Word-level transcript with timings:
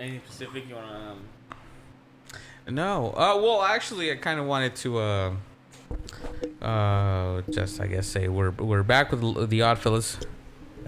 Any 0.00 0.18
specific 0.26 0.66
you 0.66 0.76
wanna? 0.76 1.12
Um, 1.12 2.74
No. 2.74 3.10
Uh, 3.10 3.36
well, 3.42 3.62
actually, 3.62 4.10
I 4.10 4.16
kind 4.16 4.40
of 4.40 4.46
wanted 4.46 4.74
to, 4.76 4.98
uh, 4.98 5.32
uh, 6.64 7.42
just 7.50 7.80
I 7.82 7.86
guess 7.86 8.06
say 8.06 8.28
we're 8.28 8.50
we're 8.50 8.82
back 8.82 9.10
with 9.10 9.22
L- 9.22 9.46
the 9.46 9.60
Oddfellas. 9.60 10.24
Uh, 10.24 10.26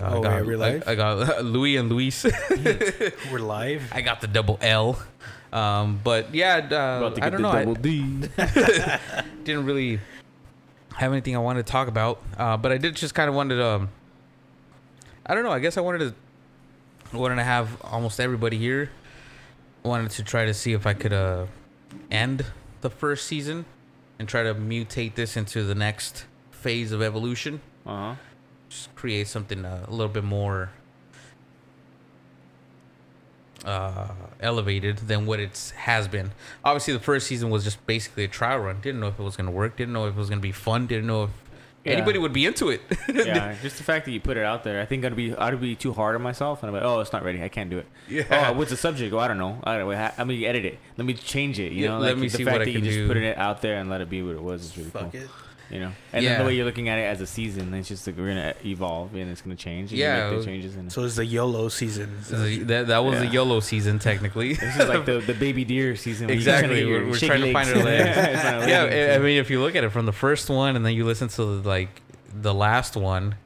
Oh, 0.00 0.20
I 0.20 0.22
got, 0.22 0.32
wait, 0.36 0.46
we're 0.46 0.56
live? 0.56 0.84
I, 0.86 0.92
I 0.92 0.94
got 0.94 1.44
Louie 1.44 1.76
and 1.76 1.90
Luis. 1.90 2.24
We're 3.30 3.38
live. 3.40 3.92
I 3.92 4.00
got 4.00 4.22
the 4.22 4.26
double 4.26 4.58
L. 4.62 5.00
Um, 5.52 6.00
but 6.02 6.34
yeah, 6.34 6.56
uh, 6.56 6.64
about 6.64 7.16
to 7.16 7.24
I 7.24 7.28
don't 7.28 7.42
the 7.42 7.48
know. 7.48 7.50
I 7.50 7.64
double 7.64 7.74
D. 7.74 8.02
didn't 9.44 9.66
really 9.66 10.00
have 10.96 11.12
anything 11.12 11.36
I 11.36 11.40
wanted 11.40 11.66
to 11.66 11.70
talk 11.70 11.88
about, 11.88 12.22
uh, 12.38 12.56
but 12.56 12.72
I 12.72 12.78
did 12.78 12.96
just 12.96 13.14
kind 13.14 13.28
of 13.28 13.34
wanted 13.34 13.56
to. 13.56 13.66
Um, 13.66 13.88
I 15.26 15.34
don't 15.34 15.44
know. 15.44 15.52
I 15.52 15.58
guess 15.58 15.76
I 15.76 15.82
wanted 15.82 16.14
to 17.12 17.18
wanted 17.18 17.36
to 17.36 17.44
have 17.44 17.76
almost 17.82 18.18
everybody 18.18 18.56
here. 18.56 18.88
Wanted 19.82 20.10
to 20.12 20.22
try 20.22 20.44
to 20.44 20.54
see 20.54 20.72
if 20.72 20.86
I 20.86 20.94
could 20.94 21.12
uh, 21.12 21.46
end 22.10 22.46
the 22.82 22.90
first 22.90 23.26
season 23.26 23.64
and 24.18 24.28
try 24.28 24.44
to 24.44 24.54
mutate 24.54 25.16
this 25.16 25.36
into 25.36 25.64
the 25.64 25.74
next 25.74 26.26
phase 26.50 26.92
of 26.92 27.02
evolution. 27.02 27.60
Uh 27.84 27.96
huh. 27.96 28.14
Just 28.68 28.94
create 28.94 29.26
something 29.26 29.64
uh, 29.64 29.84
a 29.86 29.90
little 29.90 30.08
bit 30.08 30.24
more 30.24 30.70
uh, 33.64 34.08
elevated 34.40 34.98
than 34.98 35.26
what 35.26 35.40
it 35.40 35.72
has 35.76 36.08
been. 36.08 36.32
Obviously, 36.64 36.94
the 36.94 37.00
first 37.00 37.26
season 37.26 37.50
was 37.50 37.64
just 37.64 37.84
basically 37.86 38.24
a 38.24 38.28
trial 38.28 38.58
run. 38.58 38.80
Didn't 38.80 39.00
know 39.00 39.08
if 39.08 39.18
it 39.18 39.22
was 39.22 39.36
going 39.36 39.46
to 39.46 39.52
work. 39.52 39.76
Didn't 39.76 39.92
know 39.92 40.06
if 40.06 40.14
it 40.14 40.18
was 40.18 40.28
going 40.28 40.40
to 40.40 40.42
be 40.42 40.52
fun. 40.52 40.86
Didn't 40.86 41.06
know 41.06 41.24
if 41.24 41.30
Yeah. 41.84 41.92
anybody 41.94 42.18
would 42.18 42.32
be 42.32 42.46
into 42.46 42.68
it. 42.70 42.80
yeah, 43.12 43.56
just 43.62 43.76
the 43.78 43.82
fact 43.82 44.04
that 44.04 44.12
you 44.12 44.20
put 44.20 44.36
it 44.36 44.44
out 44.44 44.62
there, 44.62 44.80
I 44.80 44.84
think 44.86 45.04
I'd 45.04 45.16
be 45.16 45.34
I'd 45.34 45.60
be 45.60 45.74
too 45.74 45.92
hard 45.92 46.14
on 46.14 46.22
myself, 46.22 46.62
and 46.62 46.68
I'm 46.70 46.74
like, 46.74 46.84
oh, 46.84 47.00
it's 47.00 47.12
not 47.12 47.24
ready, 47.24 47.42
I 47.42 47.48
can't 47.48 47.70
do 47.70 47.78
it. 47.78 47.86
Yeah. 48.08 48.50
Oh, 48.50 48.52
what's 48.58 48.70
the 48.70 48.76
subject? 48.76 49.12
Oh, 49.12 49.18
I 49.18 49.26
don't 49.28 49.38
know. 49.38 49.58
I 49.64 49.76
don't 49.76 49.88
know. 49.88 50.10
Let 50.18 50.26
me 50.26 50.46
edit 50.46 50.64
it. 50.64 50.78
Let 50.96 51.06
me 51.06 51.14
change 51.14 51.58
it. 51.58 51.72
You 51.72 51.84
Yeah, 51.84 51.88
know, 51.90 51.98
let 51.98 52.10
like 52.14 52.18
me 52.18 52.28
the 52.28 52.36
see 52.38 52.44
fact 52.44 52.52
what 52.54 52.62
I 52.62 52.64
that 52.66 52.70
you 52.70 52.78
can 52.78 52.84
just 52.84 52.96
do. 52.98 53.08
put 53.08 53.16
it 53.16 53.36
out 53.36 53.62
there 53.62 53.76
and 53.76 53.90
let 53.90 54.00
it 54.00 54.08
be 54.08 54.22
what 54.22 54.36
it 54.36 54.42
was 54.42 54.64
is 54.64 54.78
really 54.78 54.90
Fuck 54.90 55.12
cool. 55.12 55.20
it. 55.22 55.28
You 55.72 55.80
know, 55.80 55.92
and 56.12 56.26
then 56.26 56.38
the 56.38 56.44
way 56.44 56.54
you're 56.54 56.66
looking 56.66 56.90
at 56.90 56.98
it 56.98 57.02
as 57.04 57.22
a 57.22 57.26
season, 57.26 57.72
it's 57.72 57.88
just 57.88 58.06
like 58.06 58.18
we're 58.18 58.28
gonna 58.28 58.54
evolve 58.62 59.14
and 59.14 59.30
it's 59.30 59.40
gonna 59.40 59.56
change. 59.56 59.90
And 59.90 59.98
Yeah. 59.98 60.26
you 60.26 60.30
make 60.32 60.40
the 60.40 60.44
changes. 60.46 60.76
And 60.76 60.92
So 60.92 61.02
it's 61.04 61.16
the 61.16 61.24
YOLO 61.24 61.70
season. 61.70 62.10
that, 62.66 62.88
that 62.88 62.98
was 62.98 63.18
the 63.20 63.24
Yeah. 63.26 63.32
YOLO 63.32 63.60
season, 63.60 63.98
technically. 63.98 64.52
this 64.54 64.76
is 64.76 64.86
like 64.88 65.06
the, 65.06 65.20
the 65.20 65.32
baby 65.32 65.64
deer 65.64 65.96
season. 65.96 66.26
where 66.26 66.36
you're 66.36 66.44
trying 66.44 66.56
Exactly. 66.64 66.80
to 66.82 66.86
We're, 66.90 67.06
we're 67.06 67.14
shake 67.16 67.28
trying 67.30 67.40
to 67.42 67.52
find 67.54 67.68
our 67.70 67.82
legs. 67.82 68.04
It's 68.18 68.44
not 68.44 68.68
yeah, 68.68 68.82
legs, 68.82 69.12
I 69.12 69.14
I 69.14 69.18
mean, 69.20 69.38
if 69.38 69.48
you 69.48 69.62
look 69.62 69.74
at 69.74 69.82
it 69.82 69.88
from 69.90 70.04
the 70.04 70.12
first 70.12 70.50
one 70.50 70.76
and 70.76 70.84
then 70.84 70.92
you 70.94 71.06
listen 71.06 71.28
to 71.28 71.42
like 71.42 72.02
the 72.38 72.52
last 72.52 72.94
one, 72.94 73.36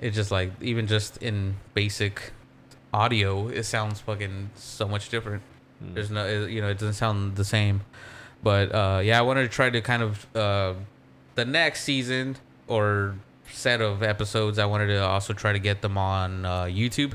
it's 0.00 0.14
just 0.14 0.30
like 0.30 0.52
even 0.60 0.86
just 0.86 1.16
in 1.22 1.56
basic 1.72 2.32
audio, 2.92 3.48
it 3.48 3.64
sounds 3.64 4.00
fucking 4.00 4.50
so 4.54 4.86
much 4.86 5.08
different. 5.08 5.42
Mm. 5.82 5.94
There's 5.94 6.10
no, 6.10 6.26
it- 6.26 6.50
you 6.50 6.60
know, 6.60 6.68
it 6.68 6.74
doesn't 6.74 6.92
sound 6.94 7.36
the 7.36 7.44
same. 7.44 7.80
But 8.42 8.74
uh, 8.74 9.00
yeah, 9.02 9.18
I 9.18 9.22
wanted 9.22 9.42
to 9.44 9.48
try 9.48 9.70
to 9.70 9.80
kind 9.80 10.02
of 10.02 10.26
uh, 10.36 10.74
the 11.34 11.44
next 11.44 11.82
season 11.84 12.36
or 12.66 13.16
set 13.50 13.80
of 13.80 14.02
episodes. 14.02 14.58
I 14.58 14.66
wanted 14.66 14.86
to 14.88 15.02
also 15.04 15.32
try 15.32 15.52
to 15.52 15.58
get 15.58 15.82
them 15.82 15.96
on 15.98 16.44
uh, 16.44 16.62
YouTube. 16.64 17.14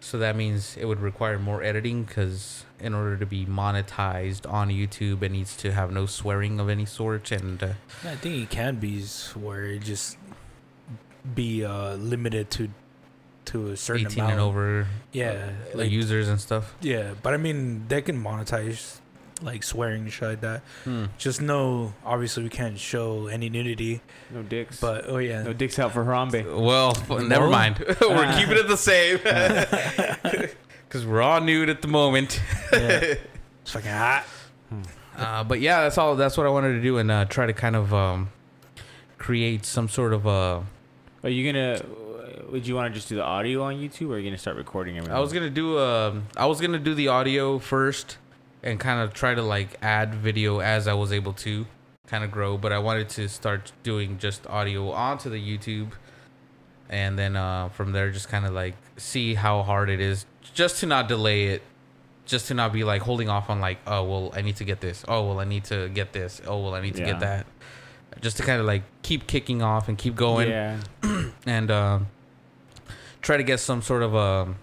So 0.00 0.18
that 0.18 0.34
means 0.34 0.76
it 0.78 0.86
would 0.86 1.00
require 1.00 1.38
more 1.38 1.62
editing 1.62 2.04
because 2.04 2.64
in 2.78 2.94
order 2.94 3.18
to 3.18 3.26
be 3.26 3.44
monetized 3.44 4.50
on 4.50 4.70
YouTube, 4.70 5.22
it 5.22 5.30
needs 5.30 5.54
to 5.58 5.72
have 5.72 5.92
no 5.92 6.06
swearing 6.06 6.58
of 6.58 6.70
any 6.70 6.86
sort. 6.86 7.30
And 7.32 7.62
uh, 7.62 7.72
I 8.04 8.14
think 8.16 8.42
it 8.42 8.48
can 8.50 8.76
be 8.76 8.98
it 8.98 9.78
just 9.82 10.16
be 11.34 11.64
uh, 11.64 11.96
limited 11.96 12.50
to 12.52 12.70
to 13.46 13.68
a 13.72 13.76
certain 13.76 14.06
18 14.06 14.18
amount. 14.20 14.32
and 14.32 14.40
over 14.40 14.86
Yeah, 15.12 15.50
uh, 15.74 15.78
like 15.78 15.90
users 15.90 16.28
and 16.28 16.40
stuff. 16.40 16.74
yeah, 16.80 17.14
but 17.22 17.34
I 17.34 17.36
mean 17.36 17.86
they 17.88 18.00
can 18.00 18.22
monetize 18.22 19.00
like 19.42 19.62
swearing 19.62 20.02
and 20.02 20.12
shit 20.12 20.28
like 20.28 20.40
that. 20.42 20.62
Hmm. 20.84 21.06
Just 21.18 21.40
know, 21.40 21.92
obviously, 22.04 22.42
we 22.42 22.48
can't 22.50 22.78
show 22.78 23.26
any 23.28 23.48
nudity, 23.48 24.00
No 24.30 24.42
dicks. 24.42 24.80
but 24.80 25.04
oh 25.08 25.18
yeah, 25.18 25.42
no 25.42 25.52
dicks 25.52 25.78
out 25.78 25.92
for 25.92 26.04
Harambe. 26.04 26.44
Well, 26.60 26.90
f- 26.90 27.08
never 27.22 27.46
No? 27.46 27.50
mind. 27.50 27.78
we're 28.00 28.32
keeping 28.38 28.56
it 28.56 28.68
the 28.68 28.76
same 28.76 29.16
because 30.88 31.06
we're 31.06 31.22
all 31.22 31.40
nude 31.40 31.68
at 31.68 31.82
the 31.82 31.88
moment. 31.88 32.40
yeah. 32.72 33.14
it's 33.62 33.72
fucking 33.72 33.90
hot. 33.90 34.24
Uh, 35.16 35.44
but 35.44 35.60
yeah, 35.60 35.82
that's 35.82 35.98
all. 35.98 36.16
That's 36.16 36.36
what 36.36 36.46
I 36.46 36.50
wanted 36.50 36.72
to 36.74 36.82
do 36.82 36.98
and 36.98 37.10
uh, 37.10 37.24
try 37.26 37.46
to 37.46 37.52
kind 37.52 37.76
of 37.76 37.92
um, 37.92 38.30
create 39.18 39.64
some 39.66 39.88
sort 39.88 40.12
of 40.14 40.26
uh 40.26 40.60
Are 41.22 41.28
you 41.28 41.50
gonna? 41.52 41.82
Would 42.50 42.66
you 42.66 42.74
want 42.74 42.92
to 42.92 42.94
just 42.98 43.08
do 43.08 43.16
the 43.16 43.22
audio 43.24 43.62
on 43.62 43.74
YouTube, 43.74 44.08
or 44.10 44.14
are 44.14 44.18
you 44.18 44.24
gonna 44.24 44.38
start 44.38 44.56
recording 44.56 44.96
everything? 44.96 45.14
I 45.16 45.20
was 45.20 45.32
gonna 45.32 45.50
do 45.50 45.78
um 45.78 46.26
I 46.36 46.46
was 46.46 46.60
gonna 46.60 46.78
do 46.78 46.94
the 46.94 47.08
audio 47.08 47.58
first 47.58 48.16
and 48.62 48.78
kind 48.80 49.00
of 49.00 49.12
try 49.14 49.34
to 49.34 49.42
like 49.42 49.76
add 49.82 50.14
video 50.14 50.60
as 50.60 50.86
I 50.88 50.94
was 50.94 51.12
able 51.12 51.32
to 51.34 51.66
kind 52.06 52.24
of 52.24 52.30
grow, 52.30 52.58
but 52.58 52.72
I 52.72 52.78
wanted 52.78 53.08
to 53.10 53.28
start 53.28 53.72
doing 53.82 54.18
just 54.18 54.46
audio 54.46 54.90
onto 54.90 55.30
the 55.30 55.36
YouTube. 55.40 55.92
And 56.88 57.18
then 57.18 57.36
uh 57.36 57.68
from 57.68 57.92
there 57.92 58.10
just 58.10 58.28
kind 58.28 58.44
of 58.44 58.52
like 58.52 58.74
see 58.96 59.34
how 59.34 59.62
hard 59.62 59.88
it 59.88 60.00
is 60.00 60.26
just 60.54 60.80
to 60.80 60.86
not 60.86 61.06
delay 61.06 61.46
it 61.46 61.62
just 62.26 62.48
to 62.48 62.54
not 62.54 62.72
be 62.72 62.82
like 62.82 63.02
holding 63.02 63.28
off 63.28 63.48
on 63.48 63.60
like 63.60 63.78
oh 63.86 64.02
well 64.04 64.32
I 64.34 64.42
need 64.42 64.56
to 64.56 64.64
get 64.64 64.80
this. 64.80 65.04
Oh 65.06 65.26
well 65.28 65.38
I 65.40 65.44
need 65.44 65.64
to 65.66 65.88
get 65.88 66.12
this. 66.12 66.40
Oh 66.46 66.58
well 66.62 66.74
I 66.74 66.80
need 66.80 66.94
to 66.94 67.00
Yeah. 67.00 67.12
get 67.12 67.20
that. 67.20 67.46
Just 68.20 68.38
to 68.38 68.42
kind 68.42 68.58
of 68.60 68.66
like 68.66 68.82
keep 69.02 69.28
kicking 69.28 69.62
off 69.62 69.88
and 69.88 69.96
keep 69.96 70.16
going. 70.16 70.48
Yeah. 70.50 70.78
and 71.46 71.70
um, 71.70 72.08
try 73.22 73.36
to 73.36 73.44
get 73.44 73.60
some 73.60 73.82
sort 73.82 74.02
of 74.02 74.14
a, 74.14 74.54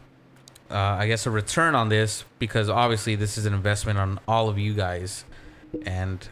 uh, 0.69 0.75
I 0.75 1.07
guess, 1.07 1.25
a 1.25 1.31
return 1.31 1.75
on 1.75 1.89
this 1.89 2.23
because 2.39 2.69
obviously 2.69 3.15
this 3.15 3.37
is 3.37 3.45
an 3.45 3.53
investment 3.53 3.99
on 3.99 4.19
all 4.27 4.49
of 4.49 4.57
you 4.57 4.73
guys, 4.73 5.25
and 5.85 6.27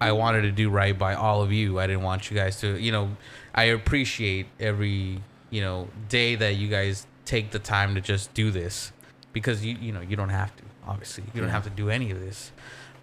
I 0.00 0.12
wanted 0.12 0.42
to 0.42 0.52
do 0.52 0.70
right 0.70 0.98
by 0.98 1.14
all 1.14 1.42
of 1.42 1.52
you. 1.52 1.78
I 1.78 1.86
didn't 1.86 2.02
want 2.02 2.30
you 2.30 2.36
guys 2.36 2.60
to, 2.60 2.78
you 2.78 2.92
know, 2.92 3.16
I 3.54 3.64
appreciate 3.64 4.46
every 4.58 5.22
you 5.50 5.60
know 5.60 5.88
day 6.08 6.36
that 6.36 6.54
you 6.54 6.68
guys 6.68 7.06
take 7.24 7.50
the 7.50 7.58
time 7.58 7.94
to 7.94 8.00
just 8.00 8.32
do 8.34 8.50
this. 8.50 8.92
Because 9.32 9.64
you 9.64 9.76
you 9.80 9.92
know 9.92 10.00
you 10.00 10.16
don't 10.16 10.30
have 10.30 10.54
to 10.56 10.62
obviously. 10.86 11.24
You 11.34 11.40
don't 11.40 11.50
have 11.50 11.64
to 11.64 11.70
do 11.70 11.90
any 11.90 12.10
of 12.10 12.20
this. 12.20 12.52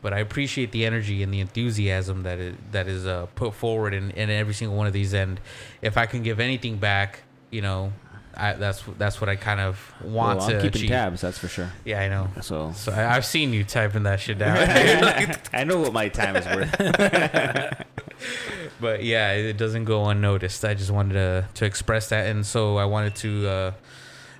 But 0.01 0.13
I 0.13 0.19
appreciate 0.19 0.71
the 0.71 0.85
energy 0.85 1.23
and 1.23 1.33
the 1.33 1.39
enthusiasm 1.39 2.23
that 2.23 2.39
is 2.39 2.55
that 2.71 2.87
is 2.87 3.07
uh, 3.07 3.25
put 3.35 3.53
forward 3.53 3.93
in, 3.93 4.11
in 4.11 4.29
every 4.29 4.53
single 4.53 4.77
one 4.77 4.87
of 4.87 4.93
these. 4.93 5.13
And 5.13 5.39
if 5.81 5.97
I 5.97 6.05
can 6.05 6.21
give 6.21 6.39
anything 6.39 6.77
back, 6.77 7.23
you 7.49 7.61
know, 7.61 7.93
I, 8.39 8.53
that's 8.53 8.83
that's 8.99 9.19
what 9.19 9.29
I 9.29 9.35
kind 9.35 9.59
of 9.59 9.93
want 10.03 10.39
well, 10.39 10.49
to 10.49 10.55
I'm 10.57 10.61
keeping 10.61 10.77
achieve. 10.81 10.89
tabs. 10.91 11.21
That's 11.21 11.39
for 11.39 11.47
sure. 11.47 11.71
Yeah, 11.83 12.01
I 12.01 12.07
know. 12.07 12.29
So 12.41 12.71
So 12.73 12.91
I, 12.91 13.15
I've 13.15 13.25
seen 13.25 13.51
you 13.51 13.63
typing 13.63 14.03
that 14.03 14.19
shit 14.19 14.37
down. 14.37 14.57
I 15.53 15.63
know 15.63 15.79
what 15.79 15.91
my 15.91 16.07
time 16.09 16.35
is 16.35 16.45
worth. 16.45 16.75
but 18.79 19.03
yeah, 19.03 19.31
it 19.33 19.57
doesn't 19.57 19.85
go 19.85 20.05
unnoticed. 20.05 20.63
I 20.63 20.75
just 20.75 20.91
wanted 20.91 21.13
to 21.13 21.45
to 21.55 21.65
express 21.65 22.09
that, 22.09 22.27
and 22.27 22.45
so 22.45 22.77
I 22.77 22.85
wanted 22.85 23.15
to. 23.15 23.47
Uh, 23.47 23.71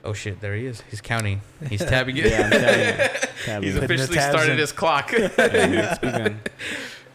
oh 0.05 0.13
shit! 0.13 0.41
There 0.41 0.55
he 0.55 0.67
is. 0.67 0.81
He's 0.91 1.01
counting. 1.01 1.41
He's 1.67 1.83
tabbing 1.83 2.17
it. 2.17 2.27
yeah, 2.27 2.43
I'm 2.43 2.51
telling. 2.51 3.09
Tabbing 3.45 3.63
He's. 3.63 3.79
Putting 3.79 3.99
officially 3.99 4.19
started 4.19 4.51
in. 4.53 4.57
his 4.59 4.71
clock. 4.71 5.11
Yeah, 5.11 5.29
it's 5.37 6.53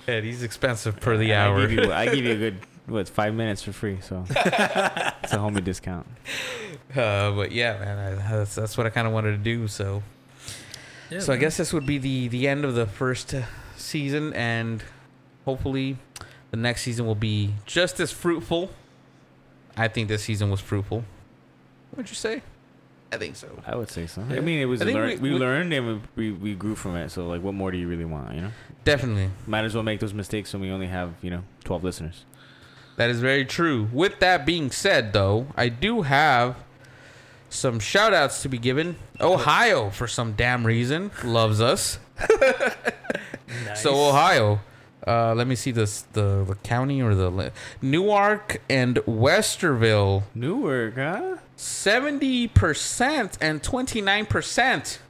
and 0.08 0.24
he's 0.24 0.42
expensive 0.42 0.98
per 1.00 1.16
the 1.16 1.32
And 1.32 1.54
hour. 1.54 1.58
I 1.58 1.60
give 1.60 1.72
you, 1.72 1.92
I 1.92 2.04
give 2.06 2.24
you 2.24 2.32
a 2.32 2.36
good 2.36 2.56
what 2.86 3.08
five 3.08 3.34
minutes 3.34 3.62
for 3.62 3.72
free. 3.72 3.98
So 4.02 4.24
it's 4.30 5.32
a 5.32 5.36
homie 5.38 5.62
discount. 5.62 6.06
Uh, 6.94 7.30
but 7.32 7.52
yeah, 7.52 7.78
man, 7.78 7.98
I, 8.20 8.36
that's 8.38 8.54
that's 8.54 8.76
what 8.76 8.86
I 8.86 8.90
kind 8.90 9.06
of 9.06 9.12
wanted 9.12 9.32
to 9.32 9.38
do. 9.38 9.68
So, 9.68 10.02
Yeah, 11.10 11.20
so 11.20 11.32
I 11.32 11.36
guess 11.36 11.56
this 11.56 11.72
would 11.72 11.86
be 11.86 11.98
the 11.98 12.28
the 12.28 12.48
end 12.48 12.64
of 12.64 12.74
the 12.74 12.86
first 12.86 13.32
uh, 13.34 13.42
season, 13.76 14.32
and 14.34 14.82
hopefully, 15.44 15.96
the 16.50 16.56
next 16.56 16.82
season 16.82 17.06
will 17.06 17.14
be 17.14 17.54
just 17.66 18.00
as 18.00 18.10
fruitful. 18.12 18.70
I 19.76 19.88
think 19.88 20.08
this 20.08 20.22
season 20.24 20.50
was 20.50 20.60
fruitful. 20.60 21.04
What'd 21.92 22.10
you 22.10 22.14
say? 22.16 22.42
I 23.10 23.18
think 23.18 23.36
so. 23.36 23.48
I 23.66 23.76
would 23.76 23.90
say 23.90 24.06
so. 24.06 24.22
I 24.22 24.40
mean, 24.40 24.58
it 24.58 24.64
was 24.64 24.80
I 24.80 24.86
think 24.86 24.96
learn- 24.96 25.08
we- 25.20 25.28
we, 25.28 25.32
we- 25.34 25.38
learned 25.38 25.72
and 25.72 25.86
we, 26.16 26.30
we 26.30 26.32
we 26.32 26.54
grew 26.54 26.74
from 26.74 26.96
it. 26.96 27.10
So 27.10 27.26
like, 27.26 27.42
what 27.42 27.54
more 27.54 27.70
do 27.70 27.78
you 27.78 27.86
really 27.88 28.04
want? 28.06 28.34
You 28.34 28.40
know, 28.42 28.50
Definitely, 28.84 29.30
might 29.46 29.64
as 29.64 29.74
well 29.74 29.82
make 29.84 30.00
those 30.00 30.14
mistakes 30.14 30.52
when 30.52 30.60
we 30.62 30.70
only 30.70 30.88
have 30.88 31.12
you 31.22 31.30
know 31.30 31.42
twelve 31.64 31.84
listeners. 31.84 32.24
That 33.02 33.10
is 33.10 33.20
very 33.20 33.44
true. 33.44 33.88
With 33.92 34.20
that 34.20 34.46
being 34.46 34.70
said, 34.70 35.12
though, 35.12 35.48
I 35.56 35.68
do 35.68 36.02
have 36.02 36.54
some 37.50 37.80
shout 37.80 38.14
outs 38.14 38.42
to 38.42 38.48
be 38.48 38.58
given. 38.58 38.94
Ohio, 39.20 39.90
for 39.90 40.06
some 40.06 40.32
damn 40.34 40.64
reason, 40.66 41.10
loves 41.24 41.60
us. 41.60 41.98
Nice. 43.66 43.82
So 43.82 44.08
Ohio, 44.08 44.60
uh, 45.06 45.34
let 45.34 45.46
me 45.46 45.54
see 45.56 45.72
this 45.72 46.02
the 46.14 46.42
the 46.46 46.54
county 46.62 47.02
or 47.02 47.14
the 47.14 47.52
Newark 47.82 48.62
and 48.70 48.96
Westerville, 49.06 50.22
Newark, 50.34 50.94
huh? 50.94 51.36
seventy 51.56 52.48
percent 52.48 53.36
and 53.40 53.62
twenty 53.62 54.00
nine 54.00 54.24
percent 54.24 55.00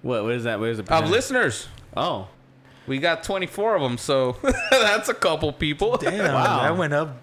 What? 0.00 0.22
What 0.22 0.32
is 0.32 0.44
that? 0.44 0.60
What 0.60 0.70
is 0.70 0.78
the 0.78 0.84
of 0.84 0.88
percentage? 0.88 1.10
listeners. 1.10 1.68
Oh, 1.94 2.28
We 2.86 2.98
got 2.98 3.22
twenty 3.22 3.46
four 3.46 3.76
of 3.76 3.82
them, 3.82 3.98
so 3.98 4.36
that's 4.70 5.10
a 5.10 5.14
couple 5.14 5.52
people. 5.52 5.98
Damn, 5.98 6.32
Wow. 6.34 6.62
that 6.62 6.76
went 6.78 6.94
up. 6.94 7.18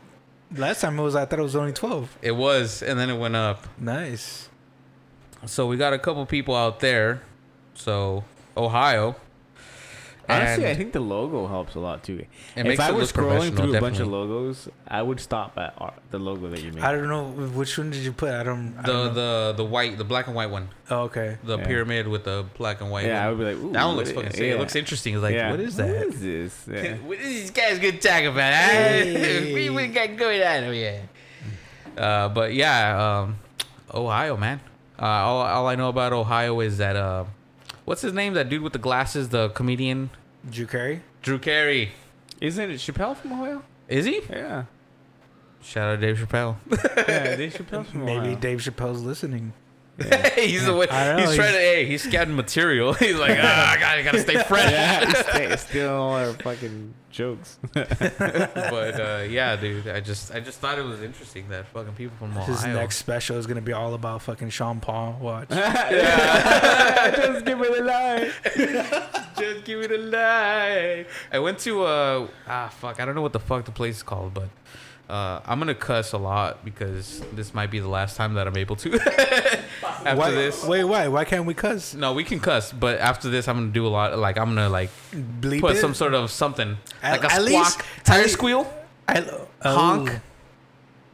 Last 0.55 0.81
time 0.81 0.97
it 0.97 1.03
was, 1.03 1.15
I 1.15 1.25
thought 1.25 1.39
it 1.39 1.43
was 1.43 1.55
only 1.55 1.73
twelve. 1.73 2.17
It 2.21 2.31
was, 2.31 2.81
and 2.81 2.99
then 2.99 3.09
it 3.09 3.17
went 3.17 3.35
up. 3.35 3.67
Nice. 3.77 4.49
So 5.45 5.67
we 5.67 5.77
got 5.77 5.93
a 5.93 5.99
couple 5.99 6.25
people 6.25 6.55
out 6.55 6.79
there. 6.79 7.21
So 7.73 8.23
Ohio. 8.55 9.15
Honestly, 10.29 10.65
And 10.65 10.71
I 10.71 10.75
think 10.75 10.91
the 10.91 10.99
logo 10.99 11.47
helps 11.47 11.75
a 11.75 11.79
lot 11.79 12.03
too. 12.03 12.17
it 12.19 12.27
if 12.57 12.65
makes 12.67 12.79
I 12.81 12.89
it 12.89 12.95
was 12.95 13.15
look 13.15 13.25
scrolling 13.25 13.29
professional, 13.55 13.67
through 13.67 13.77
a 13.77 13.81
bunch 13.81 13.99
of 13.99 14.07
logos, 14.09 14.67
I 14.87 15.01
would 15.01 15.19
stop 15.21 15.57
at 15.57 15.73
the 16.11 16.19
logo 16.19 16.49
that 16.49 16.61
you 16.61 16.73
made. 16.73 16.83
I 16.83 16.91
don't 16.91 17.07
know 17.07 17.29
which 17.29 17.77
one 17.77 17.91
did 17.91 18.01
you 18.03 18.11
put. 18.11 18.31
I 18.31 18.43
don't. 18.43 18.75
I 18.77 18.81
the 18.81 18.87
don't 18.91 19.05
know. 19.15 19.51
the 19.51 19.53
the 19.57 19.65
white, 19.65 19.97
the 19.97 20.03
black 20.03 20.27
and 20.27 20.35
white 20.35 20.49
one, 20.49 20.67
Oh, 20.91 21.03
okay. 21.03 21.37
the 21.43 21.57
Yeah. 21.57 21.65
pyramid 21.65 22.07
with 22.09 22.25
the 22.25 22.45
black 22.57 22.81
and 22.81 22.91
white. 22.91 23.05
yeah, 23.05 23.25
I 23.25 23.29
would 23.29 23.37
be 23.39 23.45
like, 23.45 23.55
Ooh, 23.55 23.71
that 23.71 23.85
one 23.85 23.95
looks 23.95 24.11
fucking 24.11 24.31
sick. 24.31 24.41
It 24.41 24.59
looks 24.59 24.75
interesting. 24.75 25.13
It's 25.13 25.23
like, 25.23 25.33
Yeah. 25.35 25.51
what 25.51 25.59
is 25.61 25.75
that? 25.77 25.87
What 25.87 26.07
is 26.07 26.21
this? 26.21 26.67
Yeah. 26.83 26.95
what 26.97 27.17
is 27.19 27.25
these 27.27 27.51
guys 27.51 27.79
gonna 27.79 27.93
talk 27.97 28.23
about? 28.23 28.53
Hey. 28.67 29.69
we 29.69 29.87
got 29.87 30.17
going 30.17 30.41
on 30.43 30.63
over 30.65 30.73
here. 30.73 31.03
Uh, 31.97 32.29
but 32.29 32.53
yeah, 32.53 33.21
um, 33.21 33.37
Ohio, 33.93 34.35
man. 34.37 34.59
Uh, 35.01 35.05
all, 35.05 35.41
all 35.41 35.67
I 35.67 35.75
know 35.75 35.89
about 35.89 36.11
Ohio 36.13 36.59
is 36.59 36.79
that 36.79 36.95
uh, 36.95 37.25
what's 37.87 38.01
his 38.01 38.11
name? 38.13 38.33
That 38.33 38.49
dude 38.49 38.61
with 38.61 38.73
the 38.73 38.79
glasses, 38.79 39.29
the 39.29 39.47
comedian 39.49 40.09
Drew 40.49 40.65
Carey. 40.67 41.01
Drew 41.21 41.39
Carey. 41.39 41.93
Isn't 42.41 42.69
it 42.69 42.75
Chappelle 42.75 43.15
from 43.15 43.31
Ohio? 43.31 43.63
Is 43.87 44.05
he? 44.05 44.21
Yeah. 44.29 44.65
Shout 45.63 45.93
out 45.93 46.01
Dave 46.01 46.17
Chappelle. 46.17 46.57
Yeah, 46.69 47.35
Dave 47.37 47.53
Chappelle's 47.53 47.89
from 47.89 48.05
Maybe 48.05 48.19
Ohio. 48.27 48.35
Dave 48.35 48.59
Chappelle's 48.59 49.01
listening. 49.01 49.53
he's 50.35 50.65
the 50.65 50.73
one, 50.75 50.87
I 50.91 51.13
know, 51.15 51.17
he's 51.27 51.35
trying 51.35 51.47
he's- 51.49 51.53
to. 51.53 51.59
Hey, 51.59 51.85
he's 51.85 52.03
scouting 52.03 52.35
material. 52.35 52.93
He's 53.07 53.17
like, 53.17 53.37
ah, 53.41 53.71
I 53.73 53.79
gotta, 53.79 54.03
gotta 54.03 54.19
stay 54.19 54.41
fresh. 54.47 54.71
yeah, 54.71 55.05
he's 55.05 55.17
sta- 55.17 55.55
stealing 55.57 55.91
all 55.91 56.13
our 56.13 56.33
fucking 56.33 56.93
jokes. 57.09 57.57
but 57.73 58.99
uh, 58.99 59.23
yeah, 59.27 59.55
dude, 59.55 59.87
I 59.87 59.99
just 60.01 60.31
I 60.33 60.39
just 60.39 60.59
thought 60.59 60.77
it 60.77 60.85
was 60.85 61.01
interesting 61.01 61.49
that 61.49 61.65
fucking 61.67 61.93
people 61.93 62.15
from 62.17 62.31
Ohio. 62.31 62.45
His 62.45 62.63
next 62.65 62.97
special 62.97 63.37
is 63.37 63.47
gonna 63.47 63.61
be 63.61 63.73
all 63.73 63.93
about 63.95 64.21
fucking 64.21 64.49
Sean 64.49 64.79
Paul. 64.79 65.17
Watch. 65.19 65.49
Just 65.49 67.45
give 67.45 67.59
me 67.59 67.67
the 67.67 67.83
line. 67.83 68.31
just 69.37 69.65
give 69.65 69.79
me 69.79 69.87
the 69.87 69.97
lie. 69.97 71.05
I 71.31 71.39
went 71.39 71.59
to 71.59 71.83
uh 71.83 72.27
ah 72.47 72.69
fuck 72.69 72.99
I 72.99 73.05
don't 73.05 73.15
know 73.15 73.21
what 73.21 73.33
the 73.33 73.39
fuck 73.39 73.65
the 73.65 73.71
place 73.71 73.97
is 73.97 74.03
called, 74.03 74.33
but 74.33 74.49
uh, 75.09 75.39
I'm 75.45 75.59
gonna 75.59 75.73
cuss 75.75 76.11
a 76.13 76.17
lot 76.17 76.63
because 76.65 77.21
this 77.33 77.53
might 77.53 77.71
be 77.71 77.79
the 77.79 77.87
last 77.87 78.17
time 78.17 78.33
that 78.35 78.47
I'm 78.47 78.57
able 78.57 78.75
to. 78.77 78.93
after 79.83 80.15
why, 80.15 80.31
this, 80.31 80.63
Wait, 80.65 80.83
why? 80.83 81.07
Why 81.07 81.23
can't 81.25 81.45
we 81.45 81.53
cuss? 81.53 81.93
no, 81.93 82.13
we 82.13 82.23
can 82.23 82.39
cuss, 82.39 82.71
but 82.73 82.99
after 82.99 83.29
this, 83.29 83.47
I'm 83.47 83.55
gonna 83.57 83.71
do 83.71 83.85
a 83.87 83.89
lot. 83.89 84.17
Like 84.17 84.37
I'm 84.37 84.49
gonna 84.49 84.69
like 84.69 84.89
Bleep 85.13 85.61
put 85.61 85.75
it. 85.77 85.79
some 85.79 85.93
sort 85.93 86.13
of 86.13 86.29
something 86.31 86.77
At- 87.01 87.21
like 87.21 87.23
a 87.23 87.29
squawk, 87.29 87.45
least- 87.45 87.81
tire 88.03 88.23
at- 88.23 88.29
squeal, 88.29 88.73
I, 89.07 89.21
honk. 89.63 90.09
oh. 90.11 90.19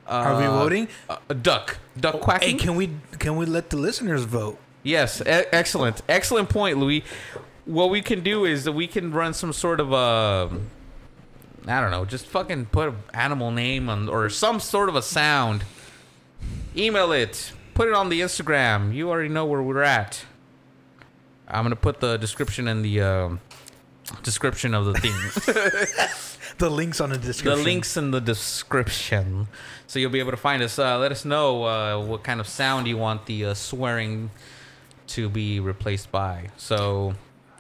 Are 0.06 0.38
we 0.38 0.46
uh, 0.46 0.52
voting? 0.60 0.88
A, 1.10 1.18
a 1.30 1.34
duck, 1.34 1.78
duck 1.98 2.16
Hey, 2.16 2.20
quacking. 2.20 2.58
can 2.58 2.76
we 2.76 2.90
can 3.20 3.36
we 3.38 3.46
let 3.46 3.70
the 3.70 3.78
listeners 3.78 4.24
vote? 4.26 4.58
Yes, 4.84 5.22
e- 5.22 5.26
excellent, 5.28 6.02
excellent 6.10 6.50
point, 6.50 6.78
Louie. 6.78 7.04
What 7.66 7.90
we 7.90 8.02
can 8.02 8.22
do 8.22 8.44
is 8.44 8.66
that 8.66 8.74
we 8.74 8.88
can 8.88 9.14
run 9.14 9.34
some 9.34 9.54
sort 9.54 9.80
of 9.80 9.94
a, 9.94 10.50
I 11.68 11.80
don't 11.80 11.92
know, 11.92 12.06
just 12.06 12.26
fucking 12.28 12.68
put 12.68 12.90
an 12.90 12.98
animal 13.14 13.52
name 13.52 13.90
on 13.90 14.10
or 14.10 14.30
some 14.30 14.60
sort 14.60 14.90
of 14.90 14.96
a 14.96 15.02
sound. 15.02 15.64
Email 16.76 17.12
it, 17.12 17.54
put 17.74 17.88
it 17.88 17.94
on 17.94 18.10
the 18.10 18.22
Instagram. 18.22 18.94
You 18.94 19.10
already 19.10 19.30
know 19.30 19.46
where 19.46 19.62
we're 19.62 19.82
at. 19.84 20.26
I'm 21.48 21.64
gonna 21.64 21.76
put 21.76 22.00
the 22.00 22.18
description 22.18 22.68
in 22.68 22.82
the 22.82 23.02
um, 23.02 23.40
description 24.24 24.74
of 24.74 24.86
the 24.86 24.94
thing. 24.94 26.20
The 26.58 26.70
links 26.70 27.02
on 27.02 27.10
the 27.10 27.18
description. 27.18 27.58
the 27.58 27.64
links 27.64 27.98
in 27.98 28.12
the 28.12 28.22
description, 28.22 29.48
so 29.88 29.98
you'll 29.98 30.12
be 30.12 30.20
able 30.20 30.32
to 30.32 30.38
find 30.38 30.62
us. 30.62 30.78
Uh, 30.78 31.00
let 31.00 31.12
us 31.12 31.26
know 31.26 31.64
uh, 31.64 32.06
what 32.06 32.24
kind 32.24 32.40
of 32.40 32.48
sound 32.48 32.88
you 32.88 32.96
want 32.98 33.26
the 33.26 33.46
uh, 33.46 33.54
swearing 33.54 34.30
to 35.08 35.30
be 35.30 35.60
replaced 35.60 36.12
by. 36.12 36.52
So, 36.58 37.16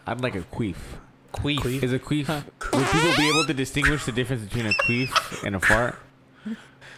I'd 0.05 0.21
like 0.21 0.35
a 0.35 0.41
queef. 0.41 0.75
Queef. 1.33 1.59
Queef? 1.59 1.83
Is 1.83 1.93
a 1.93 1.99
queef? 1.99 2.27
Would 2.29 2.85
people 2.87 3.17
be 3.17 3.29
able 3.29 3.45
to 3.47 3.53
distinguish 3.53 4.05
the 4.05 4.11
difference 4.11 4.43
between 4.43 4.65
a 4.67 4.73
queef 4.73 5.43
and 5.45 5.55
a 5.55 5.59
fart? 5.59 5.99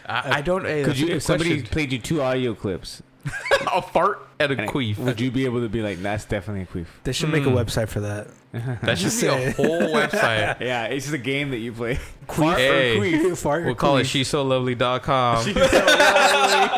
I, 0.08 0.38
I 0.38 0.40
don't. 0.40 0.64
Hey, 0.64 0.84
Could 0.84 0.98
you, 0.98 1.08
if 1.16 1.22
somebody 1.22 1.50
question. 1.54 1.66
played 1.72 1.92
you 1.92 1.98
two 1.98 2.22
audio 2.22 2.54
clips, 2.54 3.02
a 3.74 3.82
fart 3.82 4.24
and 4.38 4.52
a 4.52 4.56
and 4.62 4.70
queef? 4.70 4.98
would 4.98 5.20
you 5.20 5.32
be 5.32 5.44
able 5.46 5.60
to 5.62 5.68
be 5.68 5.82
like, 5.82 5.98
that's 6.00 6.24
definitely 6.24 6.62
a 6.62 6.66
queef? 6.66 6.86
They 7.02 7.10
should 7.12 7.30
make 7.30 7.44
a 7.44 7.50
Hmm. 7.50 7.56
website 7.56 7.88
for 7.88 7.98
that. 8.00 8.28
That 8.52 8.96
should 8.98 9.10
Just 9.10 9.20
be 9.20 9.26
a 9.26 9.50
whole 9.56 9.80
website. 9.92 10.60
Yeah, 10.60 10.84
it's 10.84 11.06
just 11.06 11.14
a 11.14 11.18
game 11.18 11.50
that 11.50 11.58
you 11.58 11.72
play. 11.72 11.98
Queef 12.28 12.56
Hey. 12.56 12.96
or 12.96 13.02
queef? 13.32 13.36
Fart 13.38 13.62
or 13.62 13.66
We'll 13.66 13.74
call 13.74 13.96
it 13.96 14.04
queef? 14.04 14.10
she's 14.10 14.28
so 14.28 14.42
lovely.com. 14.44 15.44
She's 15.44 15.54
so 15.54 15.60
lovely. 15.60 16.68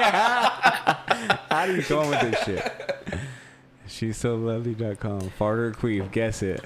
How 1.51 1.67
do 1.67 1.75
you 1.77 1.83
come 1.83 1.99
up 1.99 2.09
with 2.23 2.33
this 2.33 2.45
shit? 2.45 2.98
She's 3.89 4.17
so 4.17 4.37
lovely.com. 4.37 5.31
Fart 5.31 5.59
or 5.59 5.73
queef, 5.73 6.11
guess 6.13 6.43
it. 6.43 6.61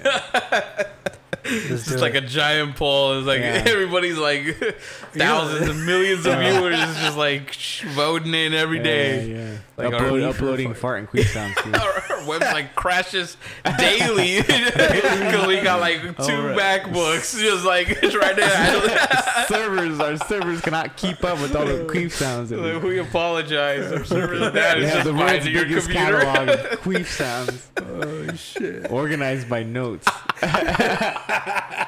It's 1.45 1.85
just 1.85 1.99
like 1.99 2.15
it. 2.15 2.23
a 2.23 2.27
giant 2.27 2.77
poll. 2.77 3.17
It's 3.17 3.27
like 3.27 3.41
Yeah. 3.41 3.63
everybody's 3.67 4.17
like 4.17 4.43
thousands 5.13 5.69
and 5.69 5.85
millions 5.85 6.25
of 6.25 6.39
viewers 6.39 6.79
is 6.79 6.95
just 7.01 7.17
like 7.17 7.51
sh- 7.51 7.83
voting 7.89 8.33
in 8.33 8.53
every 8.53 8.79
day. 8.79 9.25
Yeah, 9.27 9.37
yeah. 9.37 9.57
Like 9.75 9.91
our 9.91 10.01
Upload, 10.01 10.21
queef 10.21 10.29
uploading 10.35 10.67
fart. 10.75 10.77
fart 10.81 10.99
and 10.99 11.09
queef 11.09 11.25
sounds 11.33 11.55
too. 11.63 11.71
Our, 11.73 11.79
our 11.79 12.39
website 12.39 12.75
crashes 12.75 13.37
daily 13.79 14.41
because 14.41 15.47
we 15.47 15.61
got 15.61 15.79
like 15.79 16.01
two 16.01 16.41
right. 16.47 16.83
MacBooks 16.83 17.39
just 17.39 17.65
like 17.65 17.87
trying 17.99 18.35
to. 18.35 19.45
servers, 19.47 19.99
our 19.99 20.17
servers 20.27 20.61
cannot 20.61 20.95
keep 20.95 21.23
up 21.23 21.41
with 21.41 21.55
all 21.55 21.65
the 21.65 21.85
queef 21.85 22.11
sounds. 22.11 22.51
Like, 22.51 22.83
we, 22.83 22.89
we 22.89 22.99
apologize. 22.99 23.91
Our 23.91 24.03
server 24.05 24.35
is 24.35 24.51
bad. 24.51 24.77
It's 24.79 24.93
have 24.93 25.03
just 25.03 25.07
the 25.07 25.13
world's 25.15 25.47
your 25.47 25.63
biggest 25.65 25.89
computer. 25.89 26.19
catalog 26.21 26.49
of 26.49 26.79
queef 26.81 27.05
sounds. 27.07 27.69
Oh 27.77 28.35
shit! 28.35 28.91
Organized 28.91 29.49
by 29.49 29.63
notes. 29.63 30.07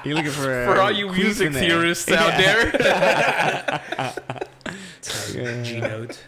You're 0.03 0.15
looking 0.15 0.31
for 0.31 0.63
a 0.63 0.73
For 0.73 0.81
all 0.81 0.91
you 0.91 1.07
queef 1.09 1.17
music 1.17 1.47
in 1.47 1.53
there. 1.53 1.67
theorists 1.69 2.11
out 2.11 2.35
there, 2.37 2.71
Yeah. 5.33 5.63
G 5.63 5.79
note. 5.81 6.19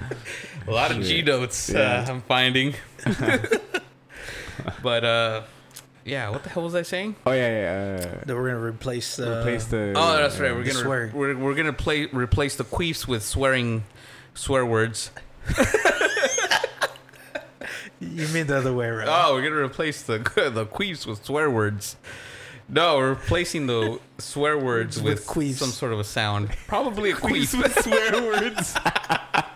A 0.68 0.72
lot 0.72 0.92
of 0.92 1.02
G 1.04 1.22
notes 1.22 1.70
Yeah. 1.70 2.06
uh, 2.08 2.12
I'm 2.12 2.22
finding. 2.22 2.76
but 4.84 5.04
uh, 5.04 5.42
yeah, 6.06 6.30
what 6.30 6.44
the 6.44 6.50
hell 6.50 6.64
was 6.64 6.76
I 6.76 6.82
saying? 6.84 7.16
Oh 7.26 7.32
yeah, 7.32 7.50
yeah. 7.50 8.00
Uh, 8.00 8.26
That 8.26 8.36
we're 8.36 8.50
gonna 8.50 8.64
replace. 8.64 9.20
Uh, 9.20 9.40
replace 9.40 9.66
the. 9.66 9.94
Oh, 9.96 10.18
that's 10.18 10.40
right. 10.40 10.54
We're 10.54 10.64
gonna 10.64 10.74
swearing. 10.80 11.14
we're, 11.14 11.36
we're 11.38 11.56
gonna 11.56 11.74
play 11.74 12.06
replace 12.08 12.56
the 12.56 12.64
queefs 12.64 13.08
with 13.08 13.24
swearing 13.24 13.84
swear 14.34 14.66
words. 14.66 15.12
You 18.00 18.28
mean 18.28 18.46
the 18.46 18.58
other 18.58 18.74
way 18.74 18.86
around? 18.88 19.10
Oh, 19.10 19.34
we're 19.34 19.42
gonna 19.42 19.64
replace 19.64 20.04
the 20.04 20.20
the 20.54 20.66
queefs 20.68 21.08
with 21.08 21.26
swear 21.26 21.50
words. 21.50 21.96
No, 22.70 22.98
we're 22.98 23.10
replacing 23.12 23.66
the 23.66 23.98
swear 24.18 24.58
words 24.58 25.02
With 25.02 25.20
with, 25.20 25.26
queefs. 25.28 25.56
some 25.56 25.70
sort 25.70 25.94
of 25.94 26.00
a 26.00 26.04
sound. 26.04 26.50
Probably 26.68 27.12
a 27.12 27.16
queef. 27.16 27.58
with 27.58 27.82
swear 27.82 28.12
words. 28.22 28.76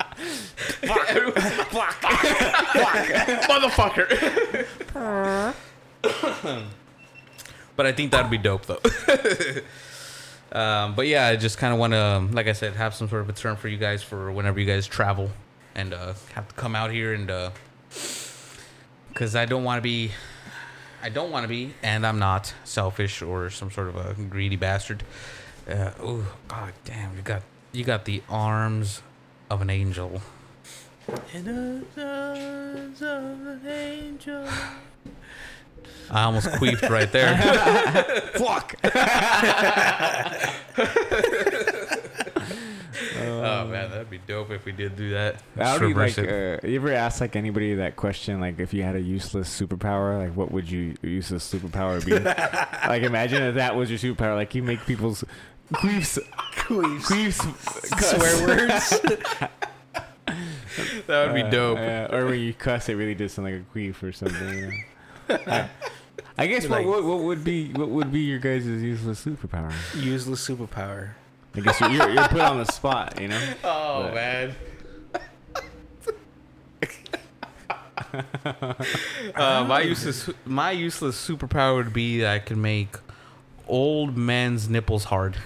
Motherfucker. 3.48 4.66
but 7.76 7.86
I 7.86 7.92
think 7.92 8.12
that'd 8.12 8.32
be 8.32 8.38
dope 8.38 8.66
though. 8.66 8.80
um, 10.52 10.96
but 10.96 11.08
yeah, 11.08 11.28
I 11.28 11.36
just 11.36 11.58
kind 11.58 11.74
of 11.74 11.80
want 11.80 11.94
to, 11.94 12.28
like 12.32 12.48
I 12.48 12.54
said, 12.54 12.76
have 12.76 12.94
some 12.94 13.08
sort 13.10 13.22
of 13.22 13.30
a 13.30 13.34
term 13.34 13.56
for 13.58 13.68
you 13.68 13.78
guys 13.78 14.04
for 14.04 14.32
whenever 14.32 14.60
you 14.60 14.66
guys 14.66 14.88
travel 14.88 15.32
and 15.76 15.94
uh, 15.94 16.14
have 16.34 16.48
to 16.48 16.56
come 16.56 16.76
out 16.76 16.92
here 16.92 17.14
and 17.14 17.52
because 19.10 19.36
I 19.36 19.46
don't 19.46 19.64
want 19.64 19.78
to 19.78 19.82
be. 19.82 20.12
I 21.04 21.10
don't 21.10 21.32
want 21.32 21.44
to 21.44 21.48
be, 21.48 21.74
and 21.82 22.06
I'm 22.06 22.20
not 22.20 22.54
selfish 22.64 23.24
or 23.24 23.50
some 23.50 23.72
sort 23.72 23.88
of 23.88 23.96
a 23.96 24.14
greedy 24.14 24.56
bastard. 24.56 25.04
Uh, 25.68 25.92
oh 26.00 26.26
god 26.48 26.74
damn! 26.86 27.16
You 27.16 27.24
got 27.24 27.42
you 27.72 27.84
got 27.84 28.06
the 28.06 28.22
arms 28.30 29.02
of 29.50 29.62
an 29.62 29.70
angel. 29.70 30.22
In 31.34 31.46
the 31.46 31.84
arms 31.98 33.02
of 33.02 33.48
an 33.48 33.62
angel. 33.68 34.48
I 36.10 36.24
almost 36.24 36.48
queefed 36.48 36.90
right 36.90 37.12
there. 37.12 37.34
Fuck. 38.36 38.76
oh 43.22 43.68
man, 43.68 43.90
that'd 43.90 44.10
be 44.10 44.20
dope 44.28 44.52
if 44.52 44.66
we 44.66 44.74
did 44.74 44.96
do 44.96 45.12
that. 45.12 45.42
That 45.56 45.80
would 45.80 45.88
be 45.88 45.94
like, 45.94 46.18
reverse 46.18 46.64
uh, 46.64 46.68
you 46.68 46.76
ever 46.76 46.92
ask 46.92 47.22
like 47.22 47.36
anybody 47.36 47.76
that 47.76 47.96
question, 47.96 48.42
like 48.42 48.60
if 48.60 48.74
you 48.74 48.84
had 48.84 48.96
a 48.96 49.02
useless 49.02 49.50
superpower, 49.50 50.20
like 50.20 50.36
what 50.36 50.52
would 50.52 50.70
you 50.70 50.96
useless 51.02 51.52
superpower 51.52 52.06
be? 52.06 52.12
like 52.90 53.04
imagine 53.04 53.44
if 53.44 53.56
that 53.56 53.76
was 53.76 53.90
your 53.90 54.00
superpower, 54.00 54.36
like 54.36 54.54
you 54.54 54.64
make 54.64 54.86
people's 54.86 55.24
queefs, 55.74 56.20
Queefs. 56.56 57.40
queefs. 57.40 58.02
Swear 58.02 58.68
words. 58.68 59.62
that 61.08 61.26
would 61.28 61.36
be 61.36 61.42
Uh, 61.44 61.50
dope. 61.50 61.80
uh, 61.80 62.16
or 62.16 62.26
when 62.28 62.40
you 62.40 62.54
cuss, 62.54 62.90
it 62.90 62.96
really 62.96 63.16
does 63.16 63.34
sound 63.34 63.48
like 63.52 63.62
a 63.62 63.78
queef 63.78 64.02
or 64.04 64.12
something. 64.12 64.50
You 64.58 64.68
know? 64.68 65.38
I, 65.48 65.70
I 66.38 66.48
guess 66.48 66.64
what, 66.68 66.80
Like- 66.80 66.88
what 66.88 67.04
what 67.04 67.20
would 67.20 67.44
be 67.44 67.72
what 67.74 67.90
would 67.90 68.12
be 68.12 68.22
your 68.22 68.40
guys' 68.40 68.66
useless 68.66 69.24
superpower? 69.26 69.72
Useless 70.02 70.48
superpower. 70.48 71.12
I 71.56 71.60
guess 71.60 71.80
you're, 71.82 71.90
you're, 71.92 72.10
you're 72.12 72.28
put 72.30 72.42
on 72.42 72.58
the 72.60 72.66
spot, 72.66 73.20
you 73.20 73.28
know. 73.28 73.54
oh 73.64 74.04
but- 74.04 74.14
man. 74.14 74.56
Uh, 79.36 79.66
my 79.68 79.82
useless 79.82 80.30
my 80.46 80.72
useless 80.72 81.16
superpower 81.28 81.76
would 81.76 81.94
be 81.94 82.20
that 82.20 82.34
I 82.34 82.40
can 82.40 82.62
make 82.62 82.96
old 83.68 84.18
men's 84.18 84.68
nipples 84.70 85.06
hard. 85.06 85.38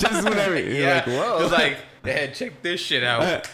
Just 0.00 0.24
whenever 0.24 0.58
you're 0.60 0.94
like, 0.94 1.06
whoa. 1.06 1.38
It's 1.42 1.52
like, 1.52 1.78
hey, 2.04 2.30
check 2.34 2.62
this 2.62 2.80
shit 2.80 3.02
out. 3.02 3.48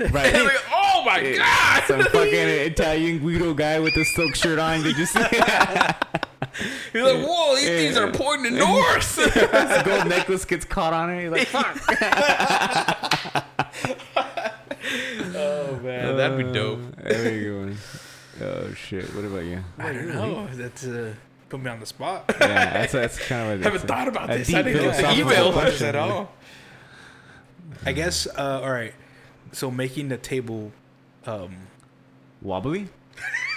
right. 0.12 0.34
And 0.34 0.44
like, 0.44 0.64
oh 0.72 1.02
my 1.04 1.36
god! 1.36 1.84
Some 1.86 2.00
fucking 2.04 2.32
Italian 2.32 3.18
Guido 3.18 3.52
guy 3.52 3.78
with 3.80 3.94
a 3.96 4.04
silk 4.04 4.34
shirt 4.34 4.58
on. 4.58 4.82
They 4.82 4.92
just 4.94 5.16
He's 6.92 7.02
like, 7.02 7.26
whoa, 7.26 7.54
these 7.54 7.68
things 7.68 7.96
are 7.98 8.10
pointing 8.10 8.56
north. 8.56 9.16
his 9.16 9.82
gold 9.82 10.08
necklace 10.08 10.46
gets 10.46 10.64
caught 10.64 10.94
on 10.94 11.10
it. 11.10 11.22
He's 11.22 11.30
like, 11.30 11.46
fuck. 11.48 11.76
oh 15.36 15.80
man, 15.82 16.16
that'd 16.16 16.38
be 16.38 16.50
dope. 16.50 16.80
There 16.96 17.34
you 17.34 17.76
go. 18.38 18.46
Oh 18.46 18.72
shit. 18.72 19.14
What 19.14 19.26
about 19.26 19.44
you? 19.44 19.62
I 19.78 19.92
don't 19.92 20.08
know. 20.08 20.48
That's 20.54 20.86
uh, 20.86 21.12
put 21.50 21.60
me 21.60 21.70
on 21.70 21.78
the 21.78 21.86
spot. 21.86 22.24
Yeah, 22.40 22.72
that's 22.72 22.92
that's 22.92 23.18
kind 23.18 23.52
of 23.52 23.60
a. 23.60 23.64
haven't 23.64 23.86
thought 23.86 24.08
about 24.08 24.32
a 24.32 24.38
this. 24.38 24.54
I 24.54 24.62
didn't 24.62 24.82
get 24.82 24.96
the 24.96 25.20
email 25.20 25.52
question. 25.52 25.88
at 25.88 25.96
all. 25.96 26.32
I 27.84 27.92
guess. 27.92 28.26
Uh, 28.26 28.60
all 28.62 28.70
right. 28.70 28.94
So 29.52 29.70
making 29.70 30.08
the 30.08 30.16
table. 30.18 30.72
Um, 31.26 31.66
wobbly. 32.40 32.88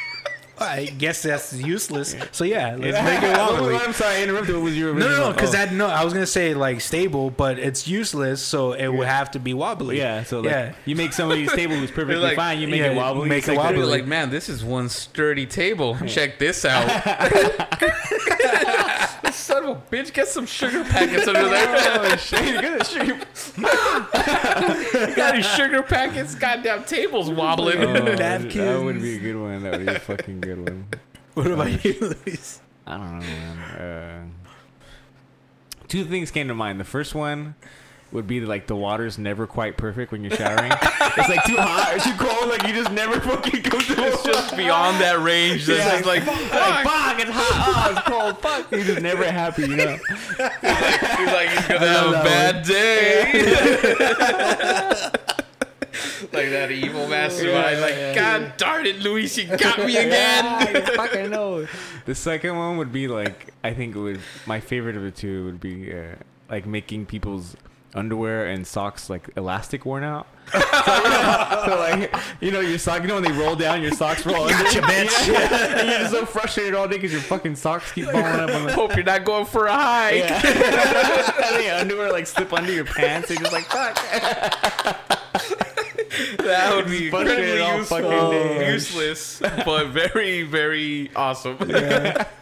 I 0.59 0.85
guess 0.85 1.23
that's 1.23 1.51
useless. 1.53 2.15
So 2.31 2.43
yeah, 2.43 2.75
let's 2.79 2.95
Yeah. 2.95 3.03
make 3.03 3.23
it 3.23 3.35
oh, 3.39 3.53
wobbly. 3.55 3.75
I'm 3.75 3.91
sorry, 3.91 4.17
I 4.17 4.23
interrupted. 4.23 4.55
What 4.55 4.63
was 4.63 4.77
your 4.77 4.93
No, 4.93 4.99
no, 4.99 5.05
original? 5.07 5.27
no, 5.29 5.33
because 5.33 5.49
oh. 5.49 5.53
that 5.53 5.73
no, 5.73 5.87
I 5.87 6.03
was 6.05 6.13
gonna 6.13 6.25
say 6.27 6.53
like 6.53 6.79
stable, 6.79 7.31
but 7.31 7.57
it's 7.59 7.87
useless, 7.87 8.41
so 8.41 8.73
it 8.73 8.87
would 8.87 9.07
have 9.07 9.31
to 9.31 9.39
be 9.39 9.53
wobbly. 9.53 9.97
Yeah, 9.97 10.23
so 10.23 10.39
like, 10.41 10.51
Yeah. 10.51 10.73
you 10.85 10.95
make 10.95 11.11
somebody's 11.13 11.51
table 11.53 11.75
who's 11.75 11.91
perfectly 11.91 12.17
like- 12.23 12.35
fine. 12.35 12.59
You 12.59 12.67
make 12.67 12.81
yeah, 12.81 12.91
it 12.91 12.95
wobbly. 12.95 13.29
make 13.29 13.39
it's 13.39 13.47
it 13.49 13.57
like 13.57 13.65
I'd 13.67 13.71
be 13.73 13.79
wobbly. 13.79 13.91
like, 13.99 14.05
man, 14.05 14.29
this 14.29 14.47
is 14.47 14.63
one 14.63 14.89
sturdy 14.89 15.45
table. 15.47 15.97
Check 16.07 16.37
this 16.39 16.63
out. 16.65 16.87
Son 19.33 19.63
of 19.65 19.77
a 19.77 19.81
bitch, 19.91 20.13
get 20.13 20.27
some 20.27 20.45
sugar 20.45 20.83
packets 20.83 21.27
under 21.27 21.49
there. 21.49 21.75
Oh 21.75 22.15
shit! 22.17 22.45
You 22.45 22.61
got 22.61 22.85
sugar. 22.85 23.19
You 23.57 25.15
got 25.15 25.33
any 25.33 25.41
sugar 25.43 25.81
packets? 25.81 26.35
Goddamn 26.35 26.83
table's 26.83 27.31
wobbling. 27.31 27.79
Oh, 27.79 27.93
that 28.15 28.41
Napkins. 28.43 28.83
would 28.83 29.01
be 29.01 29.15
a 29.15 29.19
good 29.19 29.35
one. 29.35 29.63
That 29.63 29.79
would 29.79 29.87
be 29.87 29.93
fucking 29.95 30.39
good 30.45 30.69
one. 30.69 30.85
What 31.33 31.47
about 31.47 31.83
you, 31.83 31.95
Luis? 31.99 32.61
I 32.85 32.97
don't 32.97 33.19
know, 33.19 33.25
man. 33.25 33.57
Uh, 33.81 34.25
two 35.87 36.05
things 36.05 36.29
came 36.29 36.47
to 36.47 36.53
mind. 36.53 36.79
The 36.79 36.83
first 36.83 37.15
one 37.15 37.55
would 38.11 38.27
be 38.27 38.39
like 38.41 38.67
the 38.67 38.75
water's 38.75 39.17
never 39.17 39.47
quite 39.47 39.75
perfect 39.75 40.11
when 40.11 40.23
you're 40.23 40.35
showering. 40.37 40.71
it's 41.17 41.29
like 41.29 41.43
too 41.45 41.55
hot 41.57 41.95
or 41.95 41.99
too 41.99 42.13
cold. 42.23 42.49
Like 42.49 42.67
you 42.67 42.73
just 42.75 42.91
never 42.91 43.19
fucking 43.19 43.63
go 43.63 43.79
to 43.79 44.03
It's 44.05 44.21
just 44.23 44.55
beyond 44.55 45.01
that 45.01 45.19
range. 45.21 45.65
This 45.65 45.79
Yeah. 45.79 45.95
is 45.97 46.05
like, 46.05 46.23
Like, 46.27 46.85
fuck, 46.85 47.19
it's 47.19 47.31
hot. 47.33 47.63
Oh, 47.65 47.91
it's 47.97 48.01
cold. 48.07 48.37
Fuck. 48.39 48.71
You're 48.71 48.83
just 48.83 49.01
never 49.01 49.25
happy, 49.25 49.63
you 49.63 49.75
know? 49.75 49.97
he's 50.07 50.39
like, 50.39 50.53
he's 51.17 51.33
like, 51.33 51.49
gonna 51.67 51.87
have 51.87 52.05
a 52.05 52.11
love 52.11 52.23
bad 52.23 52.63
day. 52.63 53.41
like 56.33 56.49
that 56.49 56.71
evil 56.71 57.07
mastermind. 57.07 57.81
Like, 57.81 58.15
God 58.15 58.57
darn 58.57 58.85
it, 58.85 58.99
Luis, 58.99 59.37
you 59.37 59.45
got 59.57 59.79
me 59.79 59.97
again. 59.97 60.43
Yeah, 60.73 60.85
fucking 60.95 61.29
know. 61.29 61.67
The 62.05 62.15
second 62.15 62.57
one 62.57 62.77
would 62.77 62.91
be 62.91 63.07
like 63.07 63.53
I 63.63 63.73
think 63.73 63.95
it 63.95 63.99
would 63.99 64.19
my 64.45 64.59
favorite 64.59 64.97
of 64.97 65.03
the 65.03 65.11
two 65.11 65.45
would 65.45 65.59
be 65.61 65.93
uh, 65.93 66.15
like 66.49 66.65
making 66.65 67.05
people's 67.05 67.55
underwear 67.95 68.47
and 68.47 68.65
socks 68.65 69.09
like 69.09 69.29
elastic 69.37 69.85
worn 69.85 70.03
out. 70.03 70.27
so, 70.51 70.59
so, 70.59 71.77
like 71.79 72.13
you 72.41 72.51
know 72.51 72.59
your 72.59 72.77
sock, 72.77 73.01
you 73.03 73.07
know 73.07 73.13
when 73.15 73.23
they 73.23 73.31
roll 73.31 73.55
down, 73.55 73.81
your 73.81 73.91
socks 73.91 74.25
roll. 74.25 74.49
Gotcha, 74.49 74.83
under. 74.83 74.93
bitch. 74.93 75.27
Yeah. 75.31 75.79
and 75.79 75.89
you're 75.89 75.99
just 75.99 76.11
so 76.11 76.25
frustrated 76.25 76.73
all 76.73 76.87
day 76.87 76.95
because 76.95 77.13
your 77.13 77.21
fucking 77.21 77.55
socks 77.55 77.91
keep 77.93 78.05
falling 78.05 78.25
up. 78.25 78.49
On 78.49 78.65
the, 78.65 78.73
Hope 78.73 78.95
you're 78.95 79.05
not 79.05 79.23
going 79.23 79.45
for 79.45 79.67
a 79.67 79.73
hike. 79.73 80.15
yeah. 80.15 81.45
and 81.45 81.63
the 81.63 81.69
underwear 81.79 82.11
like 82.11 82.27
slip 82.27 82.51
under 82.51 82.73
your 82.73 82.85
pants. 82.85 83.29
You're 83.29 83.39
just 83.39 83.53
like 83.53 83.65
fuck. 83.65 85.09
That 86.53 86.75
would 86.75 86.85
be 86.87 87.09
Frustrated 87.09 87.59
incredibly 87.59 87.61
all 87.61 87.77
useful, 87.77 87.97
fucking 87.97 88.13
oh, 88.13 88.31
day. 88.31 88.71
useless, 88.73 89.39
but 89.39 89.87
very, 89.87 90.43
very 90.43 91.11
awesome. 91.15 91.57
Yeah. 91.67 92.27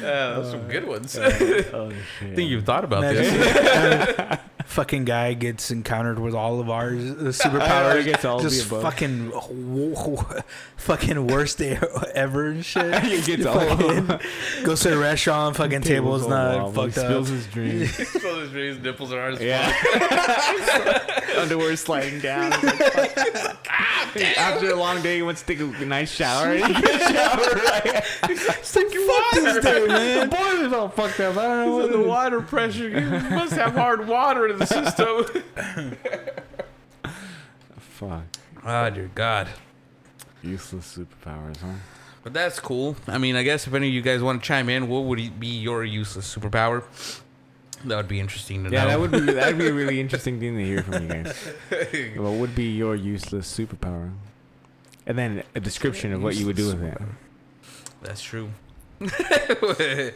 Uh, 0.00 0.40
those 0.40 0.50
some 0.50 0.66
good 0.66 0.84
ones. 0.86 1.16
oh 1.16 1.28
shit. 1.30 1.74
I 1.74 2.34
think 2.34 2.50
you've 2.50 2.64
thought 2.64 2.82
about 2.82 3.02
this. 3.02 4.38
Imagine, 4.70 4.76
fucking 4.76 5.04
guy 5.04 5.34
gets 5.34 5.70
encountered 5.70 6.18
with 6.18 6.34
all 6.34 6.60
of 6.60 6.70
our 6.70 6.90
superpowers. 6.92 8.04
gets 8.04 8.24
all 8.24 8.36
of 8.38 8.44
the 8.44 8.48
just 8.50 8.66
above. 8.66 8.82
fucking, 8.82 9.32
fucking 10.76 11.26
worst 11.26 11.58
day 11.58 11.78
ever 12.14 12.46
and 12.48 12.64
shit. 12.64 13.02
He 13.04 13.20
gets 13.22 13.42
You 13.42 13.48
all 13.48 13.60
fucking 13.76 14.20
goes 14.64 14.80
to 14.80 14.90
the 14.90 14.98
restaurant, 14.98 15.56
fucking 15.56 15.82
table's 15.82 16.22
all 16.24 16.30
not 16.30 16.62
wobbly, 16.74 16.90
fucked 16.90 17.06
spills 17.06 17.28
up. 17.30 17.34
his 17.36 17.46
drink. 17.48 17.88
so 17.90 18.40
his 18.40 18.50
his 18.52 18.78
nipples 18.78 19.12
are 19.12 19.20
hard 19.20 19.34
as 19.34 19.40
Yeah. 19.42 21.40
Underwear 21.40 21.76
sliding 21.76 22.20
down. 22.20 22.52
After 24.36 24.70
a 24.70 24.74
long 24.74 25.00
day, 25.02 25.16
he 25.16 25.22
wants 25.22 25.42
to 25.42 25.46
take 25.54 25.60
a 25.60 25.84
nice 25.84 26.10
shower. 26.10 26.48
And 26.52 26.64
he 26.76 26.82
gets 26.82 27.10
shower 27.10 27.36
right. 27.36 28.04
It's 28.24 28.76
like, 28.76 28.88
fuck 28.90 29.32
this 29.34 29.64
day, 29.64 29.86
man. 29.86 30.28
The 30.30 30.36
boiler's 30.36 30.72
all 30.72 30.88
fucked 30.88 31.20
up. 31.20 31.36
I 31.36 31.42
don't 31.46 31.66
know 31.66 31.76
what 31.76 31.92
the 31.92 32.00
water 32.00 32.40
pressure 32.40 32.88
you 32.88 33.00
must 33.30 33.52
have 33.54 33.72
hard 33.74 34.06
water 34.08 34.48
in 34.48 34.58
the 34.60 34.66
system. 34.66 35.24
Fuck. 37.78 38.22
oh 38.64 38.90
dear 38.90 39.10
God. 39.14 39.48
Useless 40.42 40.96
superpowers, 40.96 41.58
huh? 41.58 41.74
But 42.22 42.32
that's 42.34 42.60
cool. 42.60 42.96
I 43.06 43.18
mean, 43.18 43.36
I 43.36 43.42
guess 43.42 43.66
if 43.66 43.74
any 43.74 43.88
of 43.88 43.94
you 43.94 44.02
guys 44.02 44.22
want 44.22 44.42
to 44.42 44.46
chime 44.46 44.68
in, 44.68 44.88
what 44.88 45.04
would 45.04 45.40
be 45.40 45.48
your 45.48 45.84
useless 45.84 46.34
superpower? 46.34 46.82
That 47.84 47.96
would 47.96 48.08
be 48.08 48.20
interesting 48.20 48.64
to 48.64 48.70
Yeah, 48.70 48.84
know. 48.84 48.88
Yeah, 48.90 48.90
that 48.96 49.00
would 49.00 49.10
be 49.10 49.20
that 49.32 49.46
would 49.48 49.58
be 49.58 49.68
a 49.68 49.72
really 49.72 50.00
interesting 50.04 50.38
thing 50.38 50.56
to 50.56 50.64
hear 50.64 50.82
from 50.82 51.02
you 51.02 51.08
guys. 51.08 51.34
What 52.16 52.32
would 52.34 52.54
be 52.54 52.70
your 52.72 52.94
useless 52.94 53.50
superpower? 53.54 54.12
And 55.06 55.16
then 55.18 55.42
a 55.54 55.60
description 55.60 56.12
of 56.12 56.22
what 56.22 56.36
you 56.36 56.46
would 56.46 56.56
do 56.56 56.66
with 56.68 56.82
it. 56.82 56.98
That's 58.02 58.20
true. 58.22 58.50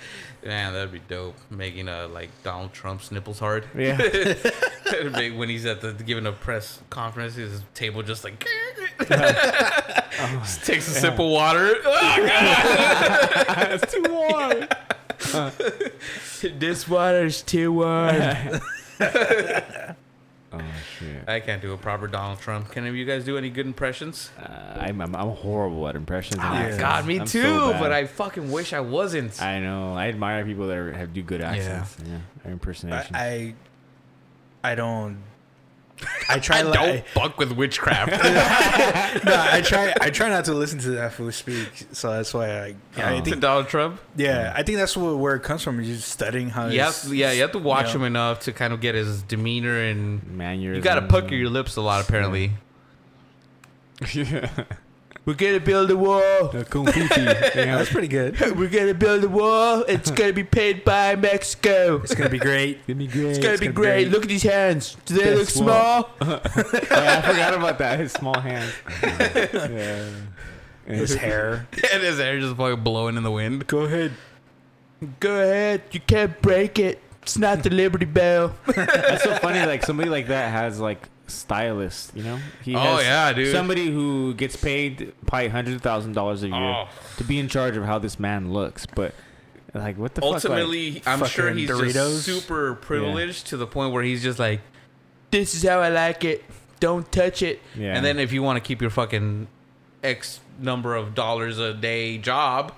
Man, 0.44 0.74
that'd 0.74 0.92
be 0.92 1.00
dope. 1.08 1.36
Making 1.48 1.88
uh 1.88 2.08
like 2.08 2.28
Donald 2.42 2.74
Trump's 2.74 3.10
nipples 3.10 3.38
hard. 3.38 3.66
Yeah. 3.76 3.98
When 4.84 5.48
he's 5.48 5.64
at 5.64 5.80
the 5.80 5.92
giving 5.92 6.26
a 6.26 6.32
press 6.32 6.80
conference, 6.90 7.34
his 7.34 7.62
table 7.72 8.02
just 8.02 8.22
like 8.22 8.46
just 9.08 10.64
takes 10.64 10.86
a 10.86 10.90
sip 10.92 11.14
of 11.14 11.30
water. 11.30 11.74
Oh, 11.84 12.16
God. 12.18 13.72
it's 13.72 13.92
too 13.92 14.04
warm. 14.08 14.68
this 16.60 16.86
water's 16.86 17.42
too 17.42 17.72
warm. 17.72 18.60
Oh 20.60 20.64
shit. 20.98 21.28
I 21.28 21.40
can't 21.40 21.60
do 21.62 21.72
a 21.72 21.76
proper 21.76 22.06
Donald 22.06 22.40
Trump. 22.40 22.70
Can 22.70 22.84
you 22.94 23.04
guys 23.04 23.24
do 23.24 23.36
any 23.38 23.50
good 23.50 23.66
impressions? 23.66 24.30
Uh, 24.38 24.78
I'm, 24.80 25.00
I'm 25.00 25.14
I'm 25.14 25.30
horrible 25.30 25.86
at 25.88 25.96
impressions. 25.96 26.40
and 26.40 26.44
Oh, 26.44 26.56
accents. 26.56 26.80
God, 26.80 27.06
me 27.06 27.20
I'm 27.20 27.26
too. 27.26 27.42
bad. 27.42 27.80
but 27.80 27.92
I 27.92 28.06
fucking 28.06 28.50
wish 28.50 28.72
I 28.72 28.80
wasn't. 28.80 29.40
I 29.42 29.60
know. 29.60 29.94
I 29.94 30.08
admire 30.08 30.44
people 30.44 30.66
that 30.68 30.76
are, 30.76 30.92
have 30.92 31.12
do 31.14 31.22
good 31.22 31.40
accents. 31.40 31.96
Yeah, 32.06 32.18
or 32.44 32.50
impersonations. 32.52 33.14
I, 33.16 33.54
I, 34.62 34.72
I 34.72 34.74
don't. 34.74 35.18
I 36.28 36.38
try. 36.38 36.58
I 36.60 36.62
don't 36.62 36.76
I, 36.76 37.00
fuck 37.14 37.38
with 37.38 37.52
witchcraft. 37.52 38.10
no, 39.24 39.32
I 39.50 39.60
try. 39.64 39.94
I 40.00 40.10
try 40.10 40.28
not 40.28 40.44
to 40.46 40.54
listen 40.54 40.78
to 40.80 40.90
that 40.90 41.12
fool 41.12 41.30
speak. 41.32 41.86
So 41.92 42.10
that's 42.12 42.34
why 42.34 42.50
I. 42.50 42.74
I 42.96 43.14
Oh. 43.14 43.18
to 43.18 43.22
think. 43.24 43.40
Donald 43.40 43.68
Trump. 43.68 44.00
Yeah, 44.16 44.52
I 44.54 44.62
think 44.62 44.78
that's 44.78 44.96
where, 44.96 45.14
where 45.14 45.34
it 45.36 45.42
comes 45.42 45.62
from. 45.62 45.80
You're 45.80 45.94
just 45.96 46.08
studying 46.08 46.50
how. 46.50 46.66
You 46.66 46.80
have, 46.80 47.04
yeah, 47.12 47.32
you 47.32 47.42
have 47.42 47.52
to 47.52 47.58
watch 47.58 47.92
you 47.92 47.98
know. 48.00 48.06
him 48.06 48.12
enough 48.16 48.40
to 48.40 48.52
kind 48.52 48.72
of 48.72 48.80
get 48.80 48.94
his 48.94 49.22
demeanor 49.22 49.78
and 49.80 50.22
Mannerisms. 50.36 50.76
you 50.76 50.82
got 50.82 50.96
to 50.96 51.06
pucker 51.06 51.34
your 51.34 51.50
lips 51.50 51.76
a 51.76 51.80
lot. 51.82 52.02
Apparently, 52.04 52.52
yeah. 54.12 54.50
we're 55.24 55.34
gonna 55.34 55.60
build 55.60 55.90
a 55.90 55.96
wall. 55.96 56.48
The 56.48 56.64
Kung 56.64 56.86
Fu 56.86 57.08
tea. 57.08 57.22
Yeah. 57.54 57.76
That's 57.78 57.90
pretty 57.90 58.08
good. 58.08 58.38
We're 58.56 58.68
gonna 58.68 58.94
build 58.94 59.24
a 59.24 59.28
wall. 59.28 59.82
It's 59.88 60.10
gonna 60.10 60.32
be 60.32 60.44
paid 60.44 60.84
by 60.84 61.16
Mexico. 61.16 61.96
It's 62.02 62.14
gonna 62.14 62.28
be 62.30 62.38
great. 62.38 62.80
It'd 62.86 62.98
be 62.98 63.06
great. 63.06 63.26
It's 63.30 63.38
gonna 63.38 63.52
be 63.58 63.66
gonna 63.66 63.70
be 63.70 63.74
great. 63.74 64.04
great. 64.04 64.10
Look 64.10 64.22
at 64.24 64.28
these 64.28 64.42
hands. 64.42 64.96
Do 65.06 65.14
they 65.14 65.34
look 65.34 65.48
small? 65.48 66.10
Oh, 66.20 66.40
I 66.90 67.22
forgot 67.22 67.54
about 67.54 67.78
that. 67.78 67.98
His 67.98 68.12
small 68.12 68.38
hands. 68.38 68.72
yeah. 69.02 70.08
And 70.86 70.96
His 70.96 71.14
hair. 71.14 71.66
and 71.92 72.02
his 72.02 72.18
hair 72.18 72.38
just 72.38 72.56
fucking 72.56 72.82
blowing 72.84 73.16
in 73.16 73.22
the 73.22 73.30
wind. 73.30 73.66
Go 73.66 73.80
ahead. 73.80 74.12
Go 75.20 75.34
ahead. 75.40 75.82
You 75.92 76.00
can't 76.00 76.40
break 76.42 76.78
it. 76.78 77.00
It's 77.22 77.38
not 77.38 77.62
the 77.62 77.70
Liberty 77.70 78.04
Bell. 78.04 78.54
That's 78.66 79.24
so 79.24 79.34
funny. 79.36 79.64
Like 79.64 79.82
somebody 79.84 80.10
like 80.10 80.26
that 80.28 80.50
has 80.52 80.78
like 80.80 81.08
stylists. 81.26 82.12
You 82.14 82.22
know. 82.24 82.38
He 82.62 82.74
Oh, 82.74 82.78
has 82.78 83.02
yeah, 83.04 83.32
dude. 83.32 83.52
Somebody 83.52 83.86
who 83.90 84.34
gets 84.34 84.56
paid 84.56 85.12
probably 85.26 85.48
hundred 85.48 85.80
thousand 85.82 86.12
dollars 86.12 86.42
a 86.42 86.48
year 86.48 86.56
Oh. 86.56 86.88
to 87.16 87.24
be 87.24 87.38
in 87.38 87.48
charge 87.48 87.76
of 87.76 87.84
how 87.84 87.98
this 87.98 88.18
man 88.18 88.52
looks, 88.52 88.86
but. 88.86 89.14
Like 89.76 89.98
what 89.98 90.14
the 90.14 90.20
fuck? 90.20 90.34
Ultimately, 90.34 91.02
I'm 91.04 91.24
sure 91.24 91.50
he's 91.52 91.68
Doritos? 91.68 91.92
just 91.92 92.24
super 92.24 92.76
privileged 92.76 93.48
to 93.48 93.56
the 93.56 93.66
point 93.66 93.92
where 93.92 94.04
he's 94.04 94.22
just 94.22 94.38
like, 94.38 94.60
"This 95.32 95.52
is 95.52 95.64
how 95.64 95.80
I 95.80 95.88
like 95.88 96.22
it. 96.24 96.44
Don't 96.78 97.10
touch 97.10 97.42
it." 97.42 97.60
Yeah. 97.74 97.96
And 97.96 98.04
then 98.06 98.20
if 98.20 98.32
you 98.32 98.40
want 98.40 98.54
to 98.56 98.60
keep 98.60 98.80
your 98.80 98.90
fucking 98.90 99.48
X 100.04 100.38
number 100.60 100.94
of 100.94 101.16
dollars 101.16 101.58
a 101.58 101.74
day 101.74 102.18
job. 102.18 102.72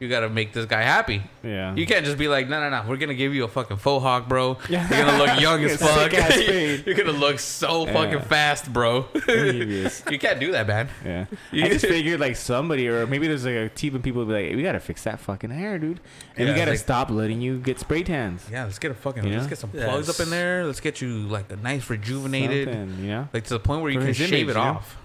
You 0.00 0.08
got 0.08 0.20
to 0.20 0.30
make 0.30 0.54
this 0.54 0.64
guy 0.64 0.80
happy. 0.80 1.22
Yeah. 1.42 1.74
You 1.74 1.86
can't 1.86 2.06
just 2.06 2.16
be 2.16 2.26
like, 2.26 2.48
no, 2.48 2.58
no, 2.58 2.70
no. 2.70 2.88
We're 2.88 2.96
gonna 2.96 3.12
give 3.14 3.34
you 3.34 3.44
a 3.44 3.48
fucking 3.48 3.76
faux 3.76 4.02
hawk, 4.02 4.28
bro. 4.28 4.56
Yeah. 4.70 4.88
You're 4.88 5.04
gonna 5.04 5.18
look 5.18 5.40
young 5.40 5.62
as 5.64 5.76
fuck. 5.80 6.10
You're 6.86 6.94
gonna 6.94 7.12
look 7.12 7.38
so 7.38 7.84
Yeah. 7.86 7.92
fucking 7.92 8.20
fast, 8.22 8.72
bro. 8.72 9.06
You 9.28 10.18
can't 10.18 10.40
do 10.40 10.52
that, 10.52 10.66
man. 10.66 10.88
Yeah. 11.04 11.26
You- 11.52 11.64
I 11.66 11.68
just 11.68 11.84
figured 11.84 12.18
like 12.18 12.36
somebody 12.36 12.88
or 12.88 13.06
maybe 13.06 13.26
there's 13.28 13.44
like 13.44 13.54
a 13.54 13.68
team 13.68 13.94
of 13.94 14.02
people 14.02 14.22
who 14.24 14.28
be 14.28 14.46
like, 14.48 14.56
we 14.56 14.62
gotta 14.62 14.80
fix 14.80 15.04
that 15.04 15.20
fucking 15.20 15.50
hair, 15.50 15.78
dude. 15.78 16.00
And 16.36 16.48
Yeah, 16.48 16.54
we 16.54 16.58
gotta 16.58 16.70
like- 16.72 16.80
stop 16.80 17.10
letting 17.10 17.42
you 17.42 17.58
get 17.58 17.78
spray 17.78 18.02
tans. 18.02 18.46
Yeah, 18.50 18.64
let's 18.64 18.78
get 18.78 18.90
a 18.90 18.94
fucking. 18.94 19.24
You 19.26 19.34
Let's 19.36 19.48
get 19.48 19.58
some 19.58 19.70
Yes. 19.74 19.84
plugs 19.84 20.08
up 20.08 20.20
in 20.20 20.30
there. 20.30 20.64
Let's 20.64 20.80
get 20.80 21.02
you 21.02 21.08
like 21.28 21.52
a 21.52 21.56
nice 21.56 21.90
rejuvenated, 21.90 22.68
Something, 22.72 23.04
you 23.04 23.10
know? 23.10 23.28
like 23.34 23.44
to 23.44 23.50
the 23.54 23.60
point 23.60 23.82
where 23.82 23.90
you 23.90 23.98
For 23.98 24.06
can 24.06 24.14
his 24.14 24.16
shave 24.16 24.32
image, 24.48 24.56
it 24.56 24.58
you 24.58 24.64
off. 24.64 24.96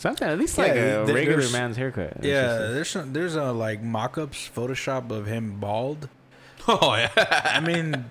Something 0.00 0.28
at 0.28 0.38
least 0.38 0.56
Yeah, 0.56 0.64
like 0.64 0.72
a 0.72 0.74
there- 1.04 1.14
regular 1.14 1.50
man's 1.50 1.76
haircut. 1.76 2.14
It's 2.16 2.24
Yeah, 2.26 2.42
just 2.58 2.72
there's 2.72 2.88
some, 2.88 3.12
there's 3.12 3.34
a 3.34 3.52
like 3.52 3.82
mock-ups 3.82 4.48
Photoshop 4.56 5.10
of 5.10 5.26
him 5.26 5.60
bald. 5.60 6.08
Oh 6.68 6.94
yeah. 6.94 7.10
I 7.44 7.60
mean, 7.60 8.06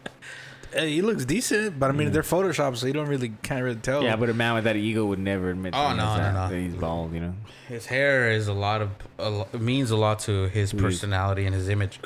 he 0.77 1.01
looks 1.01 1.25
decent, 1.25 1.79
but 1.79 1.89
I 1.89 1.93
mean 1.93 2.12
they're 2.12 2.22
Photoshop, 2.22 2.77
so 2.77 2.86
you 2.88 2.93
don't 2.93 3.08
really 3.08 3.34
can't 3.41 3.63
really 3.63 3.79
tell. 3.79 4.03
yeah, 4.03 4.15
but 4.15 4.29
a 4.29 4.34
man 4.36 4.53
with 4.53 4.65
that 4.65 4.75
ego 4.75 5.05
would 5.05 5.17
never 5.19 5.50
admit 5.50 5.74
Oh, 5.75 5.89
to 5.89 5.96
no, 5.96 6.05
that, 6.17 6.34
no, 6.34 6.43
no. 6.46 6.50
that 6.50 6.60
he's 6.60 6.75
bald, 6.75 7.13
you 7.13 7.22
know? 7.22 7.34
His 7.67 7.86
hair 7.88 8.29
is 8.31 8.48
a 8.48 8.53
lot 8.53 8.81
of 8.84 8.89
a 9.17 9.29
lo- 9.29 9.48
means 9.58 9.89
a 9.91 9.96
lot 9.98 10.19
to 10.22 10.48
his 10.50 10.74
personality 10.74 11.46
and 11.46 11.55
his 11.55 11.69
image 11.69 12.00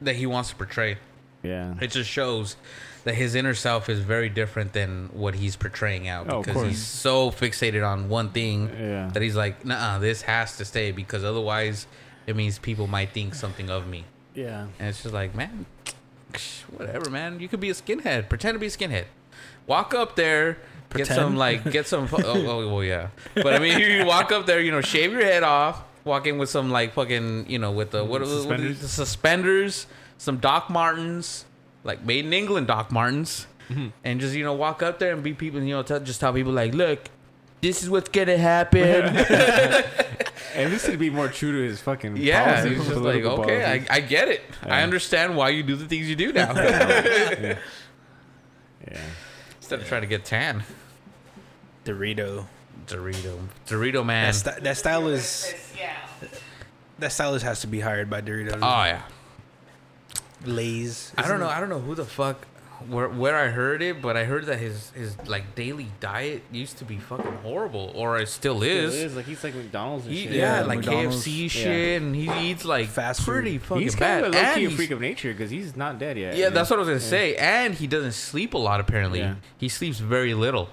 that 0.00 0.16
he 0.16 0.24
wants 0.26 0.48
to 0.50 0.56
portray. 0.56 0.96
Yeah. 1.42 1.74
It 1.80 1.90
just 1.90 2.08
shows 2.10 2.56
that 3.04 3.14
his 3.14 3.34
inner 3.34 3.54
self 3.54 3.88
is 3.88 4.00
very 4.00 4.28
different 4.28 4.72
than 4.72 5.08
what 5.12 5.34
he's 5.34 5.56
portraying 5.56 6.08
out 6.08 6.30
Oh, 6.32 6.42
because 6.42 6.62
he's 6.66 6.84
so 6.84 7.30
fixated 7.30 7.86
on 7.86 8.08
one 8.08 8.30
thing 8.30 8.68
Yeah. 8.78 9.10
that 9.12 9.22
he's 9.22 9.36
like, 9.36 9.64
nah, 9.64 9.98
this 9.98 10.22
has 10.22 10.56
to 10.58 10.64
stay 10.64 10.90
because 10.92 11.24
otherwise 11.24 11.86
it 12.26 12.36
means 12.36 12.58
people 12.58 12.86
might 12.86 13.10
think 13.10 13.34
something 13.34 13.70
of 13.70 13.86
me. 13.86 14.04
Yeah. 14.34 14.66
And 14.78 14.88
it's 14.88 15.02
just 15.02 15.14
like, 15.14 15.34
man, 15.34 15.66
whatever, 16.76 17.10
man. 17.10 17.40
You 17.40 17.48
could 17.48 17.60
be 17.60 17.70
a 17.70 17.74
skinhead. 17.74 18.28
Pretend 18.28 18.54
to 18.54 18.58
be 18.58 18.66
a 18.66 18.70
skinhead. 18.70 19.04
Walk 19.66 19.94
up 19.94 20.16
there, 20.16 20.58
get 20.94 21.06
some 21.06 21.36
like, 21.36 21.70
get 21.70 21.86
some. 21.86 22.08
Oh, 22.12 22.22
oh, 22.24 22.68
well, 22.74 22.84
yeah. 22.84 23.08
But 23.34 23.54
I 23.54 23.58
mean, 23.58 23.78
you 23.78 24.04
walk 24.06 24.32
up 24.32 24.46
there, 24.46 24.60
you 24.60 24.70
know, 24.70 24.80
shave 24.80 25.12
your 25.12 25.22
head 25.24 25.42
off. 25.42 25.82
Walk 26.04 26.26
in 26.26 26.38
with 26.38 26.48
some 26.48 26.70
like 26.70 26.94
fucking, 26.94 27.50
you 27.50 27.58
know, 27.58 27.70
with 27.72 27.90
the 27.90 28.02
what, 28.02 28.20
what, 28.20 28.20
what 28.22 28.28
Suspenders? 28.28 28.80
the 28.80 28.88
suspenders, 28.88 29.86
some 30.16 30.38
Doc 30.38 30.70
Martens, 30.70 31.44
like 31.88 32.04
made 32.04 32.24
in 32.24 32.32
England 32.32 32.68
Doc 32.68 32.92
Martens, 32.92 33.46
Mm-hmm. 33.68 33.88
and 34.02 34.18
just 34.20 34.34
you 34.34 34.44
know 34.44 34.54
walk 34.54 34.82
up 34.82 34.98
there 34.98 35.12
and 35.12 35.22
be 35.22 35.34
people, 35.34 35.60
you 35.60 35.74
know, 35.74 35.82
tell, 35.82 36.00
just 36.00 36.20
tell 36.20 36.32
people 36.32 36.52
like, 36.52 36.72
look, 36.72 37.00
this 37.60 37.82
is 37.82 37.90
what's 37.90 38.08
gonna 38.08 38.38
happen. 38.38 39.04
At 40.54 40.70
least 40.70 40.88
it'd 40.88 40.98
be 40.98 41.10
more 41.10 41.28
true 41.28 41.52
to 41.52 41.68
his 41.68 41.78
fucking 41.82 42.16
yeah, 42.16 42.44
policies, 42.62 42.78
it's 42.78 42.88
just 42.88 43.00
like, 43.02 43.22
okay, 43.22 43.64
I. 43.90 43.96
I 43.96 44.00
get 44.00 44.28
it. 44.28 44.40
I 44.62 44.82
understand 44.82 45.36
why 45.36 45.50
you 45.50 45.62
do 45.62 45.76
the 45.76 45.84
things 45.86 46.08
you 46.08 46.16
do 46.16 46.32
now. 46.32 46.52
yeah. 46.56 47.58
yeah. 48.90 49.00
Instead 49.58 49.80
of 49.80 49.86
trying 49.86 50.00
to 50.00 50.06
get 50.08 50.24
tan. 50.24 50.64
Dorito. 51.84 52.46
Dorito. 52.86 53.38
Dorito 53.66 54.04
man. 54.04 54.32
That, 54.32 54.34
st- 54.34 54.62
that 54.64 54.76
style 54.78 55.08
is 55.08 55.52
that 56.98 57.12
stylist 57.12 57.44
has 57.44 57.60
to 57.60 57.66
be 57.66 57.80
hired 57.80 58.08
by 58.08 58.20
Doritos. 58.22 58.58
oh 58.62 58.84
yeah. 58.84 59.02
Lay's. 60.44 61.12
I 61.16 61.26
don't 61.28 61.40
know. 61.40 61.48
I 61.48 61.60
don't 61.60 61.68
know 61.68 61.80
who 61.80 61.94
the 61.94 62.04
fuck 62.04 62.46
where 62.88 63.08
where 63.08 63.36
I 63.36 63.48
heard 63.48 63.82
it, 63.82 64.00
but 64.00 64.16
I 64.16 64.22
heard 64.24 64.46
that 64.46 64.60
his 64.60 64.90
his 64.90 65.16
like 65.26 65.56
daily 65.56 65.88
diet 65.98 66.42
used 66.52 66.78
to 66.78 66.84
be 66.84 66.96
fucking 66.98 67.38
horrible, 67.42 67.90
or 67.96 68.18
it 68.18 68.28
still 68.28 68.62
is. 68.62 68.94
It 68.94 69.06
is 69.06 69.16
like 69.16 69.26
he's 69.26 69.42
like 69.42 69.54
McDonald's 69.56 70.06
and 70.06 70.14
He, 70.14 70.22
shit. 70.24 70.32
yeah, 70.32 70.60
Yeah, 70.60 70.64
like 70.64 70.78
McDonald's. 70.78 71.26
KFC 71.26 71.50
shit, 71.50 72.00
and 72.02 72.14
he 72.14 72.50
eats 72.50 72.64
like 72.64 72.86
Fast 72.88 73.24
pretty 73.24 73.58
food. 73.58 73.66
fucking 73.66 73.82
he's 73.82 73.96
bad. 73.96 74.22
kind 74.22 74.26
of 74.26 74.32
a 74.32 74.36
low 74.36 74.42
And 74.50 74.58
key 74.60 74.64
a 74.66 74.70
freak 74.70 74.90
of 74.92 75.00
nature 75.00 75.32
because 75.32 75.50
he's 75.50 75.74
not 75.76 75.98
dead 75.98 76.16
yet. 76.18 76.36
Yeah, 76.36 76.50
that's 76.50 76.70
what 76.70 76.76
I 76.76 76.80
was 76.80 76.88
gonna 76.88 77.00
say. 77.00 77.34
And 77.34 77.74
he 77.74 77.88
doesn't 77.88 78.12
sleep 78.12 78.54
a 78.54 78.58
lot. 78.58 78.78
Apparently, 78.78 79.18
Yeah. 79.20 79.34
he 79.56 79.68
sleeps 79.68 79.98
very 79.98 80.34
little, 80.34 80.68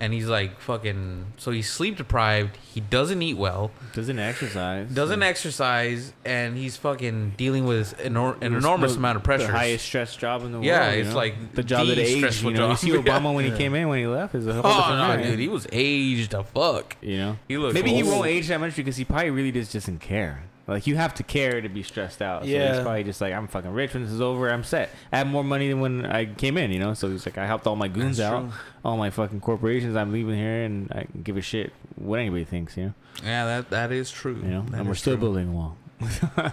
and 0.00 0.12
he's 0.14 0.26
like 0.26 0.58
fucking. 0.60 1.26
So 1.36 1.50
he's 1.50 1.70
sleep 1.70 1.96
deprived. 1.98 2.56
He 2.56 2.80
doesn't 2.80 3.20
eat 3.22 3.34
well. 3.36 3.70
Doesn't 3.92 4.18
exercise. 4.18 4.88
Doesn't 4.90 5.22
exercise, 5.22 6.12
and 6.24 6.56
he's 6.56 6.76
fucking 6.76 7.34
dealing 7.36 7.66
with 7.66 7.96
enor- 7.98 8.40
an 8.42 8.54
enormous 8.54 8.92
The- 8.92 8.98
amount 8.98 9.16
of 9.16 9.22
pressure. 9.22 9.50
Highest 9.50 9.84
stress 9.84 10.16
job 10.16 10.42
in 10.44 10.52
the 10.52 10.60
Yeah, 10.60 10.80
world. 10.80 10.94
you 10.94 11.00
it's 11.02 11.10
know? 11.10 11.16
like 11.16 11.52
the 11.54 11.62
job 11.62 11.86
the 11.86 11.94
that 11.94 12.00
aged. 12.00 12.42
You 12.42 12.50
know, 12.52 12.70
you 12.70 12.76
see 12.76 12.90
Obama 12.90 13.34
when 13.34 13.44
he 13.44 13.56
came 13.56 13.74
in, 13.74 13.88
when 13.88 13.98
he 13.98 14.06
left, 14.06 14.34
is 14.34 14.46
a 14.46 14.52
whole 14.54 14.62
Oh 14.64 14.78
different 14.78 15.22
no, 15.22 15.30
dude, 15.30 15.38
he 15.38 15.48
was 15.48 15.66
aged 15.72 16.32
a 16.34 16.42
fuck. 16.44 16.96
You 17.02 17.16
know, 17.18 17.36
He 17.48 17.58
looks 17.58 17.74
maybe 17.74 17.92
he 17.92 18.02
won't 18.02 18.26
age 18.26 18.48
that 18.48 18.58
much 18.60 18.76
because 18.76 18.96
he 18.96 19.04
probably 19.04 19.30
really 19.30 19.52
just 19.52 19.72
doesn't 19.72 20.00
care. 20.00 20.44
Like 20.70 20.86
you 20.86 20.96
have 20.96 21.14
to 21.14 21.22
care 21.22 21.60
to 21.60 21.68
be 21.68 21.82
stressed 21.82 22.22
out. 22.22 22.42
So 22.44 22.48
Yeah. 22.48 22.74
he's 22.74 22.82
probably 22.82 23.04
just 23.04 23.20
like, 23.20 23.34
I'm 23.34 23.46
fucking 23.48 23.72
rich 23.72 23.92
when 23.94 24.02
this 24.04 24.12
is 24.12 24.20
over. 24.20 24.50
I'm 24.50 24.64
set. 24.64 24.90
I 25.12 25.18
have 25.18 25.26
more 25.26 25.44
money 25.44 25.68
than 25.68 25.80
when 25.80 26.06
I 26.06 26.24
came 26.26 26.56
in. 26.56 26.70
You 26.72 26.78
know, 26.78 26.94
so 26.94 27.10
he's 27.10 27.26
like, 27.26 27.36
I 27.38 27.46
helped 27.46 27.66
all 27.66 27.76
my 27.76 27.88
goons 27.88 28.16
That's 28.18 28.32
out, 28.32 28.40
true. 28.50 28.52
all 28.84 28.96
my 28.96 29.10
fucking 29.10 29.40
corporations. 29.40 29.96
I'm 29.96 30.12
leaving 30.12 30.36
here, 30.36 30.62
and 30.64 30.90
I 30.92 31.04
can 31.04 31.22
give 31.22 31.36
a 31.36 31.42
shit 31.42 31.72
what 31.96 32.20
anybody 32.20 32.44
thinks. 32.44 32.76
You 32.76 32.84
know, 32.86 32.94
Yeah, 33.24 33.44
that 33.46 33.70
that 33.70 33.92
is 33.92 34.10
true. 34.10 34.36
you 34.36 34.48
know, 34.48 34.62
That 34.70 34.80
and 34.80 34.88
we're 34.88 34.94
still 34.94 35.14
true. 35.14 35.20
building 35.20 35.48
a 35.48 35.52
wall. 35.52 35.76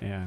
yeah, 0.00 0.26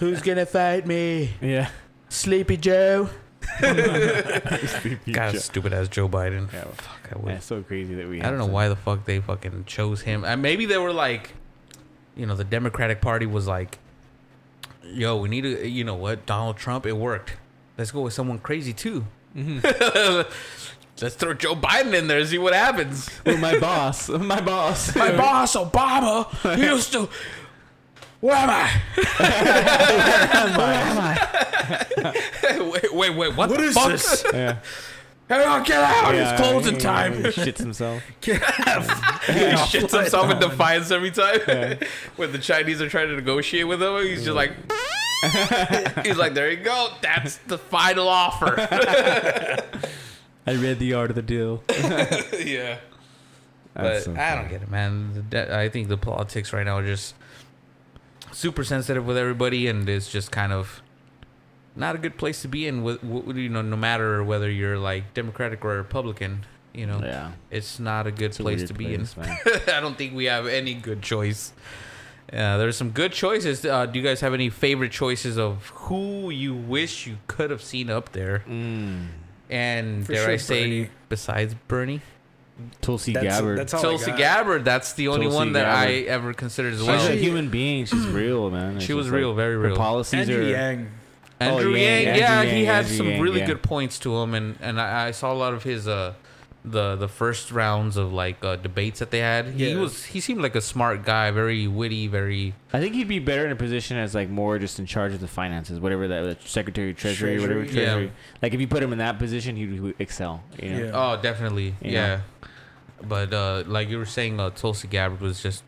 Who's 0.00 0.22
gonna 0.22 0.46
fight 0.46 0.86
me? 0.86 1.34
yeah. 1.40 1.68
Sleepy 2.08 2.56
Joe. 2.58 3.08
God, 3.60 5.32
Joe. 5.32 5.38
stupid 5.38 5.72
ass 5.72 5.88
Joe 5.88 6.08
Biden. 6.08 6.52
Yeah, 6.52 6.64
Fuck, 6.64 7.00
I 7.04 7.08
Yeah, 7.16 7.22
would. 7.22 7.34
it's 7.34 7.46
so 7.46 7.62
crazy 7.62 7.94
that 7.94 8.08
we. 8.08 8.20
I 8.22 8.28
don't 8.30 8.38
know 8.38 8.46
to- 8.46 8.52
why 8.52 8.68
the 8.68 8.76
fuck 8.76 9.04
they 9.04 9.18
fucking 9.20 9.64
chose 9.66 10.02
him. 10.02 10.24
And 10.24 10.40
maybe 10.42 10.66
they 10.66 10.78
were 10.78 10.92
like, 10.92 11.34
you 12.16 12.26
know, 12.26 12.34
the 12.34 12.44
Democratic 12.44 13.00
Party 13.00 13.26
was 13.26 13.46
like, 13.46 13.78
yo, 14.84 15.16
we 15.16 15.28
need 15.28 15.42
to, 15.42 15.68
you 15.68 15.84
know 15.84 15.94
what, 15.94 16.26
Donald 16.26 16.56
Trump, 16.56 16.86
it 16.86 16.92
worked. 16.96 17.34
Let's 17.78 17.90
go 17.90 18.02
with 18.02 18.12
someone 18.12 18.38
crazy 18.38 18.72
too. 18.72 19.06
Mm-hmm. 19.36 20.30
Let's 21.00 21.14
throw 21.16 21.34
Joe 21.34 21.54
Biden 21.56 21.94
in 21.94 22.06
there 22.06 22.18
and 22.20 22.28
see 22.28 22.38
what 22.38 22.54
happens. 22.54 23.08
Well, 23.26 23.38
my 23.38 23.58
boss, 23.58 24.08
my 24.10 24.40
boss, 24.40 24.94
My 24.94 25.16
boss, 25.16 25.56
Obama, 25.56 26.54
he 26.56 26.64
used 26.66 26.92
to. 26.92 27.08
Where 28.20 28.36
am 28.36 28.50
I? 28.50 28.70
Where 30.56 30.74
am 30.74 30.98
I? 31.00 32.70
wait, 32.70 32.94
wait, 32.94 33.10
wait. 33.16 33.36
What, 33.36 33.50
What 33.50 33.58
the 33.58 33.64
is 33.64 33.74
fuck? 33.74 33.90
this? 33.90 34.24
Yeah. 34.32 34.58
Everyone 35.32 35.62
oh, 35.62 35.64
get 35.64 35.78
out! 35.78 36.14
Yeah, 36.14 36.32
it's 36.32 36.40
closing 36.40 36.74
he- 36.74 36.80
time. 36.80 37.14
He 37.14 37.22
shits 37.22 37.58
himself. 37.58 38.02
he 38.20 38.32
shits 38.32 39.98
himself 39.98 40.30
in 40.30 40.38
defiance 40.38 40.90
every 40.90 41.10
time. 41.10 41.40
when 42.16 42.32
the 42.32 42.38
Chinese 42.38 42.82
are 42.82 42.88
trying 42.88 43.08
to 43.08 43.16
negotiate 43.16 43.66
with 43.66 43.82
him, 43.82 43.96
he's 44.02 44.24
just 44.24 44.36
like, 44.36 44.52
he's 46.04 46.18
like, 46.18 46.34
there 46.34 46.50
you 46.50 46.58
go. 46.58 46.90
That's 47.00 47.38
the 47.38 47.56
final 47.56 48.08
offer. 48.08 48.56
I 50.46 50.54
read 50.54 50.78
the 50.78 50.92
art 50.94 51.10
of 51.10 51.16
the 51.16 51.22
deal. 51.22 51.62
yeah. 52.38 52.78
But 53.74 53.82
That's 53.82 54.04
so 54.04 54.14
I 54.14 54.34
don't 54.34 54.50
get 54.50 54.62
it, 54.62 54.70
man. 54.70 55.26
De- 55.30 55.56
I 55.58 55.70
think 55.70 55.88
the 55.88 55.96
politics 55.96 56.52
right 56.52 56.64
now 56.64 56.76
are 56.76 56.86
just 56.86 57.14
super 58.32 58.64
sensitive 58.64 59.06
with 59.06 59.16
everybody, 59.16 59.66
and 59.66 59.88
it's 59.88 60.10
just 60.10 60.30
kind 60.30 60.52
of 60.52 60.82
not 61.76 61.94
a 61.94 61.98
good 61.98 62.16
place 62.18 62.42
to 62.42 62.48
be 62.48 62.66
in. 62.66 62.82
With 62.82 63.00
w- 63.02 63.42
you 63.42 63.48
know, 63.48 63.62
no 63.62 63.76
matter 63.76 64.22
whether 64.24 64.50
you're 64.50 64.78
like 64.78 65.14
Democratic 65.14 65.64
or 65.64 65.76
Republican, 65.76 66.44
you 66.74 66.86
know, 66.86 67.00
Yeah, 67.02 67.32
it's 67.50 67.78
not 67.80 68.06
a 68.06 68.10
good 68.10 68.26
it's 68.26 68.40
a 68.40 68.42
place 68.42 68.58
weird 68.58 68.68
to 68.68 68.74
be 68.74 68.94
in. 68.94 69.06
place, 69.06 69.16
man. 69.16 69.60
I 69.76 69.80
don't 69.80 69.96
think 69.96 70.14
we 70.14 70.26
have 70.26 70.46
any 70.46 70.74
good 70.74 71.02
choice. 71.02 71.52
Uh, 72.32 72.56
there's 72.56 72.76
some 72.76 72.90
good 72.90 73.12
choices. 73.12 73.64
Uh, 73.64 73.84
do 73.84 73.98
you 73.98 74.04
guys 74.04 74.20
have 74.22 74.32
any 74.32 74.48
favorite 74.48 74.90
choices 74.92 75.36
of 75.38 75.66
who 75.68 76.30
you 76.30 76.54
wish 76.54 77.06
you 77.06 77.18
could 77.26 77.50
have 77.50 77.62
seen 77.62 77.90
up 77.90 78.12
there? 78.12 78.42
Mm. 78.48 79.08
And 79.50 80.06
For 80.06 80.12
dare 80.14 80.30
I 80.30 80.36
say, 80.36 80.62
Bernie. 80.62 80.90
besides 81.10 81.54
Bernie, 81.68 82.00
Tulsi 82.80 83.12
That's, 83.12 83.26
Gabbard. 83.26 83.58
that's 83.58 83.74
all 83.74 83.82
Tulsi 83.82 84.06
got. 84.12 84.18
Gabbard. 84.18 84.64
That's 84.64 84.94
the 84.94 85.08
only 85.08 85.26
Tulsi 85.26 85.36
one 85.36 85.52
that 85.52 85.66
I 85.66 85.92
ever 86.08 86.32
considered 86.32 86.72
as 86.74 86.82
well. 86.82 86.98
She's 87.00 87.08
a 87.10 87.16
human 87.16 87.50
being. 87.50 87.84
She's 87.84 88.06
real, 88.06 88.50
man. 88.50 88.76
It's 88.76 88.84
she 88.86 88.94
was 88.94 89.10
real, 89.10 89.28
like, 89.30 89.36
very 89.36 89.54
Her 89.56 89.60
real. 89.68 89.76
policies 89.76 90.20
Andrew 90.30 90.46
are. 90.46 90.48
Yang. 90.48 90.88
Andrew 91.48 91.72
Oh, 91.72 91.76
Yang, 91.76 92.02
Yang, 92.06 92.18
yeah, 92.18 92.32
Andrew 92.40 92.50
he 92.52 92.56
Yang, 92.58 92.66
had 92.66 92.84
Andrew 92.84 92.96
some 92.96 93.08
Yang, 93.08 93.20
really 93.20 93.40
yeah. 93.40 93.46
good 93.46 93.62
points 93.62 93.98
to 94.00 94.16
him, 94.16 94.34
and 94.34 94.56
and 94.60 94.80
I, 94.80 95.08
I 95.08 95.10
saw 95.10 95.32
a 95.32 95.34
lot 95.44 95.54
of 95.54 95.62
his 95.62 95.86
uh 95.88 96.14
the 96.64 96.94
the 96.94 97.08
first 97.08 97.50
rounds 97.50 97.96
of 97.96 98.12
like 98.12 98.44
uh, 98.44 98.54
debates 98.54 99.00
that 99.00 99.10
they 99.10 99.18
had. 99.18 99.46
He 99.48 99.70
Yeah. 99.72 99.80
was 99.80 100.04
he 100.04 100.20
seemed 100.20 100.40
like 100.42 100.54
a 100.54 100.60
smart 100.60 101.04
guy, 101.04 101.30
very 101.32 101.66
witty, 101.66 102.06
very 102.06 102.54
I 102.72 102.78
think 102.78 102.94
he'd 102.94 103.08
be 103.08 103.18
better 103.18 103.44
in 103.44 103.50
a 103.50 103.56
position 103.56 103.96
as 103.96 104.14
like 104.14 104.28
more 104.28 104.60
just 104.60 104.78
in 104.78 104.86
charge 104.86 105.12
of 105.12 105.20
the 105.20 105.26
finances, 105.26 105.80
whatever 105.80 106.06
that 106.06 106.40
the 106.40 106.48
Secretary 106.48 106.90
of 106.90 106.96
Treasury, 106.96 107.40
whatever 107.40 107.64
Treasury, 107.66 108.04
yeah. 108.04 108.10
Like 108.42 108.54
if 108.54 108.60
you 108.60 108.68
put 108.68 108.80
him 108.82 108.92
in 108.92 108.98
that 108.98 109.18
position, 109.18 109.56
he 109.56 109.66
would 109.80 109.96
excel. 109.98 110.44
You 110.62 110.70
know? 110.70 110.78
Yeah. 110.84 110.90
Oh, 110.94 111.20
definitely. 111.20 111.74
You 111.82 111.90
yeah. 111.92 112.06
know? 112.06 112.20
But 113.08 113.34
uh 113.34 113.64
like 113.66 113.88
you 113.88 113.98
were 113.98 114.06
saying 114.06 114.38
uh 114.38 114.50
Tulsi 114.50 114.86
Gabbard 114.86 115.20
was 115.20 115.42
just 115.42 115.64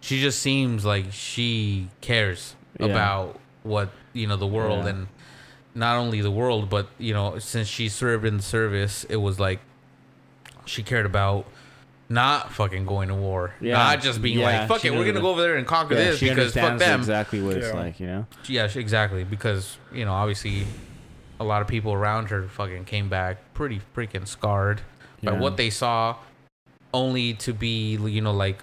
she 0.00 0.20
just 0.20 0.40
seems 0.40 0.84
like 0.84 1.12
she 1.12 1.88
cares 2.00 2.56
Yeah. 2.80 2.86
about 2.86 3.38
what, 3.62 3.90
you 4.16 4.26
know, 4.26 4.36
the 4.36 4.46
world 4.46 4.84
Yeah. 4.84 4.90
and 4.90 5.08
not 5.74 5.96
only 5.96 6.20
the 6.22 6.30
world, 6.30 6.70
but 6.70 6.88
you 6.98 7.12
know, 7.14 7.38
since 7.38 7.68
she 7.68 7.88
served 7.88 8.24
in 8.24 8.38
the 8.38 8.42
service, 8.42 9.04
it 9.04 9.16
was 9.16 9.38
like 9.38 9.60
she 10.64 10.82
cared 10.82 11.06
about 11.06 11.46
not 12.08 12.52
fucking 12.52 12.86
going 12.86 13.08
to 13.08 13.14
war. 13.14 13.52
Yeah. 13.60 13.74
Not 13.74 14.00
just 14.00 14.22
being 14.22 14.38
Yeah, 14.38 14.60
like, 14.60 14.68
fuck 14.68 14.84
it, 14.84 14.92
we're 14.92 15.04
gonna 15.04 15.20
go 15.20 15.30
over 15.30 15.42
there 15.42 15.56
and 15.56 15.66
conquer 15.66 15.94
Yeah, 15.94 16.04
this 16.04 16.18
she 16.18 16.28
because 16.28 16.54
fuck 16.54 16.78
them. 16.78 17.00
exactly 17.00 17.42
what 17.42 17.56
it's 17.56 17.66
Yeah. 17.68 17.74
like, 17.74 18.00
you 18.00 18.06
know. 18.06 18.26
Yeah, 18.46 18.68
sh- 18.68 18.76
exactly. 18.76 19.24
Because 19.24 19.76
you 19.92 20.04
know, 20.04 20.12
obviously, 20.12 20.66
a 21.40 21.44
lot 21.44 21.62
of 21.62 21.68
people 21.68 21.92
around 21.92 22.30
her 22.30 22.44
fucking 22.48 22.84
came 22.84 23.08
back 23.08 23.38
pretty 23.54 23.80
freaking 23.94 24.26
scarred 24.26 24.80
by 25.22 25.32
Yeah. 25.32 25.38
what 25.38 25.56
they 25.56 25.68
saw, 25.70 26.16
only 26.94 27.34
to 27.34 27.52
be 27.52 27.96
you 27.96 28.20
know 28.20 28.32
like 28.32 28.62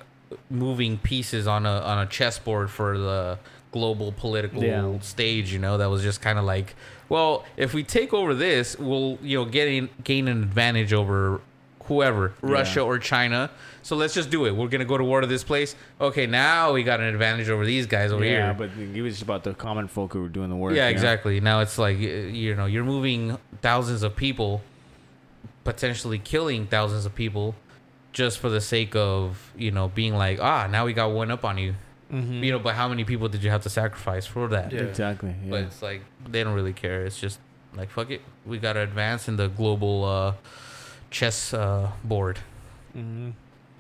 moving 0.50 0.98
pieces 0.98 1.46
on 1.46 1.66
a 1.66 1.80
on 1.82 2.00
a 2.00 2.06
chessboard 2.06 2.70
for 2.72 2.98
the 2.98 3.38
global 3.74 4.14
political 4.14 4.64
Yeah. 4.64 5.00
stage. 5.02 5.52
You 5.52 5.60
know, 5.60 5.78
that 5.78 5.90
was 5.90 6.02
just 6.02 6.22
kind 6.22 6.40
of 6.40 6.46
like, 6.46 6.76
well, 7.10 7.44
if 7.58 7.74
we 7.74 7.84
take 7.84 8.14
over 8.14 8.34
this, 8.34 8.78
we'll 8.80 9.18
you 9.22 9.40
know 9.40 9.46
gain 9.46 9.90
gain 10.04 10.30
an 10.30 10.42
advantage 10.42 10.94
over 10.94 11.42
whoever, 11.88 12.34
Russia 12.42 12.82
or 12.82 12.98
China. 12.98 13.50
So 13.82 13.98
let's 13.98 14.14
just 14.14 14.30
do 14.30 14.46
it. 14.46 14.56
We're 14.56 14.70
gonna 14.70 14.86
go 14.86 14.98
to 14.98 15.04
war 15.04 15.20
to 15.20 15.28
this 15.28 15.44
place. 15.44 15.76
Okay, 16.00 16.26
now 16.26 16.72
we 16.72 16.84
got 16.84 17.02
an 17.02 17.08
advantage 17.08 17.50
over 17.50 17.66
these 17.66 17.86
guys 17.86 18.14
over 18.14 18.24
yeah, 18.24 18.30
here. 18.30 18.40
Yeah, 18.40 18.54
but 18.54 18.70
it 18.96 19.02
was 19.02 19.14
just 19.14 19.24
about 19.24 19.44
the 19.44 19.54
common 19.54 19.88
folk 19.90 20.14
who 20.14 20.22
were 20.22 20.30
doing 20.30 20.50
the 20.50 20.56
work. 20.56 20.74
Yeah, 20.74 20.88
you 20.88 20.94
know? 20.94 20.96
exactly. 20.96 21.40
Now 21.42 21.60
it's 21.60 21.78
like 21.78 21.98
you 21.98 22.56
know 22.56 22.66
you're 22.66 22.86
moving 22.86 23.38
thousands 23.62 24.04
of 24.04 24.16
people, 24.16 24.62
potentially 25.64 26.20
killing 26.20 26.68
thousands 26.68 27.06
of 27.06 27.14
people, 27.16 27.56
just 28.14 28.38
for 28.40 28.50
the 28.50 28.62
sake 28.62 28.96
of 28.96 29.52
you 29.58 29.72
know 29.72 29.90
being 29.90 30.16
like 30.16 30.40
ah 30.40 30.68
now 30.68 30.86
we 30.86 30.94
got 30.94 31.12
one 31.12 31.32
up 31.32 31.44
on 31.44 31.58
you. 31.58 31.76
Mhm. 32.14 32.44
You 32.44 32.52
know, 32.52 32.60
but 32.60 32.76
how 32.76 32.88
many 32.88 33.04
people 33.04 33.28
did 33.28 33.44
you 33.44 33.50
have 33.50 33.64
to 33.64 33.70
sacrifice 33.70 34.26
for 34.28 34.48
that? 34.50 34.72
Yeah. 34.72 34.82
Exactly. 34.82 35.34
Yeah. 35.44 35.50
But 35.50 35.60
it's 35.64 35.82
like 35.82 36.02
they 36.30 36.44
don't 36.44 36.54
really 36.54 36.74
care. 36.74 37.04
It's 37.06 37.20
just 37.20 37.40
like 37.76 37.90
fuck 37.90 38.12
it, 38.12 38.22
we 38.46 38.60
gotta 38.60 38.82
advance 38.82 39.28
in 39.28 39.36
the 39.38 39.48
global 39.48 40.06
uh, 40.06 40.34
chess 41.10 41.54
uh, 41.54 41.92
board. 42.04 42.40
hmm 42.94 43.32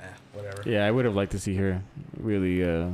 Eh, 0.01 0.05
whatever. 0.33 0.63
Yeah, 0.65 0.85
I 0.85 0.91
would 0.91 1.05
have 1.05 1.15
liked 1.15 1.31
to 1.33 1.39
see 1.39 1.55
her 1.55 1.81
really. 2.19 2.63
Uh, 2.63 2.89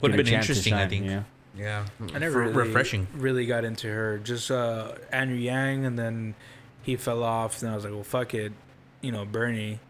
Would 0.00 0.12
have 0.12 0.16
been 0.16 0.26
chance 0.26 0.46
to 0.46 0.52
interesting, 0.52 0.74
I 0.74 0.86
think. 0.88 1.04
you 1.04 1.10
know? 1.10 1.24
Yeah, 1.58 1.86
I 2.14 2.18
never 2.18 2.40
really, 2.40 2.52
refreshing. 2.52 3.06
Really 3.16 3.46
got 3.46 3.64
into 3.64 3.88
her. 3.88 4.18
Just 4.18 4.50
uh, 4.50 4.92
Andrew 5.10 5.36
Yang, 5.36 5.86
and 5.86 5.98
then 5.98 6.34
he 6.82 6.96
fell 6.96 7.22
off. 7.22 7.62
And 7.62 7.70
I 7.70 7.74
was 7.74 7.84
like, 7.84 7.92
well, 7.94 8.02
fuck 8.04 8.32
it, 8.34 8.52
you 9.00 9.10
know, 9.10 9.24
Bernie. 9.24 9.80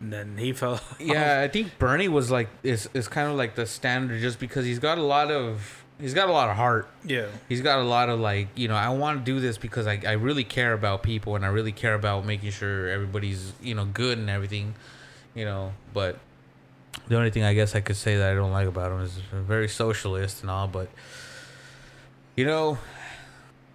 And 0.00 0.12
then 0.12 0.36
he 0.38 0.52
fell. 0.52 0.80
Yeah, 1.00 1.40
I 1.40 1.48
think 1.48 1.78
Bernie 1.78 2.08
was 2.08 2.30
like 2.30 2.48
is 2.62 2.88
is 2.94 3.08
kind 3.08 3.28
of 3.30 3.36
like 3.36 3.54
the 3.54 3.66
standard 3.66 4.20
just 4.20 4.38
because 4.38 4.64
he's 4.64 4.78
got 4.78 4.98
a 4.98 5.02
lot 5.02 5.30
of 5.30 5.84
he's 6.00 6.14
got 6.14 6.28
a 6.28 6.32
lot 6.32 6.48
of 6.48 6.56
heart. 6.56 6.88
yeah. 7.04 7.26
He's 7.48 7.60
got 7.62 7.80
a 7.80 7.82
lot 7.82 8.08
of 8.08 8.20
like 8.20 8.48
you 8.54 8.68
know 8.68 8.76
I 8.76 8.90
want 8.90 9.18
to 9.18 9.24
do 9.24 9.40
this 9.40 9.58
because 9.58 9.86
I 9.86 10.00
I 10.06 10.12
really 10.12 10.44
care 10.44 10.72
about 10.72 11.02
people 11.02 11.34
and 11.36 11.44
I 11.44 11.48
really 11.48 11.72
care 11.72 11.94
about 11.94 12.24
making 12.24 12.50
sure 12.52 12.88
everybody's 12.88 13.52
you 13.60 13.74
know 13.74 13.84
good 13.86 14.18
and 14.18 14.30
everything, 14.30 14.74
you 15.34 15.44
know. 15.44 15.72
But 15.92 16.18
the 17.08 17.16
only 17.16 17.30
thing 17.30 17.42
I 17.42 17.54
guess 17.54 17.74
I 17.74 17.80
could 17.80 17.96
say 17.96 18.16
that 18.18 18.30
I 18.30 18.34
don't 18.34 18.52
like 18.52 18.68
about 18.68 18.92
him 18.92 19.00
is 19.00 19.18
very 19.32 19.68
socialist 19.68 20.42
and 20.42 20.50
all, 20.50 20.68
but 20.68 20.88
you 22.36 22.44
know. 22.46 22.78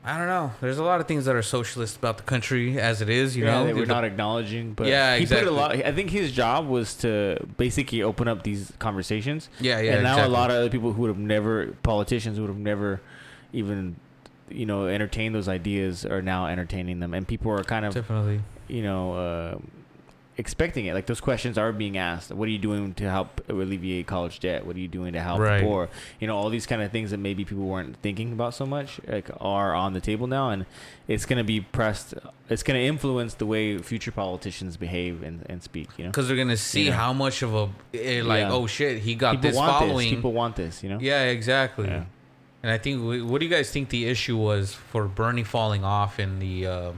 I 0.06 0.18
don't 0.18 0.28
know. 0.28 0.52
There's 0.60 0.80
a 0.80 0.84
lot 0.84 1.00
of 1.00 1.08
things 1.08 1.26
that 1.26 1.36
are 1.36 1.42
socialist 1.42 1.96
about 1.98 2.18
the 2.18 2.24
country 2.24 2.78
as 2.80 3.02
it 3.02 3.08
is, 3.10 3.38
you 3.38 3.46
yeah, 3.46 3.52
know. 3.60 3.66
they 3.66 3.74
were 3.74 3.82
The- 3.82 3.94
not 3.94 4.04
acknowledging, 4.04 4.74
but 4.74 4.88
Yeah, 4.88 5.16
he 5.16 5.22
exactly. 5.24 5.48
put 5.48 5.54
a 5.54 5.56
lot. 5.56 5.72
I 5.76 5.94
think 5.94 6.10
his 6.10 6.32
job 6.34 6.68
was 6.68 6.94
to 6.98 7.38
basically 7.58 8.04
open 8.04 8.28
up 8.28 8.44
these 8.44 8.74
conversations, 8.80 9.48
yeah, 9.62 9.80
yeah. 9.80 9.94
and 9.94 10.04
now 10.04 10.14
exactly. 10.16 10.34
a 10.36 10.38
lot 10.38 10.50
of 10.52 10.58
other 10.58 10.70
people 10.70 10.92
who 10.92 11.02
would 11.04 11.08
have 11.10 11.18
never, 11.18 11.68
politicians 11.84 12.36
who 12.36 12.44
would 12.44 12.50
have 12.50 12.58
never, 12.58 13.00
even, 13.54 13.96
you 14.50 14.66
know, 14.66 14.88
entertained 14.88 15.34
those 15.36 15.48
ideas 15.48 16.06
are 16.06 16.22
now 16.22 16.48
entertaining 16.48 17.00
them, 17.00 17.14
and 17.14 17.26
people 17.26 17.52
are 17.52 17.64
kind 17.64 17.86
of, 17.86 17.94
definitely. 17.94 18.42
you 18.68 18.84
know, 18.84 19.14
uh, 19.14 19.58
expecting 20.38 20.86
it. 20.88 20.94
Like 20.94 21.06
those 21.06 21.22
questions 21.22 21.58
are 21.58 21.72
being 21.72 21.98
asked. 21.98 22.32
What 22.32 22.48
are 22.48 22.52
you 22.52 22.58
doing 22.58 22.94
to 22.96 23.10
help 23.10 23.42
alleviate 23.50 24.08
college 24.08 24.40
debt? 24.40 24.66
What 24.66 24.76
are 24.76 24.80
you 24.80 24.88
doing 24.88 25.14
to 25.14 25.20
help 25.22 25.40
Right. 25.40 25.60
the 25.60 25.66
poor? 25.66 25.90
You 26.20 26.28
know, 26.28 26.36
all 26.36 26.50
these 26.50 26.66
kind 26.66 26.82
of 26.82 26.92
things 26.92 27.12
that 27.12 27.20
maybe 27.20 27.46
people 27.46 27.66
weren't 27.66 27.98
thinking 27.98 28.34
about 28.34 28.54
so 28.56 28.66
much, 28.66 29.00
like 29.08 29.30
are 29.40 29.76
on 29.76 29.94
the 29.94 30.02
table 30.02 30.26
now, 30.28 30.50
and 30.50 30.66
it's 31.08 31.26
going 31.26 31.38
to 31.38 31.44
be 31.44 31.62
pressed. 31.62 32.16
It's 32.50 32.64
going 32.64 32.80
to 32.80 32.86
influence 32.86 33.36
the 33.36 33.46
way 33.46 33.78
future 33.78 34.12
politicians 34.12 34.76
behave 34.78 35.22
and, 35.24 35.46
and 35.48 35.62
speak. 35.62 35.90
You 35.98 36.06
know, 36.06 36.10
because 36.12 36.28
they're 36.28 36.38
gonna 36.38 36.58
see 36.58 36.86
Yeah. 36.88 36.94
how 36.94 37.14
much 37.14 37.42
of 37.42 37.54
a 37.54 37.70
eh, 37.94 38.22
like 38.24 38.40
Yeah. 38.42 38.52
oh 38.52 38.66
shit 38.68 39.00
he 39.00 39.16
got 39.16 39.32
people 39.36 39.50
this 39.50 39.56
want 39.58 39.72
following 39.72 40.08
this. 40.10 40.16
People 40.16 40.34
want 40.34 40.56
this. 40.56 40.84
You 40.84 40.90
know. 40.90 40.98
yeah 41.00 41.24
exactly 41.26 41.88
Yeah. 41.88 42.04
and 42.64 42.72
i 42.72 42.78
think 42.78 43.02
what 43.30 43.40
do 43.40 43.46
you 43.46 43.52
guys 43.52 43.70
think 43.72 43.90
the 43.90 44.06
issue 44.08 44.38
was 44.38 44.74
for 44.74 45.06
bernie 45.08 45.44
falling 45.44 45.84
off 45.84 46.20
in 46.20 46.40
the 46.40 46.66
uh 46.68 46.92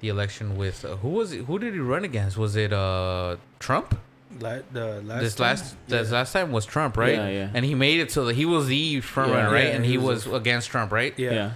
the 0.00 0.08
election 0.08 0.56
with 0.56 0.84
uh, 0.84 0.96
who 0.96 1.08
was 1.10 1.32
it 1.32 1.44
who 1.44 1.58
did 1.58 1.74
he 1.74 1.80
run 1.80 2.04
against 2.04 2.36
was 2.36 2.56
it 2.56 2.72
uh 2.72 3.36
trump 3.58 3.98
La- 4.40 4.58
the 4.72 5.02
last 5.02 5.20
this 5.22 5.34
time? 5.34 5.44
last 5.46 5.76
this 5.88 6.08
Yeah. 6.08 6.14
last 6.18 6.32
time 6.32 6.52
was 6.52 6.64
trump 6.66 6.96
right 6.96 7.14
Yeah, 7.16 7.28
yeah. 7.28 7.50
and 7.52 7.64
he 7.64 7.74
made 7.74 8.00
it 8.00 8.10
so 8.12 8.24
that 8.26 8.36
he 8.36 8.46
was 8.46 8.66
the 8.68 9.00
front 9.00 9.30
Yeah. 9.30 9.36
runner 9.38 9.52
right 9.52 9.64
Yeah, 9.68 9.70
and 9.76 9.84
he 9.84 9.92
he 9.92 9.98
was 9.98 10.26
was 10.26 10.40
against 10.40 10.70
trump 10.70 10.92
right 10.92 11.12
Yeah. 11.18 11.52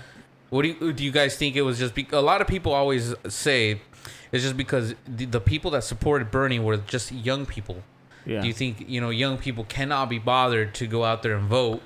what 0.50 0.62
do 0.62 0.68
you 0.68 0.92
do 0.92 1.04
you 1.04 1.12
guys 1.12 1.36
think 1.36 1.56
it 1.56 1.62
was 1.62 1.78
just 1.78 1.94
be- 1.94 2.08
a 2.12 2.20
lot 2.20 2.40
of 2.40 2.46
people 2.46 2.72
always 2.72 3.14
say 3.28 3.80
it's 4.32 4.42
just 4.42 4.56
because 4.56 4.94
the, 5.06 5.24
the 5.26 5.40
people 5.40 5.70
that 5.70 5.84
supported 5.84 6.30
bernie 6.30 6.58
were 6.58 6.76
just 6.76 7.12
young 7.12 7.46
people 7.46 7.78
Yeah. 8.26 8.40
do 8.42 8.46
you 8.48 8.52
think 8.54 8.84
you 8.88 9.00
know 9.00 9.10
young 9.10 9.38
people 9.38 9.64
cannot 9.64 10.08
be 10.08 10.18
bothered 10.18 10.74
to 10.74 10.86
go 10.86 11.04
out 11.04 11.22
there 11.22 11.36
and 11.36 11.48
vote 11.48 11.80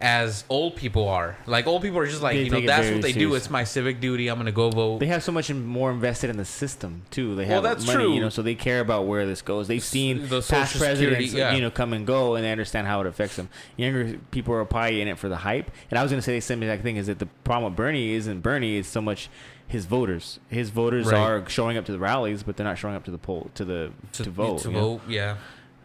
as 0.00 0.44
old 0.50 0.76
people 0.76 1.08
are? 1.08 1.36
Like 1.46 1.66
old 1.66 1.80
people 1.80 1.98
are 1.98 2.06
just 2.06 2.20
like 2.22 2.34
They 2.34 2.44
you 2.44 2.50
know 2.50 2.56
take 2.56 2.64
it 2.64 2.66
that's 2.66 2.82
very 2.84 2.94
what 2.96 3.02
they 3.02 3.12
do. 3.12 3.20
serious. 3.20 3.36
It's 3.44 3.50
my 3.50 3.64
civic 3.64 3.98
duty. 4.00 4.28
I'm 4.28 4.36
gonna 4.38 4.52
go 4.52 4.68
vote. 4.70 4.98
they 4.98 5.06
have 5.06 5.22
so 5.22 5.32
much 5.32 5.50
more 5.52 5.90
invested 5.90 6.28
in 6.28 6.36
the 6.36 6.44
system 6.44 7.02
too. 7.10 7.34
They 7.34 7.44
Well, 7.46 7.54
have 7.54 7.62
that's 7.62 7.86
money, 7.86 7.98
true. 8.04 8.12
you 8.14 8.20
know, 8.20 8.28
so 8.28 8.42
they 8.42 8.54
care 8.54 8.80
about 8.80 9.06
where 9.06 9.24
this 9.26 9.40
goes. 9.40 9.68
They've 9.68 9.82
seen 9.82 10.28
the 10.28 10.40
past 10.42 10.48
Social 10.48 10.66
Security, 10.80 11.06
presidents, 11.06 11.32
yeah. 11.34 11.54
you 11.54 11.62
know, 11.62 11.70
come 11.70 11.92
and 11.94 12.06
go, 12.06 12.34
and 12.34 12.44
they 12.44 12.52
understand 12.52 12.86
how 12.86 13.00
it 13.00 13.06
affects 13.06 13.36
them. 13.36 13.48
Younger 13.76 14.18
people 14.30 14.52
are 14.54 14.64
probably 14.66 15.00
in 15.00 15.08
it 15.08 15.16
for 15.18 15.28
the 15.30 15.36
hype. 15.36 15.70
And 15.90 15.98
I 15.98 16.02
was 16.02 16.12
going 16.12 16.18
to 16.20 16.24
say 16.24 16.34
the 16.34 16.40
same 16.42 16.62
exact 16.62 16.82
thing: 16.82 16.96
is 16.96 17.06
that 17.06 17.18
the 17.18 17.26
problem 17.44 17.72
with 17.72 17.76
Bernie 17.76 18.12
isn't 18.12 18.40
Bernie; 18.42 18.76
it's 18.76 18.88
so 18.88 19.00
much 19.00 19.30
his 19.66 19.86
voters. 19.86 20.38
His 20.50 20.68
voters 20.70 21.06
Right. 21.06 21.18
are 21.18 21.48
showing 21.48 21.76
up 21.78 21.86
to 21.86 21.92
the 21.92 21.98
rallies, 21.98 22.42
but 22.42 22.56
they're 22.58 22.66
not 22.66 22.76
showing 22.78 22.94
up 22.96 23.04
to 23.04 23.10
the 23.10 23.18
poll 23.18 23.50
to 23.54 23.64
the 23.64 23.92
to, 24.12 24.30
vote. 24.30 24.58
To 24.58 24.68
you 24.68 24.74
know? 24.74 24.80
vote, 24.98 25.00
yeah. 25.08 25.36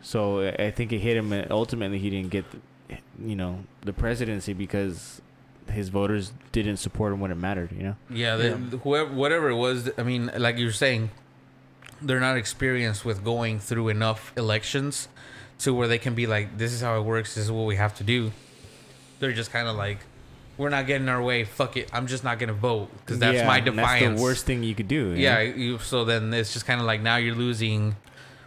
So 0.02 0.41
I 0.41 0.65
I 0.65 0.71
think 0.71 0.91
it 0.91 1.00
hit 1.00 1.15
him. 1.15 1.32
and 1.32 1.50
Ultimately, 1.52 1.97
he 2.00 2.10
didn't 2.10 2.30
get, 2.32 2.45
you 3.23 3.36
know, 3.36 3.63
the 3.82 3.93
presidency 3.93 4.54
because 4.54 5.21
his 5.69 5.89
voters 5.89 6.34
didn't 6.51 6.77
support 6.77 7.13
him 7.13 7.19
when 7.19 7.32
it 7.32 7.36
mattered. 7.36 7.71
You 7.71 7.84
know. 7.84 7.95
Yeah, 8.10 8.36
the, 8.36 8.49
whoever, 8.84 9.12
whatever 9.12 9.49
it 9.49 9.56
was. 9.56 9.89
I 9.97 10.04
mean, 10.04 10.32
like 10.38 10.58
you're 10.58 10.71
saying, 10.71 11.12
they're 12.01 12.19
not 12.19 12.38
experienced 12.38 13.06
with 13.06 13.23
going 13.23 13.60
through 13.60 13.89
enough 13.89 14.34
elections 14.38 15.08
to 15.60 15.73
where 15.73 15.88
they 15.88 15.97
can 15.99 16.15
be 16.15 16.27
like, 16.27 16.58
"This 16.58 16.73
is 16.73 16.82
how 16.82 16.99
it 16.99 17.04
works. 17.04 17.36
This 17.36 17.45
is 17.45 17.51
what 17.51 17.65
we 17.65 17.75
have 17.75 17.95
to 17.95 18.04
do." 18.04 18.32
They're 19.19 19.34
just 19.34 19.51
kind 19.51 19.67
of 19.67 19.75
like, 19.75 19.99
"We're 20.58 20.69
not 20.69 20.88
getting 20.88 21.08
our 21.10 21.21
way. 21.21 21.43
Fuck 21.43 21.77
it. 21.77 21.89
I'm 21.93 22.08
just 22.08 22.23
not 22.23 22.39
gonna 22.39 22.54
vote 22.54 22.89
because 22.99 23.19
that's 23.19 23.38
Yeah, 23.38 23.47
my 23.47 23.58
and 23.58 23.65
defiance." 23.65 24.01
That's 24.01 24.19
the 24.19 24.23
worst 24.23 24.45
thing 24.45 24.63
you 24.63 24.75
could 24.75 24.88
do. 24.88 25.12
you 25.12 25.23
Yeah, 25.23 25.41
you, 25.41 25.77
so 25.77 26.06
then 26.06 26.34
it's 26.34 26.54
just 26.54 26.65
kind 26.65 26.80
of 26.80 26.88
like 26.88 27.01
now 27.01 27.17
you're 27.17 27.36
losing 27.36 27.95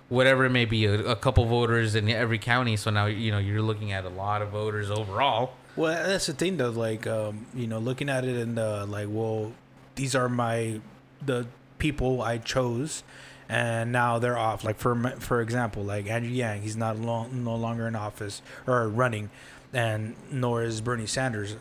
whatever 0.08 0.44
it 0.44 0.50
may 0.50 0.64
be 0.64 0.84
a, 0.84 0.94
a 1.06 1.16
couple 1.16 1.44
voters 1.46 1.94
in 1.94 2.08
every 2.08 2.38
county. 2.38 2.76
So 2.76 2.90
now 2.90 3.06
you 3.06 3.30
know 3.32 3.38
you're 3.38 3.62
looking 3.62 3.92
at 3.92 4.04
a 4.04 4.08
lot 4.10 4.42
of 4.42 4.50
voters 4.50 4.90
overall. 4.90 5.54
Well, 5.76 5.92
that's 6.06 6.26
the 6.26 6.34
thing 6.34 6.56
though. 6.56 6.70
Like, 6.70 7.06
um, 7.06 7.46
you 7.54 7.66
know, 7.66 7.78
looking 7.78 8.08
at 8.08 8.24
it 8.24 8.36
and 8.36 8.58
uh, 8.58 8.86
like, 8.86 9.08
well, 9.10 9.52
these 9.96 10.14
are 10.14 10.28
my 10.28 10.80
the 11.24 11.46
people 11.78 12.22
I 12.22 12.38
chose, 12.38 13.02
and 13.48 13.90
now 13.90 14.18
they're 14.18 14.38
off. 14.38 14.64
Like 14.64 14.78
for 14.78 14.94
for 15.18 15.40
example, 15.40 15.82
like 15.82 16.08
Andrew 16.08 16.30
Yang, 16.30 16.62
he's 16.62 16.76
not 16.76 16.98
long, 16.98 17.44
no 17.44 17.56
longer 17.56 17.88
in 17.88 17.96
office 17.96 18.40
or 18.66 18.88
running, 18.88 19.30
and 19.72 20.14
nor 20.30 20.62
is 20.62 20.80
Bernie 20.80 21.06
Sanders. 21.06 21.56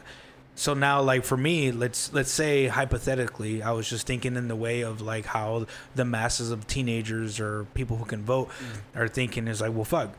So 0.56 0.74
now, 0.74 1.02
like 1.02 1.24
for 1.26 1.38
me, 1.38 1.72
let's 1.72 2.14
let's 2.14 2.32
say 2.32 2.68
hypothetically, 2.68 3.64
I 3.64 3.72
was 3.72 3.90
just 3.90 4.06
thinking 4.06 4.36
in 4.36 4.48
the 4.48 4.56
way 4.56 4.82
of 4.82 5.02
like 5.02 5.26
how 5.26 5.66
the 5.96 6.06
masses 6.06 6.52
of 6.52 6.68
teenagers 6.68 7.40
or 7.40 7.66
people 7.74 7.98
who 7.98 8.06
can 8.06 8.24
vote 8.24 8.50
mm. 8.50 9.00
are 9.00 9.08
thinking 9.08 9.48
is 9.48 9.62
like, 9.62 9.74
well, 9.74 9.84
fuck, 9.84 10.16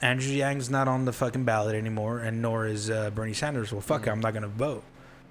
Andrew 0.00 0.32
Yang's 0.32 0.70
not 0.70 0.86
on 0.86 1.04
the 1.04 1.12
fucking 1.12 1.44
ballot 1.44 1.74
anymore, 1.74 2.20
and 2.20 2.40
nor 2.40 2.66
is 2.66 2.90
uh, 2.90 3.10
Bernie 3.10 3.32
Sanders. 3.32 3.72
Well, 3.72 3.80
fuck, 3.80 4.06
it, 4.06 4.10
I'm 4.10 4.20
mm. 4.20 4.22
not 4.22 4.34
gonna 4.34 4.48
vote. 4.48 4.84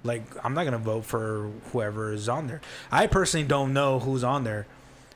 Like, 0.04 0.22
I'm 0.44 0.52
not 0.52 0.64
gonna 0.64 0.78
vote 0.78 1.06
for 1.06 1.50
whoever 1.72 2.12
is 2.12 2.28
on 2.28 2.46
there. 2.46 2.60
I 2.90 3.06
personally 3.06 3.46
don't 3.46 3.72
know 3.72 4.00
who's 4.00 4.24
on 4.24 4.44
there. 4.44 4.66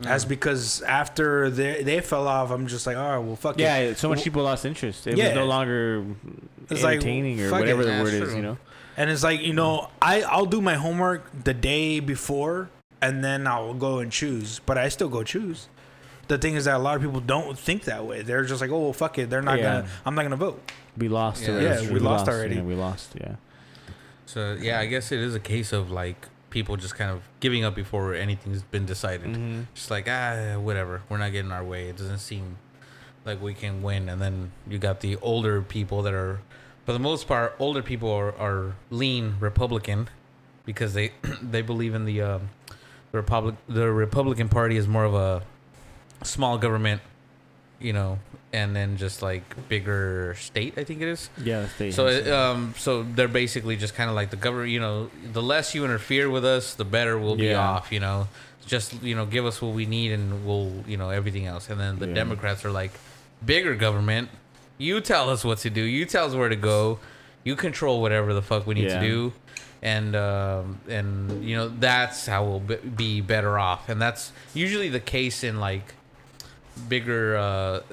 That's 0.00 0.24
mm. 0.24 0.28
because 0.28 0.80
after 0.82 1.50
they 1.50 1.82
they 1.82 2.00
fell 2.00 2.26
off, 2.26 2.50
I'm 2.50 2.66
just 2.68 2.86
like, 2.86 2.96
oh 2.96 3.20
well, 3.20 3.36
fuck 3.36 3.58
it. 3.58 3.62
Yeah, 3.62 3.94
so 3.94 4.08
much 4.08 4.18
W- 4.18 4.24
people 4.24 4.42
lost 4.44 4.64
interest. 4.64 5.06
It 5.06 5.18
Yeah. 5.18 5.26
was 5.28 5.34
no 5.34 5.46
longer 5.46 6.04
It's 6.70 6.82
like, 6.82 6.94
entertaining 6.94 7.40
or 7.40 7.50
fuck 7.50 7.60
it. 7.60 7.62
whatever 7.62 7.84
the 7.84 7.90
Yeah, 7.90 8.02
word 8.02 8.14
it's 8.14 8.28
is. 8.28 8.34
You 8.34 8.42
know. 8.42 8.58
And 8.96 9.10
it's 9.10 9.22
like, 9.22 9.40
you 9.42 9.52
know, 9.52 9.90
I, 10.00 10.22
I'll 10.22 10.46
do 10.46 10.60
my 10.62 10.74
homework 10.74 11.44
the 11.44 11.52
day 11.54 12.00
before 12.00 12.70
and 13.02 13.22
then 13.22 13.46
I'll 13.46 13.74
go 13.74 13.98
and 13.98 14.10
choose. 14.10 14.60
But 14.64 14.78
I 14.78 14.88
still 14.88 15.08
go 15.08 15.22
choose. 15.22 15.68
The 16.28 16.38
thing 16.38 16.54
is 16.54 16.64
that 16.64 16.74
a 16.76 16.78
lot 16.78 16.96
of 16.96 17.02
people 17.02 17.20
don't 17.20 17.58
think 17.58 17.84
that 17.84 18.04
way. 18.04 18.22
They're 18.22 18.44
just 18.44 18.60
like, 18.60 18.70
oh, 18.70 18.78
well, 18.80 18.92
fuck 18.92 19.18
it. 19.18 19.30
They're 19.30 19.42
not 19.42 19.58
Yeah. 19.58 19.64
gonna. 19.82 19.88
I'm 20.04 20.14
not 20.14 20.22
gonna 20.22 20.36
vote. 20.36 20.72
We 20.96 21.08
lost 21.08 21.42
Yeah, 21.42 21.50
already. 21.50 21.84
Yeah, 21.86 21.92
we 21.92 22.00
lost 22.00 22.26
already. 22.28 22.56
Yeah, 22.56 22.62
we 22.62 22.74
lost. 22.74 23.12
Yeah. 23.20 23.36
So 24.24 24.56
yeah, 24.60 24.80
I 24.80 24.86
guess 24.86 25.12
it 25.12 25.20
is 25.20 25.34
a 25.34 25.40
case 25.40 25.72
of 25.72 25.90
like 25.90 26.26
people 26.50 26.76
just 26.76 26.96
kind 26.96 27.10
of 27.10 27.22
giving 27.40 27.64
up 27.64 27.74
before 27.74 28.14
anything's 28.14 28.62
been 28.62 28.86
decided. 28.86 29.28
Mm-hmm. 29.28 29.60
Just 29.74 29.90
like 29.90 30.08
ah, 30.10 30.58
whatever, 30.58 31.02
we're 31.08 31.18
not 31.18 31.32
getting 31.32 31.52
our 31.52 31.62
way. 31.62 31.88
It 31.88 31.96
doesn't 31.96 32.18
seem 32.18 32.56
like 33.24 33.40
we 33.42 33.54
can 33.54 33.82
win. 33.82 34.08
And 34.08 34.20
then 34.20 34.50
you 34.68 34.78
got 34.78 35.00
the 35.00 35.16
older 35.18 35.60
people 35.62 36.02
that 36.02 36.14
are, 36.14 36.40
for 36.86 36.92
the 36.92 36.98
most 37.00 37.26
part, 37.26 37.54
older 37.58 37.82
people 37.82 38.10
are, 38.10 38.32
are 38.38 38.74
lean 38.90 39.34
Republican 39.40 40.08
because 40.64 40.94
they 40.94 41.10
they 41.42 41.60
believe 41.60 41.94
in 41.94 42.04
the 42.04 42.22
um, 42.22 42.50
the 43.10 43.18
Republic. 43.18 43.56
The 43.68 43.90
Republican 43.90 44.48
Party 44.48 44.76
is 44.76 44.86
more 44.86 45.04
of 45.04 45.14
a 45.14 45.42
small 46.22 46.58
government, 46.58 47.02
you 47.80 47.92
know, 47.92 48.20
and 48.52 48.74
then 48.74 48.96
just 48.96 49.20
like 49.20 49.42
bigger 49.68 50.36
state. 50.38 50.78
I 50.78 50.84
think 50.84 51.02
it 51.02 51.08
is. 51.08 51.28
Yeah, 51.42 51.66
they 51.76 51.90
So, 51.90 52.06
it, 52.06 52.28
um, 52.28 52.74
so 52.78 53.02
they're 53.02 53.28
basically 53.28 53.76
just 53.76 53.94
kind 53.94 54.08
of 54.08 54.14
like 54.14 54.30
the 54.30 54.36
government. 54.36 54.70
You 54.70 54.80
know, 54.80 55.10
the 55.32 55.42
less 55.42 55.74
you 55.74 55.84
interfere 55.84 56.30
with 56.30 56.44
us, 56.44 56.74
the 56.74 56.84
better 56.84 57.18
we'll 57.18 57.36
be 57.36 57.52
off. 57.52 57.90
You 57.90 57.98
know, 57.98 58.28
just 58.64 59.02
you 59.02 59.16
know, 59.16 59.26
give 59.26 59.44
us 59.44 59.60
what 59.60 59.74
we 59.74 59.86
need, 59.86 60.12
and 60.12 60.46
we'll 60.46 60.72
you 60.86 60.96
know 60.96 61.10
everything 61.10 61.46
else. 61.46 61.68
And 61.68 61.80
then 61.80 61.98
the 61.98 62.06
Yeah. 62.06 62.14
Democrats 62.14 62.64
are 62.64 62.70
like, 62.70 62.92
bigger 63.44 63.74
government. 63.74 64.28
You 64.78 65.00
tell 65.00 65.30
us 65.30 65.44
what 65.44 65.58
to 65.58 65.70
do. 65.70 65.82
You 65.82 66.04
tell 66.06 66.26
us 66.26 66.34
where 66.34 66.48
to 66.48 66.56
go. 66.56 66.98
You 67.44 67.56
control 67.56 68.02
whatever 68.02 68.34
the 68.34 68.42
fuck 68.42 68.66
we 68.66 68.74
need 68.74 68.88
Yeah. 68.88 69.00
to 69.00 69.06
do. 69.06 69.32
And 69.82 70.16
um, 70.16 70.80
and 70.88 71.44
you 71.44 71.54
know 71.56 71.68
that's 71.68 72.26
how 72.26 72.44
we'll 72.44 72.60
be- 72.60 72.76
be 72.76 73.20
better 73.20 73.58
off, 73.58 73.88
and 73.88 74.00
that's 74.00 74.32
usually 74.54 74.88
the 74.88 75.00
case 75.00 75.44
in 75.44 75.60
like 75.60 75.94
bigger 76.88 77.36
uh, 77.36 77.40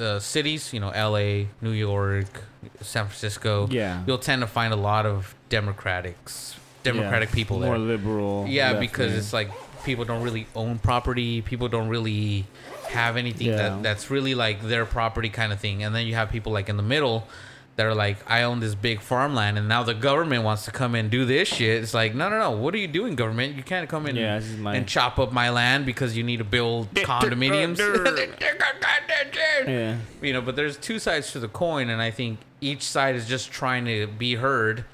uh, 0.01 0.19
cities. 0.19 0.73
You 0.73 0.79
know, 0.79 0.89
L.A., 0.89 1.49
New 1.61 1.71
York, 1.71 2.43
San 2.81 3.05
Francisco 3.07 3.67
yeah, 3.69 4.01
you'll 4.07 4.17
tend 4.17 4.41
to 4.41 4.47
find 4.47 4.73
a 4.73 4.77
lot 4.77 5.05
of 5.05 5.35
democratics 5.49 6.55
democratic 6.83 7.29
Yeah. 7.29 7.35
people 7.35 7.59
more 7.59 7.69
there 7.77 7.77
liberal. 7.77 8.45
yeah 8.47 8.73
because 8.79 9.13
it's 9.13 9.31
like 9.31 9.49
people 9.85 10.03
don't 10.03 10.21
really 10.23 10.47
own 10.55 10.79
property 10.79 11.41
people 11.41 11.67
don't 11.69 11.87
really 11.87 12.45
have 12.93 13.17
anything 13.17 13.47
Yeah. 13.47 13.55
that 13.57 13.83
that's 13.83 14.09
really 14.09 14.35
like 14.35 14.61
their 14.61 14.85
property 14.85 15.29
kind 15.29 15.51
of 15.51 15.59
thing 15.59 15.83
and 15.83 15.93
then 15.93 16.07
you 16.07 16.15
have 16.15 16.29
people 16.29 16.51
like 16.51 16.69
in 16.69 16.77
the 16.77 16.83
middle 16.83 17.27
that 17.75 17.85
are 17.85 17.95
like 17.95 18.17
i 18.29 18.43
own 18.43 18.59
this 18.59 18.75
big 18.75 19.01
farmland 19.01 19.57
and 19.57 19.67
now 19.67 19.81
the 19.83 19.95
government 19.95 20.43
wants 20.43 20.65
to 20.65 20.71
come 20.71 20.93
in 20.95 21.05
and 21.05 21.11
do 21.11 21.25
this 21.25 21.47
shit 21.47 21.81
it's 21.81 21.93
like 21.93 22.13
no 22.13 22.29
no 22.29 22.37
no 22.37 22.51
what 22.51 22.73
are 22.73 22.77
you 22.77 22.87
doing 22.87 23.15
government 23.15 23.55
you 23.55 23.63
can't 23.63 23.89
come 23.89 24.05
in 24.05 24.15
yeah, 24.15 24.37
this 24.39 24.47
is 24.49 24.57
my 24.57 24.75
and 24.75 24.87
chop 24.87 25.17
up 25.19 25.31
my 25.33 25.49
land 25.49 25.85
because 25.85 26.15
you 26.15 26.23
need 26.23 26.37
to 26.37 26.43
build 26.43 26.91
condominiums 26.93 27.79
yeah. 29.67 29.97
you 30.21 30.33
know, 30.33 30.41
but 30.41 30.55
there's 30.55 30.77
two 30.77 30.99
sides 30.99 31.31
to 31.31 31.39
the 31.39 31.47
coin, 31.47 31.89
and 31.89 32.01
I 32.01 32.11
think 32.11 32.39
each 32.61 32.83
side 32.83 33.15
is 33.15 33.27
just 33.27 33.51
trying 33.51 33.85
to 33.85 34.07
be 34.07 34.35
heard. 34.35 34.85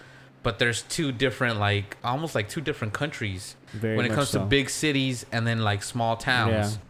But 0.41 0.57
there's 0.57 0.83
two 0.83 1.11
different, 1.11 1.59
like 1.59 1.97
almost 2.03 2.33
like 2.33 2.47
two 2.47 2.61
different 2.61 2.93
countries 2.93 3.55
Very 3.73 3.97
when 3.97 4.05
it 4.05 4.13
comes 4.13 4.29
so. 4.29 4.39
to 4.39 4.45
big 4.45 4.69
cities 4.69 5.25
and 5.31 5.45
then 5.45 5.59
like 5.59 5.83
small 5.83 6.15
towns, 6.15 6.73
Yeah. 6.73 6.81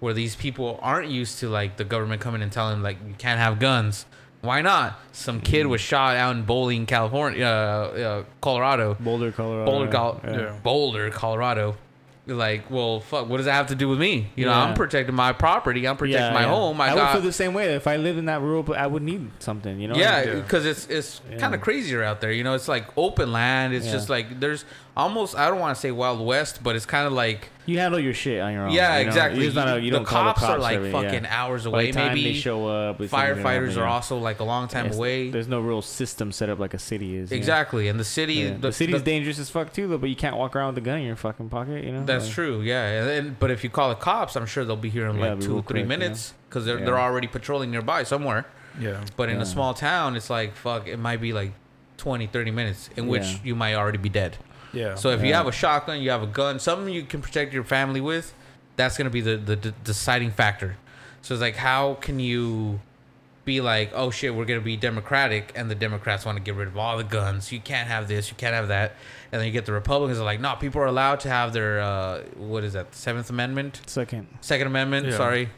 Where 0.00 0.12
these 0.14 0.34
people 0.34 0.78
aren't 0.82 1.08
used 1.10 1.38
to 1.40 1.48
like 1.48 1.76
the 1.76 1.84
government 1.84 2.20
coming 2.20 2.42
and 2.42 2.50
telling 2.50 2.74
them 2.74 2.82
like 2.82 2.98
you 3.06 3.14
can't 3.18 3.38
have 3.38 3.58
guns. 3.58 4.06
Why 4.42 4.62
not? 4.62 4.98
Some 5.12 5.40
kid 5.42 5.66
Mm. 5.66 5.70
was 5.70 5.80
shot 5.82 6.16
out 6.16 6.34
in 6.34 6.42
Bowling, 6.44 6.86
California, 6.86 7.44
uh, 7.44 7.48
uh, 7.48 8.24
Colorado. 8.40 8.96
Boulder, 8.98 9.30
Colorado. 9.32 9.70
Boulder, 9.70 9.90
Col- 9.92 10.20
yeah. 10.24 10.30
Yeah. 10.38 10.52
Boulder, 10.62 11.10
Colorado. 11.10 11.76
Like, 12.26 12.70
well, 12.70 13.00
fuck. 13.00 13.28
What 13.28 13.38
does 13.38 13.46
that 13.46 13.54
have 13.54 13.66
to 13.68 13.74
do 13.74 13.88
with 13.88 13.98
me? 13.98 14.30
You 14.36 14.44
know, 14.44 14.52
Yeah. 14.52 14.64
I'm 14.64 14.74
protecting 14.74 15.14
my 15.16 15.32
property. 15.32 15.86
I'm 15.88 15.96
protecting 15.96 16.22
Yeah, 16.26 16.32
my 16.32 16.42
yeah. 16.42 16.48
home. 16.48 16.80
I, 16.80 16.92
I, 16.92 16.94
got 16.94 17.12
would 17.14 17.20
feel 17.20 17.28
the 17.28 17.32
same 17.32 17.54
way. 17.54 17.74
If 17.74 17.86
I 17.88 17.96
lived 17.96 18.18
in 18.18 18.26
that 18.26 18.40
rural, 18.40 18.62
pla- 18.62 18.76
I 18.76 18.86
would 18.86 19.02
need 19.02 19.30
something. 19.40 19.80
You 19.80 19.88
know. 19.88 19.96
yeah, 19.96 20.22
Yeah. 20.22 20.34
because 20.36 20.64
it's 20.64 20.86
it's 20.86 21.20
Yeah. 21.30 21.38
kind 21.38 21.54
of 21.54 21.60
crazier 21.60 22.02
out 22.04 22.20
there. 22.20 22.30
You 22.30 22.44
know, 22.44 22.54
it's 22.54 22.68
like 22.68 22.86
open 22.96 23.32
land. 23.32 23.74
It's 23.74 23.86
Yeah. 23.86 23.92
just 23.92 24.08
like 24.08 24.38
there's 24.38 24.64
almost 24.96 25.36
I 25.36 25.48
don't 25.48 25.58
want 25.60 25.74
to 25.76 25.80
say 25.80 25.90
Wild 25.90 26.20
West, 26.24 26.62
but 26.62 26.76
it's 26.76 26.86
kind 26.86 27.06
of 27.06 27.12
like 27.12 27.48
You 27.66 27.78
handle 27.78 28.00
your 28.00 28.14
shit 28.14 28.40
on 28.40 28.52
your 28.52 28.62
own. 28.66 28.72
yeah, 28.72 28.98
you 28.98 29.04
know? 29.04 29.08
exactly. 29.08 29.46
It's 29.46 29.54
not 29.54 29.76
a- 29.76 29.80
you 29.80 29.90
the 29.90 29.98
don't 29.98 30.04
call 30.06 30.24
cops, 30.24 30.42
are 30.42 30.58
like 30.58 30.78
or 30.78 30.90
fucking 30.90 31.24
yeah. 31.24 31.42
hours 31.42 31.64
By 31.64 31.70
away. 31.70 31.86
the 31.86 31.92
time 31.92 32.08
Maybe 32.08 32.24
they 32.24 32.34
show 32.34 32.66
up, 32.66 33.00
it's 33.00 33.10
something 33.10 33.42
gonna 33.42 33.42
firefighters 33.48 33.76
are 33.76 33.86
also 33.86 34.18
like 34.18 34.40
a 34.40 34.44
long 34.44 34.68
time 34.68 34.86
It's- 34.86 34.98
away. 34.98 35.30
There's 35.30 35.48
no 35.48 35.60
real 35.60 35.80
system 35.82 36.32
set 36.32 36.48
up 36.50 36.58
like 36.58 36.74
a 36.74 36.78
city 36.78 37.16
is. 37.16 37.30
you 37.30 37.36
know? 37.36 37.38
Exactly, 37.38 37.88
and 37.88 37.98
the 38.00 38.04
city, 38.04 38.34
Yeah. 38.34 38.50
the, 38.52 38.58
The, 38.58 38.72
city's 38.72 38.96
the- 38.96 39.04
dangerous 39.04 39.38
as 39.38 39.48
fuck 39.50 39.72
too, 39.72 39.86
though. 39.88 39.98
But 39.98 40.10
you 40.10 40.16
can't 40.16 40.36
walk 40.36 40.56
around 40.56 40.74
with 40.74 40.78
a 40.78 40.86
gun 40.86 40.98
in 40.98 41.06
your 41.06 41.16
fucking 41.16 41.48
pocket. 41.48 41.84
You 41.84 41.92
know. 41.92 42.04
That's 42.04 42.26
Like, 42.26 42.34
true, 42.34 42.60
yeah. 42.60 42.84
And 43.00 43.08
then, 43.08 43.36
but 43.38 43.50
if 43.50 43.62
you 43.64 43.70
call 43.70 43.88
the 43.90 43.94
cops, 43.94 44.36
I'm 44.36 44.46
sure 44.46 44.64
they'll 44.64 44.76
be 44.76 44.90
here 44.90 45.06
in 45.06 45.16
Yeah, 45.18 45.30
like 45.34 45.40
two, 45.40 45.58
or 45.58 45.62
three 45.62 45.80
quick, 45.80 45.86
minutes 45.88 46.34
because 46.48 46.64
they're 46.66 46.78
Yeah. 46.78 46.84
they're 46.86 46.98
already 47.00 47.26
patrolling 47.26 47.70
nearby 47.70 48.02
somewhere. 48.02 48.46
Yeah. 48.80 49.00
But 49.16 49.28
in 49.28 49.36
Yeah. 49.36 49.42
a 49.42 49.46
small 49.46 49.74
town, 49.74 50.16
it's 50.16 50.30
like 50.30 50.54
fuck. 50.56 50.86
It 50.88 50.98
might 50.98 51.20
be 51.20 51.32
like 51.32 51.52
20, 51.96 52.26
30 52.26 52.50
minutes 52.50 52.88
in 52.96 53.06
which 53.08 53.22
Yeah. 53.24 53.38
you 53.44 53.54
might 53.54 53.74
already 53.74 53.98
be 53.98 54.08
dead. 54.08 54.38
Yeah. 54.72 54.94
So 54.94 55.10
if 55.10 55.22
you 55.24 55.34
have 55.34 55.46
a 55.46 55.52
shotgun, 55.52 56.00
you 56.00 56.10
have 56.10 56.22
a 56.22 56.26
gun, 56.26 56.58
something 56.58 56.92
you 56.92 57.02
can 57.04 57.20
protect 57.20 57.52
your 57.52 57.64
family 57.64 58.00
with, 58.00 58.34
that's 58.76 58.96
gonna 58.96 59.10
be 59.10 59.20
the 59.20 59.36
the, 59.36 59.56
the 59.56 59.70
deciding 59.84 60.30
factor. 60.30 60.76
So 61.22 61.34
it's 61.34 61.40
like, 61.40 61.56
how 61.56 61.94
can 61.94 62.18
you 62.18 62.80
be 63.44 63.60
like, 63.60 63.90
oh 63.94 64.10
shit, 64.10 64.34
we're 64.34 64.44
gonna 64.44 64.60
be 64.60 64.76
democratic, 64.76 65.52
and 65.56 65.70
the 65.70 65.74
Democrats 65.74 66.24
want 66.24 66.36
to 66.36 66.42
get 66.42 66.54
rid 66.54 66.68
of 66.68 66.76
all 66.76 66.96
the 66.96 67.04
guns. 67.04 67.50
You 67.52 67.60
can't 67.60 67.88
have 67.88 68.06
this, 68.08 68.30
you 68.30 68.36
can't 68.36 68.54
have 68.54 68.68
that, 68.68 68.94
and 69.32 69.40
then 69.40 69.46
you 69.46 69.52
get 69.52 69.66
the 69.66 69.72
Republicans 69.72 70.18
are 70.18 70.24
like, 70.24 70.40
no, 70.40 70.54
people 70.56 70.80
are 70.82 70.86
allowed 70.86 71.20
to 71.20 71.28
have 71.28 71.52
their 71.52 71.80
uh, 71.80 72.20
what 72.36 72.64
is 72.64 72.74
that, 72.74 72.94
Seventh 72.94 73.28
Amendment, 73.30 73.80
Second. 73.86 74.28
Second 74.40 74.66
Amendment, 74.66 75.06
Yeah. 75.08 75.16
sorry. 75.16 75.48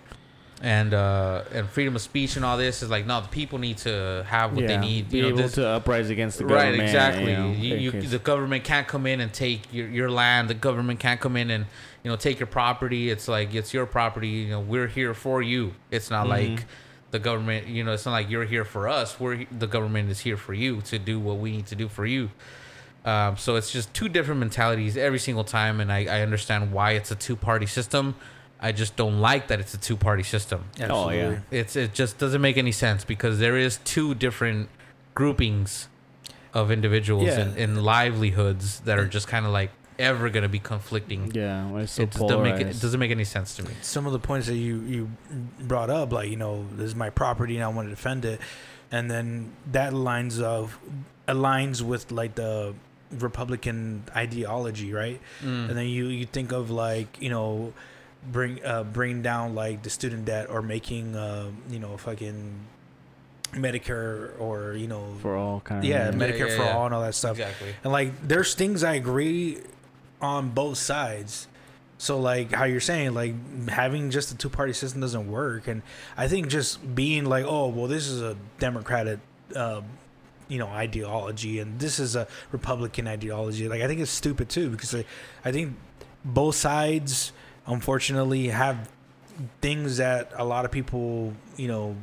And 0.64 0.94
uh, 0.94 1.42
and 1.52 1.68
freedom 1.68 1.96
of 1.96 2.02
speech 2.02 2.36
and 2.36 2.44
all 2.44 2.56
this 2.56 2.84
is 2.84 2.88
like 2.88 3.04
no, 3.04 3.20
the 3.20 3.26
people 3.26 3.58
need 3.58 3.78
to 3.78 4.24
have 4.28 4.52
what 4.52 4.62
yeah. 4.62 4.68
they 4.68 4.76
need. 4.78 5.10
Be 5.10 5.16
you 5.16 5.22
know, 5.24 5.28
able 5.30 5.38
this- 5.38 5.54
to 5.54 5.66
uprise 5.66 6.08
against 6.08 6.38
the 6.38 6.44
government. 6.44 6.78
Right, 6.78 6.84
exactly. 6.84 7.32
You 7.32 7.36
know, 7.36 7.50
You, 7.50 7.74
you, 7.90 8.02
the 8.02 8.20
government 8.20 8.62
can't 8.62 8.86
come 8.86 9.04
in 9.08 9.20
and 9.20 9.32
take 9.32 9.72
your, 9.74 9.88
your 9.88 10.08
land. 10.08 10.48
The 10.48 10.54
government 10.54 11.00
can't 11.00 11.20
come 11.20 11.36
in 11.36 11.50
and 11.50 11.66
you 12.04 12.10
know 12.12 12.16
take 12.16 12.38
your 12.38 12.46
property. 12.46 13.10
It's 13.10 13.26
like 13.26 13.52
it's 13.54 13.74
your 13.74 13.86
property. 13.86 14.28
You 14.28 14.50
know, 14.50 14.60
we're 14.60 14.86
here 14.86 15.14
for 15.14 15.42
you. 15.42 15.74
It's 15.90 16.10
not 16.10 16.26
Mhm. 16.26 16.30
like 16.30 16.64
the 17.10 17.18
government. 17.18 17.66
You 17.66 17.82
know, 17.82 17.92
it's 17.92 18.06
not 18.06 18.12
like 18.12 18.30
you're 18.30 18.44
here 18.44 18.64
for 18.64 18.88
us. 18.88 19.18
We're 19.18 19.44
the 19.50 19.66
government 19.66 20.10
is 20.10 20.20
here 20.20 20.36
for 20.36 20.54
you 20.54 20.80
to 20.82 20.96
do 20.96 21.18
what 21.18 21.38
we 21.38 21.50
need 21.50 21.66
to 21.66 21.74
do 21.74 21.88
for 21.88 22.06
you. 22.06 22.30
Um, 23.04 23.36
so 23.36 23.56
it's 23.56 23.72
just 23.72 23.92
two 23.94 24.08
different 24.08 24.38
mentalities 24.38 24.96
every 24.96 25.18
single 25.18 25.42
time, 25.42 25.80
and 25.80 25.90
I, 25.92 26.04
I 26.04 26.20
understand 26.20 26.70
why 26.70 26.92
it's 26.92 27.10
a 27.10 27.16
two 27.16 27.34
party 27.34 27.66
system. 27.66 28.14
I 28.62 28.70
just 28.72 28.94
don't 28.96 29.20
like 29.20 29.48
that 29.48 29.58
it's 29.60 29.74
a 29.74 29.78
two 29.78 29.96
party 29.96 30.22
system. 30.22 30.64
Oh, 30.80 31.10
yeah. 31.10 31.40
It's 31.50 31.74
it 31.76 31.92
just 31.92 32.18
doesn't 32.18 32.40
make 32.40 32.56
any 32.56 32.72
sense 32.72 33.04
because 33.04 33.38
there 33.40 33.56
is 33.56 33.78
two 33.84 34.14
different 34.14 34.68
groupings 35.14 35.88
of 36.54 36.70
individuals 36.70 37.26
Yeah. 37.26 37.40
and, 37.40 37.56
and 37.56 37.82
livelihoods 37.82 38.80
that 38.80 38.98
are 38.98 39.06
just 39.06 39.26
kind 39.26 39.46
of 39.46 39.52
like 39.52 39.70
ever 39.98 40.30
gonna 40.30 40.48
be 40.48 40.58
conflicting. 40.58 41.32
Yeah, 41.34 41.68
when 41.70 41.82
it's 41.82 41.92
so 41.92 42.02
it, 42.02 42.10
doesn't 42.12 42.28
make, 42.42 42.54
polarized. 42.54 42.78
it 42.78 42.82
doesn't 42.82 43.00
make 43.00 43.10
any 43.10 43.24
sense 43.24 43.54
to 43.56 43.62
me. 43.62 43.70
some 43.82 44.06
of 44.06 44.12
the 44.12 44.18
points 44.18 44.46
that 44.46 44.56
you 44.56 44.80
you 44.82 45.10
brought 45.60 45.90
up, 45.90 46.12
like 46.12 46.30
you 46.30 46.36
know, 46.36 46.64
this 46.72 46.86
is 46.86 46.94
my 46.94 47.10
property 47.10 47.56
and 47.56 47.64
I 47.64 47.68
want 47.68 47.86
to 47.88 47.90
defend 47.94 48.24
it, 48.24 48.40
and 48.90 49.10
then 49.10 49.52
that 49.72 49.92
lines 49.92 50.40
of 50.40 50.78
aligns 51.28 51.82
with 51.82 52.10
like 52.12 52.34
the 52.36 52.74
Republican 53.10 54.04
ideology, 54.16 54.92
right? 54.92 55.20
Mm. 55.42 55.68
And 55.68 55.76
then 55.78 55.86
you 55.86 56.06
you 56.06 56.26
think 56.26 56.52
of 56.52 56.70
like 56.70 57.20
you 57.20 57.28
know, 57.30 57.72
bring 58.30 58.64
uh 58.64 58.84
bring 58.84 59.22
down 59.22 59.54
like 59.54 59.82
the 59.82 59.90
student 59.90 60.24
debt 60.24 60.48
or 60.48 60.62
making 60.62 61.16
uh 61.16 61.50
you 61.68 61.78
know 61.78 61.96
fucking 61.96 62.54
Medicare 63.52 64.38
or 64.40 64.74
you 64.74 64.86
know 64.86 65.14
for 65.20 65.36
all 65.36 65.60
kind 65.60 65.80
of 65.80 65.84
yeah 65.84 66.06
Yeah, 66.06 66.12
Medicare 66.12 66.48
yeah, 66.48 66.56
for 66.56 66.62
yeah. 66.62 66.76
all 66.76 66.86
and 66.86 66.94
all 66.94 67.02
that 67.02 67.14
stuff. 67.14 67.32
Exactly. 67.38 67.74
And 67.84 67.92
like 67.92 68.26
there's 68.26 68.54
things 68.54 68.82
I 68.82 68.94
agree 68.94 69.58
on 70.20 70.50
both 70.50 70.78
sides. 70.78 71.48
So 71.98 72.18
like 72.18 72.52
how 72.52 72.64
you're 72.64 72.80
saying 72.80 73.12
like 73.14 73.34
having 73.68 74.10
just 74.10 74.32
a 74.32 74.36
two 74.36 74.48
party 74.48 74.72
system 74.72 75.00
doesn't 75.00 75.30
work 75.30 75.68
and 75.68 75.82
I 76.16 76.28
think 76.28 76.48
just 76.48 76.94
being 76.94 77.24
like 77.26 77.44
oh 77.46 77.68
well 77.68 77.86
this 77.88 78.08
is 78.08 78.22
a 78.22 78.36
democratic 78.58 79.20
uh, 79.54 79.82
you 80.48 80.58
know 80.58 80.66
ideology 80.66 81.60
and 81.60 81.78
this 81.78 81.98
is 81.98 82.16
a 82.16 82.26
republican 82.50 83.06
ideology 83.06 83.68
like 83.68 83.82
I 83.82 83.86
think 83.86 84.00
it's 84.00 84.10
stupid 84.10 84.48
too 84.48 84.70
because 84.70 84.94
I, 84.94 85.04
I 85.44 85.52
think 85.52 85.76
both 86.24 86.56
sides 86.56 87.32
unfortunately 87.66 88.48
have 88.48 88.88
things 89.60 89.96
that 89.98 90.30
a 90.36 90.44
lot 90.44 90.64
of 90.64 90.70
people 90.70 91.32
you 91.56 91.68
know 91.68 91.96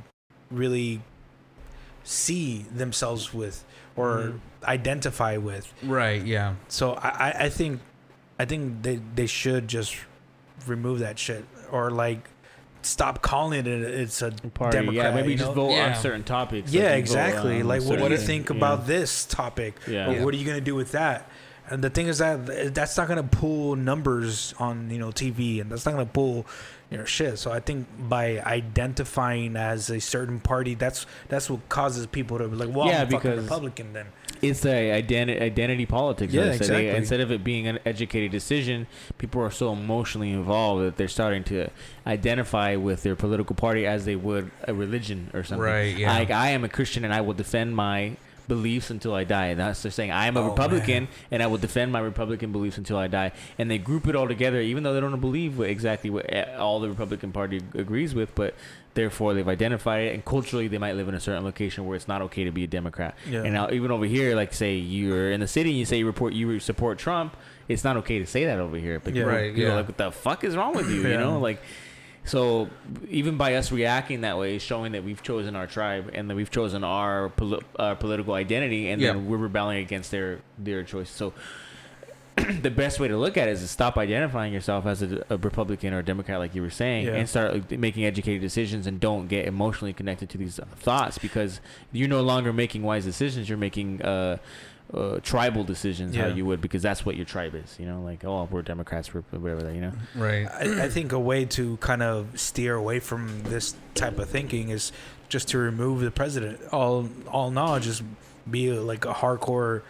really 0.50 1.02
see 2.04 2.66
themselves 2.74 3.34
with 3.34 3.64
or 3.96 4.18
Mhm. 4.18 4.40
identify 4.64 5.38
with 5.38 5.72
Right. 5.84 6.24
Yeah. 6.26 6.56
so 6.68 6.94
I, 6.94 7.10
I- 7.10 7.36
I 7.46 7.50
think 7.50 7.82
I 8.40 8.46
think 8.46 8.82
they 8.84 9.00
they 9.16 9.28
should 9.28 9.68
just 9.68 9.96
remove 10.66 11.00
that 11.00 11.20
shit 11.20 11.46
or 11.72 11.92
like 11.92 12.30
stop 12.82 13.22
calling 13.22 13.60
it 13.60 13.68
it's 13.68 14.22
a 14.22 14.32
party. 14.54 14.78
Democrat, 14.78 15.14
yeah, 15.14 15.16
maybe 15.22 15.36
just 15.36 15.50
know? 15.50 15.54
vote 15.68 15.72
Yeah. 15.72 15.88
on 15.90 15.96
certain 15.96 16.24
topics. 16.24 16.72
yeah 16.72 16.84
Like, 16.84 16.90
you 16.90 16.94
vote 16.94 17.00
exactly 17.00 17.62
on 17.62 17.68
like 17.68 17.84
what 17.84 18.00
do 18.00 18.08
you 18.10 18.18
think 18.18 18.50
yeah. 18.50 18.56
about 18.56 18.88
this 18.88 19.26
topic 19.26 19.76
Yeah. 19.88 20.08
or 20.10 20.14
Yeah. 20.14 20.24
what 20.24 20.34
are 20.34 20.38
you 20.38 20.46
gonna 20.46 20.62
do 20.62 20.76
with 20.76 20.94
that 20.94 21.30
and 21.70 21.84
the 21.84 21.90
thing 21.90 22.08
is 22.08 22.18
that 22.20 22.74
that's 22.74 22.98
not 22.98 23.08
gonna 23.08 23.24
pull 23.24 23.76
numbers 23.76 24.54
on 24.60 24.90
you 24.90 24.98
know 25.00 25.10
TV 25.10 25.62
and 25.62 25.72
that's 25.72 25.86
not 25.86 25.92
gonna 25.92 26.06
pull 26.06 26.46
you 26.90 26.98
know 26.98 27.06
shit. 27.06 27.38
So 27.40 27.52
I 27.52 27.60
think 27.60 27.88
by 28.10 28.40
identifying 28.42 29.56
as 29.56 29.90
a 29.90 30.00
certain 30.00 30.40
party, 30.40 30.76
that's 30.76 31.06
that's 31.28 31.50
what 31.50 31.68
causes 31.70 32.08
people 32.08 32.38
to 32.40 32.48
be 32.48 32.56
like, 32.56 32.76
well, 32.76 32.88
Yeah, 32.88 33.02
I'm 33.04 33.08
because- 33.10 33.44
Republican 33.44 33.94
then. 33.94 34.08
It's 34.42 34.66
a 34.66 34.94
identity 34.94 35.38
identity 35.42 35.86
politics. 35.86 36.34
Yeah, 36.34 36.44
like 36.44 36.50
I 36.50 36.58
said. 36.58 36.60
They- 36.70 36.74
exactly. 36.86 36.98
instead 36.98 37.20
of 37.20 37.32
it 37.32 37.44
being 37.44 37.68
an 37.68 37.80
educated 37.86 38.32
decision, 38.32 38.88
people 39.18 39.42
are 39.42 39.52
so 39.52 39.74
emotionally 39.74 40.32
involved 40.32 40.84
that 40.86 40.96
they're 40.96 41.10
starting 41.10 41.44
to 41.46 41.68
identify 42.08 42.76
with 42.78 43.04
their 43.04 43.18
political 43.18 43.56
party 43.56 43.86
as 43.86 44.06
they 44.06 44.16
would 44.16 44.50
a 44.66 44.74
religion 44.74 45.30
or 45.34 45.44
something. 45.44 45.62
Right, 45.66 45.96
yeah. 45.98 46.14
Like 46.18 46.32
I 46.32 46.52
am 46.52 46.64
a 46.64 46.70
Christian 46.70 47.04
and 47.04 47.14
I 47.14 47.20
will 47.22 47.34
defend 47.34 47.76
my 47.76 48.16
beliefs 48.50 48.90
until 48.90 49.14
I 49.16 49.24
die. 49.24 49.46
And 49.48 49.60
that's 49.62 49.82
they're 49.82 49.92
saying 49.94 50.12
I 50.12 50.28
am 50.28 50.36
a 50.36 50.42
Oh, 50.42 50.50
Republican 50.50 51.06
man. 51.06 51.14
and 51.32 51.42
I 51.42 51.48
will 51.48 51.58
defend 51.58 51.94
my 51.94 52.00
Republican 52.02 52.52
beliefs 52.52 52.78
until 52.78 52.98
I 52.98 53.08
die. 53.08 53.32
And 53.58 53.72
they 53.72 53.78
group 53.78 54.08
it 54.08 54.16
all 54.18 54.28
together, 54.28 54.60
even 54.60 54.84
though 54.84 54.94
they 54.94 55.00
don't 55.00 55.18
believe 55.22 55.58
what, 55.58 55.70
exactly 55.70 56.10
what 56.10 56.26
eh, 56.28 56.54
all 56.58 56.82
the 56.82 56.90
Republican 56.90 57.32
Party 57.32 57.62
agrees 57.76 58.14
with, 58.14 58.36
but 58.36 58.56
therefore 58.96 59.34
they've 59.34 59.48
identified 59.48 60.04
it. 60.08 60.14
And 60.16 60.26
culturally, 60.26 60.68
they 60.68 60.78
might 60.78 60.96
live 60.98 61.08
in 61.08 61.16
a 61.16 61.20
certain 61.22 61.46
location 61.46 61.86
where 61.86 61.96
it's 61.96 62.08
not 62.10 62.22
okay 62.24 62.44
to 62.44 62.52
be 62.52 62.66
a 62.66 62.68
Democrat. 62.68 63.16
Yeah. 63.30 63.44
And 63.44 63.54
now 63.54 63.70
even 63.72 63.92
over 63.92 64.04
here, 64.06 64.36
like 64.36 64.54
say 64.54 64.76
you're 64.76 65.32
in 65.32 65.40
the 65.40 65.48
city 65.48 65.70
and 65.70 65.80
you 65.80 65.86
say 65.86 66.00
you 66.00 66.06
report 66.06 66.34
you 66.34 66.60
support 66.60 66.98
Trump, 66.98 67.38
it's 67.70 67.84
not 67.86 67.96
okay 67.98 68.20
to 68.20 68.26
say 68.26 68.46
that 68.46 68.60
over 68.60 68.76
here. 68.78 69.00
But 69.00 69.16
Yeah. 69.16 69.24
Right, 69.24 69.56
yeah. 69.56 69.76
like, 69.76 69.88
what 69.88 69.98
the 69.98 70.12
fuck 70.12 70.44
is 70.44 70.58
wrong 70.58 70.74
with 70.76 70.90
you? 70.92 71.02
You 71.08 71.18
know, 71.18 71.40
like. 71.40 71.62
So 72.26 72.70
even 73.10 73.38
by 73.38 73.56
us 73.56 73.72
reacting 73.72 74.22
that 74.22 74.38
way, 74.38 74.56
is 74.58 74.62
showing 74.62 74.92
that 74.92 75.04
we've 75.04 75.22
chosen 75.24 75.56
our 75.56 75.66
tribe 75.68 76.12
and 76.14 76.30
that 76.30 76.36
we've 76.36 76.52
chosen 76.52 76.84
our, 76.84 77.30
poli- 77.30 77.62
our 77.78 77.96
political 77.96 78.34
identity, 78.36 78.90
and 78.90 79.02
Yeah. 79.02 79.14
then 79.14 79.28
we're 79.28 79.38
rebelling 79.38 79.80
against 79.80 80.12
their 80.12 80.40
their 80.58 80.84
choice. 80.84 81.10
So 81.10 81.34
the 82.62 82.70
best 82.70 83.00
way 83.00 83.08
to 83.08 83.18
look 83.18 83.36
at 83.36 83.48
it 83.48 83.52
is 83.52 83.62
to 83.62 83.68
stop 83.68 83.98
identifying 83.98 84.54
yourself 84.54 84.86
as 84.86 85.02
a, 85.02 85.26
a 85.30 85.38
Republican 85.38 85.94
or 85.94 86.00
a 86.00 86.04
Democrat, 86.04 86.40
like 86.40 86.56
you 86.56 86.62
were 86.62 86.70
saying, 86.70 87.08
Yeah. 87.08 87.16
and 87.16 87.28
start 87.28 87.72
making 87.72 88.06
educated 88.06 88.42
decisions, 88.42 88.86
and 88.88 89.00
don't 89.00 89.28
get 89.28 89.46
emotionally 89.48 89.94
connected 89.94 90.30
to 90.30 90.38
these 90.38 90.60
thoughts 90.78 91.18
because 91.18 91.60
you're 91.92 92.08
no 92.08 92.22
longer 92.22 92.54
making 92.54 92.84
wise 92.84 93.04
decisions. 93.06 93.50
You're 93.50 93.58
making 93.58 94.02
uh, 94.04 94.38
uh, 94.94 95.20
tribal 95.22 95.64
decisions 95.64 96.16
how 96.16 96.28
you 96.28 96.46
would 96.46 96.62
because 96.62 96.82
that's 96.82 97.06
what 97.06 97.16
your 97.16 97.26
tribe 97.26 97.54
is. 97.56 97.76
You 97.80 97.86
know, 97.86 98.02
like 98.02 98.26
oh, 98.26 98.48
we're 98.50 98.62
Democrats, 98.62 99.14
we're 99.14 99.22
whatever. 99.32 99.72
You 99.72 99.82
know. 99.82 99.94
Right. 100.16 100.48
I, 100.48 100.86
I 100.86 100.90
think 100.90 101.12
a 101.12 101.20
way 101.20 101.46
to 101.46 101.78
kind 101.78 102.02
of 102.02 102.40
steer 102.40 102.76
away 102.76 103.00
from 103.00 103.44
this 103.44 103.76
type 103.94 104.18
of 104.18 104.30
thinking 104.30 104.70
is 104.70 104.92
just 105.28 105.48
to 105.50 105.58
remove 105.60 106.02
the 106.02 106.12
president. 106.12 106.60
All 106.72 107.08
all 107.28 107.52
knowledge 107.52 107.84
just 107.84 108.04
be 108.50 108.72
like 108.72 109.06
a 109.06 109.14
hardcore 109.14 109.84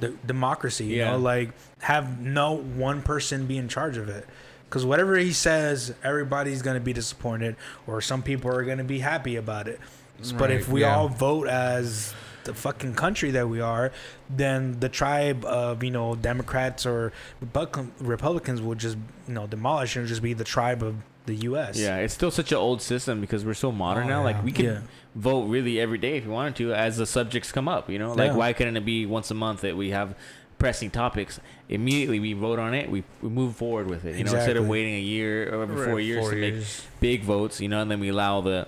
d- 0.00 0.16
democracy. 0.24 0.84
You 0.84 0.96
Yeah. 0.98 1.10
know, 1.12 1.18
like 1.18 1.50
have 1.80 2.20
no 2.20 2.52
one 2.56 3.02
person 3.02 3.46
be 3.46 3.58
in 3.58 3.68
charge 3.68 3.96
of 3.96 4.08
it. 4.08 4.26
Because 4.68 4.84
whatever 4.84 5.16
he 5.16 5.32
says, 5.32 5.94
everybody's 6.04 6.62
gonna 6.62 6.78
be 6.78 6.92
disappointed, 6.92 7.56
or 7.86 8.00
some 8.00 8.22
people 8.22 8.54
are 8.54 8.62
gonna 8.64 8.84
be 8.84 9.00
happy 9.00 9.36
about 9.36 9.66
it. 9.66 9.80
But 10.36 10.50
if 10.50 10.68
we 10.68 10.82
yeah. 10.82 10.96
all 10.96 11.08
vote 11.08 11.48
as 11.48 12.12
the 12.48 12.54
fucking 12.54 12.94
country 12.94 13.30
that 13.32 13.46
we 13.48 13.60
are, 13.60 13.92
then 14.42 14.80
the 14.80 14.88
tribe 14.88 15.44
of 15.44 15.82
you 15.86 15.90
know 15.90 16.14
Democrats 16.30 16.86
or 16.86 17.12
Republicans 18.00 18.60
will 18.60 18.74
just 18.74 18.96
you 19.26 19.34
know 19.34 19.46
demolish 19.46 19.96
and 19.96 20.06
just 20.06 20.22
be 20.22 20.32
the 20.32 20.44
tribe 20.44 20.82
of 20.82 20.96
the 21.26 21.34
U.S. 21.50 21.78
Yeah, 21.78 21.98
it's 21.98 22.14
still 22.14 22.30
such 22.30 22.52
an 22.52 22.58
old 22.58 22.80
system 22.80 23.20
because 23.20 23.44
we're 23.44 23.54
so 23.54 23.70
modern 23.70 24.04
Oh, 24.04 24.08
now. 24.08 24.18
yeah. 24.20 24.24
Like 24.24 24.44
we 24.44 24.52
can 24.52 24.64
Yeah. 24.64 24.80
vote 25.14 25.42
really 25.44 25.78
every 25.78 25.98
day 25.98 26.16
if 26.16 26.24
you 26.24 26.30
wanted 26.30 26.56
to, 26.56 26.72
as 26.72 26.96
the 26.96 27.04
subjects 27.06 27.52
come 27.52 27.68
up. 27.68 27.90
You 27.90 27.98
know, 27.98 28.12
like 28.14 28.28
Yeah. 28.30 28.36
why 28.36 28.52
couldn't 28.54 28.76
it 28.78 28.84
be 28.86 29.04
once 29.04 29.30
a 29.30 29.34
month 29.34 29.60
that 29.60 29.76
we 29.76 29.90
have 29.90 30.14
pressing 30.58 30.90
topics? 30.90 31.38
Immediately 31.68 32.18
we 32.20 32.32
vote 32.32 32.58
on 32.58 32.72
it, 32.72 32.90
we, 32.90 33.04
we 33.20 33.28
move 33.28 33.56
forward 33.56 33.88
with 33.88 34.06
it. 34.06 34.16
You 34.16 34.24
know, 34.24 34.34
instead 34.34 34.56
of 34.56 34.66
waiting 34.68 34.94
a 34.94 35.00
year 35.00 35.54
or 35.54 35.62
every 35.64 35.84
four 35.84 36.00
years 36.00 36.20
four 36.22 36.30
to 36.30 36.40
make 36.40 36.64
big 37.00 37.22
votes. 37.24 37.60
You 37.60 37.68
know, 37.68 37.82
and 37.82 37.90
then 37.90 38.00
we 38.00 38.08
allow 38.08 38.40
the 38.40 38.66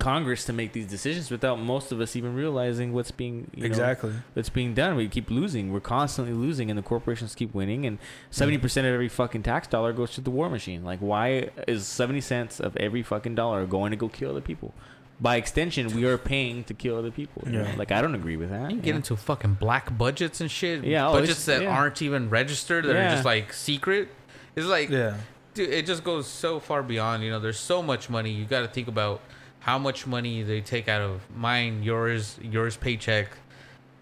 Congress 0.00 0.44
to 0.46 0.52
make 0.52 0.72
these 0.72 0.86
decisions 0.86 1.30
without 1.30 1.60
most 1.60 1.92
of 1.92 2.00
us 2.00 2.16
even 2.16 2.34
realizing 2.34 2.92
what's 2.92 3.12
being 3.12 3.50
you 3.54 3.60
know, 3.60 3.66
exactly. 3.66 4.12
that's 4.34 4.48
being 4.48 4.74
done. 4.74 4.96
We 4.96 5.08
keep 5.08 5.30
losing. 5.30 5.72
We're 5.72 5.80
constantly 5.80 6.34
losing, 6.34 6.70
and 6.70 6.78
the 6.78 6.82
corporations 6.82 7.34
keep 7.34 7.54
winning. 7.54 7.86
And 7.86 7.98
mm. 7.98 8.02
seventy 8.30 8.58
percent 8.58 8.86
of 8.86 8.94
every 8.94 9.08
fucking 9.08 9.44
tax 9.44 9.68
dollar 9.68 9.92
goes 9.92 10.10
to 10.12 10.20
the 10.20 10.30
war 10.30 10.50
machine. 10.50 10.84
Like, 10.84 10.98
why 10.98 11.50
is 11.68 11.86
seventy 11.86 12.20
cents 12.20 12.58
of 12.58 12.76
every 12.78 13.02
fucking 13.02 13.36
dollar 13.36 13.64
going 13.66 13.90
to 13.90 13.96
go 13.96 14.08
kill 14.08 14.30
other 14.30 14.40
people? 14.40 14.74
By 15.20 15.36
extension, 15.36 15.94
we 15.94 16.06
are 16.06 16.16
paying 16.16 16.64
to 16.64 16.72
kill 16.72 16.96
other 16.96 17.10
people. 17.10 17.42
you 17.44 17.52
know? 17.52 17.64
Yeah. 17.64 17.76
Like, 17.76 17.92
I 17.92 18.00
don't 18.00 18.14
agree 18.14 18.38
with 18.38 18.48
that. 18.48 18.70
You 18.70 18.76
you 18.76 18.82
get 18.82 18.92
know? 18.92 18.96
into 18.96 19.16
fucking 19.16 19.54
black 19.54 19.96
budgets 19.96 20.40
and 20.40 20.50
shit. 20.50 20.82
Yeah, 20.82 21.08
oh, 21.08 21.12
budgets 21.12 21.32
it's- 21.32 21.44
that 21.46 21.62
yeah. 21.62 21.76
aren't 21.76 22.00
even 22.00 22.30
registered 22.30 22.86
that 22.86 22.94
Yeah. 22.94 23.06
are 23.06 23.10
just 23.16 23.26
like 23.26 23.52
secret. 23.52 24.08
It's 24.56 24.66
like, 24.66 24.88
Yeah. 24.88 25.18
dude, 25.52 25.68
it 25.68 25.84
just 25.84 26.04
goes 26.04 26.26
so 26.26 26.58
far 26.58 26.82
beyond. 26.82 27.22
You 27.22 27.30
know, 27.30 27.38
there's 27.38 27.58
so 27.60 27.82
much 27.82 28.08
money. 28.08 28.30
You 28.30 28.46
got 28.46 28.62
to 28.62 28.68
think 28.68 28.88
about 28.88 29.20
how 29.60 29.78
much 29.78 30.06
money 30.06 30.42
they 30.42 30.60
take 30.60 30.88
out 30.88 31.00
of 31.02 31.20
mine, 31.34 31.82
yours, 31.82 32.38
yours 32.42 32.76
paycheck. 32.76 33.28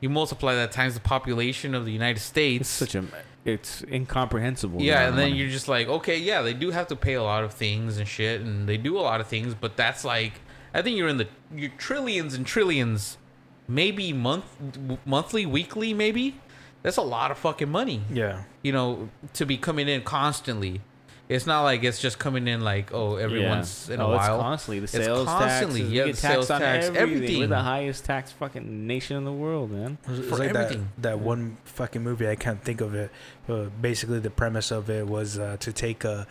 You 0.00 0.08
multiply 0.08 0.54
that 0.54 0.70
times 0.72 0.94
the 0.94 1.00
population 1.00 1.74
of 1.74 1.84
the 1.84 1.92
United 1.92 2.20
States. 2.20 2.60
It's 2.62 2.92
such 2.92 2.94
a, 2.94 3.04
it's 3.44 3.82
incomprehensible. 3.90 4.80
yeah, 4.80 5.08
and 5.08 5.18
then 5.18 5.30
money. 5.30 5.40
you're 5.40 5.50
just 5.50 5.66
like, 5.68 5.88
okay, 5.88 6.16
yeah, 6.18 6.42
they 6.42 6.54
do 6.54 6.70
have 6.70 6.86
to 6.88 6.96
pay 6.96 7.14
a 7.14 7.22
lot 7.22 7.42
of 7.44 7.52
things 7.54 7.98
and 7.98 8.06
shit, 8.06 8.40
and 8.40 8.68
they 8.68 8.76
do 8.76 8.96
a 8.98 9.00
lot 9.02 9.20
of 9.20 9.26
things, 9.26 9.54
but 9.54 9.76
that's 9.76 10.04
like, 10.04 10.34
I 10.72 10.82
think 10.82 10.96
you're 10.96 11.08
in 11.08 11.16
the 11.16 11.26
you're 11.54 11.70
trillions 11.78 12.34
and 12.34 12.46
trillions, 12.46 13.18
maybe 13.66 14.12
month, 14.12 14.44
monthly, 15.04 15.44
weekly, 15.46 15.92
maybe. 15.94 16.36
That's 16.82 16.96
a 16.96 17.02
lot 17.02 17.32
of 17.32 17.38
fucking 17.38 17.68
money, 17.70 18.02
Yeah. 18.12 18.44
you 18.62 18.70
know, 18.70 19.08
to 19.32 19.44
be 19.44 19.56
coming 19.56 19.88
in 19.88 20.02
constantly. 20.02 20.80
It's 21.28 21.46
not 21.46 21.62
like 21.62 21.84
it's 21.84 22.00
just 22.00 22.18
coming 22.18 22.48
in 22.48 22.62
like 22.62 22.92
oh 22.94 23.16
every 23.16 23.42
Yeah. 23.42 23.50
once 23.50 23.90
in 23.90 24.00
a 24.00 24.06
Oh, 24.06 24.12
while. 24.16 24.36
It's 24.36 24.42
constantly 24.42 24.78
the 24.80 24.84
It's 24.84 24.92
sales 24.92 25.26
constantly, 25.26 25.80
taxes. 25.80 25.92
yeah, 25.92 26.02
the 26.04 26.08
get 26.08 26.16
taxed 26.16 26.32
sales 26.32 26.50
on 26.50 26.60
tax, 26.60 26.86
everything. 26.94 27.40
We're 27.40 27.46
the 27.48 27.58
highest 27.62 28.04
tax 28.06 28.32
fucking 28.32 28.86
nation 28.86 29.16
in 29.18 29.24
the 29.24 29.32
world, 29.32 29.70
man. 29.70 29.98
It's 30.08 30.26
For 30.26 30.36
like 30.38 30.50
everything. 30.54 30.88
that 30.98 31.02
that 31.10 31.18
one 31.20 31.58
fucking 31.64 32.02
movie. 32.02 32.26
I 32.28 32.34
can't 32.34 32.62
think 32.64 32.80
of 32.80 32.94
it. 32.94 33.10
But 33.46 33.80
basically, 33.82 34.20
the 34.20 34.30
premise 34.30 34.70
of 34.70 34.88
it 34.88 35.06
was 35.06 35.38
uh, 35.38 35.58
to 35.60 35.72
take 35.72 36.02
a 36.04 36.26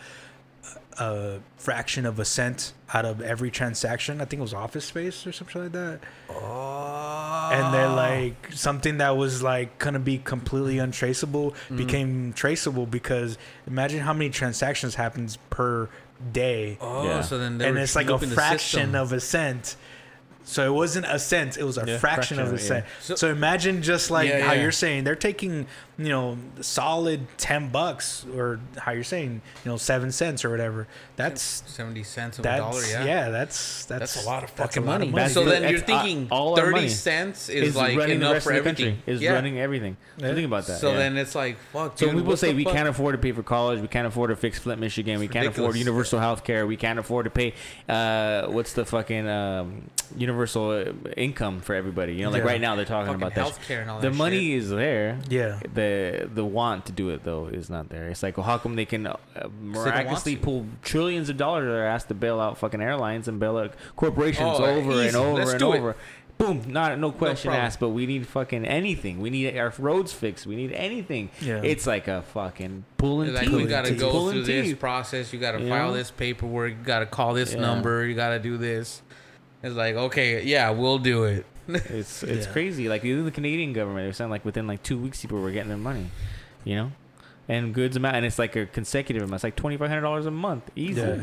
a 0.98 1.38
fraction 1.56 2.04
of 2.06 2.18
a 2.18 2.24
cent 2.24 2.72
out 2.92 3.04
of 3.04 3.20
every 3.20 3.50
transaction. 3.50 4.20
I 4.20 4.24
think 4.24 4.40
it 4.40 4.42
was 4.42 4.54
Office 4.54 4.84
Space 4.84 5.26
or 5.26 5.32
something 5.32 5.62
like 5.62 5.72
that. 5.72 6.00
Oh. 6.30 7.50
And 7.52 7.72
then 7.74 7.94
like 7.96 8.52
something 8.52 8.98
that 8.98 9.16
was 9.16 9.42
like 9.42 9.78
gonna 9.78 9.98
be 9.98 10.18
completely 10.18 10.78
untraceable 10.78 11.52
Mm-hmm. 11.52 11.76
became 11.76 12.32
traceable 12.32 12.86
because 12.86 13.38
imagine 13.66 14.00
how 14.00 14.12
many 14.12 14.30
transactions 14.30 14.94
happens 14.94 15.38
per 15.50 15.88
day. 16.32 16.78
oh, 16.80 17.04
Yeah. 17.06 17.20
so 17.22 17.38
then 17.38 17.60
and 17.60 17.78
it's 17.78 17.94
like 17.96 18.10
a 18.10 18.18
fraction 18.18 18.94
of 18.94 19.12
a 19.12 19.20
cent. 19.20 19.76
So 20.44 20.66
it 20.66 20.74
wasn't 20.74 21.04
a 21.06 21.18
cent; 21.18 21.58
it 21.58 21.64
was 21.64 21.76
a 21.76 21.84
Yeah, 21.86 21.98
fraction, 21.98 22.38
fraction 22.38 22.40
of 22.40 22.52
a 22.54 22.58
cent. 22.58 22.86
yeah. 23.06 23.16
So, 23.16 23.30
imagine 23.30 23.82
just 23.82 24.10
like 24.10 24.30
Yeah, 24.30 24.46
how 24.46 24.54
yeah. 24.54 24.62
you're 24.62 24.72
saying 24.72 25.04
they're 25.04 25.14
taking, 25.14 25.66
you 25.98 26.08
know, 26.10 26.38
solid 26.60 27.26
ten 27.38 27.70
bucks, 27.70 28.24
or 28.36 28.60
how 28.76 28.92
you're 28.92 29.02
saying, 29.02 29.42
you 29.64 29.70
know, 29.70 29.76
seven 29.76 30.12
cents 30.12 30.44
or 30.44 30.50
whatever. 30.50 30.86
That's 31.16 31.42
seventy 31.66 32.04
cents 32.04 32.38
of 32.38 32.46
a 32.46 32.56
dollar. 32.56 32.80
yeah. 32.86 33.04
Yeah, 33.04 33.28
that's 33.30 33.84
that's 33.86 34.14
that's, 34.14 34.24
a 34.24 34.28
lot 34.28 34.44
of 34.44 34.50
fucking 34.50 34.84
lot 34.86 34.92
money. 35.00 35.06
of 35.08 35.12
money. 35.14 35.28
So 35.28 35.44
That's 35.44 35.60
then 35.60 35.70
you're 35.70 35.80
the- 35.80 35.92
uh, 35.92 36.02
thinking 36.02 36.28
all 36.30 36.54
thirty 36.56 36.88
cents 36.88 37.48
is 37.48 37.70
Is 37.70 37.76
like 37.76 37.98
running 37.98 38.20
the 38.20 38.26
enough 38.26 38.32
rest 38.34 38.44
for 38.46 38.52
of 38.52 38.62
the 38.64 38.70
everything. 38.70 38.94
country. 38.96 39.12
Is 39.12 39.20
yeah. 39.20 39.32
running 39.32 39.58
everything. 39.58 39.96
Yeah. 40.18 40.34
Think 40.34 40.46
about 40.46 40.66
that. 40.66 40.78
So 40.78 40.92
yeah. 40.92 40.98
then 40.98 41.16
it's 41.16 41.34
like 41.34 41.58
fuck. 41.72 41.98
So 41.98 42.06
dude, 42.06 42.14
when 42.14 42.22
people 42.24 42.36
say 42.36 42.54
we 42.54 42.62
fuck? 42.64 42.74
can't 42.74 42.88
afford 42.88 43.14
to 43.14 43.18
pay 43.18 43.32
for 43.32 43.42
college, 43.42 43.80
we 43.80 43.88
can't 43.88 44.06
afford 44.06 44.30
to 44.30 44.36
fix 44.36 44.58
Flint, 44.60 44.80
Michigan, 44.80 45.18
we 45.18 45.24
It's 45.24 45.32
can't 45.32 45.48
afford 45.48 45.74
universal 45.76 46.20
health 46.20 46.44
care, 46.44 46.64
we 46.66 46.76
can't 46.76 47.00
afford 47.00 47.24
to 47.24 47.30
pay 47.30 47.54
uh, 47.88 48.46
what's 48.46 48.72
the 48.74 48.84
fucking 48.84 49.28
um, 49.28 49.90
universal 50.16 50.70
uh, 50.70 50.92
income 51.16 51.60
for 51.60 51.74
everybody. 51.74 52.14
You 52.14 52.22
know, 52.24 52.30
like 52.30 52.42
Yeah. 52.44 52.48
right 52.48 52.60
now 52.60 52.76
they're 52.76 52.84
talking 52.84 53.12
fucking 53.12 53.22
about 53.22 53.34
that. 53.34 53.46
healthcare 53.60 53.80
and 53.82 53.90
all 53.90 53.98
The 54.00 54.10
that 54.10 54.16
money 54.16 54.50
shit. 54.52 54.58
is 54.62 54.70
there. 54.70 55.18
yeah, 55.28 55.58
The 55.74 55.87
the 56.34 56.44
want 56.44 56.86
to 56.86 56.92
do 56.92 57.10
it 57.10 57.24
though 57.24 57.46
is 57.46 57.68
not 57.70 57.88
there. 57.88 58.08
It's 58.08 58.22
like, 58.22 58.36
well, 58.36 58.46
how 58.46 58.58
come 58.58 58.76
they 58.76 58.84
can 58.84 59.06
uh, 59.06 59.16
miraculously 59.60 60.36
to. 60.36 60.40
pull 60.42 60.66
trillions 60.82 61.28
of 61.28 61.36
dollars 61.36 61.66
that 61.66 61.72
are 61.74 61.84
asked 61.86 62.08
to 62.08 62.14
bail 62.14 62.40
out 62.40 62.58
fucking 62.58 62.80
airlines 62.80 63.28
and 63.28 63.38
bail 63.40 63.56
out 63.58 63.74
corporations 63.96 64.56
Oh, 64.58 64.64
over 64.64 64.92
and 65.02 65.16
over 65.16 65.32
Let's 65.38 65.50
and 65.52 65.60
do 65.60 65.72
it. 65.72 65.78
over? 65.78 65.96
Boom! 66.38 66.62
Not 66.68 66.96
no 67.00 67.10
question 67.10 67.48
problem. 67.48 67.66
asked, 67.66 67.80
but 67.80 67.88
we 67.88 68.06
need 68.06 68.24
fucking 68.24 68.64
anything. 68.64 69.20
We 69.20 69.28
need 69.28 69.56
our 69.58 69.72
roads 69.76 70.12
fixed. 70.12 70.46
We 70.46 70.54
need 70.54 70.70
anything. 70.72 71.30
Yeah. 71.40 71.62
It's 71.64 71.84
like 71.84 72.06
a 72.06 72.22
fucking 72.22 72.84
pulling 72.96 73.34
like 73.34 73.44
teeth. 73.48 73.52
we 73.56 73.64
gotta 73.66 73.90
It's 73.92 74.00
go 74.00 74.10
pulling 74.12 74.34
through 74.44 74.44
this 74.44 74.72
process. 74.74 75.32
You 75.32 75.40
gotta 75.40 75.60
You 75.60 75.68
file 75.68 75.88
know? 75.88 75.94
this 75.94 76.12
paperwork. 76.12 76.70
You 76.70 76.84
gotta 76.84 77.06
call 77.06 77.34
this 77.34 77.54
Yeah. 77.54 77.60
number. 77.60 78.06
You 78.06 78.14
gotta 78.14 78.38
do 78.38 78.56
this. 78.56 79.02
It's 79.64 79.74
like 79.74 79.96
okay, 79.96 80.44
yeah, 80.44 80.70
we'll 80.70 80.98
do 80.98 81.24
it. 81.24 81.44
It's 81.68 82.22
it's 82.22 82.46
Yeah. 82.46 82.52
crazy. 82.52 82.88
Like 82.88 83.04
even 83.04 83.24
the 83.24 83.30
Canadian 83.30 83.72
government, 83.72 84.06
they're 84.06 84.12
saying 84.12 84.30
like 84.30 84.44
within 84.44 84.66
like 84.66 84.82
two 84.82 84.98
weeks, 84.98 85.20
people 85.22 85.40
were 85.40 85.50
getting 85.50 85.68
their 85.68 85.76
money. 85.78 86.06
You 86.64 86.76
know, 86.76 86.92
and 87.48 87.72
goods 87.72 87.96
amount, 87.96 88.16
and 88.16 88.26
it's 88.26 88.38
like 88.38 88.56
a 88.56 88.66
consecutive 88.66 89.22
amount. 89.22 89.34
It's 89.36 89.44
like 89.44 89.56
twenty 89.56 89.76
five 89.76 89.88
hundred 89.88 90.02
dollars 90.02 90.26
a 90.26 90.30
month, 90.30 90.70
easy. 90.76 91.00
Yeah. 91.00 91.14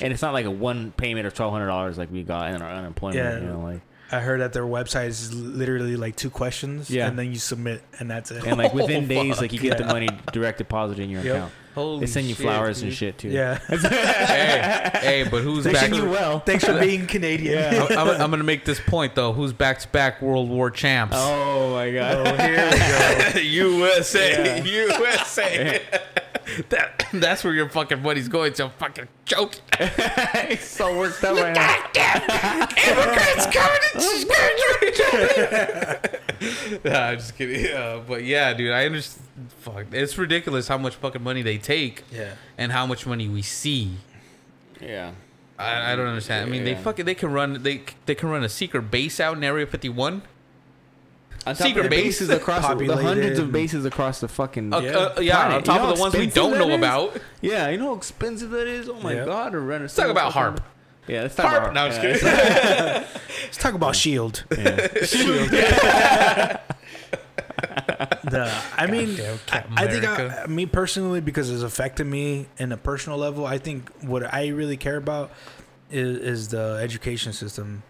And 0.00 0.12
it's 0.12 0.22
not 0.22 0.32
like 0.32 0.44
a 0.46 0.50
one 0.50 0.92
payment 0.92 1.26
of 1.26 1.34
twelve 1.34 1.52
hundred 1.52 1.66
dollars 1.66 1.98
like 1.98 2.10
we 2.12 2.22
got 2.22 2.52
in 2.54 2.60
our 2.62 2.70
unemployment. 2.70 3.16
Yeah. 3.24 3.38
You 3.40 3.46
know, 3.46 3.60
like 3.60 3.80
I 4.12 4.20
heard 4.20 4.40
that 4.40 4.52
their 4.52 4.64
website 4.64 5.06
is 5.08 5.32
literally 5.34 5.96
like 5.96 6.16
two 6.16 6.28
questions, 6.30 6.90
Yeah. 6.90 7.08
and 7.08 7.18
then 7.18 7.32
you 7.32 7.38
submit, 7.38 7.82
and 7.98 8.10
that's 8.10 8.30
it. 8.30 8.44
And 8.46 8.58
like 8.58 8.74
within 8.74 9.04
Oh, 9.06 9.08
days, 9.08 9.32
fuck. 9.34 9.40
like 9.42 9.52
you 9.54 9.58
get 9.60 9.78
the 9.78 9.84
money 9.86 10.08
direct 10.32 10.58
deposited 10.58 11.02
in 11.02 11.10
your 11.10 11.22
Yep. 11.22 11.34
account. 11.34 11.52
Holy 11.74 12.00
They 12.00 12.06
send 12.06 12.26
you 12.26 12.34
shit, 12.34 12.42
flowers 12.44 12.82
and 12.82 12.92
shit 12.92 13.16
too. 13.16 13.28
yeah. 13.30 13.58
hey, 13.68 14.90
hey, 15.00 15.28
but 15.30 15.42
who's 15.42 15.64
They 15.64 15.72
back? 15.72 15.80
send 15.84 15.96
you 15.96 16.04
well. 16.04 16.40
Thanks 16.40 16.64
for 16.64 16.78
being 16.78 17.06
Canadian. 17.06 17.54
Yeah. 17.58 17.86
I'm, 17.90 17.98
I'm, 17.98 18.08
I'm 18.20 18.30
gonna 18.30 18.44
make 18.44 18.66
this 18.66 18.78
point 18.78 19.14
though. 19.14 19.32
Who's 19.32 19.54
back 19.54 19.78
to 19.78 19.88
back 19.88 20.20
World 20.20 20.50
War 20.50 20.70
champs? 20.70 21.16
Oh 21.18 21.70
my 21.72 21.90
god. 21.90 22.26
Oh, 22.26 22.36
here 22.44 22.70
we 22.70 22.78
go. 23.32 23.40
USA, 23.88 24.58
Yeah. 24.58 24.64
USA. 24.64 25.80
That 26.70 27.06
that's 27.12 27.44
where 27.44 27.54
your 27.54 27.68
fucking 27.68 28.02
money's 28.02 28.26
going 28.28 28.52
to. 28.54 28.68
Fucking 28.70 29.06
joke. 29.24 29.54
He's 30.48 30.64
so 30.64 30.96
worked 30.98 31.22
up 31.24 31.36
right 31.36 31.54
now. 31.54 31.76
Immigrants 32.88 33.46
coming 33.46 33.80
to 33.92 34.00
Nah, 36.84 37.08
I'm 37.08 37.16
just 37.18 37.36
kidding. 37.36 37.64
Yeah, 37.64 38.00
but 38.06 38.24
yeah, 38.24 38.52
dude, 38.54 38.72
I 38.72 38.86
understand. 38.86 39.26
Fuck, 39.60 39.86
it's 39.92 40.16
ridiculous 40.18 40.66
how 40.68 40.78
much 40.78 40.94
fucking 40.96 41.22
money 41.22 41.42
they 41.42 41.58
take 41.58 42.02
Yeah. 42.12 42.34
and 42.58 42.72
how 42.72 42.86
much 42.86 43.06
money 43.06 43.28
we 43.28 43.42
see. 43.42 43.92
Yeah. 44.80 45.12
I, 45.58 45.92
I 45.92 45.96
don't 45.96 46.06
understand. 46.08 46.48
I 46.48 46.50
mean, 46.50 46.64
they 46.64 46.74
fucking 46.74 47.04
they 47.04 47.14
can 47.14 47.30
run 47.32 47.62
they 47.62 47.82
they 48.06 48.14
can 48.16 48.28
run 48.30 48.42
a 48.42 48.48
secret 48.48 48.90
base 48.90 49.20
out 49.20 49.36
in 49.36 49.44
Area 49.44 49.66
51. 49.66 50.22
On 51.46 51.54
Secret 51.56 51.86
of 51.86 51.90
the 51.90 51.96
bases 51.96 52.30
across 52.30 52.62
the 52.62 52.68
populated. 52.68 53.02
hundreds 53.02 53.38
of 53.40 53.50
bases 53.50 53.84
across 53.84 54.20
the 54.20 54.28
fucking 54.28 54.72
Uh, 54.72 54.78
Yeah. 54.78 54.90
uh, 54.96 55.20
yeah, 55.20 55.34
planet. 55.36 55.56
on 55.56 55.62
top 55.64 55.74
You 55.76 55.82
know 55.82 55.88
of 55.90 55.96
the 55.96 56.00
ones 56.00 56.14
we 56.14 56.26
don't 56.28 56.56
know 56.58 56.68
is? 56.70 56.74
about. 56.76 57.16
Yeah, 57.40 57.68
you 57.68 57.78
know 57.78 57.86
how 57.88 57.94
expensive 57.94 58.50
that 58.50 58.68
is. 58.68 58.88
Oh 58.88 58.94
my 59.02 59.14
Yeah. 59.14 59.24
god, 59.24 59.52
to 59.52 59.58
rent 59.60 59.80
a. 59.80 59.84
Let's 59.84 59.96
talk 59.96 60.08
about 60.08 60.32
single 60.32 60.52
HAARP. 60.52 60.56
fucking- 60.58 61.14
Yeah, 61.14 61.22
let's 61.22 61.34
talk 61.34 61.46
HAARP. 61.46 61.58
about 61.62 61.74
No, 61.74 61.84
I'm 61.84 61.90
just 61.90 62.02
Yeah, 62.02 62.12
kidding. 63.00 63.08
Let's 63.46 63.56
talk 63.58 63.74
about 63.80 63.96
Shield. 63.96 64.44
yeah. 64.56 66.58
The, 68.24 68.52
I 68.76 68.86
mean, 68.86 69.14
I, 69.20 69.38
Captain 69.46 69.72
I 69.76 69.86
think 69.88 70.04
I, 70.06 70.46
me 70.46 70.64
personally, 70.66 71.20
because 71.20 71.50
it's 71.50 71.62
affected 71.62 72.06
me 72.06 72.46
in 72.56 72.72
a 72.72 72.76
personal 72.76 73.18
level. 73.18 73.44
I 73.44 73.58
think 73.58 73.90
what 74.00 74.32
I 74.32 74.48
really 74.48 74.76
care 74.76 74.96
about 74.96 75.32
is, 75.90 76.18
is 76.18 76.48
the 76.48 76.78
education 76.82 77.32
system. 77.32 77.82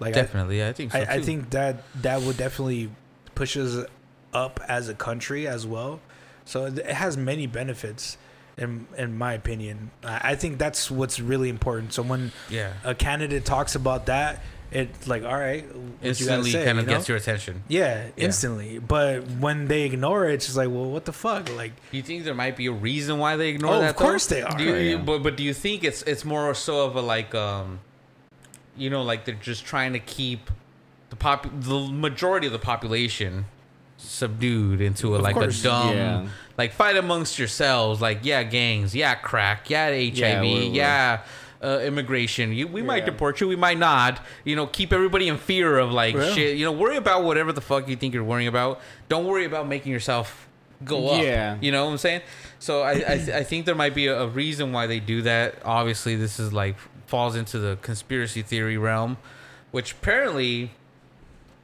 Like 0.00 0.16
I, 0.16 0.20
Definitely, 0.22 0.64
I 0.64 0.72
think 0.72 0.92
so 0.92 0.98
I, 0.98 1.14
I 1.14 1.22
think 1.22 1.50
that 1.50 1.82
that 2.02 2.22
would 2.22 2.36
definitely 2.36 2.90
push 3.34 3.56
us 3.56 3.84
up 4.32 4.60
as 4.68 4.88
a 4.88 4.94
country 4.94 5.46
as 5.48 5.66
well. 5.66 6.00
So 6.44 6.66
it 6.66 6.84
has 6.86 7.16
many 7.16 7.46
benefits, 7.46 8.18
in 8.58 8.86
in 8.96 9.16
my 9.16 9.32
opinion. 9.32 9.90
I, 10.04 10.32
I 10.32 10.34
think 10.36 10.58
that's 10.58 10.90
what's 10.90 11.18
really 11.18 11.48
important. 11.48 11.92
So 11.92 12.02
when 12.02 12.32
yeah, 12.50 12.74
a 12.84 12.94
candidate 12.94 13.44
talks 13.44 13.74
about 13.74 14.06
that, 14.06 14.42
it's 14.70 15.06
like, 15.08 15.24
all 15.24 15.36
right, 15.36 15.64
what 15.64 15.76
you 16.02 16.08
instantly 16.10 16.50
say, 16.50 16.64
kind 16.64 16.78
of 16.78 16.84
you 16.84 16.90
know? 16.90 16.96
gets 16.98 17.08
your 17.08 17.16
attention. 17.16 17.62
yeah, 17.68 18.08
instantly. 18.16 18.78
But 18.78 19.26
when 19.40 19.66
they 19.68 19.82
ignore 19.84 20.28
it, 20.28 20.34
it's 20.34 20.46
just 20.46 20.56
like, 20.58 20.68
well, 20.68 20.90
what 20.90 21.04
the 21.04 21.12
fuck? 21.12 21.48
Like, 21.56 21.72
Do 21.90 21.96
you 21.96 22.02
think 22.02 22.24
there 22.24 22.34
might 22.34 22.56
be 22.56 22.66
a 22.66 22.72
reason 22.72 23.18
why 23.18 23.36
they 23.36 23.48
ignore 23.50 23.74
Oh, 23.74 23.80
that? 23.80 23.90
of 23.90 23.96
course 23.96 24.26
they 24.26 24.42
are. 24.42 24.56
Do 24.58 24.64
you, 24.64 24.74
Oh, 24.74 24.78
yeah. 24.78 24.96
but 24.98 25.22
but 25.22 25.36
do 25.36 25.42
you 25.42 25.54
think 25.54 25.82
it's 25.84 26.02
it's 26.02 26.24
more 26.24 26.52
so 26.54 26.84
of 26.84 26.96
a 26.96 27.00
like 27.00 27.34
um, 27.34 27.80
you 28.76 28.90
know, 28.90 29.02
like 29.02 29.24
they're 29.24 29.34
just 29.34 29.64
trying 29.64 29.92
to 29.94 29.98
keep 29.98 30.50
the 31.10 31.16
pop 31.16 31.46
the 31.52 31.78
majority 31.80 32.46
of 32.46 32.52
the 32.52 32.58
population 32.58 33.46
subdued 33.98 34.80
into 34.80 35.14
a 35.14 35.18
Of 35.18 35.22
like 35.22 35.34
course. 35.34 35.60
a 35.60 35.64
dumb 35.64 35.96
Yeah. 35.96 36.26
like 36.58 36.72
fight 36.72 36.96
amongst 36.96 37.38
yourselves. 37.38 38.00
Like 38.00 38.20
yeah 38.22 38.42
gangs. 38.42 38.94
Yeah 38.94 39.14
crack. 39.14 39.70
Yeah 39.70 39.88
HIV 39.88 40.14
Yeah, 40.14 40.42
yeah, 40.42 41.20
we're- 41.62 41.76
uh, 41.76 41.80
immigration. 41.80 42.52
You 42.52 42.66
we 42.68 42.82
might 42.82 43.06
deport 43.06 43.40
you. 43.40 43.48
We 43.48 43.56
might 43.56 43.78
not. 43.78 44.20
You 44.44 44.56
know 44.56 44.66
keep 44.66 44.92
everybody 44.92 45.28
in 45.28 45.38
fear 45.38 45.78
of 45.78 45.90
like 45.92 46.14
Yeah. 46.14 46.32
shit. 46.34 46.56
You 46.56 46.64
know 46.66 46.72
worry 46.72 46.96
about 46.96 47.24
whatever 47.24 47.52
the 47.52 47.60
fuck 47.62 47.88
you 47.88 47.96
think 47.96 48.12
you're 48.14 48.24
worrying 48.24 48.48
about. 48.48 48.80
Don't 49.08 49.26
worry 49.26 49.44
about 49.46 49.66
making 49.66 49.92
yourself 49.92 50.46
go 50.84 51.08
up. 51.08 51.22
Yeah. 51.22 51.56
you 51.60 51.72
know 51.72 51.86
what 51.86 51.92
I'm 51.92 51.98
saying? 51.98 52.20
So 52.58 52.82
I 52.82 52.90
I, 52.90 52.94
th- 53.16 53.28
I 53.30 53.42
think 53.44 53.64
there 53.64 53.74
might 53.74 53.94
be 53.94 54.08
a, 54.08 54.22
a 54.22 54.28
reason 54.28 54.72
why 54.72 54.86
they 54.86 55.00
do 55.00 55.22
that. 55.22 55.54
Obviously 55.64 56.16
this 56.16 56.38
is 56.38 56.52
like 56.52 56.76
falls 57.06 57.34
into 57.36 57.58
the 57.58 57.78
conspiracy 57.82 58.42
theory 58.42 58.76
realm 58.76 59.16
which 59.70 59.92
apparently 59.92 60.70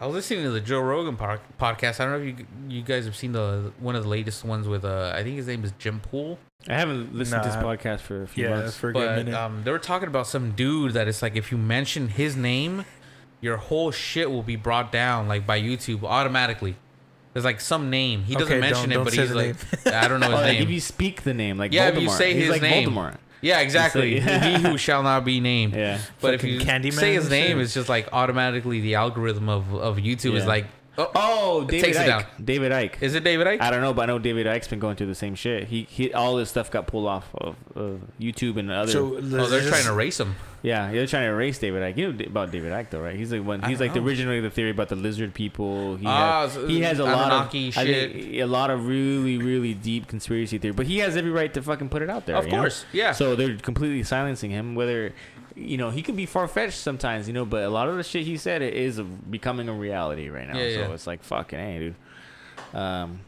I 0.01 0.07
was 0.07 0.15
listening 0.17 0.43
to 0.45 0.51
the 0.51 0.61
Joe 0.61 0.81
Rogan 0.81 1.17
pod- 1.17 1.41
podcast. 1.61 2.01
I 2.01 2.05
don't 2.07 2.13
know 2.21 2.29
if 2.29 2.39
you 2.41 2.47
you 2.69 2.83
guys 2.83 3.05
have 3.05 3.15
seen 3.15 3.33
the 3.33 3.73
one 3.79 3.95
of 3.95 4.03
the 4.03 4.09
latest 4.09 4.45
ones 4.45 4.67
with 4.67 4.85
uh 4.85 5.13
I 5.15 5.23
think 5.23 5.37
his 5.37 5.47
name 5.47 5.63
is 5.65 5.73
Jim 5.79 6.01
Poole. 6.01 6.39
I 6.69 6.75
haven't 6.75 7.15
listened 7.15 7.43
to 7.43 7.49
this 7.49 7.57
podcast 7.57 8.01
for 8.01 8.23
a 8.23 8.27
few 8.29 8.45
yeah, 8.45 8.51
months. 8.57 8.77
for 8.77 8.91
a 8.91 8.93
good 8.93 8.99
But 9.07 9.17
minute. 9.17 9.35
um, 9.35 9.63
they 9.65 9.71
were 9.71 9.79
talking 9.79 10.09
about 10.09 10.27
some 10.27 10.53
dude 10.53 10.93
that 10.93 11.07
it's 11.09 11.23
like 11.23 11.37
if 11.37 11.51
you 11.53 11.59
mention 11.59 12.09
his 12.09 12.37
name, 12.37 12.85
your 13.41 13.57
whole 13.57 13.91
shit 13.93 14.31
will 14.31 14.43
be 14.45 14.57
brought 14.57 14.91
down 14.93 15.27
like 15.29 15.47
by 15.47 15.61
YouTube 15.61 16.03
automatically. 16.05 16.77
There's 17.33 17.45
like 17.45 17.61
some 17.61 17.89
name 17.89 18.25
he 18.25 18.35
doesn't 18.35 18.49
Okay, 18.53 18.61
mention 18.61 18.91
don't- 18.91 18.93
it, 18.93 18.95
don't 18.95 19.05
but 19.05 19.15
he's 19.15 19.29
the 19.31 19.35
like 19.35 19.87
I 19.95 20.07
don't 20.09 20.21
know 20.21 20.27
his 20.31 20.35
like 20.41 20.53
name. 20.55 20.63
if 20.65 20.71
you 20.71 20.81
speak 20.81 21.23
the 21.23 21.35
name, 21.35 21.59
like 21.59 21.73
Yeah, 21.73 21.89
if 21.89 22.01
you 22.01 22.09
say 22.11 22.35
He's 22.35 22.43
his 22.45 22.51
like 22.51 22.63
name. 22.63 22.91
Voldemort. 22.91 23.19
Yeah, 23.43 23.61
exactly. 23.61 24.17
Yeah. 24.19 24.57
he 24.59 24.63
who 24.63 24.79
shall 24.87 25.03
not 25.03 25.25
be 25.25 25.41
named. 25.41 25.75
Yeah. 25.75 25.99
But 26.21 26.35
if 26.35 26.41
Fucking 26.41 26.55
you 26.55 26.61
Candyman 26.61 26.93
say 26.95 27.15
his 27.15 27.29
name, 27.29 27.57
shit. 27.57 27.59
it's 27.59 27.75
just 27.75 27.89
like 27.89 28.09
automatically 28.13 28.81
the 28.81 28.95
algorithm 28.95 29.49
of, 29.49 29.75
of 29.75 29.97
YouTube 29.99 30.35
is 30.35 30.47
like, 30.47 30.67
oh, 30.97 31.11
Oh, 31.15 31.65
David 31.65 31.85
takes 31.85 31.99
it 31.99 32.09
Icke. 32.09 32.27
David 32.45 32.73
Icke. 32.73 33.03
is 33.03 33.15
it 33.15 33.25
David 33.25 33.47
Icke? 33.47 33.61
I 33.61 33.71
don't 33.71 33.81
know, 33.83 33.93
but 33.93 34.03
I 34.03 34.07
know 34.07 34.19
David 34.19 34.47
Icke's 34.47 34.69
been 34.69 34.79
going 34.79 34.97
through 34.97 35.09
the 35.09 35.15
same 35.15 35.35
shit. 35.35 35.65
He, 35.69 35.83
he 35.91 36.13
all 36.15 36.37
this 36.37 36.51
stuff 36.51 36.71
got 36.71 36.87
pulled 36.87 37.07
off 37.09 37.29
of, 37.35 37.57
of 37.75 38.01
YouTube 38.21 38.57
and 38.59 38.71
other. 38.71 38.91
so 38.93 39.17
Oh, 39.17 39.21
they're 39.21 39.41
let's 39.41 39.51
trying 39.51 39.63
to 39.63 39.71
just- 39.71 39.89
erase 39.89 40.21
him. 40.21 40.37
Yeah, 40.63 40.93
they're 40.93 41.07
trying 41.07 41.25
to 41.25 41.31
erase 41.31 41.59
David 41.59 41.83
Icke. 41.83 41.97
You 41.97 42.13
know 42.13 42.25
about 42.27 42.53
David 42.53 42.73
Icke 42.73 42.91
though, 42.91 43.01
right? 43.01 43.17
He's 43.17 43.33
like 43.33 43.45
one. 43.45 43.63
He's 43.63 43.81
like 43.81 43.95
the 43.95 44.01
know. 44.01 44.07
originally 44.07 44.41
the 44.41 44.51
theory 44.51 44.71
about 44.71 44.89
the 44.89 44.97
lizard 44.97 45.35
people. 45.35 45.97
He, 45.97 46.07
Ah, 46.07 46.43
has, 46.43 46.53
so 46.55 46.67
he 46.69 46.83
has 46.83 46.99
a 46.99 47.05
lot 47.05 47.33
of 47.33 47.53
shit. 47.53 47.75
think 47.75 48.35
a 48.35 48.45
lot 48.45 48.71
of 48.71 48.87
really 48.87 49.39
really 49.39 49.75
deep 49.75 50.07
conspiracy 50.07 50.59
theory. 50.59 50.73
But 50.73 50.87
he 50.87 50.99
has 50.99 51.17
every 51.17 51.31
right 51.31 51.53
to 51.55 51.63
fucking 51.63 51.89
put 51.89 52.03
it 52.03 52.11
out 52.11 52.27
there. 52.27 52.37
Of 52.37 52.47
you 52.47 52.53
know? 52.53 52.59
course, 52.61 52.85
yeah. 52.93 53.13
So 53.13 53.35
they're 53.35 53.57
completely 53.57 54.03
silencing 54.05 54.51
him. 54.51 54.75
Whether 54.75 55.13
you 55.57 55.77
know 55.77 55.91
he 55.91 56.01
can 56.03 56.17
be 56.17 56.27
far 56.27 56.47
fetched 56.47 56.79
sometimes, 56.79 57.27
you 57.27 57.35
know, 57.35 57.45
but 57.45 57.65
a 57.65 57.69
lot 57.69 57.89
of 57.89 57.97
the 57.97 58.05
shit 58.05 58.25
he 58.25 58.37
said 58.37 58.63
it 58.63 58.75
is 58.75 59.01
becoming 59.01 59.69
a 59.69 59.73
reality 59.75 60.29
right 60.29 60.47
now. 60.47 60.57
Yeah, 60.57 60.75
so 60.75 60.81
yeah. 60.81 60.93
it's 60.93 61.07
like 61.07 61.23
fucking 61.25 61.59
hey, 61.59 61.79
dude. 61.79 61.95
Um, 62.79 63.21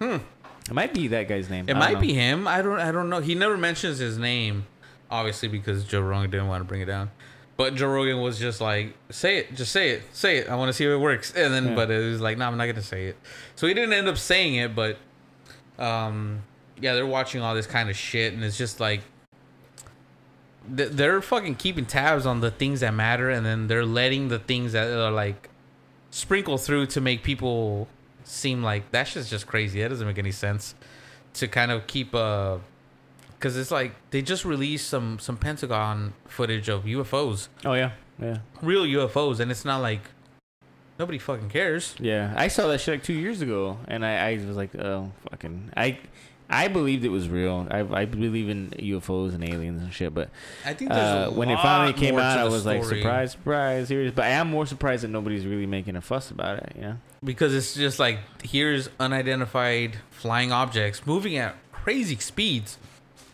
It 0.00 0.72
might 0.72 0.94
be 0.94 1.08
that 1.08 1.28
guy's 1.28 1.50
name. 1.50 1.64
Hmm. 1.66 1.70
It 1.70 1.76
might 1.76 1.94
know. 1.94 2.00
be 2.00 2.14
him. 2.14 2.48
I 2.48 2.62
don't. 2.62 2.80
I 2.80 2.90
don't 2.90 3.10
know. 3.10 3.20
He 3.20 3.34
never 3.34 3.56
mentions 3.56 3.98
his 3.98 4.16
name, 4.16 4.66
obviously 5.10 5.48
because 5.48 5.84
Joe 5.84 6.00
Rogan 6.00 6.30
didn't 6.30 6.48
want 6.48 6.60
to 6.60 6.64
bring 6.64 6.80
it 6.80 6.86
down. 6.86 7.10
But 7.56 7.76
Joe 7.76 7.86
Rogan 7.88 8.20
was 8.20 8.38
just 8.38 8.60
like, 8.60 8.94
"Say 9.10 9.38
it, 9.38 9.54
just 9.54 9.70
say 9.70 9.90
it, 9.90 10.02
say 10.12 10.38
it. 10.38 10.48
I 10.48 10.56
want 10.56 10.70
to 10.70 10.72
see 10.72 10.84
if 10.84 10.90
it 10.90 10.96
works." 10.96 11.32
And 11.36 11.54
then, 11.54 11.68
Yeah. 11.68 11.74
but 11.76 11.90
it 11.90 12.10
was 12.10 12.20
like, 12.20 12.36
"No, 12.36 12.46
I'm 12.48 12.56
not 12.56 12.66
gonna 12.66 12.82
say 12.82 13.06
it." 13.06 13.16
So 13.54 13.66
he 13.68 13.74
didn't 13.74 13.92
end 13.92 14.08
up 14.08 14.18
saying 14.18 14.56
it. 14.56 14.74
But, 14.74 14.98
um, 15.78 16.42
yeah, 16.80 16.94
they're 16.94 17.06
watching 17.06 17.42
all 17.42 17.54
this 17.54 17.66
kind 17.68 17.88
of 17.88 17.96
shit, 17.96 18.32
and 18.32 18.42
it's 18.42 18.58
just 18.58 18.80
like. 18.80 19.02
They're 20.66 21.20
fucking 21.20 21.56
keeping 21.56 21.84
tabs 21.84 22.24
on 22.24 22.40
the 22.40 22.50
things 22.50 22.80
that 22.80 22.94
matter, 22.94 23.28
and 23.28 23.44
then 23.44 23.66
they're 23.66 23.84
letting 23.84 24.28
the 24.28 24.38
things 24.38 24.72
that 24.72 24.88
are 24.90 25.10
like 25.10 25.50
sprinkle 26.10 26.56
through 26.56 26.86
to 26.86 27.00
make 27.02 27.22
people 27.22 27.86
seem 28.24 28.62
like 28.62 28.90
that 28.90 29.06
shit's 29.06 29.28
just 29.28 29.46
crazy. 29.46 29.82
That 29.82 29.88
doesn't 29.90 30.06
make 30.06 30.16
any 30.18 30.32
sense 30.32 30.74
to 31.34 31.48
kind 31.48 31.70
of 31.70 31.86
keep 31.86 32.14
uh 32.14 32.56
because 33.44 33.58
it's 33.58 33.70
like 33.70 33.92
they 34.10 34.22
just 34.22 34.46
released 34.46 34.88
some 34.88 35.18
some 35.18 35.36
Pentagon 35.36 36.14
footage 36.26 36.70
of 36.70 36.84
UFOs, 36.84 37.48
Oh 37.62 37.74
yeah, 37.74 37.90
yeah, 38.18 38.38
real 38.62 38.84
UFOs, 38.84 39.38
and 39.38 39.50
it's 39.50 39.66
not 39.66 39.82
like 39.82 40.00
nobody 40.98 41.18
fucking 41.18 41.50
cares. 41.50 41.94
yeah. 42.00 42.32
I 42.38 42.48
saw 42.48 42.68
that 42.68 42.80
shit 42.80 42.94
like 42.94 43.04
two 43.04 43.12
years 43.12 43.42
ago, 43.42 43.76
and 43.86 44.02
I, 44.02 44.30
I 44.30 44.36
was 44.36 44.56
like, 44.56 44.74
oh 44.76 45.12
fucking, 45.28 45.72
I, 45.76 45.98
I 46.48 46.68
believed 46.68 47.04
it 47.04 47.10
was 47.10 47.28
real. 47.28 47.68
I, 47.70 47.80
I 47.80 48.06
believe 48.06 48.48
in 48.48 48.70
UFOs 48.70 49.34
and 49.34 49.46
aliens 49.46 49.82
and 49.82 49.92
shit, 49.92 50.14
but 50.14 50.30
I 50.64 50.72
think 50.72 50.90
there's 50.90 51.28
uh, 51.28 51.30
a 51.30 51.34
when 51.34 51.50
it 51.50 51.58
finally 51.58 51.92
came 51.92 52.16
out, 52.16 52.38
I 52.38 52.44
was 52.44 52.64
like, 52.64 52.82
story 52.82 53.02
surprise, 53.02 53.32
surprise, 53.32 53.90
here 53.90 54.00
it 54.00 54.06
is. 54.06 54.12
But 54.12 54.24
I 54.24 54.28
am 54.28 54.48
more 54.48 54.64
surprised 54.64 55.02
that 55.02 55.08
nobody's 55.08 55.44
really 55.44 55.66
making 55.66 55.96
a 55.96 56.00
fuss 56.00 56.30
about 56.30 56.60
it. 56.60 56.72
You 56.76 56.80
know? 56.80 56.96
because 57.22 57.54
it's 57.54 57.74
just 57.74 57.98
like 57.98 58.20
here's 58.42 58.88
unidentified 58.98 59.98
flying 60.10 60.50
objects 60.50 61.06
moving 61.06 61.36
at 61.36 61.56
crazy 61.72 62.16
speeds, 62.16 62.78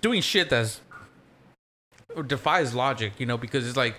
doing 0.01 0.21
shit 0.23 0.51
that's 0.51 0.81
defies 2.27 2.75
logic. 2.75 3.13
You 3.19 3.27
know, 3.27 3.37
because 3.37 3.67
it's 3.67 3.77
like 3.77 3.95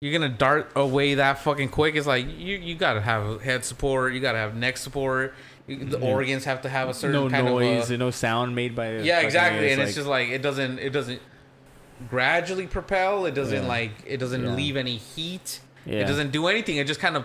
you're 0.00 0.12
gonna 0.12 0.28
dart 0.32 0.70
away 0.76 1.14
that 1.14 1.38
fucking 1.38 1.68
quick. 1.70 1.94
It's 1.96 2.06
like 2.06 2.26
you 2.26 2.56
you 2.56 2.74
gotta 2.74 3.00
have 3.00 3.42
head 3.42 3.64
support, 3.64 4.12
you 4.14 4.20
gotta 4.20 4.38
have 4.38 4.54
neck 4.54 4.76
support. 4.76 5.34
You, 5.66 5.84
the 5.84 5.98
Mhm. 5.98 6.04
organs 6.04 6.44
have 6.44 6.62
to 6.62 6.68
have 6.68 6.88
a 6.88 6.94
certain 6.94 7.24
No 7.24 7.30
kind 7.30 7.46
noise 7.46 7.84
of. 7.84 7.90
Uh, 7.90 7.94
and 7.94 7.98
no 8.00 8.10
sound 8.10 8.54
made 8.54 8.76
by. 8.76 8.92
the 8.98 9.04
yeah, 9.04 9.20
exactly, 9.20 9.72
and 9.72 9.82
it's 9.82 9.94
just 9.94 10.06
like 10.06 10.28
it 10.28 10.42
doesn't 10.42 10.78
it 10.78 10.90
doesn't 10.90 11.20
gradually 12.08 12.66
propel. 12.66 13.26
It 13.26 13.34
doesn't 13.34 13.62
Yeah. 13.62 13.68
like 13.68 13.90
it 14.06 14.18
doesn't 14.18 14.44
Yeah. 14.44 14.50
leave 14.54 14.76
any 14.76 14.96
heat. 14.96 15.60
yeah, 15.84 16.00
It 16.00 16.06
doesn't 16.06 16.30
do 16.32 16.46
anything. 16.48 16.76
It 16.76 16.86
just 16.86 17.00
kind 17.00 17.16
of 17.16 17.24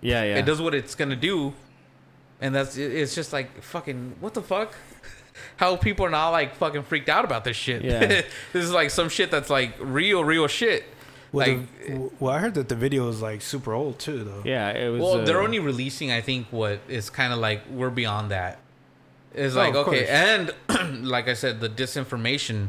yeah, 0.00 0.22
yeah. 0.22 0.36
it 0.36 0.44
does 0.46 0.60
what 0.60 0.74
it's 0.74 0.94
gonna 0.94 1.16
do, 1.16 1.54
and 2.40 2.54
that's 2.54 2.76
it's 2.76 3.14
just 3.14 3.32
like 3.32 3.62
fucking 3.62 4.16
what 4.20 4.34
the 4.34 4.42
fuck. 4.42 4.74
How 5.56 5.76
people 5.76 6.06
are 6.06 6.10
not 6.10 6.30
like 6.30 6.54
fucking 6.56 6.84
freaked 6.84 7.08
out 7.08 7.24
about 7.24 7.44
this 7.44 7.56
shit. 7.56 7.82
Yeah. 7.82 8.00
this 8.52 8.64
is 8.64 8.70
like 8.72 8.90
some 8.90 9.08
shit 9.08 9.30
that's 9.30 9.50
like 9.50 9.74
real, 9.80 10.24
real 10.24 10.46
shit. 10.46 10.84
Well, 11.32 11.48
like, 11.48 11.86
the, 11.86 12.10
well, 12.20 12.32
I 12.32 12.38
heard 12.38 12.54
that 12.54 12.68
the 12.68 12.76
video 12.76 13.08
is 13.08 13.20
like 13.20 13.42
super 13.42 13.72
old 13.72 13.98
too, 13.98 14.22
though. 14.22 14.42
Yeah, 14.44 14.70
it 14.70 14.90
was. 14.90 15.00
well, 15.02 15.14
uh, 15.20 15.24
they're 15.24 15.42
only 15.42 15.58
releasing, 15.58 16.12
I 16.12 16.20
think, 16.20 16.46
what 16.50 16.78
is 16.88 17.10
kind 17.10 17.32
of 17.32 17.40
like 17.40 17.62
we're 17.68 17.90
beyond 17.90 18.30
that. 18.30 18.58
It's 19.34 19.54
Oh, 19.56 19.58
like 19.58 19.74
of 19.74 19.88
okay, 19.88 20.04
course. 20.04 20.10
and 20.70 21.04
like 21.08 21.26
I 21.28 21.34
said, 21.34 21.60
the 21.60 21.68
disinformation 21.68 22.68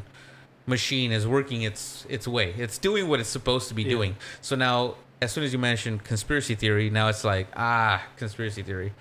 machine 0.66 1.12
is 1.12 1.28
working 1.28 1.62
its 1.62 2.08
its 2.10 2.28
way. 2.28 2.56
It's 2.58 2.80
doing 2.80 3.08
what 3.08 3.20
it's 3.20 3.30
supposed 3.30 3.68
to 3.68 3.76
be 3.76 3.84
Yeah. 3.84 3.90
doing. 3.90 4.16
So 4.42 4.56
now, 4.56 4.96
as 5.22 5.32
soon 5.32 5.44
as 5.44 5.54
you 5.54 5.60
mention 5.60 6.00
conspiracy 6.00 6.56
theory, 6.56 6.90
now 6.90 7.08
it's 7.08 7.24
like 7.24 7.48
ah, 7.56 8.04
conspiracy 8.18 8.64
theory. 8.64 8.94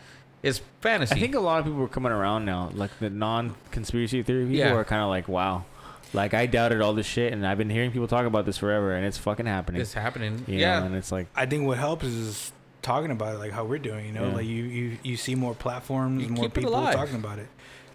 It's 0.44 0.60
fantasy. 0.80 1.14
I 1.16 1.18
think 1.20 1.34
a 1.34 1.40
lot 1.40 1.58
of 1.60 1.64
people 1.64 1.82
are 1.82 1.88
coming 1.88 2.12
around 2.12 2.44
now. 2.44 2.70
Like 2.74 2.90
the 3.00 3.10
non-conspiracy 3.10 4.22
theory 4.22 4.42
people 4.44 4.56
Yeah. 4.58 4.74
are 4.74 4.84
kind 4.84 5.02
of 5.02 5.08
like, 5.08 5.26
wow. 5.26 5.64
Like 6.12 6.34
I 6.34 6.46
doubted 6.46 6.80
all 6.80 6.92
this 6.94 7.06
shit, 7.06 7.32
and 7.32 7.44
I've 7.46 7.58
been 7.58 7.70
hearing 7.70 7.90
people 7.90 8.06
talk 8.06 8.26
about 8.26 8.44
this 8.46 8.58
forever, 8.58 8.94
and 8.94 9.04
it's 9.04 9.18
fucking 9.18 9.46
happening. 9.46 9.80
it's 9.80 9.94
happening. 9.94 10.44
you 10.46 10.58
yeah, 10.58 10.78
know, 10.80 10.86
and 10.86 10.94
it's 10.94 11.10
like, 11.10 11.26
I 11.34 11.46
think 11.46 11.66
what 11.66 11.78
helps 11.78 12.04
is 12.04 12.52
talking 12.82 13.10
about 13.10 13.34
it, 13.34 13.38
like 13.38 13.50
how 13.52 13.64
we're 13.64 13.78
doing. 13.78 14.06
You 14.06 14.12
know, 14.12 14.28
Yeah. 14.28 14.34
like 14.34 14.46
you 14.46 14.62
you 14.64 14.98
you 15.02 15.16
see 15.16 15.34
more 15.34 15.54
platforms, 15.54 16.22
You 16.22 16.28
more 16.28 16.44
keep 16.44 16.52
it 16.58 16.60
people 16.60 16.74
alive. 16.76 16.94
talking 16.94 17.16
about 17.16 17.38
it. 17.40 17.48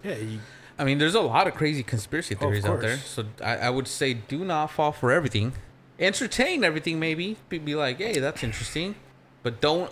Yeah, 0.03 0.15
you, 0.15 0.39
I 0.77 0.83
mean, 0.83 0.97
there's 0.97 1.15
a 1.15 1.21
lot 1.21 1.47
of 1.47 1.53
crazy 1.55 1.83
conspiracy 1.83 2.33
oh, 2.35 2.37
Of 2.37 2.39
theories 2.41 2.65
out 2.65 2.81
there. 2.81 2.95
course. 2.97 3.07
So 3.07 3.25
I, 3.43 3.57
I 3.57 3.69
would 3.69 3.87
say 3.87 4.13
do 4.15 4.43
not 4.43 4.71
fall 4.71 4.91
for 4.91 5.11
everything. 5.11 5.53
Entertain 5.99 6.63
everything, 6.63 6.99
maybe. 6.99 7.37
Be, 7.49 7.57
be 7.57 7.75
like, 7.75 7.97
hey, 7.99 8.19
that's 8.19 8.43
interesting. 8.43 8.95
But 9.43 9.61
don't 9.61 9.91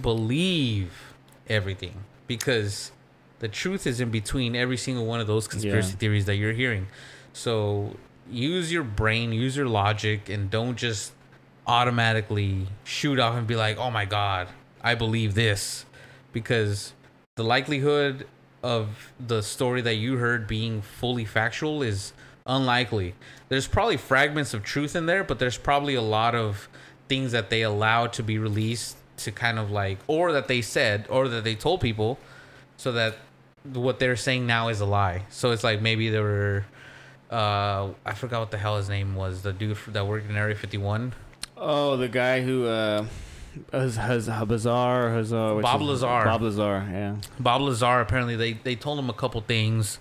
believe 0.00 1.07
everything 1.48 2.04
because 2.26 2.92
the 3.40 3.48
truth 3.48 3.86
is 3.86 4.00
in 4.00 4.10
between 4.10 4.54
every 4.56 4.76
single 4.76 5.06
one 5.06 5.20
of 5.20 5.26
those 5.26 5.46
conspiracy 5.48 5.90
Yeah. 5.92 5.96
theories 5.96 6.24
that 6.26 6.36
you're 6.36 6.52
hearing. 6.52 6.88
So 7.32 7.96
use 8.30 8.72
your 8.72 8.82
brain, 8.82 9.32
use 9.32 9.56
your 9.56 9.66
logic, 9.68 10.28
and 10.28 10.50
don't 10.50 10.76
just 10.76 11.12
automatically 11.66 12.66
shoot 12.84 13.18
off 13.18 13.34
and 13.36 13.46
be 13.46 13.54
like, 13.56 13.76
oh 13.78 13.90
my 13.90 14.04
God, 14.04 14.48
I 14.82 14.94
believe 14.94 15.34
this. 15.34 15.84
Because 16.32 16.92
the 17.36 17.44
likelihood 17.44 18.26
of 18.62 19.12
the 19.24 19.42
story 19.42 19.80
that 19.82 19.94
you 19.94 20.16
heard 20.16 20.46
being 20.46 20.82
fully 20.82 21.24
factual 21.24 21.82
is 21.82 22.12
unlikely. 22.46 23.14
There's 23.48 23.68
probably 23.68 23.96
fragments 23.96 24.52
of 24.54 24.62
truth 24.64 24.96
in 24.96 25.06
there, 25.06 25.22
but 25.22 25.38
there's 25.38 25.58
probably 25.58 25.94
a 25.94 26.02
lot 26.02 26.34
of 26.34 26.68
things 27.08 27.32
that 27.32 27.50
they 27.50 27.62
allowed 27.62 28.12
to 28.14 28.22
be 28.22 28.38
released 28.38 28.96
to 29.18 29.32
kind 29.32 29.58
of 29.58 29.70
like, 29.70 29.98
or 30.06 30.32
that 30.32 30.48
they 30.48 30.62
said, 30.62 31.06
or 31.08 31.28
that 31.28 31.44
they 31.44 31.54
told 31.54 31.80
people, 31.80 32.18
so 32.76 32.92
that 32.92 33.16
what 33.72 33.98
they're 33.98 34.16
saying 34.16 34.46
now 34.46 34.68
is 34.68 34.80
a 34.80 34.86
lie. 34.86 35.22
So 35.30 35.50
it's 35.50 35.64
like 35.64 35.80
maybe 35.82 36.08
there 36.08 36.22
were, 36.22 36.64
uh, 37.30 37.90
I 38.04 38.14
forgot 38.14 38.40
what 38.40 38.50
the 38.50 38.58
hell 38.58 38.76
his 38.76 38.88
name 38.88 39.14
was, 39.14 39.42
the 39.42 39.52
dude 39.52 39.76
that 39.88 40.06
worked 40.06 40.28
in 40.30 40.36
Area 40.36 40.54
51. 40.54 41.12
oh, 41.56 41.96
the 41.96 42.08
guy 42.08 42.40
who 42.42 42.66
uh, 42.66 43.04
has 43.72 43.96
has 43.96 44.26
Hazar, 44.26 45.10
Hazar, 45.10 45.60
Bob 45.60 45.82
Lazar. 45.82 46.24
Bob 46.24 46.42
Lazar, 46.42 46.86
yeah. 46.90 47.16
Bob 47.40 47.60
Lazar 47.62 48.00
apparently 48.00 48.36
they 48.36 48.52
they 48.52 48.76
told 48.76 48.98
him 48.98 49.10
a 49.10 49.14
couple 49.14 49.40
things, 49.40 49.98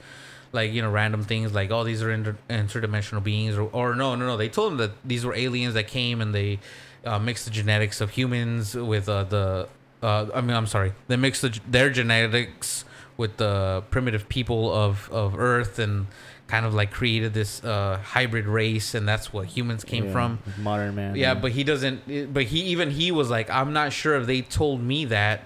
like 0.53 0.71
you 0.71 0.81
know 0.81 0.91
random 0.91 1.23
things 1.23 1.53
like 1.53 1.71
oh 1.71 1.83
these 1.83 2.01
are 2.03 2.11
inter- 2.11 2.37
interdimensional 2.49 3.23
beings 3.23 3.57
or 3.57 3.69
or 3.73 3.95
no 3.95 4.15
no 4.15 4.25
no 4.27 4.37
they 4.37 4.49
told 4.49 4.73
him 4.73 4.77
that 4.77 4.91
these 5.03 5.25
were 5.25 5.33
aliens 5.33 5.73
that 5.73 5.87
came 5.87 6.21
and 6.21 6.33
they 6.33 6.59
uh, 7.07 7.19
mixed 7.19 7.45
the 7.45 7.51
genetics 7.51 8.01
of 8.01 8.11
humans 8.11 8.75
with 8.75 9.07
uh, 9.09 9.23
the 9.23 9.67
uh, 10.03 10.27
I 10.33 10.41
mean 10.41 10.55
I'm 10.55 10.67
sorry 10.67 10.93
they 11.07 11.15
mix 11.15 11.41
the, 11.41 11.57
their 11.67 11.89
genetics 11.89 12.85
with 13.17 13.37
the 13.37 13.83
primitive 13.89 14.29
people 14.29 14.71
of 14.73 15.09
of 15.11 15.37
Earth 15.37 15.79
and 15.79 16.07
kind 16.47 16.65
of 16.65 16.73
like 16.73 16.91
created 16.91 17.33
this 17.33 17.61
uh, 17.63 17.99
hybrid 18.03 18.45
race 18.45 18.93
and 18.95 19.07
that's 19.07 19.33
what 19.33 19.47
humans 19.47 19.83
came 19.83 20.05
Yeah, 20.05 20.11
from. 20.13 20.39
modern 20.59 20.95
man. 20.95 21.15
Yeah, 21.15 21.33
but 21.33 21.51
he 21.51 21.63
doesn't. 21.65 22.33
But 22.33 22.43
he 22.43 22.61
even 22.71 22.91
he 22.91 23.11
was 23.11 23.29
like, 23.29 23.49
I'm 23.49 23.73
not 23.73 23.91
sure 23.91 24.15
if 24.15 24.27
they 24.27 24.41
told 24.43 24.81
me 24.81 25.03
that 25.05 25.41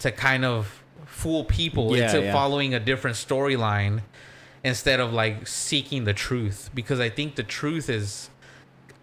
to 0.00 0.10
kind 0.10 0.44
of 0.44 0.82
fool 1.06 1.44
people 1.44 1.96
Yeah, 1.96 2.06
into 2.12 2.24
yeah. 2.24 2.32
following 2.32 2.74
a 2.74 2.80
different 2.80 3.16
storyline 3.16 4.00
instead 4.64 4.98
of 4.98 5.12
like 5.12 5.46
seeking 5.46 6.04
the 6.04 6.14
truth 6.14 6.70
because 6.74 6.98
I 6.98 7.08
think 7.08 7.36
the 7.36 7.42
truth 7.44 7.88
is 7.88 8.30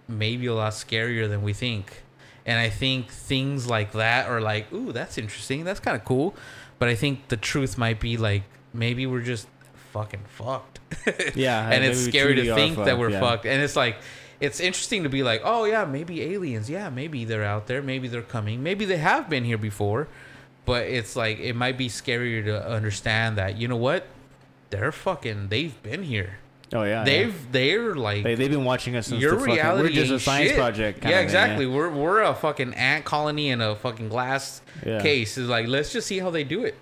maybe 0.10 0.47
a 0.47 0.53
lot 0.53 0.74
scarier 0.74 1.30
than 1.30 1.41
we 1.41 1.53
think. 1.53 2.03
And 2.45 2.57
I 2.57 2.70
think 2.70 3.10
things 3.12 3.68
like 3.68 3.91
that 3.93 4.28
are 4.28 4.41
like, 4.41 4.72
ooh, 4.74 4.91
that's 4.91 5.18
interesting. 5.18 5.64
That's 5.64 5.80
kind 5.80 5.95
of 5.95 6.03
cool. 6.03 6.36
But 6.80 6.89
I 6.89 6.95
think 6.95 7.28
the 7.28 7.38
truth 7.38 7.78
might 7.78 7.99
be 7.99 8.18
like, 8.18 8.43
maybe 8.74 9.05
we're 9.05 9.22
just 9.22 9.47
fucking 9.91 10.24
fucked. 10.28 10.80
yeah, 11.36 11.70
and 11.70 11.84
it's 11.84 11.99
scary 11.99 12.36
to 12.36 12.55
think 12.55 12.78
that 12.78 12.97
we're 12.97 13.12
yeah. 13.12 13.20
fucked. 13.20 13.45
And 13.45 13.62
it's 13.62 13.76
like, 13.76 13.97
it's 14.39 14.60
interesting 14.60 15.03
to 15.03 15.10
be 15.10 15.22
like, 15.22 15.41
oh 15.43 15.66
yeah, 15.66 15.86
maybe 15.86 16.22
aliens. 16.22 16.70
Yeah, 16.70 16.89
maybe 16.89 17.26
they're 17.26 17.43
out 17.43 17.68
there. 17.68 17.82
Maybe 17.82 18.07
they're 18.07 18.22
coming. 18.22 18.64
Maybe 18.64 18.86
they 18.86 18.97
have 18.97 19.30
been 19.30 19.43
here 19.43 19.57
before. 19.57 20.07
But 20.66 20.88
it's 20.88 21.16
like 21.16 21.39
it 21.39 21.55
might 21.55 21.78
be 21.78 21.89
scarier 21.89 22.43
to 22.45 22.68
understand 22.68 23.38
that 23.38 23.57
you 23.57 23.68
know 23.68 23.76
what, 23.76 24.05
they're 24.70 24.91
fucking. 24.91 25.49
They've 25.49 25.82
been 25.82 26.03
here. 26.03 26.38
Oh 26.74 26.84
yeah, 26.84 27.03
they've 27.03 27.34
yeah. 27.34 27.47
they're 27.51 27.95
like 27.95 28.24
They, 28.24 28.36
they've 28.36 28.51
been 28.51 28.63
watching 28.63 28.95
us 28.95 29.07
since 29.07 29.22
your 29.22 29.32
the 29.32 29.39
fucking, 29.39 29.55
reality. 29.55 29.84
We're 29.89 29.89
just 29.95 30.11
a 30.11 30.20
science 30.20 30.49
shit. 30.49 30.57
project. 30.57 31.03
Yeah, 31.03 31.09
thing, 31.11 31.24
exactly. 31.24 31.65
We're 31.65 31.89
we're 31.89 32.22
a 32.22 32.34
fucking 32.36 32.74
ant 32.76 33.05
colony 33.05 33.49
in 33.49 33.59
a 33.61 33.76
fucking 33.76 34.09
glass 34.09 34.61
Yeah. 34.86 35.01
case. 35.01 35.38
Is 35.38 35.49
like 35.49 35.67
let's 35.67 35.91
just 35.91 36.07
see 36.07 36.20
how 36.20 36.30
they 36.30 36.43
do 36.43 36.63
it, 36.65 36.76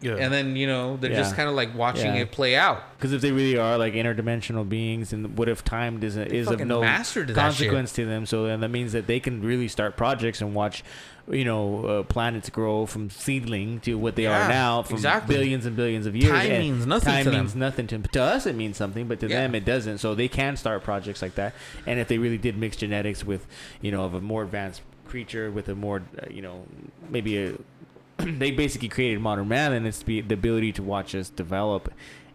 yeah. 0.00 0.16
and 0.16 0.32
then 0.32 0.56
you 0.56 0.66
know 0.66 0.96
they're 0.96 1.10
just 1.10 1.34
kind 1.36 1.48
of 1.48 1.54
like 1.54 1.74
watching 1.74 2.14
Yeah. 2.14 2.22
it 2.22 2.32
play 2.32 2.56
out. 2.56 2.82
Because 2.96 3.12
if 3.12 3.20
they 3.22 3.32
really 3.32 3.56
are 3.58 3.78
like 3.78 3.94
interdimensional 3.94 4.68
beings, 4.68 5.12
and 5.12 5.36
what 5.38 5.48
if 5.48 5.64
time 5.64 6.00
doesn't 6.00 6.28
is 6.32 6.46
of 6.46 6.54
fucking 6.54 6.68
no 6.68 6.80
mastered 6.80 7.28
that 7.28 7.34
consequence 7.34 7.92
to 7.94 8.04
them? 8.06 8.26
So 8.26 8.46
then 8.46 8.60
that 8.60 8.68
means 8.70 8.92
that 8.92 9.06
they 9.06 9.20
can 9.20 9.42
really 9.42 9.68
start 9.68 9.96
projects 9.96 10.40
and 10.40 10.54
watch, 10.54 10.82
you 11.30 11.44
know, 11.44 11.84
uh, 11.84 12.02
planets 12.04 12.48
grow 12.50 12.86
from 12.86 13.10
seedling 13.10 13.80
to 13.80 13.94
what 13.96 14.16
they 14.16 14.24
Yeah, 14.24 14.46
are 14.46 14.48
now 14.48 14.82
from 14.82 14.96
exactly. 14.96 15.34
billions 15.36 15.66
and 15.66 15.76
billions 15.76 16.06
of 16.06 16.16
years. 16.16 16.30
Time 16.30 16.50
And 16.50 16.58
means 16.60 16.86
nothing 16.86 17.12
Time 17.12 17.24
to 17.24 17.30
them. 17.30 17.40
means 17.40 17.54
nothing 17.54 17.86
to 17.88 17.98
to 17.98 18.22
us. 18.22 18.46
It 18.46 18.54
means 18.56 18.76
something, 18.76 19.06
but 19.08 19.20
to 19.20 19.28
Yeah. 19.28 19.40
them 19.42 19.54
it 19.54 19.64
doesn't. 19.64 19.98
So 19.98 20.14
they 20.14 20.28
can 20.28 20.56
start 20.56 20.82
projects 20.84 21.22
like 21.22 21.34
that. 21.36 21.54
And 21.86 21.98
if 22.00 22.08
they 22.08 22.18
really 22.18 22.38
did 22.38 22.56
mix 22.56 22.76
genetics 22.76 23.24
with, 23.24 23.46
you 23.80 23.90
know, 23.92 24.04
of 24.04 24.14
a 24.14 24.20
more 24.20 24.42
advanced 24.42 24.82
creature 25.06 25.50
with 25.50 25.68
a 25.68 25.74
more, 25.74 26.02
uh, 26.22 26.26
you 26.30 26.42
know, 26.42 26.66
maybe 27.10 27.38
a 27.38 27.52
they 28.38 28.50
basically 28.50 28.88
created 28.88 29.20
modern 29.20 29.48
man 29.48 29.72
and 29.72 29.86
it's 29.86 30.02
the 30.02 30.20
the 30.22 30.34
ability 30.34 30.72
to 30.72 30.82
watch 30.82 31.14
us 31.14 31.28
develop 31.30 31.92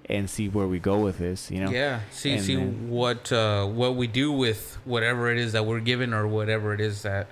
and 0.09 0.29
see 0.29 0.49
where 0.49 0.67
we 0.67 0.79
go 0.79 0.99
with 0.99 1.17
this 1.17 1.49
you 1.51 1.59
know 1.63 1.69
Yeah. 1.71 2.01
See 2.11 2.33
And 2.33 2.41
see 2.41 2.55
then- 2.55 2.89
what 2.89 3.31
uh, 3.31 3.65
what 3.65 3.95
we 3.95 4.07
do 4.07 4.31
with 4.31 4.77
whatever 4.85 5.31
it 5.31 5.37
is 5.37 5.51
that 5.53 5.65
we're 5.65 5.79
given 5.79 6.13
or 6.13 6.27
whatever 6.27 6.73
it 6.73 6.81
is 6.81 7.03
that 7.03 7.27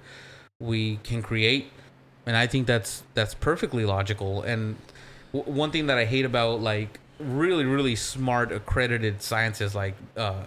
we 0.60 0.97
can 1.04 1.22
create, 1.24 1.72
and 2.26 2.38
I 2.38 2.45
think 2.47 2.68
that's 2.68 3.04
that's 3.16 3.34
perfectly 3.34 3.84
logical. 3.84 4.41
And 4.43 4.76
w- 5.34 5.52
one 5.52 5.72
thing 5.72 5.88
that 5.88 5.97
I 5.97 6.06
hate 6.06 6.24
about 6.24 6.62
like 6.62 6.99
really 7.20 7.66
really 7.66 7.95
smart 7.95 8.52
accredited 8.52 9.22
scientists 9.22 9.74
like 9.76 9.95
uh, 10.16 10.43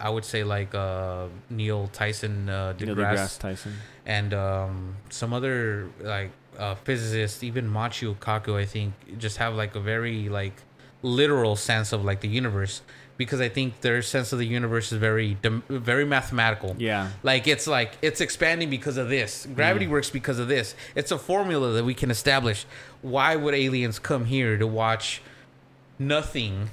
I 0.00 0.10
would 0.10 0.24
say 0.24 0.42
like 0.44 0.74
uh, 0.74 1.26
Neil 1.50 1.88
Tyson 1.92 2.48
uh, 2.48 2.72
Neil 2.78 2.94
deGrasse, 2.96 3.14
deGrasse 3.14 3.38
Tyson 3.38 3.74
and 4.06 4.34
um, 4.34 4.96
some 5.08 5.32
other 5.32 5.88
like 6.00 6.30
uh, 6.58 6.74
physicists, 6.76 7.42
even 7.42 7.70
Michio 7.70 8.16
Kaku, 8.16 8.56
I 8.56 8.64
think, 8.64 8.94
just 9.18 9.38
have 9.38 9.54
like 9.54 9.74
a 9.74 9.80
very 9.80 10.28
like 10.28 10.54
literal 11.02 11.56
sense 11.56 11.92
of 11.92 12.04
like 12.04 12.20
the 12.20 12.28
universe 12.28 12.80
because 13.16 13.40
I 13.40 13.48
think 13.48 13.80
their 13.82 14.02
sense 14.02 14.32
of 14.32 14.38
the 14.38 14.46
universe 14.46 14.90
is 14.90 14.98
very 14.98 15.36
very 15.68 16.04
mathematical. 16.04 16.74
yeah 16.78 17.10
Like 17.22 17.46
it's 17.46 17.66
like 17.66 17.92
it's 18.02 18.20
expanding 18.20 18.70
because 18.70 18.96
of 18.96 19.08
this. 19.08 19.46
Gravity 19.54 19.86
works 19.86 20.10
because 20.10 20.38
of 20.38 20.48
this. 20.48 20.74
It's 20.94 21.12
a 21.12 21.18
formula 21.18 21.72
that 21.72 21.84
we 21.84 21.94
can 21.94 22.10
establish. 22.10 22.66
Why 23.02 23.36
would 23.36 23.54
aliens 23.54 23.98
come 23.98 24.24
here 24.24 24.56
to 24.56 24.66
watch 24.66 25.22
nothing? 25.98 26.70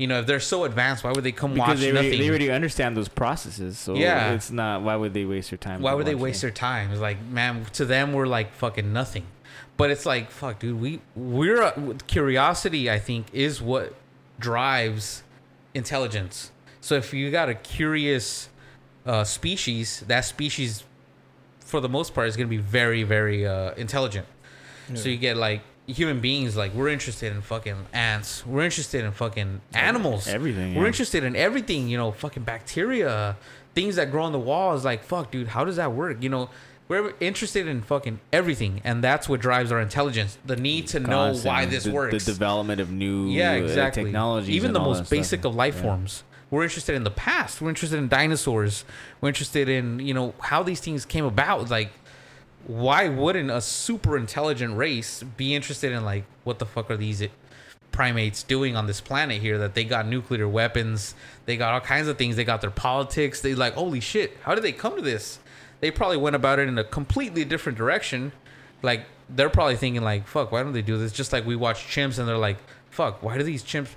You 0.00 0.06
know, 0.06 0.20
if 0.20 0.26
they're 0.26 0.40
so 0.40 0.64
advanced, 0.64 1.04
why 1.04 1.12
would 1.12 1.24
they 1.24 1.30
come 1.32 1.54
watch 1.54 1.68
because 1.68 1.80
they 1.80 1.92
nothing? 1.92 2.06
already, 2.08 2.18
they 2.22 2.28
already 2.30 2.50
understand 2.50 2.96
those 2.96 3.08
processes 3.08 3.78
so 3.78 3.94
Yeah. 3.94 4.32
it's 4.32 4.50
not 4.50 4.80
why 4.82 4.96
would 4.96 5.12
they 5.12 5.26
waste 5.26 5.50
their 5.50 5.58
time 5.58 5.82
Why 5.82 5.92
would 5.92 6.06
they 6.06 6.14
waste 6.14 6.38
it? 6.38 6.46
their 6.46 6.50
time? 6.52 6.90
It's 6.90 7.02
like, 7.02 7.22
man, 7.22 7.66
to 7.74 7.84
them 7.84 8.14
we're 8.14 8.26
like 8.26 8.54
fucking 8.54 8.92
nothing. 8.94 9.26
But 9.76 9.90
it's 9.90 10.06
like, 10.06 10.30
fuck, 10.30 10.58
dude, 10.60 10.80
we 10.80 11.00
we're 11.14 11.62
uh, 11.62 11.72
curiosity. 12.06 12.90
I 12.90 12.98
think 12.98 13.26
is 13.34 13.60
what 13.60 13.94
drives 14.38 15.22
intelligence. 15.74 16.50
So 16.80 16.94
if 16.94 17.12
you 17.12 17.30
got 17.30 17.48
a 17.50 17.54
curious 17.54 18.48
uh, 19.04 19.24
species, 19.24 20.02
that 20.08 20.24
species, 20.24 20.84
for 21.60 21.80
the 21.80 21.88
most 21.88 22.14
part, 22.14 22.26
is 22.28 22.36
going 22.38 22.46
to 22.46 22.50
be 22.50 22.62
very, 22.62 23.02
very 23.02 23.46
uh, 23.46 23.72
intelligent. 23.74 24.26
So 24.94 25.08
you 25.08 25.18
get 25.18 25.36
like 25.36 25.60
human 25.92 26.20
beings, 26.20 26.56
like 26.56 26.74
we're 26.74 26.88
interested 26.88 27.32
in 27.34 27.42
fucking 27.42 27.86
ants. 27.92 28.44
We're 28.46 28.62
interested 28.64 29.04
in 29.04 29.12
fucking 29.12 29.60
animals. 29.74 30.26
everything, 30.28 30.74
We're 30.74 30.82
yeah. 30.82 30.88
interested 30.88 31.24
in 31.24 31.36
everything. 31.36 31.88
You 31.88 31.96
know, 31.98 32.12
fucking 32.12 32.44
bacteria, 32.44 33.36
things 33.74 33.96
that 33.96 34.10
grow 34.10 34.24
on 34.24 34.32
the 34.32 34.38
walls. 34.38 34.84
Like 34.84 35.04
fuck, 35.04 35.30
dude, 35.30 35.48
how 35.48 35.64
does 35.64 35.76
that 35.76 35.92
work? 35.92 36.22
You 36.22 36.28
know. 36.28 36.50
We're 36.88 37.14
interested 37.20 37.68
in 37.68 37.82
fucking 37.82 38.18
everything, 38.32 38.80
and 38.82 39.04
that's 39.04 39.28
what 39.28 39.40
drives 39.40 39.70
our 39.70 39.80
intelligence. 39.80 40.38
The 40.44 40.56
need 40.56 40.88
to 40.88 40.98
know 40.98 41.32
why 41.36 41.64
this 41.64 41.84
the, 41.84 41.92
works. 41.92 42.24
the 42.24 42.32
development 42.32 42.80
of 42.80 42.90
new 42.90 43.28
yeah, 43.28 43.52
uh, 43.52 43.54
exactly. 43.58 44.02
technologies 44.02 44.50
Even 44.56 44.72
the 44.72 44.80
most 44.80 44.98
that 44.98 45.06
stuff. 45.06 45.16
basic 45.16 45.44
of 45.44 45.54
life 45.54 45.76
Yeah. 45.76 45.82
forms, 45.82 46.24
we're 46.50 46.64
interested 46.64 46.96
in 46.96 47.04
the 47.04 47.12
past. 47.12 47.60
We're 47.60 47.68
interested 47.68 47.96
in 47.96 48.08
dinosaurs. 48.08 48.84
We're 49.20 49.28
interested 49.28 49.68
in 49.68 50.00
you 50.00 50.12
know 50.14 50.34
how 50.40 50.64
these 50.64 50.80
things 50.80 51.04
came 51.04 51.24
about. 51.24 51.70
Like, 51.70 51.92
why 52.66 53.08
wouldn't 53.08 53.50
a 53.50 53.60
super 53.60 54.16
intelligent 54.16 54.76
race 54.76 55.22
be 55.22 55.54
interested 55.54 55.92
in 55.92 56.04
like 56.04 56.24
what 56.44 56.58
the 56.58 56.66
fuck 56.66 56.90
are 56.90 56.96
these 56.96 57.22
primates 57.90 58.42
doing 58.42 58.76
on 58.76 58.86
this 58.86 59.00
planet 59.00 59.40
here 59.40 59.58
that 59.58 59.74
they 59.74 59.82
got 59.84 60.06
nuclear 60.06 60.48
weapons 60.48 61.14
they 61.46 61.56
got 61.56 61.74
all 61.74 61.80
kinds 61.80 62.06
of 62.06 62.16
things 62.16 62.36
they 62.36 62.44
got 62.44 62.60
their 62.60 62.70
politics 62.70 63.40
they 63.40 63.54
like 63.54 63.74
holy 63.74 64.00
shit 64.00 64.36
how 64.42 64.54
did 64.54 64.64
they 64.64 64.72
come 64.72 64.96
to 64.96 65.02
this? 65.02 65.38
They 65.80 65.90
probably 65.90 66.18
went 66.18 66.36
about 66.36 66.58
it 66.58 66.68
in 66.68 66.78
a 66.78 66.84
completely 66.84 67.44
different 67.44 67.78
direction. 67.78 68.32
Like 68.82 69.06
they're 69.28 69.50
probably 69.50 69.76
thinking 69.76 70.02
like 70.02 70.26
fuck 70.26 70.52
why 70.52 70.62
don't 70.62 70.72
they 70.72 70.82
do 70.82 70.98
this? 70.98 71.12
Just 71.12 71.32
like 71.32 71.46
we 71.46 71.56
watch 71.56 71.86
chimps 71.86 72.18
and 72.18 72.28
they're 72.28 72.38
like 72.38 72.58
fuck 72.90 73.22
why 73.22 73.38
do 73.38 73.44
these 73.44 73.62
chimps 73.62 73.88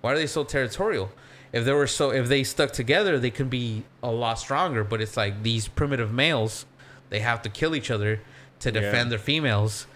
why 0.00 0.12
are 0.12 0.16
they 0.16 0.26
so 0.26 0.44
territorial? 0.44 1.10
If 1.52 1.64
they 1.64 1.72
were 1.72 1.86
so 1.86 2.10
if 2.10 2.28
they 2.28 2.44
stuck 2.44 2.72
together 2.72 3.18
they 3.18 3.30
can 3.30 3.48
be 3.48 3.84
a 4.02 4.10
lot 4.10 4.38
stronger. 4.38 4.84
But 4.84 5.00
it's 5.00 5.16
like 5.16 5.42
these 5.42 5.68
primitive 5.68 6.12
males 6.12 6.66
they 7.12 7.20
have 7.20 7.40
to 7.42 7.48
kill 7.48 7.76
each 7.76 7.90
other 7.90 8.20
to 8.60 8.68
Yeah. 8.70 8.80
defend 8.80 9.12
their 9.12 9.18
females. 9.20 9.86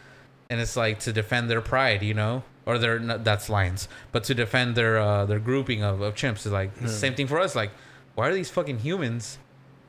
And 0.49 0.61
it's 0.61 0.77
like 0.77 1.01
to 1.01 1.12
defend 1.12 1.51
their 1.51 1.61
pride 1.61 2.03
you 2.03 2.14
know? 2.14 2.45
Or 2.67 2.79
their 2.79 2.99
that's 2.99 3.49
lions 3.49 3.89
but 4.12 4.23
to 4.25 4.35
defend 4.35 4.75
their 4.77 4.99
uh 4.99 5.25
their 5.25 5.39
grouping 5.41 5.83
of, 5.83 6.01
of 6.01 6.14
chimps 6.14 6.47
is 6.47 6.53
like 6.53 6.71
the 6.81 6.89
same 6.89 7.14
thing 7.14 7.27
for 7.27 7.41
us. 7.41 7.55
Like 7.57 7.73
why 8.14 8.29
are 8.29 8.35
these 8.35 8.51
fucking 8.51 8.79
humans 8.81 9.39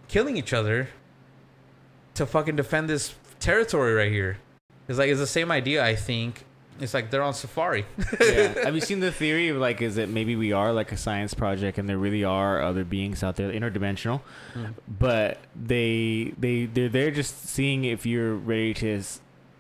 killing 0.07 0.35
each 0.37 0.53
other 0.53 0.89
to 2.15 2.25
fucking 2.25 2.55
defend 2.55 2.89
this 2.89 3.13
territory 3.39 3.93
right 3.93 4.11
here? 4.11 4.37
It's 4.87 4.97
like 4.97 5.09
it's 5.09 5.19
the 5.19 5.27
same 5.27 5.51
idea 5.51 5.83
i 5.83 5.95
think 5.95 6.45
it's 6.79 6.93
like 6.93 7.11
they're 7.11 7.23
on 7.23 7.33
safari 7.33 7.85
yeah. 8.21 8.47
Have 8.63 8.75
you 8.75 8.81
seen 8.81 8.99
the 8.99 9.11
theory 9.11 9.49
of 9.49 9.57
like, 9.57 9.81
is 9.81 9.97
it 9.97 10.09
maybe 10.09 10.35
we 10.35 10.51
are 10.53 10.73
like 10.73 10.91
a 10.91 10.97
science 10.97 11.33
project 11.33 11.77
and 11.77 11.87
there 11.87 11.97
really 11.97 12.23
are 12.23 12.61
other 12.61 12.83
beings 12.83 13.23
out 13.23 13.35
there, 13.35 13.51
interdimensional, 13.51 14.21
mm. 14.53 14.73
but 14.87 15.39
they 15.55 16.33
they 16.37 16.65
they're 16.65 16.89
they're 16.89 17.11
just 17.11 17.47
seeing 17.47 17.85
if 17.85 18.05
you're 18.05 18.35
ready 18.35 18.73
to 18.75 19.03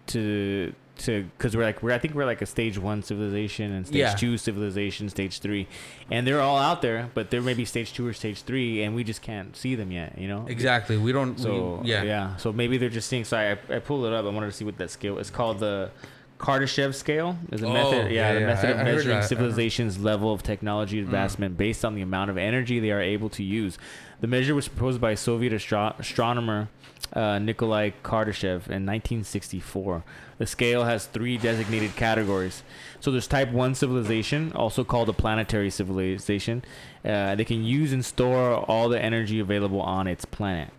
to 0.07 0.73
to 0.99 1.23
because 1.37 1.55
we're 1.55 1.63
like 1.63 1.83
we're 1.83 1.91
I 1.91 1.99
think 1.99 2.13
we're 2.13 2.25
like 2.25 2.41
a 2.41 2.45
stage 2.45 2.77
one 2.77 3.03
civilization 3.03 3.71
and 3.71 3.85
stage 3.85 3.97
Yeah. 3.97 4.15
two 4.15 4.37
civilization, 4.37 5.09
stage 5.09 5.39
three, 5.39 5.67
and 6.11 6.25
they're 6.25 6.41
all 6.41 6.57
out 6.57 6.81
there, 6.81 7.09
but 7.13 7.29
they're 7.29 7.41
maybe 7.41 7.65
stage 7.65 7.93
two 7.93 8.07
or 8.07 8.13
stage 8.13 8.41
three, 8.41 8.83
and 8.83 8.95
we 8.95 9.03
just 9.03 9.21
can't 9.21 9.55
see 9.55 9.75
them 9.75 9.91
yet. 9.91 10.17
You 10.17 10.27
know. 10.27 10.45
exactly 10.47 10.97
we 10.97 11.11
don't 11.11 11.39
So 11.39 11.79
we, 11.83 11.89
yeah 11.89 12.03
yeah. 12.03 12.35
So 12.37 12.51
maybe 12.51 12.77
they're 12.77 12.89
just 12.89 13.07
seeing. 13.07 13.25
Sorry, 13.25 13.57
I, 13.69 13.75
I 13.75 13.79
pulled 13.79 14.05
it 14.05 14.13
up. 14.13 14.25
I 14.25 14.29
wanted 14.29 14.47
to 14.47 14.53
see 14.53 14.65
what 14.65 14.77
that 14.77 14.91
scale. 14.91 15.19
It's 15.19 15.29
called 15.29 15.59
the 15.59 15.91
Kardashev 16.39 16.93
scale. 16.93 17.37
Is 17.51 17.61
a 17.63 17.67
Oh, 17.67 17.73
method. 17.73 18.11
Yeah, 18.11 18.33
yeah, 18.39 18.45
method 18.45 18.69
of 18.71 18.77
I 18.79 18.83
measuring. 18.83 19.17
I 19.17 19.21
civilization's 19.21 19.99
level 19.99 20.31
of 20.31 20.43
technology 20.43 20.99
advancement 20.99 21.57
based 21.57 21.83
on 21.83 21.95
the 21.95 22.01
amount 22.01 22.29
of 22.29 22.37
energy 22.37 22.79
they 22.79 22.91
are 22.91 23.01
able 23.01 23.29
to 23.29 23.43
use. 23.43 23.77
The 24.21 24.27
measure 24.27 24.53
was 24.55 24.67
proposed 24.67 24.99
by 25.01 25.15
Soviet 25.15 25.53
astro- 25.53 25.95
astronomer 25.99 26.69
uh, 27.13 27.39
Nikolai 27.39 27.91
Kardashev 28.03 28.67
in 28.67 28.85
1964. 28.85 30.03
The 30.37 30.45
scale 30.45 30.83
has 30.83 31.05
three 31.05 31.37
designated 31.37 31.95
categories. 31.95 32.63
So 32.99 33.11
there's 33.11 33.27
type 33.27 33.51
1 33.51 33.75
civilization, 33.75 34.51
also 34.53 34.83
called 34.83 35.09
a 35.09 35.13
planetary 35.13 35.69
civilization. 35.69 36.63
Uh, 37.05 37.35
they 37.35 37.45
can 37.45 37.63
use 37.63 37.93
and 37.93 38.03
store 38.05 38.53
all 38.69 38.89
the 38.89 39.01
energy 39.01 39.39
available 39.39 39.81
on 39.81 40.07
its 40.07 40.25
planet. 40.25 40.69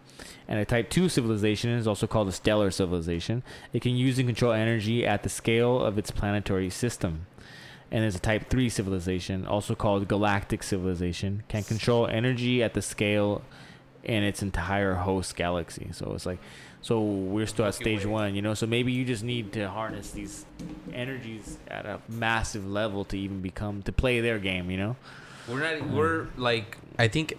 And 0.48 0.58
a 0.58 0.64
type 0.64 0.88
2 0.88 1.10
civilization 1.10 1.70
is 1.70 1.86
also 1.86 2.06
called 2.06 2.28
a 2.28 2.32
stellar 2.32 2.70
civilization. 2.70 3.42
It 3.72 3.82
can 3.82 3.96
use 3.96 4.18
and 4.18 4.26
control 4.26 4.52
energy 4.52 5.06
at 5.06 5.22
the 5.22 5.28
scale 5.28 5.84
of 5.84 5.98
its 5.98 6.10
planetary 6.10 6.70
system. 6.70 7.26
And 7.90 8.02
there's 8.02 8.16
a 8.16 8.20
type 8.20 8.48
3 8.48 8.68
civilization, 8.68 9.46
also 9.46 9.74
called 9.74 10.08
galactic 10.08 10.62
civilization, 10.62 11.42
can 11.48 11.64
control 11.64 12.06
energy 12.06 12.62
at 12.62 12.74
the 12.74 12.82
scale 12.82 13.42
in 14.02 14.22
its 14.22 14.42
entire 14.42 14.94
host 14.94 15.36
galaxy. 15.36 15.88
So 15.92 16.12
it's 16.14 16.24
like, 16.24 16.38
so 16.80 17.02
we're 17.02 17.46
still 17.46 17.66
at 17.66 17.74
stage 17.74 18.06
one, 18.06 18.34
you 18.34 18.42
know. 18.42 18.54
So 18.54 18.66
maybe 18.66 18.92
you 18.92 19.04
just 19.04 19.24
need 19.24 19.52
to 19.52 19.68
harness 19.68 20.12
these 20.12 20.46
energies 20.94 21.58
at 21.68 21.84
a 21.86 22.00
massive 22.08 22.66
level 22.66 23.04
to 23.06 23.18
even 23.18 23.40
become 23.40 23.82
to 23.82 23.92
play 23.92 24.20
their 24.20 24.38
game, 24.38 24.70
you 24.70 24.76
know. 24.76 24.96
We're 25.48 25.60
not. 25.60 25.90
We're 25.90 26.28
like. 26.36 26.78
I 26.98 27.08
think. 27.08 27.34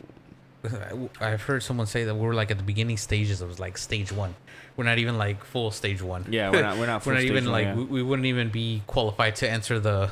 I've 1.21 1.41
heard 1.43 1.63
someone 1.63 1.87
say 1.87 2.03
that 2.05 2.15
we're 2.15 2.33
like 2.33 2.51
at 2.51 2.57
the 2.57 2.63
beginning 2.63 2.97
stages 2.97 3.41
of 3.41 3.59
like 3.59 3.77
stage 3.77 4.11
one. 4.11 4.35
We're 4.75 4.85
not 4.85 4.97
even 4.97 5.17
like 5.17 5.43
full 5.43 5.71
stage 5.71 6.01
one. 6.01 6.25
Yeah, 6.29 6.51
we're 6.51 6.61
not. 6.61 6.77
We're 6.77 6.85
not. 6.85 7.05
We're 7.05 7.13
not 7.13 7.19
stage 7.19 7.31
even 7.31 7.45
one, 7.45 7.53
like 7.53 7.65
yeah. 7.65 7.75
we, 7.75 7.83
we 7.83 8.03
wouldn't 8.03 8.25
even 8.25 8.49
be 8.49 8.81
qualified 8.87 9.35
to 9.37 9.49
enter 9.49 9.79
the 9.79 10.11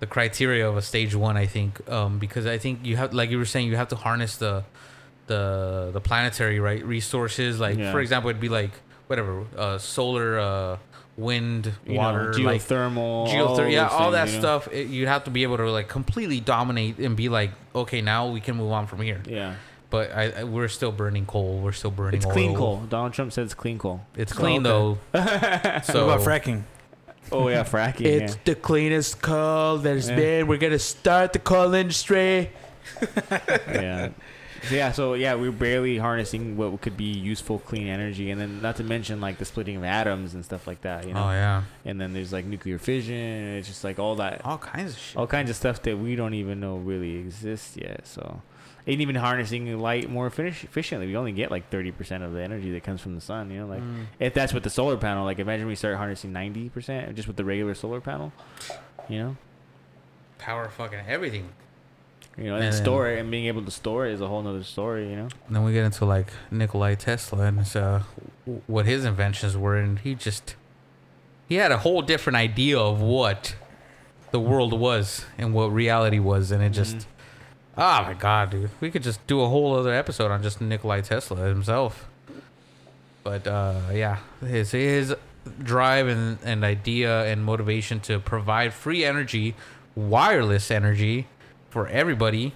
the 0.00 0.06
criteria 0.06 0.68
of 0.68 0.76
a 0.76 0.82
stage 0.82 1.14
one. 1.14 1.36
I 1.36 1.46
think 1.46 1.88
um, 1.90 2.18
because 2.18 2.46
I 2.46 2.58
think 2.58 2.84
you 2.84 2.96
have 2.96 3.12
like 3.12 3.30
you 3.30 3.38
were 3.38 3.44
saying 3.44 3.68
you 3.68 3.76
have 3.76 3.88
to 3.88 3.96
harness 3.96 4.36
the 4.36 4.64
the 5.26 5.90
the 5.92 6.00
planetary 6.00 6.58
right 6.60 6.84
resources. 6.84 7.60
Like 7.60 7.78
Yeah. 7.78 7.92
for 7.92 8.00
example, 8.00 8.30
it'd 8.30 8.40
be 8.40 8.48
like 8.48 8.72
whatever 9.06 9.44
uh, 9.56 9.78
solar, 9.78 10.38
uh, 10.38 10.76
wind, 11.20 11.72
You 11.86 11.94
know, 11.94 11.98
water, 12.00 12.32
like 12.34 12.62
geothermal, 12.62 12.96
all 12.96 13.28
geothermal, 13.28 13.72
yeah, 13.72 13.88
all 13.88 14.10
that 14.12 14.28
you 14.28 14.34
know? 14.34 14.40
stuff. 14.40 14.68
It, 14.72 14.88
you'd 14.88 15.08
have 15.08 15.24
to 15.24 15.30
be 15.30 15.42
able 15.42 15.58
to 15.58 15.70
like 15.70 15.88
completely 15.88 16.40
dominate 16.40 16.98
and 16.98 17.16
be 17.16 17.28
like, 17.28 17.50
okay, 17.74 18.00
now 18.00 18.28
we 18.30 18.40
can 18.40 18.56
move 18.56 18.72
on 18.72 18.86
from 18.86 19.00
here. 19.02 19.22
Yeah, 19.28 19.54
But 19.90 20.12
I, 20.12 20.30
I 20.40 20.44
we're 20.44 20.68
still 20.68 20.92
burning 20.92 21.26
coal. 21.26 21.60
We're 21.60 21.72
still 21.72 21.90
burning. 21.90 22.16
it's 22.16 22.26
clean 22.26 22.54
coal. 22.56 22.78
Donald 22.88 23.12
Trump 23.12 23.32
said 23.32 23.44
it's 23.44 23.54
clean 23.54 23.78
coal. 23.78 24.00
It's 24.16 24.32
Oh, 24.32 24.36
clean 24.36 24.66
okay. 24.66 24.98
though. 25.12 25.80
so 25.84 26.06
what 26.06 26.20
about 26.20 26.26
fracking? 26.26 26.62
Oh 27.32 27.48
yeah, 27.48 27.62
fracking. 27.62 28.20
yeah. 28.20 28.34
the 28.44 28.54
cleanest 28.56 29.22
coal 29.22 29.78
there's 29.78 30.08
Yeah. 30.08 30.16
been. 30.16 30.46
We're 30.48 30.58
gonna 30.58 30.78
start 30.80 31.32
the 31.32 31.38
coal 31.38 31.74
industry. 31.74 32.50
yeah. 33.30 34.08
So, 34.68 34.74
yeah, 34.74 34.92
so 34.92 35.14
yeah, 35.14 35.34
we're 35.34 35.52
barely 35.52 35.96
harnessing 35.98 36.56
what 36.56 36.80
could 36.82 36.96
be 36.96 37.04
useful 37.12 37.58
clean 37.60 37.86
energy, 37.86 38.30
and 38.30 38.40
then 38.40 38.60
not 38.60 38.76
to 38.76 38.84
mention 38.84 39.20
like 39.20 39.38
the 39.38 39.44
splitting 39.44 39.76
of 39.76 39.84
atoms 39.84 40.34
and 40.34 40.44
stuff 40.44 40.66
like 40.66 40.82
that, 40.82 41.06
you 41.06 41.14
know. 41.14 41.24
Oh 41.24 41.30
yeah, 41.30 41.62
And 41.84 42.00
then 42.00 42.12
there's 42.12 42.32
like 42.32 42.44
nuclear 42.44 42.78
fission, 42.78 43.14
it's 43.56 43.68
just 43.68 43.84
like 43.84 43.98
all 43.98 44.16
that, 44.16 44.44
all 44.44 44.58
kinds 44.58 44.92
of 44.92 44.98
shit. 44.98 45.16
all 45.16 45.26
kinds 45.26 45.48
of 45.50 45.56
stuff 45.56 45.82
that 45.82 45.98
we 45.98 46.14
don't 46.16 46.34
even 46.34 46.60
know 46.60 46.76
really 46.76 47.16
exists 47.16 47.76
yet. 47.76 48.06
So, 48.06 48.42
ain't 48.86 49.00
even 49.00 49.14
harnessing 49.14 49.78
light 49.78 50.10
more 50.10 50.28
effic- 50.30 50.64
efficiently. 50.64 51.06
We 51.06 51.16
only 51.16 51.32
get 51.32 51.50
like 51.50 51.70
thirty 51.70 51.90
percent 51.92 52.22
of 52.24 52.32
the 52.32 52.42
energy 52.42 52.70
that 52.72 52.82
comes 52.82 53.00
from 53.00 53.14
the 53.14 53.20
sun. 53.20 53.50
You 53.50 53.60
know, 53.60 53.66
like 53.66 53.82
Mm. 53.82 54.06
if 54.18 54.34
that's 54.34 54.52
with 54.52 54.62
the 54.64 54.70
solar 54.70 54.96
panel, 54.96 55.24
like 55.24 55.38
imagine 55.38 55.66
we 55.68 55.74
start 55.74 55.96
harnessing 55.96 56.32
ninety 56.32 56.68
percent 56.68 57.14
just 57.16 57.28
with 57.28 57.36
the 57.36 57.44
regular 57.44 57.74
solar 57.74 58.00
panel. 58.00 58.32
You 59.08 59.18
know, 59.18 59.36
power 60.38 60.68
fucking 60.68 61.00
everything. 61.08 61.48
You 62.40 62.46
know, 62.46 62.56
and, 62.56 62.64
And 62.64 62.74
store 62.74 63.08
it 63.10 63.18
and 63.20 63.30
being 63.30 63.46
able 63.46 63.62
to 63.64 63.70
store 63.70 64.06
it 64.06 64.12
is 64.14 64.20
a 64.20 64.26
whole 64.26 64.42
nother 64.42 64.64
story. 64.64 65.10
You 65.10 65.16
know. 65.16 65.28
And 65.46 65.56
then 65.56 65.62
we 65.62 65.72
get 65.72 65.84
into 65.84 66.04
like 66.06 66.28
Nikolai 66.50 66.94
Tesla 66.94 67.44
and 67.44 67.60
it's, 67.60 67.76
uh, 67.76 68.02
what 68.66 68.86
his 68.86 69.04
inventions 69.04 69.56
were, 69.56 69.76
and 69.76 69.98
he 69.98 70.14
just 70.14 70.56
he 71.48 71.56
had 71.56 71.70
a 71.70 71.78
whole 71.78 72.00
different 72.02 72.36
idea 72.36 72.78
of 72.78 73.00
what 73.00 73.54
the 74.30 74.40
world 74.40 74.72
was 74.72 75.26
and 75.36 75.52
what 75.52 75.66
reality 75.66 76.18
was, 76.18 76.50
and 76.50 76.62
it 76.62 76.70
just 76.70 76.96
Mhm. 76.96 77.04
oh 77.78 78.02
my 78.04 78.14
god, 78.14 78.50
dude, 78.50 78.70
we 78.80 78.90
could 78.90 79.02
just 79.02 79.24
do 79.26 79.40
a 79.42 79.48
whole 79.48 79.76
other 79.76 79.92
episode 79.92 80.30
on 80.30 80.42
just 80.42 80.60
Nikolai 80.60 81.00
Tesla 81.02 81.46
himself. 81.46 82.06
But 83.22 83.46
uh, 83.46 83.80
yeah, 83.92 84.18
his 84.40 84.70
his 84.70 85.14
drive 85.62 86.06
and, 86.08 86.38
and 86.44 86.64
idea 86.64 87.24
and 87.24 87.44
motivation 87.44 88.00
to 88.00 88.18
provide 88.18 88.72
free 88.72 89.04
energy, 89.04 89.54
wireless 89.94 90.70
energy 90.70 91.26
for 91.70 91.88
everybody 91.88 92.52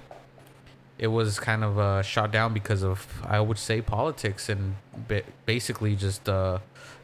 it 0.99 1.09
was 1.09 1.41
kind 1.41 1.65
of 1.65 1.79
uh, 1.79 2.03
shot 2.03 2.31
down 2.31 2.55
because 2.55 2.83
of 2.83 3.23
I 3.25 3.41
would 3.41 3.59
say 3.59 3.81
politics 3.81 4.49
and 4.49 4.77
ba- 5.09 5.25
basically 5.45 5.97
just 5.97 6.29
uh, 6.29 6.59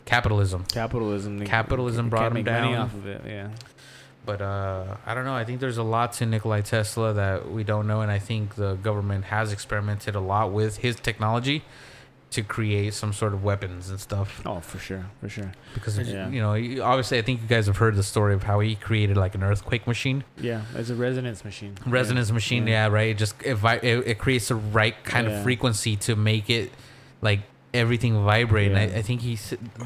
capitalism. 0.04 0.64
Capitalism. 0.64 1.44
Capitalism 1.44 2.06
they 2.06 2.10
brought 2.10 2.36
him 2.36 2.44
down. 2.44 2.74
off 2.74 2.94
of 2.94 3.06
it. 3.06 3.22
Yeah. 3.26 3.48
But 4.24 4.42
uh, 4.42 4.96
I 5.06 5.14
don't 5.14 5.24
know. 5.24 5.34
I 5.34 5.44
think 5.44 5.60
there's 5.60 5.78
a 5.78 5.82
lot 5.82 6.12
to 6.14 6.26
Nikolai 6.26 6.60
Tesla 6.60 7.12
that 7.14 7.50
we 7.50 7.64
don't 7.64 7.86
know, 7.86 8.02
and 8.02 8.10
I 8.10 8.18
think 8.18 8.54
the 8.54 8.74
government 8.74 9.24
has 9.24 9.52
experimented 9.52 10.14
a 10.14 10.20
lot 10.20 10.52
with 10.52 10.78
his 10.78 10.96
technology 10.96 11.64
to 12.30 12.42
create 12.42 12.94
some 12.94 13.12
sort 13.12 13.34
of 13.34 13.42
weapons 13.42 13.90
and 13.90 13.98
stuff. 13.98 14.40
Oh, 14.46 14.60
for 14.60 14.78
sure, 14.78 15.06
for 15.20 15.28
sure. 15.28 15.50
Because 15.74 15.98
Yeah. 15.98 16.28
you 16.28 16.40
know, 16.40 16.52
obviously, 16.84 17.18
I 17.18 17.22
think 17.22 17.42
you 17.42 17.48
guys 17.48 17.66
have 17.66 17.78
heard 17.78 17.96
the 17.96 18.04
story 18.04 18.34
of 18.34 18.44
how 18.44 18.60
he 18.60 18.76
created 18.76 19.16
like 19.16 19.34
an 19.34 19.42
earthquake 19.42 19.86
machine, 19.86 20.22
Yeah, 20.38 20.62
it's 20.76 20.90
a 20.90 20.94
resonance 20.94 21.44
machine. 21.44 21.76
resonance 21.86 22.28
Yeah. 22.28 22.34
machine. 22.34 22.66
Yeah, 22.68 22.86
right. 22.86 23.08
It 23.08 23.18
just 23.18 23.34
it, 23.44 23.54
vi- 23.56 23.80
it, 23.82 24.06
it 24.06 24.18
creates 24.18 24.48
the 24.48 24.54
right 24.54 24.94
kind 25.02 25.26
Yeah. 25.28 25.38
of 25.38 25.42
frequency 25.42 25.96
to 25.96 26.14
make 26.14 26.48
it 26.48 26.70
like 27.20 27.40
everything 27.74 28.24
vibrate. 28.24 28.70
Yeah. 28.70 28.78
And 28.78 28.94
I, 28.94 28.98
I 28.98 29.02
think 29.02 29.22
he 29.22 29.36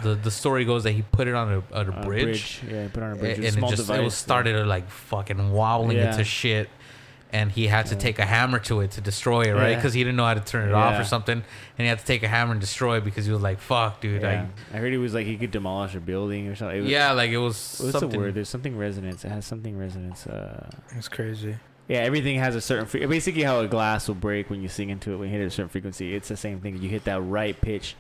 the 0.03 0.15
the 0.15 0.31
story 0.31 0.67
goes 0.67 0.85
that 0.85 0.93
he 0.93 1.03
put 1.03 1.29
it 1.29 1.35
on 1.35 1.49
a, 1.51 1.77
on 1.79 1.89
a 1.89 2.01
a 2.01 2.05
bridge. 2.05 2.61
Yeah, 2.71 2.89
put 2.93 3.03
on 3.03 3.13
a 3.13 3.17
bridge. 3.17 3.37
and 3.39 3.47
It's 3.47 3.57
a 3.57 3.59
it 3.59 3.69
just 3.71 3.77
device. 3.77 4.01
it 4.01 4.05
was 4.05 4.15
started 4.15 4.67
like 4.67 4.91
fucking 4.91 5.51
wobbling 5.51 5.97
Yeah. 5.97 6.11
into 6.11 6.25
shit 6.25 6.69
and 7.35 7.51
he 7.53 7.67
had 7.67 7.87
to 7.87 7.97
take 7.97 8.19
a 8.19 8.25
hammer 8.25 8.59
to 8.61 8.81
it 8.81 8.93
to 8.93 9.01
destroy 9.01 9.43
it 9.43 9.53
right 9.53 9.71
Yeah. 9.71 9.77
because 9.77 9.93
he 9.93 10.03
didn't 10.05 10.17
know 10.17 10.25
how 10.25 10.35
to 10.35 10.41
turn 10.41 10.69
it 10.69 10.73
off 10.75 11.01
or 11.01 11.05
something 11.05 11.39
and 11.39 11.45
he 11.77 11.87
had 11.87 11.99
to 11.99 12.05
take 12.05 12.23
a 12.23 12.29
hammer 12.29 12.53
and 12.53 12.61
destroy 12.61 12.99
it 12.99 13.05
because 13.05 13.27
he 13.27 13.33
was 13.33 13.43
like 13.43 13.59
fuck 13.59 14.01
dude 14.01 14.23
Yeah. 14.23 14.47
I 14.73 14.77
heard 14.77 14.93
he 14.93 14.99
was 14.99 15.15
like 15.15 15.27
he 15.27 15.37
could 15.37 15.51
demolish 15.51 15.95
a 15.95 16.01
building 16.01 16.49
or 16.49 16.55
something. 16.55 16.79
It 16.79 16.83
was, 16.83 16.91
yeah 16.91 17.11
like 17.13 17.31
it 17.31 17.39
was 17.39 17.81
What's 17.83 17.93
something 17.93 18.11
the 18.11 18.19
word? 18.19 18.35
There's 18.35 18.49
something 18.49 18.77
resonance. 18.79 19.25
It 19.25 19.31
has 19.31 19.45
something 19.45 19.77
resonance. 19.77 20.27
Uh, 20.27 20.71
It's 20.97 21.09
crazy. 21.09 21.57
Yeah, 21.89 21.99
everything 21.99 22.39
has 22.39 22.55
a 22.55 22.61
certain 22.63 22.87
fre- 22.87 23.07
basically 23.07 23.43
how 23.43 23.61
a 23.61 23.67
glass 23.69 24.09
will 24.09 24.15
break 24.15 24.49
when 24.49 24.63
you 24.63 24.69
sing 24.69 24.89
into 24.89 25.13
it 25.13 25.17
when 25.17 25.29
you 25.31 25.37
hit 25.39 25.47
a 25.47 25.51
certain 25.51 25.69
frequency. 25.69 26.15
It's 26.15 26.29
the 26.29 26.37
same 26.37 26.61
thing. 26.61 26.81
You 26.81 26.89
hit 26.89 27.05
that 27.05 27.21
right 27.21 27.61
pitch, 27.61 27.95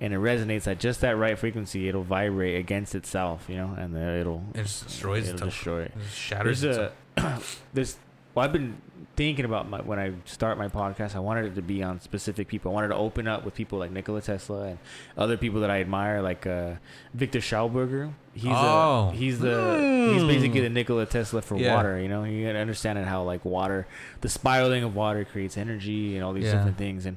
and 0.00 0.14
it 0.14 0.18
resonates 0.18 0.68
at 0.70 0.78
just 0.78 1.00
that 1.00 1.16
right 1.16 1.36
frequency. 1.36 1.88
It'll 1.88 2.04
vibrate 2.04 2.56
against 2.60 2.94
itself, 2.94 3.46
you 3.48 3.56
know, 3.56 3.74
and 3.76 3.92
then 3.96 4.20
it'll 4.20 4.44
It 4.54 4.62
just 4.62 4.86
destroys 4.86 5.24
it'll 5.24 5.34
itself. 5.34 5.50
destroy 5.50 5.82
it. 5.82 5.92
It 5.96 6.02
just 6.04 6.16
shatters 6.16 6.60
There's 6.60 6.76
itself. 6.76 6.92
a 7.16 7.64
there's 7.74 7.96
well, 8.34 8.44
I've 8.44 8.52
been 8.52 8.76
thinking 9.16 9.44
about 9.44 9.68
my, 9.70 9.80
when 9.80 9.98
I 9.98 10.12
start 10.24 10.58
my 10.58 10.68
podcast. 10.68 11.14
I 11.14 11.20
wanted 11.20 11.44
it 11.46 11.54
to 11.54 11.62
be 11.62 11.82
on 11.84 12.00
specific 12.00 12.48
people. 12.48 12.72
I 12.72 12.74
wanted 12.74 12.88
to 12.88 12.96
open 12.96 13.28
up 13.28 13.44
with 13.44 13.54
people 13.54 13.78
like 13.78 13.92
Nikola 13.92 14.20
Tesla 14.22 14.64
and 14.70 14.78
other 15.16 15.36
people 15.36 15.60
that 15.60 15.70
I 15.70 15.80
admire, 15.80 16.20
like 16.20 16.46
uh, 16.46 16.72
Victor 17.12 17.38
Schauberger. 17.38 18.12
He's 18.32 18.46
Oh. 18.52 19.10
a, 19.12 19.16
he's 19.16 19.38
the 19.38 20.10
he's 20.12 20.22
Hmm. 20.22 20.28
basically 20.28 20.60
the 20.62 20.68
Nikola 20.70 21.06
Tesla 21.06 21.42
for 21.42 21.56
Yeah. 21.56 21.76
water. 21.76 22.00
You 22.00 22.08
know, 22.08 22.24
you 22.24 22.44
gotta 22.46 22.58
understand 22.58 22.98
how 23.04 23.22
like 23.22 23.44
water, 23.44 23.86
the 24.20 24.28
spiraling 24.28 24.82
of 24.82 24.96
water 24.96 25.24
creates 25.24 25.56
energy 25.56 26.16
and 26.16 26.24
all 26.24 26.32
these 26.32 26.44
Yeah. 26.46 26.54
different 26.56 26.76
things, 26.78 27.06
and 27.06 27.16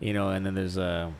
you 0.00 0.12
know, 0.12 0.30
and 0.30 0.44
then 0.44 0.54
there's 0.54 0.76
uh, 0.76 1.10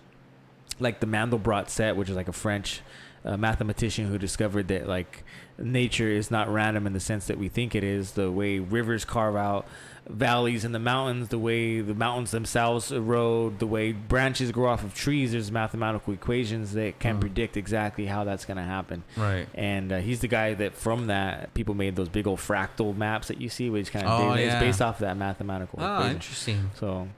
like 0.81 0.99
the 1.01 1.07
Mandelbrot 1.07 1.69
set, 1.69 1.97
which 1.97 2.11
is 2.11 2.17
like 2.17 2.29
a 2.29 2.33
French 2.33 2.81
uh, 3.25 3.37
mathematician 3.37 4.07
who 4.07 4.19
discovered 4.19 4.69
that 4.69 4.89
like 4.89 5.25
nature 5.59 6.09
is 6.09 6.31
not 6.31 6.49
random 6.49 6.87
in 6.87 6.93
the 6.93 7.01
sense 7.01 7.27
that 7.27 7.39
we 7.39 7.49
think 7.49 7.75
it 7.75 7.85
is. 7.85 8.13
The 8.13 8.31
way 8.31 8.59
rivers 8.59 9.05
carve 9.05 9.37
out 9.37 9.67
valleys 10.09 10.65
in 10.65 10.73
the 10.73 10.79
mountains, 10.79 11.29
the 11.29 11.39
way 11.39 11.81
the 11.81 11.95
mountains 11.95 12.31
themselves 12.31 12.93
erode, 12.93 13.59
the 13.59 13.67
way 13.67 13.93
branches 13.93 14.53
grow 14.53 14.69
off 14.71 14.85
of 14.85 14.95
trees. 14.95 15.33
There's 15.33 15.51
mathematical 15.51 16.13
equations 16.15 16.73
that 16.75 16.99
can 17.01 17.17
Mm. 17.17 17.21
predict 17.21 17.57
exactly 17.57 18.07
how 18.07 18.23
that's 18.25 18.45
going 18.45 18.57
to 18.57 18.63
happen. 18.63 19.03
right. 19.17 19.47
And 19.55 19.93
uh, 19.93 19.99
he's 19.99 20.21
the 20.21 20.29
guy 20.29 20.55
that 20.55 20.75
from 20.75 21.09
that 21.09 21.53
people 21.55 21.75
made 21.75 21.97
those 21.97 22.09
big 22.09 22.27
old 22.27 22.39
fractal 22.39 22.97
maps 22.97 23.29
that 23.29 23.41
you 23.41 23.49
see, 23.49 23.69
which 23.71 23.91
kind 23.93 24.07
of 24.07 24.21
Oh, 24.21 24.35
yeah. 24.35 24.61
based 24.61 24.81
off 24.81 24.97
of 24.97 25.01
that 25.01 25.17
mathematical 25.17 25.79
Ah, 25.83 25.97
equation. 25.97 26.15
interesting. 26.17 26.71
So, 26.75 27.09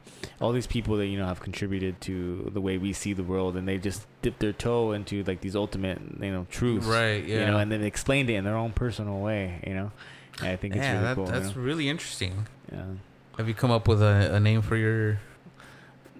all 0.40 0.52
these 0.52 0.66
people 0.66 0.96
that 0.96 1.06
you 1.06 1.18
know 1.18 1.26
have 1.26 1.40
contributed 1.40 2.00
to 2.02 2.50
the 2.54 2.60
way 2.60 2.78
we 2.78 2.92
see 2.92 3.12
the 3.12 3.22
world, 3.22 3.56
and 3.56 3.68
they 3.68 3.76
just 3.78 4.06
dipped 4.22 4.40
their 4.40 4.52
toe 4.52 4.92
into 4.92 5.22
like 5.24 5.40
these 5.40 5.54
ultimate, 5.54 6.00
you 6.20 6.30
know, 6.32 6.46
truths, 6.50 6.86
Right. 6.86 7.24
Yeah. 7.24 7.40
You 7.40 7.46
know, 7.46 7.58
and 7.58 7.70
then 7.70 7.82
explained 7.84 8.30
it 8.30 8.34
in 8.34 8.44
their 8.44 8.56
own 8.56 8.72
personal 8.72 9.20
way, 9.20 9.60
you 9.66 9.74
know. 9.74 9.92
I 10.40 10.56
think 10.56 10.74
it's 10.76 10.82
yeah, 10.84 10.92
really 10.92 11.04
that, 11.04 11.14
cool. 11.16 11.26
you 11.26 11.32
that's 11.32 11.56
know? 11.56 11.62
really 11.62 11.88
interesting. 11.88 12.46
yeah. 12.72 12.84
Have 13.36 13.48
you 13.48 13.54
come 13.54 13.70
up 13.70 13.86
with 13.88 14.02
a, 14.02 14.34
a 14.34 14.40
name 14.40 14.62
for 14.62 14.76
your? 14.76 15.20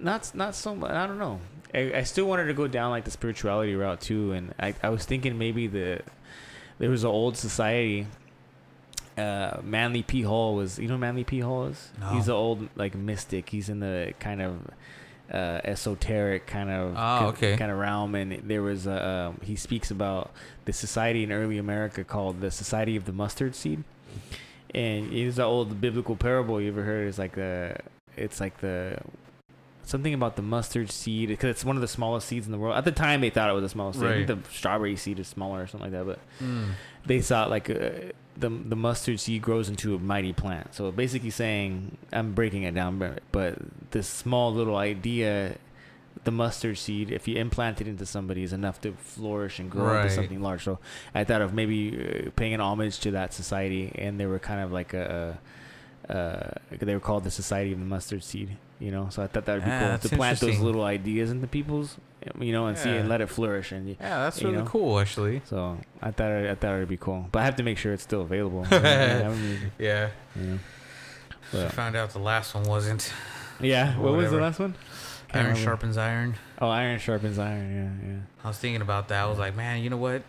Not 0.01 0.31
not 0.35 0.55
so 0.55 0.75
much. 0.75 0.91
I 0.93 1.07
don't 1.07 1.19
know. 1.19 1.41
I, 1.75 1.93
I 1.97 2.03
still 2.05 2.27
wanted 2.27 2.47
to 2.47 2.55
go 2.55 2.67
down 2.69 2.91
like 2.91 3.05
the 3.05 3.11
spirituality 3.11 3.75
route 3.75 4.01
too, 4.01 4.33
and 4.33 4.55
I, 4.59 4.75
I 4.83 4.89
was 4.91 5.05
thinking 5.05 5.37
maybe 5.39 5.67
the 5.67 6.01
there 6.79 6.91
was 6.91 7.03
an 7.05 7.11
old 7.11 7.37
society. 7.37 8.07
Uh, 9.17 9.59
Manly 9.65 10.05
P 10.05 10.23
Hall 10.23 10.55
was 10.55 10.79
you 10.79 10.87
know 10.87 10.97
Manly 10.97 11.25
P 11.25 11.41
Hall 11.41 11.65
is. 11.67 11.91
No. 12.01 12.07
He's 12.11 12.29
an 12.29 12.35
old 12.35 12.69
like 12.77 12.95
mystic. 12.95 13.51
He's 13.51 13.69
in 13.69 13.81
the 13.81 14.15
kind 14.21 14.41
of 14.41 14.71
uh, 15.33 15.61
esoteric 15.65 16.47
kind 16.47 16.71
of 16.71 16.95
Oh, 16.97 17.27
okay. 17.31 17.57
kind 17.57 17.73
of 17.73 17.79
realm, 17.79 18.15
and 18.15 18.41
there 18.49 18.63
was 18.63 18.87
a 18.87 19.09
um, 19.09 19.41
he 19.43 19.57
speaks 19.57 19.91
about 19.91 20.31
the 20.67 20.73
society 20.73 21.25
in 21.25 21.33
early 21.33 21.59
America 21.59 22.05
called 22.05 22.41
the 22.41 22.53
Society 22.53 22.95
of 22.95 23.05
the 23.07 23.13
Mustard 23.13 23.57
Seed, 23.57 23.83
and 24.75 25.13
it's 25.13 25.37
the 25.37 25.45
old 25.45 25.81
biblical 25.81 26.17
parable 26.17 26.61
you 26.61 26.69
ever 26.69 26.83
heard. 26.83 27.09
It's 27.09 27.19
like 27.19 27.35
the 27.35 27.77
it's 28.17 28.41
like 28.41 28.59
the 28.59 28.99
something 29.85 30.13
about 30.13 30.37
the 30.37 30.43
mustard 30.43 30.91
seed 30.91 31.29
because 31.31 31.49
it's 31.51 31.65
one 31.65 31.77
of 31.77 31.81
the 31.81 31.89
smallest 31.89 32.29
seeds 32.29 32.45
in 32.47 32.53
the 32.53 32.59
world. 32.59 32.77
At 32.77 32.85
the 32.85 32.93
time, 32.93 33.23
they 33.23 33.31
thought 33.31 33.49
it 33.49 33.55
was 33.55 33.63
the 33.63 33.69
smallest. 33.71 33.99
Seed. 34.01 34.09
I 34.09 34.13
think 34.13 34.29
Right. 34.29 34.45
the 34.45 34.51
strawberry 34.51 34.97
seed 34.97 35.19
is 35.19 35.29
smaller 35.29 35.63
or 35.63 35.67
something 35.67 35.91
like 35.93 35.99
that, 35.99 36.07
but 36.07 36.19
Mm. 36.47 36.73
they 37.07 37.21
thought 37.23 37.49
like 37.49 37.71
uh, 37.71 37.91
the 38.37 38.51
the 38.51 38.77
mustard 38.77 39.19
seed 39.19 39.41
grows 39.43 39.69
into 39.71 39.95
a 39.95 39.99
mighty 39.99 40.33
plant. 40.35 40.75
So 40.75 40.93
basically 40.93 41.31
saying, 41.31 41.97
I'm 42.13 42.35
breaking 42.35 42.65
it 42.65 42.75
down, 42.75 42.99
but 43.33 43.57
this 43.93 44.07
small 44.07 44.53
little 44.53 44.77
idea, 44.77 45.57
the 46.25 46.31
mustard 46.31 46.79
seed, 46.79 47.11
if 47.11 47.27
you 47.29 47.37
implant 47.37 47.81
it 47.81 47.89
into 47.89 48.05
somebody, 48.07 48.43
is 48.43 48.53
enough 48.53 48.81
to 48.83 48.93
flourish 48.93 49.59
and 49.59 49.71
grow 49.71 49.85
Right. 49.85 50.03
into 50.03 50.15
something 50.15 50.41
large. 50.43 50.65
So 50.65 50.79
I 51.15 51.25
thought 51.25 51.43
of 51.43 51.53
maybe 51.55 52.25
uh, 52.27 52.31
paying 52.37 52.55
an 52.55 52.61
homage 52.61 52.99
to 53.01 53.11
that 53.13 53.33
society, 53.35 53.93
and 53.95 54.19
they 54.19 54.27
were 54.27 54.39
kind 54.39 54.61
of 54.61 54.73
like 54.73 54.95
a. 54.95 55.39
Uh, 56.09 56.51
they 56.71 56.95
were 56.95 57.01
called 57.01 57.23
the 57.25 57.31
Society 57.31 57.73
of 57.73 57.79
the 57.79 57.85
Mustard 57.85 58.25
Seed, 58.25 58.57
you 58.81 58.91
know. 58.91 59.09
So 59.11 59.23
I 59.23 59.27
thought 59.27 59.45
that 59.45 59.55
would 59.57 59.65
be 59.65 59.69
Yeah, 59.71 59.99
cool 59.99 60.09
to 60.09 60.17
plant 60.17 60.41
those 60.41 60.59
little 60.59 60.83
ideas 60.83 61.31
into 61.31 61.47
people's, 61.47 61.99
you 62.41 62.51
know, 62.53 62.65
and 62.67 62.79
see 62.79 62.89
and 62.89 63.11
let 63.11 63.21
it 63.21 63.29
flourish. 63.29 63.73
And 63.73 63.89
Yeah, 63.91 63.97
that's 64.25 64.43
really 64.43 64.57
know? 64.57 64.65
cool, 64.65 64.99
actually. 65.01 65.43
so 65.45 65.77
I 66.01 66.11
thought 66.11 66.31
it, 66.31 66.51
I 66.51 66.55
thought 66.55 66.77
it'd 66.77 66.89
be 66.89 66.97
cool, 66.97 67.27
but 67.31 67.41
I 67.41 67.45
have 67.45 67.57
to 67.57 67.63
make 67.63 67.77
sure 67.77 67.93
it's 67.93 68.03
still 68.05 68.23
available. 68.23 68.67
yeah. 68.73 69.35
Yeah. 69.79 70.09
you 70.35 70.43
know. 70.47 70.59
I 71.53 71.69
found 71.69 71.95
out 71.95 72.11
the 72.11 72.19
last 72.21 72.55
one 72.55 72.65
wasn't. 72.65 73.13
yeah. 73.61 73.99
What 73.99 74.15
was 74.15 74.31
the 74.31 74.39
last 74.41 74.59
one? 74.61 74.77
Can't 75.29 75.37
Iron 75.45 75.47
remember. 75.49 75.63
sharpens 75.71 75.97
iron. 75.99 76.35
Oh, 76.59 76.69
iron 76.71 76.99
sharpens 76.99 77.39
iron. 77.39 78.01
Yeah, 78.03 78.09
yeah. 78.09 78.19
I 78.43 78.49
was 78.49 78.57
thinking 78.57 78.81
about 78.81 79.09
that. 79.09 79.25
I 79.25 79.27
was 79.27 79.39
like, 79.39 79.55
man, 79.55 79.83
you 79.83 79.91
know 79.91 79.99
what? 79.99 80.23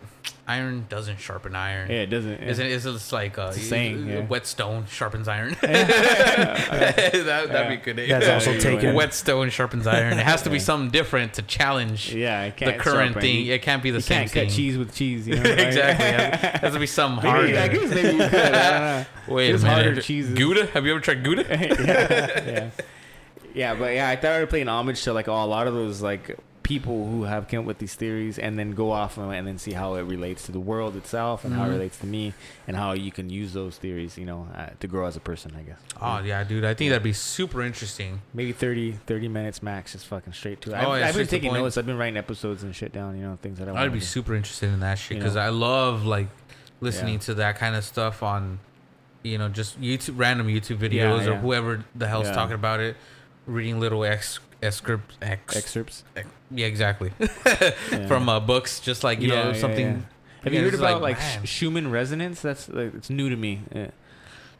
Iron 0.46 0.84
doesn't 0.90 1.18
sharpen 1.18 1.56
iron. 1.56 1.90
yeah. 1.90 2.02
It 2.02 2.06
doesn't. 2.08 2.34
Isn't 2.34 2.66
it? 2.66 2.72
Isn't 2.72 2.96
it 2.96 3.12
like 3.12 3.38
uh, 3.38 3.46
It's 3.48 3.56
a 3.56 3.60
saying, 3.60 4.06
yeah. 4.06 4.26
whetstone 4.26 4.84
sharpens 4.86 5.26
iron? 5.26 5.56
Yeah. 5.62 6.90
that, 6.92 7.48
that'd 7.48 7.68
be 7.68 7.76
good. 7.94 8.08
That's 8.10 8.28
also 8.28 8.58
taken. 8.60 8.94
Whetstone 8.94 9.48
sharpens 9.48 9.86
iron. 9.86 10.18
It 10.18 10.26
has 10.26 10.42
to 10.42 10.50
be 10.50 10.58
something 10.58 10.90
different 10.90 11.32
to 11.34 11.42
challenge 11.42 12.12
Yeah, 12.12 12.50
the 12.50 12.74
current 12.74 12.82
sharpen. 13.14 13.20
thing. 13.22 13.46
It 13.46 13.62
can't 13.62 13.82
be 13.82 13.90
the 13.90 13.98
you 13.98 14.02
same 14.02 14.18
can't 14.18 14.30
thing. 14.30 14.46
cut 14.48 14.54
cheese 14.54 14.76
with 14.76 14.94
cheese. 14.94 15.26
You 15.26 15.36
know, 15.36 15.42
right? 15.48 15.58
exactly. 15.60 16.06
It 16.06 16.60
has, 16.60 16.74
to 16.74 16.78
be 16.78 16.86
something 16.86 17.24
harder. 17.28 17.46
Maybe, 17.46 17.58
I 17.58 17.68
guess 17.68 17.88
maybe 17.94 18.16
you 18.22 18.28
could. 18.28 18.34
I 18.34 18.70
don't 18.70 18.80
know. 19.28 19.34
Wait 19.34 19.48
There's 19.48 19.62
a 19.62 19.66
minute. 19.66 19.84
harder 19.86 20.02
cheeses. 20.02 20.34
Gouda? 20.34 20.66
Have 20.66 20.84
you 20.84 20.90
ever 20.92 21.00
tried 21.00 21.24
Gouda? 21.24 21.44
yeah, 21.48 22.44
yeah, 22.46 22.70
yeah. 23.54 23.74
But 23.74 23.94
yeah, 23.94 24.08
I 24.08 24.16
thought 24.16 24.32
I 24.32 24.40
would 24.40 24.50
play 24.50 24.60
an 24.62 24.68
homage 24.68 25.02
to 25.04 25.12
like 25.12 25.28
all 25.28 25.46
a 25.46 25.48
lot 25.50 25.66
of 25.66 25.74
those 25.74 26.02
like 26.02 26.38
people 26.62 27.08
who 27.10 27.24
have 27.24 27.48
come 27.48 27.60
up 27.60 27.64
with 27.64 27.78
these 27.78 27.94
theories, 27.96 28.38
and 28.38 28.56
then 28.56 28.70
go 28.72 28.92
off 28.92 29.18
and, 29.18 29.32
and 29.34 29.44
then 29.44 29.58
see 29.58 29.72
how 29.72 29.94
it 29.94 30.02
relates 30.02 30.44
to 30.46 30.52
the 30.52 30.60
world 30.60 30.94
itself, 30.94 31.44
and 31.44 31.52
how 31.54 31.64
it 31.64 31.68
Mhm. 31.68 31.72
relates 31.72 31.98
to 31.98 32.06
me, 32.06 32.32
and 32.68 32.76
how 32.76 32.92
you 32.92 33.10
can 33.10 33.28
use 33.28 33.52
those 33.54 33.76
theories, 33.76 34.16
you 34.16 34.24
know, 34.24 34.46
uh, 34.56 34.66
to 34.78 34.86
grow 34.86 35.06
as 35.06 35.16
a 35.16 35.20
person. 35.20 35.52
I 35.58 35.62
guess. 35.62 35.78
Oh 36.00 36.20
yeah, 36.24 36.44
dude. 36.44 36.64
I 36.64 36.74
think 36.74 36.90
that'd 36.90 37.02
be 37.02 37.12
super 37.12 37.62
interesting. 37.62 38.22
Maybe 38.34 38.52
30, 38.52 38.92
30 39.06 39.26
minutes 39.26 39.62
max, 39.64 39.92
just 39.92 40.06
fucking 40.06 40.32
straight 40.32 40.60
to 40.60 40.70
it. 40.70 40.76
I've, 40.76 40.86
Oh, 40.86 40.94
yeah, 40.94 41.08
I've 41.08 41.14
been 41.14 41.24
straight 41.24 41.24
to 41.24 41.30
the 41.30 41.36
taking 41.48 41.52
notes. 41.54 41.76
I've 41.76 41.86
been 41.86 41.98
writing 41.98 42.16
episodes 42.18 42.62
and 42.62 42.74
shit 42.76 42.92
down. 42.92 43.16
You 43.16 43.22
know, 43.24 43.38
things 43.42 43.58
that 43.58 43.68
I 43.68 43.72
want. 43.72 43.80
To 43.80 43.86
I'd 43.86 43.92
be 43.92 44.00
super 44.00 44.34
interested 44.36 44.68
in 44.68 44.78
that 44.80 44.98
shit 44.98 45.16
You 45.16 45.22
because 45.22 45.34
know? 45.34 45.40
I 45.42 45.48
love 45.48 46.04
like 46.06 46.28
listening 46.80 47.14
Yeah. 47.14 47.20
to 47.20 47.34
that 47.34 47.58
kind 47.58 47.74
of 47.74 47.82
stuff 47.84 48.22
on, 48.22 48.60
you 49.24 49.38
know, 49.38 49.48
just 49.48 49.80
YouTube, 49.80 50.14
random 50.18 50.46
YouTube 50.46 50.76
videos 50.78 51.26
or 51.26 51.34
whoever 51.36 51.84
the 51.96 52.06
hell's 52.06 52.30
talking 52.30 52.54
about 52.54 52.78
it, 52.80 52.96
reading 53.50 53.80
little 53.80 54.04
ex 54.04 54.38
excerpts, 54.62 55.16
ex, 55.22 55.56
excerpts 55.56 56.04
yeah, 56.50 56.66
exactly, 56.66 57.12
Yeah. 57.18 58.06
from 58.08 58.28
uh, 58.28 58.40
books, 58.40 58.80
just 58.80 59.02
like 59.04 59.20
you 59.20 59.28
Yeah, 59.32 59.44
know 59.44 59.52
something. 59.54 59.86
yeah. 59.86 60.00
Have 60.44 60.54
you 60.54 60.60
heard 60.62 60.74
about 60.74 61.02
like, 61.02 61.18
like, 61.18 61.46
Schumann 61.46 61.90
resonance? 61.90 62.40
That's 62.42 62.68
like, 62.68 62.94
it's 62.94 63.10
new 63.10 63.28
to 63.28 63.36
me. 63.36 63.60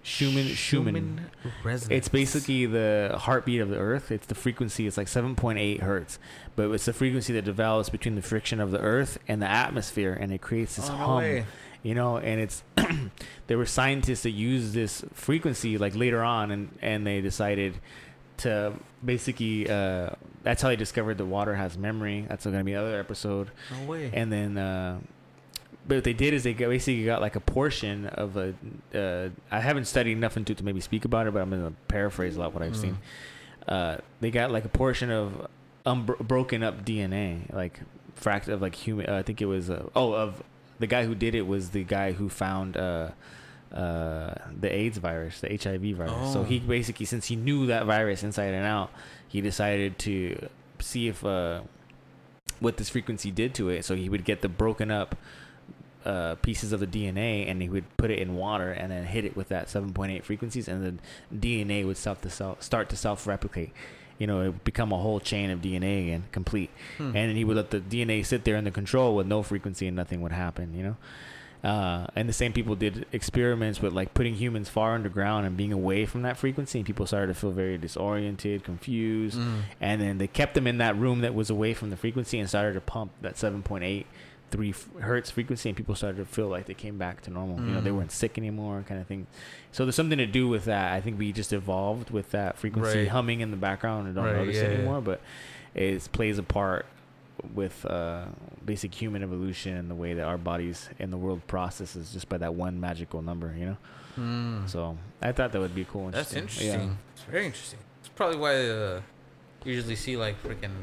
Schumann 0.03 0.47
Schumann. 0.55 1.30
resonance. 1.62 1.88
It's 1.91 2.09
basically 2.09 2.64
the 2.66 3.16
heartbeat 3.18 3.61
of 3.61 3.68
the 3.68 3.76
Earth. 3.76 4.11
It's 4.11 4.26
the 4.26 4.34
frequency. 4.34 4.86
It's 4.86 4.97
like 4.97 5.09
7.8 5.09 5.80
hertz, 5.80 6.18
but 6.57 6.70
it's 6.70 6.86
the 6.86 6.93
frequency 6.95 7.32
that 7.34 7.45
develops 7.45 7.91
between 7.91 8.14
the 8.14 8.22
friction 8.22 8.61
of 8.61 8.70
the 8.70 8.78
Earth 8.80 9.18
and 9.28 9.43
the 9.43 9.47
atmosphere, 9.51 10.12
and 10.18 10.32
it 10.32 10.41
creates 10.41 10.76
this 10.76 10.88
Oh, 10.88 10.93
hum. 10.95 11.16
way. 11.18 11.45
You 11.82 11.95
know, 11.95 12.18
and 12.18 12.41
it's 12.41 12.62
there 13.47 13.57
were 13.59 13.66
scientists 13.66 14.22
that 14.24 14.30
used 14.30 14.74
this 14.74 15.03
frequency 15.14 15.76
like 15.78 15.95
later 15.97 16.22
on, 16.22 16.51
and 16.51 16.78
and 16.82 17.07
they 17.07 17.20
decided 17.22 17.74
to 18.41 18.72
basically. 19.05 19.68
Uh, 19.68 20.11
that's 20.43 20.62
how 20.62 20.68
they 20.68 20.76
discovered 20.76 21.18
the 21.18 21.24
water 21.26 21.55
has 21.55 21.76
memory. 21.76 22.24
That's 22.28 22.45
going 22.45 22.57
to 22.57 22.64
be 22.64 22.72
another 22.72 22.99
episode 22.99 23.51
No 23.70 23.86
way. 23.91 24.11
and 24.14 24.32
then 24.32 24.57
uh, 24.57 24.99
but 25.86 25.97
what 25.97 26.05
they 26.05 26.12
did 26.14 26.32
is 26.34 26.45
they 26.45 26.55
basically 26.55 27.05
got 27.05 27.20
like 27.20 27.36
a 27.36 27.41
portion 27.41 28.07
of 28.07 28.36
a 28.36 28.55
uh, 28.95 29.28
I 29.51 29.61
haven't 29.61 29.84
studied 29.86 30.12
enough 30.12 30.36
into 30.36 30.53
it 30.53 30.59
to 30.59 30.64
maybe 30.64 30.80
speak 30.80 31.05
about 31.05 31.26
it, 31.26 31.34
but 31.34 31.43
I'm 31.43 31.51
gonna 31.51 31.72
paraphrase 31.88 32.36
a 32.36 32.41
lot 32.41 32.55
what 32.55 32.62
I've 32.62 32.72
Mm. 32.72 32.80
seen. 32.80 32.99
Uh, 33.68 33.99
they 34.20 34.30
got 34.30 34.51
like 34.51 34.64
a 34.64 34.68
portion 34.70 35.11
of 35.11 35.47
unbro- 35.84 36.18
broken 36.18 36.62
up 36.62 36.84
DNA, 36.84 37.53
like 37.53 37.80
fract 38.20 38.49
of 38.49 38.62
like 38.62 38.74
human. 38.74 39.07
Uh, 39.11 39.16
I 39.16 39.22
think 39.22 39.43
it 39.43 39.47
was 39.47 39.68
uh, 39.70 39.88
oh 39.95 40.12
of 40.14 40.43
the 40.78 40.86
guy 40.86 41.05
who 41.05 41.14
did 41.14 41.34
it 41.34 41.47
was 41.47 41.70
the 41.70 41.84
guy 41.84 42.12
who 42.12 42.28
found. 42.30 42.76
Uh, 43.73 44.35
the 44.61 44.68
AIDS 44.73 44.99
virus, 44.99 45.41
the 45.41 45.49
HIV 45.49 45.97
virus. 45.97 46.33
So 46.33 46.41
Oh. 46.41 46.43
he 46.45 46.59
basically, 46.59 47.07
since 47.07 47.27
he 47.27 47.37
knew 47.37 47.66
that 47.66 47.87
virus 47.87 48.23
inside 48.25 48.53
and 48.53 48.66
out, 48.66 48.91
he 49.29 49.41
decided 49.41 49.97
to 50.01 50.49
see 50.81 51.07
if 51.07 51.25
uh, 51.25 51.61
what 52.59 52.79
this 52.79 52.89
frequency 52.89 53.31
did 53.31 53.55
to 53.55 53.68
it. 53.68 53.85
So 53.85 53.95
he 53.95 54.09
would 54.09 54.25
get 54.25 54.41
the 54.43 54.49
broken 54.49 54.91
up 54.91 55.14
uh, 56.05 56.35
pieces 56.37 56.73
of 56.73 56.81
the 56.81 56.87
DNA 56.87 57.49
and 57.49 57.61
he 57.62 57.68
would 57.68 57.85
put 57.97 58.11
it 58.11 58.18
in 58.18 58.35
water 58.35 58.73
and 58.73 58.91
then 58.91 59.05
hit 59.05 59.25
it 59.25 59.37
with 59.37 59.49
that 59.51 59.68
7.8 59.68 60.25
frequencies, 60.25 60.66
and 60.66 60.99
the 61.31 61.37
DNA 61.37 61.87
would 61.87 61.97
self 61.97 62.21
to 62.23 62.31
self 62.31 62.62
start 62.62 62.89
to 62.89 62.97
self 62.97 63.27
replicate. 63.27 63.71
You 64.18 64.27
know, 64.27 64.41
it 64.41 64.47
would 64.47 64.64
become 64.64 64.93
a 64.93 64.99
whole 64.99 65.21
chain 65.21 65.49
of 65.51 65.61
DNA 65.61 66.03
again, 66.03 66.25
complete. 66.33 66.71
Hmm. 66.99 67.05
And 67.05 67.14
then 67.31 67.37
he 67.37 67.45
would 67.45 67.57
let 67.57 67.71
the 67.71 67.81
DNA 67.81 68.27
sit 68.27 68.45
there 68.45 68.57
in 68.57 68.64
the 68.64 68.71
control 68.71 69.14
with 69.14 69.27
no 69.27 69.43
frequency 69.43 69.87
and 69.87 69.97
nothing 69.97 70.21
would 70.23 70.33
happen. 70.33 70.75
You 70.75 70.83
know. 70.83 70.97
Uh, 71.62 72.06
and 72.16 72.26
the 72.28 72.32
same 72.32 72.52
people 72.54 72.74
did 72.74 73.04
experiments 73.12 73.82
with 73.82 73.92
like 73.92 74.14
putting 74.14 74.34
humans 74.34 74.68
far 74.70 74.94
underground 74.94 75.46
and 75.46 75.56
being 75.56 75.72
away 75.72 76.06
from 76.06 76.22
that 76.22 76.36
frequency, 76.38 76.78
and 76.78 76.86
people 76.86 77.06
started 77.06 77.26
to 77.26 77.34
feel 77.38 77.50
very 77.50 77.76
disoriented, 77.76 78.64
confused, 78.64 79.38
Mm. 79.38 79.61
and 79.80 80.00
then 80.00 80.18
they 80.18 80.26
kept 80.26 80.54
them 80.54 80.66
in 80.66 80.78
that 80.78 80.96
room 80.96 81.20
that 81.20 81.34
was 81.34 81.50
away 81.50 81.74
from 81.74 81.90
the 81.90 81.96
frequency 81.96 82.38
and 82.38 82.48
started 82.48 82.72
to 82.74 82.80
pump 82.80 83.12
that 83.20 83.36
7.8 83.36 84.06
three 84.50 84.74
hertz 85.00 85.30
frequency 85.30 85.68
and 85.68 85.76
people 85.76 85.94
started 85.94 86.16
to 86.18 86.24
feel 86.24 86.48
like 86.48 86.66
they 86.66 86.74
came 86.74 86.98
back 86.98 87.20
to 87.20 87.30
normal 87.30 87.61
you 87.64 87.72
know 87.72 87.80
they 87.80 87.90
Mm. 87.90 87.98
weren't 87.98 88.11
sick 88.11 88.36
anymore 88.36 88.84
kind 88.88 89.00
of 89.00 89.06
thing 89.06 89.28
so 89.70 89.84
there's 89.84 89.94
something 89.94 90.18
to 90.18 90.26
do 90.26 90.48
with 90.48 90.64
that 90.64 90.92
i 90.92 91.00
think 91.00 91.20
we 91.20 91.30
just 91.30 91.52
evolved 91.52 92.11
with 92.11 92.32
that 92.32 92.58
frequency 92.58 92.98
Right. 92.98 93.08
humming 93.08 93.42
in 93.42 93.52
the 93.52 93.56
background 93.56 94.06
and 94.08 94.16
don't 94.16 94.24
Right, 94.24 94.34
notice 94.34 94.56
yeah, 94.56 94.62
it 94.62 94.70
yeah. 94.72 94.76
anymore 94.78 95.00
but 95.02 95.20
it 95.72 96.08
plays 96.11 96.36
a 96.36 96.42
part 96.42 96.86
with 97.55 97.84
uh, 97.86 98.24
basic 98.64 98.95
human 98.95 99.22
evolution 99.22 99.76
and 99.76 99.91
the 99.91 99.95
way 99.95 100.14
that 100.14 100.24
our 100.24 100.38
bodies 100.38 100.88
and 100.99 101.12
the 101.12 101.16
world 101.16 101.47
processes 101.47 102.12
just 102.12 102.28
by 102.28 102.38
that 102.38 102.55
one 102.55 102.78
magical 102.80 103.22
number 103.22 103.55
you 103.59 103.66
know 103.66 103.76
Mm. 104.18 104.68
so 104.68 104.99
i 105.22 105.30
thought 105.30 105.53
that 105.53 105.61
would 105.61 105.74
be 105.74 105.84
cool 105.84 106.11
That's 106.11 106.32
Yeah. 106.32 106.41
interesting. 106.41 106.99
It's 107.14 107.22
very 107.22 107.47
interesting. 107.47 107.78
It's 108.01 108.09
probably 108.09 108.38
why 108.38 108.55
uh, 108.68 109.01
you 109.64 109.72
usually 109.74 109.95
see 109.95 110.16
like 110.16 110.43
freaking 110.43 110.74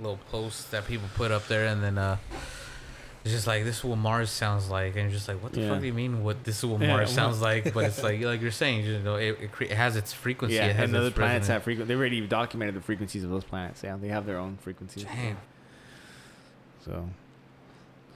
little 0.00 0.18
posts 0.30 0.64
that 0.70 0.86
people 0.86 1.08
put 1.14 1.30
up 1.30 1.46
there, 1.48 1.66
and 1.66 1.82
then 1.82 1.98
uh, 1.98 2.16
it's 3.24 3.32
just 3.34 3.46
like 3.46 3.64
this 3.64 3.78
is 3.78 3.84
what 3.84 3.98
Mars 3.98 4.30
sounds 4.30 4.68
like, 4.70 4.96
and 4.96 5.02
you're 5.04 5.10
just 5.10 5.28
like, 5.28 5.42
what 5.42 5.52
the 5.52 5.60
Yeah. 5.60 5.68
fuck 5.68 5.80
do 5.80 5.86
you 5.86 5.92
mean? 5.92 6.24
What 6.24 6.42
this 6.42 6.58
is 6.58 6.64
what 6.64 6.80
Yeah, 6.80 6.88
Mars 6.88 7.10
sounds 7.12 7.40
like? 7.40 7.72
But 7.74 7.84
it's 7.84 8.02
like 8.08 8.20
like 8.22 8.40
you're 8.40 8.50
saying, 8.50 8.86
you 8.86 8.98
know, 9.00 9.16
it, 9.16 9.36
it, 9.40 9.52
cre- 9.52 9.64
it 9.64 9.72
has 9.72 9.96
its 9.96 10.12
frequency. 10.12 10.56
yeah 10.56 10.66
it 10.66 10.76
has 10.76 10.88
and 10.88 10.96
other 10.96 11.10
planets 11.10 11.48
have 11.48 11.62
frequency 11.62 11.86
they 11.88 11.94
already 11.94 12.20
documented 12.26 12.74
the 12.74 12.80
frequencies 12.80 13.22
of 13.24 13.30
those 13.30 13.44
planets 13.44 13.82
yeah 13.84 13.96
they 14.00 14.08
have 14.08 14.24
their 14.26 14.38
own 14.38 14.56
frequencies 14.56 15.04
Damn. 15.04 15.36
So 16.84 17.08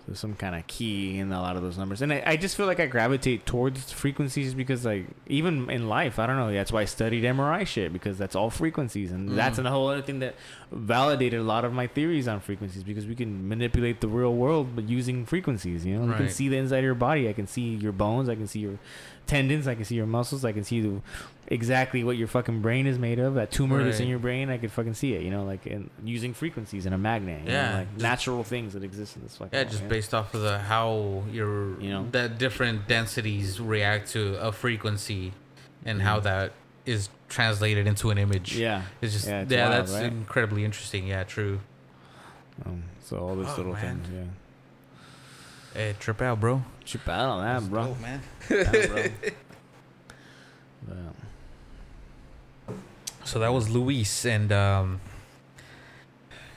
there's 0.06 0.20
some 0.20 0.34
kind 0.36 0.54
of 0.54 0.64
key 0.68 1.18
in 1.18 1.32
a 1.32 1.40
lot 1.40 1.56
of 1.56 1.62
those 1.62 1.76
numbers, 1.76 2.00
and 2.00 2.12
I, 2.12 2.22
I 2.24 2.36
just 2.36 2.56
feel 2.56 2.66
like 2.66 2.78
I 2.78 2.86
gravitate 2.86 3.44
towards 3.44 3.90
frequencies 3.90 4.54
because, 4.54 4.84
like, 4.84 5.06
even 5.26 5.68
in 5.68 5.88
life, 5.88 6.20
I 6.20 6.28
don't 6.28 6.36
know. 6.36 6.52
That's 6.52 6.70
why 6.70 6.82
I 6.82 6.84
studied 6.84 7.24
MRI 7.24 7.66
shit 7.66 7.92
because 7.92 8.16
that's 8.16 8.36
all 8.36 8.48
frequencies, 8.48 9.10
and 9.10 9.36
that's 9.36 9.58
Mm. 9.58 9.66
a 9.66 9.70
whole 9.70 9.88
other 9.88 10.02
thing 10.02 10.20
that 10.20 10.36
validated 10.70 11.40
a 11.40 11.42
lot 11.42 11.64
of 11.64 11.72
my 11.72 11.88
theories 11.88 12.28
on 12.28 12.38
frequencies 12.38 12.84
because 12.84 13.04
we 13.06 13.16
can 13.16 13.48
manipulate 13.48 14.00
the 14.00 14.06
real 14.06 14.32
world 14.32 14.76
but 14.76 14.88
using 14.88 15.26
frequencies. 15.26 15.84
You 15.84 15.98
know, 15.98 16.06
you 16.06 16.14
can 16.14 16.28
see 16.28 16.48
the 16.48 16.56
inside 16.56 16.78
of 16.78 16.84
your 16.84 16.94
body. 16.94 17.28
I 17.28 17.32
can 17.32 17.48
see 17.48 17.74
your 17.74 17.92
bones. 17.92 18.28
I 18.28 18.36
can 18.36 18.46
see 18.46 18.60
your 18.60 18.78
tendons. 19.27 19.66
I 19.66 19.74
can 19.74 19.85
see 19.85 19.95
your 19.97 20.07
muscles. 20.07 20.45
I 20.45 20.53
can 20.53 20.64
see 20.64 20.81
the, 20.81 21.01
exactly 21.49 22.03
what 22.05 22.16
your 22.16 22.29
fucking 22.29 22.61
brain 22.62 22.87
is 22.87 22.99
made 22.99 23.18
of. 23.18 23.35
That 23.35 23.51
tumor 23.51 23.83
that's 23.85 24.01
in 24.01 24.09
your 24.09 24.18
brain, 24.18 24.51
I 24.51 24.59
could 24.59 24.72
fucking 24.72 24.95
see 24.95 25.14
it. 25.14 25.22
You 25.22 25.31
know, 25.31 25.45
like 25.45 25.66
in 25.66 25.91
using 26.05 26.35
frequencies 26.35 26.87
and 26.87 26.95
a 26.95 26.99
magnet. 26.99 27.41
you 27.43 27.49
know, 27.49 27.53
Yeah, 27.53 27.77
like 27.79 27.89
just- 27.95 28.03
natural 28.03 28.45
things 28.45 28.72
that 28.74 28.83
exist 28.85 29.16
in 29.16 29.22
this 29.22 29.37
fucking. 29.37 29.51
Yeah, 29.53 29.61
world, 29.61 29.70
just 29.70 29.89
based 29.89 30.14
off 30.14 30.35
of 30.35 30.43
the 30.43 30.59
how 30.59 31.24
your 31.33 31.81
You 31.81 31.91
know? 31.91 32.09
that 32.12 32.39
different 32.39 32.89
densities 32.89 33.61
react 33.61 34.11
to 34.12 34.37
a 34.41 34.53
frequency, 34.53 35.33
and 35.85 36.03
how 36.03 36.20
Mhm. 36.20 36.24
that 36.24 36.53
is 36.85 37.09
translated 37.29 37.87
into 37.87 38.11
an 38.11 38.18
image. 38.18 38.57
Yeah. 38.57 38.83
It's 39.01 39.12
just 39.12 39.27
Yeah, 39.27 39.39
yeah, 39.39 39.43
it's 39.43 39.53
wild, 39.53 39.72
that's 39.72 39.93
right? 39.93 40.05
incredibly 40.05 40.64
interesting. 40.64 41.07
Yeah, 41.09 41.24
true. 41.24 41.59
Um, 42.64 42.85
so 43.03 43.18
all 43.18 43.37
these 43.37 43.47
Oh, 43.49 43.57
little 43.57 43.72
man. 43.72 44.01
things. 44.03 44.09
Yeah. 44.14 44.22
Hey, 45.77 45.95
trip 46.01 46.22
out, 46.22 46.41
bro. 46.41 46.62
Chip 46.87 47.07
out 47.07 47.29
on 47.29 47.45
that, 47.45 47.70
bro. 47.70 47.95
man. 48.01 48.22
Yeah, 48.49 48.87
bro. 48.87 49.05
But, 52.66 52.74
So 53.24 53.41
that 53.41 53.53
was 53.53 53.68
Luis, 53.68 54.24
and 54.24 54.51
um, 54.53 55.01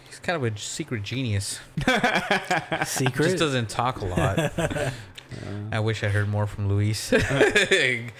he's 0.07 0.19
kind 0.19 0.37
of 0.37 0.43
a 0.45 0.57
secret 0.57 1.03
genius. 1.03 1.59
Secret. 2.85 3.25
Just 3.25 3.37
doesn't 3.39 3.67
talk 3.67 3.99
a 3.99 4.05
lot. 4.05 4.53
I 5.73 5.81
wish 5.81 6.01
I 6.01 6.07
heard 6.07 6.29
more 6.29 6.47
from 6.47 6.69
Luis. 6.69 7.09
Good 7.09 8.13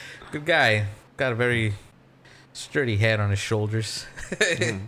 guy. 0.45 0.87
Got 1.15 1.31
a 1.31 1.35
very 1.35 1.75
sturdy 2.51 2.97
head 2.97 3.21
on 3.21 3.29
his 3.29 3.39
shoulders. 3.39 4.05
mm. 4.31 4.81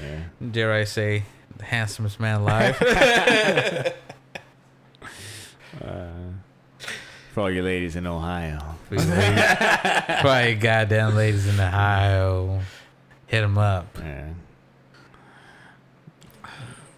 yeah. 0.00 0.20
Dare 0.52 0.72
I 0.72 0.84
say, 0.84 1.24
the 1.56 1.64
handsomest 1.64 2.20
man 2.20 2.42
alive. 2.42 3.96
Uh, 5.80 6.12
for 7.32 7.40
all 7.40 7.50
you 7.50 7.62
ladies 7.62 7.96
in 7.96 8.06
Ohio. 8.06 8.60
For 8.88 8.94
you 8.94 9.00
ladies- 9.00 10.20
for 10.22 10.28
all 10.28 10.44
you 10.48 10.54
goddamn 10.54 11.16
ladies 11.16 11.46
in 11.46 11.58
Ohio, 11.58 12.60
hit 13.26 13.40
them 13.40 13.58
up. 13.58 13.86
Yeah. 13.98 14.28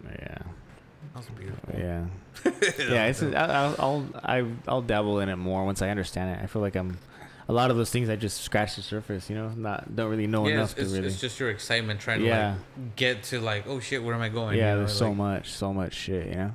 Yeah. 0.04 0.38
That 0.38 1.16
was 1.16 1.26
beautiful. 1.38 1.74
Yeah. 1.78 2.04
yeah. 2.92 3.06
It's. 3.06 3.22
I'll, 3.22 3.34
I'll. 3.50 3.76
I'll. 3.78 4.06
I- 4.22 4.52
I'll 4.68 4.82
dabble 4.82 5.20
in 5.20 5.28
it 5.28 5.36
more 5.36 5.64
once 5.64 5.82
I 5.82 5.88
understand 5.90 6.38
it. 6.38 6.42
I 6.42 6.46
feel 6.46 6.62
like 6.62 6.76
I'm. 6.76 6.98
A 7.46 7.52
lot 7.52 7.70
of 7.70 7.76
those 7.76 7.90
things 7.90 8.08
I 8.08 8.16
just 8.16 8.40
scratch 8.40 8.76
the 8.76 8.82
surface. 8.82 9.28
You 9.28 9.36
know, 9.36 9.48
not 9.50 9.94
don't 9.94 10.10
really 10.10 10.26
know 10.26 10.48
Yeah, 10.48 10.54
enough 10.54 10.72
it's, 10.72 10.80
it's, 10.80 10.90
to 10.92 10.96
really. 10.96 11.08
it's 11.08 11.20
just 11.20 11.38
your 11.38 11.50
excitement 11.50 12.00
trying 12.00 12.20
to 12.20 12.26
yeah. 12.26 12.54
like 12.76 12.96
get 12.96 13.22
to 13.24 13.40
like, 13.40 13.66
oh 13.66 13.80
shit, 13.80 14.02
where 14.02 14.14
am 14.14 14.22
I 14.22 14.30
going? 14.30 14.56
yeah. 14.56 14.70
You 14.70 14.72
know, 14.72 14.78
There's 14.86 14.96
so 14.98 15.08
like- 15.08 15.16
much. 15.16 15.52
So 15.52 15.72
much 15.74 15.92
shit. 15.94 16.26
You 16.28 16.34
know. 16.36 16.54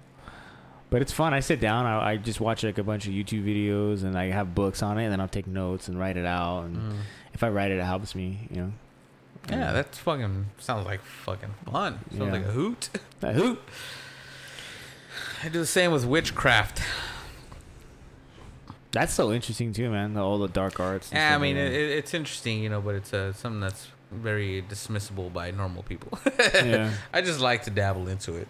But 0.91 1.01
it's 1.03 1.11
fun. 1.11 1.33
I 1.35 1.39
sit 1.39 1.59
down. 1.59 1.85
I, 1.85 2.11
I 2.11 2.17
just 2.17 2.39
watch 2.41 2.63
like 2.63 2.77
a 2.79 2.83
bunch 2.83 3.05
of 3.05 3.13
YouTube 3.13 3.43
videos, 3.45 4.03
and 4.03 4.17
I 4.17 4.31
have 4.31 4.55
books 4.55 4.81
on 4.81 4.97
it, 4.97 5.03
and 5.03 5.11
then 5.11 5.19
I'll 5.21 5.27
take 5.27 5.45
notes 5.47 5.87
and 5.87 5.99
write 5.99 6.17
it 6.17 6.25
out. 6.25 6.63
And 6.65 6.77
Mm. 6.77 6.95
if 7.33 7.43
I 7.43 7.49
write 7.49 7.69
it, 7.71 7.77
it 7.77 7.83
helps 7.85 8.15
me. 8.15 8.47
You 8.49 8.61
know. 8.61 8.71
Yeah, 9.49 9.71
that's 9.71 9.97
fucking 9.99 10.47
sounds 10.57 10.85
like 10.85 11.01
fucking 11.03 11.53
fun. 11.71 11.99
Sounds 12.09 12.19
Yeah. 12.25 12.31
like 12.31 12.45
a 12.45 12.51
hoot. 12.51 12.89
that 13.19 13.35
hoop. 13.35 13.61
I 15.43 15.49
do 15.49 15.59
the 15.59 15.65
same 15.65 15.91
with 15.91 16.05
witchcraft. 16.05 16.81
That's 18.91 19.13
so 19.13 19.31
interesting 19.31 19.71
too, 19.73 19.89
man. 19.91 20.13
the- 20.15 20.21
All 20.23 20.39
the 20.39 20.47
dark 20.47 20.79
arts. 20.79 21.11
Yeah, 21.13 21.35
I 21.35 21.37
mean, 21.37 21.55
like 21.55 21.65
it- 21.71 21.91
it's 21.99 22.13
interesting, 22.13 22.61
you 22.63 22.69
know, 22.69 22.81
but 22.81 22.95
it's 22.95 23.13
uh, 23.13 23.31
something 23.33 23.59
that's 23.61 23.87
very 24.11 24.63
dismissible 24.63 25.31
by 25.31 25.51
normal 25.51 25.83
people. 25.83 26.17
yeah. 26.55 26.91
I 27.13 27.21
just 27.21 27.39
like 27.39 27.63
to 27.65 27.69
dabble 27.69 28.07
into 28.07 28.33
it. 28.35 28.47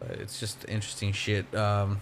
But 0.00 0.12
it's 0.12 0.40
just 0.40 0.64
interesting 0.68 1.12
shit. 1.12 1.54
Um, 1.54 2.00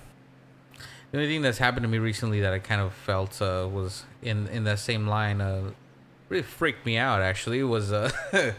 the 1.11 1.19
only 1.19 1.29
thing 1.29 1.43
that's 1.43 1.59
happened 1.59 1.85
to 1.85 1.89
me 1.89 1.99
recently 1.99 2.41
that 2.41 2.53
I 2.53 2.59
kind 2.59 2.81
of 2.81 2.93
felt 2.93 3.43
uh, 3.43 3.69
was 3.71 4.05
in 4.23 4.47
in 4.49 4.65
that 4.65 4.79
same 4.79 5.07
line. 5.07 5.41
Uh, 5.41 5.73
really 6.29 6.43
freaked 6.43 6.87
me 6.87 6.97
out. 6.97 7.23
Actually, 7.23 7.63
was 7.63 7.93
uh, 7.93 8.11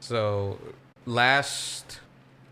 so 0.00 0.58
last 1.06 2.00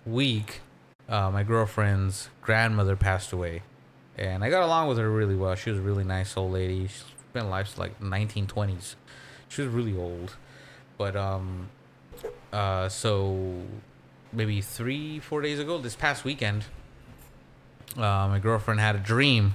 week, 0.07 0.61
uh, 1.09 1.31
my 1.31 1.43
girlfriend's 1.43 2.31
grandmother 2.41 2.97
passed 2.97 3.33
away, 3.33 3.63
and 4.17 4.43
I 4.43 4.51
got 4.51 4.63
along 4.63 4.89
with 4.89 4.99
her 4.99 5.11
really 5.11 5.37
well. 5.37 5.55
She 5.55 5.71
was 5.71 5.79
a 5.79 5.83
really 5.83 6.05
nice 6.05 6.37
old 6.37 6.53
lady. 6.53 6.87
She's 6.87 7.05
been 7.33 7.45
alive 7.45 7.69
since 7.69 7.79
like 7.79 8.01
1920s. 8.01 8.95
She 9.49 9.63
was 9.63 9.71
really 9.71 9.97
old, 9.97 10.37
but 10.97 11.15
um, 11.15 11.69
uh, 12.53 12.89
so 12.89 13.63
maybe 14.33 14.61
three, 14.61 15.21
four 15.21 15.41
days 15.41 15.59
ago, 15.59 15.79
this 15.79 15.97
past 15.97 16.25
weekend, 16.25 16.65
uh, 17.97 18.29
my 18.29 18.39
girlfriend 18.39 18.81
had 18.81 18.97
a 18.97 18.99
dream 19.01 19.55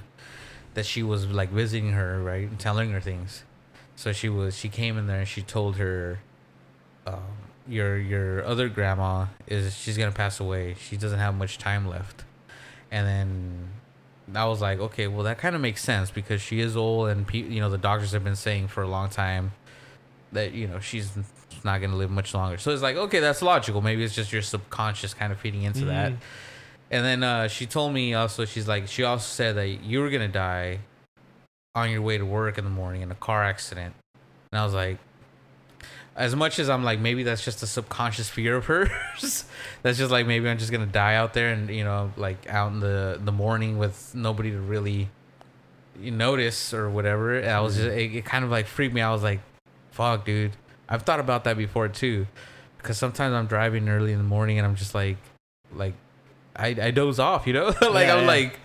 that 0.74 0.86
she 0.86 1.02
was 1.02 1.26
like 1.26 1.50
visiting 1.50 1.92
her, 1.92 2.22
right, 2.22 2.48
and 2.48 2.58
telling 2.58 2.92
her 2.92 3.00
things. 3.00 3.44
So 3.96 4.12
she 4.12 4.28
was, 4.28 4.56
she 4.56 4.68
came 4.68 4.96
in 4.96 5.06
there 5.06 5.20
and 5.20 5.28
she 5.28 5.42
told 5.42 5.76
her, 5.76 6.20
um, 7.06 7.22
your 7.66 7.98
your 7.98 8.44
other 8.44 8.68
grandma 8.68 9.26
is 9.46 9.76
she's 9.76 9.98
gonna 9.98 10.12
pass 10.12 10.40
away. 10.40 10.74
She 10.80 10.96
doesn't 10.96 11.18
have 11.18 11.34
much 11.34 11.58
time 11.58 11.86
left, 11.86 12.24
and 12.90 13.06
then 13.06 13.68
I 14.34 14.46
was 14.46 14.60
like, 14.60 14.78
okay, 14.78 15.06
well 15.06 15.24
that 15.24 15.38
kind 15.38 15.54
of 15.54 15.60
makes 15.60 15.82
sense 15.82 16.10
because 16.10 16.40
she 16.40 16.60
is 16.60 16.76
old 16.76 17.08
and 17.08 17.26
pe- 17.26 17.38
you 17.38 17.60
know 17.60 17.68
the 17.70 17.78
doctors 17.78 18.12
have 18.12 18.24
been 18.24 18.36
saying 18.36 18.68
for 18.68 18.82
a 18.82 18.88
long 18.88 19.10
time 19.10 19.52
that 20.32 20.52
you 20.52 20.66
know 20.66 20.80
she's 20.80 21.10
not 21.64 21.80
gonna 21.80 21.96
live 21.96 22.10
much 22.10 22.34
longer. 22.34 22.58
So 22.58 22.70
it's 22.72 22.82
like, 22.82 22.96
okay, 22.96 23.20
that's 23.20 23.42
logical. 23.42 23.80
Maybe 23.80 24.04
it's 24.04 24.14
just 24.14 24.32
your 24.32 24.42
subconscious 24.42 25.14
kind 25.14 25.32
of 25.32 25.38
feeding 25.38 25.62
into 25.62 25.84
that. 25.86 26.12
Mhm. 26.12 26.16
And 26.90 27.04
then 27.04 27.22
uh, 27.22 27.48
she 27.48 27.66
told 27.66 27.92
me 27.92 28.14
also, 28.14 28.44
she's 28.44 28.66
like, 28.66 28.88
she 28.88 29.04
also 29.04 29.24
said 29.24 29.56
that 29.56 29.68
you 29.84 30.00
were 30.00 30.10
gonna 30.10 30.28
die 30.28 30.80
on 31.74 31.90
your 31.90 32.02
way 32.02 32.18
to 32.18 32.24
work 32.24 32.58
in 32.58 32.64
the 32.64 32.70
morning 32.70 33.02
in 33.02 33.10
a 33.10 33.14
car 33.14 33.44
accident. 33.44 33.94
And 34.50 34.60
I 34.60 34.64
was 34.64 34.74
like, 34.74 34.98
as 36.16 36.34
much 36.34 36.58
as 36.58 36.68
I'm 36.68 36.82
like, 36.82 36.98
maybe 36.98 37.22
that's 37.22 37.44
just 37.44 37.62
a 37.62 37.66
subconscious 37.66 38.28
fear 38.28 38.56
of 38.56 38.66
hers. 38.66 39.44
that's 39.82 39.98
just 39.98 40.10
like 40.10 40.26
maybe 40.26 40.48
I'm 40.48 40.58
just 40.58 40.72
gonna 40.72 40.86
die 40.86 41.14
out 41.14 41.34
there 41.34 41.52
and 41.52 41.68
you 41.70 41.84
know, 41.84 42.12
like 42.16 42.48
out 42.48 42.72
in 42.72 42.80
the 42.80 43.20
the 43.22 43.32
morning 43.32 43.78
with 43.78 44.12
nobody 44.14 44.50
to 44.50 44.58
really 44.60 45.10
notice 45.96 46.72
or 46.74 46.88
whatever. 46.90 47.38
And 47.38 47.50
I 47.50 47.60
was 47.60 47.76
just, 47.76 47.88
it, 47.88 48.14
it 48.16 48.24
kind 48.24 48.44
of 48.44 48.50
like 48.50 48.66
freaked 48.66 48.94
me. 48.94 49.00
out. 49.00 49.10
I 49.10 49.12
was 49.12 49.22
like, 49.22 49.40
fuck, 49.90 50.24
dude. 50.24 50.52
I've 50.88 51.02
thought 51.02 51.20
about 51.20 51.44
that 51.44 51.56
before 51.56 51.88
too, 51.88 52.26
because 52.78 52.96
sometimes 52.98 53.34
I'm 53.34 53.46
driving 53.46 53.88
early 53.88 54.12
in 54.12 54.18
the 54.18 54.24
morning 54.24 54.58
and 54.58 54.66
I'm 54.66 54.74
just 54.76 54.94
like, 54.94 55.16
like, 55.74 55.94
I 56.56 56.68
I 56.80 56.90
doze 56.90 57.18
off, 57.18 57.46
you 57.46 57.52
know, 57.52 57.66
like 57.82 57.82
Yeah, 57.82 58.14
I'm 58.14 58.20
yeah. 58.20 58.26
like, 58.26 58.60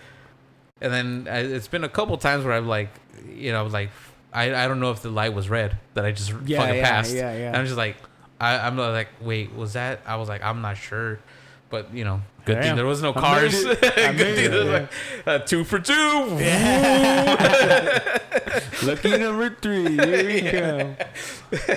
and 0.80 0.92
then 0.92 1.28
I, 1.30 1.38
it's 1.40 1.68
been 1.68 1.84
a 1.84 1.88
couple 1.88 2.16
times 2.18 2.44
where 2.44 2.54
I've 2.54 2.66
like, 2.66 2.90
you 3.34 3.52
know, 3.52 3.60
I 3.60 3.62
was 3.62 3.72
like, 3.72 3.90
I 4.32 4.54
I 4.64 4.68
don't 4.68 4.80
know 4.80 4.90
if 4.90 5.02
the 5.02 5.10
light 5.10 5.34
was 5.34 5.48
red 5.48 5.78
that 5.94 6.04
I 6.04 6.12
just 6.12 6.30
Yeah, 6.44 6.58
fucking 6.58 6.76
yeah, 6.76 6.82
passed. 6.82 7.14
yeah, 7.14 7.30
And 7.30 7.40
yeah. 7.40 7.58
I'm 7.58 7.64
just 7.66 7.76
like, 7.76 7.96
I, 8.40 8.58
I'm 8.66 8.76
like, 8.76 9.08
wait, 9.20 9.54
was 9.54 9.74
that? 9.74 10.00
I 10.06 10.16
was 10.16 10.28
like, 10.28 10.42
I'm 10.42 10.60
not 10.60 10.76
sure, 10.76 11.20
But 11.74 11.92
you 11.92 12.04
know, 12.04 12.22
good 12.44 12.62
thing 12.62 12.76
there 12.76 12.86
was 12.86 13.02
no 13.02 13.12
cars. 13.12 13.64
made 13.64 13.78
it. 13.82 13.84
I 13.98 14.12
good 14.12 14.34
thing 14.36 14.44
it, 14.44 14.48
there 14.50 14.64
was 14.64 14.68
yeah. 14.68 14.86
like 15.26 15.42
uh, 15.42 15.44
two 15.44 15.64
for 15.64 15.80
two. 15.80 16.36
Yeah. 16.38 18.18
Lucky 18.84 19.16
number 19.18 19.50
three. 19.50 19.96
Here 19.96 20.26
we 20.26 20.40
go. 20.52 20.96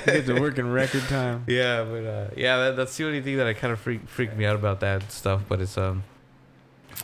Get 0.06 0.26
to 0.28 0.40
work 0.40 0.60
in 0.60 0.72
record 0.72 1.02
time. 1.08 1.46
Yeah, 1.48 1.84
but 1.84 2.06
uh, 2.06 2.28
yeah, 2.38 2.58
that, 2.58 2.76
that's 2.78 2.96
the 2.96 3.06
only 3.08 3.22
thing 3.22 3.38
that 3.38 3.48
I 3.48 3.54
kind 3.54 3.74
of 3.74 3.80
freak, 3.80 4.08
freaked 4.08 4.36
me 4.38 4.46
out 4.46 4.56
about 4.56 4.80
that 4.82 5.12
stuff. 5.12 5.42
But 5.50 5.62
it's 5.62 5.78
um, 5.80 6.04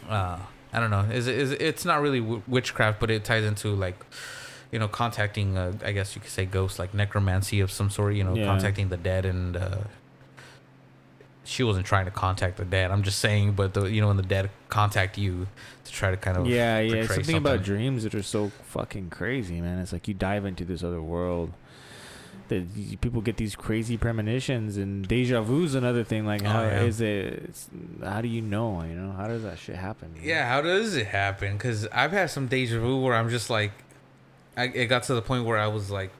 uh, 0.07 0.37
I 0.71 0.79
don't 0.79 0.91
know. 0.91 1.01
Is 1.11 1.27
is 1.27 1.51
it's 1.53 1.83
not 1.83 1.99
really 2.01 2.19
w- 2.19 2.43
witchcraft, 2.47 2.99
but 2.99 3.09
it 3.09 3.23
ties 3.23 3.43
into 3.43 3.69
like, 3.69 3.97
you 4.71 4.77
know, 4.77 4.87
contacting. 4.87 5.57
Uh, 5.57 5.73
I 5.83 5.93
guess 5.93 6.13
you 6.15 6.21
could 6.21 6.29
say 6.31 6.45
ghosts, 6.45 6.77
like 6.77 6.93
necromancy 6.93 7.59
of 7.59 7.71
some 7.71 7.89
sort. 7.89 8.13
You 8.13 8.23
know, 8.23 8.35
Yeah. 8.35 8.45
contacting 8.45 8.89
the 8.89 8.97
dead, 8.97 9.25
and 9.25 9.57
uh, 9.57 9.77
she 11.45 11.63
wasn't 11.63 11.85
trying 11.85 12.05
to 12.05 12.11
contact 12.11 12.57
the 12.57 12.65
dead. 12.65 12.91
I'm 12.91 13.03
just 13.03 13.19
saying, 13.19 13.53
but 13.53 13.73
the 13.73 13.85
you 13.85 14.01
know 14.01 14.07
when 14.07 14.17
the 14.17 14.23
dead 14.23 14.49
contact 14.69 15.17
you 15.17 15.47
to 15.83 15.91
try 15.91 16.11
to 16.11 16.17
kind 16.17 16.37
of 16.37 16.47
Yeah, 16.47 16.79
yeah. 16.79 16.95
Portray 16.99 17.15
something 17.17 17.37
about 17.37 17.63
dreams 17.63 18.03
that 18.03 18.15
are 18.15 18.23
so 18.23 18.49
fucking 18.65 19.09
crazy, 19.09 19.59
man. 19.61 19.79
It's 19.79 19.91
like 19.93 20.07
you 20.07 20.13
dive 20.13 20.45
into 20.45 20.63
this 20.65 20.83
other 20.83 21.01
world. 21.01 21.51
That 22.49 22.99
people 22.99 23.21
get 23.21 23.37
these 23.37 23.55
crazy 23.55 23.95
premonitions 23.97 24.75
and 24.75 25.07
deja 25.07 25.41
vu's 25.41 25.75
another 25.75 26.03
thing. 26.03 26.25
Like, 26.25 26.41
Oh, 26.43 26.45
yeah. 26.45 26.81
is 26.81 26.99
it? 26.99 27.49
How 28.03 28.19
do 28.21 28.27
you 28.27 28.41
know? 28.41 28.83
You 28.83 28.95
know, 28.95 29.11
how 29.13 29.27
does 29.27 29.43
that 29.43 29.57
shit 29.59 29.75
happen? 29.77 30.13
Yeah, 30.21 30.47
how 30.47 30.61
does 30.61 30.95
it 30.95 31.07
happen? 31.07 31.53
Because 31.53 31.87
I've 31.87 32.11
had 32.11 32.29
some 32.31 32.47
deja 32.47 32.79
vu 32.79 33.01
where 33.01 33.15
I'm 33.15 33.29
just 33.29 33.49
like, 33.49 33.71
I, 34.57 34.65
it 34.65 34.87
got 34.87 35.03
to 35.03 35.13
the 35.13 35.21
point 35.21 35.45
where 35.45 35.57
I 35.57 35.67
was 35.67 35.89
like, 35.89 36.11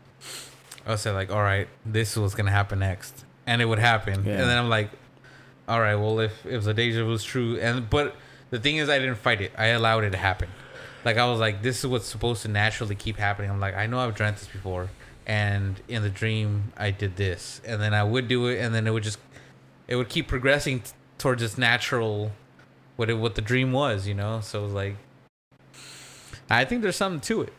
I 0.87 0.95
said 0.95 1.11
like, 1.13 1.29
all 1.29 1.41
right, 1.41 1.67
this 1.85 2.13
is 2.13 2.19
what's 2.19 2.35
gonna 2.35 2.51
happen 2.51 2.79
next, 2.79 3.25
and 3.45 3.61
it 3.61 3.65
would 3.65 3.79
happen, 3.79 4.23
Yeah. 4.25 4.33
and 4.39 4.49
then 4.49 4.57
I'm 4.57 4.69
like, 4.69 4.89
all 5.67 5.79
right, 5.79 5.95
well 5.95 6.19
if 6.19 6.45
if 6.45 6.63
the 6.63 6.73
deja 6.73 7.09
is 7.11 7.23
true, 7.23 7.57
and 7.59 7.89
but 7.89 8.15
the 8.49 8.59
thing 8.59 8.77
is, 8.77 8.89
I 8.89 8.99
didn't 8.99 9.15
fight 9.15 9.41
it. 9.41 9.51
I 9.57 9.67
allowed 9.67 10.03
it 10.03 10.11
to 10.11 10.17
happen. 10.17 10.49
Like 11.05 11.17
I 11.17 11.29
was 11.29 11.39
like, 11.39 11.61
this 11.61 11.79
is 11.79 11.87
what's 11.87 12.05
supposed 12.07 12.43
to 12.43 12.47
naturally 12.47 12.95
keep 12.95 13.17
happening. 13.17 13.49
I'm 13.49 13.59
like, 13.59 13.75
I 13.75 13.87
know 13.87 13.99
I've 13.99 14.15
dreamt 14.15 14.37
this 14.37 14.47
before, 14.47 14.89
and 15.25 15.81
in 15.87 16.01
the 16.01 16.09
dream 16.09 16.71
I 16.77 16.91
did 16.91 17.15
this, 17.15 17.61
and 17.65 17.81
then 17.81 17.93
I 17.93 18.03
would 18.03 18.27
do 18.27 18.47
it, 18.47 18.59
and 18.59 18.73
then 18.73 18.87
it 18.87 18.91
would 18.91 19.03
just, 19.03 19.19
it 19.87 19.95
would 19.95 20.09
keep 20.09 20.27
progressing 20.27 20.81
t- 20.81 20.91
towards 21.17 21.41
its 21.41 21.57
natural 21.57 22.31
what 22.95 23.09
it 23.09 23.15
what 23.15 23.35
the 23.35 23.41
dream 23.41 23.71
was, 23.71 24.07
you 24.07 24.13
know. 24.13 24.39
So 24.41 24.61
it 24.61 24.63
was 24.65 24.73
like, 24.73 24.95
I 26.49 26.65
think 26.65 26.83
there's 26.83 26.95
something 26.95 27.21
to 27.21 27.41
it, 27.41 27.53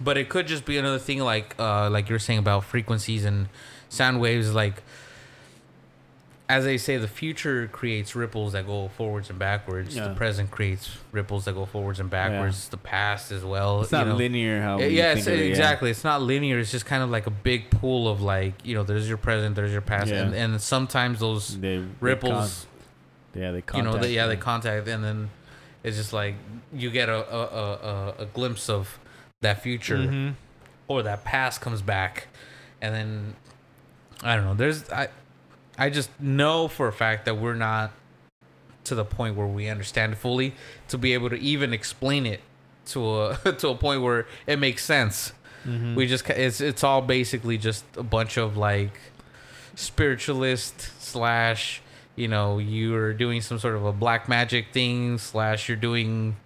but 0.00 0.16
it 0.16 0.28
could 0.28 0.46
just 0.46 0.64
be 0.64 0.78
another 0.78 0.98
thing, 0.98 1.20
like 1.20 1.54
uh, 1.58 1.88
like 1.90 2.08
you're 2.08 2.18
saying 2.18 2.40
about 2.40 2.64
frequencies 2.64 3.24
and 3.24 3.48
sound 3.88 4.20
waves. 4.20 4.52
Like, 4.54 4.82
as 6.52 6.64
they 6.64 6.76
say, 6.78 6.96
the 6.98 7.08
future 7.08 7.68
creates 7.72 8.14
ripples 8.14 8.52
that 8.52 8.66
go 8.66 8.88
forwards 8.96 9.30
and 9.30 9.38
backwards. 9.38 9.96
Yeah. 9.96 10.08
The 10.08 10.14
present 10.14 10.50
creates 10.50 10.96
ripples 11.10 11.44
that 11.46 11.54
go 11.54 11.64
forwards 11.66 11.98
and 12.00 12.10
backwards. 12.10 12.68
The 12.68 12.76
past 12.76 13.32
as 13.32 13.42
well. 13.44 13.82
It's 13.82 13.92
not 13.92 14.06
know. 14.06 14.16
linear. 14.16 14.60
How 14.60 14.78
Yeah, 14.78 14.86
we 14.86 14.96
yeah, 14.98 15.14
think 15.14 15.18
it's, 15.18 15.26
it, 15.28 15.38
yeah. 15.38 15.44
exactly. 15.46 15.90
It's 15.90 16.04
not 16.04 16.20
linear. 16.22 16.58
It's 16.58 16.70
just 16.70 16.84
kind 16.86 17.02
of 17.02 17.10
like 17.10 17.26
a 17.26 17.30
big 17.30 17.70
pool 17.70 18.08
of 18.08 18.20
like 18.20 18.54
you 18.64 18.74
know, 18.74 18.82
there's 18.82 19.08
your 19.08 19.18
present, 19.18 19.56
there's 19.56 19.72
your 19.72 19.80
past, 19.80 20.08
Yeah. 20.10 20.22
and 20.24 20.34
and 20.34 20.60
sometimes 20.60 21.20
those 21.20 21.58
They, 21.58 21.78
they 21.78 21.84
ripples 22.00 22.66
con- 23.32 23.42
yeah, 23.42 23.50
they 23.52 23.62
contact. 23.62 23.76
you 23.76 23.82
know, 23.92 23.98
they, 23.98 24.12
yeah, 24.14 24.26
they 24.26 24.36
contact, 24.36 24.86
and 24.88 25.02
then 25.02 25.30
it's 25.82 25.96
just 25.96 26.12
like 26.12 26.34
you 26.72 26.90
get 26.90 27.08
a 27.08 27.20
a, 27.34 27.42
a, 27.42 28.14
a- 28.22 28.26
glimpse 28.26 28.68
of 28.68 28.98
that 29.40 29.62
future 29.62 29.96
Mhm. 29.96 30.34
or 30.88 31.02
that 31.02 31.24
past 31.24 31.60
comes 31.60 31.80
back, 31.82 32.28
and 32.82 32.94
then 32.94 33.36
I 34.22 34.36
don't 34.36 34.44
know. 34.44 34.54
There's 34.54 34.88
I 34.90 35.08
I 35.78 35.90
just 35.90 36.10
know 36.20 36.68
for 36.68 36.88
a 36.88 36.92
fact 36.92 37.24
that 37.24 37.36
we're 37.38 37.54
not 37.54 37.92
to 38.84 38.94
the 38.94 39.04
point 39.04 39.36
where 39.36 39.46
we 39.46 39.68
understand 39.68 40.18
fully 40.18 40.54
to 40.88 40.98
be 40.98 41.14
able 41.14 41.30
to 41.30 41.36
even 41.36 41.72
explain 41.72 42.26
it 42.26 42.40
to 42.86 43.20
a 43.22 43.36
to 43.58 43.68
a 43.68 43.74
point 43.74 44.02
where 44.02 44.26
it 44.46 44.58
makes 44.58 44.84
sense. 44.84 45.32
Mhm. 45.64 45.94
We 45.94 46.06
just 46.06 46.28
it's 46.30 46.60
it's 46.60 46.82
all 46.82 47.00
basically 47.02 47.56
just 47.58 47.84
a 47.96 48.02
bunch 48.02 48.36
of 48.36 48.56
like 48.56 48.98
spiritualist 49.74 51.00
slash 51.02 51.80
you 52.16 52.28
know 52.28 52.58
you're 52.58 53.14
doing 53.14 53.40
some 53.40 53.58
sort 53.58 53.74
of 53.74 53.84
a 53.84 53.92
black 53.92 54.28
magic 54.28 54.66
thing 54.72 55.18
slash 55.18 55.68
you're 55.68 55.76
doing 55.76 56.36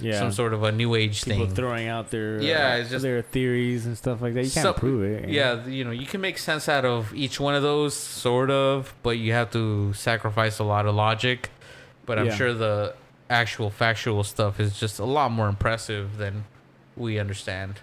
yeah. 0.00 0.18
some 0.18 0.32
sort 0.32 0.52
of 0.54 0.62
a 0.62 0.72
new 0.72 0.94
age 0.94 1.22
thing. 1.24 1.34
people 1.34 1.46
thing. 1.46 1.54
throwing 1.56 1.88
out 1.88 2.10
their 2.10 2.40
Yeah, 2.40 2.72
uh, 2.74 2.76
it's 2.78 2.90
just- 2.90 3.02
their 3.02 3.22
theories 3.22 3.86
and 3.86 3.96
stuff 3.96 4.20
like 4.22 4.34
that. 4.34 4.44
You 4.44 4.50
can't 4.50 4.64
Some- 4.64 4.74
prove 4.74 5.02
it. 5.04 5.28
you 5.28 5.36
yeah, 5.36 5.54
know? 5.54 5.66
you 5.66 5.84
know 5.84 5.90
you 5.90 6.06
can 6.06 6.20
make 6.20 6.38
sense 6.38 6.68
out 6.68 6.84
of 6.84 7.14
each 7.14 7.38
one 7.40 7.54
of 7.54 7.62
those 7.62 7.94
sort 7.94 8.50
of, 8.50 8.94
but 9.02 9.18
you 9.18 9.32
have 9.32 9.50
to 9.52 9.92
sacrifice 9.94 10.58
a 10.58 10.64
lot 10.64 10.86
of 10.86 10.94
logic. 10.94 11.50
But 12.04 12.18
I'm 12.18 12.26
Yeah. 12.26 12.34
sure 12.36 12.54
the 12.54 12.94
actual 13.28 13.70
factual 13.70 14.22
stuff 14.22 14.60
is 14.60 14.78
just 14.78 14.98
a 15.00 15.04
lot 15.04 15.32
more 15.32 15.48
impressive 15.48 16.18
than 16.18 16.44
we 16.96 17.18
understand. 17.18 17.80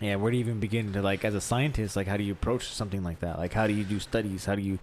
Yeah, 0.00 0.16
where 0.16 0.30
do 0.30 0.36
you 0.36 0.44
even 0.44 0.58
begin 0.60 0.92
to 0.92 1.00
like 1.02 1.24
as 1.24 1.34
a 1.34 1.40
scientist? 1.40 1.94
Like, 1.96 2.08
how 2.08 2.16
do 2.16 2.24
you 2.24 2.32
approach 2.32 2.66
something 2.68 3.02
like 3.04 3.20
that? 3.20 3.38
Like, 3.38 3.52
how 3.54 3.66
do 3.66 3.72
you 3.72 3.84
do 3.84 4.00
studies? 4.00 4.44
How 4.44 4.54
do 4.56 4.60
you 4.60 4.78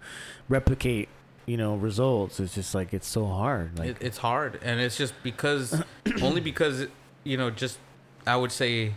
replicate, 0.48 1.08
you 1.46 1.56
know, 1.56 1.74
results? 1.76 2.38
It's 2.40 2.54
just 2.54 2.74
like 2.74 2.92
it's 2.94 3.06
so 3.08 3.26
hard. 3.26 3.78
Like, 3.78 3.88
it, 3.90 3.96
it's 4.00 4.18
hard 4.18 4.58
and 4.62 4.80
it's 4.80 4.96
just 4.96 5.14
because 5.22 5.82
only 6.22 6.40
because 6.40 6.86
you 7.24 7.36
know 7.36 7.50
just 7.50 7.78
i 8.26 8.34
would 8.36 8.50
say 8.52 8.92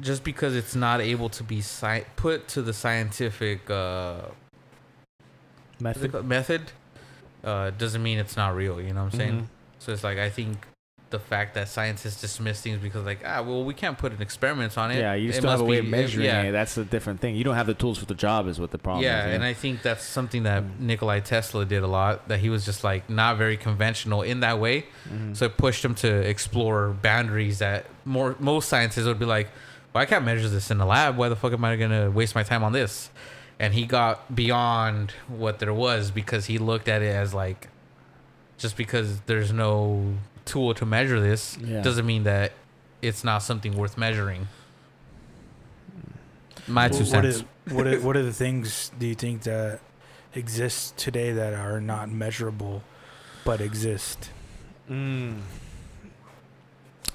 just 0.00 0.24
because 0.24 0.54
it's 0.56 0.74
not 0.74 1.00
able 1.00 1.28
to 1.28 1.42
be 1.44 1.58
sci- 1.60 2.04
put 2.16 2.48
to 2.48 2.60
the 2.62 2.72
scientific 2.72 3.70
uh 3.70 4.16
method. 5.80 6.24
method 6.24 6.72
uh 7.44 7.70
doesn't 7.70 8.02
mean 8.02 8.18
it's 8.18 8.36
not 8.36 8.54
real 8.54 8.80
you 8.80 8.92
know 8.92 9.04
what 9.04 9.12
i'm 9.14 9.18
saying 9.18 9.40
Mhm. 9.42 9.46
so 9.78 9.92
it's 9.92 10.02
like 10.04 10.18
i 10.18 10.28
think 10.28 10.66
the 11.10 11.18
fact 11.20 11.54
that 11.54 11.68
scientists 11.68 12.20
dismiss 12.20 12.60
things 12.60 12.78
because 12.82 13.04
like 13.04 13.20
ah 13.24 13.40
well 13.40 13.62
we 13.62 13.72
can't 13.72 13.96
put 13.98 14.10
an 14.12 14.20
experiment 14.20 14.76
on 14.76 14.90
it 14.90 14.98
Yeah, 14.98 15.14
you 15.14 15.28
It 15.28 15.34
still 15.36 15.50
have 15.50 15.60
a 15.60 15.64
way 15.64 15.80
be- 15.80 15.86
of 15.86 15.90
measuring 15.92 16.26
yeah. 16.26 16.42
it. 16.42 16.52
That's 16.52 16.76
a 16.76 16.84
different 16.84 17.20
thing. 17.20 17.36
You 17.36 17.44
don't 17.44 17.54
have 17.54 17.68
the 17.68 17.74
tools 17.74 17.98
for 17.98 18.06
the 18.06 18.14
job, 18.14 18.48
is 18.48 18.58
what 18.58 18.72
the 18.72 18.78
problem 18.78 19.04
yeah, 19.04 19.28
is. 19.28 19.34
and 19.34 19.44
I 19.44 19.52
think 19.52 19.82
that's 19.82 20.04
something 20.04 20.42
that 20.42 20.64
Mm. 20.64 20.80
Nikolai 20.80 21.20
Tesla 21.20 21.64
did 21.64 21.82
a 21.84 21.86
lot. 21.86 22.26
That 22.28 22.40
he 22.40 22.50
was 22.50 22.64
just 22.64 22.82
like 22.82 23.08
not 23.08 23.36
very 23.36 23.56
conventional 23.56 24.22
in 24.22 24.40
that 24.40 24.58
way, 24.58 24.86
Mhm. 25.12 25.36
so 25.36 25.44
it 25.46 25.56
pushed 25.56 25.84
him 25.84 25.94
to 25.96 26.08
explore 26.28 26.88
boundaries 27.00 27.58
that 27.60 27.86
more 28.04 28.34
most 28.40 28.68
scientists 28.68 29.04
would 29.06 29.18
be 29.20 29.24
like, 29.26 29.48
"Well, 29.92 30.02
I 30.02 30.06
can't 30.06 30.24
measure 30.24 30.48
this 30.48 30.70
in 30.70 30.78
the 30.78 30.86
lab. 30.86 31.16
Why 31.16 31.28
the 31.28 31.36
fuck 31.36 31.52
am 31.52 31.64
I 31.64 31.76
gonna 31.76 32.10
waste 32.10 32.34
my 32.34 32.42
time 32.42 32.64
on 32.64 32.72
this?" 32.72 33.10
And 33.60 33.72
he 33.74 33.86
got 33.86 34.34
beyond 34.34 35.12
what 35.28 35.60
there 35.60 35.72
was 35.72 36.10
because 36.10 36.46
he 36.46 36.58
looked 36.58 36.88
at 36.88 37.02
it 37.02 37.14
as 37.14 37.32
like, 37.32 37.68
just 38.58 38.76
because 38.76 39.20
there's 39.26 39.52
no 39.52 40.14
tool 40.44 40.74
to 40.74 40.84
measure 40.86 41.20
this 41.20 41.56
Yeah. 41.58 41.82
doesn't 41.82 42.06
mean 42.06 42.24
that 42.24 42.52
it's 43.02 43.24
not 43.24 43.38
something 43.38 43.74
worth 43.76 43.96
measuring. 43.98 44.48
My 46.66 46.88
two 46.88 46.98
What 46.98 47.06
cents. 47.06 47.26
is 47.36 47.44
what 47.72 47.86
are, 47.86 48.00
what 48.00 48.16
are 48.16 48.22
the 48.22 48.32
things 48.32 48.90
do 48.98 49.06
you 49.06 49.14
think 49.14 49.42
that 49.42 49.80
exist 50.34 50.96
today 50.96 51.32
that 51.32 51.52
are 51.54 51.80
not 51.80 52.10
measurable 52.10 52.82
but 53.44 53.60
exist? 53.60 54.30
Mm. 54.90 55.40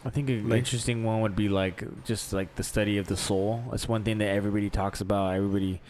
I 0.05 0.09
think 0.11 0.29
an 0.29 0.47
Like- 0.49 0.59
interesting 0.59 1.03
one 1.03 1.21
would 1.21 1.35
be 1.35 1.49
like 1.49 1.83
just 2.05 2.31
like 2.31 2.55
the 2.55 2.63
study 2.63 2.97
of 2.97 3.07
the 3.07 3.17
soul. 3.17 3.63
That's 3.71 3.87
one 3.87 4.03
thing 4.03 4.19
that 4.19 4.29
everybody 4.29 4.69
talks 4.69 5.01
about. 5.01 5.33
Everybody, 5.35 5.81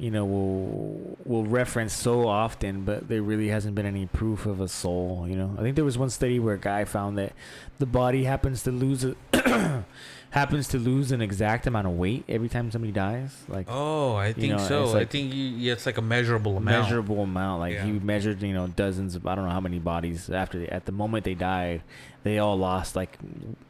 you 0.00 0.10
know, 0.10 0.24
will 0.24 1.18
will 1.24 1.44
reference 1.44 1.92
so 1.92 2.26
often, 2.26 2.84
but 2.84 3.08
there 3.08 3.22
really 3.22 3.48
hasn't 3.48 3.74
been 3.74 3.84
any 3.86 4.06
proof 4.06 4.46
of 4.46 4.60
a 4.60 4.66
soul. 4.68 5.26
You 5.28 5.36
know, 5.36 5.54
I 5.58 5.62
think 5.62 5.76
there 5.76 5.84
was 5.84 5.98
one 5.98 6.08
study 6.10 6.40
where 6.40 6.54
a 6.54 6.58
guy 6.58 6.84
found 6.86 7.18
that 7.18 7.34
the 7.78 7.86
body 7.86 8.24
happens 8.24 8.62
to 8.64 8.70
lose 8.72 9.04
a 9.04 9.14
happens 10.30 10.68
to 10.68 10.78
lose 10.78 11.10
an 11.12 11.20
exact 11.20 11.66
amount 11.66 11.86
of 11.86 11.92
weight 11.98 12.24
every 12.28 12.48
time 12.48 12.70
somebody 12.70 12.92
dies. 12.92 13.36
Like 13.48 13.66
Oh, 13.68 14.14
I 14.16 14.32
think 14.32 14.52
know, 14.52 14.58
so. 14.58 14.84
it's 14.84 14.94
I 14.94 15.04
think 15.04 15.34
you, 15.34 15.44
yeah, 15.44 15.72
it's 15.74 15.84
like 15.86 15.98
a 15.98 16.02
measurable 16.02 16.56
amount. 16.56 16.84
measurable 16.84 17.22
amount. 17.22 17.60
Like 17.60 17.74
Yeah. 17.74 17.84
he 17.84 17.92
measured, 17.92 18.40
you 18.42 18.54
know, 18.54 18.68
dozens 18.68 19.14
of 19.16 19.26
I 19.26 19.34
don't 19.34 19.44
know 19.44 19.50
how 19.50 19.60
many 19.60 19.78
bodies 19.80 20.30
after 20.30 20.58
they, 20.60 20.68
at 20.68 20.86
the 20.86 20.92
moment 20.92 21.24
they 21.24 21.34
died, 21.34 21.82
they 22.22 22.38
all 22.38 22.56
lost 22.56 22.96
like 22.96 23.18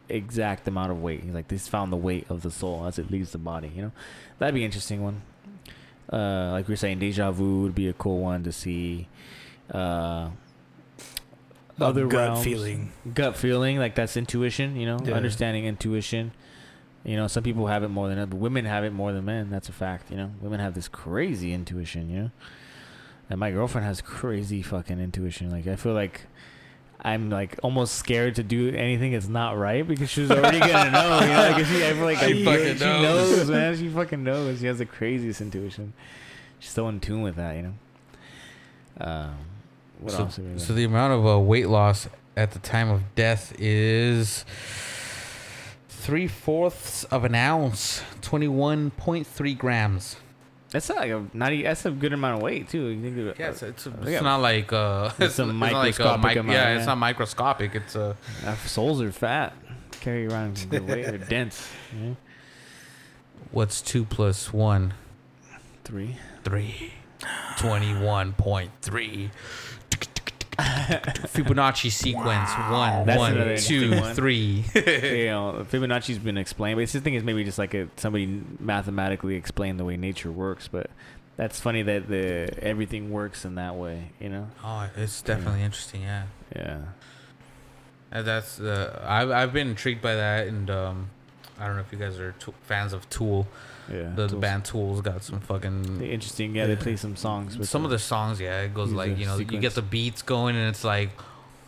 exact 0.09 0.69
amount 0.69 0.93
of 0.93 1.01
weight. 1.03 1.23
He's 1.23 1.35
like 1.35 1.49
this 1.49 1.67
found 1.67 1.91
the 1.93 1.97
weight 1.97 2.27
of 2.29 2.43
the 2.43 2.51
soul 2.51 2.87
as 2.87 2.99
it 2.99 3.11
leaves 3.11 3.33
the 3.33 3.39
body. 3.39 3.73
You 3.75 3.83
know, 3.83 3.93
that'd 4.39 4.55
be 4.55 4.61
an 4.61 4.67
interesting 4.67 5.03
one. 5.03 5.23
Uh, 6.13 6.51
like 6.53 6.67
we 6.69 6.75
are 6.75 6.77
saying, 6.77 6.99
deja 6.99 7.31
vu 7.31 7.63
would 7.63 7.75
be 7.75 7.89
a 7.89 7.93
cool 7.93 8.19
one 8.21 8.43
to 8.45 8.53
see. 8.53 9.09
Uh, 9.71 10.31
other 11.81 12.07
gut 12.07 12.29
realms. 12.31 12.45
feeling. 12.45 12.93
gut 13.15 13.37
feeling, 13.37 13.79
like 13.79 13.95
that's 13.95 14.17
intuition. 14.17 14.77
You 14.77 14.87
know, 14.87 14.99
Yeah. 15.05 15.15
understanding 15.15 15.65
intuition. 15.65 16.33
You 17.05 17.17
know, 17.17 17.27
some 17.29 17.43
people 17.43 17.69
have 17.69 17.83
it 17.83 17.89
more 17.89 18.09
than 18.09 18.19
other. 18.19 18.37
Women 18.37 18.67
have 18.67 18.85
it 18.85 18.91
more 18.93 19.13
than 19.13 19.25
men. 19.25 19.49
That's 19.51 19.69
a 19.71 19.73
fact. 19.73 20.11
You 20.11 20.17
know, 20.19 20.33
women 20.43 20.61
have 20.61 20.75
this 20.75 20.89
crazy 20.89 21.53
intuition. 21.55 22.11
You 22.11 22.19
know, 22.25 22.31
and 23.31 23.41
my 23.41 23.51
girlfriend 23.51 23.87
has 23.87 24.03
crazy 24.03 24.61
fucking 24.63 25.01
intuition. 25.01 25.49
Like 25.51 25.67
I 25.67 25.77
feel 25.77 25.95
like 25.95 26.27
I'm 27.03 27.31
like 27.31 27.59
almost 27.63 27.95
scared 27.95 28.35
to 28.37 28.43
do 28.43 28.69
anything 28.75 29.13
that's 29.13 29.29
not 29.29 29.57
right 29.57 29.87
because 29.87 30.11
she's 30.11 30.31
already 30.31 30.59
gonna 30.61 30.91
know. 30.91 31.21
You 31.21 31.27
know, 31.29 31.51
like 31.57 31.67
she, 31.67 31.85
I 31.87 31.93
feel 31.95 32.05
like 32.05 32.19
She 32.19 32.43
I, 32.43 32.45
fucking 32.45 32.77
she 32.77 32.85
knows. 32.85 33.37
knows, 33.39 33.51
man. 33.51 33.77
She 33.77 33.89
fucking 33.89 34.23
knows. 34.23 34.61
She 34.61 34.67
has 34.67 34.79
the 34.79 34.87
craziest 34.87 35.41
intuition. 35.41 35.93
She's 36.59 36.73
so 36.73 36.89
in 36.89 37.01
tune 37.01 37.23
with 37.23 37.37
that. 37.37 37.57
You 37.57 37.63
know. 37.63 37.75
Um, 39.01 39.35
what 40.01 40.13
so, 40.13 40.23
else? 40.25 40.39
so 40.67 40.75
the 40.75 40.85
amount 40.85 41.15
of 41.15 41.27
uh, 41.27 41.39
weight 41.39 41.69
loss 41.69 42.09
at 42.37 42.51
the 42.53 42.59
time 42.59 42.91
of 42.91 43.03
death 43.15 43.55
is 43.59 44.45
three 45.89 46.27
fourths 46.29 47.05
of 47.05 47.25
an 47.25 47.35
ounce, 47.35 48.03
twenty 48.21 48.49
one 48.49 48.91
point 48.91 49.27
three 49.27 49.55
grams. 49.55 50.17
That's 50.71 50.89
not 50.89 50.99
like 50.99 51.11
a 51.11 51.27
not. 51.35 51.53
e- 51.53 51.63
That's 51.65 51.85
a 51.87 51.91
good 51.91 52.13
amount 52.13 52.37
of 52.37 52.43
weight 52.43 52.69
too. 52.69 52.87
You 52.89 53.03
think 53.03 53.19
of 53.19 53.39
Yeah, 53.39 53.51
it's, 53.51 53.63
it's, 53.63 53.87
it's 53.87 54.09
Yeah. 54.09 54.21
not 54.21 54.41
like 54.41 54.73
uh, 54.73 55.11
It's 55.19 55.39
a 55.39 55.47
not 55.47 55.55
microscopic 55.55 56.23
mic- 56.25 56.37
amount, 56.39 56.57
yeah, 56.57 56.71
yeah. 56.73 56.77
it's 56.79 56.87
not 56.87 56.99
microscopic. 56.99 57.75
It's 57.75 57.97
uh, 57.97 58.15
Our 58.47 58.57
souls 58.57 59.01
are 59.03 59.13
fat. 59.13 59.55
Carry 60.01 60.27
around 60.29 60.57
some 60.59 60.71
good 60.71 60.87
weight. 60.89 61.07
They're 61.07 61.19
dense. 61.19 61.69
Yeah. 61.95 62.15
what's 63.51 63.83
two 63.83 64.05
plus 64.05 64.53
one? 64.53 64.95
Three. 65.85 66.17
Three. 66.45 66.93
Twenty-one 67.59 68.33
point 68.35 68.71
three. 68.81 69.31
Fibonacci 71.33 71.91
sequence 71.91 72.51
one, 72.71 73.07
That's 73.07 73.19
one, 73.19 73.33
another 73.33 73.57
two, 73.57 73.85
interesting 73.85 74.01
one. 74.01 74.15
three. 74.15 74.65
you 74.75 75.27
know, 75.27 75.67
Fibonacci's 75.71 76.19
been 76.19 76.39
explained, 76.39 76.77
but 76.77 76.83
it's 76.83 76.93
the 76.93 77.01
thing 77.01 77.15
is 77.15 77.23
maybe 77.25 77.45
just 77.45 77.59
like 77.59 77.75
a, 77.75 77.89
somebody 77.97 78.43
mathematically 78.59 79.35
explained 79.37 79.79
the 79.79 79.85
way 79.85 79.97
nature 79.97 80.31
works. 80.31 80.69
But 80.69 80.91
that's 81.37 81.61
funny 81.61 81.83
that 81.83 82.09
the 82.09 82.49
everything 82.63 83.11
works 83.11 83.45
in 83.45 83.55
that 83.55 83.77
way. 83.77 84.11
You 84.21 84.29
know? 84.29 84.49
oh, 84.65 84.89
it's 84.97 85.23
definitely 85.23 85.63
interesting. 85.63 86.03
Yeah, 86.03 86.25
Yeah. 86.55 86.79
And 88.13 88.27
that's 88.27 88.61
uh, 88.61 89.05
I've 89.07 89.31
I've 89.31 89.53
been 89.53 89.69
intrigued 89.69 90.03
by 90.03 90.17
that, 90.17 90.49
and 90.49 90.69
um, 90.69 91.11
I 91.59 91.67
don't 91.67 91.77
know 91.77 91.83
if 91.83 91.93
you 91.93 91.99
guys 91.99 92.19
are 92.19 92.33
t- 92.33 92.53
fans 92.63 92.93
of 92.93 93.09
Tool. 93.09 93.47
Yeah. 93.91 94.03
The, 94.15 94.23
the 94.23 94.29
Tools. 94.29 94.41
band 94.41 94.65
Tool's 94.65 95.01
got 95.01 95.23
some 95.25 95.41
fucking 95.41 96.01
interesting. 96.03 96.55
Yeah, 96.55 96.67
they 96.67 96.77
play 96.77 96.97
some 96.97 97.17
songs. 97.17 97.59
With 97.59 97.69
some 97.69 97.85
of 97.85 97.91
the 97.91 97.99
songs. 97.99 98.41
Yeah, 98.41 98.61
it 98.63 98.75
goes 98.75 98.93
like 98.93 99.19
you 99.19 99.27
know 99.27 99.37
you 99.39 99.45
get 99.59 99.75
the 99.75 99.83
beats 99.83 100.23
going, 100.23 100.57
and 100.57 100.69
it's 100.69 100.85
like 100.85 101.11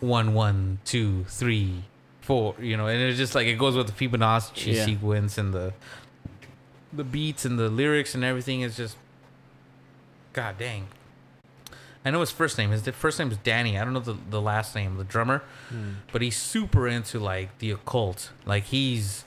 one, 0.00 0.34
one, 0.34 0.78
two, 0.84 1.24
three, 1.28 1.84
four. 2.20 2.54
You 2.60 2.76
know, 2.76 2.86
and 2.86 3.00
it's 3.00 3.18
just 3.18 3.34
like 3.34 3.46
it 3.46 3.58
goes 3.58 3.76
with 3.76 3.86
the 3.88 3.92
Fibonacci 4.08 4.74
Yeah. 4.74 4.84
sequence 4.84 5.38
and 5.38 5.52
the 5.52 5.72
the 6.92 7.04
beats 7.04 7.44
and 7.44 7.58
the 7.58 7.68
lyrics 7.70 8.14
and 8.14 8.22
everything 8.22 8.60
is 8.60 8.76
just 8.76 8.96
god 10.32 10.58
dang. 10.58 10.88
I 12.04 12.10
know 12.10 12.20
his 12.20 12.32
first 12.32 12.58
name. 12.58 12.70
His 12.70 12.82
first 12.88 13.18
name 13.18 13.30
is 13.30 13.36
Danny. 13.38 13.78
I 13.78 13.84
don't 13.84 13.92
know 13.92 14.00
the, 14.00 14.16
the 14.28 14.40
last 14.40 14.74
name, 14.74 14.96
the 14.96 15.04
drummer. 15.04 15.42
Hmm. 15.68 15.90
but 16.12 16.20
he's 16.20 16.36
super 16.36 16.88
into 16.88 17.18
like 17.20 17.58
the 17.58 17.70
occult. 17.70 18.30
Like 18.44 18.64
he's 18.64 19.24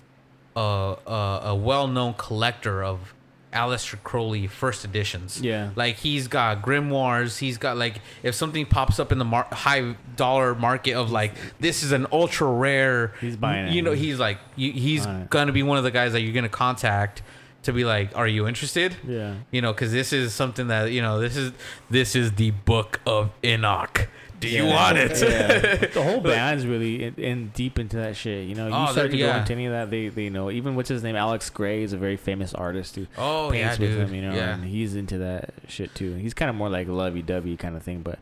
a 0.56 0.96
a, 1.08 1.40
a 1.46 1.56
well 1.56 1.88
known 1.88 2.14
collector 2.14 2.84
of 2.84 3.14
Aleister 3.54 4.02
Crowley 4.04 4.48
first 4.48 4.84
editions. 4.84 5.40
Yeah. 5.42 5.70
Like 5.78 5.96
he's 5.98 6.28
got 6.28 6.62
grimoires. 6.62 7.38
He's 7.38 7.58
got 7.58 7.78
like 7.78 8.02
if 8.22 8.36
something 8.36 8.66
pops 8.66 9.00
up 9.00 9.12
in 9.14 9.18
the 9.18 9.24
mar- 9.26 9.48
high 9.52 9.96
dollar 10.18 10.54
market 10.56 10.94
of 10.96 11.10
like 11.12 11.34
this 11.60 11.82
is 11.84 11.92
an 11.94 12.06
ultra 12.12 12.48
rare. 12.48 13.14
He's 13.22 13.38
buying 13.38 13.68
it. 13.68 13.74
You 13.74 13.82
know, 13.82 13.94
he's 13.94 14.20
like 14.20 14.40
you- 14.58 14.74
he's 14.74 15.06
it. 15.06 15.30
gonna 15.30 15.54
be 15.54 15.64
one 15.64 15.78
of 15.78 15.86
the 15.86 15.92
guys 15.92 16.12
that 16.12 16.22
you're 16.22 16.34
gonna 16.34 16.50
contact 16.50 17.22
to 17.64 17.72
be 17.74 17.84
like, 17.86 18.16
are 18.16 18.28
you 18.28 18.46
interested? 18.48 18.96
Yeah. 19.08 19.36
You 19.52 19.62
know, 19.62 19.72
because 19.74 19.92
this 19.92 20.12
is 20.14 20.34
something 20.34 20.68
that 20.68 20.92
you 20.92 21.02
know 21.02 21.20
this 21.22 21.38
is 21.38 21.54
this 21.90 22.14
is 22.16 22.34
the 22.34 22.52
book 22.52 23.00
of 23.06 23.32
Enoch. 23.44 24.10
Do 24.40 24.50
you 24.50 24.66
Yeah. 24.66 24.74
want 24.76 24.98
it? 24.98 25.12
Yeah. 25.22 25.88
the 25.94 26.04
whole 26.04 26.20
band's 26.20 26.66
really 26.66 27.04
in, 27.06 27.14
in 27.16 27.48
deep 27.56 27.80
into 27.80 27.98
that 27.98 28.16
shit. 28.16 28.48
You 28.48 28.56
know, 28.56 28.68
you 28.68 28.74
Oh, 28.76 28.92
start 28.92 29.12
to 29.12 29.18
go 29.18 29.36
into 29.36 29.54
any 29.54 29.66
of 29.66 29.72
that, 29.74 29.90
they, 29.90 30.10
they 30.10 30.30
know. 30.30 30.52
Even 30.52 30.76
what's 30.76 30.90
his 30.90 31.04
name, 31.04 31.16
Alex 31.16 31.50
Grey 31.50 31.84
is 31.84 31.94
a 31.94 31.98
very 31.98 32.18
famous 32.18 32.54
artist 32.54 32.96
who 32.96 33.08
Oh 33.18 33.52
yeah, 33.52 33.68
paints 33.70 33.80
with 33.80 33.92
dude. 33.92 34.10
him. 34.10 34.16
You 34.16 34.22
know, 34.24 34.36
yeah. 34.36 34.54
and 34.56 34.64
he's 34.66 34.96
into 34.96 35.18
that 35.20 35.52
shit 35.68 35.96
too. 35.96 36.16
He's 36.16 36.34
kind 36.34 36.50
of 36.50 36.56
more 36.56 36.70
like 36.70 36.88
lovey-dovey 36.88 37.58
kind 37.58 37.76
of 37.76 37.84
thing, 37.84 38.02
but 38.02 38.20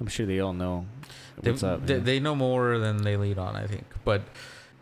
I'm 0.00 0.08
sure 0.08 0.26
they 0.26 0.40
all 0.40 0.52
know 0.52 0.86
They, 1.42 1.50
what's 1.52 1.62
up. 1.62 1.86
they, 1.86 1.98
they 1.98 2.20
know 2.20 2.34
more 2.34 2.78
than 2.78 3.02
they 3.02 3.16
lead 3.16 3.38
on, 3.38 3.56
I 3.56 3.66
think. 3.66 3.84
But 4.04 4.22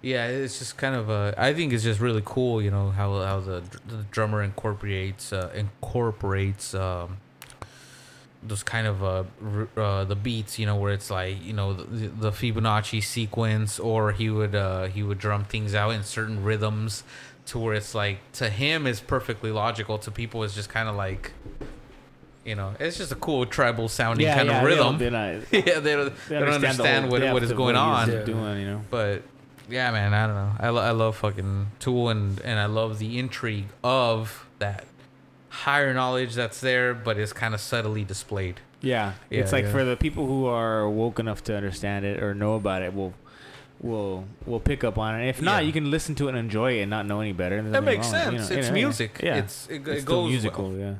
yeah, 0.02 0.26
it's 0.26 0.58
just 0.58 0.76
kind 0.76 0.94
of 0.96 1.08
uh, 1.08 1.32
I 1.38 1.54
think 1.54 1.72
it's 1.72 1.84
just 1.84 2.00
really 2.00 2.22
cool, 2.24 2.60
you 2.60 2.70
know, 2.70 2.90
how 2.90 3.22
how 3.22 3.40
the, 3.40 3.62
the 3.86 4.04
drummer 4.10 4.42
incorporates 4.42 5.32
uh, 5.32 5.50
incorporates 5.54 6.74
um, 6.74 7.18
those 8.46 8.62
kind 8.62 8.86
of 8.86 9.02
uh, 9.02 9.24
uh, 9.80 10.04
the 10.04 10.14
beats, 10.16 10.58
you 10.58 10.66
know, 10.66 10.76
where 10.76 10.92
it's 10.92 11.10
like 11.10 11.42
you 11.44 11.52
know 11.52 11.72
the, 11.72 12.08
the 12.08 12.30
Fibonacci 12.30 13.02
sequence, 13.02 13.78
or 13.78 14.12
he 14.12 14.28
would 14.30 14.54
uh, 14.54 14.84
he 14.84 15.02
would 15.02 15.18
drum 15.18 15.44
things 15.44 15.74
out 15.74 15.90
in 15.90 16.02
certain 16.02 16.42
rhythms, 16.44 17.04
to 17.46 17.58
where 17.58 17.74
it's 17.74 17.94
like 17.94 18.18
to 18.32 18.50
him 18.50 18.86
is 18.86 19.00
perfectly 19.00 19.50
logical. 19.50 19.98
To 19.98 20.10
people, 20.10 20.44
it's 20.44 20.54
just 20.54 20.68
kind 20.68 20.88
of 20.88 20.96
like. 20.96 21.32
You 22.46 22.54
know, 22.54 22.74
it's 22.78 22.98
just 22.98 23.10
a 23.10 23.14
cool 23.14 23.46
tribal 23.46 23.88
sounding 23.88 24.26
yeah, 24.26 24.34
kind 24.34 24.48
yeah, 24.50 24.56
of 24.58 24.60
they 24.62 24.66
rhythm. 24.66 24.84
don't- 24.84 24.98
they're 24.98 25.10
not- 25.10 25.42
yeah, 25.66 25.80
they 25.80 25.94
don't, 25.96 26.12
they 26.28 26.38
don't 26.38 26.48
the 26.50 26.54
understand 26.54 27.04
whole 27.06 27.12
what, 27.12 27.32
what 27.32 27.42
is 27.42 27.52
going 27.54 27.74
on. 27.74 28.10
Yeah. 28.12 28.22
Doing, 28.22 28.60
you 28.60 28.66
know. 28.66 28.82
But 28.90 29.22
yeah, 29.70 29.90
man, 29.90 30.12
I 30.12 30.26
don't 30.26 30.36
know. 30.36 30.52
I, 30.60 30.68
lo- 30.68 30.82
I 30.82 30.90
love 30.90 31.16
fucking 31.16 31.68
Tool 31.80 32.10
and 32.10 32.38
and 32.42 32.58
I 32.60 32.66
love 32.66 32.98
the 32.98 33.18
intrigue 33.18 33.68
of 33.82 34.46
that 34.58 34.84
higher 35.62 35.94
knowledge 35.94 36.34
that's 36.34 36.60
there, 36.60 36.94
but 36.94 37.16
it's 37.18 37.32
kind 37.32 37.54
of 37.54 37.60
subtly 37.60 38.04
displayed. 38.04 38.60
Yeah, 38.80 39.12
Yeah, 39.30 39.40
it's 39.40 39.52
like 39.52 39.64
yeah. 39.64 39.72
for 39.72 39.84
the 39.84 39.96
people 39.96 40.26
who 40.26 40.46
are 40.46 40.88
woke 40.88 41.18
enough 41.18 41.42
to 41.44 41.56
understand 41.56 42.04
it 42.04 42.22
or 42.22 42.34
know 42.34 42.54
about 42.56 42.82
it, 42.82 42.92
will 42.94 43.14
will 43.80 44.24
will 44.46 44.60
pick 44.60 44.84
up 44.84 44.98
on 44.98 45.18
it. 45.20 45.28
If 45.28 45.40
not, 45.40 45.62
Yeah. 45.62 45.66
you 45.66 45.72
can 45.72 45.90
listen 45.90 46.14
to 46.16 46.26
it 46.26 46.30
and 46.30 46.38
enjoy 46.38 46.78
it 46.78 46.82
and 46.82 46.90
not 46.90 47.06
know 47.06 47.20
any 47.20 47.32
better. 47.32 47.60
There's 47.62 47.72
That 47.72 47.84
makes 47.84 48.12
wrong, 48.12 48.32
you 48.34 48.38
sense. 48.38 48.50
know, 48.50 48.56
it's 48.56 48.66
you 48.68 48.72
know, 48.72 48.80
music. 48.80 49.20
Yeah, 49.22 49.36
It's 49.36 49.66
it, 49.68 49.86
it 49.88 50.02
still 50.02 50.22
goes 50.22 50.30
musical. 50.30 50.68
well. 50.70 50.78
Yeah. 50.78 50.94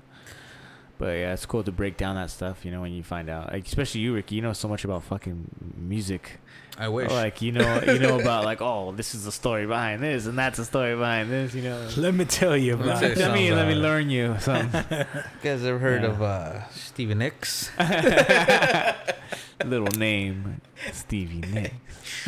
But 0.97 1.19
yeah, 1.19 1.33
it's 1.35 1.45
cool 1.45 1.63
to 1.65 1.73
break 1.73 1.97
down 1.97 2.15
that 2.17 2.31
stuff. 2.31 2.65
You 2.65 2.71
know, 2.71 2.81
when 2.81 2.93
you 2.93 3.03
find 3.03 3.29
out, 3.29 3.53
like, 3.53 3.67
especially 3.67 4.01
you, 4.03 4.15
Ricky. 4.15 4.37
You 4.37 4.43
know 4.43 4.53
so 4.53 4.69
much 4.69 4.85
about 4.85 5.03
fucking 5.03 5.49
music. 5.77 6.39
I 6.77 6.89
wish. 6.89 7.11
Like 7.11 7.41
you 7.41 7.53
know, 7.53 7.83
you 7.87 7.99
know 8.01 8.19
about 8.19 8.45
like, 8.45 8.61
oh, 8.63 8.93
this 8.93 9.15
is 9.15 9.25
the 9.25 9.33
story 9.33 9.67
behind 9.67 10.03
this, 10.03 10.27
and 10.27 10.37
that's 10.37 10.59
the 10.59 10.65
story 10.65 10.95
behind 10.97 11.31
this. 11.31 11.55
You 11.55 11.63
know. 11.63 11.89
Let 11.97 12.15
me 12.15 12.25
tell 12.25 12.57
you 12.57 12.75
about 12.75 13.01
tell 13.01 13.11
it. 13.13 13.19
Let 13.19 13.33
me 13.35 13.49
Sounds, 13.49 13.57
let 13.57 13.69
me 13.69 13.75
learn 13.75 14.11
you 14.11 14.37
something. 14.41 14.85
you 14.99 15.05
guys 15.43 15.65
ever 15.65 15.79
heard 15.79 16.03
Yeah. 16.03 16.09
of 16.11 16.23
uh, 16.23 16.69
Stevie 16.71 17.15
Nicks? 17.15 17.71
Little 19.65 19.99
name, 19.99 20.61
Stevie 20.93 21.41
Nicks. 21.53 21.75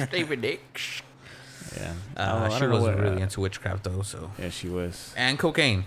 Stevie 0.08 0.36
Nicks. 0.36 1.02
Yeah. 1.76 1.92
Uh, 2.16 2.22
I 2.22 2.48
don't 2.48 2.58
she 2.60 2.66
wasn't 2.68 2.96
what, 2.96 2.98
really 3.02 3.16
uh, 3.20 3.24
into 3.24 3.40
witchcraft 3.40 3.84
though, 3.84 4.02
so 4.02 4.30
Yeah, 4.38 4.50
she 4.50 4.68
was. 4.68 5.12
and 5.16 5.38
cocaine. 5.38 5.84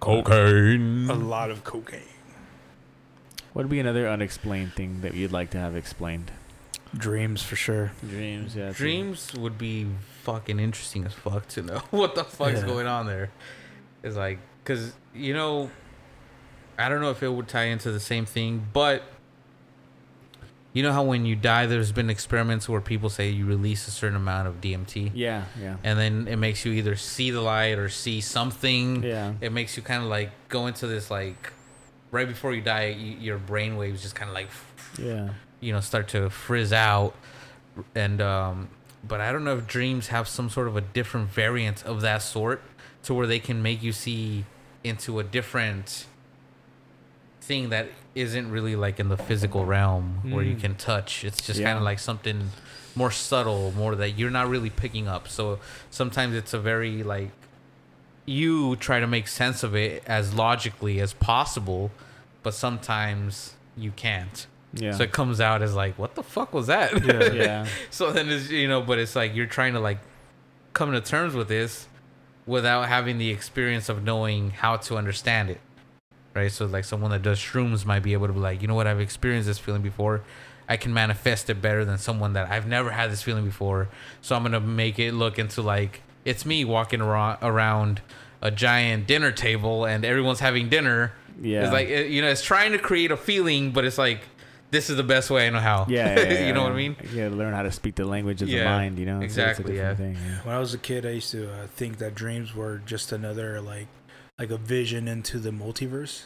Cocaine. 0.00 1.08
A 1.08 1.14
lot 1.14 1.50
of 1.50 1.64
cocaine. 1.64 2.02
What 3.52 3.62
would 3.64 3.70
be 3.70 3.80
another 3.80 4.08
unexplained 4.08 4.74
thing 4.74 5.00
that 5.00 5.14
you'd 5.14 5.32
like 5.32 5.50
to 5.50 5.58
have 5.58 5.74
explained? 5.74 6.30
Dreams 6.96 7.42
for 7.42 7.56
sure. 7.56 7.92
Dreams, 8.08 8.56
yeah. 8.56 8.66
that's 8.66 8.76
it. 8.78 8.82
Dreams 8.82 9.32
would 9.34 9.58
be 9.58 9.86
fucking 10.22 10.58
interesting 10.58 11.04
as 11.04 11.12
fuck 11.12 11.46
to 11.48 11.62
know 11.62 11.78
what 11.90 12.14
the 12.14 12.24
fuck's 12.24 12.60
Yeah. 12.60 12.66
going 12.66 12.86
on 12.86 13.06
there. 13.06 13.30
It's 14.02 14.16
like, 14.16 14.38
cause 14.64 14.92
you 15.14 15.34
know, 15.34 15.70
I 16.78 16.88
don't 16.88 17.00
know 17.00 17.10
if 17.10 17.22
it 17.22 17.28
would 17.28 17.48
tie 17.48 17.64
into 17.64 17.90
the 17.90 18.00
same 18.00 18.24
thing, 18.24 18.66
but 18.72 19.02
you 20.72 20.82
know 20.82 20.92
how 20.92 21.02
when 21.02 21.26
you 21.26 21.34
die, 21.34 21.66
there's 21.66 21.92
been 21.92 22.08
experiments 22.10 22.68
where 22.68 22.80
people 22.80 23.08
say 23.10 23.30
you 23.30 23.46
release 23.46 23.88
a 23.88 23.90
certain 23.90 24.16
amount 24.16 24.46
of 24.46 24.60
DMT, 24.60 25.10
Yeah, 25.14 25.44
yeah. 25.60 25.76
and 25.82 25.98
then 25.98 26.28
it 26.28 26.36
makes 26.36 26.64
you 26.64 26.72
either 26.72 26.94
see 26.94 27.30
the 27.30 27.40
light 27.40 27.78
or 27.78 27.88
see 27.88 28.20
something. 28.20 29.02
Yeah. 29.02 29.32
It 29.40 29.50
makes 29.50 29.76
you 29.76 29.82
kind 29.82 30.02
of 30.04 30.08
like 30.08 30.30
go 30.48 30.66
into 30.68 30.86
this 30.86 31.10
like, 31.10 31.52
right 32.12 32.28
before 32.28 32.54
you 32.54 32.60
die, 32.60 32.88
you, 32.90 33.16
your 33.18 33.38
brain 33.38 33.76
waves 33.76 34.02
just 34.02 34.14
kind 34.14 34.28
of 34.30 34.34
like 34.34 34.48
Yeah. 34.98 35.30
You 35.60 35.72
know 35.72 35.80
start 35.80 36.08
to 36.08 36.28
frizz 36.30 36.72
out 36.72 37.14
and 37.94 38.20
um 38.20 38.68
but 39.06 39.20
i 39.20 39.32
don't 39.32 39.44
know 39.44 39.56
if 39.56 39.66
dreams 39.66 40.08
have 40.08 40.26
some 40.28 40.48
sort 40.50 40.68
of 40.68 40.76
a 40.76 40.80
different 40.80 41.28
variant 41.30 41.84
of 41.84 42.00
that 42.00 42.18
sort 42.22 42.62
to 43.02 43.14
where 43.14 43.26
they 43.26 43.38
can 43.38 43.62
make 43.62 43.82
you 43.82 43.92
see 43.92 44.44
into 44.84 45.18
a 45.18 45.24
different 45.24 46.06
thing 47.40 47.70
that 47.70 47.88
isn't 48.14 48.50
really 48.50 48.76
like 48.76 49.00
in 49.00 49.08
the 49.08 49.16
physical 49.16 49.64
realm 49.64 50.20
where 50.32 50.44
you 50.44 50.54
Mm. 50.56 50.60
can 50.60 50.74
touch 50.74 51.24
it's 51.24 51.40
just 51.44 51.58
Yeah. 51.60 51.66
kind 51.66 51.78
of 51.78 51.84
like 51.84 51.98
something 51.98 52.50
more 52.94 53.10
subtle 53.10 53.72
more 53.72 53.94
that 53.94 54.18
you're 54.18 54.30
not 54.30 54.48
really 54.48 54.70
picking 54.70 55.06
up 55.08 55.28
so 55.28 55.58
sometimes 55.90 56.34
it's 56.34 56.52
a 56.52 56.58
very 56.58 57.02
like 57.02 57.30
you 58.26 58.76
try 58.76 59.00
to 59.00 59.06
make 59.06 59.26
sense 59.28 59.62
of 59.62 59.74
it 59.74 60.02
as 60.06 60.34
logically 60.34 61.00
as 61.00 61.14
possible 61.14 61.90
but 62.42 62.52
sometimes 62.54 63.54
you 63.76 63.90
can't 63.92 64.46
Yeah. 64.74 64.92
so 64.92 65.02
it 65.04 65.12
comes 65.12 65.40
out 65.40 65.62
as 65.62 65.74
like, 65.74 65.98
what 65.98 66.14
the 66.14 66.22
fuck 66.22 66.52
was 66.52 66.66
that? 66.66 67.04
Yeah. 67.04 67.32
yeah. 67.32 67.66
so 67.90 68.12
then 68.12 68.28
it's 68.28 68.50
you 68.50 68.68
know, 68.68 68.82
but 68.82 68.98
it's 68.98 69.16
like 69.16 69.34
you're 69.34 69.46
trying 69.46 69.72
to 69.74 69.80
like 69.80 69.98
come 70.72 70.92
to 70.92 71.00
terms 71.00 71.34
with 71.34 71.48
this 71.48 71.88
without 72.46 72.88
having 72.88 73.18
the 73.18 73.30
experience 73.30 73.88
of 73.88 74.02
knowing 74.02 74.50
how 74.50 74.76
to 74.76 74.96
understand 74.96 75.50
it. 75.50 75.60
Right? 76.34 76.52
So 76.52 76.66
like 76.66 76.84
someone 76.84 77.10
that 77.10 77.22
does 77.22 77.38
shrooms 77.38 77.84
might 77.84 78.00
be 78.00 78.12
able 78.12 78.26
to 78.26 78.32
be 78.32 78.38
like, 78.40 78.62
you 78.62 78.68
know 78.68 78.74
what, 78.74 78.86
I've 78.86 79.00
experienced 79.00 79.46
this 79.46 79.58
feeling 79.58 79.82
before. 79.82 80.22
I 80.68 80.76
can 80.76 80.92
manifest 80.92 81.48
it 81.48 81.62
better 81.62 81.84
than 81.84 81.96
someone 81.96 82.34
that 82.34 82.50
I've 82.50 82.66
never 82.66 82.90
had 82.90 83.10
this 83.10 83.22
feeling 83.22 83.44
before. 83.44 83.88
So 84.20 84.36
I'm 84.36 84.42
gonna 84.42 84.60
make 84.60 84.98
it 84.98 85.12
look 85.14 85.38
into 85.38 85.62
like 85.62 86.02
it's 86.24 86.44
me 86.44 86.64
walking 86.64 87.00
around 87.00 87.38
around 87.42 88.02
a 88.42 88.50
giant 88.50 89.06
dinner 89.06 89.32
table 89.32 89.84
and 89.86 90.04
everyone's 90.04 90.40
having 90.40 90.68
dinner 90.68 91.12
Yeah. 91.40 91.64
It's 91.64 91.72
like 91.72 91.88
it, 91.88 92.10
you 92.10 92.20
know, 92.20 92.28
it's 92.28 92.42
trying 92.42 92.72
to 92.72 92.78
create 92.78 93.10
a 93.10 93.16
feeling, 93.16 93.70
but 93.72 93.84
it's 93.84 93.98
like 93.98 94.20
this 94.70 94.90
is 94.90 94.96
the 94.96 95.02
best 95.02 95.30
way 95.30 95.46
I 95.46 95.50
know 95.50 95.60
how. 95.60 95.86
Yeah, 95.88 96.14
yeah, 96.20 96.32
yeah, 96.32 96.46
you 96.46 96.52
know 96.52 96.62
what 96.62 96.72
I 96.72 96.76
mean? 96.76 96.96
Yeah, 97.12 97.28
learn 97.28 97.54
how 97.54 97.62
to 97.62 97.72
speak 97.72 97.94
the 97.94 98.04
language 98.04 98.42
of 98.42 98.48
Yeah, 98.48 98.58
the 98.60 98.64
mind. 98.66 98.98
You 98.98 99.06
know, 99.06 99.20
So 99.20 99.24
it's 99.24 99.36
a 99.38 99.40
exactly, 99.42 99.74
different 99.74 99.98
Thing, 99.98 100.16
yeah. 100.16 100.38
When 100.44 100.54
I 100.54 100.58
was 100.58 100.74
a 100.74 100.78
kid, 100.78 101.06
I 101.06 101.10
used 101.10 101.30
to 101.32 101.50
uh, 101.50 101.66
think 101.74 101.98
that 101.98 102.14
dreams 102.14 102.54
were 102.54 102.78
just 102.84 103.12
another 103.12 103.60
like 103.60 103.88
like 104.38 104.50
a 104.50 104.56
vision 104.58 105.08
into 105.08 105.38
the 105.38 105.50
multiverse. 105.50 106.24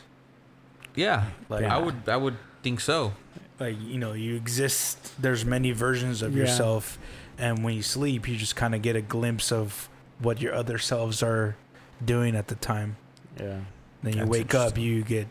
Yeah, 0.94 1.24
Like 1.48 1.64
I 1.64 1.78
would, 1.78 2.06
I 2.08 2.16
would 2.16 2.36
think 2.62 2.80
so. 2.80 3.14
like 3.58 3.76
you 3.80 3.98
know 3.98 4.12
you 4.12 4.34
exist. 4.36 5.20
There's 5.20 5.44
many 5.44 5.70
versions 5.72 6.20
of 6.22 6.34
Yeah. 6.34 6.42
yourself, 6.42 6.98
and 7.38 7.64
when 7.64 7.74
you 7.74 7.82
sleep, 7.82 8.28
you 8.28 8.36
just 8.36 8.56
kind 8.56 8.74
of 8.74 8.82
get 8.82 8.96
a 8.96 9.00
glimpse 9.00 9.50
of 9.52 9.88
what 10.18 10.40
your 10.40 10.54
other 10.54 10.78
selves 10.78 11.22
are 11.22 11.56
doing 12.04 12.36
at 12.36 12.48
the 12.48 12.54
time. 12.56 12.96
Yeah. 13.40 13.60
Then 14.02 14.12
you 14.14 14.18
That's 14.20 14.30
wake 14.30 14.54
up, 14.54 14.76
you 14.76 15.02
get 15.02 15.28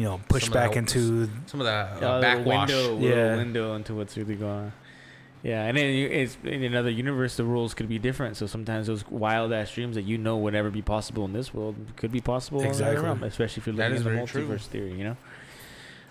you 0.00 0.06
know 0.06 0.20
push 0.28 0.44
Some 0.44 0.52
of 0.52 0.54
that 0.54 0.68
back 0.68 0.76
into 0.76 1.28
Some 1.46 1.60
of 1.60 1.66
that 1.66 2.00
Yeah, 2.00 2.14
uh, 2.14 2.18
a 2.18 2.20
backwash. 2.22 2.68
window, 2.68 2.98
Yeah. 2.98 3.14
little 3.14 3.36
window 3.36 3.74
into 3.74 3.94
what's 3.94 4.16
really 4.16 4.34
going 4.36 4.52
on. 4.66 4.72
Yeah, 5.42 5.64
and 5.64 5.76
then 5.76 5.86
it's 5.86 6.36
in 6.44 6.62
another 6.64 6.90
universe. 6.90 7.36
The 7.36 7.44
rules 7.44 7.72
could 7.72 7.88
be 7.88 7.98
different. 7.98 8.36
So 8.36 8.46
sometimes 8.46 8.86
those 8.88 9.04
wild 9.08 9.52
ass 9.54 9.72
dreams 9.72 9.94
that 9.96 10.02
you 10.02 10.18
know 10.18 10.36
would 10.36 10.52
never 10.52 10.70
be 10.70 10.82
possible 10.82 11.24
in 11.24 11.32
this 11.32 11.54
world 11.54 11.76
could 11.96 12.12
be 12.12 12.20
possible 12.20 12.60
in 12.60 12.66
Exactly. 12.68 12.96
another 12.96 13.06
realm, 13.08 13.22
especially 13.24 13.60
if 13.62 13.66
you're 13.66 13.76
That 13.76 13.90
looking 13.92 13.96
at 13.98 14.04
the 14.04 14.10
very 14.16 14.26
true. 14.26 14.46
multiverse 14.48 14.66
theory. 14.66 14.92
You 14.92 15.04
know, 15.04 15.16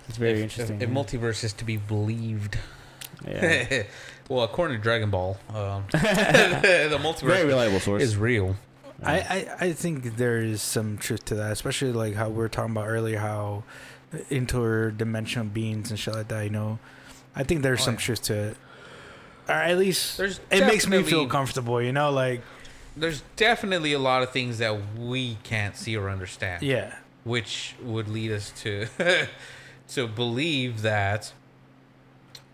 it's 0.07 0.17
very 0.17 0.39
if, 0.39 0.43
interesting. 0.43 0.81
If, 0.81 0.89
yeah. 0.89 0.95
multiverse 0.95 1.43
is 1.43 1.53
to 1.53 1.65
be 1.65 1.77
believed. 1.77 2.57
yeah. 3.27 3.83
well, 4.29 4.43
according 4.43 4.77
to 4.77 4.81
Dragon 4.83 5.11
Ball, 5.11 5.37
um, 5.49 5.83
the 5.91 6.97
multiverse 6.99 7.27
very 7.27 7.45
reliable 7.45 7.79
source. 7.79 8.01
is 8.01 8.17
real. 8.17 8.55
I, 9.03 9.19
I, 9.19 9.55
I 9.67 9.73
think 9.73 10.17
there 10.17 10.37
is 10.39 10.61
some 10.61 10.97
truth 10.97 11.25
to 11.25 11.35
that, 11.35 11.51
especially 11.51 11.93
like 11.93 12.15
how 12.15 12.29
we 12.29 12.35
were 12.35 12.49
talking 12.49 12.71
about 12.71 12.87
earlier, 12.87 13.19
how 13.19 13.63
interdimensional 14.29 15.51
beings 15.53 15.89
and 15.89 15.99
shit 15.99 16.13
like 16.15 16.27
that. 16.29 16.43
You 16.43 16.49
know, 16.49 16.79
I 17.35 17.43
think 17.43 17.61
there's 17.61 17.81
Oh, 17.81 17.85
some 17.85 17.93
yeah. 17.95 17.99
truth 17.99 18.21
to 18.23 18.33
it. 18.33 18.57
Or 19.47 19.55
at 19.55 19.77
least 19.77 20.17
There's 20.17 20.39
it 20.51 20.65
makes 20.65 20.87
me 20.87 21.01
feel 21.03 21.27
comfortable. 21.27 21.81
You 21.81 21.91
know, 21.91 22.11
like 22.11 22.41
There's 22.95 23.23
definitely 23.35 23.93
a 23.93 23.99
lot 23.99 24.21
of 24.21 24.31
things 24.31 24.59
that 24.59 24.79
we 24.97 25.37
can't 25.43 25.75
see 25.75 25.95
or 25.97 26.09
understand. 26.09 26.61
yeah, 26.61 26.95
which 27.23 27.75
would 27.81 28.07
lead 28.07 28.31
us 28.31 28.51
to 28.61 28.87
to 29.89 30.07
believe 30.07 30.81
that 30.83 31.33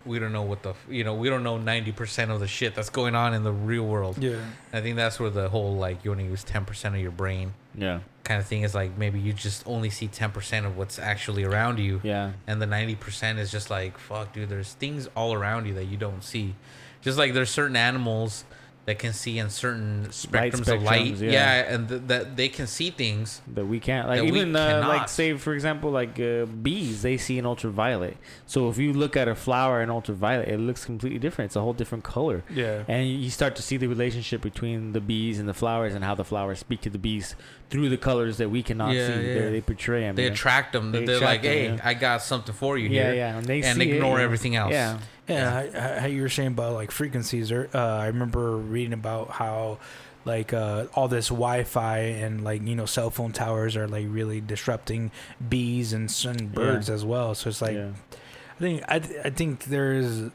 we 0.06 0.18
don't 0.18 0.32
know 0.32 0.42
what 0.42 0.62
the 0.62 0.74
you 0.88 1.04
know 1.04 1.14
we 1.14 1.28
don't 1.28 1.42
know 1.42 1.58
90% 1.58 2.30
of 2.30 2.40
the 2.40 2.46
shit 2.46 2.74
that's 2.74 2.90
going 2.90 3.14
on 3.14 3.34
in 3.34 3.42
the 3.42 3.52
real 3.52 3.86
world. 3.86 4.22
Yeah, 4.22 4.40
i 4.72 4.80
think 4.80 4.96
that's 4.96 5.18
where 5.18 5.30
the 5.30 5.48
whole 5.48 5.74
like 5.74 6.04
you 6.04 6.10
only 6.10 6.24
use 6.24 6.44
10% 6.44 6.86
of 6.94 6.98
your 6.98 7.10
brain 7.10 7.54
yeah, 7.74 8.00
kind 8.24 8.40
of 8.40 8.46
thing 8.46 8.62
is 8.62 8.74
like 8.74 8.96
maybe 8.96 9.20
you 9.20 9.32
just 9.32 9.66
only 9.66 9.90
see 9.90 10.08
10% 10.08 10.64
of 10.64 10.76
what's 10.76 10.98
actually 10.98 11.44
around 11.44 11.78
you. 11.78 12.00
Yeah, 12.02 12.32
and 12.46 12.60
the 12.60 12.66
90% 12.66 13.38
is 13.38 13.50
just 13.50 13.68
like 13.70 13.98
fuck 13.98 14.32
dude 14.32 14.48
there's 14.48 14.72
things 14.72 15.08
all 15.14 15.34
around 15.34 15.66
you 15.66 15.74
that 15.74 15.84
you 15.84 15.96
don't 15.96 16.24
see. 16.24 16.54
Just 17.02 17.18
like 17.18 17.34
there's 17.34 17.50
certain 17.50 17.76
animals 17.76 18.44
that 18.86 19.00
can 19.00 19.12
see 19.12 19.38
in 19.38 19.50
certain 19.50 20.06
spectrums, 20.10 20.72
of 20.72 20.80
light 20.82 21.16
yeah, 21.16 21.30
yeah. 21.30 21.74
and 21.74 21.88
th- 21.88 22.02
that 22.06 22.36
they 22.36 22.48
can 22.48 22.68
see 22.68 22.90
things 22.90 23.42
that 23.52 23.66
we 23.66 23.80
can't 23.80 24.06
like 24.06 24.22
even 24.22 24.54
uh, 24.54 24.84
like 24.86 25.08
say 25.08 25.36
for 25.36 25.54
example 25.54 25.90
like 25.90 26.18
uh, 26.20 26.46
bees 26.46 27.02
they 27.02 27.16
see 27.16 27.36
in 27.36 27.44
ultraviolet. 27.44 28.16
So 28.46 28.68
if 28.68 28.78
you 28.78 28.92
look 28.92 29.16
at 29.16 29.26
a 29.26 29.34
flower 29.34 29.82
in 29.82 29.90
ultraviolet, 29.90 30.48
it 30.48 30.58
looks 30.58 30.84
completely 30.84 31.18
different. 31.18 31.48
It's 31.50 31.56
a 31.56 31.60
whole 31.60 31.72
different 31.72 32.04
color. 32.04 32.44
yeah. 32.48 32.84
And 32.86 33.08
you 33.08 33.30
start 33.30 33.56
to 33.56 33.62
see 33.62 33.76
the 33.76 33.88
relationship 33.88 34.40
between 34.40 34.92
the 34.92 35.00
bees 35.00 35.40
and 35.40 35.48
the 35.48 35.54
flowers 35.54 35.92
and 35.94 36.04
how 36.04 36.14
the 36.14 36.24
flowers 36.24 36.60
speak 36.60 36.80
to 36.82 36.90
the 36.90 36.98
bees 36.98 37.34
through 37.70 37.88
the 37.88 37.96
colors 37.96 38.36
that 38.38 38.48
we 38.50 38.62
cannot 38.62 38.94
Yeah, 38.94 39.06
see. 39.08 39.12
yeah. 39.14 39.34
They, 39.34 39.50
they 39.52 39.60
portray 39.60 40.00
them. 40.02 40.14
They 40.16 40.22
you 40.24 40.28
know? 40.30 40.34
attract 40.34 40.72
them. 40.72 40.92
They 40.92 41.04
They 41.04 41.14
are 41.14 41.20
like, 41.20 41.40
attract 41.40 41.44
'em, 41.46 41.52
hey, 41.52 41.74
yeah. 41.74 41.80
I 41.82 41.94
got 41.94 42.22
something 42.22 42.54
for 42.54 42.78
you 42.78 42.88
yeah, 42.88 43.02
here. 43.06 43.14
yeah, 43.14 43.36
and 43.38 43.44
they 43.46 43.62
And 43.62 43.76
see 43.80 43.90
it, 43.90 43.94
ignore 43.96 44.18
you 44.18 44.24
everything 44.24 44.54
else. 44.56 44.72
Yeah, 44.72 44.98
Yeah, 45.28 45.66
how, 45.94 46.00
how 46.00 46.06
you 46.06 46.22
were 46.22 46.28
saying 46.28 46.48
about 46.48 46.74
like 46.74 46.90
frequencies. 46.92 47.50
Or 47.50 47.68
uh, 47.74 47.78
I 47.78 48.06
remember 48.06 48.56
reading 48.56 48.92
about 48.92 49.30
how 49.30 49.78
like 50.24 50.52
uh, 50.52 50.86
all 50.94 51.08
this 51.08 51.28
Wi-Fi 51.28 51.98
and 51.98 52.42
like 52.44 52.60
you 52.66 52.74
know 52.76 52.86
cell 52.86 53.10
phone 53.10 53.32
towers 53.32 53.76
are 53.76 53.86
like 53.88 54.06
really 54.08 54.40
disrupting 54.40 55.10
bees 55.48 55.92
and 55.92 56.10
certain 56.10 56.48
birds 56.48 56.88
as 56.90 57.04
well. 57.04 57.34
So 57.34 57.48
it's 57.50 57.62
like 57.62 57.74
yeah. 57.74 57.90
I 58.56 58.60
think 58.60 58.82
I, 58.88 58.96
I 59.26 59.30
think 59.30 59.64
there's 59.64 60.30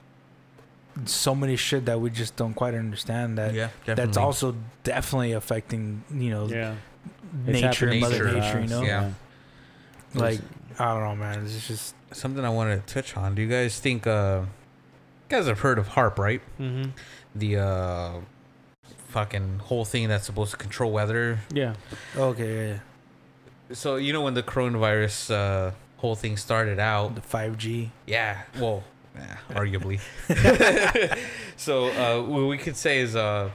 so 1.05 1.33
many 1.33 1.55
shit 1.55 1.85
that 1.85 1.99
we 2.01 2.09
just 2.09 2.35
don't 2.35 2.53
quite 2.53 2.73
understand 2.73 3.37
that 3.37 3.53
yeah, 3.53 3.69
that's 3.85 4.17
also 4.17 4.55
definitely 4.83 5.31
affecting 5.31 6.03
you 6.13 6.29
know 6.29 6.47
yeah. 7.45 7.51
Nature 7.53 7.93
mother 7.95 8.25
Nature, 8.25 8.39
nature. 8.39 8.61
You 8.61 8.67
know, 8.67 8.81
yeah. 8.83 9.11
like 10.13 10.39
I 10.79 10.93
don't 10.93 11.03
know, 11.03 11.15
man. 11.15 11.43
It's 11.45 11.67
just 11.67 11.95
something 12.11 12.43
I 12.43 12.49
wanted 12.49 12.85
to 12.85 12.93
touch 12.93 13.15
on. 13.17 13.35
Do 13.35 13.41
you 13.41 13.47
guys 13.47 13.79
think? 13.79 14.07
Uh, 14.07 14.41
you 15.29 15.37
guys 15.37 15.47
have 15.47 15.59
heard 15.59 15.79
of 15.79 15.89
HAARP, 15.89 16.17
right? 16.17 16.41
Mm-hmm. 16.59 16.89
The 17.35 17.57
uh, 17.57 18.11
fucking 19.11 19.59
whole 19.59 19.85
thing 19.85 20.07
that's 20.07 20.25
supposed 20.25 20.51
to 20.51 20.57
control 20.57 20.91
weather. 20.91 21.39
Yeah. 21.53 21.75
okay. 22.15 22.79
Yeah, 23.69 23.75
So 23.75 23.97
you 23.97 24.13
know 24.13 24.21
when 24.21 24.33
the 24.33 24.43
coronavirus 24.43 25.31
uh, 25.33 25.71
whole 25.97 26.15
thing 26.15 26.37
started 26.37 26.79
out, 26.79 27.15
The 27.15 27.21
five 27.21 27.57
G. 27.57 27.91
Yeah, 28.07 28.41
well, 28.59 28.83
eh, 29.15 29.35
arguably. 29.51 29.99
so 31.57 31.85
uh, 31.87 32.21
what 32.23 32.47
we 32.47 32.57
could 32.57 32.75
say 32.75 32.99
is, 32.99 33.15
uh, 33.15 33.51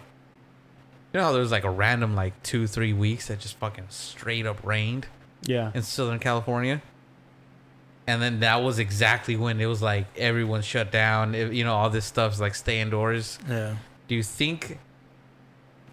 you 1.17 1.23
know, 1.23 1.29
how 1.29 1.33
there 1.33 1.41
was 1.41 1.51
like 1.51 1.65
a 1.65 1.71
random 1.71 2.15
like 2.15 2.43
two, 2.43 2.67
three 2.67 2.93
weeks 2.93 3.29
that 3.29 3.39
just 3.41 3.57
fucking 3.57 3.87
straight 3.89 4.45
up 4.45 4.63
rained 4.63 5.07
Yeah. 5.47 5.71
in 5.75 5.81
Southern 5.83 6.19
California, 6.19 6.83
and 8.07 8.21
then 8.21 8.41
that 8.41 8.57
was 8.57 8.79
exactly 8.79 9.35
when 9.35 9.59
it 9.59 9.65
was 9.65 9.81
like 9.81 10.07
everyone 10.19 10.61
shut 10.61 10.93
down. 10.93 11.35
It, 11.35 11.55
you 11.55 11.65
know, 11.65 11.75
all 11.75 11.89
this 11.89 12.05
stuff's 12.05 12.39
like 12.39 12.55
stay 12.55 12.81
indoors. 12.81 13.39
Yeah. 13.49 13.77
Do 14.09 14.15
you 14.15 14.23
think? 14.23 14.79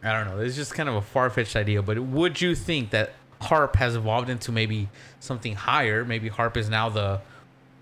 I 0.04 0.12
don't 0.12 0.28
know. 0.28 0.44
It's 0.44 0.58
just 0.58 0.74
kind 0.74 0.90
of 0.90 0.96
a 0.96 1.02
far 1.02 1.30
fetched 1.30 1.56
idea, 1.56 1.82
but 1.82 1.98
would 2.00 2.42
you 2.42 2.54
think 2.54 2.90
that 2.90 3.14
HAARP 3.44 3.78
has 3.78 3.96
evolved 3.96 4.30
into 4.30 4.52
maybe 4.52 4.90
something 5.22 5.56
higher? 5.56 6.04
Maybe 6.04 6.30
HAARP 6.30 6.58
is 6.58 6.70
now 6.70 6.90
the 6.90 7.22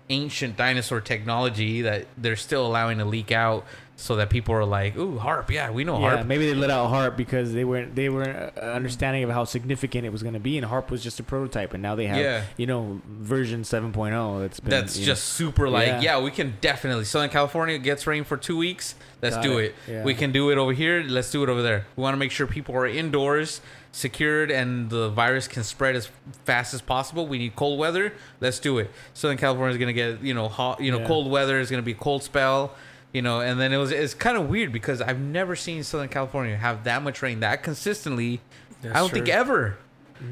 ancient 0.08 0.56
dinosaur 0.56 1.00
technology 1.00 1.82
that 1.82 2.06
they're 2.16 2.36
still 2.36 2.64
allowing 2.64 2.98
to 2.98 3.04
leak 3.04 3.32
out, 3.32 3.64
so 4.02 4.16
that 4.16 4.30
people 4.30 4.52
are 4.52 4.64
like, 4.64 4.96
"Ooh, 4.96 5.16
HAARP! 5.18 5.48
Yeah, 5.50 5.70
we 5.70 5.84
know 5.84 6.00
Yeah, 6.00 6.16
HAARP." 6.16 6.26
maybe 6.26 6.46
they 6.46 6.54
let 6.54 6.70
out 6.70 6.90
HAARP 6.90 7.16
because 7.16 7.52
they 7.52 7.62
weren't 7.64 7.94
they 7.94 8.08
weren't 8.08 8.52
uh, 8.58 8.60
understanding 8.60 9.22
of 9.22 9.30
how 9.30 9.44
significant 9.44 10.04
it 10.04 10.10
was 10.10 10.22
going 10.24 10.34
to 10.34 10.40
be, 10.40 10.58
and 10.58 10.66
HAARP 10.66 10.90
was 10.90 11.04
just 11.04 11.20
a 11.20 11.22
prototype, 11.22 11.72
and 11.72 11.80
now 11.82 11.94
they 11.94 12.06
have 12.06 12.16
Yeah. 12.18 12.42
you 12.56 12.66
know 12.66 13.00
version 13.06 13.62
7.0 13.62 14.40
that's 14.40 14.58
been 14.58 14.70
That's 14.70 14.98
just 14.98 15.22
super 15.24 15.68
like, 15.68 15.86
Yeah. 15.86 16.00
yeah. 16.00 16.18
we 16.20 16.32
can 16.32 16.54
definitely. 16.60 17.04
Southern 17.04 17.30
California 17.30 17.78
gets 17.78 18.04
rain 18.06 18.24
for 18.24 18.36
two 18.36 18.56
weeks. 18.56 18.96
Let's 19.22 19.36
Got 19.36 19.42
do 19.44 19.58
it. 19.58 19.64
it. 19.66 19.74
Yeah. 19.92 20.02
We 20.02 20.14
can 20.14 20.32
do 20.32 20.50
it 20.50 20.58
over 20.58 20.72
here. 20.72 21.04
Let's 21.06 21.30
do 21.30 21.44
it 21.44 21.48
over 21.48 21.62
there. 21.62 21.86
We 21.94 22.02
want 22.02 22.14
to 22.14 22.18
make 22.18 22.32
sure 22.32 22.48
people 22.48 22.74
are 22.74 22.88
indoors, 22.88 23.60
secured, 23.92 24.50
and 24.50 24.90
the 24.90 25.10
virus 25.10 25.46
can 25.46 25.62
spread 25.62 25.94
as 25.94 26.08
fast 26.44 26.74
as 26.74 26.80
possible. 26.82 27.28
We 27.28 27.38
need 27.38 27.54
cold 27.54 27.78
weather. 27.78 28.14
Let's 28.40 28.58
do 28.58 28.78
it. 28.78 28.90
Southern 29.14 29.36
California 29.38 29.72
is 29.72 29.78
gonna 29.78 29.92
get 29.92 30.22
you 30.22 30.34
know 30.34 30.48
hot. 30.48 30.80
You 30.80 30.90
know, 30.90 31.06
cold 31.06 31.30
weather 31.30 31.60
is 31.60 31.70
gonna 31.70 31.82
be 31.82 31.92
a 31.92 31.94
cold 31.94 32.24
spell. 32.24 32.74
You 33.12 33.20
know, 33.20 33.40
and 33.40 33.60
then 33.60 33.72
it 33.72 33.76
was 33.76 33.90
it's 33.90 34.14
kind 34.14 34.38
of 34.38 34.48
weird 34.48 34.72
because 34.72 35.02
I've 35.02 35.20
never 35.20 35.54
seen 35.54 35.82
Southern 35.82 36.08
California 36.08 36.56
have 36.56 36.84
that 36.84 37.02
much 37.02 37.20
rain 37.20 37.40
that 37.40 37.62
consistently. 37.62 38.40
I 38.84 38.98
don't 38.98 39.12
think 39.12 39.28
ever. 39.28 39.76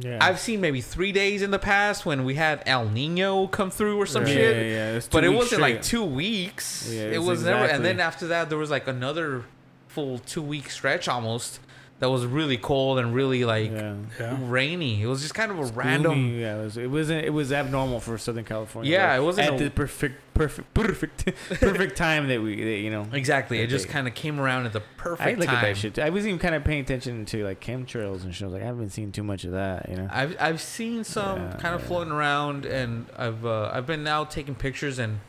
yeah. 0.01 0.19
I've 0.20 0.40
seen 0.40 0.61
maybe 0.61 0.81
three 0.81 1.12
days 1.12 1.43
in 1.43 1.51
the 1.51 1.59
past 1.59 2.07
when 2.07 2.24
we 2.24 2.35
had 2.35 2.62
El 2.66 2.89
Nino 2.89 3.47
come 3.48 3.70
through 3.70 4.01
or 4.01 4.07
some 4.07 4.27
yeah, 4.27 4.32
shit. 4.32 4.57
Yeah, 4.57 4.73
yeah, 4.73 4.94
was 4.94 5.09
But 5.09 5.24
it 5.24 5.28
wasn't 5.28 5.61
like 5.61 5.82
two 5.82 6.05
weeks. 6.05 6.90
Yeah, 6.90 7.02
it 7.02 7.12
it's 7.15 7.24
was 7.24 7.44
never. 7.44 7.66
And 7.66 7.85
then 7.85 8.01
after 8.01 8.28
that, 8.28 8.48
there 8.48 8.59
was 8.59 8.70
like 8.70 8.89
another 8.89 9.44
full 9.89 10.19
two 10.19 10.43
week 10.43 10.70
stretch 10.70 11.07
almost 11.07 11.61
that 12.01 12.10
was 12.10 12.27
really 12.27 12.56
cold 12.56 12.98
and 12.98 13.14
really 13.14 13.44
like 13.44 13.70
Yeah. 13.70 13.94
Yeah. 14.18 14.36
rainy. 14.40 15.02
It 15.02 15.06
was 15.06 15.20
just 15.22 15.35
kind 15.35 15.52
of 15.52 15.59
a 15.59 15.64
random. 15.72 16.12
Gloomy, 16.14 16.40
Yeah, 16.40 16.59
it, 16.60 16.64
was, 16.64 16.77
it 16.77 16.90
wasn't. 16.90 17.24
It 17.24 17.31
was 17.31 17.52
abnormal 17.52 18.01
for 18.01 18.18
Southern 18.18 18.44
California. 18.44 18.90
Yeah, 18.90 19.10
like, 19.12 19.18
it 19.20 19.24
wasn't 19.24 19.47
at 19.48 19.60
a- 19.60 19.64
the 19.64 19.70
perfect, 19.70 20.35
perfect, 20.35 20.72
perfect, 20.74 21.24
perfect 21.60 21.97
time 21.97 22.28
that 22.28 22.40
we, 22.43 22.56
that, 22.56 22.78
you 22.78 22.90
know. 22.90 23.06
Exactly. 23.12 23.60
It 23.60 23.68
just 23.68 23.89
kind 23.89 24.09
of 24.09 24.14
came 24.14 24.40
around 24.40 24.66
at 24.66 24.72
the 24.72 24.81
perfect 24.97 25.28
I 25.28 25.35
look 25.35 25.47
time. 25.47 25.56
at 25.56 25.62
that 25.62 25.77
shit. 25.77 25.98
I 25.98 26.09
was 26.10 26.27
even 26.27 26.39
kind 26.39 26.55
of 26.55 26.64
paying 26.64 26.81
attention 26.81 27.24
to 27.27 27.44
like 27.44 27.60
chemtrails 27.60 28.24
and 28.24 28.35
shit. 28.35 28.43
I 28.43 28.47
was 28.47 28.55
like, 28.55 28.62
I 28.62 28.66
haven't 28.66 28.90
seen 28.90 29.12
too 29.12 29.22
much 29.22 29.44
of 29.44 29.52
that. 29.52 29.89
You 29.89 29.97
know. 29.97 30.09
I've 30.10 30.36
I've 30.40 30.60
seen 30.60 31.05
some 31.05 31.39
Yeah, 31.39 31.56
kind 31.60 31.74
of 31.74 31.82
yeah. 31.82 31.86
floating 31.86 32.12
around, 32.12 32.64
and 32.64 33.06
I've 33.16 33.44
uh, 33.44 33.70
I've 33.72 33.86
been 33.86 34.02
now 34.02 34.24
taking 34.24 34.55
pictures, 34.55 34.98
and 34.98 35.20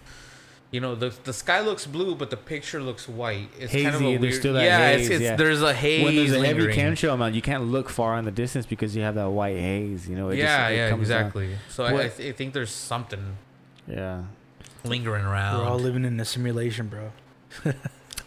you 0.72 0.80
know 0.80 0.95
the 0.95 1.14
the 1.26 1.34
sky 1.34 1.60
looks 1.60 1.85
blue, 1.85 2.15
but 2.15 2.30
the 2.30 2.38
picture 2.38 2.81
looks 2.81 3.07
white. 3.07 3.49
It's 3.60 3.72
kind 3.73 3.88
of 3.88 3.95
a 3.95 3.98
Hazy, 3.98 4.06
weird. 4.06 4.22
there's 4.22 4.39
still 4.39 4.53
that 4.53 4.64
yeah, 4.64 4.89
haze, 4.91 5.02
it's, 5.02 5.10
it's 5.15 5.22
yeah. 5.23 5.35
there's 5.35 5.61
a 5.61 5.73
haze 5.73 6.03
when 6.06 6.15
there's 6.15 6.31
a 6.31 6.45
heavy 6.45 6.61
lingering. 6.61 6.77
chemtrail 6.95 7.14
amount, 7.14 7.35
you 7.35 7.41
can't 7.41 7.64
look 7.65 7.89
far 7.89 8.18
in 8.18 8.26
the 8.26 8.31
distance 8.31 8.65
because 8.65 8.95
you 8.95 9.02
have 9.03 9.15
that 9.15 9.30
white 9.30 9.57
haze. 9.57 10.07
You 10.07 10.15
know. 10.15 10.30
It 10.30 10.38
yeah, 10.38 10.45
just, 10.64 10.72
it 10.72 10.76
yeah, 10.77 10.89
comes 10.89 11.10
down. 11.10 11.19
exactly. 11.19 11.56
So 11.69 11.84
I, 11.84 12.06
I, 12.06 12.07
th- 12.07 12.34
I 12.34 12.35
think 12.35 12.53
there's 12.53 12.72
something 12.72 13.38
Yeah. 13.88 14.23
lingering 14.85 15.26
around. 15.26 15.60
We're 15.60 15.69
all 15.69 15.80
living 15.80 16.06
in 16.06 16.19
a 16.19 16.26
simulation, 16.26 16.88
bro. 16.88 17.11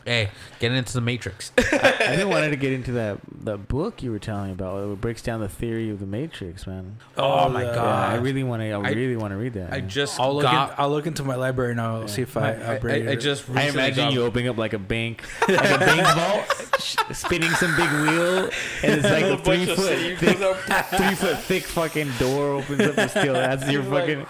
Hey, 0.04 0.28
getting 0.60 0.76
into 0.76 0.92
the 0.92 1.00
Matrix. 1.00 1.50
I 1.58 2.16
been 2.16 2.28
wanted 2.28 2.50
to 2.50 2.56
get 2.56 2.72
into 2.72 2.92
that 2.92 3.18
that 3.44 3.68
book 3.68 4.02
you 4.02 4.10
were 4.10 4.18
telling 4.18 4.46
me 4.48 4.52
about. 4.52 4.82
It 4.92 5.00
breaks 5.00 5.22
down 5.22 5.40
the 5.40 5.48
theory 5.48 5.88
of 5.88 5.98
the 5.98 6.06
Matrix, 6.06 6.66
man. 6.66 6.98
Oh, 7.16 7.46
oh 7.46 7.48
my 7.48 7.60
the- 7.64 7.68
Yeah, 7.70 7.74
God. 7.74 8.12
I 8.12 8.16
really 8.16 8.42
want 8.42 8.60
to. 8.60 8.70
I, 8.70 8.80
I- 8.80 8.90
really 8.92 9.16
want 9.16 9.32
to 9.32 9.36
read 9.38 9.54
that. 9.54 9.72
I 9.72 9.80
man. 9.80 9.88
just 9.88 10.20
I'll 10.20 10.34
look. 10.34 10.42
got. 10.42 10.70
in, 10.70 10.74
I'll 10.78 10.90
look 10.90 11.06
into 11.06 11.24
my 11.24 11.36
library 11.36 11.70
and 11.72 11.80
I'll 11.80 12.00
Yeah. 12.02 12.06
see 12.06 12.22
if 12.22 12.36
I. 12.36 12.52
I, 12.52 12.74
I, 12.74 12.80
I, 12.82 13.10
I 13.12 13.14
just. 13.16 13.48
I 13.50 13.62
imagine 13.68 14.10
you 14.12 14.24
opening 14.24 14.48
up 14.48 14.58
like 14.58 14.74
a 14.74 14.78
bank, 14.78 15.22
like 15.48 15.70
a 15.70 15.78
bank 15.78 16.06
vault, 16.16 16.78
spinning 17.16 17.50
some 17.52 17.74
big 17.76 17.90
wheel, 17.90 18.50
and 18.82 19.00
it's 19.00 19.04
like 19.04 19.24
a 19.24 19.38
three 19.38 19.64
foot 19.64 20.18
thick, 20.18 20.38
three 20.98 21.14
foot 21.14 21.38
thick 21.40 21.62
fucking 21.64 22.10
door 22.18 22.56
opens 22.56 22.80
up 22.82 22.98
and 22.98 23.10
still 23.10 23.34
has 23.34 23.70
your 23.70 23.82
He's 23.82 23.90
like- 23.90 24.02
fucking. 24.06 24.26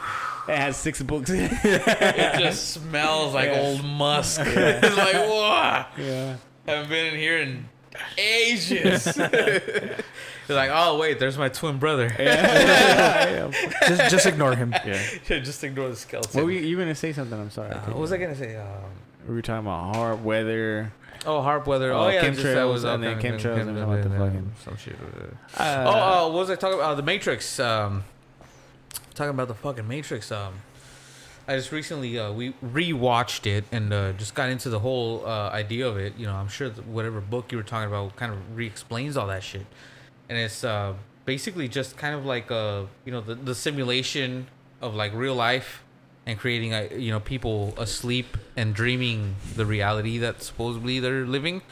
It 0.49 0.57
has 0.59 0.77
six 0.77 1.03
books 1.03 1.31
in 1.31 1.41
it. 1.51 1.53
It 1.65 2.39
just 2.41 2.73
smells 2.73 3.33
like 3.35 3.49
Yeah. 3.51 3.61
old 3.61 3.85
musk. 3.85 4.41
it's 4.45 4.97
like, 4.97 5.15
whoa. 5.15 5.85
Yeah. 5.99 6.37
Haven't 6.67 6.89
been 6.91 7.15
in 7.15 7.19
here 7.19 7.39
in 7.39 7.69
ages. 8.19 9.07
You're 10.49 10.59
like, 10.59 10.71
oh 10.73 10.99
wait, 10.99 11.19
there's 11.19 11.39
my 11.39 11.49
twin 11.49 11.79
brother. 11.79 12.15
yeah. 12.19 13.51
just 13.89 14.11
just 14.11 14.27
ignore 14.27 14.55
him. 14.55 14.73
yeah. 14.85 15.01
just 15.29 15.65
ignore 15.65 15.89
the 15.89 15.97
skeleton. 15.97 16.39
What 16.39 16.45
were 16.47 16.53
you, 16.53 16.61
you 16.61 16.77
were 16.77 16.83
gonna 16.83 16.95
say 16.95 17.13
something? 17.13 17.39
I'm 17.41 17.51
sorry. 17.51 17.71
Uh, 17.71 17.81
what 17.89 17.99
was 17.99 18.13
I 18.13 18.19
gonna 18.19 18.37
say? 18.37 18.57
Um, 18.57 18.67
We 19.29 19.35
were 19.35 19.43
talking 19.43 19.67
about 19.67 19.95
hard 19.97 20.25
weather. 20.25 20.93
oh, 21.25 21.41
HAARP 21.41 21.67
weather. 21.67 21.93
Oh, 21.93 22.05
Oh, 22.05 22.09
yeah, 22.09 22.29
just 22.29 22.43
that 22.43 22.57
chemtrails, 22.57 22.73
was 22.73 22.85
and 22.85 23.03
then 23.03 23.19
okay, 23.19 23.31
chemtrails 23.31 23.61
and 23.69 23.77
chem- 23.79 23.89
what 23.89 24.03
the 24.03 24.09
yeah, 24.11 24.19
fucking- 24.19 24.53
some 24.65 24.77
shit. 24.77 24.97
Uh, 25.57 25.85
oh, 25.87 26.27
uh, 26.27 26.29
what 26.31 26.41
was 26.41 26.51
I 26.51 26.57
talking 26.57 26.79
about? 26.79 26.91
Uh, 26.93 26.95
the 26.97 27.03
Matrix. 27.03 27.59
Um, 27.59 28.05
talking 29.15 29.31
about 29.31 29.49
the 29.49 29.55
fucking 29.55 29.87
Matrix. 29.87 30.31
Um, 30.31 30.55
I 31.47 31.57
just 31.57 31.73
recently 31.73 32.19
uh, 32.19 32.33
we 32.33 32.53
rewatched 32.65 33.47
it 33.47 33.65
and 33.71 33.93
uh, 33.93 34.13
just 34.13 34.35
got 34.35 34.49
into 34.49 34.71
the 34.71 34.79
whole 34.79 35.27
uh, 35.27 35.51
idea 35.51 35.87
of 35.87 35.99
it. 35.99 36.15
You 36.17 36.27
know, 36.27 36.35
I'm 36.35 36.49
sure 36.49 36.69
that 36.69 36.87
whatever 36.87 37.21
book 37.21 37.53
you 37.53 37.59
were 37.59 37.65
talking 37.65 37.89
about 37.89 38.17
kind 38.17 38.33
of 38.33 38.57
re-explains 38.57 39.17
all 39.17 39.27
that 39.27 39.43
shit, 39.43 39.67
and 40.29 40.39
it's 40.39 40.65
uh, 40.65 40.95
basically 41.25 41.69
just 41.69 41.97
kind 41.97 42.15
of 42.15 42.25
like 42.25 42.51
uh, 42.51 42.85
you 43.05 43.13
know 43.13 43.21
the, 43.21 43.35
the 43.35 43.55
simulation 43.55 44.47
of 44.81 44.95
like 44.95 45.13
real 45.15 45.35
life 45.35 45.83
and 46.27 46.39
creating 46.39 46.73
uh, 46.73 46.89
you 46.97 47.11
know 47.11 47.21
people 47.21 47.75
asleep 47.77 48.39
and 48.57 48.75
dreaming 48.75 49.37
the 49.55 49.67
reality 49.67 50.19
that 50.19 50.43
supposedly 50.43 50.99
they're 50.99 51.27
living. 51.27 51.63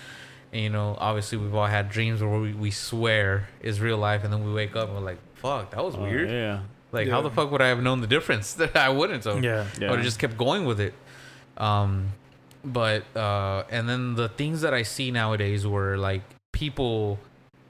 And 0.52 0.62
you 0.62 0.69
know, 0.69 0.98
obviously 1.01 1.39
we've 1.39 1.55
all 1.55 1.66
had 1.66 1.89
dreams 1.89 2.20
where 2.20 2.39
we, 2.39 2.52
we 2.52 2.70
swear 2.70 3.48
is 3.62 3.81
real 3.81 3.97
life, 3.97 4.23
and 4.23 4.31
then 4.31 4.44
we 4.44 4.52
wake 4.52 4.77
up 4.77 4.89
and 4.89 4.98
we're 4.98 5.05
like, 5.05 5.19
"Fuck, 5.36 5.70
that 5.70 5.82
was 5.82 5.94
oh, 5.94 6.02
weird." 6.02 6.28
Yeah. 6.28 6.60
Like, 6.93 7.09
how 7.09 7.23
the 7.23 7.31
fuck 7.31 7.51
would 7.51 7.62
I 7.62 7.69
have 7.69 7.82
known 7.82 8.01
the 8.01 8.06
difference? 8.06 8.55
That 8.55 8.77
I 8.89 8.90
wouldn't. 8.90 9.24
So 9.24 9.36
Yeah. 9.36 9.66
Yeah. 9.81 9.89
I 9.89 9.90
would 9.90 9.98
have 9.98 10.05
just 10.05 10.19
kept 10.19 10.36
going 10.36 10.64
with 10.64 10.78
it. 10.78 10.94
Um, 11.56 12.12
but 12.64 13.05
uh, 13.16 13.64
and 13.70 13.89
then 13.89 14.14
the 14.14 14.28
things 14.28 14.60
that 14.60 14.74
I 14.74 14.82
see 14.82 15.10
nowadays, 15.10 15.66
where 15.66 15.97
like 15.97 16.23
people 16.52 17.19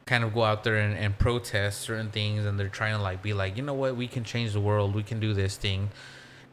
kind 0.04 0.24
of 0.24 0.34
go 0.34 0.42
out 0.42 0.64
there 0.64 0.76
and, 0.76 0.96
and 0.96 1.18
protest 1.18 1.80
certain 1.80 2.10
things, 2.10 2.44
and 2.44 2.58
they're 2.58 2.68
trying 2.68 2.96
to 2.96 3.02
like 3.02 3.22
be 3.22 3.32
like, 3.32 3.56
you 3.56 3.62
know 3.62 3.74
what, 3.74 3.96
we 3.96 4.08
can 4.08 4.24
change 4.24 4.52
the 4.52 4.60
world, 4.60 4.94
we 4.94 5.02
can 5.02 5.20
do 5.20 5.32
this 5.32 5.56
thing. 5.56 5.90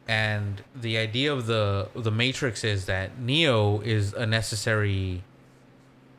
And 0.08 0.64
the 0.76 0.98
idea 0.98 1.34
of 1.34 1.46
the 1.46 1.90
the 1.96 2.12
Matrix 2.12 2.64
is 2.64 2.86
that 2.86 3.20
Neo 3.20 3.82
is 3.82 4.14
a 4.14 4.26
necessary 4.26 5.24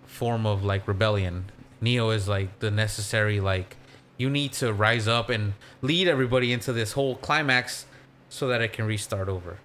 form 0.05 0.47
of 0.47 0.65
like 0.65 0.87
rebellion. 0.87 1.47
Neo 1.81 2.11
is 2.11 2.29
like 2.29 2.59
the 2.59 2.71
necessary 2.71 3.41
like 3.41 3.77
you 4.21 4.29
need 4.29 4.53
to 4.53 4.71
rise 4.71 5.09
up 5.09 5.31
and 5.31 5.55
lead 5.81 6.07
everybody 6.07 6.53
into 6.53 6.75
this 6.75 6.93
whole 6.93 7.17
climax 7.17 7.87
so 8.29 8.49
that 8.49 8.61
it 8.61 8.71
can 8.71 8.85
restart 8.85 9.31
over. 9.31 9.59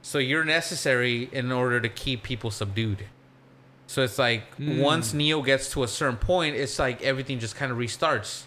So 0.00 0.18
you're 0.18 0.44
necessary 0.44 1.28
in 1.32 1.52
order 1.52 1.80
to 1.80 1.88
keep 1.90 2.22
people 2.22 2.50
subdued. 2.50 3.04
So 3.86 4.02
it's 4.02 4.18
like 4.18 4.54
hmm. 4.54 4.78
once 4.78 5.12
Neo 5.12 5.42
gets 5.42 5.70
to 5.72 5.82
a 5.82 5.88
certain 5.88 6.16
point, 6.16 6.56
it's 6.56 6.78
like 6.78 7.02
everything 7.02 7.38
just 7.38 7.56
kind 7.56 7.70
of 7.70 7.76
restarts. 7.76 8.44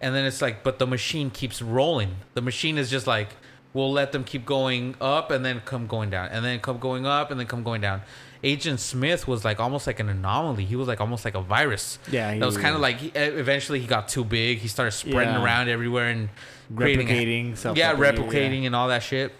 And 0.00 0.14
then 0.14 0.24
it's 0.24 0.40
like, 0.40 0.64
but 0.64 0.78
the 0.78 0.86
machine 0.86 1.28
keeps 1.28 1.60
rolling. 1.60 2.16
The 2.32 2.40
machine 2.40 2.78
is 2.78 2.88
just 2.88 3.06
like, 3.06 3.28
we'll 3.74 3.92
let 3.92 4.12
them 4.12 4.24
keep 4.24 4.46
going 4.46 4.94
up 5.02 5.30
and 5.30 5.44
then 5.44 5.60
come 5.66 5.86
going 5.86 6.08
down, 6.08 6.28
and 6.28 6.42
then 6.44 6.60
come 6.60 6.78
going 6.78 7.04
up 7.04 7.30
and 7.30 7.38
then 7.38 7.46
come 7.46 7.62
going 7.62 7.82
down. 7.82 8.00
Agent 8.44 8.78
Smith 8.80 9.26
was 9.26 9.44
like 9.44 9.58
almost 9.60 9.86
like 9.86 9.98
an 10.00 10.08
anomaly. 10.08 10.64
He 10.64 10.76
was 10.76 10.86
like 10.88 11.00
almost 11.00 11.24
like 11.24 11.34
a 11.34 11.40
virus. 11.40 11.98
Yeah, 12.10 12.32
he 12.32 12.38
that 12.40 12.46
was 12.46 12.56
kind 12.56 12.74
of 12.74 12.80
like 12.80 12.98
he, 12.98 13.08
eventually 13.08 13.80
he 13.80 13.86
got 13.86 14.08
too 14.08 14.24
big. 14.24 14.58
He 14.58 14.68
started 14.68 14.92
spreading 14.92 15.34
Yeah. 15.34 15.42
around 15.44 15.68
everywhere 15.68 16.08
and 16.08 16.28
creating 16.76 17.08
Replicating. 17.54 17.76
yeah, 17.76 17.94
replicating 17.94 18.64
and 18.66 18.76
all 18.76 18.88
that 18.88 19.02
shit. 19.02 19.32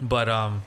But 0.00 0.28
um, 0.28 0.62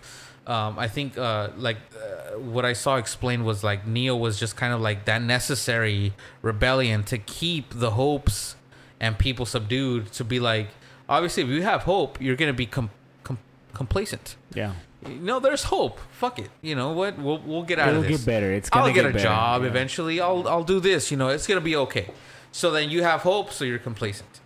um, 0.48 0.80
I 0.80 0.88
think 0.88 1.18
uh, 1.18 1.50
like 1.58 1.78
uh, 1.96 2.40
what 2.40 2.64
I 2.66 2.74
saw 2.74 2.96
explained 2.96 3.46
was 3.46 3.64
like 3.64 3.86
Neo 3.86 4.16
was 4.16 4.40
just 4.40 4.56
kind 4.56 4.74
of 4.74 4.80
like 4.82 5.06
that 5.06 5.22
necessary 5.22 6.14
rebellion 6.42 7.04
to 7.06 7.18
keep 7.18 7.74
the 7.74 7.92
hopes 7.92 8.56
and 9.00 9.18
people 9.20 9.46
subdued. 9.46 10.12
To 10.14 10.24
be 10.24 10.40
like, 10.40 10.70
obviously, 11.10 11.44
if 11.44 11.50
you 11.50 11.62
have 11.64 11.84
hope, 11.84 12.22
you're 12.22 12.36
gonna 12.38 12.54
be 12.54 12.66
com- 12.66 12.90
com- 13.24 13.38
complacent. 13.74 14.36
Yeah. 14.54 14.74
No, 15.08 15.40
there's 15.40 15.64
hope. 15.64 16.00
Fuck 16.12 16.40
it. 16.40 16.50
You 16.62 16.76
know 16.76 16.92
what? 16.92 17.18
We'll 17.18 17.40
we'll 17.40 17.64
get 17.64 17.80
out 17.80 17.90
It'll 17.90 18.02
of 18.02 18.08
this. 18.08 18.20
get 18.20 18.26
better. 18.26 18.52
It's 18.52 18.70
gonna 18.70 18.88
I'll 18.88 18.94
get, 18.94 19.06
a 19.06 19.10
better. 19.10 19.20
job 19.24 19.62
Yeah. 19.62 19.68
eventually. 19.70 20.20
I'll 20.20 20.48
I'll 20.48 20.64
do 20.64 20.80
this. 20.80 21.10
You 21.12 21.18
know, 21.18 21.30
it's 21.30 21.48
gonna 21.48 21.62
be 21.62 21.76
okay. 21.76 22.12
So 22.52 22.72
then 22.72 22.90
you 22.90 23.04
have 23.04 23.22
hope, 23.22 23.52
so 23.52 23.64
you're 23.64 23.80
complacent. 23.80 24.42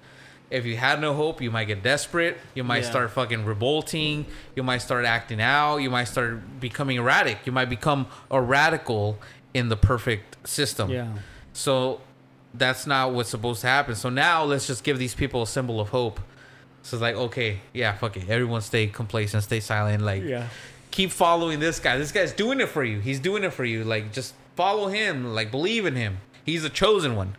If 0.52 0.66
you 0.66 0.78
had 0.78 1.02
no 1.02 1.16
hope, 1.16 1.42
you 1.42 1.50
might 1.50 1.66
get 1.66 1.82
desperate. 1.82 2.38
You 2.54 2.64
might 2.64 2.84
Yeah. 2.84 2.90
start 2.92 3.12
fucking 3.12 3.46
revolting. 3.46 4.28
You 4.56 4.62
might 4.62 4.80
start 4.84 5.06
acting 5.06 5.42
out. 5.42 5.78
You 5.78 5.90
might 5.90 6.04
start 6.04 6.60
becoming 6.60 6.98
erratic. 6.98 7.40
You 7.46 7.52
might 7.52 7.70
become 7.70 8.06
a 8.30 8.40
radical 8.40 9.18
in 9.56 9.70
the 9.70 9.78
perfect 9.78 10.48
system. 10.48 10.92
Yeah. 10.92 11.08
So 11.54 12.02
that's 12.54 12.86
not 12.86 13.14
what's 13.14 13.30
supposed 13.30 13.62
to 13.62 13.68
happen. 13.68 13.96
So 13.96 14.10
now 14.10 14.44
let's 14.44 14.68
just 14.68 14.84
give 14.84 15.00
these 15.00 15.16
people 15.16 15.42
a 15.42 15.48
symbol 15.48 15.80
of 15.80 15.90
hope. 15.90 16.20
So 16.84 16.98
it's 16.98 17.02
like, 17.02 17.16
okay, 17.16 17.60
yeah, 17.74 17.94
fuck 17.96 18.18
it. 18.18 18.30
Everyone 18.30 18.62
stay 18.62 18.88
complacent, 18.88 19.44
stay 19.44 19.60
silent. 19.62 20.04
Like, 20.04 20.22
Yeah. 20.24 20.48
keep 20.92 21.12
following 21.12 21.60
this 21.60 21.80
guy. 21.80 21.98
This 21.98 22.12
guy's 22.12 22.34
doing 22.34 22.60
it 22.62 22.70
for 22.70 22.84
you. 22.84 23.00
He's 23.00 23.20
doing 23.20 23.44
it 23.44 23.54
for 23.54 23.64
you. 23.66 23.84
Like 23.84 24.12
just 24.14 24.34
follow 24.56 24.88
him. 24.90 25.34
Like 25.34 25.50
believe 25.50 25.86
in 25.86 25.96
him. 25.96 26.18
He's 26.46 26.64
the 26.64 26.70
chosen 26.70 27.16
one. 27.16 27.36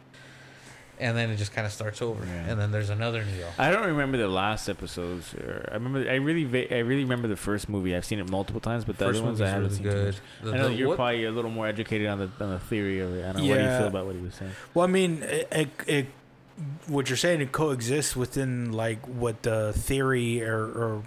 And 1.00 1.16
then 1.16 1.28
it 1.30 1.36
just 1.36 1.52
kind 1.52 1.66
of 1.66 1.72
starts 1.72 2.00
over. 2.00 2.24
Yeah. 2.24 2.50
And 2.52 2.58
then 2.60 2.70
there's 2.70 2.88
another 2.88 3.24
Neo. 3.24 3.48
I 3.58 3.70
don't 3.72 3.86
remember 3.88 4.16
the 4.16 4.28
last 4.28 4.68
episodes. 4.68 5.34
Or 5.34 5.68
I 5.70 5.74
remember. 5.74 6.08
I 6.08 6.14
really. 6.14 6.44
Va- 6.44 6.72
I 6.72 6.78
really 6.78 7.02
remember 7.02 7.26
the 7.26 7.36
first 7.36 7.68
movie. 7.68 7.96
I've 7.96 8.04
seen 8.04 8.20
it 8.20 8.30
multiple 8.30 8.60
times, 8.60 8.84
but 8.84 8.96
the 8.98 9.06
First 9.06 9.18
other 9.18 9.26
ones 9.26 9.40
I 9.40 9.48
haven't 9.48 9.62
really 9.64 9.74
seen. 9.74 9.82
good. 9.82 10.14
too 10.14 10.20
much. 10.44 10.44
The- 10.44 10.52
I 10.52 10.56
know 10.56 10.68
the- 10.68 10.74
you're 10.74 10.88
what- 10.88 10.96
probably 10.96 11.24
a 11.24 11.32
little 11.32 11.50
more 11.50 11.66
educated 11.66 12.06
on 12.06 12.18
the 12.20 12.30
on 12.40 12.50
the 12.50 12.60
theory 12.60 13.00
of 13.00 13.12
it. 13.12 13.24
I 13.24 13.32
don't 13.32 13.42
know. 13.42 13.48
What 13.50 13.58
do 13.58 13.64
you 13.64 13.76
feel 13.78 13.86
about 13.88 14.06
what 14.06 14.14
he 14.14 14.20
was 14.22 14.34
saying? 14.36 14.52
Well, 14.72 14.84
I 14.84 14.88
mean, 14.88 15.22
it, 15.24 15.48
it, 15.52 15.68
it 15.88 16.06
what 16.86 17.08
you're 17.08 17.16
saying 17.16 17.40
it 17.40 17.52
coexists 17.52 18.14
within 18.14 18.72
like 18.72 19.04
what 19.06 19.42
the 19.42 19.72
theory 19.72 20.42
or, 20.42 20.64
or 20.64 21.02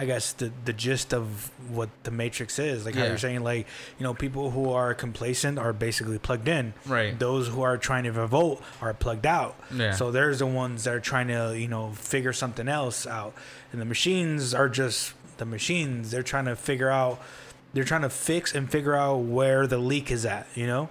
I 0.00 0.06
guess 0.06 0.32
the 0.32 0.50
the 0.64 0.72
gist 0.72 1.12
of 1.12 1.50
what 1.68 1.90
the 2.04 2.10
Matrix 2.10 2.58
is. 2.58 2.86
Like 2.86 2.94
how 2.94 3.04
you're 3.04 3.18
saying, 3.18 3.44
like 3.44 3.66
you 3.98 4.04
know, 4.04 4.14
people 4.14 4.50
who 4.50 4.70
are 4.70 4.94
complacent 4.94 5.58
are 5.58 5.74
basically 5.74 6.18
plugged 6.18 6.48
in. 6.48 6.72
Right. 6.86 7.18
Those 7.18 7.48
who 7.48 7.60
are 7.60 7.76
trying 7.76 8.04
to 8.04 8.12
revolt 8.12 8.62
are 8.80 8.94
plugged 8.94 9.26
out. 9.26 9.56
Yeah. 9.74 9.92
So 9.92 10.10
there's 10.10 10.38
the 10.38 10.46
ones 10.46 10.84
that 10.84 10.94
are 10.94 11.00
trying 11.00 11.28
to 11.28 11.54
you 11.58 11.68
know 11.68 11.90
figure 11.90 12.32
something 12.32 12.66
else 12.66 13.06
out, 13.06 13.34
and 13.72 13.80
the 13.80 13.84
machines 13.84 14.54
are 14.54 14.70
just 14.70 15.12
the 15.36 15.44
machines. 15.44 16.10
They're 16.10 16.22
trying 16.22 16.46
to 16.46 16.56
figure 16.56 16.88
out. 16.88 17.20
They're 17.74 17.84
trying 17.84 18.02
to 18.02 18.10
fix 18.10 18.54
and 18.54 18.70
figure 18.70 18.96
out 18.96 19.18
where 19.18 19.66
the 19.66 19.78
leak 19.78 20.10
is 20.10 20.24
at. 20.24 20.46
You 20.54 20.66
know 20.66 20.88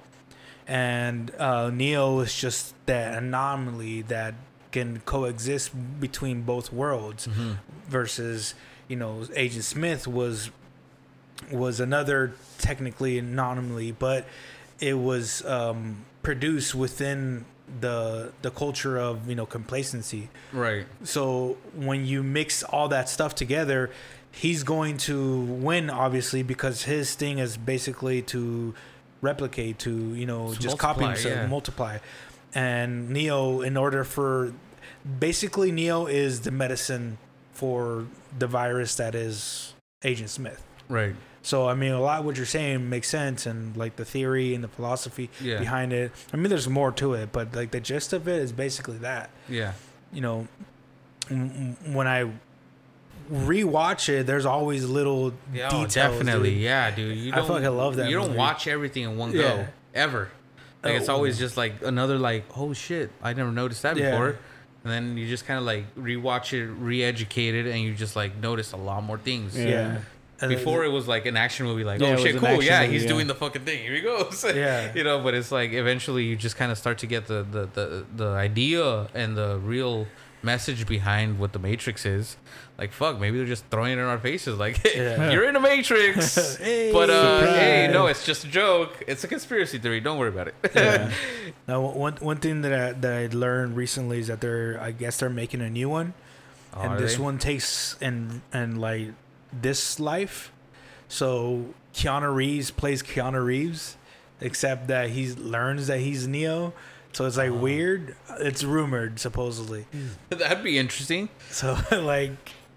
and 0.69 1.31
uh, 1.39 1.71
Neo 1.71 2.19
is 2.19 2.39
just 2.39 2.75
that 2.85 3.17
anomaly 3.17 4.03
that 4.03 4.35
can 4.71 4.99
coexist 4.99 5.71
between 5.99 6.43
both 6.43 6.71
worlds. 6.71 7.27
Mhm. 7.27 7.57
Versus, 7.87 8.53
you 8.87 8.95
know, 8.95 9.25
Agent 9.35 9.63
Smith 9.65 10.07
was 10.07 10.51
was 11.51 11.79
another 11.79 12.33
technically 12.59 13.17
anomaly, 13.17 13.91
but 13.93 14.27
it 14.79 14.93
was 14.93 15.43
um, 15.45 16.05
produced 16.21 16.75
within 16.75 17.45
the 17.81 18.31
the 18.43 18.51
culture 18.51 18.97
of 18.99 19.27
you 19.27 19.33
know 19.35 19.47
complacency. 19.47 20.29
Right. 20.53 20.85
So 21.03 21.57
when 21.73 22.05
you 22.05 22.21
mix 22.21 22.61
all 22.61 22.89
that 22.89 23.09
stuff 23.09 23.33
together, 23.33 23.89
he's 24.31 24.61
going 24.63 24.97
to 24.97 25.39
win 25.41 25.89
obviously 25.89 26.43
because 26.43 26.83
his 26.83 27.15
thing 27.15 27.39
is 27.39 27.57
basically 27.57 28.21
to 28.23 28.75
replicate 29.21 29.79
to 29.79 30.13
you 30.15 30.25
know 30.25 30.53
To 30.53 30.59
just 30.59 30.77
copy 30.77 31.03
himself 31.05 31.35
yeah. 31.35 31.45
multiply 31.47 31.97
and 32.53 33.09
neo 33.09 33.61
in 33.61 33.75
order 33.77 34.03
for 34.03 34.53
basically 35.19 35.71
neo 35.71 36.05
is 36.07 36.41
the 36.41 36.51
medicine 36.51 37.17
for 37.53 38.05
the 38.37 38.47
virus 38.47 38.95
that 38.95 39.15
is 39.15 39.73
agent 40.03 40.29
smith 40.29 40.63
Right. 40.87 41.15
so 41.41 41.67
i 41.67 41.73
mean 41.73 41.91
a 41.91 42.01
lot 42.01 42.19
of 42.21 42.25
what 42.25 42.37
you're 42.37 42.45
saying 42.45 42.89
makes 42.89 43.07
sense 43.09 43.45
and 43.45 43.75
like 43.77 43.97
the 43.97 44.05
theory 44.05 44.55
and 44.55 44.63
the 44.63 44.67
philosophy 44.69 45.29
Yeah. 45.41 45.59
behind 45.59 45.93
it 45.93 46.11
i 46.33 46.37
mean 46.37 46.49
there's 46.49 46.69
more 46.69 46.91
to 46.93 47.13
it 47.13 47.31
but 47.31 47.53
like 47.55 47.71
the 47.71 47.79
gist 47.81 48.13
of 48.13 48.27
it 48.27 48.41
is 48.41 48.51
basically 48.51 48.97
that 48.99 49.29
Yeah. 49.49 49.73
you 50.11 50.21
know, 50.21 50.47
when 51.29 52.07
I 52.07 52.31
rewatch 53.31 54.09
it, 54.09 54.25
there's 54.25 54.45
always 54.45 54.85
little 54.85 55.33
Yeah, 55.53 55.67
oh, 55.71 55.85
details. 55.85 55.93
definitely. 55.95 56.51
dude. 56.55 56.61
Yeah, 56.61 56.91
dude. 56.91 57.17
You 57.17 57.33
I 57.33 57.37
don't, 57.37 57.47
fucking 57.47 57.69
love 57.77 57.95
that 57.97 58.09
You 58.09 58.15
don't 58.15 58.35
watch 58.35 58.67
everything 58.67 59.03
in 59.03 59.17
one 59.17 59.31
Yeah. 59.31 59.41
go 59.41 59.67
ever. 59.93 60.29
Like 60.83 60.93
it's 60.95 61.09
Oh. 61.09 61.15
always 61.15 61.37
just 61.37 61.57
like 61.57 61.73
another 61.83 62.17
like, 62.17 62.45
oh 62.57 62.73
shit, 62.73 63.11
I 63.21 63.33
never 63.33 63.51
noticed 63.51 63.83
that 63.83 63.97
Yeah. 63.97 64.11
before. 64.11 64.37
And 64.83 64.93
then 64.93 65.17
you 65.17 65.27
just 65.27 65.45
kind 65.45 65.59
of 65.59 65.65
like 65.65 65.93
rewatch 65.95 66.53
it, 66.53 66.65
re-educate 66.67 67.53
it, 67.53 67.65
and 67.67 67.81
you 67.81 67.93
just 67.93 68.15
like 68.15 68.37
notice 68.37 68.71
a 68.71 68.77
lot 68.77 69.03
more 69.03 69.17
things. 69.17 69.57
Yeah. 69.57 69.65
Yeah. 69.67 69.97
And 70.41 70.49
Before 70.49 70.85
it 70.85 70.87
was 70.87 71.05
like 71.05 71.25
an 71.25 71.35
action 71.35 71.65
movie, 71.65 71.83
like 71.83 71.99
Yeah, 71.99 72.15
oh 72.17 72.23
shit, 72.23 72.37
cool, 72.37 72.63
yeah, 72.63 72.79
movie, 72.83 72.93
he's 72.93 73.03
yeah. 73.03 73.09
doing 73.09 73.27
the 73.27 73.35
fucking 73.35 73.63
thing. 73.63 73.83
Here 73.83 73.93
he 73.93 73.99
goes. 73.99 74.45
Yeah. 74.45 74.89
you 74.95 75.03
know. 75.03 75.19
But 75.19 75.33
it's 75.33 75.51
like 75.51 75.73
eventually 75.73 76.23
you 76.23 76.37
just 76.37 76.55
kind 76.55 76.71
of 76.71 76.77
start 76.77 76.97
to 76.99 77.07
get 77.07 77.27
the 77.27 77.43
the, 77.51 77.65
the 77.73 78.05
the 78.15 78.27
idea 78.29 79.09
and 79.13 79.35
the 79.35 79.59
real 79.61 80.07
message 80.41 80.87
behind 80.87 81.37
what 81.39 81.51
the 81.53 81.59
Matrix 81.59 82.05
is. 82.05 82.37
Like 82.77 82.91
fuck, 82.93 83.19
maybe 83.19 83.37
they're 83.37 83.45
just 83.47 83.65
throwing 83.65 83.91
it 83.93 84.01
in 84.01 84.05
our 84.05 84.17
faces. 84.19 84.57
Like 84.57 84.81
Yeah. 84.95 85.31
you're 85.31 85.47
in 85.49 85.55
a 85.55 85.59
Matrix, 85.59 86.55
Hey. 86.57 86.91
but 86.93 87.09
uh, 87.09 87.39
Surprise. 87.39 87.59
hey, 87.59 87.89
no, 87.91 88.07
it's 88.07 88.25
just 88.25 88.45
a 88.45 88.47
joke. 88.47 89.03
It's 89.07 89.23
a 89.23 89.27
conspiracy 89.27 89.77
theory. 89.79 89.99
Don't 89.99 90.17
worry 90.17 90.29
about 90.29 90.47
it. 90.47 90.55
Yeah. 90.75 91.11
now, 91.67 91.81
one 91.81 92.13
one 92.21 92.37
thing 92.37 92.61
that 92.61 92.73
I, 92.73 92.91
that 92.93 93.13
I 93.13 93.35
learned 93.35 93.75
recently 93.75 94.19
is 94.19 94.27
that 94.27 94.39
they're 94.41 94.79
I 94.81 94.91
guess 94.91 95.17
they're 95.17 95.29
making 95.29 95.61
a 95.61 95.69
new 95.69 95.89
one, 95.89 96.13
Oh, 96.73 96.81
and 96.81 96.99
this 96.99 97.17
they? 97.17 97.23
one 97.23 97.37
takes 97.37 97.97
and 98.01 98.41
and 98.53 98.79
like 98.79 99.09
this 99.51 99.99
life. 99.99 100.51
So 101.09 101.73
Keanu 101.93 102.33
Reeves 102.33 102.71
plays 102.71 103.01
Keanu 103.03 103.43
Reeves, 103.43 103.97
except 104.39 104.87
that 104.87 105.09
he 105.09 105.33
learns 105.33 105.87
that 105.87 105.99
he's 105.99 106.27
Neo. 106.27 106.71
So 107.13 107.25
it's 107.25 107.37
Oh. 107.37 107.43
like 107.45 107.61
weird. 107.61 108.15
It's 108.39 108.63
rumored 108.63 109.19
supposedly. 109.19 109.85
that'd 110.29 110.63
be 110.63 110.77
interesting. 110.77 111.29
So 111.49 111.77
like, 111.91 112.31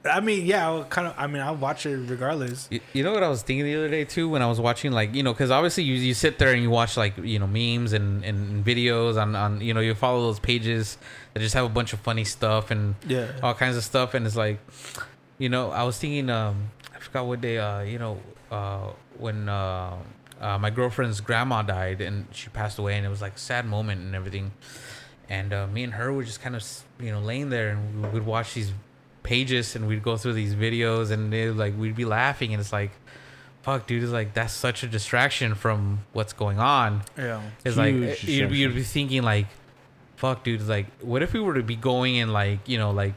I 0.05 0.19
mean, 0.21 0.47
yeah, 0.47 0.67
I'll 0.67 0.85
kind 0.85 1.07
of. 1.07 1.15
I 1.17 1.27
mean, 1.29 1.41
I'll 1.43 1.55
watch 1.55 1.87
it 1.87 1.97
regardless. 2.11 2.67
You, 2.71 2.81
you 2.93 3.05
know 3.05 3.13
what 3.13 3.23
I 3.23 3.29
was 3.29 3.43
thinking 3.43 3.65
the 3.67 3.77
other 3.77 3.89
day 3.89 4.05
too 4.05 4.29
when 4.29 4.43
I 4.43 4.47
was 4.49 4.59
watching 4.59 4.91
like 4.91 5.15
you 5.15 5.23
know 5.23 5.33
because 5.33 5.51
obviously 5.53 5.85
you, 5.85 5.95
you 5.95 6.13
sit 6.15 6.39
there 6.41 6.53
and 6.53 6.61
you 6.63 6.71
watch 6.71 6.97
like 6.97 7.17
you 7.19 7.39
know 7.39 7.47
memes 7.47 7.93
and, 7.93 8.25
and 8.25 8.65
videos 8.65 9.21
on, 9.21 9.37
on 9.37 9.61
you 9.61 9.73
know 9.75 9.81
you 9.81 9.95
follow 9.95 10.23
those 10.23 10.41
pages 10.41 10.99
that 11.35 11.41
just 11.41 11.55
have 11.55 11.65
a 11.65 11.69
bunch 11.69 11.93
of 11.93 12.01
funny 12.01 12.25
stuff 12.25 12.73
and 12.73 12.97
Yeah. 13.07 13.29
all 13.45 13.55
kinds 13.55 13.77
of 13.77 13.85
stuff 13.85 14.15
and 14.15 14.27
it's 14.27 14.35
like 14.35 14.59
you 15.39 15.49
know 15.49 15.71
I 15.71 15.85
was 15.85 15.97
thinking 15.99 16.31
um 16.31 16.71
I 16.93 16.99
forgot 16.99 17.27
what 17.27 17.41
day 17.41 17.59
uh 17.59 17.83
you 17.83 17.99
know 18.01 18.19
uh 18.51 18.89
when 19.19 19.49
uh, 19.49 19.95
uh 20.43 20.59
my 20.59 20.69
girlfriend's 20.71 21.21
grandma 21.21 21.63
died 21.63 22.01
and 22.03 22.27
she 22.33 22.49
passed 22.51 22.79
away 22.79 22.97
and 22.97 23.07
it 23.07 23.09
was 23.09 23.23
like 23.23 23.37
a 23.37 23.39
sad 23.39 23.65
moment 23.65 24.01
and 24.03 24.15
everything 24.15 24.51
and 25.29 25.53
uh, 25.53 25.67
me 25.69 25.83
and 25.85 25.95
her 25.95 26.13
were 26.13 26.25
just 26.25 26.43
kind 26.43 26.55
of 26.57 26.63
you 27.01 27.11
know 27.13 27.21
laying 27.21 27.49
there 27.49 27.71
and 27.71 28.03
we 28.03 28.09
would 28.11 28.27
watch 28.27 28.53
these 28.55 28.73
pages 29.23 29.77
and 29.77 29.87
we'd 29.87 30.03
go 30.03 30.17
through 30.17 30.33
these 30.33 30.55
videos 30.55 31.11
and 31.13 31.33
it, 31.33 31.55
like 31.57 31.73
we'd 31.79 31.95
be 31.97 32.05
laughing 32.05 32.53
and 32.53 32.61
it's 32.61 32.73
like 32.73 32.91
fuck 33.63 33.87
dude 33.87 34.03
it's 34.03 34.11
like 34.13 34.35
that's 34.35 34.53
such 34.53 34.83
a 34.83 34.89
distraction 34.89 35.55
from 35.55 36.01
what's 36.13 36.33
going 36.33 36.59
on 36.59 37.03
Yeah. 37.17 37.41
it's 37.65 37.77
like 37.77 37.95
you'd, 37.95 38.51
be- 38.51 38.59
you'd 38.59 38.75
be 38.75 38.83
thinking 38.83 39.23
like 39.23 39.47
fuck 40.17 40.43
dude 40.43 40.61
it's 40.61 40.69
like 40.69 40.87
what 41.01 41.23
if 41.23 41.33
we 41.33 41.39
were 41.41 41.55
to 41.55 41.63
be 41.63 41.77
going 41.77 42.17
in 42.17 42.33
like 42.33 42.69
you 42.69 42.79
know 42.79 42.91
like 42.91 43.15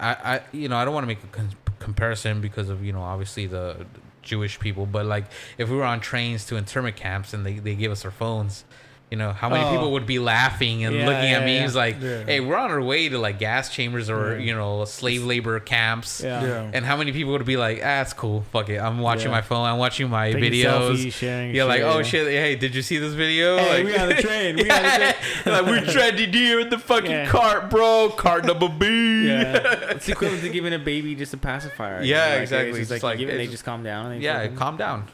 i 0.00 0.10
i 0.36 0.40
you 0.52 0.68
know 0.70 0.76
i 0.76 0.84
don't 0.86 0.94
want 0.94 1.04
to 1.04 1.08
make 1.08 1.22
a 1.22 1.26
con- 1.28 1.50
comparison 1.78 2.40
because 2.40 2.70
of 2.70 2.82
you 2.82 2.92
know 2.92 3.02
obviously 3.02 3.46
the 3.46 3.84
jewish 4.26 4.60
people 4.60 4.84
but 4.84 5.06
like 5.06 5.24
if 5.56 5.70
we 5.70 5.76
were 5.76 5.84
on 5.84 6.00
trains 6.00 6.44
to 6.44 6.56
internment 6.56 6.96
camps 6.96 7.32
and 7.32 7.46
they, 7.46 7.54
they 7.54 7.74
gave 7.74 7.90
us 7.90 8.04
our 8.04 8.10
phones 8.10 8.64
you 9.10 9.16
know 9.16 9.30
how 9.32 9.48
many 9.48 9.62
Oh. 9.64 9.70
people 9.70 9.92
would 9.92 10.04
be 10.04 10.18
laughing 10.18 10.84
and 10.84 10.96
Yeah, 10.96 11.06
looking 11.06 11.30
at 11.30 11.46
yeah, 11.46 11.60
memes 11.62 11.76
like 11.76 11.96
Yeah. 12.00 12.24
hey 12.24 12.40
we're 12.40 12.56
on 12.56 12.72
our 12.72 12.82
way 12.82 13.08
to 13.08 13.18
like 13.20 13.38
gas 13.38 13.70
chambers 13.72 14.10
or 14.10 14.32
Yeah. 14.36 14.44
you 14.46 14.52
know 14.54 14.84
slave 14.84 15.22
labor 15.24 15.60
camps 15.60 16.20
Yeah. 16.24 16.42
Yeah. 16.44 16.70
and 16.74 16.84
how 16.84 16.96
many 16.96 17.12
people 17.12 17.30
would 17.32 17.44
be 17.44 17.56
like, 17.56 17.80
ah, 17.84 18.00
it's 18.00 18.12
cool. 18.12 18.44
Fuck 18.52 18.68
it. 18.68 18.78
I'm 18.80 18.98
watching 18.98 19.26
Yeah. 19.30 19.36
my 19.38 19.42
phone. 19.42 19.64
I'm 19.64 19.78
watching 19.78 20.10
my 20.10 20.32
Taking 20.32 20.50
videos. 20.52 20.96
selfies, 20.96 21.12
sharing 21.12 21.54
yeah, 21.54 21.62
like, 21.64 21.78
shit, 21.82 21.86
oh 21.86 21.96
yeah. 21.98 22.02
shit. 22.02 22.26
Hey, 22.26 22.56
did 22.56 22.74
you 22.74 22.82
see 22.82 22.98
this 22.98 23.12
video? 23.14 23.58
Hey, 23.58 23.84
like, 23.84 23.86
we 23.86 23.96
on 23.96 24.08
the 24.08 24.14
train. 24.28 24.56
We 24.56 24.68
on 24.70 24.82
the 24.82 24.88
train. 24.90 25.14
like, 25.54 25.66
we're 25.66 25.84
trending 25.92 26.32
here 26.32 26.58
in 26.60 26.68
the 26.70 26.78
fucking 26.78 27.10
Yeah. 27.10 27.26
cart, 27.28 27.70
bro. 27.70 28.10
Cart 28.10 28.44
number 28.44 28.68
B. 28.68 29.28
Yeah, 29.28 29.90
it's 29.94 30.08
equivalent 30.08 30.42
to 30.42 30.48
giving 30.48 30.72
a 30.74 30.80
baby 30.80 31.14
just 31.14 31.32
a 31.32 31.36
pacifier. 31.36 32.02
Yeah, 32.02 32.26
Like, 32.32 32.40
exactly. 32.42 32.70
It's 32.70 32.78
It's 32.80 32.88
just 32.90 33.02
like, 33.04 33.14
like- 33.14 33.20
you 33.20 33.28
it, 33.28 33.36
they 33.36 33.46
just 33.46 33.64
calm 33.64 33.84
down. 33.84 34.06
And 34.10 34.20
they 34.20 34.24
Yeah, 34.24 34.48
calm 34.48 34.76
down. 34.76 35.04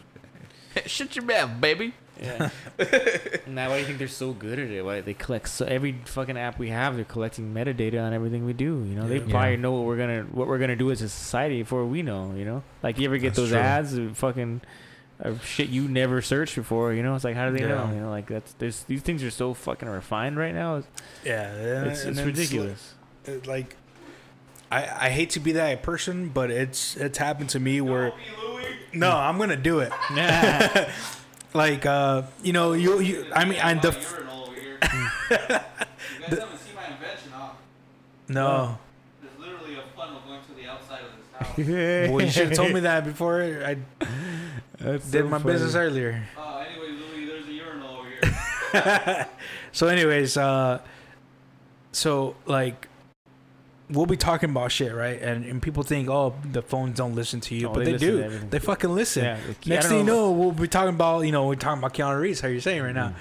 Shut 0.86 1.14
your 1.14 1.26
mouth, 1.26 1.60
baby. 1.60 1.92
Yeah. 2.20 2.50
now, 3.46 3.70
why 3.70 3.76
do 3.76 3.80
you 3.80 3.86
think 3.86 3.98
they're 3.98 4.08
so 4.08 4.32
good 4.32 4.58
at 4.58 4.68
it? 4.70 4.84
Why 4.84 5.00
they 5.00 5.14
collect 5.14 5.48
so 5.48 5.64
every 5.64 5.96
fucking 6.04 6.36
app 6.36 6.58
we 6.58 6.68
have, 6.68 6.96
they're 6.96 7.04
collecting 7.04 7.52
metadata 7.54 8.02
on 8.02 8.12
everything 8.12 8.44
we 8.44 8.52
do. 8.52 8.84
You 8.84 8.94
know, 8.94 9.08
they 9.08 9.18
probably 9.20 9.52
Yeah. 9.52 9.56
know 9.56 9.72
what 9.72 9.84
we're 9.84 9.96
gonna 9.96 10.22
what 10.30 10.46
we're 10.46 10.58
gonna 10.58 10.76
do 10.76 10.90
as 10.90 11.00
a 11.02 11.08
society 11.08 11.62
before 11.62 11.84
we 11.86 12.02
know. 12.02 12.34
You 12.36 12.44
know, 12.44 12.62
like 12.82 12.98
you 12.98 13.06
ever 13.06 13.16
get 13.18 13.28
That's 13.28 13.36
those 13.38 13.48
true. 13.50 13.58
ads, 13.58 13.94
of 13.94 14.16
fucking. 14.18 14.60
Of 15.20 15.44
shit 15.46 15.68
you 15.68 15.86
never 15.86 16.20
searched 16.20 16.56
before, 16.56 16.92
you 16.94 17.02
know. 17.04 17.14
It's 17.14 17.22
like, 17.22 17.36
how 17.36 17.48
do 17.48 17.56
they 17.56 17.62
Yeah. 17.62 17.68
know? 17.86 17.92
You 17.94 18.00
know, 18.00 18.10
like 18.10 18.26
that's 18.26 18.54
there's 18.54 18.82
these 18.84 19.02
things 19.02 19.22
are 19.22 19.30
so 19.30 19.54
fucking 19.54 19.88
refined 19.88 20.36
right 20.36 20.52
now. 20.54 20.76
It's, 20.76 20.86
Yeah. 21.24 21.42
and- 21.48 21.86
it's, 21.92 22.04
it's 22.04 22.16
then 22.16 22.26
ridiculous. 22.26 22.94
it- 23.24 23.46
like 23.46 23.76
I, 24.72 25.06
I 25.06 25.08
hate 25.10 25.30
to 25.30 25.40
be 25.40 25.52
that 25.52 25.82
person, 25.84 26.30
but 26.30 26.50
it's 26.50 26.96
it's 26.96 27.18
happened 27.18 27.50
to 27.50 27.60
me 27.60 27.80
where 27.80 28.12
no, 28.92 29.10
I'm 29.16 29.38
gonna 29.38 29.56
do 29.56 29.78
it. 29.78 29.92
Yeah. 31.54 31.58
Like 31.60 31.86
uh, 31.86 32.22
you 32.42 32.52
know, 32.52 32.72
you 32.72 33.00
you 33.00 33.26
I 33.34 33.44
mean, 33.44 33.58
I 33.60 33.74
the 33.74 33.88
f- 33.88 34.18
You 34.22 35.38
guys 35.38 36.38
haven't 36.38 36.58
seen 36.58 36.74
my 36.74 36.86
invention, 36.86 37.30
huh? 37.32 37.48
no. 38.28 38.78
There's 39.20 39.38
literally 39.38 39.76
a 39.76 39.82
funnel 39.96 40.20
going 40.26 40.40
to 40.48 40.54
the 40.54 40.66
outside 40.68 41.00
of 41.00 41.10
this 41.16 41.26
house. 42.04 42.10
Well, 42.12 42.24
you 42.24 42.30
should 42.30 42.48
have 42.48 42.56
told 42.56 42.72
me 42.72 42.80
that 42.80 43.04
before 43.04 43.42
I 43.42 43.76
That's 44.78 45.10
did 45.10 45.24
so 45.24 45.28
my 45.28 45.38
funny. 45.38 45.52
business 45.52 45.74
earlier. 45.74 46.22
Uh, 46.36 46.64
anyway, 46.68 46.92
Louis, 46.92 47.26
there's 47.26 47.46
a 47.46 47.52
urinal 47.52 47.96
over 47.98 48.08
here. 48.08 49.26
So, 49.74 49.86
anyways, 49.88 50.36
uh, 50.36 50.80
so 51.92 52.36
like 52.46 52.88
we'll 53.90 54.06
be 54.06 54.16
talking 54.16 54.50
about 54.50 54.72
shit, 54.72 54.94
right? 54.94 55.20
And 55.20 55.44
and 55.44 55.60
people 55.62 55.82
think, 55.82 56.08
oh, 56.08 56.34
the 56.50 56.62
phones 56.62 56.96
don't 56.96 57.14
listen 57.14 57.40
to 57.40 57.54
you, 57.54 57.68
Oh, 57.68 57.74
but 57.74 57.84
they 57.84 57.92
they, 57.92 57.98
do. 57.98 58.28
They 58.50 58.58
fucking 58.58 58.94
listen. 58.94 59.24
Yeah, 59.24 59.38
Next 59.66 59.86
thing 59.88 59.98
you 59.98 60.04
know- 60.04 60.30
know, 60.30 60.30
we'll 60.32 60.52
be 60.52 60.68
talking 60.68 60.94
about, 60.94 61.20
you 61.22 61.32
know, 61.32 61.46
we're 61.46 61.54
talking 61.54 61.78
about 61.78 61.94
Keanu 61.94 62.20
Reeves. 62.20 62.40
How 62.40 62.48
you're 62.48 62.60
saying 62.60 62.82
right 62.82 62.94
now, 62.94 63.08
mm. 63.08 63.14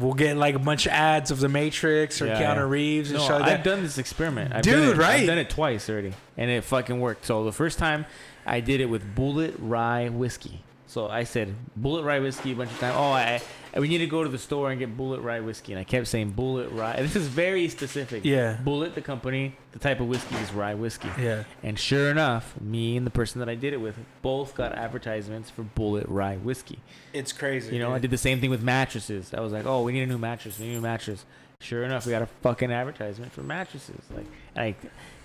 we'll 0.00 0.14
get 0.14 0.36
like 0.36 0.54
a 0.54 0.58
bunch 0.58 0.86
of 0.86 0.92
ads 0.92 1.30
of 1.30 1.40
The 1.40 1.48
Matrix 1.48 2.20
or 2.20 2.26
Yeah, 2.26 2.40
Keanu 2.40 2.56
yeah. 2.56 2.60
Reeves 2.68 3.10
and 3.10 3.18
No, 3.20 3.26
shit 3.26 3.40
like 3.40 3.52
I've 3.52 3.64
done 3.64 3.82
this 3.82 3.98
experiment. 3.98 4.54
I've 4.54 4.62
Dude, 4.62 4.96
it, 4.96 4.96
right? 4.96 5.20
I've 5.20 5.26
done 5.26 5.38
it 5.38 5.50
twice 5.50 5.88
already, 5.88 6.14
and 6.36 6.50
it 6.50 6.64
fucking 6.64 7.00
worked. 7.00 7.26
So 7.26 7.44
the 7.44 7.52
first 7.52 7.78
time, 7.78 8.06
I 8.44 8.60
did 8.60 8.80
it 8.80 8.86
with 8.86 9.14
Bulleit 9.14 9.54
Rye 9.58 10.08
whiskey. 10.08 10.62
So 10.96 11.08
I 11.08 11.24
said 11.24 11.54
Bulleit 11.78 12.04
Rye 12.04 12.20
whiskey 12.20 12.52
a 12.52 12.54
bunch 12.54 12.70
of 12.70 12.78
times. 12.78 12.96
Oh, 12.96 13.12
I, 13.12 13.42
I 13.74 13.80
we 13.80 13.88
need 13.88 13.98
to 13.98 14.06
go 14.06 14.22
to 14.22 14.30
the 14.30 14.38
store 14.38 14.70
and 14.70 14.78
get 14.78 14.96
Bulleit 14.96 15.22
Rye 15.22 15.40
whiskey, 15.40 15.74
and 15.74 15.78
I 15.78 15.84
kept 15.84 16.06
saying 16.06 16.32
Bulleit 16.32 16.74
Rye. 16.74 16.94
And 16.94 17.04
this 17.04 17.14
is 17.14 17.28
very 17.28 17.68
specific. 17.68 18.24
Yeah. 18.24 18.56
Bulleit, 18.64 18.94
the 18.94 19.02
company, 19.02 19.56
the 19.72 19.78
type 19.78 20.00
of 20.00 20.06
whiskey 20.06 20.36
is 20.36 20.50
rye 20.54 20.72
whiskey. 20.72 21.10
Yeah. 21.20 21.44
And 21.62 21.78
sure 21.78 22.10
enough, 22.10 22.58
me 22.62 22.96
and 22.96 23.06
the 23.06 23.10
person 23.10 23.40
that 23.40 23.48
I 23.50 23.56
did 23.56 23.74
it 23.74 23.76
with 23.76 23.98
both 24.22 24.54
got 24.54 24.72
advertisements 24.72 25.50
for 25.50 25.64
Bulleit 25.64 26.06
Rye 26.08 26.38
whiskey. 26.38 26.78
It's 27.12 27.30
crazy. 27.30 27.74
You 27.74 27.82
know, 27.82 27.92
I 27.92 27.98
did 27.98 28.10
the 28.10 28.16
same 28.16 28.40
thing 28.40 28.48
with 28.48 28.62
mattresses. 28.62 29.34
I 29.34 29.42
was 29.42 29.52
like, 29.52 29.66
oh, 29.66 29.82
we 29.82 29.92
need 29.92 30.04
a 30.04 30.06
new 30.06 30.16
mattress. 30.16 30.58
We 30.58 30.64
need 30.64 30.72
a 30.72 30.74
new 30.76 30.80
mattress. 30.80 31.26
Sure 31.60 31.84
enough, 31.84 32.06
we 32.06 32.12
got 32.12 32.22
a 32.22 32.28
fucking 32.40 32.72
advertisement 32.72 33.32
for 33.32 33.42
mattresses. 33.42 34.00
Like, 34.16 34.28
like, 34.56 34.78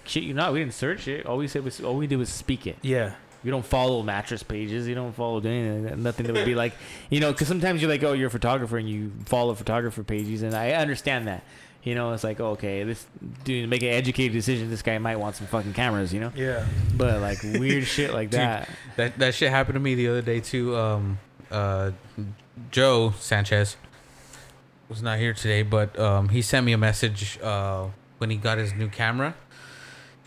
shit, 0.04 0.24
you 0.24 0.34
not. 0.34 0.52
We 0.52 0.60
didn't 0.60 0.74
search 0.74 1.08
it. 1.08 1.26
All 1.26 1.38
we 1.38 1.48
said 1.48 1.64
was, 1.64 1.80
all 1.80 1.96
we 1.96 2.08
did 2.08 2.18
was 2.18 2.28
speak 2.28 2.68
it. 2.68 2.76
Yeah. 2.82 3.14
You 3.44 3.50
don't 3.52 3.66
follow 3.66 4.04
mattress 4.04 4.44
pages. 4.44 4.88
You 4.88 4.94
don't 4.96 5.14
follow 5.14 5.38
anything. 5.40 6.04
Nothing 6.04 6.28
that 6.28 6.34
would 6.34 6.46
be 6.46 6.54
like, 6.56 6.74
you 7.10 7.20
know, 7.20 7.32
because 7.32 7.48
sometimes 7.48 7.82
you're 7.82 7.90
like, 7.90 8.04
oh, 8.04 8.14
you're 8.14 8.28
a 8.28 8.32
photographer 8.32 8.78
and 8.78 8.88
you 8.88 9.12
follow 9.26 9.54
photographer 9.56 10.04
pages, 10.04 10.44
and 10.44 10.54
I 10.54 10.72
understand 10.74 11.28
that. 11.28 11.44
You 11.84 11.96
know, 11.96 12.14
it's 12.14 12.24
like, 12.24 12.40
okay, 12.40 12.84
this 12.84 13.08
dude 13.44 13.68
make 13.68 13.82
an 13.82 13.90
educated 13.90 14.34
decision. 14.34 14.70
This 14.70 14.84
guy 14.84 15.00
might 15.00 15.16
want 15.16 15.36
some 15.36 15.48
fucking 15.48 15.74
cameras. 15.74 16.14
You 16.14 16.20
know, 16.20 16.32
Yeah. 16.36 16.64
but 16.96 17.20
like 17.22 17.42
weird 17.42 17.86
shit 17.88 18.14
like 18.14 18.30
Dude, 18.30 18.40
that. 18.42 18.70
That 18.98 19.18
that 19.18 19.34
shit 19.34 19.50
happened 19.50 19.74
to 19.74 19.80
me 19.80 19.96
the 19.96 20.08
other 20.10 20.22
day 20.22 20.42
too. 20.42 20.76
Um, 20.78 21.18
uh, 21.50 21.90
Joe 22.70 23.14
Sanchez 23.20 23.78
was 24.90 25.02
not 25.02 25.18
here 25.18 25.34
today, 25.34 25.64
but 25.64 25.98
um, 25.98 26.30
he 26.30 26.44
sent 26.44 26.66
me 26.68 26.74
a 26.74 26.78
message 26.78 27.40
uh, 27.42 27.88
when 28.20 28.30
he 28.30 28.36
got 28.38 28.60
his 28.60 28.74
new 28.76 28.88
camera. 28.88 29.34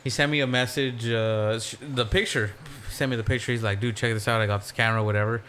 He 0.02 0.10
sent 0.10 0.32
me 0.32 0.40
a 0.40 0.46
message, 0.48 1.08
uh, 1.08 1.60
sh- 1.60 1.76
the 1.80 2.04
picture. 2.04 2.50
He 2.94 2.98
sent 2.98 3.10
me 3.10 3.16
the 3.16 3.24
picture. 3.24 3.50
He's 3.50 3.62
like, 3.64 3.80
"Dude, 3.80 3.96
check 3.96 4.12
this 4.14 4.28
out. 4.28 4.40
I 4.40 4.46
got 4.46 4.60
this 4.60 4.70
camera, 4.70 5.02
whatever." 5.02 5.42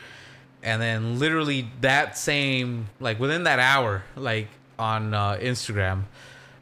And 0.63 0.81
then 0.81 1.19
literally 1.19 1.67
that 1.81 2.17
same, 2.17 2.88
like 2.99 3.19
within 3.19 3.43
that 3.43 3.59
hour, 3.59 4.03
like 4.15 4.47
on 4.80 5.13
uh, 5.13 5.38
Instagram, 5.39 6.05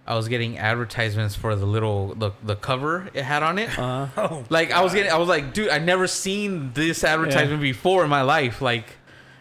I 0.05 0.15
was 0.15 0.27
getting 0.27 0.57
advertisements 0.57 1.35
for 1.35 1.55
the 1.55 1.65
little 1.65 2.13
the 2.15 2.31
the 2.43 2.57
cover 2.57 3.09
it 3.13 3.23
had 3.23 3.43
on 3.43 3.59
it. 3.59 3.79
Uh, 3.79 4.07
Oh. 4.17 4.43
Like 4.49 4.71
I 4.71 4.81
was 4.81 4.93
getting, 4.93 5.09
I 5.09 5.15
was 5.17 5.29
like, 5.29 5.53
dude, 5.53 5.69
I 5.69 5.79
never 5.79 6.05
seen 6.05 6.73
this 6.73 7.05
advertisement 7.05 7.61
before 7.61 8.03
in 8.03 8.09
my 8.09 8.23
life. 8.23 8.61
Like, 8.61 8.97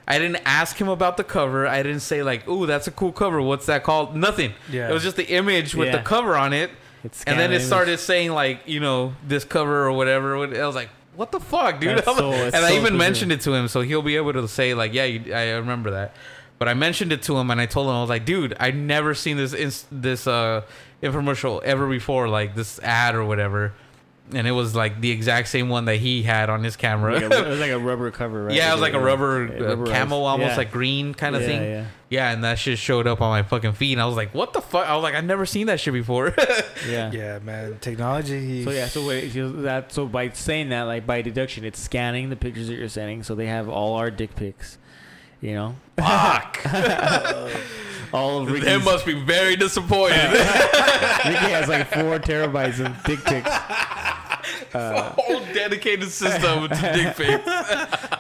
I 0.06 0.20
didn't 0.20 0.43
ask 0.44 0.81
him 0.81 0.89
about 0.89 1.16
the 1.16 1.24
cover. 1.24 1.66
I 1.66 1.82
didn't 1.82 2.02
say 2.02 2.23
like, 2.23 2.47
"Ooh, 2.48 2.66
that's 2.66 2.86
a 2.86 2.93
cool 2.93 3.10
cover. 3.10 3.43
What's 3.43 3.66
that 3.66 3.82
called?" 3.82 4.14
Nothing. 4.14 4.52
Yeah. 4.70 4.89
It 4.89 4.93
was 4.93 5.02
just 5.02 5.16
the 5.16 5.27
image 5.28 5.74
with 5.74 5.89
Yeah. 5.89 5.97
the 5.97 6.02
cover 6.05 6.36
on 6.36 6.52
it, 6.52 6.70
It's 7.02 7.24
and 7.24 7.36
then 7.36 7.51
it 7.52 7.59
the 7.59 7.64
started 7.64 7.98
saying 7.98 8.31
like 8.31 8.60
you 8.66 8.78
know 8.78 9.14
this 9.27 9.43
cover 9.44 9.85
or 9.86 9.90
whatever. 9.90 10.36
I 10.36 10.64
was 10.69 10.77
like, 10.77 10.90
what 11.16 11.32
the 11.32 11.40
fuck, 11.40 11.80
dude? 11.80 12.02
So- 12.05 12.32
and 12.32 12.47
it's 12.47 12.56
I 12.56 12.76
even 12.76 12.97
mentioned 12.97 13.32
it 13.32 13.40
to 13.43 13.52
him, 13.55 13.68
so 13.68 13.80
he'll 13.80 14.02
be 14.02 14.16
able 14.16 14.32
to 14.34 14.47
say 14.48 14.74
like, 14.74 14.93
yeah, 14.94 15.05
you, 15.05 15.34
I 15.34 15.51
remember 15.52 15.90
that. 15.93 16.14
But 16.59 16.68
I 16.68 16.74
mentioned 16.74 17.12
it 17.12 17.22
to 17.22 17.36
him, 17.36 17.51
and 17.51 17.60
I 17.60 17.66
told 17.66 17.89
him 17.89 17.94
I 17.94 18.01
was 18.01 18.09
like, 18.10 18.24
dude, 18.24 18.55
I 18.60 18.70
never 18.70 19.14
seen 19.14 19.36
this 19.36 19.52
ins- 19.52 19.84
this 19.90 20.26
uh 20.26 20.62
infomercial 21.02 21.60
ever 21.64 21.89
before, 21.89 22.28
like 22.28 22.55
this 22.55 22.78
ad 22.80 23.14
or 23.16 23.24
whatever. 23.24 23.72
And 24.34 24.46
it 24.46 24.52
was 24.52 24.74
like 24.74 25.00
the 25.00 25.10
exact 25.10 25.48
same 25.48 25.68
one 25.68 25.84
that 25.84 25.96
he 25.96 26.22
had 26.22 26.48
on 26.48 26.64
his 26.64 26.74
camera. 26.76 27.14
Like 27.14 27.22
a, 27.24 27.38
it 27.46 27.48
was 27.50 27.60
like 27.60 27.70
a 27.70 27.78
rubber 27.90 28.10
cover, 28.10 28.44
right? 28.44 28.54
yeah, 28.54 28.70
it 28.70 28.72
was 28.72 28.80
like 28.80 28.94
a 28.94 29.00
rubber, 29.00 29.44
Yeah, 29.46 29.59
rubberized. 29.60 29.92
camo, 29.92 30.16
almost 30.22 30.52
Yeah. 30.52 30.56
like 30.56 30.70
green 30.72 31.12
kind 31.12 31.36
of 31.36 31.42
Yeah, 31.42 31.48
thing. 31.48 31.62
yeah. 31.62 31.84
Yeah, 32.09 32.30
and 32.32 32.44
that 32.44 32.59
shit 32.59 32.78
showed 32.78 33.06
up 33.06 33.20
on 33.22 33.30
my 33.30 33.42
fucking 33.42 33.72
feed, 33.72 33.92
and 33.94 34.00
I 34.02 34.06
was 34.06 34.16
like, 34.16 34.34
"What 34.34 34.52
the 34.52 34.60
fuck?" 34.60 34.86
I 34.86 34.94
was 34.94 35.02
like, 35.02 35.14
"I've 35.14 35.24
never 35.24 35.46
seen 35.46 35.66
that 35.68 35.80
shit 35.80 35.92
before." 35.94 36.34
Yeah. 36.88 37.12
Yeah, 37.12 37.38
man. 37.38 37.78
Technology. 37.80 38.64
So 38.64 38.70
yeah, 38.70 38.86
so 38.88 39.06
wait, 39.06 39.28
that 39.62 39.92
so 39.92 40.06
by 40.06 40.30
saying 40.30 40.70
that, 40.70 40.82
like 40.82 41.06
by 41.06 41.22
deduction, 41.22 41.64
it's 41.64 41.78
scanning 41.80 42.28
the 42.28 42.36
pictures 42.36 42.66
that 42.68 42.74
you're 42.74 42.88
sending, 42.88 43.22
so 43.22 43.34
they 43.34 43.46
have 43.46 43.68
all 43.68 43.94
our 43.94 44.10
dick 44.10 44.34
pics. 44.34 44.78
You 45.43 45.55
know, 45.55 45.77
Fuck. 45.97 46.64
all 48.12 48.43
of 48.43 48.60
they 48.60 48.78
must 48.78 49.05
be 49.05 49.14
very 49.14 49.56
disappointed. 49.56 50.31
Ricky 50.31 51.51
has 51.51 51.69
like 51.69 51.89
four 51.89 52.20
terabytes 52.20 52.78
of 52.78 53.02
dick 53.02 53.24
pics. 53.24 53.51
Uh, 54.82 55.12
a 55.19 55.20
whole 55.20 55.40
dedicated 55.53 56.09
system 56.11 56.66
to 56.69 56.74
dick 56.94 57.15
pics. 57.16 57.44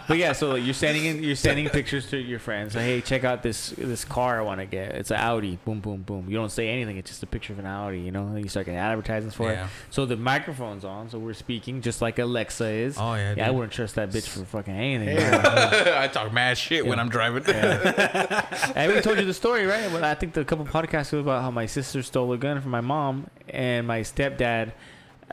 But 0.06 0.18
yeah, 0.18 0.32
so 0.32 0.50
like, 0.50 0.64
you're 0.64 0.74
sending 0.74 1.06
in, 1.06 1.22
you're 1.22 1.34
sending 1.34 1.68
pictures 1.70 2.08
to 2.10 2.18
your 2.18 2.38
friends. 2.38 2.74
Like, 2.74 2.84
hey, 2.84 3.00
check 3.00 3.24
out 3.24 3.42
this 3.42 3.70
this 3.70 4.04
car 4.04 4.38
I 4.38 4.42
want 4.42 4.60
to 4.60 4.66
get. 4.66 4.92
It's 4.94 5.10
an 5.10 5.16
Audi. 5.18 5.58
Boom, 5.64 5.80
boom, 5.80 6.02
boom. 6.02 6.26
You 6.28 6.36
don't 6.36 6.52
say 6.52 6.68
anything. 6.68 6.98
It's 6.98 7.10
just 7.10 7.22
a 7.22 7.26
picture 7.26 7.54
of 7.54 7.58
an 7.58 7.64
Audi. 7.66 8.00
You 8.00 8.10
know, 8.12 8.36
you 8.36 8.48
start 8.48 8.66
getting 8.66 8.78
advertisements 8.78 9.34
for 9.34 9.50
Yeah. 9.50 9.64
it. 9.64 9.70
So 9.90 10.04
the 10.04 10.16
microphone's 10.16 10.84
on, 10.84 11.08
so 11.08 11.18
we're 11.18 11.32
speaking 11.32 11.80
just 11.80 12.02
like 12.02 12.18
Alexa 12.18 12.66
is. 12.66 12.96
Oh 12.98 13.14
yeah, 13.14 13.34
yeah, 13.36 13.48
I 13.48 13.50
wouldn't 13.50 13.72
trust 13.72 13.94
that 13.94 14.10
bitch 14.10 14.28
for 14.28 14.44
fucking 14.44 14.74
anything. 14.74 15.16
I 15.34 16.08
talk 16.08 16.32
mad 16.32 16.58
shit 16.58 16.84
when 16.86 16.98
I'm 17.00 17.08
driving. 17.08 17.42
I 17.46 18.72
already 18.76 19.00
told 19.00 19.18
you 19.18 19.24
the 19.24 19.34
story, 19.34 19.64
right? 19.66 19.90
Well, 19.90 20.04
I 20.04 20.14
think 20.14 20.34
the 20.34 20.44
couple 20.44 20.66
podcasts 20.66 21.08
ago 21.12 21.20
about 21.20 21.42
how 21.42 21.50
my 21.50 21.66
sister 21.66 22.02
stole 22.02 22.32
a 22.32 22.38
gun 22.38 22.60
from 22.60 22.70
my 22.72 22.80
mom, 22.82 23.28
and 23.48 23.86
my 23.86 24.00
stepdad 24.00 24.72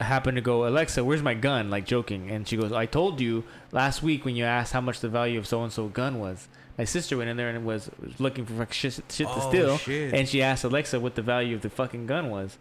happened 0.01 0.35
to 0.37 0.41
go, 0.41 0.67
Alexa, 0.67 1.03
where's 1.03 1.21
my 1.21 1.33
gun? 1.33 1.69
Like 1.69 1.85
joking, 1.85 2.29
and 2.31 2.47
she 2.47 2.57
goes, 2.57 2.71
I 2.71 2.85
told 2.85 3.19
you 3.21 3.43
last 3.71 4.01
week 4.03 4.25
when 4.25 4.35
you 4.35 4.45
asked 4.45 4.73
how 4.73 4.81
much 4.81 4.99
the 4.99 5.09
value 5.09 5.37
of 5.39 5.47
so 5.47 5.63
and 5.63 5.71
so 5.71 5.87
gun 5.87 6.19
was. 6.19 6.47
My 6.77 6.85
sister 6.85 7.17
went 7.17 7.29
in 7.29 7.35
there 7.35 7.49
and 7.49 7.65
was, 7.65 7.89
was 8.01 8.19
looking 8.21 8.45
for 8.45 8.65
shit, 8.71 8.93
shit 8.93 9.03
to 9.27 9.27
Oh, 9.27 9.49
steal, 9.49 9.77
shit. 9.77 10.13
and 10.13 10.27
she 10.29 10.41
asked 10.41 10.63
Alexa 10.63 10.99
what 10.99 11.15
the 11.15 11.21
value 11.21 11.53
of 11.55 11.61
the 11.61 11.69
fucking 11.69 12.05
gun 12.07 12.29
was. 12.29 12.57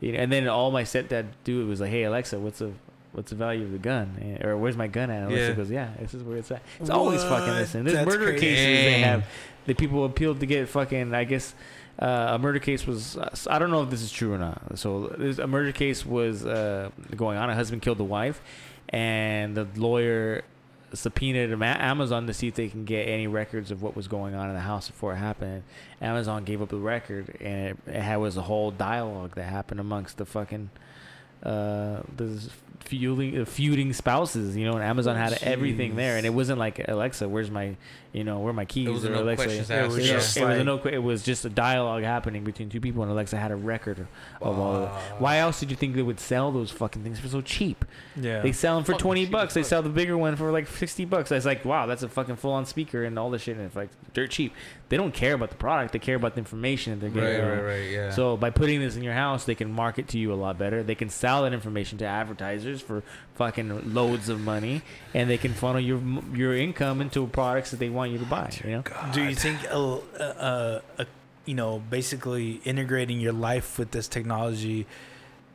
You 0.00 0.12
know, 0.12 0.18
and 0.18 0.32
then 0.32 0.48
all 0.48 0.72
my 0.72 0.82
stepdad 0.82 1.26
do 1.44 1.62
it 1.62 1.66
was 1.66 1.80
like, 1.80 1.90
Hey 1.90 2.02
Alexa, 2.02 2.40
what's 2.40 2.58
the 2.58 2.72
what's 3.12 3.30
the 3.30 3.36
value 3.36 3.62
of 3.62 3.70
the 3.70 3.78
gun? 3.78 4.16
And- 4.20 4.44
Or 4.44 4.56
where's 4.56 4.76
my 4.76 4.88
gun 4.88 5.10
at? 5.10 5.22
Alexa 5.28 5.48
Yeah. 5.50 5.52
goes, 5.52 5.70
Yeah, 5.70 5.90
this 6.00 6.12
is 6.14 6.24
where 6.24 6.38
it's 6.38 6.50
at. 6.50 6.62
It's 6.80 6.90
always 6.90 7.22
fucking 7.22 7.54
this. 7.54 7.74
And 7.76 7.86
there's 7.86 7.98
That's 7.98 8.06
murder 8.10 8.30
crazy. 8.30 8.40
cases 8.46 8.64
they 8.84 9.00
have 9.02 9.24
the 9.66 9.74
people 9.74 10.04
appealed 10.06 10.40
to 10.40 10.46
get 10.46 10.68
fucking 10.68 11.14
i 11.14 11.22
guess 11.22 11.54
uh, 11.98 12.30
a 12.32 12.38
murder 12.38 12.58
case 12.58 12.86
was 12.86 13.16
uh, 13.16 13.34
i 13.50 13.58
don't 13.58 13.70
know 13.70 13.82
if 13.82 13.90
this 13.90 14.02
is 14.02 14.10
true 14.10 14.32
or 14.32 14.38
not. 14.38 14.78
So 14.78 15.06
a 15.38 15.46
murder 15.46 15.72
case 15.72 16.06
was 16.06 16.44
uh, 16.44 16.90
going 17.16 17.38
on. 17.38 17.50
A 17.50 17.54
husband 17.54 17.82
killed 17.82 17.98
the 17.98 18.04
wife 18.04 18.40
and 18.88 19.56
the 19.56 19.66
lawyer 19.76 20.42
subpoenaed 20.94 21.50
amazon 21.62 22.26
to 22.26 22.34
see 22.34 22.48
if 22.48 22.54
they 22.54 22.68
can 22.68 22.84
get 22.84 23.08
any 23.08 23.26
records 23.26 23.70
of 23.70 23.80
what 23.80 23.96
was 23.96 24.08
going 24.08 24.34
on 24.34 24.48
in 24.50 24.54
the 24.54 24.60
house 24.60 24.88
before 24.88 25.14
it 25.14 25.16
happened. 25.16 25.62
Amazon 26.02 26.44
gave 26.44 26.60
up 26.60 26.68
the 26.68 26.76
record 26.76 27.36
and 27.40 27.78
it, 27.86 27.94
it 27.94 28.20
was 28.20 28.36
a 28.36 28.42
whole 28.42 28.70
dialogue 28.70 29.34
that 29.36 29.44
happened 29.44 29.80
amongst 29.80 30.18
the 30.18 30.26
fucking 30.26 30.70
uh 31.42 32.02
the 32.16 32.40
feuding 32.82 33.40
uh, 33.40 33.44
feuding 33.44 33.92
spouses 33.92 34.56
you 34.56 34.64
know 34.64 34.74
and 34.74 34.82
amazon 34.84 35.16
had 35.16 35.32
everything 35.42 35.96
there 35.96 36.16
and 36.16 36.26
it 36.26 36.30
wasn't 36.30 36.58
like 36.58 36.86
alexa 36.88 37.28
where's 37.28 37.50
my 37.50 37.74
you 38.12 38.24
know 38.24 38.40
where 38.40 38.50
are 38.50 38.52
my 38.52 38.64
keys 38.64 38.88
It 38.88 38.92
was 38.92 39.04
or 39.04 39.10
no 39.10 39.22
alexa 39.22 39.44
questions 39.44 39.70
asked, 39.70 39.84
it 39.84 39.96
was, 39.96 40.06
yeah. 40.06 40.14
just, 40.14 40.36
it 40.36 40.44
was 40.44 40.54
a 40.54 40.64
Like- 40.64 40.66
no 40.66 40.90
it 40.90 40.98
was 41.02 41.22
just 41.22 41.44
a 41.44 41.48
dialogue 41.48 42.02
happening 42.02 42.44
between 42.44 42.68
two 42.68 42.80
people 42.80 43.02
and 43.02 43.10
alexa 43.10 43.36
had 43.36 43.50
a 43.50 43.56
record 43.56 44.06
of 44.40 44.58
all 44.58 44.74
of 44.76 44.82
it 44.82 44.88
why 45.20 45.38
else 45.38 45.60
did 45.60 45.70
you 45.70 45.76
think 45.76 45.94
they 45.94 46.02
would 46.02 46.20
sell 46.20 46.50
those 46.52 46.70
fucking 46.70 47.02
things 47.02 47.18
for 47.18 47.28
so 47.28 47.40
cheap 47.40 47.84
yeah. 48.16 48.40
they 48.40 48.52
sell 48.52 48.74
them 48.74 48.84
for 48.84 48.92
Fucking 48.92 49.02
20 49.04 49.26
bucks 49.26 49.54
they 49.54 49.62
sell 49.62 49.82
the 49.82 49.88
bigger 49.88 50.18
one 50.18 50.36
for 50.36 50.50
like 50.50 50.66
60 50.66 51.04
bucks 51.06 51.32
i 51.32 51.36
was 51.36 51.46
like 51.46 51.64
wow 51.64 51.86
that's 51.86 52.02
a 52.02 52.08
fucking 52.08 52.36
full-on 52.36 52.66
speaker 52.66 53.04
and 53.04 53.18
all 53.18 53.30
this 53.30 53.42
shit 53.42 53.56
and 53.56 53.64
it's 53.66 53.76
like 53.76 53.90
dirt 54.12 54.30
cheap 54.30 54.52
they 54.88 54.96
don't 54.96 55.14
care 55.14 55.34
about 55.34 55.48
the 55.50 55.56
product 55.56 55.92
they 55.92 55.98
care 55.98 56.16
about 56.16 56.34
the 56.34 56.38
information 56.38 56.92
that 56.92 57.00
they're 57.00 57.10
getting. 57.10 57.40
right, 57.40 57.48
getting 57.48 57.64
right, 57.64 57.78
right. 57.80 57.90
Yeah. 57.90 58.10
so 58.10 58.36
by 58.36 58.50
putting 58.50 58.80
this 58.80 58.96
in 58.96 59.02
your 59.02 59.14
house, 59.14 59.44
they 59.44 59.54
can 59.54 59.72
market 59.72 60.08
to 60.08 60.18
you 60.18 60.32
a 60.32 60.34
lot 60.34 60.58
better. 60.58 60.82
They 60.82 60.94
can 60.94 61.08
sell 61.08 61.42
that 61.42 61.52
information 61.52 61.98
to 61.98 62.04
advertisers 62.04 62.71
for 62.80 63.02
fucking 63.34 63.92
loads 63.92 64.28
of 64.28 64.40
money, 64.40 64.82
and 65.14 65.28
they 65.28 65.36
can 65.38 65.52
funnel 65.52 65.80
your 65.80 66.00
your 66.34 66.56
income 66.56 67.00
into 67.00 67.26
products 67.26 67.70
that 67.72 67.78
they 67.80 67.88
want 67.90 68.12
you 68.12 68.18
to 68.18 68.24
buy. 68.24 68.50
You 68.64 68.70
know, 68.70 68.84
Do 69.12 69.22
you 69.22 69.34
think, 69.34 69.58
uh, 69.70 69.96
uh, 70.18 70.80
uh, 70.98 71.04
you 71.44 71.54
know, 71.54 71.82
basically 71.90 72.60
integrating 72.64 73.20
your 73.20 73.32
life 73.32 73.78
with 73.78 73.90
this 73.90 74.08
technology 74.08 74.86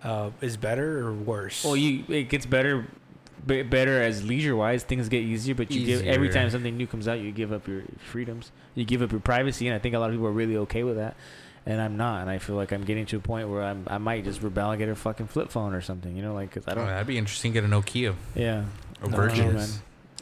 uh, 0.03 0.29
is 0.41 0.57
better 0.57 0.99
or 1.07 1.13
worse? 1.13 1.63
well, 1.63 1.75
you 1.77 2.03
it 2.09 2.29
gets 2.29 2.45
better. 2.45 2.85
be- 3.45 3.63
Better 3.63 4.01
as 4.01 4.23
leisure 4.25 4.55
wise, 4.57 4.83
things 4.83 5.07
get 5.07 5.21
easier. 5.23 5.55
But 5.55 5.71
you 5.71 5.85
give 5.85 6.05
every 6.05 6.27
time 6.29 6.49
something 6.49 6.75
new 6.75 6.85
comes 6.87 7.07
out, 7.07 7.19
you 7.19 7.31
give 7.31 7.53
up 7.53 7.65
your 7.67 7.83
freedoms, 8.11 8.51
you 8.75 8.83
give 8.83 9.01
up 9.01 9.11
your 9.11 9.21
privacy, 9.21 9.67
and 9.67 9.75
I 9.75 9.79
think 9.79 9.95
a 9.95 9.99
lot 9.99 10.09
of 10.09 10.15
people 10.15 10.27
are 10.27 10.31
really 10.43 10.57
okay 10.57 10.83
with 10.83 10.97
that. 10.97 11.15
And 11.69 11.81
I'm 11.81 11.97
not, 11.97 12.21
and 12.21 12.29
I 12.29 12.37
feel 12.37 12.55
like 12.55 12.71
I'm 12.71 12.85
getting 12.85 13.05
to 13.07 13.17
a 13.17 13.19
point 13.19 13.49
where 13.49 13.61
I'm, 13.61 13.83
I 13.87 13.97
might 13.97 14.23
just 14.23 14.41
rebel 14.41 14.71
and 14.71 14.79
get 14.79 14.87
a 14.87 14.95
fucking 14.95 15.27
flip 15.27 15.49
phone 15.51 15.73
or 15.73 15.81
something, 15.81 16.15
you 16.15 16.21
know, 16.21 16.33
like 16.33 16.49
cause 16.51 16.63
I 16.65 16.71
oh, 16.71 16.75
don't, 16.75 16.85
that'd 16.87 17.05
be 17.07 17.17
interesting. 17.17 17.51
Get 17.51 17.65
a 17.65 17.67
Nokia 17.67 18.15
yeah, 18.35 18.59
or 18.59 18.63
I 19.01 19.01
don't 19.01 19.11
Virgin. 19.11 19.53
man. 19.55 19.69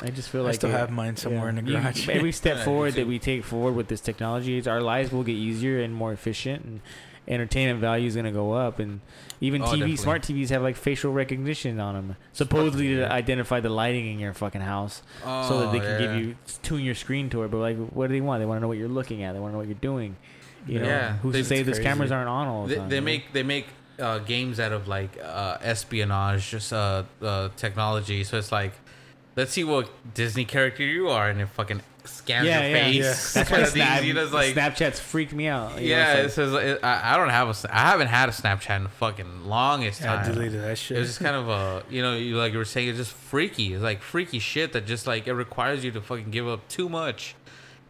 I 0.01 0.09
just 0.09 0.29
feel 0.29 0.41
like 0.41 0.53
I 0.53 0.55
still 0.55 0.71
it- 0.71 0.73
have 0.73 0.89
mine 0.89 1.17
somewhere 1.17 1.47
in 1.49 1.55
the 1.57 1.61
You- 1.61 1.77
garage. 1.79 2.09
every 2.09 2.31
step 2.41 2.55
Yeah, 2.55 2.59
me 2.61 2.65
forward 2.65 2.93
that 2.95 3.05
we 3.05 3.19
take 3.19 3.43
forward 3.43 3.75
with 3.75 3.89
this 3.89 4.01
technology, 4.01 4.57
is 4.57 4.67
our 4.67 4.81
lives 4.81 5.11
will 5.11 5.21
get 5.23 5.33
easier 5.33 5.79
and 5.83 5.93
more 5.93 6.11
efficient, 6.11 6.65
and 6.65 6.81
entertainment 7.27 7.79
value 7.79 8.07
is 8.07 8.15
going 8.15 8.25
to 8.25 8.31
go 8.31 8.53
up. 8.53 8.79
And 8.79 9.01
even 9.39 9.61
Oh, 9.61 9.65
TV, 9.65 9.69
definitely. 9.71 9.95
smart 9.97 10.21
TVs 10.23 10.49
have 10.49 10.63
like 10.63 10.75
facial 10.75 11.13
recognition 11.13 11.79
on 11.79 11.93
them, 11.93 12.15
supposedly 12.33 12.87
TV, 12.87 12.95
to 12.97 13.11
identify 13.11 13.59
the 13.59 13.69
lighting 13.69 14.07
in 14.11 14.17
your 14.17 14.33
fucking 14.33 14.61
house, 14.61 15.03
so 15.23 15.59
that 15.59 15.71
they 15.71 15.79
oh, 15.79 15.81
can 15.81 15.99
give 16.01 16.15
you 16.25 16.35
tune 16.63 16.81
your 16.83 16.95
screen 16.95 17.29
to 17.29 17.43
it. 17.43 17.51
But 17.51 17.57
like, 17.57 17.77
what 17.77 18.07
do 18.07 18.13
they 18.13 18.21
want? 18.21 18.41
They 18.41 18.45
want 18.47 18.57
to 18.57 18.61
know 18.61 18.67
what 18.67 18.77
you're 18.79 18.89
looking 18.89 19.21
at. 19.21 19.33
They 19.33 19.39
want 19.39 19.51
to 19.51 19.53
know 19.53 19.59
what 19.59 19.67
you're 19.67 19.75
doing. 19.75 20.15
You 20.65 20.79
know, 20.79 20.85
Yeah, 20.87 21.17
who's 21.17 21.33
they- 21.33 21.39
to 21.41 21.45
say 21.45 21.57
it's 21.59 21.67
those 21.67 21.75
crazy. 21.77 21.89
cameras 21.89 22.11
aren't 22.11 22.29
on 22.29 22.47
all 22.47 22.63
the 22.67 22.75
They, 22.75 22.79
time? 22.79 22.89
they 22.89 22.95
you 22.95 23.01
know? 23.01 23.05
make 23.05 23.33
they 23.33 23.43
make 23.43 23.67
uh, 23.99 24.19
games 24.19 24.59
out 24.59 24.71
of 24.73 24.87
like 24.87 25.17
uh, 25.23 25.57
espionage, 25.61 26.49
just 26.49 26.73
uh, 26.73 27.03
uh, 27.21 27.49
technology. 27.55 28.23
So 28.23 28.37
it's 28.37 28.51
like, 28.51 28.73
let's 29.35 29.51
see 29.51 29.63
what 29.63 29.89
Disney 30.13 30.43
character 30.45 30.83
you 30.83 31.07
are, 31.09 31.29
and 31.29 31.39
it 31.39 31.47
fucking 31.49 31.81
scans 32.03 32.45
yeah, 32.45 32.61
your 32.67 32.77
yeah, 32.77 32.83
face. 32.83 33.35
yeah. 33.35 33.43
That's 33.43 33.51
why 33.51 33.59
These, 33.61 33.71
Snap, 33.71 34.03
you 34.03 34.13
know, 34.13 34.23
it's 34.25 34.33
like 34.33 34.53
Snapchat's 34.55 34.99
freaked 34.99 35.33
me 35.33 35.47
out. 35.47 35.81
you 35.81 35.89
know, 35.91 35.95
yeah, 35.97 36.13
it's 36.15 36.33
it 36.33 36.35
says 36.35 36.53
it, 36.53 36.79
I, 36.83 37.13
I 37.13 37.17
don't 37.17 37.29
have 37.29 37.47
a 37.47 37.51
s- 37.51 37.65
I 37.65 37.79
haven't 37.79 38.07
had 38.09 38.27
a 38.29 38.31
Snapchat 38.31 38.75
in 38.81 38.87
fucking 38.89 39.45
longest 39.45 40.01
yeah, 40.01 40.19
I 40.21 40.23
deleted 40.27 40.61
that 40.61 40.71
It 40.71 40.77
shit. 40.77 40.97
was 40.99 41.07
just 41.07 41.19
kind 41.21 41.35
of 41.35 41.47
a, 41.49 41.83
you 41.89 42.01
know, 42.01 42.15
you 42.15 42.37
like 42.37 42.51
you 42.51 42.57
were 42.59 42.65
saying, 42.65 42.89
it's 42.89 42.97
just 42.97 43.11
freaky. 43.13 43.73
It's 43.73 43.81
like 43.83 44.01
freaky 44.01 44.39
shit 44.39 44.73
that 44.73 44.85
just 44.85 45.07
like 45.07 45.25
it 45.27 45.33
requires 45.33 45.83
you 45.85 45.91
to 45.91 46.01
fucking 46.01 46.31
give 46.31 46.47
up 46.47 46.67
too 46.67 46.89
much. 46.89 47.35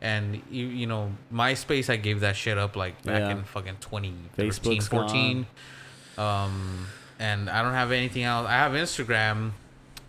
And 0.06 0.42
you, 0.52 0.68
you 0.68 0.86
know, 0.86 1.12
MySpace, 1.34 1.90
I 1.90 1.96
gave 1.96 2.20
that 2.20 2.36
shit 2.36 2.58
up 2.60 2.76
like 2.76 3.02
back 3.04 3.22
Yeah. 3.22 3.32
in 3.32 3.44
fucking 3.44 3.78
2013, 3.82 4.82
14. 4.82 5.48
Um, 6.18 6.88
and 7.20 7.50
I 7.50 7.62
don't 7.64 7.74
have 7.74 7.92
anything 7.92 8.24
else. 8.24 8.48
I 8.48 8.54
have 8.54 8.74
Instagram, 8.74 9.52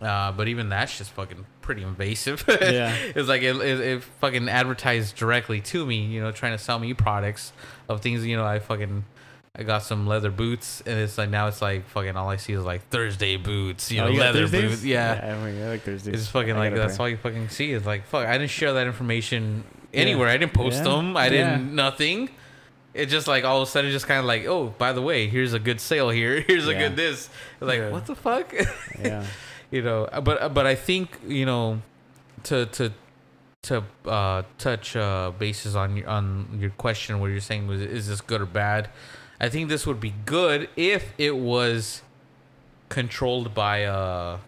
uh, 0.03 0.33
but 0.33 0.49
even 0.49 0.69
that's 0.69 0.99
just 0.99 1.13
fucking 1.13 1.47
pretty 1.63 1.83
invasive. 1.83 2.45
Yeah. 2.61 2.95
it's 3.15 3.29
like 3.29 3.43
it, 3.43 3.57
it, 3.57 3.81
it 3.81 4.03
fucking 4.21 4.49
advertised 4.49 5.17
directly 5.17 5.61
to 5.63 5.87
me, 5.87 6.05
you 6.05 6.21
know, 6.21 6.31
trying 6.31 6.53
to 6.53 6.59
sell 6.63 6.79
me 6.79 6.93
products 6.95 7.53
of 7.89 8.03
things, 8.03 8.25
you 8.27 8.37
know, 8.37 8.45
I 8.45 8.59
fucking 8.59 9.05
I 9.59 9.63
got 9.63 9.83
some 9.83 10.07
leather 10.07 10.31
boots, 10.31 10.83
and 10.85 10.99
it's 10.99 11.17
like 11.17 11.31
now 11.31 11.47
it's 11.49 11.63
like 11.63 11.89
fucking 11.89 12.15
all 12.15 12.29
I 12.29 12.37
see 12.37 12.53
is 12.53 12.63
like 12.65 12.87
Thursday 12.91 13.39
boots, 13.39 13.91
you 13.91 14.03
Oh, 14.03 14.05
know, 14.05 14.11
you 14.11 14.21
leather 14.21 14.47
boots. 14.47 14.85
Yeah, 14.85 15.19
I, 15.41 15.45
mean, 15.51 15.63
I 15.63 15.69
like 15.71 15.81
Thursdays. 15.81 16.15
it's 16.15 16.29
fucking 16.29 16.55
I 16.55 16.59
like 16.59 16.75
that's 16.75 17.01
all 17.01 17.09
you 17.09 17.17
fucking 17.17 17.49
see 17.49 17.73
is 17.73 17.87
like 17.87 18.05
fuck. 18.05 18.27
I 18.27 18.37
didn't 18.37 18.51
share 18.51 18.75
that 18.75 18.87
information 18.87 19.65
anywhere. 19.97 20.29
I 20.29 20.37
didn't 20.37 20.53
post 20.55 20.85
them. 20.85 21.17
I 21.17 21.29
didn't 21.29 21.75
nothing. 21.75 22.31
It 22.95 23.07
just 23.07 23.29
like 23.29 23.45
all 23.45 23.61
of 23.61 23.69
a 23.69 23.71
sudden 23.71 23.91
just 23.91 24.07
kind 24.07 24.21
of 24.21 24.25
like 24.25 24.47
oh 24.47 24.75
by 24.79 24.93
the 24.93 25.03
way 25.03 25.29
here's 25.29 25.53
a 25.53 25.59
good 25.59 25.81
sale 25.81 26.09
here. 26.11 26.41
Here's 26.47 26.67
a 26.67 26.75
good 26.75 26.97
this. 26.97 27.29
Like 27.61 27.91
what 27.93 28.07
the 28.07 28.15
fuck? 28.15 28.55
Yeah. 29.03 29.25
you 29.71 29.83
know 29.83 30.09
but 30.23 30.55
but 30.55 30.67
i 30.67 30.75
think 30.75 31.19
you 31.27 31.45
know 31.45 31.83
to 32.45 32.65
to 32.67 32.93
to 33.65 33.83
uh 34.07 34.43
touch 34.59 34.97
uh 34.97 35.33
bases 35.39 35.77
on 35.77 35.97
your 35.97 36.09
on 36.09 36.57
your 36.59 36.71
question 36.71 37.19
where 37.21 37.31
you're 37.31 37.41
saying 37.41 37.67
was 37.67 37.81
is 37.81 38.09
this 38.09 38.21
good 38.21 38.41
or 38.41 38.47
bad? 38.47 38.89
I 39.39 39.49
think 39.51 39.69
this 39.69 39.87
would 39.87 40.01
be 40.01 40.15
good 40.25 40.71
if 40.77 41.13
it 41.19 41.37
was 41.37 42.01
controlled 42.89 43.53
by 43.55 43.85
uh 43.85 44.39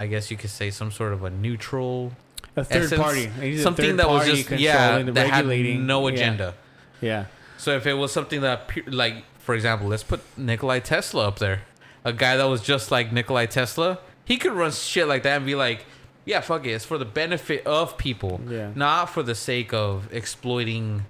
i 0.00 0.06
guess 0.06 0.30
you 0.30 0.36
could 0.36 0.50
say 0.50 0.68
some 0.70 0.90
sort 0.90 1.12
of 1.12 1.22
a 1.22 1.30
neutral 1.30 2.12
A 2.56 2.64
third 2.64 2.82
essence, 2.84 3.00
party. 3.00 3.58
Something 3.58 3.96
that 3.96 4.08
was 4.08 4.26
just 4.26 4.50
yeah 4.50 5.02
that 5.02 5.26
had 5.30 5.46
regulating. 5.46 5.86
no 5.86 6.06
agenda 6.06 6.54
Yeah. 7.00 7.24
so 7.56 7.74
if 7.76 7.86
it 7.86 7.94
was 7.94 8.12
something 8.12 8.40
that 8.42 8.70
like 8.86 9.24
for 9.38 9.54
example, 9.54 9.88
let's 9.88 10.04
put 10.04 10.20
Nikolai 10.36 10.78
Tesla 10.80 11.26
up 11.28 11.38
there. 11.40 11.62
A 12.04 12.12
guy 12.12 12.36
that 12.36 12.44
was 12.44 12.60
just 12.62 12.90
like 12.92 13.12
Nikolai 13.12 13.46
Tesla, 13.46 13.98
he 14.24 14.36
could 14.36 14.52
run 14.52 14.70
shit 14.70 15.08
like 15.08 15.22
that 15.24 15.38
and 15.38 15.46
be 15.46 15.54
like, 15.56 15.84
"Yeah, 16.24 16.40
fuck 16.42 16.64
it, 16.66 16.70
it's 16.70 16.84
for 16.84 16.96
the 16.98 17.04
benefit 17.04 17.66
of 17.66 17.96
people, 17.98 18.40
Yeah. 18.48 18.70
not 18.76 19.06
for 19.10 19.22
the 19.24 19.34
sake 19.34 19.72
of 19.72 20.08
exploiting 20.12 21.06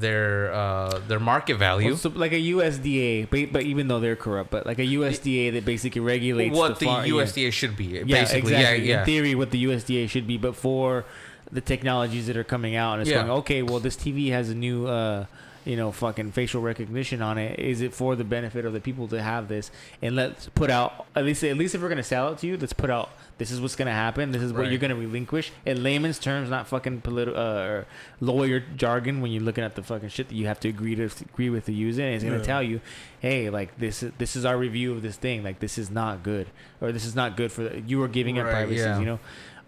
their 0.00 0.52
uh, 0.52 0.98
their 1.08 1.20
market 1.20 1.56
value." 1.56 1.88
Well, 1.90 1.96
so 1.98 2.08
like 2.10 2.32
a 2.32 2.40
USDA, 2.40 3.28
but, 3.30 3.52
but 3.52 3.62
even 3.62 3.88
though 3.88 4.00
they're 4.00 4.16
corrupt, 4.16 4.50
but 4.50 4.66
like 4.66 4.78
a 4.78 4.86
USDA 4.86 5.52
that 5.54 5.64
basically 5.64 6.00
regulates 6.00 6.56
what 6.56 6.78
the, 6.78 6.86
far- 6.86 7.06
yeah. 7.06 7.12
USDA 7.14 7.52
should 7.52 7.76
be, 7.76 7.84
Yeah, 7.86 8.02
basically. 8.04 8.52
exactly. 8.54 8.88
Yeah, 8.88 8.94
yeah. 8.94 9.00
In 9.00 9.06
theory, 9.06 9.34
what 9.34 9.50
the 9.50 9.64
USDA 9.64 10.08
should 10.08 10.26
be, 10.26 10.36
but 10.38 10.54
for 10.56 11.04
the 11.52 11.60
technologies 11.60 12.26
that 12.26 12.36
are 12.36 12.44
coming 12.44 12.74
out, 12.76 12.94
and 12.94 13.02
it's 13.02 13.10
Yeah. 13.10 13.18
going, 13.18 13.30
okay, 13.40 13.62
well, 13.62 13.78
this 13.80 13.96
TV 13.96 14.30
has 14.30 14.50
a 14.50 14.54
new, 14.54 14.86
uh, 14.86 15.26
you 15.66 15.76
know, 15.76 15.92
fucking 15.92 16.32
facial 16.32 16.62
recognition 16.62 17.20
on 17.20 17.36
it. 17.38 17.58
Is 17.58 17.80
it 17.80 17.92
for 17.92 18.16
the 18.16 18.24
benefit 18.24 18.64
of 18.64 18.72
the 18.72 18.80
people 18.80 19.08
to 19.08 19.20
have 19.22 19.48
this? 19.48 19.70
And 20.00 20.14
let's 20.16 20.48
put 20.50 20.70
out 20.70 21.06
at 21.14 21.24
least, 21.24 21.42
at 21.44 21.56
least 21.58 21.74
if 21.74 21.82
we're 21.82 21.88
gonna 21.88 22.02
sell 22.02 22.32
it 22.32 22.38
to 22.38 22.46
you, 22.46 22.56
let's 22.56 22.72
put 22.72 22.88
out. 22.90 23.10
This 23.38 23.50
is 23.50 23.60
what's 23.60 23.76
gonna 23.76 23.92
happen. 23.92 24.32
This 24.32 24.40
is 24.40 24.52
what 24.52 24.60
Right. 24.62 24.70
you're 24.70 24.78
gonna 24.80 24.94
relinquish 24.96 25.52
in 25.66 25.82
layman's 25.82 26.18
terms, 26.18 26.48
not 26.48 26.66
fucking 26.68 27.02
political 27.02 27.38
uh, 27.38 27.64
or 27.66 27.86
lawyer 28.20 28.62
jargon. 28.76 29.20
When 29.20 29.30
you're 29.30 29.42
looking 29.42 29.62
at 29.64 29.74
the 29.74 29.82
fucking 29.82 30.08
shit 30.08 30.28
that 30.28 30.34
you 30.34 30.46
have 30.46 30.58
to 30.60 30.68
agree 30.70 30.94
to 30.94 31.10
agree 31.32 31.50
with 31.50 31.66
the 31.66 31.74
user, 31.74 32.02
and 32.02 32.14
it's 32.14 32.24
gonna 32.24 32.36
Yeah. 32.38 32.42
tell 32.42 32.62
you, 32.62 32.80
hey, 33.20 33.50
like 33.50 33.76
this 33.78 34.02
this 34.18 34.36
is 34.36 34.44
our 34.46 34.56
review 34.56 34.92
of 34.92 35.02
this 35.02 35.16
thing. 35.16 35.42
Like 35.44 35.58
this 35.58 35.76
is 35.76 35.90
not 35.90 36.22
good, 36.22 36.46
or 36.80 36.92
this 36.92 37.04
is 37.04 37.14
not 37.14 37.36
good 37.36 37.52
for 37.52 37.64
the, 37.64 37.80
you 37.80 38.02
are 38.02 38.08
giving 38.08 38.38
up 38.38 38.46
Right, 38.46 38.52
privacy. 38.52 38.80
yeah. 38.80 38.98
You 39.00 39.04
know, 39.04 39.18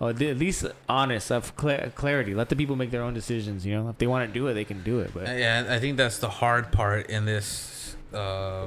uh, 0.00 0.12
th- 0.12 0.30
at 0.30 0.38
least 0.38 0.64
honest, 0.88 1.30
of 1.32 1.56
cla- 1.56 1.90
clarity. 1.94 2.34
Let 2.34 2.48
the 2.48 2.56
people 2.56 2.76
make 2.76 2.90
their 2.90 3.02
own 3.02 3.14
decisions. 3.14 3.66
You 3.66 3.74
know, 3.82 3.88
if 3.90 3.98
they 3.98 4.06
want 4.06 4.28
to 4.28 4.32
do 4.32 4.46
it, 4.48 4.54
they 4.54 4.64
can 4.64 4.82
do 4.82 5.00
it. 5.00 5.12
But 5.14 5.26
Yeah, 5.38 5.66
I 5.68 5.78
think 5.78 5.96
that's 5.96 6.18
the 6.18 6.28
hard 6.28 6.70
part 6.72 7.10
in 7.10 7.24
this 7.24 7.96
uh, 8.14 8.66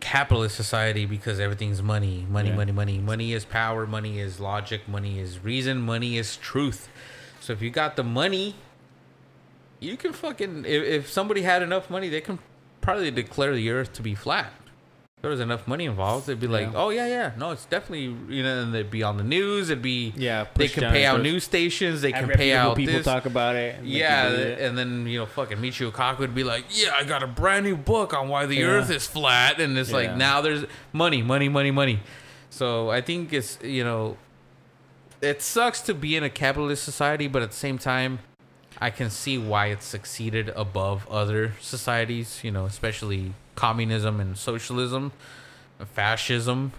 capitalist 0.00 0.54
society 0.56 1.06
because 1.06 1.40
everything's 1.40 1.82
money, 1.82 2.26
money, 2.28 2.50
Yeah. 2.50 2.56
money, 2.56 2.72
money. 2.72 2.98
Money 2.98 3.32
is 3.32 3.44
power. 3.44 3.86
Money 3.86 4.18
is 4.20 4.38
logic. 4.40 4.86
Money 4.88 5.18
is 5.18 5.42
reason. 5.42 5.80
Money 5.80 6.18
is 6.18 6.36
truth. 6.36 6.88
So 7.40 7.52
if 7.52 7.62
you 7.62 7.70
got 7.70 7.96
the 7.96 8.04
money, 8.04 8.54
you 9.80 9.96
can 9.96 10.12
fucking. 10.12 10.64
If, 10.66 10.82
if 10.84 11.10
somebody 11.10 11.42
had 11.42 11.62
enough 11.62 11.88
money, 11.90 12.08
they 12.08 12.20
can 12.20 12.38
probably 12.80 13.10
declare 13.10 13.54
the 13.54 13.70
earth 13.70 13.92
to 13.94 14.02
be 14.02 14.14
flat. 14.14 14.52
There 15.24 15.30
was 15.30 15.40
enough 15.40 15.66
money 15.66 15.86
involved, 15.86 16.26
they'd 16.26 16.38
be 16.38 16.46
like, 16.46 16.66
Yeah. 16.66 16.76
"Oh 16.82 16.90
yeah, 16.90 17.06
yeah, 17.06 17.30
no, 17.38 17.52
it's 17.52 17.64
definitely 17.64 18.14
you 18.28 18.42
know." 18.42 18.60
And 18.60 18.74
they'd 18.74 18.90
be 18.90 19.02
on 19.02 19.16
the 19.16 19.24
news. 19.24 19.70
It'd 19.70 19.80
be 19.80 20.12
yeah, 20.18 20.44
they 20.54 20.68
can 20.68 20.92
pay 20.92 21.06
out 21.06 21.22
news 21.22 21.44
stations. 21.44 22.02
They 22.02 22.12
can 22.12 22.28
pay 22.28 22.52
out 22.52 22.76
people 22.76 22.96
this. 22.96 23.06
talk 23.06 23.24
about 23.24 23.56
it. 23.56 23.76
and 23.76 23.88
Yeah, 23.88 24.28
it. 24.28 24.60
and 24.60 24.76
then 24.76 25.06
you 25.06 25.20
know, 25.20 25.24
fucking 25.24 25.56
Michio 25.56 25.90
Kaku 25.90 26.18
would 26.18 26.34
be 26.34 26.44
like, 26.44 26.66
"Yeah, 26.68 26.92
I 26.94 27.04
got 27.04 27.22
a 27.22 27.26
brand 27.26 27.64
new 27.64 27.74
book 27.74 28.12
on 28.12 28.28
why 28.28 28.44
the 28.44 28.56
Yeah. 28.56 28.64
Earth 28.66 28.90
is 28.90 29.06
flat," 29.06 29.58
and 29.60 29.78
it's 29.78 29.88
Yeah. 29.88 29.96
like 29.96 30.14
now 30.14 30.42
there's 30.42 30.66
money, 30.92 31.22
money, 31.22 31.48
money, 31.48 31.70
money. 31.70 32.00
So 32.50 32.90
I 32.90 33.00
think 33.00 33.32
it's 33.32 33.58
you 33.62 33.82
know, 33.82 34.18
it 35.22 35.40
sucks 35.40 35.80
to 35.80 35.94
be 35.94 36.16
in 36.16 36.22
a 36.22 36.28
capitalist 36.28 36.84
society, 36.84 37.28
but 37.28 37.40
at 37.40 37.50
the 37.50 37.56
same 37.56 37.78
time, 37.78 38.18
I 38.80 38.90
can 38.90 39.10
see 39.10 39.38
why 39.38 39.66
it's 39.68 39.84
succeeded 39.86 40.48
above 40.56 41.08
other 41.08 41.52
societies. 41.60 42.40
You 42.42 42.50
know, 42.50 42.64
especially 42.66 43.32
communism 43.54 44.20
and 44.20 44.36
socialism, 44.36 45.12
fascism. 45.92 46.72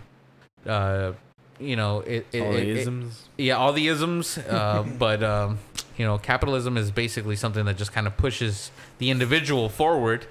Uh, 0.65 1.13
you 1.59 1.75
know, 1.75 2.01
it, 2.01 2.25
it, 2.31 2.41
all 2.41 2.51
it- 2.53 2.61
the 2.61 2.69
it- 2.71 2.77
isms. 2.77 3.29
yeah, 3.37 3.55
all 3.57 3.73
the 3.73 3.87
isms. 3.87 4.37
Uh, 4.37 4.83
but 4.99 5.23
um, 5.23 5.59
you 5.97 6.05
know, 6.05 6.17
capitalism 6.17 6.77
is 6.77 6.91
basically 6.91 7.35
something 7.35 7.65
that 7.65 7.77
just 7.77 7.93
kind 7.93 8.07
of 8.07 8.17
pushes 8.17 8.71
the 8.97 9.09
individual 9.09 9.69
forward. 9.69 10.25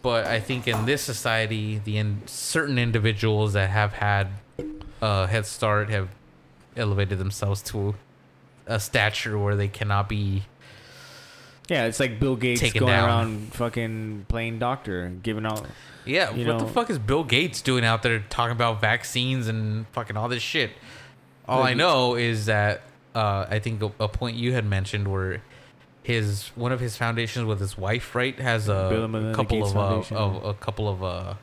But 0.00 0.26
I 0.26 0.40
think 0.40 0.66
in 0.66 0.84
this 0.86 1.02
society, 1.02 1.80
the 1.84 1.96
in 1.98 2.22
certain 2.26 2.76
individuals 2.78 3.52
that 3.52 3.70
have 3.70 3.92
had 3.92 4.28
a 5.00 5.26
head 5.28 5.46
start 5.46 5.90
have 5.90 6.08
elevated 6.76 7.18
themselves 7.18 7.62
to 7.62 7.94
a 8.66 8.80
stature 8.80 9.38
where 9.38 9.54
they 9.56 9.68
cannot 9.68 10.08
be. 10.08 10.44
Yeah, 11.72 11.86
it's 11.86 11.98
like 11.98 12.20
Bill 12.20 12.36
Gates 12.36 12.60
Taken 12.60 12.80
going 12.80 12.92
down. 12.92 13.08
around 13.08 13.54
fucking 13.54 14.26
playing 14.28 14.58
doctor 14.58 15.02
and 15.02 15.22
giving 15.22 15.46
out. 15.46 15.64
Yeah, 16.04 16.34
You 16.34 16.46
what 16.46 16.58
the 16.58 16.66
fuck 16.66 16.90
is 16.90 16.98
Bill 16.98 17.24
Gates 17.24 17.62
doing 17.62 17.84
out 17.84 18.02
there 18.02 18.20
talking 18.28 18.52
about 18.52 18.80
vaccines 18.80 19.48
and 19.48 19.86
fucking 19.88 20.16
all 20.16 20.28
this 20.28 20.42
shit? 20.42 20.72
All 21.48 21.62
I 21.62 21.74
know 21.74 22.14
is 22.14 22.46
that 22.46 22.82
uh, 23.14 23.46
I 23.48 23.58
think 23.58 23.82
a, 23.82 23.90
a 24.00 24.08
point 24.08 24.36
you 24.36 24.52
had 24.52 24.66
mentioned 24.66 25.08
where 25.08 25.42
his 26.02 26.48
one 26.54 26.72
of 26.72 26.80
his 26.80 26.96
foundations 26.96 27.46
with 27.46 27.60
his 27.60 27.78
wife, 27.78 28.14
right, 28.14 28.38
has 28.38 28.68
a 28.68 29.32
couple 29.34 29.64
of, 29.64 29.76
uh, 29.76 30.14
of 30.14 30.44
a 30.44 30.54
couple 30.54 30.88
of 30.88 31.02
uh, 31.02 31.34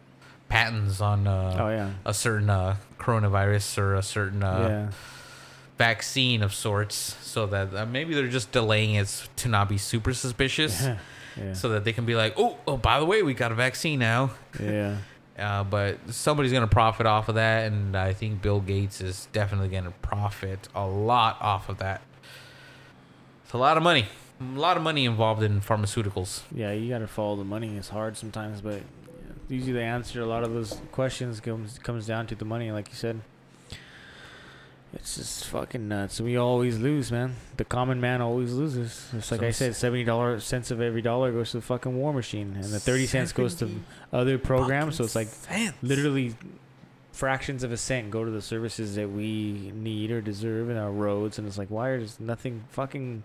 patents 0.49 1.01
on 1.01 1.26
uh, 1.26 1.57
oh 1.60 1.69
yeah, 1.69 1.91
a 2.06 2.14
certain 2.14 2.49
uh, 2.49 2.76
coronavirus 2.99 3.77
or 3.77 3.95
a 3.95 4.03
certain 4.03 4.43
uh, 4.43 4.89
yeah. 4.91 4.95
Vaccine 5.80 6.43
of 6.43 6.53
sorts, 6.53 7.15
so 7.22 7.47
that 7.47 7.73
uh, 7.73 7.85
maybe 7.88 8.14
they're 8.14 8.27
just 8.27 8.51
delaying 8.51 8.93
it 8.95 9.27
to 9.38 9.47
not 9.47 9.68
be 9.68 9.80
super 9.80 10.14
suspicious, 10.14 10.84
yeah, 10.84 10.97
yeah. 11.38 11.53
so 11.53 11.69
that 11.69 11.85
they 11.85 11.93
can 11.93 12.06
be 12.06 12.15
like, 12.15 12.35
oh, 12.38 12.57
oh, 12.68 12.77
by 12.77 12.99
the 12.99 13.06
way, 13.06 13.23
we 13.23 13.34
got 13.34 13.51
a 13.51 13.56
vaccine 13.56 13.97
now. 13.97 14.31
yeah. 14.61 14.97
Uh, 15.39 15.64
but 15.64 15.97
somebody's 16.10 16.51
gonna 16.51 16.68
profit 16.68 17.06
off 17.06 17.30
of 17.30 17.35
that, 17.35 17.72
and 17.72 17.95
I 17.95 18.11
think 18.11 18.41
Bill 18.41 18.60
Gates 18.60 18.99
is 18.99 19.30
definitely 19.31 19.69
gonna 19.69 19.93
profit 20.01 20.68
a 20.76 20.85
lot 20.85 21.38
off 21.39 21.69
of 21.69 21.77
that. 21.77 22.01
It's 23.45 23.53
a 23.53 23.57
lot 23.57 23.77
of 23.77 23.84
money, 23.84 24.06
a 24.41 24.60
lot 24.60 24.76
of 24.76 24.84
money 24.84 25.06
involved 25.06 25.41
in 25.41 25.61
pharmaceuticals. 25.61 26.41
Yeah, 26.53 26.73
you 26.73 26.89
gotta 26.89 27.07
follow 27.07 27.38
the 27.38 27.45
money. 27.45 27.77
It's 27.77 27.88
hard 27.88 28.18
sometimes, 28.18 28.60
but 28.60 28.81
usually 29.47 29.72
the 29.72 29.81
answer 29.81 30.15
to 30.15 30.26
a 30.26 30.27
lot 30.27 30.43
of 30.43 30.51
those 30.51 30.81
questions 30.91 31.39
comes 31.39 31.80
comes 31.80 32.06
down 32.06 32.27
to 32.27 32.35
the 32.35 32.43
money, 32.43 32.73
like 32.73 32.89
you 32.89 32.95
said. 32.95 33.22
It's 34.93 35.17
just 35.17 35.45
fucking 35.45 35.87
nuts. 35.87 36.19
We 36.19 36.37
always 36.37 36.79
lose, 36.79 37.11
man. 37.11 37.35
The 37.57 37.65
common 37.65 38.01
man 38.01 38.21
always 38.21 38.53
loses. 38.53 39.07
It's 39.13 39.31
like 39.31 39.41
I 39.43 39.51
Some 39.51 39.67
said, 39.67 39.75
seventy 39.75 40.03
dollars 40.03 40.43
cents 40.43 40.71
of 40.71 40.81
every 40.81 41.01
dollar 41.03 41.31
goes 41.31 41.51
to 41.51 41.57
the 41.57 41.61
fucking 41.61 41.95
war 41.95 42.11
machine, 42.13 42.53
and 42.55 42.63
the 42.65 42.79
thirty 42.79 43.05
cents 43.05 43.31
goes 43.31 43.53
to 43.55 43.69
other 44.11 44.39
programs. 44.39 44.95
So 44.95 45.03
it's 45.03 45.15
like 45.15 45.27
Cents. 45.27 45.77
literally 45.83 46.35
fractions 47.11 47.63
of 47.63 47.71
a 47.71 47.77
cent 47.77 48.09
go 48.09 48.23
to 48.23 48.31
the 48.31 48.41
services 48.41 48.95
that 48.95 49.09
we 49.11 49.71
need 49.75 50.09
or 50.09 50.21
deserve 50.21 50.69
in 50.69 50.77
our 50.77 50.91
roads, 50.91 51.37
and 51.37 51.47
it's 51.47 51.57
like 51.57 51.69
why 51.69 51.93
is 51.93 52.19
nothing 52.19 52.63
fucking 52.69 53.21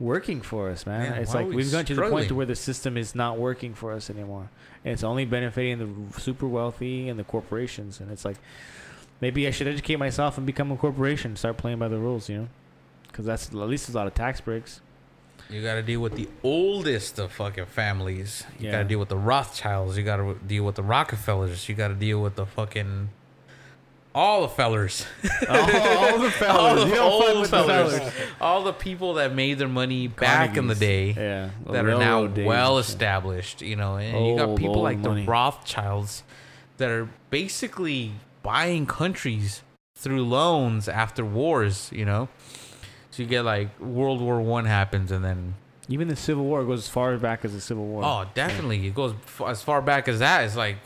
working 0.00 0.40
for 0.40 0.70
us, 0.70 0.86
man? 0.86 1.12
Yeah, 1.12 1.18
it's 1.18 1.34
like 1.34 1.46
we 1.48 1.56
we've 1.56 1.70
gotten 1.70 1.86
to 1.86 1.94
the 1.94 2.08
point 2.08 2.28
to 2.28 2.34
where 2.34 2.46
the 2.46 2.56
system 2.56 2.96
is 2.96 3.14
not 3.14 3.38
working 3.38 3.74
for 3.74 3.92
us 3.92 4.08
anymore, 4.08 4.48
and 4.84 4.92
it's 4.94 5.04
only 5.04 5.26
benefiting 5.26 5.78
the 6.12 6.20
super 6.20 6.46
wealthy 6.46 7.08
and 7.10 7.18
the 7.18 7.24
corporations, 7.24 8.00
and 8.00 8.10
it's 8.10 8.24
like 8.24 8.36
maybe 9.20 9.46
I 9.46 9.50
should 9.50 9.66
educate 9.68 9.96
myself 9.96 10.36
and 10.38 10.46
become 10.46 10.70
a 10.72 10.76
corporation, 10.76 11.36
start 11.36 11.56
playing 11.56 11.78
by 11.78 11.88
the 11.88 11.98
rules, 11.98 12.28
you 12.28 12.36
know? 12.38 12.48
Because 13.08 13.24
that's 13.24 13.48
at 13.48 13.54
least 13.54 13.88
a 13.88 13.92
lot 13.92 14.06
of 14.06 14.14
tax 14.14 14.40
breaks. 14.40 14.80
You 15.48 15.62
gotta 15.62 15.82
deal 15.82 16.00
with 16.00 16.16
the 16.16 16.28
oldest 16.42 17.18
of 17.20 17.30
fucking 17.32 17.66
families. 17.66 18.44
You 18.58 18.66
Yeah. 18.66 18.72
gotta 18.72 18.84
deal 18.84 18.98
with 18.98 19.08
the 19.10 19.16
Rothschilds. 19.16 19.96
You 19.96 20.02
gotta 20.02 20.34
deal 20.46 20.64
with 20.64 20.74
the 20.74 20.82
Rockefellers. 20.82 21.68
You 21.68 21.74
gotta 21.76 21.94
deal 21.94 22.20
with 22.20 22.34
the 22.34 22.46
fucking 22.46 23.10
all 24.14 24.40
the 24.42 24.48
fellers. 24.48 25.06
all, 25.48 25.56
all 25.56 26.18
the 26.18 26.30
fellas, 26.30 26.42
All 26.58 26.74
the 26.74 26.86
you 26.86 26.94
don't 26.94 27.20
fuck 27.20 27.28
old 27.28 27.40
with 27.42 27.50
the 27.50 27.56
fellers. 27.64 27.98
fellas. 27.98 28.14
all 28.40 28.62
the 28.64 28.72
people 28.72 29.14
that 29.14 29.34
made 29.34 29.58
their 29.58 29.68
money 29.68 30.08
back 30.08 30.56
in 30.56 30.66
the 30.68 30.74
day. 30.74 31.10
yeah, 31.16 31.50
the 31.66 31.72
that 31.72 31.84
are 31.84 31.98
now 31.98 32.26
days 32.26 32.46
well 32.46 32.78
established, 32.78 33.60
you 33.62 33.76
know, 33.76 33.98
and 33.98 34.26
you 34.26 34.36
got 34.36 34.56
people 34.56 34.80
like 34.82 34.98
money. 34.98 35.24
the 35.26 35.30
Rothschilds 35.30 36.22
that 36.78 36.90
are 36.90 37.08
basically 37.30 38.12
buying 38.46 38.86
countries 38.86 39.62
through 39.98 40.24
loans 40.24 40.88
after 40.88 41.24
wars, 41.24 41.90
you 41.92 42.04
know. 42.04 42.28
So 43.10 43.22
you 43.22 43.28
get 43.28 43.42
like 43.42 43.68
World 43.80 44.20
War 44.20 44.40
One 44.40 44.66
happens, 44.66 45.10
and 45.10 45.24
then 45.24 45.54
Even 45.88 46.08
the 46.08 46.16
Civil 46.16 46.44
War 46.44 46.64
goes 46.64 46.80
as 46.86 46.88
far 46.88 47.16
back 47.18 47.44
as 47.44 47.52
the 47.52 47.60
Civil 47.60 47.86
War. 47.86 48.02
oh, 48.04 48.30
definitely 48.34 48.86
it 48.86 48.94
goes 48.94 49.12
f- 49.24 49.42
as 49.46 49.62
far 49.62 49.80
back 49.82 50.06
as 50.08 50.18
that. 50.20 50.44
It's 50.44 50.56
like 50.56 50.76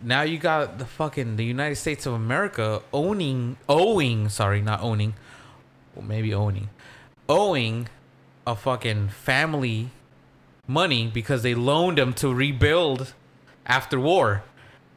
now 0.00 0.22
you 0.22 0.36
got 0.38 0.78
the 0.78 0.84
fucking 0.84 1.36
the 1.36 1.44
United 1.44 1.76
States 1.76 2.04
of 2.06 2.12
America 2.12 2.82
owning, 2.92 3.56
owing, 3.68 4.28
sorry, 4.28 4.60
not 4.60 4.80
owning, 4.82 5.14
well, 5.94 6.04
maybe 6.04 6.34
owning, 6.34 6.68
owing 7.28 7.88
a 8.46 8.54
fucking 8.56 9.08
family 9.08 9.90
money 10.66 11.06
because 11.06 11.42
they 11.42 11.54
loaned 11.54 11.98
them 11.98 12.12
to 12.14 12.34
rebuild 12.34 13.14
after 13.66 13.98
war. 14.00 14.42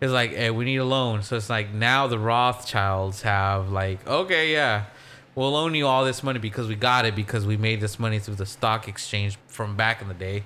It's 0.06 0.14
like, 0.14 0.36
hey, 0.36 0.52
we 0.52 0.66
need 0.66 0.78
a 0.78 0.86
loan. 0.86 1.24
So 1.24 1.36
it's 1.36 1.50
like 1.50 1.74
now 1.74 2.06
the 2.06 2.20
Rothschilds 2.20 3.24
have 3.24 3.70
like, 3.72 4.06
okay, 4.08 4.54
yeah, 4.54 4.86
we'll 5.34 5.52
loan 5.52 5.74
you 5.74 5.88
all 5.88 6.06
this 6.06 6.22
money 6.22 6.38
because 6.40 6.68
we 6.68 6.76
got 6.76 7.06
it 7.06 7.16
because 7.16 7.46
we 7.46 7.58
made 7.58 7.82
this 7.82 7.98
money 8.00 8.20
through 8.20 8.36
the 8.36 8.46
stock 8.46 8.88
exchange 8.88 9.38
from 9.48 9.76
back 9.76 10.02
in 10.02 10.08
the 10.08 10.14
day. 10.14 10.44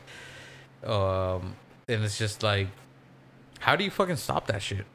Um, 0.83 1.55
and 1.89 2.03
it's 2.03 2.17
just 2.17 2.41
like, 2.41 2.67
how 3.59 3.75
do 3.75 3.83
you 3.83 3.91
fucking 3.91 4.15
stop 4.15 4.47
that 4.47 4.61
shit? 4.61 4.85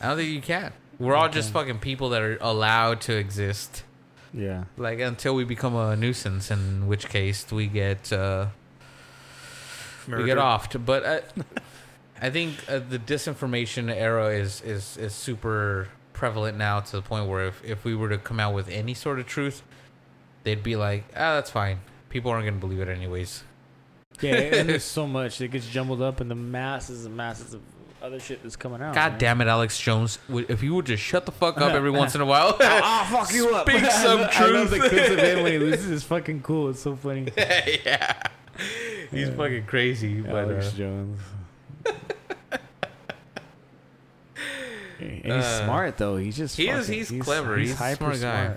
I 0.00 0.08
don't 0.08 0.18
think 0.18 0.30
you 0.30 0.42
can. 0.42 0.72
We're 0.98 1.14
all 1.14 1.30
just 1.30 1.52
fucking 1.52 1.78
people 1.78 2.10
that 2.10 2.20
are 2.22 2.36
allowed 2.40 3.00
to 3.02 3.16
exist. 3.16 3.82
Yeah. 4.34 4.64
Like 4.76 5.00
until 5.00 5.34
we 5.34 5.44
become 5.44 5.74
a 5.74 5.96
nuisance, 5.96 6.50
in 6.50 6.86
which 6.86 7.08
case 7.08 7.50
we 7.50 7.66
get 7.66 8.12
uh, 8.12 8.48
we 10.06 10.24
get 10.24 10.36
Murdered. 10.36 10.38
offed. 10.38 10.84
But 10.84 11.04
uh, 11.04 11.20
I 12.20 12.30
think 12.30 12.54
uh, 12.68 12.78
the 12.78 12.98
disinformation 12.98 13.90
era 13.94 14.28
is 14.30 14.60
is 14.62 14.96
is 14.96 15.14
super 15.14 15.88
prevalent 16.12 16.56
now 16.56 16.80
to 16.80 16.92
the 16.92 17.02
point 17.02 17.28
where 17.28 17.46
if 17.46 17.62
if 17.64 17.84
we 17.84 17.94
were 17.94 18.08
to 18.08 18.18
come 18.18 18.40
out 18.40 18.54
with 18.54 18.68
any 18.68 18.94
sort 18.94 19.18
of 19.18 19.26
truth, 19.26 19.62
they'd 20.44 20.62
be 20.62 20.76
like, 20.76 21.04
ah, 21.14 21.34
that's 21.34 21.50
fine. 21.50 21.80
People 22.08 22.30
aren't 22.30 22.46
gonna 22.46 22.58
believe 22.58 22.80
it 22.80 22.88
anyways. 22.88 23.44
Yeah, 24.20 24.34
and 24.36 24.68
there's 24.68 24.84
so 24.98 25.06
much 25.06 25.38
that 25.38 25.48
gets 25.48 25.66
jumbled 25.68 26.00
up 26.00 26.20
in 26.20 26.28
the 26.28 26.34
masses 26.34 27.04
and 27.04 27.14
masses 27.16 27.52
of 27.52 27.60
other 28.02 28.18
shit 28.20 28.42
that's 28.42 28.56
coming 28.56 28.80
out. 28.80 28.94
God 28.94 29.12
man. 29.12 29.18
damn 29.18 29.40
it, 29.42 29.46
Alex 29.48 29.78
Jones! 29.78 30.18
If 30.30 30.62
you 30.62 30.74
would 30.74 30.86
just 30.86 31.02
shut 31.02 31.26
the 31.26 31.32
fuck 31.32 31.60
up 31.60 31.72
every 31.72 31.90
once 32.02 32.14
in 32.14 32.20
a 32.22 32.26
while, 32.26 32.56
Ah, 32.60 33.06
fuck 33.10 33.34
you 33.34 33.54
up. 33.54 33.68
Speak 33.68 33.84
some 33.90 34.18
I 34.20 34.22
love- 34.22 34.30
I 34.34 34.46
love 34.46 34.70
the 34.70 34.78
truth. 34.78 34.90
clips 34.90 35.10
of 35.10 35.18
him 35.18 35.42
when 35.42 35.52
he 35.52 35.58
loses. 35.58 35.90
It's 35.90 36.04
fucking 36.04 36.40
cool. 36.42 36.70
It's 36.70 36.80
so 36.80 36.96
funny. 36.96 37.28
yeah, 37.36 38.22
he's 39.10 39.28
Yeah. 39.28 39.34
fucking 39.34 39.66
crazy. 39.66 40.20
But 40.22 40.34
Alex 40.50 40.68
uh, 40.72 40.76
Jones. 40.78 41.20
And 45.00 45.22
he's 45.24 45.32
Uh, 45.32 45.64
smart 45.64 45.96
though. 45.98 46.16
He's 46.16 46.36
just 46.36 46.56
he 46.56 46.68
is- 46.68 46.86
fucking- 46.86 46.94
he's 46.94 47.24
clever. 47.24 47.56
He's 47.58 47.72
a 47.80 47.96
smart 47.96 48.20
guy. 48.20 48.56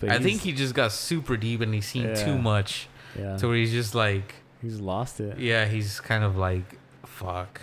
But 0.00 0.10
I 0.10 0.18
think 0.18 0.42
he 0.42 0.52
just 0.52 0.74
got 0.74 0.92
super 0.92 1.36
deep 1.36 1.60
and 1.60 1.72
he's 1.72 1.86
seen 1.86 2.08
Yeah. 2.08 2.14
too 2.24 2.36
much 2.38 2.88
yeah, 3.18 3.36
to 3.38 3.46
where 3.48 3.56
he's 3.56 3.72
just 3.72 3.94
like, 3.94 4.34
he's 4.60 4.78
lost 4.78 5.20
it. 5.20 5.38
yeah, 5.38 5.64
he's 5.64 6.00
kind 6.00 6.22
of 6.22 6.36
like, 6.36 6.78
fuck. 7.06 7.62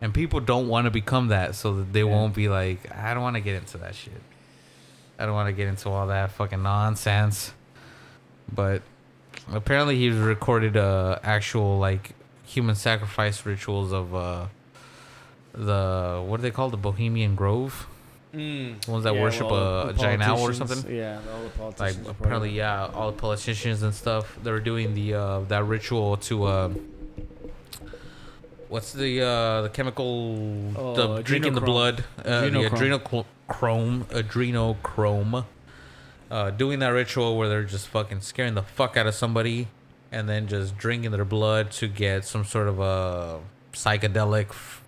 And 0.00 0.12
people 0.12 0.40
don't 0.40 0.66
want 0.68 0.86
to 0.86 0.90
become 0.90 1.28
that, 1.28 1.54
so 1.54 1.74
that 1.76 1.92
they 1.92 2.00
Yeah. 2.00 2.06
won't 2.06 2.34
be 2.34 2.48
like, 2.48 2.90
I 2.94 3.14
don't 3.14 3.22
want 3.22 3.36
to 3.36 3.40
get 3.40 3.54
into 3.54 3.78
that 3.78 3.94
shit. 3.94 4.20
I 5.18 5.26
don't 5.26 5.34
want 5.34 5.46
to 5.48 5.52
get 5.52 5.68
into 5.68 5.88
all 5.88 6.08
that 6.08 6.32
fucking 6.32 6.62
nonsense. 6.62 7.52
But 8.52 8.82
apparently, 9.52 9.96
he's 9.96 10.14
recorded 10.16 10.76
uh 10.76 11.20
actual 11.22 11.78
like 11.78 12.14
human 12.44 12.74
sacrifice 12.74 13.44
rituals 13.46 13.92
of 13.92 14.14
uh 14.14 14.46
the 15.52 16.22
what 16.26 16.38
do 16.38 16.42
they 16.42 16.50
call 16.50 16.70
the 16.70 16.76
Bohemian 16.76 17.34
Grove? 17.34 17.86
The 18.32 18.74
ones 18.88 19.04
that 19.04 19.14
Yeah, 19.14 19.22
worship 19.22 19.46
well, 19.48 19.86
a, 19.86 19.88
a 19.90 19.92
giant 19.92 20.20
owl 20.22 20.40
or 20.40 20.52
something. 20.52 20.92
Yeah, 20.92 21.20
all 21.32 21.38
the 21.38 21.44
Like 21.44 21.56
politicians. 21.76 22.08
of 22.08 22.20
apparently, 22.20 22.50
yeah, 22.50 22.86
all 22.92 23.12
the 23.12 23.16
politicians 23.16 23.82
and 23.84 23.94
stuff. 23.94 24.36
They 24.42 24.50
were 24.50 24.58
doing 24.58 24.94
the 24.94 25.14
uh 25.14 25.40
that 25.48 25.64
ritual 25.64 26.16
to 26.28 26.44
uh, 26.44 26.68
what's 28.68 28.92
the 28.92 29.20
uh 29.22 29.62
the 29.62 29.68
chemical 29.68 30.72
Oh, 30.76 30.94
the 31.16 31.22
drinking 31.22 31.54
the 31.54 31.60
blood 31.60 32.04
uh, 32.18 32.40
the 32.42 32.50
Adrenochrome. 32.50 33.00
adrenochrome 33.48 34.04
adrenochrome. 34.06 35.44
Uh, 36.30 36.50
doing 36.50 36.80
that 36.80 36.88
ritual 36.88 37.36
where 37.38 37.48
they're 37.48 37.62
just 37.62 37.86
fucking 37.86 38.20
scaring 38.20 38.54
the 38.54 38.62
fuck 38.62 38.96
out 38.96 39.06
of 39.06 39.14
somebody, 39.14 39.68
and 40.14 40.28
then 40.28 40.46
just 40.48 40.78
drinking 40.78 41.10
their 41.10 41.24
blood 41.24 41.70
to 41.72 41.88
get 41.88 42.24
some 42.24 42.44
sort 42.44 42.68
of 42.68 42.78
a 42.80 43.40
psychedelic. 43.72 44.50
f- 44.50 44.82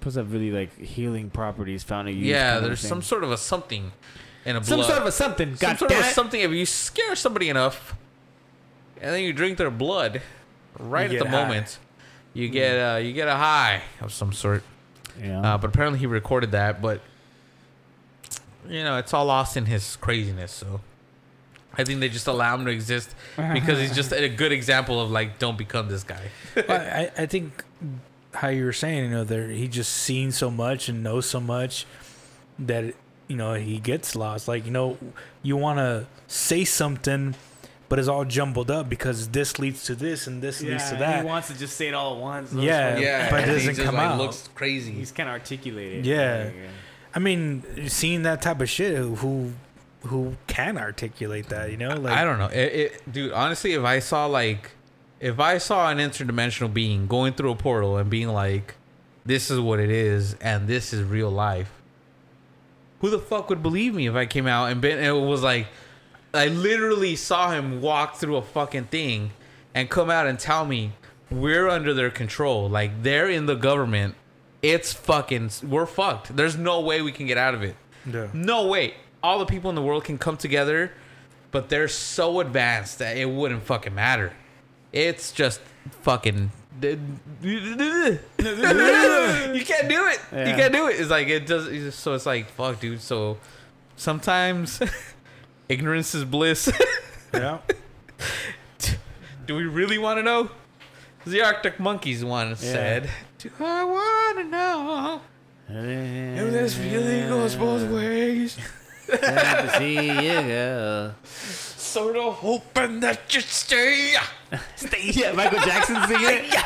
Puts 0.00 0.16
up 0.16 0.26
really 0.32 0.50
like 0.50 0.76
healing 0.78 1.28
properties 1.28 1.82
found 1.84 2.08
in 2.08 2.16
use. 2.16 2.26
Yeah, 2.26 2.58
there's 2.58 2.80
some 2.80 3.02
sort 3.02 3.22
of 3.22 3.30
a 3.30 3.36
something 3.36 3.92
in 4.46 4.56
a 4.56 4.64
some 4.64 4.82
sort 4.82 4.96
of 4.98 5.06
a 5.06 5.12
something. 5.12 5.56
some 5.56 5.68
God 5.70 5.78
sort 5.78 5.90
of 5.90 5.96
damn 5.98 6.06
a 6.06 6.08
it. 6.08 6.14
something 6.14 6.40
if 6.40 6.50
you 6.52 6.64
scare 6.64 7.14
somebody 7.14 7.50
enough 7.50 7.94
and 9.02 9.14
then 9.14 9.22
you 9.22 9.34
drink 9.34 9.58
their 9.58 9.70
blood 9.70 10.22
right 10.78 11.10
You 11.10 11.18
at 11.18 11.24
the 11.24 11.30
high. 11.30 11.42
moment 11.42 11.78
you 12.32 12.48
get 12.48 12.76
uh 12.76 12.96
you 12.96 13.12
get 13.12 13.28
a 13.28 13.34
high 13.36 13.82
of 14.00 14.10
some 14.12 14.32
sort 14.32 14.62
Yeah. 15.22 15.40
uh, 15.42 15.58
but 15.58 15.68
apparently 15.68 15.98
he 15.98 16.06
recorded 16.06 16.52
that 16.52 16.80
but 16.80 17.02
you 18.68 18.82
know 18.84 18.96
it's 18.96 19.12
all 19.12 19.26
lost 19.26 19.56
in 19.58 19.66
his 19.66 19.96
craziness 19.96 20.52
so 20.52 20.80
i 21.80 21.84
think 21.84 22.00
they 22.00 22.08
just 22.08 22.26
allow 22.26 22.54
him 22.54 22.64
to 22.64 22.70
exist 22.70 23.14
because 23.54 23.78
he's 23.78 23.94
just 23.94 24.12
a 24.12 24.28
good 24.28 24.52
example 24.52 25.00
of 25.00 25.10
like 25.10 25.38
don't 25.38 25.58
become 25.58 25.88
this 25.88 26.04
guy 26.04 26.28
But 26.54 26.70
I, 26.70 27.10
I 27.16 27.26
think 27.26 27.64
how 28.34 28.48
you 28.48 28.64
were 28.64 28.72
saying, 28.72 29.04
you 29.04 29.10
know, 29.10 29.24
there 29.24 29.48
he 29.48 29.68
just 29.68 29.92
seen 29.92 30.32
so 30.32 30.50
much 30.50 30.88
and 30.88 31.02
knows 31.02 31.26
so 31.26 31.40
much 31.40 31.86
that 32.58 32.94
you 33.28 33.36
know 33.36 33.54
he 33.54 33.78
gets 33.78 34.14
lost. 34.14 34.48
Like 34.48 34.64
you 34.64 34.70
know, 34.70 34.98
you 35.42 35.56
want 35.56 35.78
to 35.78 36.06
say 36.26 36.64
something, 36.64 37.34
but 37.88 37.98
it's 37.98 38.08
all 38.08 38.24
jumbled 38.24 38.70
up 38.70 38.88
because 38.88 39.28
this 39.28 39.58
leads 39.58 39.84
to 39.84 39.94
this 39.94 40.26
and 40.26 40.42
this 40.42 40.62
leads 40.62 40.90
to 40.90 40.96
that. 40.96 41.22
He 41.22 41.26
wants 41.26 41.48
to 41.48 41.58
just 41.58 41.76
say 41.76 41.88
it 41.88 41.94
all 41.94 42.16
at 42.16 42.20
once. 42.20 42.52
Yeah, 42.52 42.98
yeah, 42.98 43.30
but 43.30 43.44
it 43.44 43.46
doesn't 43.46 43.74
just, 43.74 43.86
come 43.86 43.96
like, 43.96 44.06
out. 44.06 44.18
looks 44.18 44.48
crazy 44.54 44.92
He's 44.92 45.12
kind 45.12 45.28
of 45.28 45.34
articulated. 45.34 46.06
Yeah. 46.06 46.44
Like, 46.44 46.54
I 47.12 47.18
mean, 47.18 47.88
seeing 47.88 48.22
that 48.22 48.40
type 48.40 48.60
of 48.60 48.70
shit, 48.70 48.96
who 48.96 49.52
who, 50.02 50.36
can 50.46 50.78
articulate 50.78 51.48
that? 51.48 51.70
You 51.70 51.76
know, 51.76 51.94
like 51.94 52.16
I 52.16 52.24
don't 52.24 52.38
know, 52.38 52.46
it, 52.46 52.56
it, 52.56 53.12
dude. 53.12 53.32
Honestly, 53.32 53.72
if 53.72 53.84
I 53.84 53.98
saw 53.98 54.26
like, 54.26 54.70
if 55.20 55.38
I 55.38 55.58
saw 55.58 55.90
an 55.90 55.98
interdimensional 55.98 56.72
being 56.72 57.06
going 57.06 57.34
through 57.34 57.50
a 57.52 57.56
portal 57.56 57.96
and 57.96 58.08
being 58.08 58.28
like, 58.28 58.74
"This 59.24 59.50
is 59.50 59.60
what 59.60 59.78
it 59.80 59.90
is," 59.90 60.34
and 60.40 60.68
this 60.68 60.92
is 60.92 61.02
real 61.02 61.30
life, 61.30 61.70
who 63.00 63.10
the 63.10 63.18
fuck 63.18 63.48
would 63.50 63.62
believe 63.62 63.94
me 63.94 64.06
if 64.06 64.14
I 64.14 64.26
came 64.26 64.46
out 64.46 64.70
and 64.70 64.80
been? 64.80 64.98
It 64.98 65.12
was 65.12 65.42
like, 65.42 65.66
I 66.32 66.46
literally 66.48 67.16
saw 67.16 67.50
him 67.50 67.80
walk 67.80 68.16
through 68.16 68.36
a 68.36 68.42
fucking 68.42 68.84
thing, 68.84 69.32
and 69.74 69.90
come 69.90 70.10
out 70.10 70.26
and 70.26 70.38
tell 70.38 70.64
me 70.64 70.92
we're 71.30 71.68
under 71.68 71.94
their 71.94 72.10
control. 72.10 72.68
Like 72.68 73.02
they're 73.02 73.28
in 73.28 73.46
the 73.46 73.54
government. 73.54 74.14
It's 74.62 74.92
fucking. 74.92 75.50
We're 75.62 75.86
fucked. 75.86 76.36
There's 76.36 76.56
no 76.56 76.80
way 76.80 77.00
we 77.02 77.12
can 77.12 77.26
get 77.26 77.38
out 77.38 77.54
of 77.54 77.62
it. 77.62 77.76
Yeah. 78.10 78.28
No 78.32 78.66
way. 78.66 78.94
All 79.22 79.38
the 79.38 79.46
people 79.46 79.68
in 79.70 79.76
the 79.76 79.82
world 79.82 80.04
can 80.04 80.18
come 80.18 80.36
together, 80.36 80.92
but 81.50 81.68
they're 81.68 81.88
so 81.88 82.40
advanced 82.40 82.98
that 83.00 83.16
it 83.16 83.28
wouldn't 83.28 83.62
fucking 83.64 83.94
matter. 83.94 84.32
It's 84.92 85.32
just 85.32 85.60
fucking. 86.02 86.52
you 86.82 86.96
can't 89.64 89.88
do 89.88 90.06
it. 90.06 90.20
You 90.32 90.54
can't 90.54 90.72
do 90.72 90.88
it. 90.88 90.98
It's 91.00 91.10
like 91.10 91.28
it 91.28 91.46
does. 91.46 91.66
it's 91.66 91.84
just- 91.84 92.00
So 92.00 92.14
it's 92.14 92.26
like 92.26 92.48
fuck, 92.50 92.80
dude. 92.80 93.00
So 93.00 93.38
sometimes 93.96 94.80
ignorance 95.68 96.14
is 96.14 96.24
bliss. 96.24 96.72
yeah. 97.34 97.58
do 99.46 99.54
we 99.56 99.64
really 99.64 99.98
want 99.98 100.18
to 100.18 100.22
know? 100.22 100.50
The 101.26 101.42
Arctic 101.42 101.78
Monkeys 101.78 102.24
once 102.24 102.64
Yeah. 102.64 102.72
said, 102.72 103.10
"Do 103.38 103.50
I 103.60 103.84
want 103.84 104.38
to 104.38 104.44
know 104.44 105.20
if 105.68 106.52
this 106.52 106.76
really 106.78 107.20
goes 107.28 107.54
both 107.56 107.82
ways?" 107.90 108.56
To 109.10 109.74
see 109.78 110.08
you 110.08 110.42
go. 110.42 111.14
Sort 111.24 112.16
of 112.16 112.34
hoping 112.34 113.00
that 113.00 113.34
you 113.34 113.40
stay. 113.40 114.14
Stay. 114.76 115.10
Yeah, 115.12 115.32
Michael 115.32 115.60
Jackson 115.60 115.96
singing 116.06 116.50
it. 116.52 116.64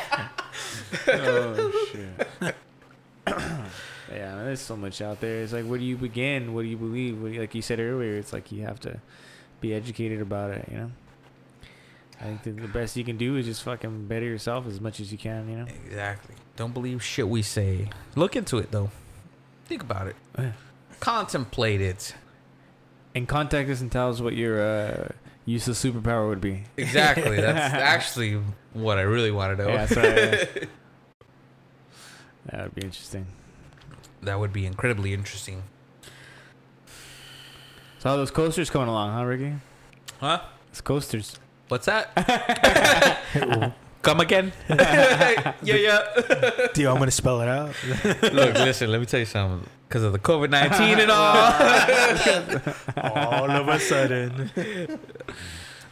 oh 1.08 1.88
shit. 1.92 2.54
yeah, 3.26 4.42
there's 4.44 4.60
so 4.60 4.76
much 4.76 5.00
out 5.00 5.20
there. 5.20 5.42
It's 5.42 5.52
like, 5.52 5.64
where 5.64 5.78
do 5.78 5.84
you 5.84 5.96
begin? 5.96 6.54
What 6.54 6.62
do 6.62 6.68
you 6.68 6.76
believe? 6.76 7.20
What 7.20 7.28
do 7.28 7.34
you, 7.34 7.40
like 7.40 7.54
you 7.54 7.62
said 7.62 7.80
earlier, 7.80 8.16
it's 8.16 8.32
like 8.32 8.52
you 8.52 8.62
have 8.62 8.80
to 8.80 9.00
be 9.60 9.72
educated 9.74 10.20
about 10.20 10.50
it. 10.50 10.68
You 10.70 10.76
know. 10.78 10.90
I 12.20 12.34
think 12.36 12.60
the 12.60 12.68
best 12.68 12.96
you 12.96 13.04
can 13.04 13.16
do 13.16 13.36
is 13.36 13.46
just 13.46 13.62
fucking 13.62 14.06
better 14.06 14.24
yourself 14.24 14.66
as 14.66 14.80
much 14.80 15.00
as 15.00 15.10
you 15.10 15.18
can. 15.18 15.48
You 15.48 15.56
know. 15.56 15.66
Exactly. 15.86 16.34
Don't 16.56 16.72
believe 16.72 17.02
shit 17.02 17.28
we 17.28 17.42
say. 17.42 17.90
Look 18.14 18.36
into 18.36 18.58
it 18.58 18.70
though. 18.70 18.90
Think 19.66 19.82
about 19.82 20.06
it. 20.06 20.16
Contemplate 21.00 21.80
it. 21.80 22.14
And 23.14 23.28
contact 23.28 23.70
us 23.70 23.80
and 23.80 23.92
tell 23.92 24.10
us 24.10 24.20
what 24.20 24.34
your 24.34 24.60
uh, 24.60 25.08
useless 25.46 25.82
superpower 25.82 26.28
would 26.28 26.40
be. 26.40 26.64
Exactly. 26.76 27.36
That's 27.40 27.74
actually 27.74 28.40
what 28.72 28.98
I 28.98 29.02
really 29.02 29.30
want 29.30 29.56
to 29.56 29.64
know. 29.64 29.70
Yeah, 29.70 29.86
sorry. 29.86 30.10
that 32.46 32.62
would 32.62 32.74
be 32.74 32.82
interesting. 32.82 33.26
that 34.22 34.38
would 34.40 34.52
be 34.52 34.66
incredibly 34.66 35.14
interesting. 35.14 35.62
So 37.98 38.10
how 38.10 38.16
those 38.16 38.30
coasters 38.30 38.68
coming 38.68 38.88
along, 38.88 39.14
huh, 39.14 39.24
Ricky? 39.24 39.54
Huh? 40.20 40.40
It's 40.70 40.80
coasters. 40.80 41.38
What's 41.68 41.86
that? 41.86 43.74
Come 44.04 44.20
again? 44.20 44.52
yeah, 44.68 45.54
yeah. 45.62 45.98
Do 46.74 46.82
you 46.82 46.88
want 46.88 47.00
me 47.00 47.06
to 47.06 47.10
spell 47.10 47.40
it 47.40 47.48
out? 47.48 47.74
Look, 48.22 48.54
listen, 48.54 48.92
let 48.92 49.00
me 49.00 49.06
tell 49.06 49.20
you 49.20 49.26
something. 49.26 49.66
Because 49.88 50.02
of 50.02 50.12
the 50.12 50.18
COVID 50.18 50.50
19 50.50 50.98
and 51.00 51.10
all. 51.10 51.36
All 53.42 53.50
of 53.50 53.68
a 53.68 53.80
sudden. 53.80 54.50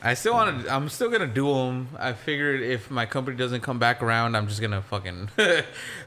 I 0.03 0.15
still 0.15 0.35
want 0.35 0.65
to. 0.65 0.75
I'm 0.75 0.89
still 0.89 1.11
gonna 1.11 1.27
do 1.27 1.55
them. 1.55 1.89
I 1.99 2.13
figured 2.13 2.61
if 2.61 2.91
my 2.91 3.07
company 3.07 3.37
doesn't 3.37 3.63
come 3.63 3.79
back 3.79 4.03
around, 4.03 4.37
I'm 4.37 4.47
just 4.47 4.61
gonna 4.61 4.83
fucking 4.83 5.31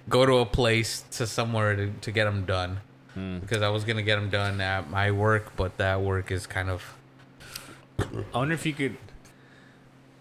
go 0.07 0.25
to 0.25 0.37
a 0.37 0.45
place 0.45 1.03
to 1.11 1.25
somewhere 1.25 1.75
to, 1.75 1.89
to 1.89 2.11
get 2.11 2.25
them 2.25 2.45
done. 2.45 2.81
Hmm. 3.15 3.39
Because 3.39 3.61
I 3.61 3.69
was 3.69 3.83
gonna 3.83 4.03
get 4.03 4.17
them 4.17 4.29
done 4.29 4.61
at 4.61 4.89
my 4.89 5.11
work, 5.11 5.55
but 5.55 5.77
that 5.77 6.01
work 6.01 6.29
is 6.31 6.45
kind 6.45 6.69
of 6.69 6.83
I 7.99 8.37
wonder 8.37 8.53
if 8.53 8.65
you 8.65 8.73
could 8.73 8.97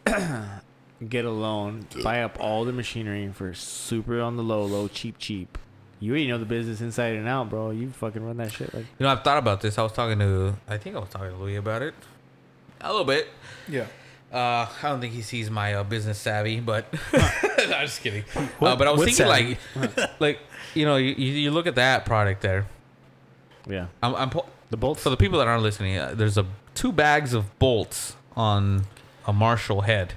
get 1.08 1.24
a 1.24 1.30
loan, 1.30 1.86
buy 2.02 2.22
up 2.22 2.38
all 2.40 2.64
the 2.64 2.72
machinery 2.72 3.28
for 3.32 3.54
super 3.54 4.20
on 4.20 4.36
the 4.36 4.42
low, 4.42 4.64
low, 4.64 4.88
cheap, 4.88 5.18
cheap. 5.18 5.58
You 6.00 6.10
already 6.10 6.28
know 6.28 6.38
the 6.38 6.44
business 6.44 6.80
inside 6.80 7.14
and 7.14 7.26
out, 7.28 7.48
bro. 7.50 7.70
You 7.70 7.90
fucking 7.90 8.24
run 8.24 8.36
that 8.38 8.52
shit 8.52 8.74
like. 8.74 8.84
You 8.98 9.04
know, 9.04 9.08
I've 9.08 9.22
thought 9.22 9.38
about 9.38 9.60
this. 9.60 9.78
I 9.78 9.82
was 9.82 9.92
talking 9.92 10.18
to, 10.18 10.54
I 10.68 10.76
think 10.76 10.96
I 10.96 10.98
was 10.98 11.08
talking 11.08 11.30
to 11.30 11.36
Louis 11.36 11.56
about 11.56 11.82
it 11.82 11.94
a 12.80 12.90
little 12.90 13.06
bit. 13.06 13.28
Yeah. 13.68 13.86
Uh, 14.32 14.66
I 14.82 14.88
don't 14.88 15.00
think 15.00 15.14
he 15.14 15.22
sees 15.22 15.48
my 15.50 15.74
uh, 15.74 15.84
business 15.84 16.18
savvy, 16.18 16.60
but 16.60 16.86
I'm 17.12 17.86
just 17.86 18.02
kidding. 18.02 18.24
uh, 18.34 18.46
but 18.76 18.86
I 18.86 18.90
was 18.90 18.98
what 18.98 19.08
thinking 19.08 19.26
like, 19.26 19.58
like 20.20 20.40
you 20.74 20.84
know, 20.84 20.96
you, 20.96 21.14
you 21.14 21.32
you 21.34 21.50
look 21.52 21.66
at 21.68 21.76
that 21.76 22.04
product 22.04 22.42
there. 22.42 22.66
Yeah. 23.68 23.86
I'm, 24.02 24.14
I'm 24.16 24.30
po- 24.30 24.46
The 24.70 24.76
bolts. 24.76 25.02
for 25.02 25.10
the 25.10 25.16
people 25.16 25.38
that 25.38 25.46
aren't 25.48 25.62
listening. 25.62 25.96
Uh, 25.96 26.12
there's 26.14 26.36
a 26.36 26.44
two 26.74 26.90
bags 26.92 27.32
of 27.32 27.56
bolts 27.58 28.16
on 28.36 28.86
a 29.26 29.32
Marshall 29.32 29.82
head. 29.82 30.14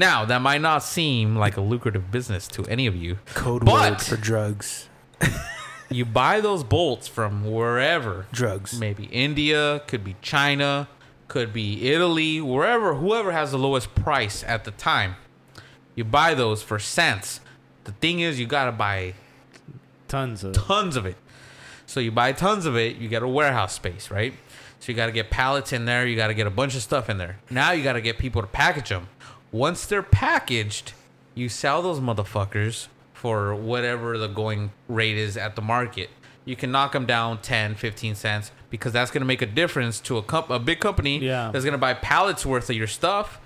Now 0.00 0.24
that 0.24 0.40
might 0.40 0.62
not 0.62 0.82
seem 0.82 1.36
like 1.36 1.58
a 1.58 1.60
lucrative 1.60 2.10
business 2.10 2.48
to 2.48 2.64
any 2.64 2.86
of 2.86 2.96
you. 2.96 3.18
Code 3.34 3.66
But- 3.66 3.90
word 3.92 4.00
for 4.02 4.16
drugs. 4.16 4.88
You 5.92 6.04
buy 6.04 6.40
those 6.40 6.62
bolts 6.62 7.08
from 7.08 7.44
wherever 7.44 8.26
Drugs. 8.30 8.78
maybe 8.78 9.06
India, 9.06 9.82
could 9.88 10.04
be 10.04 10.14
China, 10.22 10.86
could 11.26 11.52
be 11.52 11.90
Italy, 11.90 12.40
wherever, 12.40 12.94
whoever 12.94 13.32
has 13.32 13.50
the 13.50 13.58
lowest 13.58 13.92
price 13.96 14.44
at 14.46 14.62
the 14.62 14.70
time. 14.70 15.16
You 15.96 16.04
buy 16.04 16.34
those 16.34 16.62
for 16.62 16.78
cents. 16.78 17.40
The 17.82 17.90
thing 17.90 18.20
is, 18.20 18.38
you 18.38 18.46
gotta 18.46 18.70
buy 18.70 19.14
Tons 20.06 20.44
of. 20.44 20.52
tons 20.54 20.94
of 20.94 21.06
it. 21.06 21.16
So 21.86 21.98
you 21.98 22.12
buy 22.12 22.30
tons 22.34 22.66
of 22.66 22.76
it, 22.76 22.94
you 22.98 23.08
get 23.08 23.24
a 23.24 23.28
warehouse 23.28 23.72
space, 23.74 24.12
right? 24.12 24.32
So 24.78 24.92
you 24.92 24.94
gotta 24.96 25.10
get 25.10 25.28
pallets 25.28 25.72
in 25.72 25.86
there, 25.86 26.06
you 26.06 26.14
gotta 26.14 26.34
get 26.34 26.46
a 26.46 26.50
bunch 26.50 26.76
of 26.76 26.82
stuff 26.82 27.10
in 27.10 27.18
there. 27.18 27.40
Now 27.50 27.72
you 27.72 27.82
gotta 27.82 28.00
get 28.00 28.16
people 28.16 28.42
to 28.42 28.48
package 28.48 28.90
them. 28.90 29.08
Once 29.52 29.86
they're 29.86 30.02
packaged, 30.02 30.92
you 31.34 31.48
sell 31.48 31.82
those 31.82 31.98
motherfuckers 32.00 32.88
for 33.12 33.54
whatever 33.54 34.16
the 34.16 34.28
going 34.28 34.70
rate 34.88 35.16
is 35.16 35.36
at 35.36 35.56
the 35.56 35.62
market. 35.62 36.08
You 36.44 36.56
can 36.56 36.70
knock 36.70 36.92
them 36.92 37.04
down 37.06 37.42
10, 37.42 37.74
15 37.74 38.14
cents 38.14 38.50
because 38.70 38.92
that's 38.92 39.10
going 39.10 39.20
to 39.20 39.26
make 39.26 39.42
a 39.42 39.46
difference 39.46 40.00
to 40.00 40.16
a, 40.18 40.22
comp- 40.22 40.50
a 40.50 40.58
big 40.58 40.80
company 40.80 41.18
Yeah. 41.18 41.50
that's 41.52 41.64
going 41.64 41.72
to 41.72 41.78
buy 41.78 41.94
pallets 41.94 42.46
worth 42.46 42.70
of 42.70 42.76
your 42.76 42.86
stuff. 42.86 43.40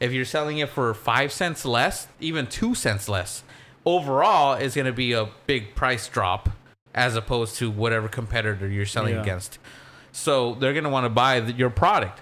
If 0.00 0.12
you're 0.12 0.24
selling 0.24 0.58
it 0.58 0.68
for 0.68 0.92
5 0.92 1.30
cents 1.32 1.64
less, 1.64 2.08
even 2.20 2.46
2 2.46 2.74
cents 2.74 3.08
less, 3.08 3.44
overall 3.86 4.54
it's 4.54 4.74
going 4.74 4.86
to 4.86 4.92
be 4.92 5.12
a 5.12 5.28
big 5.46 5.74
price 5.74 6.08
drop 6.08 6.48
as 6.94 7.14
opposed 7.16 7.56
to 7.56 7.70
whatever 7.70 8.08
competitor 8.08 8.68
you're 8.68 8.86
selling 8.86 9.14
Yeah. 9.14 9.22
against. 9.22 9.58
So 10.12 10.54
they're 10.54 10.72
going 10.72 10.84
to 10.84 10.90
want 10.90 11.04
to 11.04 11.10
buy 11.10 11.40
the, 11.40 11.52
your 11.52 11.70
product. 11.70 12.20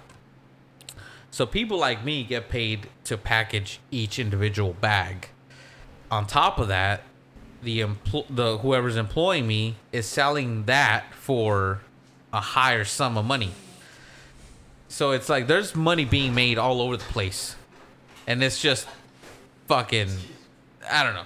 So 1.32 1.46
people 1.46 1.78
like 1.78 2.04
me 2.04 2.24
get 2.24 2.50
paid 2.50 2.88
to 3.04 3.16
package 3.16 3.80
each 3.90 4.18
individual 4.18 4.74
bag. 4.74 5.28
On 6.10 6.26
top 6.26 6.58
of 6.58 6.68
that, 6.68 7.04
the 7.62 7.80
empl- 7.80 8.26
the 8.28 8.58
whoever's 8.58 8.96
employing 8.96 9.46
me 9.46 9.76
is 9.92 10.04
selling 10.04 10.64
that 10.64 11.14
for 11.14 11.80
a 12.34 12.40
higher 12.40 12.84
sum 12.84 13.16
of 13.16 13.24
money. 13.24 13.52
So 14.88 15.12
it's 15.12 15.30
like 15.30 15.46
there's 15.46 15.74
money 15.74 16.04
being 16.04 16.34
made 16.34 16.58
all 16.58 16.82
over 16.82 16.98
the 16.98 17.04
place. 17.04 17.56
And 18.26 18.42
it's 18.42 18.60
just 18.60 18.86
fucking 19.68 20.10
I 20.90 21.02
don't 21.02 21.14
know. 21.14 21.24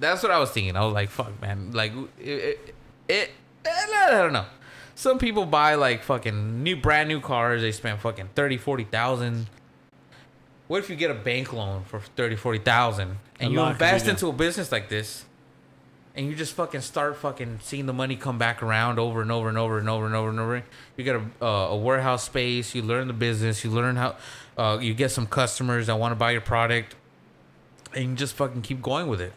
That's 0.00 0.20
what 0.20 0.32
I 0.32 0.40
was 0.40 0.50
thinking. 0.50 0.74
I 0.76 0.84
was 0.84 0.94
like, 0.94 1.10
fuck 1.10 1.40
man, 1.40 1.70
like 1.70 1.92
it, 2.18 2.28
it, 2.28 2.74
it 3.08 3.30
I 3.64 4.10
don't 4.10 4.32
know. 4.32 4.46
Some 4.98 5.20
people 5.20 5.46
buy 5.46 5.76
like 5.76 6.02
fucking 6.02 6.64
new 6.64 6.74
brand 6.74 7.08
new 7.08 7.20
cars, 7.20 7.62
they 7.62 7.70
spend 7.70 8.00
fucking 8.00 8.30
30, 8.34 8.56
40,000. 8.56 9.46
What 10.66 10.78
if 10.78 10.90
you 10.90 10.96
get 10.96 11.12
a 11.12 11.14
bank 11.14 11.52
loan 11.52 11.84
for 11.84 12.00
30, 12.00 12.34
40,000 12.34 13.02
and 13.08 13.18
A 13.38 13.44
you 13.44 13.58
lot 13.60 13.68
could 13.74 13.78
be 13.78 13.84
invest 13.84 14.08
into 14.08 14.26
a 14.26 14.32
business 14.32 14.72
like 14.72 14.88
this 14.88 15.24
and 16.16 16.26
you 16.26 16.34
just 16.34 16.52
fucking 16.54 16.80
start 16.80 17.16
fucking 17.16 17.60
seeing 17.62 17.86
the 17.86 17.92
money 17.92 18.16
come 18.16 18.38
back 18.38 18.60
around 18.60 18.98
over 18.98 19.22
and 19.22 19.30
over 19.30 19.48
and 19.48 19.56
over 19.56 19.78
and 19.78 19.88
over 19.88 20.06
and 20.06 20.16
over 20.16 20.30
and 20.30 20.40
over. 20.40 20.64
You 20.96 21.04
get 21.04 21.14
a, 21.14 21.44
uh, 21.44 21.68
a 21.68 21.76
warehouse 21.76 22.24
space, 22.24 22.74
you 22.74 22.82
learn 22.82 23.06
the 23.06 23.12
business, 23.12 23.62
you 23.62 23.70
learn 23.70 23.94
how, 23.94 24.16
uh, 24.56 24.78
you 24.80 24.94
get 24.94 25.12
some 25.12 25.28
customers 25.28 25.86
that 25.86 25.96
want 25.96 26.10
to 26.10 26.16
buy 26.16 26.32
your 26.32 26.40
product, 26.40 26.96
and 27.94 28.04
you 28.04 28.14
just 28.16 28.34
fucking 28.34 28.62
keep 28.62 28.82
going 28.82 29.06
with 29.06 29.20
it. 29.20 29.32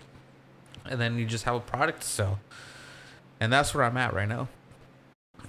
And 0.85 0.99
then 0.99 1.19
you 1.19 1.27
just 1.27 1.43
have 1.43 1.53
a 1.53 1.59
product 1.59 2.01
to 2.01 2.07
sell. 2.07 2.39
And 3.39 3.53
that's 3.53 3.75
where 3.75 3.83
I'm 3.83 3.97
at 3.97 4.15
right 4.15 4.27
now. 4.27 4.47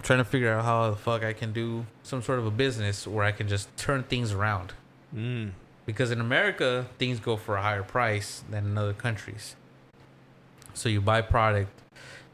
Trying 0.03 0.19
to 0.19 0.25
figure 0.25 0.53
out 0.53 0.65
how 0.65 0.91
the 0.91 0.97
fuck 0.97 1.23
I 1.23 1.33
can 1.33 1.53
do 1.53 1.87
some 2.03 2.23
sort 2.23 2.39
of 2.39 2.47
a 2.47 2.51
business 2.51 3.07
where 3.07 3.25
I 3.25 3.33
can 3.33 3.49
just 3.49 3.75
turn 3.77 4.03
things 4.03 4.33
around. 4.33 4.73
Mm. 5.15 5.53
Because 5.87 6.11
in 6.11 6.21
America, 6.21 6.87
things 6.99 7.21
go 7.21 7.37
for 7.37 7.57
a 7.57 7.63
higher 7.63 7.83
price 7.83 8.43
than 8.51 8.67
in 8.67 8.79
other 8.79 8.93
countries. 8.93 9.57
So 10.75 10.89
you 10.89 11.01
buy 11.01 11.23
product 11.23 11.71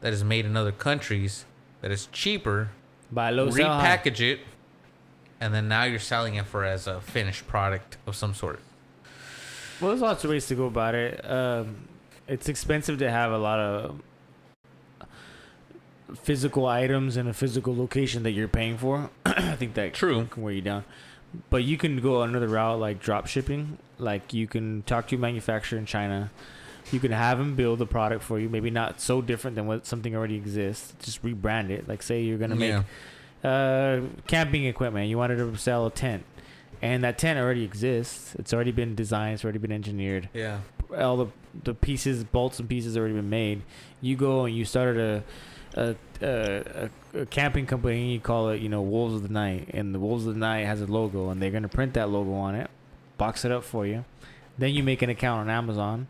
that 0.01 0.13
is 0.13 0.23
made 0.23 0.45
in 0.45 0.55
other 0.55 0.71
countries 0.71 1.45
that 1.81 1.91
is 1.91 2.07
cheaper, 2.11 2.69
Buy 3.11 3.31
low, 3.31 3.49
sell 3.49 3.79
repackage 3.79 4.19
it, 4.19 4.39
and 5.39 5.53
then 5.53 5.67
now 5.67 5.83
you're 5.83 5.99
selling 5.99 6.35
it 6.35 6.45
for 6.45 6.63
as 6.63 6.87
a 6.87 7.01
finished 7.01 7.47
product 7.47 7.97
of 8.05 8.15
some 8.15 8.33
sort. 8.33 8.59
Well, 9.79 9.89
there's 9.89 10.01
lots 10.01 10.23
of 10.23 10.29
ways 10.29 10.47
to 10.47 10.55
go 10.55 10.65
about 10.65 10.95
it. 10.95 11.23
Um, 11.29 11.87
it's 12.27 12.49
expensive 12.49 12.99
to 12.99 13.09
have 13.09 13.31
a 13.31 13.37
lot 13.37 13.59
of 13.59 13.99
physical 16.15 16.65
items 16.65 17.17
in 17.17 17.27
a 17.27 17.33
physical 17.33 17.75
location 17.75 18.23
that 18.23 18.31
you're 18.31 18.47
paying 18.47 18.77
for. 18.77 19.09
I 19.25 19.55
think 19.55 19.73
that 19.75 19.93
True. 19.93 20.25
can 20.29 20.43
wear 20.43 20.53
you 20.53 20.61
down. 20.61 20.83
But 21.49 21.63
you 21.63 21.77
can 21.77 21.99
go 22.01 22.23
another 22.23 22.47
route 22.47 22.79
like 22.79 22.99
drop 22.99 23.27
shipping. 23.27 23.77
Like 23.97 24.33
you 24.33 24.47
can 24.47 24.81
talk 24.83 25.07
to 25.09 25.15
a 25.15 25.19
manufacturer 25.19 25.77
in 25.77 25.85
China. 25.85 26.31
You 26.91 26.99
can 26.99 27.11
have 27.11 27.37
them 27.37 27.55
build 27.55 27.77
the 27.79 27.85
product 27.85 28.23
for 28.23 28.39
you. 28.39 28.49
Maybe 28.49 28.71
not 28.71 28.99
so 28.99 29.21
different 29.21 29.55
than 29.55 29.67
what 29.67 29.85
something 29.85 30.15
already 30.15 30.35
exists. 30.35 30.93
Just 31.01 31.21
rebrand 31.23 31.69
it. 31.69 31.87
Like 31.87 32.01
say 32.01 32.23
you're 32.23 32.39
gonna 32.39 32.55
make 32.55 32.73
Yeah. 33.43 33.49
uh, 33.49 34.01
camping 34.27 34.65
equipment. 34.65 35.07
You 35.07 35.17
wanted 35.17 35.37
to 35.37 35.55
sell 35.55 35.85
a 35.85 35.91
tent, 35.91 36.23
and 36.81 37.03
that 37.03 37.19
tent 37.19 37.37
already 37.37 37.63
exists. 37.63 38.35
It's 38.39 38.53
already 38.53 38.71
been 38.71 38.95
designed. 38.95 39.35
It's 39.35 39.43
already 39.43 39.59
been 39.59 39.71
engineered. 39.71 40.29
Yeah. 40.33 40.61
All 40.97 41.17
the 41.17 41.27
the 41.63 41.75
pieces, 41.75 42.23
bolts 42.23 42.59
and 42.59 42.67
pieces, 42.67 42.97
already 42.97 43.13
been 43.13 43.29
made. 43.29 43.61
You 44.01 44.15
go 44.15 44.45
and 44.45 44.55
you 44.55 44.65
started 44.65 44.97
a 44.99 45.23
a, 45.75 45.95
a, 46.21 46.89
a, 47.13 47.25
camping 47.27 47.65
company. 47.65 48.13
You 48.13 48.19
call 48.19 48.49
it, 48.49 48.61
you 48.61 48.69
know, 48.69 48.81
Wolves 48.81 49.15
of 49.15 49.23
the 49.23 49.33
Night, 49.33 49.69
and 49.73 49.93
the 49.93 49.99
Wolves 49.99 50.25
of 50.25 50.33
the 50.33 50.39
Night 50.39 50.65
has 50.65 50.81
a 50.81 50.85
logo, 50.85 51.29
and 51.29 51.41
they're 51.41 51.51
gonna 51.51 51.67
print 51.67 51.93
that 51.93 52.09
logo 52.09 52.33
on 52.33 52.55
it, 52.55 52.69
box 53.17 53.45
it 53.45 53.51
up 53.51 53.63
for 53.63 53.85
you. 53.85 54.05
Then 54.57 54.73
you 54.73 54.83
make 54.83 55.01
an 55.01 55.09
account 55.09 55.41
on 55.41 55.49
Amazon, 55.49 56.07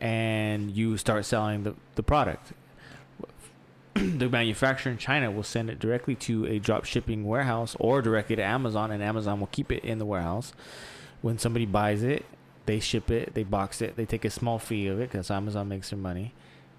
and 0.00 0.70
you 0.70 0.96
start 0.96 1.24
selling 1.24 1.62
the 1.62 1.74
the 1.94 2.02
product 2.02 2.52
the 3.94 4.28
manufacturer 4.28 4.90
in 4.90 4.98
China 4.98 5.30
will 5.30 5.42
send 5.42 5.68
it 5.68 5.78
directly 5.78 6.14
to 6.14 6.46
a 6.46 6.58
drop 6.58 6.84
shipping 6.84 7.24
warehouse 7.24 7.76
or 7.78 8.00
directly 8.00 8.36
to 8.36 8.42
Amazon, 8.42 8.90
and 8.90 9.02
Amazon 9.02 9.38
will 9.38 9.48
keep 9.48 9.70
it 9.70 9.84
in 9.84 9.98
the 9.98 10.06
warehouse. 10.06 10.52
When 11.20 11.38
somebody 11.38 11.66
buys 11.66 12.02
it, 12.02 12.24
they 12.64 12.80
ship 12.80 13.10
it, 13.10 13.34
they 13.34 13.42
box 13.42 13.82
it, 13.82 13.96
they 13.96 14.06
take 14.06 14.24
a 14.24 14.30
small 14.30 14.58
fee 14.58 14.86
of 14.86 14.98
it 14.98 15.10
because 15.10 15.30
Amazon 15.30 15.68
makes 15.68 15.90
their 15.90 15.98
money, 15.98 16.32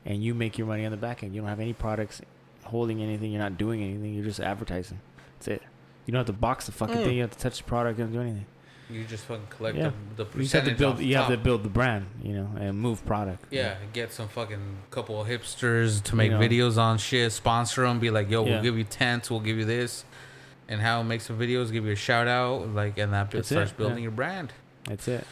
and 0.05 0.23
you 0.23 0.33
make 0.33 0.57
your 0.57 0.67
money 0.67 0.85
on 0.85 0.91
the 0.91 0.97
back 0.97 1.23
end. 1.23 1.33
You 1.33 1.41
don't 1.41 1.49
have 1.49 1.59
any 1.59 1.73
products 1.73 2.21
holding 2.63 3.01
anything, 3.01 3.31
you're 3.31 3.41
not 3.41 3.57
doing 3.57 3.81
anything, 3.83 4.13
you're 4.13 4.23
just 4.25 4.39
advertising. 4.39 4.99
That's 5.35 5.47
it. 5.49 5.61
You 6.05 6.11
don't 6.11 6.19
have 6.19 6.27
to 6.27 6.33
box 6.33 6.65
the 6.65 6.71
fucking 6.71 6.95
Mm. 6.97 7.03
thing, 7.03 7.15
you 7.15 7.21
have 7.21 7.31
to 7.31 7.37
touch 7.37 7.57
the 7.59 7.63
product, 7.63 7.99
you 7.99 8.05
don't 8.05 8.13
do 8.13 8.21
anything. 8.21 8.45
You 8.89 9.03
just 9.05 9.25
fucking 9.25 9.47
collect 9.49 9.77
Yeah. 9.77 9.91
the, 10.17 10.25
the 10.25 10.37
You 10.37 10.41
just 10.43 10.53
have 10.53 10.65
to 10.65 10.75
build. 10.75 10.95
off 10.95 11.01
You 11.01 11.15
have 11.15 11.29
to 11.29 11.37
build 11.37 11.63
the 11.63 11.69
brand, 11.69 12.05
you 12.21 12.33
know, 12.33 12.49
and 12.59 12.77
move 12.77 13.03
product. 13.05 13.45
Yeah, 13.49 13.75
get 13.93 14.11
some 14.11 14.27
fucking 14.27 14.77
couple 14.91 15.19
of 15.21 15.27
hipsters 15.27 16.03
to 16.03 16.15
make 16.15 16.31
know. 16.31 16.39
videos 16.39 16.77
on 16.77 16.97
shit, 16.97 17.31
sponsor 17.31 17.83
them, 17.83 17.99
be 17.99 18.09
like, 18.11 18.29
yo, 18.29 18.43
Yeah. 18.45 18.51
we'll 18.55 18.61
give 18.63 18.77
you 18.77 18.83
tents, 18.83 19.31
we'll 19.31 19.39
give 19.39 19.57
you 19.57 19.65
this, 19.65 20.03
and 20.67 20.81
how 20.81 21.01
make 21.01 21.21
some 21.21 21.39
videos, 21.39 21.71
give 21.71 21.85
you 21.85 21.93
a 21.93 21.95
shout 21.95 22.27
out, 22.27 22.67
like, 22.73 22.97
and 22.97 23.13
that 23.13 23.31
That's 23.31 23.47
starts 23.47 23.71
it, 23.71 23.77
building 23.77 23.97
yeah. 23.99 24.03
your 24.03 24.11
brand. 24.11 24.51
That's 24.85 25.07
it. 25.07 25.25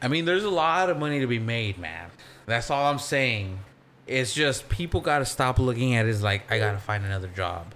I 0.00 0.08
mean, 0.08 0.24
there's 0.24 0.44
a 0.44 0.50
lot 0.50 0.88
of 0.90 0.98
money 0.98 1.20
to 1.20 1.26
be 1.26 1.38
made, 1.40 1.78
man. 1.78 2.10
That's 2.48 2.70
all 2.70 2.90
I'm 2.90 2.98
saying. 2.98 3.60
It's 4.06 4.32
just 4.32 4.70
people 4.70 5.02
got 5.02 5.18
to 5.18 5.26
stop 5.26 5.58
looking 5.58 5.94
at 5.94 6.06
it 6.06 6.08
as 6.08 6.22
like, 6.22 6.50
I 6.50 6.58
got 6.58 6.72
to 6.72 6.78
find 6.78 7.04
another 7.04 7.28
job. 7.28 7.74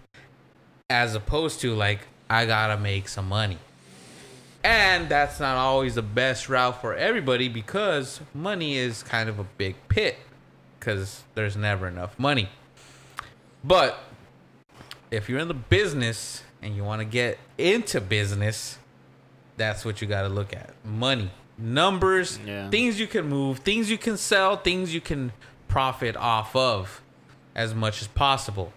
As 0.89 1.15
opposed 1.15 1.61
to 1.61 1.75
like, 1.75 2.01
I 2.31 2.47
got 2.47 2.69
to 2.69 2.79
make 2.79 3.07
some 3.09 3.29
money. 3.29 3.59
And 4.65 5.11
that's 5.11 5.39
not 5.39 5.59
always 5.59 5.97
the 5.97 6.03
best 6.03 6.49
route 6.49 6.81
for 6.81 6.95
everybody 6.95 7.49
because 7.49 8.21
money 8.33 8.79
is 8.79 9.03
kind 9.03 9.29
of 9.29 9.39
a 9.39 9.45
big 9.45 9.77
pit 9.89 10.17
because 10.81 11.23
there's 11.35 11.57
never 11.57 11.87
enough 11.87 12.19
money. 12.19 12.49
But 13.63 13.99
if 15.11 15.29
you're 15.29 15.41
in 15.41 15.49
the 15.49 15.55
business 15.55 16.45
and 16.63 16.75
you 16.75 16.83
want 16.83 17.01
to 17.01 17.05
get 17.05 17.39
into 17.59 18.01
business, 18.01 18.79
that's 19.59 19.85
what 19.85 20.01
you 20.01 20.09
got 20.09 20.23
to 20.23 20.29
look 20.29 20.55
at 20.55 20.73
money, 20.83 21.31
numbers, 21.63 22.39
Yeah. 22.47 22.69
things 22.71 22.99
you 23.01 23.07
can 23.07 23.29
move, 23.29 23.61
things 23.61 23.91
you 23.91 23.99
can 23.99 24.17
sell, 24.17 24.57
things 24.57 24.93
you 24.95 25.01
can 25.01 25.33
profit 25.69 26.17
off 26.17 26.55
of 26.57 27.01
as 27.55 27.75
much 27.75 28.03
as 28.03 28.09
possible. 28.09 28.73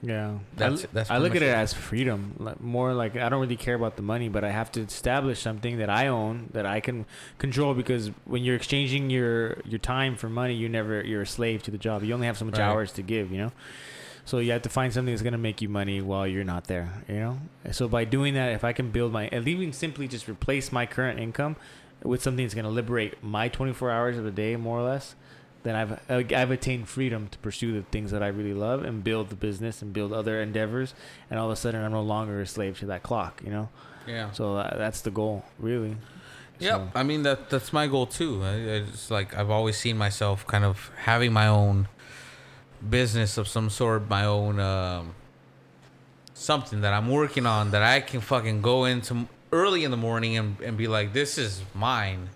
Yeah, 0.00 0.34
That's- 0.56 0.84
I, 0.84 0.88
that's 0.92 1.10
I 1.10 1.18
look 1.18 1.34
at 1.34 1.42
it 1.42 1.46
it. 1.46 1.54
as 1.56 1.72
freedom. 1.74 2.34
Like, 2.38 2.60
more 2.60 2.94
like 2.94 3.16
I 3.16 3.28
don't 3.28 3.40
really 3.40 3.56
care 3.56 3.74
about 3.74 3.96
the 3.96 4.02
money, 4.02 4.28
but 4.28 4.44
I 4.44 4.50
have 4.50 4.70
to 4.72 4.80
establish 4.80 5.40
something 5.40 5.78
that 5.78 5.90
I 5.90 6.06
own 6.06 6.50
that 6.52 6.66
I 6.66 6.78
can 6.78 7.04
control. 7.38 7.74
Because 7.74 8.12
when 8.24 8.44
you're 8.44 8.54
exchanging 8.54 9.10
your 9.10 9.58
your 9.64 9.80
time 9.80 10.14
for 10.14 10.28
money, 10.28 10.54
you 10.54 10.68
never 10.68 11.02
you're 11.04 11.22
a 11.22 11.26
slave 11.26 11.64
to 11.64 11.72
the 11.72 11.78
job. 11.78 12.04
You 12.04 12.14
only 12.14 12.28
have 12.28 12.38
so 12.38 12.44
much 12.44 12.58
Right. 12.58 12.64
hours 12.64 12.92
to 12.92 13.02
give. 13.02 13.32
You 13.32 13.38
know. 13.38 13.52
So 14.28 14.40
you 14.40 14.52
have 14.52 14.60
to 14.62 14.68
find 14.68 14.92
something 14.92 15.14
that's 15.14 15.22
gonna 15.22 15.38
make 15.38 15.62
you 15.62 15.70
money 15.70 16.02
while 16.02 16.26
you're 16.26 16.44
not 16.44 16.64
there. 16.64 16.92
You 17.08 17.14
know. 17.14 17.38
So 17.72 17.88
by 17.88 18.04
doing 18.04 18.34
that, 18.34 18.52
if 18.52 18.62
I 18.62 18.74
can 18.74 18.90
build 18.90 19.10
my 19.10 19.26
and 19.32 19.48
even 19.48 19.72
simply 19.72 20.06
just 20.06 20.28
replace 20.28 20.70
my 20.70 20.84
current 20.84 21.18
income 21.18 21.56
with 22.02 22.22
something 22.22 22.44
that's 22.44 22.54
gonna 22.54 22.68
liberate 22.68 23.24
my 23.24 23.48
24 23.48 23.90
hours 23.90 24.18
of 24.18 24.24
the 24.24 24.30
day, 24.30 24.54
more 24.56 24.80
or 24.80 24.82
less, 24.82 25.14
then 25.62 25.74
I've 25.74 25.98
I've 26.10 26.50
attained 26.50 26.90
freedom 26.90 27.28
to 27.28 27.38
pursue 27.38 27.72
the 27.72 27.80
things 27.84 28.10
that 28.10 28.22
I 28.22 28.26
really 28.26 28.52
love 28.52 28.84
and 28.84 29.02
build 29.02 29.30
the 29.30 29.34
business 29.34 29.80
and 29.80 29.94
build 29.94 30.12
other 30.12 30.42
endeavors. 30.42 30.92
And 31.30 31.40
all 31.40 31.46
of 31.46 31.52
a 31.52 31.56
sudden, 31.56 31.82
I'm 31.82 31.92
no 31.92 32.02
longer 32.02 32.42
a 32.42 32.46
slave 32.46 32.78
to 32.80 32.86
that 32.86 33.02
clock. 33.02 33.40
You 33.42 33.50
know. 33.50 33.68
Yeah. 34.06 34.30
So 34.32 34.56
that, 34.56 34.74
that's 34.76 35.00
the 35.00 35.10
goal, 35.10 35.46
really. 35.58 35.96
Yep. 36.58 36.74
So- 36.76 36.90
I 36.94 37.02
mean 37.02 37.22
that 37.22 37.48
that's 37.48 37.72
my 37.72 37.86
goal 37.86 38.04
too. 38.04 38.42
I, 38.44 38.76
I 38.76 38.84
like 39.08 39.34
I've 39.34 39.48
always 39.48 39.78
seen 39.78 39.96
myself 39.96 40.46
kind 40.46 40.64
of 40.66 40.90
having 40.98 41.32
my 41.32 41.46
own 41.46 41.88
business 42.88 43.38
of 43.38 43.48
some 43.48 43.70
sort, 43.70 44.08
my 44.08 44.24
own 44.24 44.60
um, 44.60 45.14
something 46.34 46.80
that 46.82 46.92
I'm 46.92 47.08
working 47.08 47.46
on 47.46 47.72
that 47.72 47.82
I 47.82 48.00
can 48.00 48.20
fucking 48.20 48.62
go 48.62 48.84
into 48.84 49.26
early 49.52 49.84
in 49.84 49.90
the 49.90 49.96
morning 49.96 50.36
and, 50.36 50.60
and 50.60 50.76
be 50.76 50.86
like, 50.86 51.12
this 51.12 51.38
is 51.38 51.62
mine. 51.74 52.28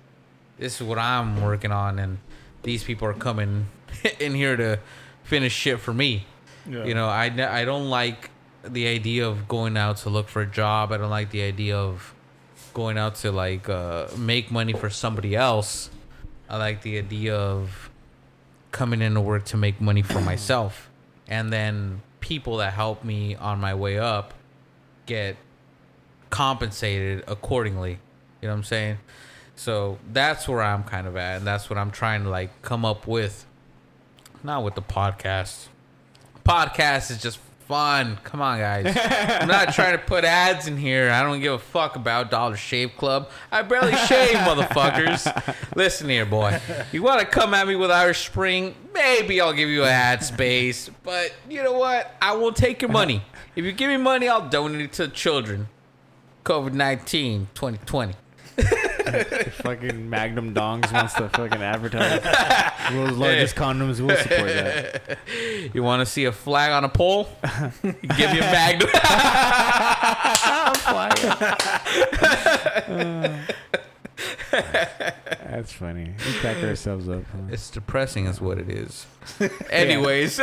This 0.59 0.81
is 0.81 0.87
what 0.87 0.99
I'm 0.99 1.43
working 1.43 1.73
on, 1.73 1.99
and 1.99 2.19
these 2.63 2.85
people 2.85 3.09
are 3.09 3.15
coming 3.15 3.67
in 4.21 4.35
here 4.35 4.57
to 4.57 4.79
finish 5.25 5.53
shit 5.53 5.81
for 5.81 5.93
me. 5.93 6.27
Yeah. 6.69 6.85
You 6.85 6.95
know, 6.95 7.09
I, 7.09 7.25
I 7.27 7.65
don't 7.65 7.91
like 7.91 8.31
the 8.63 8.87
idea 8.87 9.27
of 9.27 9.49
going 9.49 9.77
out 9.77 9.99
to 9.99 10.11
look 10.11 10.29
for 10.29 10.43
a 10.43 10.47
job. 10.47 10.93
I 10.93 10.99
don't 10.99 11.11
like 11.11 11.31
the 11.31 11.43
idea 11.43 11.77
of 11.77 12.15
going 12.75 12.99
out 12.99 13.17
to 13.17 13.33
like 13.33 13.69
uh, 13.69 14.07
make 14.17 14.51
money 14.51 14.73
for 14.73 14.91
somebody 14.91 15.35
else. 15.35 15.91
I 16.49 16.59
like 16.59 16.83
the 16.83 16.99
idea 16.99 17.35
of 17.35 17.91
coming 18.73 19.01
into 19.03 19.21
work 19.21 19.45
to 19.45 19.57
make 19.57 19.81
money 19.81 20.03
for 20.03 20.21
myself, 20.21 20.91
and 21.29 21.53
then 21.53 22.03
people 22.21 22.57
that 22.57 22.73
help 22.73 23.05
me 23.05 23.37
on 23.37 23.61
my 23.61 23.75
way 23.75 23.99
up 23.99 24.35
get 25.07 25.37
compensated 26.31 27.23
accordingly. 27.29 27.99
You 28.41 28.49
know 28.49 28.55
what 28.55 28.59
I'm 28.59 28.65
saying? 28.65 28.99
So 29.55 29.99
that's 30.13 30.49
where 30.49 30.63
I'm 30.63 30.83
kind 30.83 31.07
of 31.07 31.17
at, 31.17 31.39
and 31.39 31.47
that's 31.47 31.71
what 31.71 31.79
I'm 31.79 31.91
trying 31.91 32.25
to 32.25 32.31
like 32.31 32.63
come 32.63 32.85
up 32.85 33.07
with. 33.07 33.47
Not 34.43 34.65
with 34.65 34.75
the 34.75 34.83
podcast. 34.83 35.69
Podcast 36.45 37.13
is 37.13 37.23
just 37.23 37.39
fun. 37.67 38.19
Come 38.25 38.41
on, 38.41 38.59
guys. 38.59 38.87
I'm 39.41 39.49
not 39.49 39.75
trying 39.75 39.99
to 39.99 40.05
put 40.05 40.25
ads 40.25 40.67
in 40.67 40.77
here. 40.77 41.11
I 41.11 41.23
don't 41.23 41.41
give 41.41 41.53
a 41.53 41.59
fuck 41.59 41.97
about 41.97 42.31
Dollar 42.31 42.57
Shave 42.57 42.97
Club. 42.97 43.31
I 43.51 43.63
barely 43.63 43.95
shave, 43.97 44.37
motherfuckers. 44.39 45.57
Listen 45.77 46.09
here, 46.09 46.27
boy. 46.27 46.61
You 46.93 47.03
want 47.03 47.21
to 47.21 47.27
come 47.27 47.55
at 47.55 47.67
me 47.67 47.77
with 47.77 47.91
Irish 47.91 48.27
Spring? 48.27 48.75
Maybe 48.95 49.41
I'll 49.41 49.53
give 49.53 49.69
you 49.69 49.83
an 49.83 49.91
ad 49.91 50.23
space. 50.23 50.91
But 51.03 51.35
you 51.49 51.63
know 51.63 51.73
what? 51.73 52.15
I 52.21 52.35
won't 52.37 52.57
take 52.57 52.83
your 52.83 52.91
money. 52.91 53.23
If 53.57 53.65
you 53.65 53.73
give 53.73 53.89
me 53.89 53.97
money, 53.97 54.29
I'll 54.29 54.49
donate 54.49 54.81
it 54.81 54.93
to 54.95 55.07
the 55.07 55.13
children. 55.13 55.69
COVID 56.45 56.73
19 56.73 57.49
2020. 57.55 58.15
fucking 59.63 60.09
Magnum 60.09 60.55
Dongs 60.55 60.93
wants 60.93 61.15
to 61.15 61.29
fucking 61.29 61.63
advertise. 61.63 62.23
World's 62.95 63.17
largest 63.17 63.57
condoms. 63.57 64.01
We'll 64.01 64.17
support 64.17 64.49
that. 64.49 65.19
You 65.75 65.83
want 65.83 66.01
to 66.01 66.07
see 66.07 66.25
a 66.25 66.33
flag 66.33 66.73
on 66.73 66.85
a 66.85 66.89
pole? 66.89 67.29
give 67.73 68.33
me 68.33 68.39
a 68.39 68.41
magnum. 68.41 68.91
That's 74.51 75.73
funny. 75.73 76.15
We 76.27 76.33
crack 76.35 76.63
ourselves 76.63 77.09
up. 77.09 77.25
Huh? 77.33 77.39
It's 77.51 77.71
depressing, 77.71 78.27
is 78.27 78.41
what 78.41 78.59
it 78.59 78.69
is. 78.69 79.07
Anyways, 79.71 80.39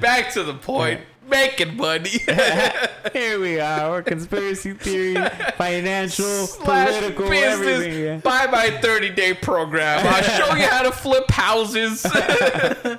back 0.00 0.32
to 0.32 0.42
the 0.42 0.54
point. 0.54 1.00
Making 1.28 1.76
money. 1.76 2.10
Here 3.12 3.40
we 3.40 3.58
are. 3.58 3.90
We're 3.90 4.02
conspiracy 4.02 4.74
theory, 4.74 5.16
financial, 5.56 6.46
Slash 6.46 6.88
political, 6.88 7.32
everything. 7.32 7.80
business. 7.80 7.96
Yeah. 7.96 8.16
Buy 8.18 8.46
my 8.50 8.70
30 8.80 9.10
day 9.10 9.34
program. 9.34 10.06
I'll 10.06 10.22
show 10.22 10.54
you 10.54 10.66
how 10.66 10.82
to 10.82 10.92
flip 10.92 11.30
houses. 11.30 12.04
yeah, 12.14 12.98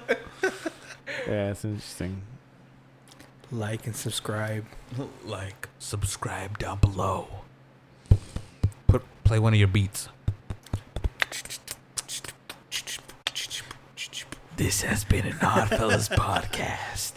it's 1.52 1.64
interesting. 1.64 2.22
Like 3.52 3.86
and 3.88 3.96
subscribe. 3.96 4.66
like, 5.26 5.70
subscribe 5.80 6.58
down 6.60 6.80
below. 6.80 7.28
Put 8.88 9.04
play 9.24 9.40
one 9.40 9.54
of 9.54 9.60
your 9.60 9.70
beats. 9.70 10.10
This 14.58 14.82
has 14.82 15.04
been 15.06 15.26
an 15.28 15.34
Oddfellas 15.34 16.10
podcast. 16.16 17.14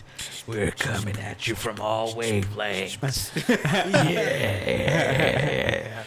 We're 0.51 0.73
coming 0.73 1.17
at 1.21 1.47
you 1.47 1.55
from 1.55 1.81
all 1.81 2.13
wavelengths. 2.15 3.31
yeah. 4.13 6.03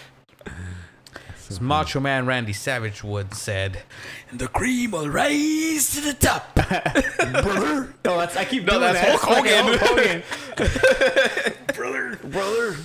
As 1.49 1.61
Macho 1.61 1.99
Man 2.02 2.26
Randy 2.26 2.52
Savage 2.52 3.03
once 3.06 3.40
said, 3.40 3.84
"And 4.30 4.40
the 4.40 4.48
cream 4.49 4.91
will 4.91 5.07
rise 5.10 5.91
to 5.94 6.02
the 6.02 6.14
top." 6.14 6.53
Brother. 6.56 7.94
Oh, 8.03 8.18
that's 8.18 8.36
I 8.36 8.44
keep 8.44 8.65
No, 8.65 8.80
doing 8.80 8.94
that's 8.94 8.99
that. 8.99 9.20
Hulk 9.22 9.45
Hogan. 9.45 9.78
Hogan. 9.80 11.56
brother, 11.76 12.18
brother. 12.28 12.76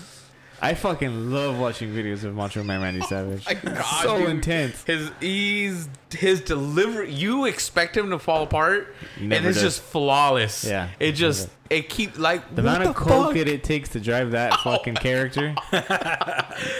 I 0.61 0.75
fucking 0.75 1.31
love 1.31 1.59
watching 1.59 1.91
videos 1.95 2.25
of 2.25 2.35
Macho 2.35 2.65
Man 2.65 2.83
Randy 2.83 3.01
Savage. 3.09 3.45
Oh 3.49 3.55
my 3.63 3.73
God, 3.73 4.03
so 4.03 4.19
dude. 4.19 4.29
intense. 4.31 4.83
His 4.85 5.11
he's 5.21 5.89
his 6.11 6.41
delivery. 6.41 7.13
You 7.13 7.45
expect 7.45 7.97
him 7.97 8.11
to 8.11 8.19
fall 8.19 8.43
apart, 8.43 8.95
and 9.21 9.33
it's 9.33 9.45
does. 9.45 9.61
just 9.61 9.81
flawless. 9.83 10.65
Yeah. 10.65 10.89
it 10.99 11.13
just 11.13 11.49
it 11.71 11.89
keep 11.89 12.19
like 12.19 12.55
The 12.55 12.63
amount 12.63 12.85
of 12.85 12.97
coke 12.97 13.35
that 13.35 13.47
it 13.49 13.63
takes 13.63 13.91
to 13.91 14.01
drive 14.01 14.33
that 14.33 14.55
fucking 14.65 14.97
character. 14.97 15.55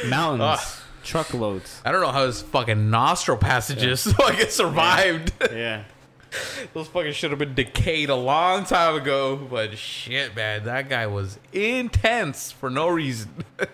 Mountains, 0.09 0.43
Ugh. 0.61 0.61
truckloads. 1.05 1.81
I 1.85 1.93
don't 1.93 2.01
know 2.01 2.11
how 2.13 2.27
his 2.27 2.43
fucking 2.43 2.91
nostril 2.91 3.37
passages 3.39 4.07
like 4.19 4.41
it 4.41 4.53
survived. 4.53 5.33
Yeah. 5.53 5.85
Those 6.75 6.89
fucking 6.89 7.13
should 7.13 7.31
have 7.31 7.39
been 7.39 7.55
decayed 7.55 8.11
a 8.11 8.15
long 8.17 8.65
time 8.65 8.97
ago. 8.97 9.37
But 9.37 9.77
shit, 9.79 10.35
man, 10.37 10.65
that 10.65 10.89
guy 10.89 11.07
was 11.07 11.39
intense 11.53 12.53
for 12.53 12.69
no 12.71 12.89
reason. 12.89 13.45
I 13.61 13.67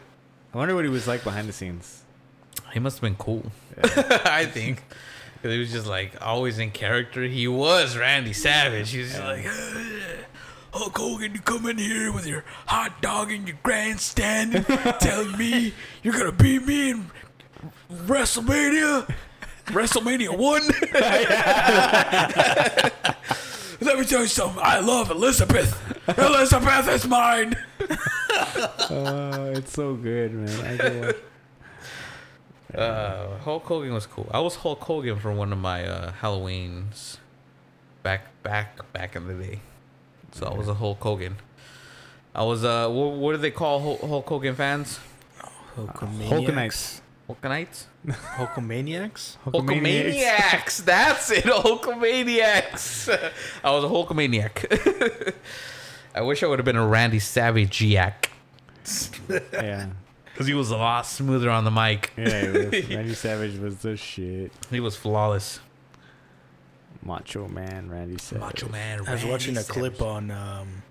wonder 0.58 0.74
what 0.74 0.84
he 0.84 0.90
was 0.90 1.08
like 1.08 1.24
behind 1.24 1.48
the 1.48 1.52
scenes. 1.52 2.02
He 2.72 2.78
must 2.80 2.96
have 2.98 3.02
been 3.02 3.16
cool. 3.16 3.50
I 3.82 4.46
think. 4.46 4.82
'Cause 5.42 5.52
he 5.52 5.58
was 5.58 5.70
just 5.72 5.86
like 5.86 6.12
always 6.22 6.58
in 6.58 6.70
character. 6.70 7.22
He 7.24 7.46
was 7.46 7.98
Randy 7.98 8.32
Savage. 8.32 8.90
He 8.92 9.00
was 9.00 9.10
just 9.10 9.20
like, 9.22 9.44
Hulk 10.72 10.96
Hogan, 10.96 11.34
you 11.34 11.40
come 11.40 11.66
in 11.66 11.76
here 11.76 12.10
with 12.12 12.26
your 12.26 12.44
hot 12.66 13.02
dog 13.02 13.30
and 13.30 13.46
your 13.46 13.58
grandstand 13.62 14.54
and 14.54 14.66
tell 15.00 15.24
me 15.36 15.74
you're 16.02 16.14
going 16.14 16.26
to 16.26 16.32
beat 16.32 16.64
me 16.64 16.90
in 16.92 17.10
WrestleMania? 17.92 19.12
WrestleMania 19.66 20.36
1? 20.36 20.62
Let 23.80 23.98
me 23.98 24.04
tell 24.04 24.22
you 24.22 24.28
something. 24.28 24.60
I 24.62 24.80
love 24.80 25.10
Elizabeth. 25.10 25.80
Elizabeth 26.18 26.88
is 26.88 27.06
mine. 27.06 27.56
Oh, 28.90 29.52
it's 29.54 29.72
so 29.72 29.94
good, 29.94 30.32
man. 30.32 30.64
I 30.64 30.76
can 30.76 31.14
Uh, 32.80 33.38
Hulk 33.38 33.64
Hogan 33.64 33.94
was 33.94 34.06
cool. 34.06 34.28
I 34.32 34.40
was 34.40 34.56
Hulk 34.56 34.80
Hogan 34.80 35.18
for 35.18 35.32
one 35.32 35.52
of 35.52 35.58
my 35.58 35.84
uh, 35.86 36.12
Halloweens 36.20 37.18
back 38.02 38.26
back 38.42 38.92
back 38.92 39.14
in 39.16 39.26
the 39.28 39.34
day. 39.34 39.60
So 40.32 40.46
I 40.46 40.54
was 40.54 40.68
a 40.68 40.74
Hulk 40.74 41.00
Hogan. 41.00 41.36
I 42.34 42.42
was 42.42 42.64
uh, 42.64 42.88
what, 42.88 43.12
what 43.12 43.32
do 43.32 43.38
they 43.38 43.52
call 43.52 43.80
Hulk, 43.80 44.00
Hulk 44.00 44.26
Hogan 44.28 44.54
fans? 44.56 44.98
Hulkanites. 45.76 47.00
Hulkanites? 47.28 47.84
Hulkamaniacs? 48.06 49.36
Hulkamaniacs. 49.46 50.84
That's 50.84 51.30
it. 51.30 51.44
Hulkamaniacs. 51.44 53.32
I 53.62 53.70
was 53.70 53.84
a 53.84 53.88
Hulkamaniac. 53.88 55.34
I 56.14 56.20
wish 56.22 56.42
I 56.42 56.46
would 56.46 56.58
have 56.58 56.66
been 56.66 56.76
a 56.76 56.86
Randy 56.86 57.18
Savage 57.18 57.80
yak 57.82 58.30
Yeah. 59.28 59.88
because 60.26 60.46
he 60.46 60.54
was 60.54 60.70
a 60.70 60.76
lot 60.76 61.06
smoother 61.06 61.50
on 61.50 61.64
the 61.64 61.70
mic. 61.70 62.12
Yeah. 62.16 62.26
Randy 62.96 63.14
Savage 63.14 63.58
was 63.58 63.78
the 63.78 63.96
shit. 63.96 64.52
He 64.70 64.80
was 64.80 64.96
flawless. 64.96 65.60
Macho 67.02 67.48
Man 67.48 67.90
Randy 67.90 68.18
Savage. 68.18 68.40
Macho 68.62 68.68
Man. 68.68 68.98
Randy 68.98 69.10
I 69.10 69.14
was 69.14 69.24
watching 69.24 69.54
a 69.56 69.60
Randy 69.60 69.72
clip 69.72 70.00
on 70.02 70.30
um, 70.30 70.82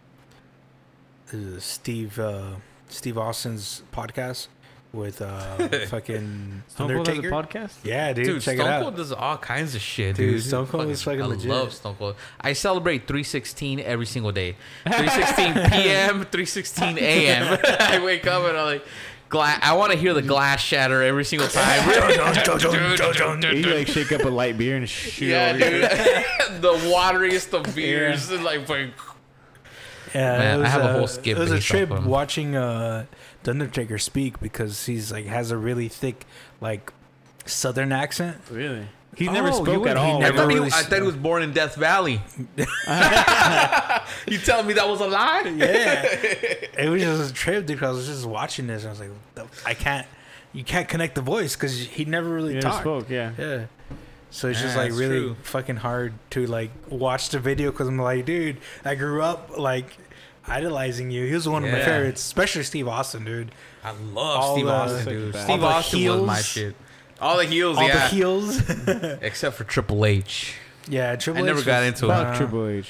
uh, 1.34 1.60
Steve 1.60 2.20
uh, 2.20 2.56
Steve 2.90 3.18
Austin's 3.18 3.84
podcast 3.94 4.48
with 4.94 5.22
uh, 5.24 5.58
fucking 5.88 6.64
Stone 6.68 6.94
Cold 6.94 7.08
has 7.08 7.18
a 7.18 7.20
Undertaker. 7.20 7.32
podcast? 7.60 7.74
Yeah, 7.84 8.14
dude, 8.14 8.26
Dude, 8.26 8.42
check 8.44 8.58
Stone 8.58 8.68
it 8.68 8.72
out. 8.72 8.82
Cold 8.84 8.96
does 8.96 9.12
all 9.12 9.38
kinds 9.38 9.74
of 9.76 9.82
shit, 9.82 10.16
Dude, 10.16 10.36
dude. 10.36 10.44
Stone 10.44 10.68
Cold 10.68 10.88
is 10.90 11.02
fucking 11.02 11.22
I 11.22 11.26
legit. 11.26 11.50
love 11.50 11.74
Stone 11.74 11.96
Cold. 11.98 12.16
I 12.40 12.54
celebrate 12.54 13.08
316 13.08 13.80
every 13.80 14.06
single 14.06 14.32
day. 14.32 14.56
316 14.84 15.54
p.m., 15.72 16.10
316 16.26 16.98
a.m. 17.00 17.60
I 17.80 18.04
wake 18.06 18.28
up 18.28 18.44
and 18.48 18.56
I'm 18.58 18.66
like, 18.66 18.86
gla- 19.30 19.58
I 19.62 19.74
want 19.74 19.92
to 19.94 19.98
hear 19.98 20.14
the 20.14 20.22
glass 20.22 20.62
shatter 20.62 21.02
every 21.02 21.26
single 21.26 21.48
time. 21.48 21.90
You 21.90 23.64
like 23.74 23.88
shake 23.88 24.12
up 24.12 24.22
a 24.24 24.30
light 24.30 24.58
beer 24.60 24.78
and 24.78 24.88
shoot 24.88 25.26
yeah, 25.28 25.54
dude. 25.54 26.62
the 26.62 26.74
wateriest 26.74 27.52
of 27.54 27.76
beers. 27.76 28.30
and 28.30 28.44
Like, 28.44 28.68
fucking- 28.68 28.92
Yeah, 30.14 30.38
Man, 30.38 30.60
it 30.60 30.66
I 30.66 30.70
have 30.70 30.82
a 30.82 30.86
uh, 30.86 30.98
whole 31.00 31.08
skip 31.08 31.38
It 31.38 31.40
was 31.40 31.52
a 31.52 31.60
trip 31.60 31.90
watching 31.90 32.56
uh, 32.56 33.06
the 33.44 33.52
Undertaker 33.52 33.98
speak 33.98 34.40
because 34.40 34.86
he's 34.86 35.12
like 35.12 35.26
has 35.26 35.52
a 35.52 35.58
really 35.58 35.88
thick 35.88 36.26
like 36.62 36.92
Southern 37.46 37.92
accent. 37.92 38.38
Really? 38.50 38.88
He 39.16 39.28
never 39.28 39.50
Oh, 39.50 39.64
spoke 39.64 39.86
at 39.86 39.96
he 39.98 40.02
all. 40.04 40.18
I 40.18 40.20
never 40.22 40.38
thought, 40.38 40.50
he, 40.50 40.56
really 40.56 40.72
I 40.72 40.78
s- 40.80 40.88
thought 40.88 41.00
he 41.00 41.06
was 41.06 41.16
born 41.16 41.44
in 41.44 41.54
Death 41.54 41.76
Valley. 41.76 42.20
you 44.28 44.38
telling 44.40 44.66
me 44.68 44.74
that 44.74 44.88
was 44.88 45.02
a 45.02 45.08
lie? 45.08 45.42
Yeah, 45.56 46.02
it 46.04 46.90
was 46.90 47.02
just 47.02 47.32
a 47.32 47.34
trip 47.34 47.66
because 47.68 47.84
I 47.90 47.92
was 47.92 48.08
just 48.08 48.26
watching 48.26 48.68
this 48.68 48.84
and 48.84 48.90
I 48.90 48.92
was 48.92 49.00
like, 49.00 49.48
I 49.66 49.74
can't, 49.76 50.08
you 50.52 50.64
can't 50.64 50.88
connect 50.88 51.16
the 51.16 51.22
voice 51.22 51.56
because 51.56 51.80
he 51.80 52.06
never 52.06 52.30
really 52.30 52.50
He 52.50 52.60
never 52.60 52.68
talked. 52.68 52.82
spoke. 52.82 53.10
Yeah. 53.10 53.32
Yeah. 53.38 53.66
So 54.32 54.48
it's 54.50 54.60
just 54.62 54.76
like 54.76 54.92
really 54.94 55.20
true. 55.20 55.36
fucking 55.44 55.76
hard 55.76 56.14
to 56.32 56.48
like 56.48 56.72
watch 56.90 57.30
the 57.30 57.38
video 57.40 57.70
because 57.72 57.88
I'm 57.88 58.00
like, 58.00 58.26
dude, 58.26 58.58
I 58.84 58.96
grew 58.96 59.22
up 59.22 59.60
like 59.60 59.96
idolizing 60.48 61.12
you. 61.12 61.26
He 61.26 61.34
was 61.34 61.48
one 61.48 61.64
of 61.64 61.72
my 61.72 61.80
Yeah. 61.80 61.86
favorites, 61.86 62.22
especially 62.22 62.64
Steve 62.64 62.88
Austin, 62.88 63.26
dude. 63.26 63.52
I 63.84 63.92
love 63.92 64.18
All 64.18 64.54
Steve 64.56 64.66
the- 64.66 64.72
Austin, 64.72 65.08
all 65.08 65.14
dude. 65.14 65.34
the 65.34 65.44
Steve 65.44 65.64
Austin 65.64 66.06
was 66.08 66.22
my 66.22 66.34
heels. 66.36 66.46
shit. 66.46 66.76
All 67.22 67.38
the 67.38 67.46
heels, 67.46 67.78
yeah. 67.78 67.82
All 67.84 67.88
yeah. 67.90 68.08
the 68.10 68.16
heels. 68.16 68.70
Except 69.22 69.56
for 69.56 69.64
Triple 69.64 70.06
H. 70.06 70.56
yeah, 70.88 71.16
Triple 71.16 71.44
I 71.44 71.46
never 71.46 71.60
H 71.60 71.66
got 71.66 71.80
was- 71.80 71.88
into 71.88 72.08
Fuck 72.08 72.36
it. 72.36 72.38
Triple 72.38 72.68
H. 72.68 72.90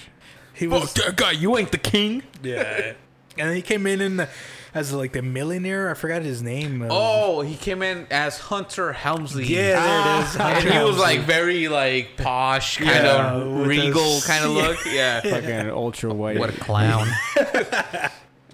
He 0.56 0.68
was 0.68 0.94
that 0.94 1.16
guy, 1.16 1.32
you 1.32 1.58
ain't 1.58 1.72
the 1.72 1.78
king. 1.80 2.24
yeah, 2.44 2.94
and 3.38 3.50
then 3.50 3.56
he 3.56 3.62
came 3.64 3.88
in 3.88 4.02
in 4.02 4.18
the, 4.18 4.30
as 4.74 4.92
like 4.94 5.12
the 5.14 5.22
millionaire. 5.22 5.90
I 5.90 5.94
forgot 5.94 6.22
his 6.24 6.42
name. 6.42 6.82
Uh, 6.82 6.88
Oh, 6.92 7.42
he 7.42 7.56
came 7.56 7.82
in 7.84 8.08
as 8.12 8.38
Hunter 8.40 8.94
Helmsley. 8.94 9.46
yeah, 9.46 9.82
there 9.84 10.22
it 10.22 10.26
is. 10.26 10.36
And 10.68 10.74
he 10.74 10.84
was 10.84 10.98
like 10.98 11.22
very 11.22 11.68
like 11.68 12.18
posh, 12.18 12.78
kind 12.78 12.90
Yeah, 12.90 13.34
of 13.36 13.68
regal 13.68 14.20
the- 14.20 14.24
kind 14.28 14.46
of 14.46 14.52
look. 14.56 14.78
Yeah. 14.86 15.22
Fucking 15.30 15.70
ultra 15.72 16.14
white. 16.14 16.38
What 16.40 16.50
a 16.50 16.60
clown. 16.60 17.08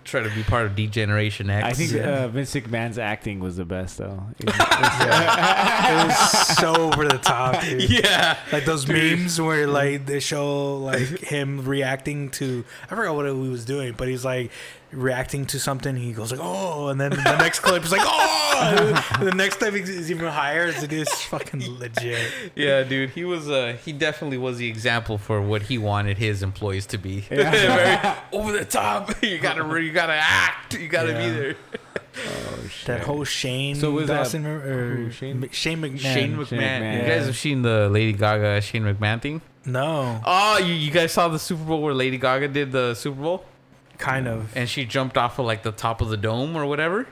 Try 0.06 0.24
to 0.24 0.30
be 0.34 0.42
part 0.42 0.66
of 0.66 0.76
D 0.76 0.88
Generation 0.88 1.52
X. 1.52 1.64
I 1.68 1.74
think 1.74 1.92
Yeah. 1.92 2.24
uh, 2.24 2.28
Vince 2.30 2.52
McMahon's 2.56 2.98
acting 2.98 3.40
was 3.42 3.58
the 3.58 3.66
best 3.66 4.00
though. 4.00 4.24
it 4.40 4.48
was 6.08 6.58
so 6.58 6.74
over 6.92 7.06
the 7.08 7.20
top, 7.20 7.62
dude. 7.62 7.90
yeah. 7.90 8.38
Like 8.52 8.66
those 8.66 8.88
memes 8.88 9.40
where 9.40 9.68
like 9.68 10.08
they 10.08 10.20
show 10.20 10.78
like 10.78 11.00
him 11.20 11.64
reacting 11.64 12.30
to 12.32 12.66
I 12.90 12.96
forgot 12.96 13.16
what 13.16 13.26
he 13.28 13.32
was 13.34 13.66
doing, 13.66 13.94
but 13.96 14.08
he's 14.08 14.26
like 14.26 14.52
reacting 14.92 15.46
to 15.48 15.60
something. 15.60 15.96
He 15.96 16.14
goes 16.14 16.32
like, 16.32 16.42
"Oh," 16.42 16.88
and 16.90 17.00
then 17.00 17.12
the 17.12 17.38
next 17.38 17.60
clip 17.60 17.84
is 17.84 17.92
like, 17.92 18.02
"Oh." 18.04 18.46
The 19.20 19.32
next 19.32 19.60
time 19.60 19.74
he's 19.76 20.12
even 20.12 20.28
higher. 20.28 20.68
It's, 20.68 20.84
it's 20.84 21.22
fucking 21.24 21.62
legit. 21.80 22.32
Yeah, 22.56 22.84
dude, 22.84 23.12
he 23.12 23.24
was 23.26 23.50
uh 23.50 23.78
he 23.84 23.92
definitely 23.94 24.38
was 24.38 24.58
the 24.58 24.68
example 24.68 25.18
for 25.18 25.42
what 25.42 25.64
he 25.64 25.78
wanted 25.78 26.18
his 26.18 26.44
employees 26.44 26.86
to 26.88 26.98
be. 26.98 27.26
Yeah. 27.32 27.52
Very 28.32 28.42
over 28.42 28.52
the 28.52 28.66
top. 28.66 29.12
You 29.24 29.38
gotta 29.40 29.82
you 29.82 29.92
gotta 29.92 30.14
act. 30.14 30.74
You 30.80 30.88
gotta 30.88 31.14
be 31.14 31.30
there. 31.30 31.56
Oh 32.18 32.68
shit. 32.70 32.88
That 32.88 33.02
whole 33.02 33.24
Shane 33.24 33.76
So 33.76 33.92
was 33.92 34.08
that- 34.08 34.18
Dawson 34.18 34.46
or 34.46 34.60
who, 34.96 35.12
Shane? 35.12 35.42
Shane 35.42 35.52
Shane 35.52 35.82
McMahon. 35.82 36.00
Shane 36.00 36.36
McMahon. 36.38 36.60
McMahon. 36.82 37.02
You 37.02 37.08
guys 37.08 37.26
have 37.28 37.38
seen 37.38 37.62
the 37.62 37.90
Lady 37.90 38.14
Gaga 38.14 38.62
Shane 38.62 38.84
McMahon 38.84 39.22
thing? 39.22 39.42
No, 39.66 40.22
Oh, 40.26 40.58
you, 40.58 40.74
you 40.74 40.90
guys 40.92 41.12
saw 41.12 41.28
the 41.28 41.38
Super 41.40 41.64
Bowl 41.64 41.82
where 41.82 41.94
Lady 41.94 42.18
Gaga 42.18 42.48
did 42.48 42.72
the 42.72 42.94
Super 42.96 43.22
Bowl 43.22 43.46
kind 44.00 44.28
of. 44.28 44.56
and 44.58 44.68
she 44.68 44.86
jumped 44.86 45.18
off 45.18 45.38
of 45.38 45.46
like 45.46 45.62
the 45.62 45.72
top 45.72 46.02
of 46.02 46.10
the 46.10 46.18
dome 46.18 46.56
or 46.56 46.66
whatever? 46.66 47.06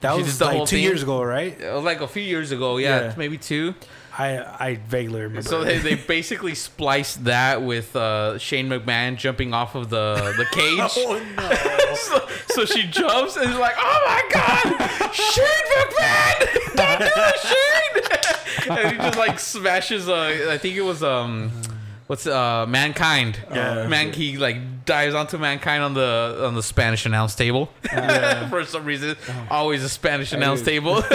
That 0.00 0.16
She 0.16 0.22
was 0.22 0.38
the 0.38 0.46
like 0.46 0.56
whole 0.56 0.66
two 0.66 0.76
thing? 0.76 0.82
years 0.84 1.02
ago, 1.02 1.22
right? 1.22 1.58
It 1.58 1.72
was 1.72 1.84
like 1.84 2.00
a 2.00 2.08
few 2.08 2.22
years 2.22 2.50
ago, 2.50 2.76
yeah, 2.78 3.00
Yeah. 3.04 3.14
maybe 3.16 3.38
two. 3.38 3.74
I 4.16 4.38
I 4.68 4.74
vaguely 4.86 5.22
remember. 5.22 5.42
So 5.48 5.64
they, 5.64 5.78
they 5.78 5.94
basically 5.96 6.54
spliced 6.68 7.24
that 7.24 7.62
with 7.62 7.96
uh, 7.96 8.38
Shane 8.38 8.68
McMahon 8.68 9.16
jumping 9.16 9.52
off 9.54 9.74
of 9.74 9.90
the 9.90 10.34
the 10.36 10.44
cage. 10.52 10.78
oh 10.98 11.22
no! 11.36 11.94
so, 11.94 12.28
so 12.48 12.64
she 12.64 12.86
jumps 12.86 13.36
and 13.36 13.50
is 13.50 13.56
like, 13.58 13.74
"Oh 13.76 14.04
my 14.06 14.22
god, 14.30 15.12
Shane 15.12 15.66
McMahon! 15.74 16.76
Don't 16.76 16.98
do 17.00 17.12
it, 17.16 18.68
Shane!" 18.68 18.78
and 18.78 18.90
he 18.92 18.96
just 18.98 19.18
like 19.18 19.38
smashes. 19.40 20.08
Uh, 20.08 20.48
I 20.50 20.58
think 20.58 20.76
it 20.76 20.82
was 20.82 21.02
um, 21.02 21.50
what's 22.06 22.26
uh, 22.26 22.66
mankind. 22.66 23.38
Yeah. 23.50 23.86
man. 23.88 24.12
He 24.12 24.36
like 24.36 24.84
dives 24.84 25.14
onto 25.14 25.38
mankind 25.38 25.82
on 25.82 25.94
the 25.94 26.42
on 26.44 26.54
the 26.54 26.62
Spanish 26.62 27.06
announce 27.06 27.34
table 27.34 27.70
for 28.50 28.64
some 28.64 28.84
reason. 28.84 29.16
Always 29.50 29.82
a 29.82 29.88
Spanish 29.88 30.32
announce 30.32 30.62
table. 30.62 30.96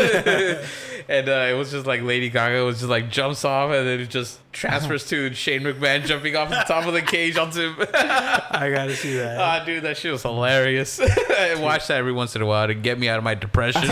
and 1.08 1.30
uh, 1.30 1.48
it 1.50 1.58
was 1.58 1.72
just 1.72 1.86
like 1.86 2.02
Lady 2.02 2.30
Gaga 2.30 2.64
was 2.64 2.78
just 2.80 2.90
like 2.90 3.10
jumps 3.10 3.46
off 3.46 3.72
and 3.72 3.88
then 3.88 4.00
it 4.00 4.10
just 4.10 4.40
transfers 4.52 5.08
to 5.10 5.34
Shane 5.34 5.62
McMahon 5.62 6.06
jumping 6.06 6.36
off 6.36 6.50
the 6.50 6.64
top 6.68 6.86
of 6.86 6.94
the 6.94 7.02
cage 7.02 7.38
onto. 7.38 7.74
I 7.80 8.72
gotta 8.74 8.96
see 8.96 9.16
that. 9.18 9.40
Ah, 9.40 9.64
dude, 9.66 9.84
that 9.84 9.98
shit 9.98 10.12
was 10.12 10.24
hilarious. 10.24 11.00
I 11.00 11.56
watch 11.60 11.88
that 11.88 11.98
every 11.98 12.14
once 12.14 12.36
in 12.36 12.42
a 12.42 12.46
while 12.46 12.68
to 12.68 12.74
get 12.74 13.00
me 13.00 13.08
out 13.08 13.18
of 13.18 13.24
my 13.24 13.36
depression. 13.36 13.88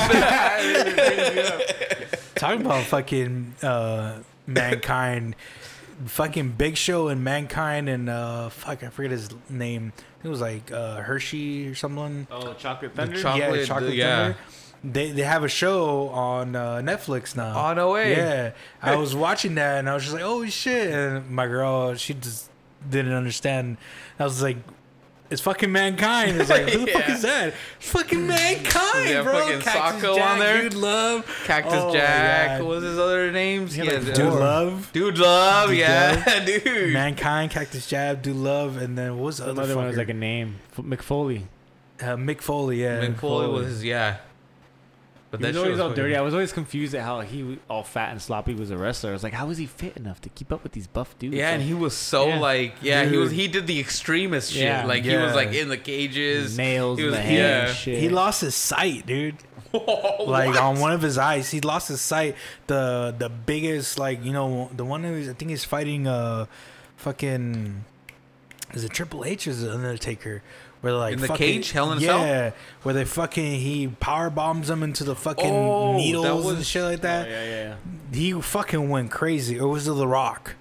Talking 2.36 2.62
about 2.62 2.84
fucking 2.86 3.56
uh, 3.64 4.20
mankind, 4.46 5.36
fucking 6.06 6.52
Big 6.52 6.78
Show 6.78 7.08
and 7.08 7.24
mankind 7.24 7.90
and 7.90 8.10
uh, 8.10 8.50
fuck, 8.50 8.84
I 8.84 8.90
forget 8.90 9.12
his 9.12 9.30
name. 9.50 9.94
It 10.24 10.28
was 10.28 10.42
like 10.42 10.72
uh, 10.72 10.98
Hershey 11.02 11.68
or 11.70 11.76
someone. 11.76 12.28
Oh, 12.32 12.54
Chocolate 12.54 12.96
The 12.96 13.02
Thunder. 13.06 13.22
choc- 13.22 13.38
yeah, 13.38 13.46
Chocolate, 13.48 13.68
Chocolate 13.68 13.94
yeah. 13.96 14.18
Thunder. 14.34 14.38
They 14.84 15.12
they 15.12 15.24
have 15.24 15.44
a 15.44 15.48
show 15.50 16.10
on 16.10 16.56
uh, 16.56 16.76
Netflix 16.78 17.36
now. 17.36 17.70
oh 17.70 17.74
no 17.74 17.92
way! 17.94 18.16
Yeah, 18.16 18.52
I 18.82 18.96
was 18.96 19.16
watching 19.16 19.56
that 19.56 19.80
and 19.80 19.90
I 19.90 19.96
was 19.96 20.04
just 20.04 20.14
like, 20.14 20.24
"Oh 20.24 20.46
shit!" 20.46 20.92
And 20.92 21.32
my 21.32 21.48
girl, 21.48 21.96
she 21.96 22.14
just 22.14 22.52
didn't 22.88 23.14
understand. 23.14 23.78
I 24.20 24.24
was 24.24 24.42
like, 24.44 24.58
"It's 25.30 25.42
fucking 25.42 25.72
mankind." 25.72 26.40
It's 26.40 26.50
like, 26.50 26.70
who 26.70 26.86
the 26.86 26.92
fuck 26.92 27.10
is 27.10 27.22
that? 27.24 27.54
It's 27.80 27.90
fucking 27.90 28.26
mankind, 28.28 29.10
Yeah, 29.10 29.24
bro. 29.24 29.40
fucking 29.40 29.62
Cactus 29.62 30.02
Socko 30.04 30.16
Jack, 30.16 30.30
on 30.32 30.40
there. 30.40 30.62
Dude 30.64 30.74
Love, 30.76 31.42
Cactus 31.46 31.74
Oh, 31.76 31.88
my 31.88 31.94
Jack. 31.94 32.48
God. 32.60 32.60
What 32.62 32.70
was 32.76 32.84
his 32.84 32.98
other 33.00 33.32
names? 33.32 33.74
He 33.74 33.86
had, 33.86 33.94
like, 33.94 34.08
Yeah, 34.08 34.14
Dude 34.14 34.34
Love, 34.34 34.90
Dude 34.94 35.18
Love. 35.18 35.70
Dude 35.70 35.78
yeah, 35.80 36.46
dude. 36.46 36.94
mankind, 36.94 37.52
Cactus 37.52 37.88
Jack, 37.88 38.22
Dude 38.22 38.36
Love, 38.36 38.78
and 38.78 38.98
then 38.98 39.18
what 39.18 39.26
was 39.26 39.38
the 39.38 39.46
The 39.46 39.52
other 39.52 39.62
other 39.64 39.76
one 39.76 39.88
was 39.88 39.98
like 39.98 40.10
a 40.10 40.14
name. 40.14 40.56
F- 40.78 40.84
Mick 40.86 41.02
Foley. 41.02 41.48
uh, 42.02 42.16
Mick 42.16 42.42
Foley. 42.42 42.82
Yeah, 42.84 43.02
Mick 43.06 43.18
Foley 43.20 43.48
was 43.48 43.84
yeah. 43.84 44.18
But 45.30 45.42
He 45.42 45.46
was 45.48 45.56
that 45.56 45.60
always 45.60 45.76
shit 45.78 45.82
all 45.82 45.94
dirty. 45.94 46.16
I 46.16 46.22
was 46.22 46.34
always 46.34 46.54
confused 46.54 46.96
at 46.96 47.02
how 47.02 47.20
he 47.20 47.60
all 47.70 47.84
fat 47.84 48.12
and 48.12 48.22
sloppy 48.22 48.54
was 48.54 48.72
a 48.72 48.78
wrestler. 48.78 49.10
I 49.10 49.14
was 49.14 49.24
like, 49.24 49.34
how 49.34 49.50
is 49.50 49.58
he 49.58 49.66
fit 49.66 49.98
enough 49.98 50.22
to 50.22 50.30
keep 50.30 50.54
up 50.54 50.64
with 50.64 50.72
these 50.72 50.88
buff 50.88 51.20
dudes? 51.20 51.36
Yeah, 51.36 51.52
and 51.52 51.62
he 51.62 51.74
was 51.74 51.96
so 51.98 52.28
Yeah. 52.30 52.40
like 52.40 52.76
yeah, 52.82 53.04
he 53.06 53.18
was 53.18 53.30
Dude. 53.32 53.40
he 53.40 53.48
did 53.50 53.68
the 53.68 53.78
extremist 53.80 54.54
shit. 54.54 54.64
Yeah. 54.64 54.86
like 54.86 55.04
he 55.04 55.12
Yeah. 55.12 55.26
was 55.26 55.36
like 55.36 55.54
in 55.54 55.68
the 55.68 55.76
cages. 55.78 56.58
nails 56.58 56.98
he 57.00 57.04
in 57.06 57.12
was- 57.12 57.18
the 57.20 57.24
head 57.26 57.38
yeah. 57.38 57.68
and 57.68 57.76
shit. 57.76 58.00
He 58.00 58.08
lost 58.08 58.40
his 58.42 58.56
sight, 58.56 59.06
dude. 59.06 59.36
like 59.74 60.28
like 60.48 60.62
on 60.62 60.80
one 60.80 60.94
of 60.94 61.02
his 61.02 61.18
eyes, 61.18 61.52
he 61.52 61.60
lost 61.60 61.90
his 61.90 62.00
sight. 62.00 62.36
The 62.68 63.14
the 63.18 63.28
biggest, 63.28 64.00
like 64.00 64.24
you 64.24 64.32
know, 64.32 64.70
the 64.74 64.86
one 64.86 65.04
who's 65.04 65.28
I 65.28 65.34
think 65.34 65.52
he's 65.52 65.66
fighting 65.66 66.08
uh, 66.08 66.46
fucking, 66.96 67.84
is 68.74 68.86
it 68.86 68.92
Triple 68.92 69.26
H 69.26 69.46
or 69.46 69.52
is 69.52 69.64
it 69.64 69.70
Undertaker? 69.72 70.42
Where 70.82 70.94
they're 70.94 71.00
like 71.00 71.14
In 71.14 71.22
the 71.22 71.28
fucking, 71.28 71.46
cage, 71.48 71.72
Hell 71.72 71.92
in 71.92 71.98
a 71.98 72.02
Cell? 72.02 72.20
yeah, 72.20 72.52
where 72.84 72.94
they 72.94 73.04
fucking 73.06 73.60
he 73.60 73.88
power 74.00 74.30
bombs 74.30 74.70
him 74.70 74.84
into 74.84 75.04
the 75.04 75.16
fucking 75.16 75.52
Oh, 75.52 75.94
that 75.94 75.98
needles 75.98 76.52
and 76.52 76.64
shit 76.66 76.84
like 76.84 77.00
Oh, 77.00 77.02
that. 77.02 77.30
yeah, 77.30 77.44
yeah, 77.44 77.64
yeah. 77.64 77.76
He 78.18 78.32
fucking 78.42 78.88
went 78.90 79.10
crazy. 79.12 79.60
Or 79.60 79.68
was 79.70 79.88
it 79.88 79.94
The 79.94 80.08
Rock? 80.08 80.56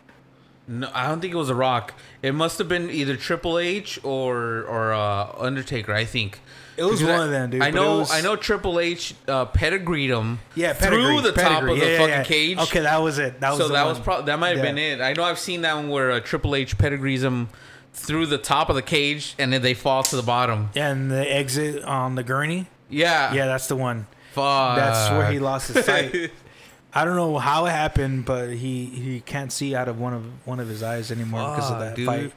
No, 0.69 0.91
I 0.95 1.07
don't 1.07 1.21
think 1.21 1.33
it 1.33 1.37
was 1.37 1.51
a 1.51 1.55
Rock. 1.55 1.95
It 2.23 2.33
must 2.35 2.59
have 2.59 2.67
been 2.69 2.91
either 2.91 3.15
Triple 3.17 3.59
H 3.59 4.01
or 4.03 4.63
or 4.65 4.93
uh, 4.95 5.33
Undertaker. 5.39 5.93
I 5.95 6.05
think 6.07 6.41
It 6.79 6.83
was 6.83 7.01
Because 7.01 7.13
one 7.13 7.21
I- 7.21 7.25
of 7.27 7.31
them, 7.31 7.51
dude. 7.51 7.63
I 7.63 7.71
but 7.71 7.79
it 7.79 7.81
know. 7.85 7.99
was- 7.99 8.11
I 8.11 8.21
know 8.23 8.37
Triple 8.37 8.81
H 8.81 9.15
uh, 9.29 9.45
pedigreed 9.45 10.11
him. 10.11 10.41
Yeah, 10.57 10.73
through 10.73 11.21
the 11.21 11.33
top 11.33 11.43
pedigree. 11.45 11.73
of 11.75 11.81
the 11.81 11.87
Yeah, 11.87 11.93
yeah, 11.93 11.99
fucking 11.99 12.11
yeah. 12.15 12.23
cage. 12.25 12.59
Okay, 12.59 12.81
that 12.81 12.97
was 13.03 13.19
it. 13.19 13.39
That 13.41 13.51
was 13.51 13.59
so 13.59 13.69
the 13.69 13.75
that 13.75 13.85
one. 13.85 13.91
was 13.95 14.01
probably 14.01 14.25
that 14.27 14.39
might 14.41 14.57
have 14.57 14.65
been 14.65 14.79
it. 14.79 15.01
I 15.01 15.13
know 15.13 15.23
I've 15.25 15.39
seen 15.39 15.61
that 15.61 15.75
one 15.77 15.89
where 15.91 16.11
uh, 16.11 16.21
Triple 16.21 16.55
H 16.57 16.77
pedigrees 16.79 17.23
him 17.23 17.49
through 17.97 18.27
the 18.27 18.39
top 18.39 18.69
of 18.69 18.77
the 18.77 18.83
cage 18.83 19.35
and 19.39 19.53
then 19.53 19.63
they 19.63 19.75
fall 19.75 20.03
to 20.05 20.17
the 20.17 20.23
bottom. 20.23 20.71
And 20.77 21.11
the 21.11 21.31
exit 21.33 21.83
on 21.83 22.15
the 22.15 22.23
gurney. 22.23 22.67
Yeah. 22.89 23.33
Yeah, 23.33 23.47
that's 23.47 23.67
the 23.67 23.77
one. 23.77 24.07
Fuck. 24.33 24.77
That's 24.77 25.11
where 25.11 25.33
he 25.33 25.39
lost 25.39 25.73
his 25.73 25.85
sight. 25.85 26.31
I 26.95 27.05
don't 27.05 27.17
know 27.17 27.37
how 27.39 27.67
it 27.67 27.71
happened, 27.73 28.25
but 28.25 28.51
he 28.51 28.87
he 28.87 29.21
can't 29.21 29.53
see 29.53 29.75
out 29.75 29.89
of 29.89 29.99
one 30.01 30.15
of 30.15 30.47
one 30.47 30.61
of 30.61 30.69
his 30.69 30.83
eyes 30.83 31.11
anymore 31.11 31.51
because 31.55 31.71
of 31.71 31.79
that 31.81 31.97
dude. 31.97 32.07
fight. 32.07 32.33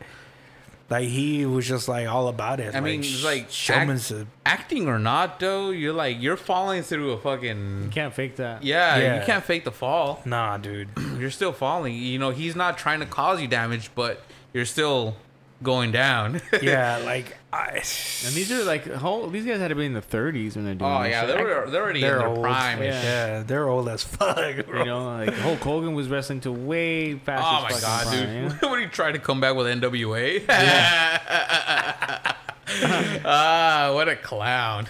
Like 0.90 1.07
he 1.07 1.45
was 1.45 1.68
just 1.68 1.88
like 1.88 2.07
all 2.07 2.27
about 2.30 2.60
it. 2.60 2.73
I 2.76 2.80
mean, 2.80 3.02
it's 3.02 3.23
like 3.23 3.52
showmanship. 3.52 4.27
Acting 4.45 4.88
or 4.88 4.98
not, 4.98 5.40
though, 5.40 5.69
you're 5.69 5.94
like 5.94 6.18
you're 6.19 6.36
falling 6.36 6.81
through 6.84 7.11
a 7.11 7.18
fucking. 7.19 7.84
You 7.84 7.90
can't 7.90 8.14
fake 8.14 8.38
that. 8.38 8.64
Yeah, 8.64 8.98
Yeah. 8.98 9.19
you 9.19 9.26
can't 9.26 9.44
fake 9.44 9.65
the 9.65 9.72
fall. 9.72 10.22
Nah, 10.26 10.57
dude. 10.57 10.90
You're 11.19 11.30
still 11.31 11.53
falling. 11.53 11.94
You 11.95 12.18
know, 12.18 12.31
he's 12.31 12.56
not 12.56 12.77
trying 12.77 13.02
to 13.02 13.06
cause 13.06 13.40
you 13.41 13.48
damage, 13.48 13.91
but 13.94 14.23
you're 14.53 14.65
still 14.65 15.15
going 15.64 15.91
down. 15.91 16.41
Yeah, 16.61 16.98
like 16.98 17.38
I. 17.53 17.76
And 17.77 18.34
these 18.36 18.52
are 18.52 18.64
like, 18.64 18.91
how, 18.94 19.26
these 19.27 19.45
guys 19.45 19.60
had 19.60 19.69
to 19.69 19.76
be 19.76 19.86
in 19.86 19.94
the 19.94 20.02
30s 20.02 20.56
when 20.56 20.65
they're 20.65 20.76
doing 20.76 20.91
oh 20.91 21.03
this 21.03 21.11
yeah, 21.11 21.26
shit. 21.26 21.36
they're 21.38 21.69
they're 21.69 21.81
already 21.84 22.02
They're 22.02 22.14
in 22.15 22.19
their 22.19 22.27
old. 22.27 22.41
prime. 22.41 22.84
Yeah. 22.84 23.03
Yeah, 23.03 23.44
they're 23.44 23.68
old 23.68 23.88
as 23.90 24.03
fuck. 24.03 24.65
Bro. 24.68 24.80
You 24.80 24.86
know, 24.86 25.06
like 25.06 25.34
Hulk 25.36 25.60
Hogan 25.60 25.94
was 25.94 26.10
wrestling 26.10 26.41
to 26.41 26.52
way 26.52 27.15
past 27.15 27.44
Oh 27.45 27.64
my 27.64 27.80
god, 27.80 28.07
prime, 28.07 28.19
dude! 28.19 28.30
you 28.53 28.60
know? 28.61 28.72
when 28.72 28.81
he 28.81 28.88
tried 28.88 29.14
to 29.14 29.19
come 29.19 29.40
back 29.41 29.56
with 29.56 29.68
NWA, 29.68 30.45
ah, 33.26 33.91
what 33.94 34.10
a 34.10 34.15
clown. 34.15 34.88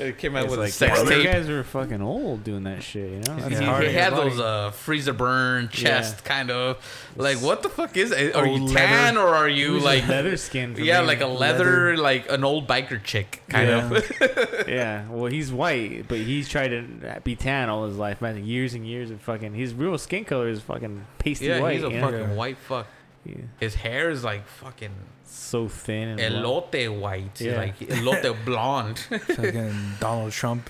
It 0.00 0.18
came 0.18 0.34
out 0.36 0.44
It's 0.44 0.50
with 0.50 0.60
like, 0.60 0.68
a 0.70 0.72
sex 0.72 1.00
yeah, 1.10 1.16
you 1.16 1.22
guys 1.24 1.48
were 1.48 1.62
fucking 1.62 2.00
old 2.02 2.42
doing 2.44 2.64
that 2.64 2.82
shit, 2.82 3.10
you 3.10 3.20
know? 3.20 3.34
He, 3.36 3.40
That's 3.42 3.58
he 3.60 3.64
hard 3.64 3.84
had 3.86 4.12
body. 4.12 4.30
those 4.30 4.40
uh, 4.40 4.70
freezer 4.70 5.12
burn 5.12 5.68
chest 5.68 6.16
Yeah. 6.22 6.28
kind 6.28 6.50
of 6.50 7.10
like 7.16 7.38
what 7.38 7.62
the 7.62 7.68
fuck 7.68 7.96
is 7.96 8.10
it? 8.10 8.34
Are 8.34 8.46
Old 8.46 8.60
you 8.60 8.66
leather. 8.66 8.78
tan 8.86 9.16
or 9.18 9.28
are 9.28 9.48
you 9.48 9.78
like 9.78 10.08
leather 10.08 10.36
skin. 10.36 10.74
for 10.74 10.80
yeah 10.80 11.00
me? 11.00 11.06
like 11.06 11.20
a 11.20 11.26
leather, 11.26 11.96
like 11.96 12.30
an 12.30 12.44
old 12.44 12.66
biker 12.66 13.02
chick 13.02 13.42
kind 13.48 13.68
Yeah. 13.68 13.90
of 13.90 14.66
Yeah, 14.68 15.08
well, 15.08 15.26
he's 15.30 15.52
white, 15.52 16.06
but 16.08 16.18
he's 16.18 16.48
tried 16.48 16.68
to 16.68 17.20
be 17.24 17.36
tan 17.36 17.68
all 17.68 17.86
his 17.86 17.96
life, 17.96 18.20
man. 18.22 18.44
Years 18.44 18.74
and 18.74 18.86
years 18.86 19.10
of 19.10 19.20
fucking. 19.20 19.54
His 19.54 19.74
real 19.74 19.96
skin 19.98 20.24
color 20.24 20.48
is 20.48 20.60
fucking 20.60 21.06
pasty 21.18 21.46
yeah 21.46 21.60
white. 21.60 21.74
he's 21.76 21.84
a 21.84 21.90
you 21.90 21.98
know? 22.00 22.10
fucking 22.10 22.36
white 22.36 22.58
fuck. 22.58 22.86
Yeah. 23.24 23.36
His 23.58 23.74
hair 23.74 24.08
is 24.10 24.24
like 24.24 24.46
fucking 24.46 24.92
So 25.32 25.68
thin 25.68 26.18
and 26.18 26.18
blonde. 26.18 26.44
elote 26.72 27.00
white, 27.00 27.40
Yeah. 27.40 27.56
like 27.56 27.78
elote 27.78 28.44
blonde. 28.44 28.98
Fucking 28.98 29.74
Donald 30.00 30.32
Trump. 30.32 30.68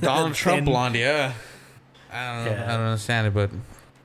Donald 0.00 0.34
Trump 0.42 0.58
And- 0.58 0.66
blonde, 0.66 0.94
yeah. 0.94 1.32
I 2.12 2.36
don't. 2.44 2.46
Yeah. 2.52 2.64
I 2.64 2.76
don't 2.76 2.86
understand 2.86 3.26
it, 3.26 3.34
but 3.34 3.50
eh, 3.50 3.56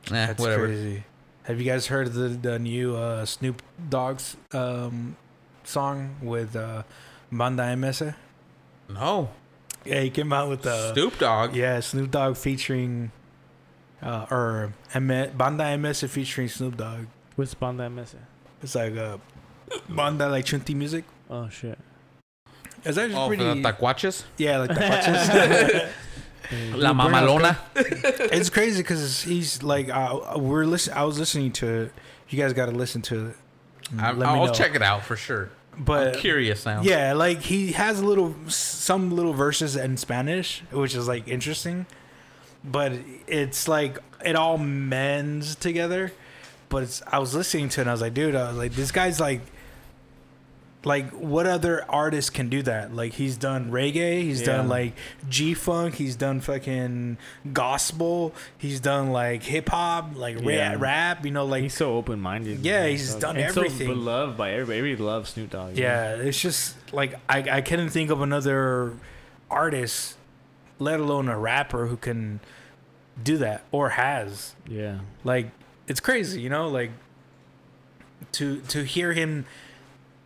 That's 0.10 0.40
whatever. 0.42 0.66
crazy. 0.68 1.04
Have 1.44 1.60
you 1.62 1.66
guys 1.72 1.88
heard 1.88 2.14
the 2.14 2.30
the 2.30 2.60
new 2.60 2.96
uh, 2.96 3.26
Snoop 3.26 3.62
Dogg's 3.90 4.36
um, 4.54 5.16
song 5.64 6.16
with 6.22 6.56
uh, 6.56 6.84
Banda 7.32 7.76
MS? 7.78 8.04
No, 8.90 9.30
Yeah, 9.86 10.02
he 10.02 10.10
came 10.10 10.34
out 10.34 10.50
with 10.50 10.64
the 10.64 10.94
Snoop 10.94 11.18
Dogg. 11.20 11.56
yeah 11.56 11.80
Snoop 11.80 12.12
Dogg 12.12 12.36
featuring 12.38 13.12
uh, 14.02 14.26
or 14.30 14.74
M- 14.94 15.32
Banda 15.38 15.78
MS 15.78 16.02
featuring 16.10 16.48
Snoop 16.50 16.76
Dogg. 16.78 17.06
What's 17.36 17.54
Banda 17.54 17.90
MS? 17.90 18.16
It's 18.62 18.76
like 18.76 18.98
uh, 18.98 19.18
Banda 19.90 20.30
like 20.30 20.46
Chunti 20.46 20.76
music. 20.76 21.04
Oh 21.30 21.50
shit. 21.50 21.78
It's 22.84 22.98
actually 22.98 23.16
Oh, 23.16 23.28
pretty. 23.28 23.44
the 23.44 23.56
tacuaches. 23.56 24.24
yeah, 24.38 24.58
like 24.58 24.70
the 24.74 24.80
watches. 24.80 26.74
La 26.76 26.94
Mamalona. 26.94 27.56
it's 27.76 28.50
crazy 28.50 28.82
because 28.82 29.22
he's 29.22 29.64
like 29.64 29.90
uh, 29.90 30.38
we're 30.38 30.66
listen. 30.66 30.94
I 30.94 31.04
was 31.04 31.18
listening 31.20 31.52
to. 31.54 31.84
it. 31.84 31.94
You 32.30 32.38
guys 32.38 32.54
got 32.54 32.66
to 32.68 32.72
listen 32.72 33.02
to 33.04 33.28
it. 33.28 33.36
I'm- 34.00 34.18
Let 34.20 34.34
me 34.34 34.40
I'll 34.40 34.48
know. 34.48 34.54
check 34.54 34.74
it 34.76 34.82
out 34.82 35.04
for 35.04 35.16
sure. 35.16 35.50
But 35.78 36.16
I'm 36.16 36.20
curious 36.22 36.66
now. 36.66 36.82
Yeah, 36.82 37.14
like 37.14 37.40
he 37.42 37.72
has 37.74 38.00
a 38.02 38.06
little 38.06 38.36
some 38.50 39.12
little 39.12 39.34
verses 39.34 39.76
in 39.78 39.96
Spanish, 39.98 40.64
which 40.72 40.96
is 40.96 41.08
like 41.08 41.28
interesting. 41.28 41.86
But 42.64 42.94
it's 43.28 43.68
like 43.70 43.98
it 44.26 44.36
all 44.36 44.58
mends 44.58 45.56
together. 45.56 46.12
But 46.70 46.84
it's 46.84 47.02
I 47.08 47.20
was 47.20 47.34
listening 47.34 47.70
to 47.70 47.80
it 47.82 47.84
and 47.84 47.90
I 47.90 47.94
was 47.94 48.02
like, 48.02 48.14
dude, 48.14 48.36
I 48.36 48.50
was 48.50 48.58
like, 48.58 48.74
this 48.74 48.92
guy's 48.92 49.20
like 49.20 49.42
like 50.84 51.12
what 51.12 51.46
other 51.46 51.86
artist 51.90 52.34
can 52.34 52.50
do 52.50 52.64
that? 52.64 52.94
Like 52.96 53.14
he's 53.14 53.38
done 53.38 53.70
reggae, 53.72 54.24
he's 54.24 54.42
done 54.42 54.68
like 54.68 54.94
G 55.30 55.54
funk, 55.54 55.96
he's 55.96 56.16
done 56.16 56.42
fucking 56.42 57.18
gospel, 57.54 58.34
he's 58.58 58.80
done 58.80 59.12
like 59.12 59.44
hip 59.44 59.70
hop, 59.70 60.16
like 60.16 60.40
Yeah. 60.42 60.72
rap, 60.74 60.82
rap, 60.82 61.26
you 61.26 61.32
know, 61.32 61.46
like 61.46 61.64
He's 61.64 61.76
so 61.76 61.96
open 61.96 62.20
minded. 62.20 62.60
Yeah, 62.62 62.88
he's 62.88 63.14
done 63.16 63.38
everything. 63.38 63.88
So 63.88 63.94
beloved 63.94 64.38
by 64.38 64.52
everybody. 64.54 64.80
Everybody 64.80 65.04
loves 65.04 65.30
Snoop 65.30 65.52
Dogg. 65.52 65.76
know? 65.76 65.82
Yeah, 65.84 66.16
it's 66.16 66.42
just 66.42 66.76
like 66.92 67.14
I, 67.30 67.58
I 67.58 67.62
couldn't 67.62 67.90
think 67.90 68.10
of 68.10 68.22
another 68.22 68.94
artist, 69.52 70.16
let 70.80 71.00
alone 71.00 71.28
a 71.30 71.38
rapper 71.38 71.88
who 71.88 71.98
can 71.98 72.40
do 73.22 73.38
that 73.38 73.64
or 73.72 73.90
has. 73.90 74.56
Yeah. 74.68 75.02
Like 75.24 75.52
it's 75.88 76.00
crazy, 76.00 76.42
you 76.42 76.50
know, 76.50 76.68
like 76.68 76.90
to 78.34 78.62
to 78.70 78.84
hear 78.84 79.14
him, 79.14 79.46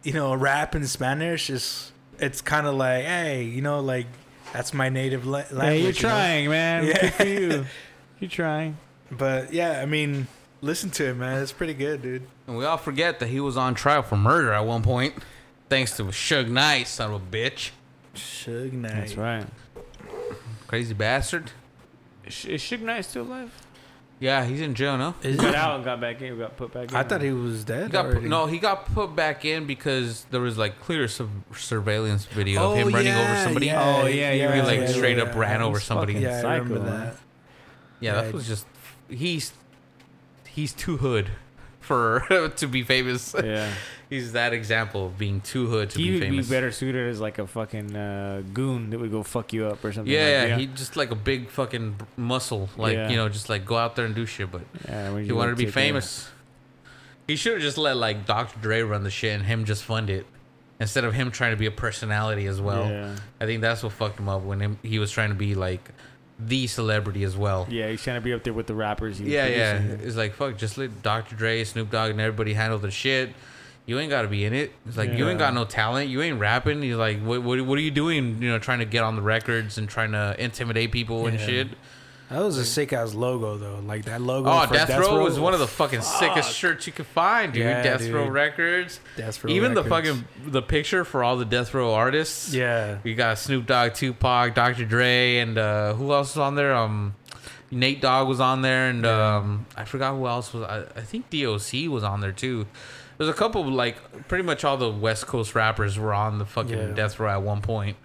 you 0.05 0.13
know, 0.13 0.33
rap 0.35 0.75
in 0.75 0.85
Spanish 0.85 1.49
is 1.49 1.91
it's 2.19 2.39
kind 2.39 2.67
of 2.67 2.75
like, 2.75 3.03
hey, 3.03 3.43
you 3.43 3.61
know, 3.61 3.79
like 3.79 4.05
that's 4.53 4.73
my 4.73 4.87
native 4.87 5.25
la- 5.25 5.43
language. 5.51 5.59
Hey, 5.61 5.79
you're 5.79 5.87
you 5.89 5.93
know? 5.93 5.99
trying, 5.99 6.49
man. 6.49 6.85
Yeah. 6.87 7.01
Good 7.01 7.13
for 7.13 7.25
you. 7.25 7.65
You're 8.19 8.29
trying. 8.29 8.77
But 9.11 9.51
yeah, 9.51 9.81
I 9.81 9.85
mean, 9.85 10.27
listen 10.61 10.91
to 10.91 11.09
it, 11.09 11.15
man. 11.15 11.41
It's 11.41 11.51
pretty 11.51 11.73
good, 11.73 12.01
dude. 12.01 12.27
And 12.47 12.55
we 12.55 12.65
all 12.65 12.77
forget 12.77 13.19
that 13.19 13.27
he 13.27 13.39
was 13.39 13.57
on 13.57 13.73
trial 13.73 14.03
for 14.03 14.15
murder 14.15 14.53
at 14.53 14.65
one 14.65 14.83
point, 14.83 15.15
thanks 15.69 15.97
to 15.97 16.03
Suge 16.05 16.49
Knight, 16.49 16.87
son 16.87 17.11
of 17.11 17.21
a 17.21 17.25
bitch, 17.25 17.71
Suge 18.13 18.73
Knight. 18.73 18.93
That's 18.93 19.17
right. 19.17 19.45
crazy 20.67 20.93
bastard. 20.93 21.51
Is, 22.25 22.45
is 22.45 22.61
Suge 22.61 22.81
Knight 22.81 23.05
still 23.05 23.23
alive? 23.23 23.64
Yeah, 24.19 24.45
he's 24.45 24.61
in 24.61 24.75
jail, 24.75 24.97
no? 24.97 25.13
Is 25.23 25.35
Got 25.35 25.55
out 25.55 25.75
and 25.75 25.83
got 25.83 25.99
back 25.99 26.21
in. 26.21 26.37
Got 26.37 26.55
put 26.55 26.73
back 26.73 26.89
in. 26.89 26.95
I 26.95 27.03
thought 27.03 27.21
he 27.21 27.31
was 27.31 27.65
dead. 27.65 27.87
He 27.87 27.89
got 27.91 28.05
put, 28.05 28.11
already. 28.13 28.29
no, 28.29 28.45
he 28.45 28.59
got 28.59 28.85
put 28.85 29.13
back 29.15 29.43
in 29.43 29.65
because 29.67 30.25
there 30.31 30.39
was 30.39 30.57
like 30.57 30.79
clear 30.79 31.07
sur- 31.09 31.27
surveillance 31.53 32.25
video 32.25 32.63
of 32.63 32.71
Oh, 32.71 32.75
him 32.75 32.93
running 32.93 33.11
over 33.13 33.21
yeah, 33.23 33.43
somebody. 33.43 33.65
yeah, 33.65 33.83
Oh, 34.03 34.05
yeah, 34.07 34.31
he 34.55 34.61
like 34.61 34.79
yeah, 34.79 34.87
straight 34.87 35.17
yeah, 35.17 35.23
up 35.23 35.33
yeah. 35.33 35.39
ran 35.39 35.61
over 35.61 35.79
He's 35.79 35.87
somebody. 35.87 36.13
fucking 36.13 36.27
Yeah, 36.29 36.37
I 36.37 36.41
psycho, 36.41 36.63
remember 36.63 36.79
man. 36.89 36.99
that. 37.07 37.15
Yeah, 37.99 38.15
Yeah, 38.15 38.21
that 38.21 38.33
was 38.33 38.47
just 38.47 38.65
he's 39.09 39.51
he's 40.47 40.71
too 40.71 40.97
hood 40.97 41.31
for 41.81 42.51
to 42.55 42.67
be 42.67 42.83
famous. 42.83 43.35
Yeah. 43.37 43.69
He's 44.09 44.33
that 44.33 44.53
example 44.53 45.07
of 45.07 45.17
being 45.17 45.41
too 45.41 45.67
hood 45.67 45.89
to 45.91 45.99
he 45.99 46.05
be 46.05 46.11
would 46.13 46.19
be 46.21 46.27
famous. 46.27 46.49
better 46.49 46.71
suited 46.71 47.09
as 47.09 47.19
like 47.19 47.39
a 47.39 47.47
fucking 47.47 47.95
uh, 47.95 48.43
goon 48.53 48.91
that 48.91 48.99
would 48.99 49.09
go 49.11 49.23
fuck 49.23 49.51
you 49.51 49.65
up 49.65 49.83
or 49.83 49.91
something. 49.91 50.13
yeah, 50.13 50.19
like, 50.19 50.29
yeah, 50.31 50.45
yeah. 50.45 50.57
he 50.57 50.67
just 50.67 50.95
like 50.95 51.11
a 51.11 51.15
big 51.15 51.49
fucking 51.49 51.95
muscle, 52.15 52.69
like 52.77 52.93
Yeah. 52.93 53.09
you 53.09 53.15
know, 53.15 53.29
just 53.29 53.49
like 53.49 53.65
go 53.65 53.77
out 53.77 53.95
there 53.95 54.05
and 54.05 54.13
do 54.13 54.25
shit. 54.27 54.51
But 54.51 54.61
yeah, 54.87 55.19
he 55.19 55.31
wanted 55.31 55.57
to 55.57 55.65
be 55.65 55.71
famous. 55.71 56.29
He 57.27 57.35
should 57.35 57.53
have 57.53 57.61
just 57.61 57.77
let 57.79 57.97
like 57.97 58.25
Dr. 58.27 58.59
Dre 58.59 58.81
run 58.81 59.03
the 59.03 59.09
shit 59.09 59.33
and 59.33 59.43
him 59.43 59.65
just 59.65 59.83
fund 59.83 60.11
it, 60.11 60.27
instead 60.79 61.03
of 61.03 61.13
him 61.15 61.31
trying 61.31 61.51
to 61.51 61.57
be 61.57 61.65
a 61.65 61.71
personality 61.71 62.45
as 62.45 62.61
well. 62.61 62.87
Yeah. 62.87 63.15
I 63.41 63.45
think 63.45 63.61
that's 63.61 63.81
what 63.81 63.93
fucked 63.93 64.19
him 64.19 64.29
up 64.29 64.43
when 64.43 64.59
him, 64.59 64.77
he 64.83 64.99
was 64.99 65.09
trying 65.09 65.29
to 65.29 65.35
be 65.35 65.55
like 65.55 65.89
the 66.37 66.67
celebrity 66.67 67.23
as 67.23 67.35
well. 67.35 67.65
Yeah, 67.69 67.89
he's 67.89 68.03
trying 68.03 68.17
to 68.17 68.21
be 68.21 68.33
up 68.33 68.43
there 68.43 68.53
with 68.53 68.67
the 68.67 68.75
rappers. 68.75 69.17
he 69.17 69.33
Yeah, 69.33 69.47
yeah. 69.47 69.77
It's 69.79 70.15
like 70.15 70.33
fuck, 70.35 70.57
just 70.57 70.77
let 70.77 71.01
Dr. 71.01 71.35
Dre, 71.35 71.63
Snoop 71.63 71.89
Dogg, 71.89 72.11
and 72.11 72.21
everybody 72.21 72.53
handle 72.53 72.77
the 72.77 72.91
shit. 72.91 73.31
You 73.85 73.99
ain't 73.99 74.09
gotta 74.09 74.27
be 74.27 74.45
in 74.45 74.53
it. 74.53 74.71
It's 74.87 74.97
like 74.97 75.13
you 75.13 75.29
ain't 75.29 75.37
got 75.37 75.53
no 75.53 75.63
talent. 75.63 76.09
You 76.09 76.21
ain't 76.23 76.39
rapping. 76.39 76.81
You're 76.81 76.97
like, 76.97 77.21
what, 77.21 77.43
what, 77.43 77.61
what 77.61 77.77
are 77.77 77.81
you 77.81 77.91
doing? 77.91 78.41
You 78.41 78.49
know, 78.49 78.57
trying 78.59 78.79
to 78.79 78.85
get 78.85 79.03
on 79.03 79.15
the 79.15 79.21
records 79.21 79.77
and 79.77 79.87
trying 79.87 80.13
to 80.13 80.35
intimidate 80.39 80.91
people 80.91 81.27
and 81.27 81.39
shit. 81.39 81.67
That 82.29 82.41
was 82.41 82.57
a 82.57 82.65
sick 82.65 82.91
ass 82.91 83.13
logo 83.13 83.57
though. 83.57 83.79
Like 83.85 84.05
that 84.05 84.19
logo. 84.19 84.49
Oh, 84.49 84.65
for 84.65 84.73
Death, 84.73 84.89
Row 84.89 85.23
was 85.23 85.39
one 85.39 85.53
of 85.53 85.59
the 85.59 85.67
fucking 85.67 86.01
sickest 86.01 86.51
shirts 86.55 86.87
you 86.87 86.93
could 86.93 87.05
find, 87.05 87.53
dude. 87.53 87.61
Yeah, 87.63 87.83
Death 87.83 88.09
Row. 88.09 88.27
Records. 88.27 88.99
Death 89.15 89.43
Row 89.43 89.51
Even 89.51 89.75
the 89.75 89.83
fucking 89.83 90.25
the 90.47 90.63
picture 90.63 91.05
for 91.05 91.23
all 91.23 91.37
the 91.37 91.45
Death 91.45 91.71
Row 91.75 91.93
artists. 91.93 92.51
Yeah. 92.51 92.97
We 93.03 93.13
got 93.13 93.37
Snoop 93.37 93.67
Dogg, 93.67 93.93
Tupac, 93.93 94.55
Dr. 94.55 94.85
Dre, 94.85 95.37
and 95.37 95.59
uh, 95.59 95.93
who 95.93 96.11
else 96.11 96.35
was 96.35 96.41
on 96.41 96.55
there? 96.55 96.73
Um, 96.73 97.13
Nate 97.69 98.01
Dogg 98.01 98.27
was 98.27 98.39
on 98.39 98.63
there, 98.63 98.89
and 98.89 99.03
Yeah. 99.05 99.35
um, 99.37 99.67
I 99.75 99.85
forgot 99.85 100.15
who 100.15 100.25
else 100.25 100.51
was. 100.51 100.63
I, 100.63 100.79
I 100.99 101.01
think 101.03 101.29
DOC 101.29 101.87
was 101.91 102.03
on 102.03 102.21
there 102.21 102.31
too. 102.31 102.65
There's 103.17 103.29
a 103.29 103.33
couple 103.33 103.61
of, 103.61 103.67
like 103.69 104.27
pretty 104.27 104.43
much 104.43 104.63
all 104.63 104.77
the 104.77 104.91
West 104.91 105.25
Coast 105.27 105.55
rappers 105.55 105.97
were 105.97 106.13
on 106.13 106.37
the 106.37 106.45
fucking 106.45 106.77
Yeah. 106.77 106.93
Death 106.93 107.19
Row 107.19 107.29
at 107.29 107.41
one 107.41 107.61
point, 107.61 107.97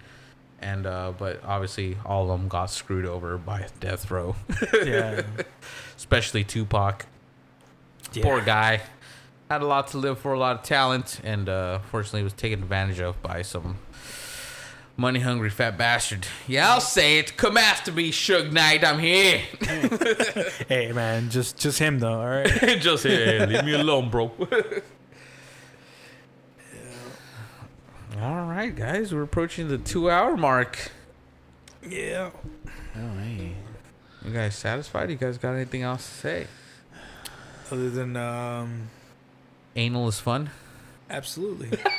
and 0.61 0.85
uh, 0.85 1.13
but 1.17 1.43
obviously 1.43 1.97
all 2.05 2.31
of 2.31 2.39
them 2.39 2.47
got 2.47 2.69
screwed 2.69 3.05
over 3.05 3.37
by 3.37 3.67
Death 3.79 4.09
Row, 4.09 4.35
Yeah. 4.85 5.23
especially 5.97 6.43
Tupac. 6.43 7.05
yeah. 8.13 8.23
Poor 8.23 8.41
guy. 8.41 8.81
Had 9.49 9.61
a 9.61 9.65
lot 9.65 9.89
to 9.89 9.97
live 9.97 10.17
for, 10.19 10.31
a 10.31 10.39
lot 10.39 10.55
of 10.55 10.63
talent, 10.63 11.19
and 11.25 11.49
uh, 11.49 11.79
fortunately 11.79 12.23
was 12.23 12.31
taken 12.31 12.61
advantage 12.63 13.01
of 13.01 13.21
by 13.21 13.41
some 13.41 13.79
money 14.95 15.19
hungry 15.19 15.49
fat 15.49 15.77
bastard. 15.77 16.25
Yeah, 16.47 16.71
I'll 16.71 16.79
say 16.79 17.19
it. 17.19 17.35
Come 17.35 17.57
after 17.57 17.91
me, 17.91 18.11
Suge 18.13 18.53
Knight. 18.53 18.85
I'm 18.85 18.99
here. 18.99 19.41
Hey 20.69 20.93
man, 20.93 21.29
just 21.29 21.57
just 21.57 21.79
him 21.79 21.99
though. 21.99 22.21
All 22.21 22.29
right. 22.29 22.47
Just 22.79 23.03
here. 23.03 23.45
Leave 23.45 23.65
me 23.65 23.73
alone, 23.73 24.09
bro. 24.09 24.31
All 28.21 28.45
right, 28.45 28.75
guys. 28.75 29.13
We're 29.13 29.23
approaching 29.23 29.67
the 29.67 29.77
two 29.79 30.09
hour 30.09 30.37
mark. 30.37 30.91
yeah. 31.87 32.29
Oh, 32.95 33.17
hey. 33.19 33.53
You 34.23 34.31
guys 34.31 34.55
satisfied? 34.55 35.09
You 35.09 35.15
guys 35.15 35.37
got 35.39 35.53
anything 35.53 35.81
else 35.81 36.05
to 36.05 36.13
say? 36.13 36.47
Other 37.71 37.89
than 37.89 38.15
um, 38.17 38.89
Anal 39.75 40.07
is 40.09 40.19
fun. 40.19 40.49
absolutely. 41.09 41.77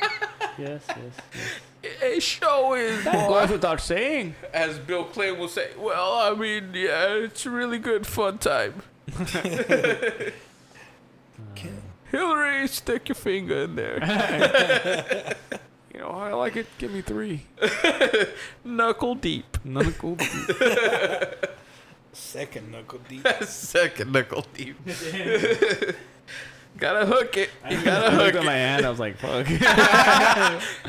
Yes, 0.59 0.83
yes. 0.87 1.17
A 2.03 2.21
show 2.21 2.75
is 2.75 3.03
That 3.05 3.27
goes 3.27 3.49
without 3.49 3.81
saying. 3.81 4.35
as 4.53 4.79
Bill 4.79 5.05
Clinton 5.05 5.41
will 5.41 5.49
say, 5.49 5.71
well, 5.79 6.13
I 6.19 6.35
mean, 6.35 6.73
yeah, 6.75 7.07
it's 7.15 7.47
really 7.47 7.79
good 7.79 8.07
fun 8.07 8.37
time. 8.37 8.83
Hillary, 12.11 12.69
stick 12.69 13.09
your 13.09 13.15
finger 13.17 13.63
in 13.63 13.77
there. 13.77 15.37
You 15.93 16.01
know, 16.01 16.09
I 16.09 16.33
like 16.33 16.57
it. 16.57 16.67
Give 16.79 16.91
me 16.93 17.03
three. 17.03 17.43
Knuckle 18.65 19.15
deep. 19.15 19.59
Knuckle. 19.65 20.17
deep. 20.17 20.31
Second 22.13 22.71
knuckle 22.71 23.01
deep. 23.09 23.27
Second 23.45 24.13
knuckle 24.13 24.45
deep. 24.55 24.77
gotta 26.79 27.07
hook 27.07 27.37
it. 27.37 27.51
You 27.71 27.79
I 27.79 27.85
gotta 27.85 28.17
looked 28.17 28.35
hook 28.35 28.35
at 28.35 28.43
it. 28.43 28.45
my 28.45 28.53
hand. 28.53 28.87
I 28.87 28.91
was 28.91 28.99
like, 28.99 29.17
"Fuck." 29.17 29.49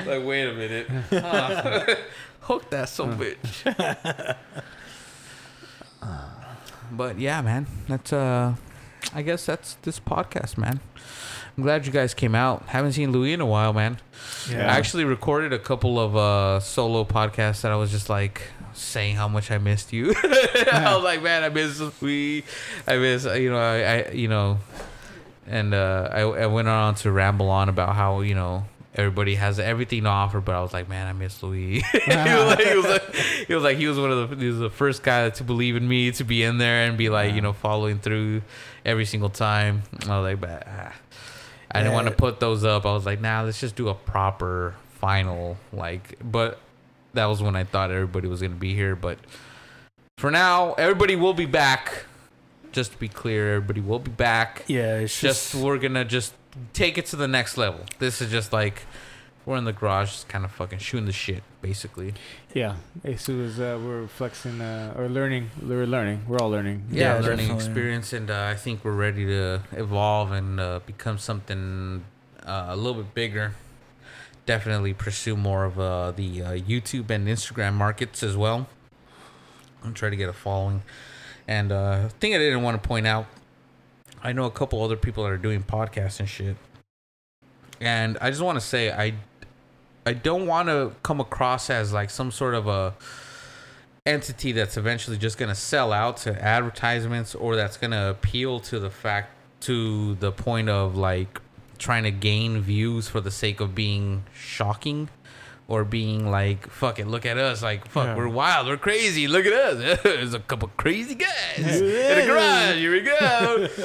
like, 0.06 0.24
wait 0.26 0.48
a 0.50 0.54
minute. 0.54 0.88
Huh. 1.10 1.96
Hook 2.42 2.70
that 2.72 2.90
some 2.90 3.18
bitch. 3.18 4.36
but 6.92 7.20
yeah, 7.20 7.42
man. 7.42 7.68
That's 7.88 8.12
uh 8.14 8.56
I 9.14 9.22
guess 9.22 9.46
that's 9.46 9.76
this 9.84 10.00
podcast, 10.00 10.58
man. 10.58 10.80
I'm 11.56 11.64
glad 11.64 11.86
you 11.86 11.92
guys 11.92 12.14
came 12.14 12.34
out. 12.34 12.64
Haven't 12.68 12.94
seen 12.94 13.12
Louis 13.12 13.34
in 13.34 13.42
a 13.42 13.46
while, 13.46 13.74
man. 13.74 14.00
Yeah. 14.50 14.74
I 14.74 14.78
actually 14.78 15.04
recorded 15.04 15.54
a 15.54 15.60
couple 15.60 16.00
of 16.00 16.16
uh 16.16 16.60
solo 16.60 17.04
podcasts 17.04 17.62
that 17.62 17.72
I 17.72 17.76
was 17.76 17.92
just 17.92 18.10
like 18.10 18.50
saying 18.74 19.18
how 19.18 19.28
much 19.28 19.52
I 19.52 19.60
missed 19.60 19.94
you. 19.94 20.16
I 20.24 20.94
was 20.96 21.04
like, 21.04 21.22
man, 21.22 21.44
I 21.44 21.50
miss 21.50 21.80
Louis. 22.02 22.44
I 22.88 22.98
miss 22.98 23.26
you 23.26 23.52
know, 23.52 23.60
I, 23.60 23.84
I 23.84 24.12
you 24.12 24.28
know 24.28 24.60
and 25.46 25.76
uh 25.76 26.10
I, 26.12 26.22
I 26.22 26.46
went 26.48 26.68
on 26.68 26.96
to 26.96 27.12
ramble 27.12 27.50
on 27.50 27.70
about 27.70 27.96
how, 27.96 28.22
you 28.22 28.34
know, 28.34 28.66
everybody 28.96 29.36
has 29.36 29.60
everything 29.60 30.04
to 30.04 30.10
offer, 30.10 30.42
but 30.42 30.56
I 30.56 30.62
was 30.62 30.74
like, 30.74 30.90
man, 30.90 31.06
I 31.06 31.14
miss 31.14 31.44
Louis. 31.44 31.82
he, 31.92 32.00
was 32.08 32.46
like, 32.48 32.60
he 32.60 32.76
was 32.76 32.86
like, 32.86 33.16
he 33.48 33.54
was 33.54 33.64
like, 33.64 33.78
he 33.78 33.88
was 33.88 34.00
one 34.00 34.12
of 34.12 34.30
the, 34.30 34.36
he 34.38 34.48
was 34.48 34.60
the 34.60 34.70
first 34.72 35.04
guy 35.04 35.30
to 35.30 35.44
believe 35.44 35.76
in 35.76 35.88
me, 35.88 36.12
to 36.14 36.24
be 36.24 36.42
in 36.44 36.58
there 36.58 36.88
and 36.88 36.98
be 36.98 37.10
like, 37.10 37.34
you 37.34 37.42
know, 37.42 37.54
following 37.54 38.00
through 38.00 38.42
every 38.86 39.06
single 39.06 39.30
time. 39.30 39.84
I 40.08 40.20
was 40.20 40.24
like, 40.24 40.42
but 40.42 40.68
ah. 40.68 40.94
I 41.74 41.80
didn't 41.80 41.94
want 41.94 42.08
to 42.08 42.14
put 42.14 42.40
those 42.40 42.64
up. 42.64 42.86
I 42.86 42.94
was 42.94 43.06
like, 43.06 43.20
nah, 43.20 43.42
let's 43.42 43.60
just 43.60 43.76
do 43.76 43.90
a 43.90 43.94
proper 43.94 44.76
final, 45.00 45.58
like, 45.72 46.18
but 46.24 46.60
that 47.14 47.26
was 47.26 47.42
when 47.42 47.56
I 47.56 47.64
thought 47.64 47.92
everybody 47.92 48.28
was 48.28 48.42
gonna 48.42 48.56
be 48.56 48.74
here. 48.74 48.96
But 48.96 49.18
for 50.18 50.32
now, 50.32 50.74
everybody 50.74 51.16
will 51.16 51.34
be 51.34 51.46
back. 51.46 52.06
Just 52.72 52.94
to 52.94 52.98
be 52.98 53.08
clear, 53.08 53.56
everybody 53.56 53.82
will 53.82 54.00
be 54.00 54.10
back 54.10 54.64
Yeah, 54.68 54.98
it's 55.00 55.20
just 55.20 55.52
just, 55.52 55.64
we're 55.64 55.78
gonna 55.78 56.06
just 56.06 56.34
take 56.74 56.98
it 56.98 57.06
to 57.08 57.16
the 57.16 57.28
next 57.28 57.58
level. 57.58 57.82
This 58.00 58.22
is 58.22 58.32
just 58.32 58.52
like 58.52 58.84
we're 59.46 59.58
in 59.58 59.66
the 59.66 59.74
garage, 59.74 60.12
just 60.12 60.28
kind 60.30 60.46
of 60.46 60.52
fucking 60.52 60.80
shooting 60.80 61.06
the 61.06 61.12
shit, 61.12 61.44
basically. 61.62 62.14
Yeah, 62.54 62.76
as 63.04 63.22
soon 63.22 63.46
as 63.46 63.60
uh, 63.60 63.80
we're 63.84 64.08
flexing 64.08 64.62
uh, 64.62 64.94
or 64.98 65.10
learning, 65.10 65.50
we're 65.62 65.86
learning. 65.86 66.24
We're 66.28 66.40
all 66.40 66.50
learning. 66.50 66.84
Yeah, 66.92 67.16
Yeah, 67.16 67.22
learning 67.22 67.48
definitely. 67.48 67.56
experience, 67.56 68.14
and 68.14 68.32
uh, 68.32 68.46
I 68.52 68.56
think 68.56 68.86
we're 68.86 68.92
ready 68.92 69.26
to 69.26 69.62
evolve 69.74 70.32
and 70.32 70.60
uh, 70.60 70.80
become 70.86 71.18
something 71.18 72.04
uh, 72.46 72.68
a 72.70 72.76
little 72.76 73.02
bit 73.04 73.14
bigger. 73.14 73.54
Definitely 74.46 74.94
pursue 74.94 75.36
more 75.38 75.64
of 75.66 75.80
uh, 75.80 76.12
the 76.12 76.42
uh, 76.44 76.52
YouTube 76.52 77.10
and 77.10 77.28
Instagram 77.28 77.74
markets 77.74 78.24
as 78.24 78.36
well. 78.36 78.68
I'm 79.84 79.94
trying 79.94 80.12
to 80.12 80.18
get 80.18 80.30
a 80.30 80.34
following, 80.34 80.84
and 81.48 81.72
uh, 81.72 82.08
thing 82.20 82.34
I 82.36 82.38
didn't 82.38 82.62
want 82.62 82.82
to 82.82 82.88
point 82.88 83.08
out. 83.08 83.26
I 84.22 84.32
know 84.32 84.46
a 84.46 84.52
couple 84.52 84.82
other 84.82 84.96
people 84.96 85.24
that 85.26 85.32
are 85.32 85.38
doing 85.38 85.64
podcasts 85.64 86.20
and 86.22 86.30
shit, 86.30 86.56
and 87.82 88.18
I 88.22 88.30
just 88.30 88.42
want 88.42 88.58
to 88.58 88.66
say 88.66 88.92
I, 88.92 89.14
I 90.06 90.14
don't 90.14 90.48
want 90.48 90.68
to 90.70 90.92
come 91.04 91.20
across 91.20 91.70
as 91.70 91.94
like 91.94 92.10
some 92.10 92.32
sort 92.32 92.56
of 92.56 92.68
a 92.68 92.94
entity 94.06 94.52
that's 94.52 94.76
eventually 94.76 95.18
just 95.18 95.38
going 95.38 95.50
to 95.50 95.56
sell 95.56 95.94
out 95.94 96.18
to 96.18 96.42
advertisements 96.44 97.34
or 97.36 97.56
that's 97.56 97.78
going 97.78 97.92
to 97.92 98.10
appeal 98.10 98.60
to 98.60 98.80
the 98.80 98.90
fact 98.90 99.30
to 99.62 100.16
the 100.16 100.32
point 100.32 100.68
of 100.68 100.98
like 100.98 101.40
trying 101.78 102.04
to 102.04 102.12
gain 102.12 102.60
views 102.62 103.08
for 103.08 103.22
the 103.22 103.32
sake 103.32 103.62
of 103.62 103.74
being 103.74 104.24
shocking 104.34 105.08
or 105.70 105.86
being 105.86 106.30
like 106.30 106.68
fuck 106.70 107.00
it 107.00 107.08
look 107.08 107.26
at 107.26 107.38
us 107.38 107.64
like 107.64 107.88
fuck 107.88 108.08
Yeah. 108.08 108.16
we're 108.18 108.28
wild 108.28 108.68
we're 108.68 108.76
crazy 108.76 109.30
look 109.30 109.46
at 109.46 109.54
us 109.54 110.00
there's 110.04 110.34
a 110.34 110.40
couple 110.40 110.70
crazy 110.76 111.16
guys 111.16 111.80
in 111.82 112.20
a 112.20 112.26
garage 112.26 112.76
here 112.78 112.92
we 112.92 113.02
go. 113.02 113.68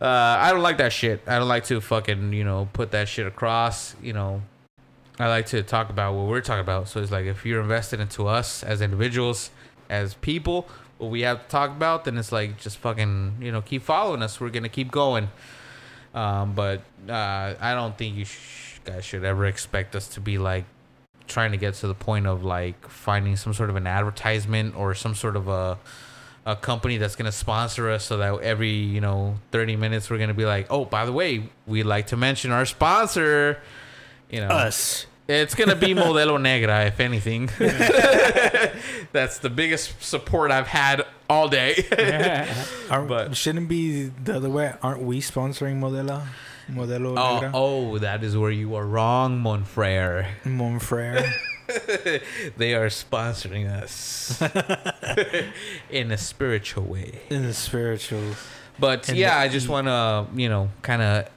Uh, 0.00 0.38
i 0.40 0.50
don't 0.50 0.62
like 0.62 0.78
that 0.78 0.94
shit 0.94 1.20
i 1.26 1.38
don't 1.38 1.46
like 1.48 1.62
to 1.64 1.78
fucking 1.78 2.32
you 2.32 2.42
know 2.42 2.66
put 2.72 2.90
that 2.92 3.06
shit 3.06 3.26
across 3.26 3.94
you 4.02 4.14
know 4.14 4.40
I 5.20 5.28
like 5.28 5.46
to 5.46 5.62
talk 5.62 5.90
about 5.90 6.14
what 6.14 6.26
we're 6.26 6.40
talking 6.40 6.60
about. 6.60 6.88
So 6.88 7.00
it's 7.00 7.12
like 7.12 7.26
if 7.26 7.44
you're 7.44 7.60
invested 7.60 8.00
into 8.00 8.26
us 8.26 8.62
as 8.62 8.80
individuals, 8.80 9.50
as 9.88 10.14
people, 10.14 10.68
what 10.98 11.10
we 11.10 11.22
have 11.22 11.42
to 11.42 11.48
talk 11.48 11.70
about, 11.70 12.04
then 12.04 12.16
it's 12.16 12.32
like 12.32 12.58
just 12.58 12.78
fucking 12.78 13.36
you 13.40 13.52
know 13.52 13.60
keep 13.60 13.82
following 13.82 14.22
us. 14.22 14.40
We're 14.40 14.50
gonna 14.50 14.68
keep 14.68 14.90
going. 14.90 15.28
Um, 16.14 16.54
but 16.54 16.82
uh, 17.08 17.54
I 17.60 17.74
don't 17.74 17.96
think 17.96 18.16
you 18.16 18.24
sh- 18.24 18.80
guys 18.84 19.04
should 19.04 19.24
ever 19.24 19.46
expect 19.46 19.94
us 19.94 20.08
to 20.08 20.20
be 20.20 20.38
like 20.38 20.64
trying 21.28 21.52
to 21.52 21.56
get 21.56 21.74
to 21.74 21.86
the 21.86 21.94
point 21.94 22.26
of 22.26 22.42
like 22.44 22.88
finding 22.88 23.36
some 23.36 23.54
sort 23.54 23.70
of 23.70 23.76
an 23.76 23.86
advertisement 23.86 24.74
or 24.76 24.94
some 24.94 25.14
sort 25.14 25.36
of 25.36 25.48
a 25.48 25.78
a 26.46 26.56
company 26.56 26.96
that's 26.96 27.16
gonna 27.16 27.30
sponsor 27.30 27.90
us 27.90 28.04
so 28.04 28.16
that 28.16 28.40
every 28.40 28.70
you 28.70 29.00
know 29.00 29.36
30 29.52 29.76
minutes 29.76 30.08
we're 30.08 30.16
gonna 30.18 30.32
be 30.32 30.46
like 30.46 30.66
oh 30.70 30.86
by 30.86 31.04
the 31.04 31.12
way 31.12 31.50
we'd 31.66 31.84
like 31.84 32.06
to 32.06 32.16
mention 32.16 32.50
our 32.50 32.64
sponsor 32.64 33.60
you 34.30 34.40
know 34.40 34.48
us. 34.48 35.06
It's 35.30 35.54
gonna 35.54 35.76
be 35.76 35.94
Modelo 35.94 36.40
Negra, 36.40 36.86
if 36.86 37.00
anything. 37.00 37.46
That's 39.12 39.38
the 39.38 39.50
biggest 39.50 40.02
support 40.02 40.50
I've 40.50 40.66
had 40.66 41.04
all 41.28 41.48
day. 41.48 41.86
Aren't, 42.90 43.08
But- 43.08 43.36
shouldn't 43.36 43.68
be 43.68 44.04
the 44.06 44.36
other 44.36 44.50
way. 44.50 44.74
Aren't 44.82 45.02
we 45.02 45.20
sponsoring 45.20 45.78
Modelo? 45.80 46.26
Modelo 46.70 47.18
oh, 47.18 47.34
Negra? 47.34 47.50
oh, 47.54 47.98
that 47.98 48.22
is 48.22 48.36
where 48.36 48.50
you 48.50 48.74
are 48.74 48.86
wrong, 48.86 49.38
mon 49.38 49.64
frere. 49.64 50.28
Monfrere. 50.44 51.32
they 52.56 52.74
are 52.74 52.86
sponsoring 52.86 53.68
us 53.70 54.40
in 55.90 56.10
a 56.10 56.18
spiritual 56.18 56.84
way. 56.84 57.20
in 57.30 57.44
a 57.44 57.52
spiritual. 57.52 58.34
But 58.78 59.08
And 59.08 59.18
yeah, 59.18 59.38
the 59.38 59.40
I 59.44 59.48
just 59.48 59.68
want 59.68 59.86
to, 59.86 60.26
you 60.34 60.48
know, 60.48 60.70
kind 60.82 61.02
of 61.02 61.28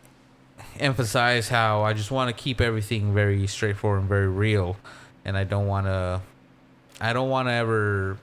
emphasize 0.79 1.49
how 1.49 1.81
I 1.83 1.93
just 1.93 2.11
want 2.11 2.35
to 2.35 2.43
keep 2.43 2.61
everything 2.61 3.13
very 3.13 3.47
straightforward 3.47 4.01
and 4.01 4.09
very 4.09 4.27
real, 4.27 4.77
and 5.25 5.37
I 5.37 5.43
don't 5.43 5.67
want 5.67 5.87
to, 5.87 6.21
I 7.01 7.13
don't 7.13 7.29
want 7.29 7.47
to 7.47 7.53
ever 7.53 8.17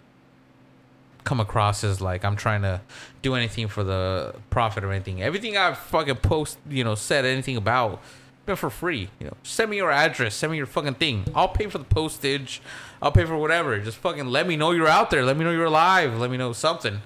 come 1.24 1.38
across 1.40 1.84
as 1.84 2.00
like 2.00 2.24
I'm 2.24 2.36
trying 2.36 2.62
to 2.62 2.80
do 3.22 3.34
anything 3.34 3.68
for 3.68 3.84
the 3.84 4.34
profit 4.50 4.84
or 4.84 4.90
anything. 4.92 5.22
Everything 5.22 5.56
I've 5.56 5.78
fucking 5.78 6.16
post, 6.16 6.58
you 6.68 6.82
know, 6.84 6.94
said 6.94 7.24
anything 7.24 7.56
about 7.56 8.00
been 8.46 8.56
for 8.56 8.70
free. 8.70 9.10
You 9.18 9.26
know, 9.26 9.36
send 9.42 9.70
me 9.70 9.76
your 9.76 9.90
address, 9.90 10.34
send 10.34 10.50
me 10.50 10.56
your 10.56 10.66
fucking 10.66 10.94
thing. 10.94 11.24
I'll 11.34 11.48
pay 11.48 11.66
for 11.68 11.78
the 11.78 11.84
postage. 11.84 12.62
I'll 13.02 13.12
pay 13.12 13.24
for 13.26 13.36
whatever. 13.36 13.78
Just 13.78 13.98
fucking 13.98 14.26
let 14.26 14.46
me 14.48 14.56
know 14.56 14.72
you're 14.72 14.88
out 14.88 15.10
there. 15.10 15.24
Let 15.24 15.36
me 15.36 15.44
know 15.44 15.50
you're 15.52 15.66
alive. 15.66 16.18
Let 16.18 16.30
me 16.30 16.36
know 16.38 16.52
something. 16.52 17.00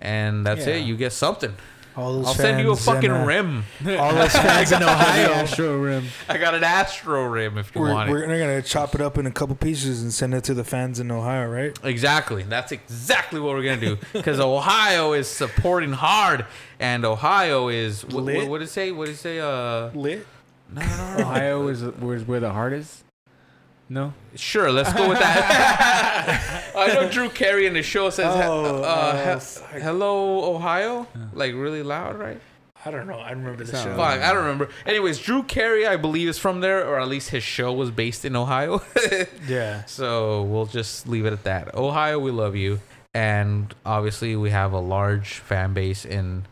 And 0.00 0.46
that's 0.46 0.66
Yeah. 0.66 0.74
it. 0.74 0.80
You 0.84 0.96
get 0.96 1.12
something. 1.12 1.54
All 1.96 2.14
those 2.14 2.26
I'll 2.26 2.34
send 2.34 2.60
you 2.60 2.72
a 2.72 2.76
fans 2.76 2.88
in, 2.88 2.94
fucking 2.94 3.10
uh, 3.10 3.24
rim. 3.24 3.64
All 3.98 4.12
those 4.14 4.32
fans 4.32 4.72
in 4.72 4.82
Ohio. 4.82 5.32
Astro 5.32 5.78
rim. 5.78 6.06
I 6.28 6.38
got 6.38 6.54
an 6.54 6.64
Astro 6.64 7.26
rim 7.26 7.56
if 7.56 7.72
you 7.74 7.80
We're, 7.80 7.92
want 7.92 8.08
it. 8.08 8.12
we're 8.12 8.26
gonna 8.26 8.62
chop 8.62 8.94
it 8.96 9.00
up 9.00 9.16
in 9.16 9.26
a 9.26 9.30
couple 9.30 9.54
pieces 9.54 10.02
and 10.02 10.12
send 10.12 10.34
it 10.34 10.42
to 10.44 10.54
the 10.54 10.64
fans 10.64 10.98
in 10.98 11.10
Ohio, 11.12 11.48
right? 11.48 11.78
Exactly. 11.84 12.42
That's 12.42 12.72
exactly 12.72 13.38
what 13.38 13.54
we're 13.54 13.62
gonna 13.62 13.80
do 13.80 13.98
because 14.12 14.40
Ohio 14.40 15.12
is 15.12 15.28
supporting 15.28 15.92
hard, 15.92 16.46
and 16.80 17.04
Ohio 17.04 17.68
is 17.68 18.04
what, 18.04 18.24
Lit. 18.24 18.36
what, 18.38 18.48
what 18.48 18.58
did 18.58 18.64
it 18.64 18.70
say? 18.70 18.90
What 18.90 19.06
did 19.06 19.14
it 19.14 19.18
say? 19.18 19.38
Uh, 19.38 19.90
Lit. 19.94 20.26
no, 20.72 20.80
no, 20.82 20.86
no, 20.88 21.16
no. 21.18 21.22
Ohio 21.22 21.68
is 21.68 21.82
where's 21.82 22.24
where 22.24 22.40
the 22.40 22.50
heart 22.50 22.72
is. 22.72 23.04
No. 23.88 24.12
Sure, 24.34 24.72
let's 24.72 24.92
go 24.92 25.08
with 25.08 25.18
that. 25.18 26.72
I 26.76 26.86
know 26.94 27.10
Drew 27.10 27.28
Carey 27.28 27.66
in 27.66 27.74
the 27.74 27.82
show 27.82 28.10
says, 28.10 28.26
Oh, 28.34 28.82
uh, 28.82 28.86
uh, 28.86 29.38
he- 29.74 29.80
"Hello, 29.80 30.54
Ohio," 30.54 31.06
like 31.34 31.52
really 31.54 31.82
loud, 31.82 32.18
right? 32.18 32.40
I 32.86 32.90
don't 32.90 33.06
know. 33.06 33.18
I 33.18 33.30
remember 33.30 33.64
the 33.64 33.72
show. 33.72 33.96
Fuck, 33.96 34.20
I 34.20 34.28
don't 34.32 34.42
remember. 34.42 34.68
Anyways, 34.84 35.18
Drew 35.18 35.42
Carey, 35.42 35.86
I 35.86 35.96
believe, 35.96 36.28
is 36.28 36.38
from 36.38 36.60
there, 36.60 36.86
or 36.86 36.98
at 37.00 37.08
least 37.08 37.30
his 37.30 37.42
show 37.42 37.72
was 37.72 37.90
based 37.90 38.24
in 38.24 38.36
Ohio. 38.36 38.82
Yeah. 39.48 39.84
So 39.84 40.42
we'll 40.44 40.66
just 40.66 41.06
leave 41.06 41.26
it 41.26 41.32
at 41.32 41.44
that. 41.44 41.74
Ohio, 41.74 42.18
we 42.18 42.30
love 42.30 42.56
you. 42.56 42.80
And 43.14 43.72
obviously, 43.86 44.34
we 44.36 44.50
have 44.50 44.72
a 44.72 44.78
large 44.80 45.34
fan 45.34 45.72
base 45.74 46.04
in 46.04 46.44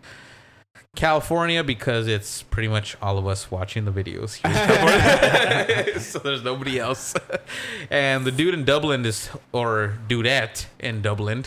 California 0.95 1.65
because 1.65 2.07
it's 2.07 2.43
pretty 2.43 2.69
much 2.69 2.97
all 3.01 3.17
of 3.17 3.27
us 3.27 3.51
watching 3.51 3.87
the 3.87 3.91
videos. 3.91 4.35
here 4.35 5.99
so 6.01 6.19
there's 6.19 6.43
nobody 6.43 6.79
else. 6.79 7.15
and 7.91 8.27
the 8.27 8.31
dude 8.31 8.53
in 8.53 8.65
Dublin 8.65 9.07
is, 9.07 9.31
or 9.53 9.97
dudette 10.07 10.67
in 10.79 11.01
Dublin, 11.01 11.47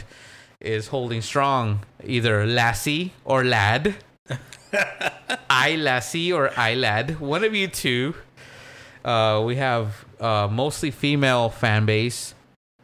is 0.59 0.87
holding 0.87 1.21
strong 1.21 1.85
either 2.03 2.45
lassie 2.45 3.13
or 3.23 3.43
lad. 3.43 3.95
I 5.49 5.75
lassie 5.75 6.33
or 6.33 6.51
I 6.57 6.73
lad. 6.73 7.19
One 7.19 7.43
of 7.43 7.53
you 7.53 7.67
two. 7.67 8.15
Uh, 9.03 9.43
we 9.45 9.57
have 9.57 10.05
uh, 10.19 10.49
mostly 10.51 10.89
female 10.89 11.49
fan 11.49 11.85
base, 11.85 12.33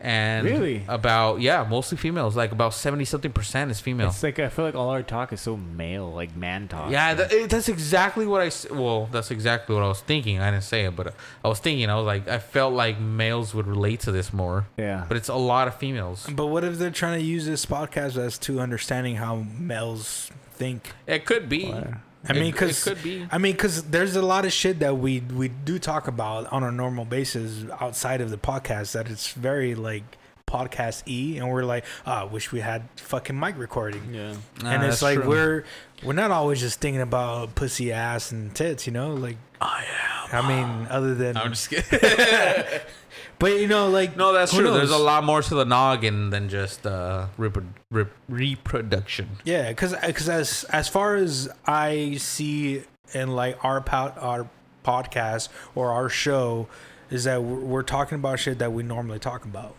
and 0.02 0.46
Really? 0.46 0.84
about 0.88 1.42
yeah, 1.42 1.66
mostly 1.70 1.98
females. 1.98 2.36
Like 2.36 2.52
about 2.52 2.74
seventy 2.74 3.06
something 3.06 3.32
percent 3.32 3.72
is 3.72 3.80
female. 3.80 4.08
It's 4.10 4.24
like 4.24 4.40
I 4.40 4.50
feel 4.50 4.66
like 4.66 4.76
all 4.76 4.90
our 4.90 5.04
talk 5.04 5.32
is 5.34 5.42
so 5.42 5.56
male, 5.58 6.12
like 6.12 6.36
man 6.36 6.68
talk. 6.68 6.92
Yeah, 6.92 7.14
that, 7.14 7.32
it- 7.32 7.50
that's 7.50 7.70
exactly 7.70 8.26
what 8.26 8.42
i 8.42 8.52
Well, 8.74 9.08
that's 9.12 9.32
exactly 9.32 9.76
what 9.76 9.84
I 9.84 9.88
was 9.88 10.02
thinking. 10.02 10.40
I 10.40 10.52
didn't 10.52 10.64
say 10.64 10.86
it, 10.86 10.96
but 10.96 11.14
I 11.44 11.48
was 11.48 11.60
thinking. 11.60 11.90
I 11.90 11.96
was 11.96 12.06
like, 12.06 12.28
I 12.28 12.40
felt 12.40 12.74
like 12.74 13.00
males 13.00 13.54
would 13.54 13.68
relate 13.68 14.00
to 14.02 14.12
this 14.12 14.34
more, 14.34 14.68
yeah. 14.78 15.06
but 15.08 15.18
it's 15.18 15.30
a 15.30 15.36
lot 15.36 15.68
of 15.68 15.76
females. 15.76 16.28
But 16.32 16.48
what 16.48 16.64
if 16.64 16.78
they're 16.78 16.90
trying 16.92 17.20
to 17.20 17.26
use 17.26 17.46
this 17.46 17.66
podcast 17.66 18.18
as 18.18 18.38
to 18.40 18.60
understanding 18.60 19.16
how 19.18 19.46
males 19.58 20.32
think? 20.54 20.92
It 21.08 21.26
could 21.26 21.48
be. 21.50 21.70
Why- 21.70 21.98
I 22.28 22.34
mean, 22.34 22.52
because 22.52 22.84
could 22.84 23.02
be. 23.02 23.26
I 23.32 23.38
mean, 23.38 23.54
because 23.54 23.84
there's 23.84 24.16
a 24.16 24.22
lot 24.22 24.46
of 24.46 24.54
shit 24.54 24.80
that 24.80 24.98
we 24.98 25.22
we 25.22 25.48
do 25.48 25.80
talk 25.80 26.08
about 26.08 26.52
on 26.52 26.64
a 26.64 26.72
normal 26.72 27.06
basis 27.06 27.66
outside 27.80 28.22
of 28.22 28.30
the 28.30 28.38
podcast 28.38 28.92
that 28.94 29.10
it's 29.10 29.32
very 29.34 29.74
like 29.76 30.04
podcast 30.48 31.08
e, 31.08 31.38
and 31.38 31.50
we're 31.50 31.64
like, 31.64 31.86
oh, 32.06 32.12
I 32.12 32.24
wish 32.26 32.52
we 32.52 32.60
had 32.60 32.84
fucking 32.98 33.40
mic 33.40 33.58
recording. 33.58 34.14
Yeah. 34.14 34.36
and 34.66 34.84
Ah, 34.84 34.86
it's 34.88 35.02
like 35.02 35.20
true. 35.20 35.28
we're 35.30 35.64
we're 36.04 36.14
not 36.14 36.30
always 36.32 36.60
just 36.60 36.80
thinking 36.80 37.02
about 37.02 37.56
pussy 37.56 37.92
ass 37.92 38.32
and 38.32 38.54
tits, 38.54 38.86
you 38.86 38.94
know. 38.94 39.14
Like 39.14 39.38
I 39.60 39.86
am. 40.34 40.46
I 40.46 40.48
mean, 40.48 40.88
other 40.90 41.16
than, 41.16 41.38
I'm 41.38 41.52
just 41.54 41.70
kidding. 41.70 41.88
but 43.40 43.52
you 43.60 43.68
know, 43.68 43.90
like 43.90 44.16
no, 44.18 44.34
that's 44.34 44.52
who 44.52 44.60
true. 44.62 44.72
There's 44.72 44.92
a 44.92 44.98
lot 44.98 45.24
more 45.24 45.42
to 45.42 45.56
the 45.56 45.66
noggin 45.66 46.30
than 46.30 46.50
just 46.50 46.86
uh, 46.86 47.28
repro- 47.38 47.68
rep- 47.92 48.12
reproduction. 48.30 49.30
Yeah, 49.44 49.70
because 49.70 49.96
because 50.06 50.30
as 50.30 50.64
as 50.66 50.88
far 50.88 51.16
as 51.16 51.50
I 51.66 52.16
see 52.18 52.84
in 53.14 53.36
like 53.36 53.64
our 53.64 53.82
pod, 53.82 54.14
our 54.18 54.50
podcast 54.86 55.50
or 55.76 55.92
our 55.92 56.10
show 56.10 56.68
is 57.10 57.26
that 57.26 57.44
we're, 57.44 57.60
we're 57.60 57.84
talking 57.84 58.16
about 58.16 58.40
shit 58.40 58.60
that 58.60 58.72
we 58.74 58.84
normally 58.84 59.20
talk 59.20 59.46
about. 59.46 59.76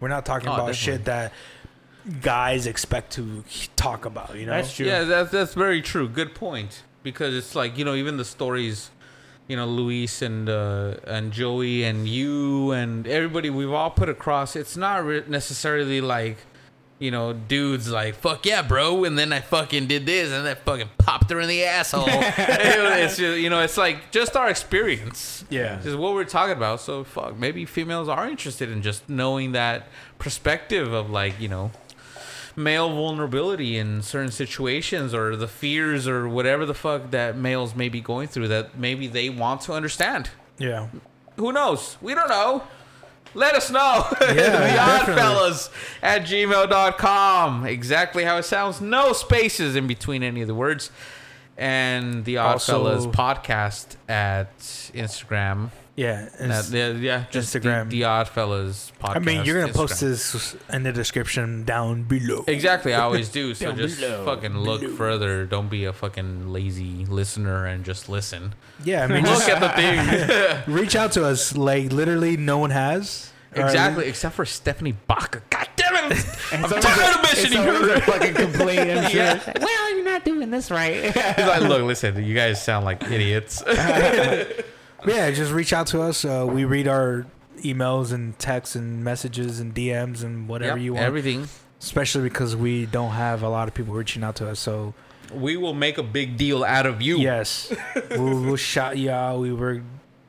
We're 0.00 0.08
not 0.08 0.24
talking 0.26 0.48
Oh, 0.48 0.54
about 0.54 0.66
definitely. 0.68 0.92
shit 0.98 1.04
that 1.06 1.32
guys 2.22 2.66
expect 2.66 3.12
to 3.14 3.44
talk 3.74 4.04
about. 4.04 4.36
You 4.36 4.46
know, 4.46 4.52
That's 4.52 4.74
true. 4.74 4.86
Yeah, 4.86 5.04
that's 5.04 5.30
that's 5.30 5.54
very 5.54 5.82
true. 5.82 6.08
Good 6.08 6.34
point. 6.34 6.82
Because 7.02 7.34
it's 7.34 7.54
like 7.54 7.78
you 7.78 7.84
know, 7.84 7.94
even 7.94 8.16
the 8.16 8.24
stories, 8.24 8.90
you 9.48 9.56
know, 9.56 9.66
Luis 9.66 10.22
and 10.22 10.48
uh, 10.48 10.96
and 11.06 11.32
Joey 11.32 11.84
and 11.84 12.08
you 12.08 12.72
and 12.72 13.06
everybody 13.06 13.50
we've 13.50 13.72
all 13.72 13.90
put 13.90 14.08
across. 14.08 14.56
It's 14.56 14.76
not 14.76 15.04
re- 15.04 15.24
necessarily 15.28 16.00
like, 16.00 16.38
you 16.98 17.10
know, 17.10 17.32
dudes 17.32 17.90
like 17.90 18.16
fuck 18.16 18.44
yeah, 18.44 18.62
bro, 18.62 19.04
and 19.04 19.18
then 19.18 19.32
I 19.32 19.40
fucking 19.40 19.86
did 19.86 20.06
this 20.06 20.32
and 20.32 20.46
I 20.48 20.54
fucking 20.54 20.90
popped 20.98 21.30
her 21.30 21.40
in 21.40 21.48
the 21.48 21.64
asshole. 21.64 22.06
it's 22.08 23.16
just, 23.16 23.38
you 23.38 23.50
know, 23.50 23.60
it's 23.60 23.76
like 23.76 24.10
just 24.10 24.36
our 24.36 24.48
experience. 24.48 25.44
Yeah. 25.48 25.76
This 25.76 25.86
is 25.86 25.96
what 25.96 26.14
we're 26.14 26.24
talking 26.24 26.56
about. 26.56 26.80
So 26.80 27.04
fuck, 27.04 27.38
maybe 27.38 27.64
females 27.66 28.08
are 28.08 28.28
interested 28.28 28.70
in 28.70 28.82
just 28.82 29.08
knowing 29.08 29.52
that 29.52 29.86
perspective 30.18 30.92
of 30.92 31.10
like 31.10 31.38
you 31.40 31.48
know 31.48 31.70
male 32.56 32.88
vulnerability 32.94 33.76
in 33.76 34.00
certain 34.02 34.30
situations 34.32 35.12
or 35.12 35.36
the 35.36 35.46
fears 35.48 36.08
or 36.08 36.26
whatever 36.28 36.64
the 36.64 36.74
fuck 36.74 37.10
that 37.10 37.36
males 37.36 37.74
may 37.76 37.88
be 37.90 38.00
going 38.00 38.26
through 38.26 38.48
that 38.48 38.78
maybe 38.78 39.06
they 39.06 39.28
want 39.28 39.60
to 39.60 39.72
understand. 39.74 40.30
yeah, 40.58 40.88
Who 41.36 41.52
knows? 41.52 41.98
We 42.00 42.14
don't 42.14 42.28
know. 42.30 42.62
Let 43.34 43.54
us 43.54 43.70
know. 43.70 44.06
Yeah, 44.20 45.04
the. 45.04 45.12
Oddfellas 45.12 45.68
at 46.02 46.22
gmail.com. 46.22 47.66
Exactly 47.66 48.24
how 48.24 48.38
it 48.38 48.44
sounds. 48.44 48.80
No 48.80 49.12
spaces 49.12 49.76
in 49.76 49.86
between 49.86 50.22
any 50.22 50.40
of 50.40 50.48
the 50.48 50.54
words. 50.54 50.90
And 51.58 52.24
the 52.24 52.38
Also- 52.38 52.84
Oddfellas 52.84 53.12
podcast 53.12 53.96
at 54.08 54.56
Instagram. 54.58 55.70
Yeah. 55.96 56.28
That, 56.38 56.68
yeah, 56.70 56.90
yeah, 56.92 57.24
just 57.30 57.54
Instagram. 57.54 57.90
The, 57.90 58.00
the 58.00 58.06
Oddfellas 58.06 58.92
podcast. 59.00 59.16
I 59.16 59.18
mean, 59.18 59.44
you're 59.44 59.60
gonna 59.60 59.72
post 59.72 59.94
Instagram. 59.94 59.98
this 60.10 60.56
in 60.72 60.82
the 60.82 60.92
description 60.92 61.64
down 61.64 62.02
below. 62.04 62.44
Exactly, 62.46 62.94
I 62.94 63.00
always 63.00 63.28
do. 63.30 63.54
So 63.54 63.66
Down 63.70 63.76
just 63.78 64.00
below, 64.00 64.24
fucking 64.24 64.56
look 64.58 64.82
below. 64.82 64.94
further. 64.94 65.46
Don't 65.46 65.68
be 65.68 65.84
a 65.86 65.92
fucking 65.92 66.52
lazy 66.52 67.04
listener 67.06 67.66
and 67.66 67.84
just 67.84 68.08
listen. 68.08 68.54
Yeah, 68.84 69.04
I 69.04 69.06
mean, 69.08 69.24
Look 69.24 69.36
just 69.36 69.48
at 69.48 69.60
the 69.60 69.70
thing. 69.70 70.62
reach 70.74 70.94
out 70.94 71.12
to 71.12 71.24
us. 71.24 71.56
Like 71.56 71.92
literally, 71.92 72.36
no 72.36 72.58
one 72.58 72.70
has. 72.70 73.32
Or 73.54 73.62
at 73.62 73.66
exactly, 73.70 74.06
except 74.06 74.34
for 74.34 74.44
Stephanie 74.44 74.92
Baca. 74.92 75.40
God 75.48 75.68
damn 75.76 76.12
it! 76.12 76.24
I'm 76.52 76.62
tired 76.68 77.16
of 77.16 77.22
mentioning 77.22 77.58
and 77.58 77.68
her. 77.68 78.00
fucking 78.00 78.34
complaint. 78.34 78.90
I'm 78.90 79.10
sure. 79.10 79.18
Yeah. 79.22 79.52
Well, 79.58 79.94
you're 79.96 80.04
not 80.04 80.24
doing 80.26 80.50
this 80.50 80.70
right. 80.70 81.04
He's 81.04 81.16
like, 81.46 81.62
look, 81.62 81.82
listen, 81.84 82.22
you 82.22 82.34
guys 82.34 82.62
sound 82.62 82.84
like 82.84 83.02
idiots. 83.04 83.62
Yeah, 85.06 85.30
just 85.30 85.52
reach 85.52 85.72
out 85.72 85.86
to 85.88 86.02
us. 86.02 86.24
Uh, 86.24 86.46
we 86.48 86.64
read 86.64 86.88
our 86.88 87.26
emails 87.58 88.12
and 88.12 88.38
texts 88.38 88.74
and 88.76 89.02
messages 89.02 89.60
and 89.60 89.74
DMs 89.74 90.22
and 90.22 90.48
whatever 90.48 90.76
Yep, 90.78 90.84
you 90.84 90.94
want. 90.94 91.04
Everything. 91.06 91.48
Especially 91.80 92.22
because 92.22 92.56
we 92.56 92.86
don't 92.86 93.12
have 93.12 93.42
a 93.42 93.48
lot 93.48 93.68
of 93.68 93.74
people 93.74 93.94
reaching 93.94 94.22
out 94.24 94.36
to 94.36 94.48
us. 94.48 94.58
So 94.58 94.94
We 95.32 95.56
will 95.56 95.74
make 95.74 95.98
a 95.98 96.02
big 96.02 96.36
deal 96.36 96.64
out 96.64 96.86
of 96.86 97.00
you. 97.02 97.18
yes, 97.18 97.72
we'll, 98.10 98.42
we'll 98.42 98.56
shout 98.56 98.96
you 98.98 99.10
out. 99.10 99.40
We 99.40 99.52
will 99.52 99.80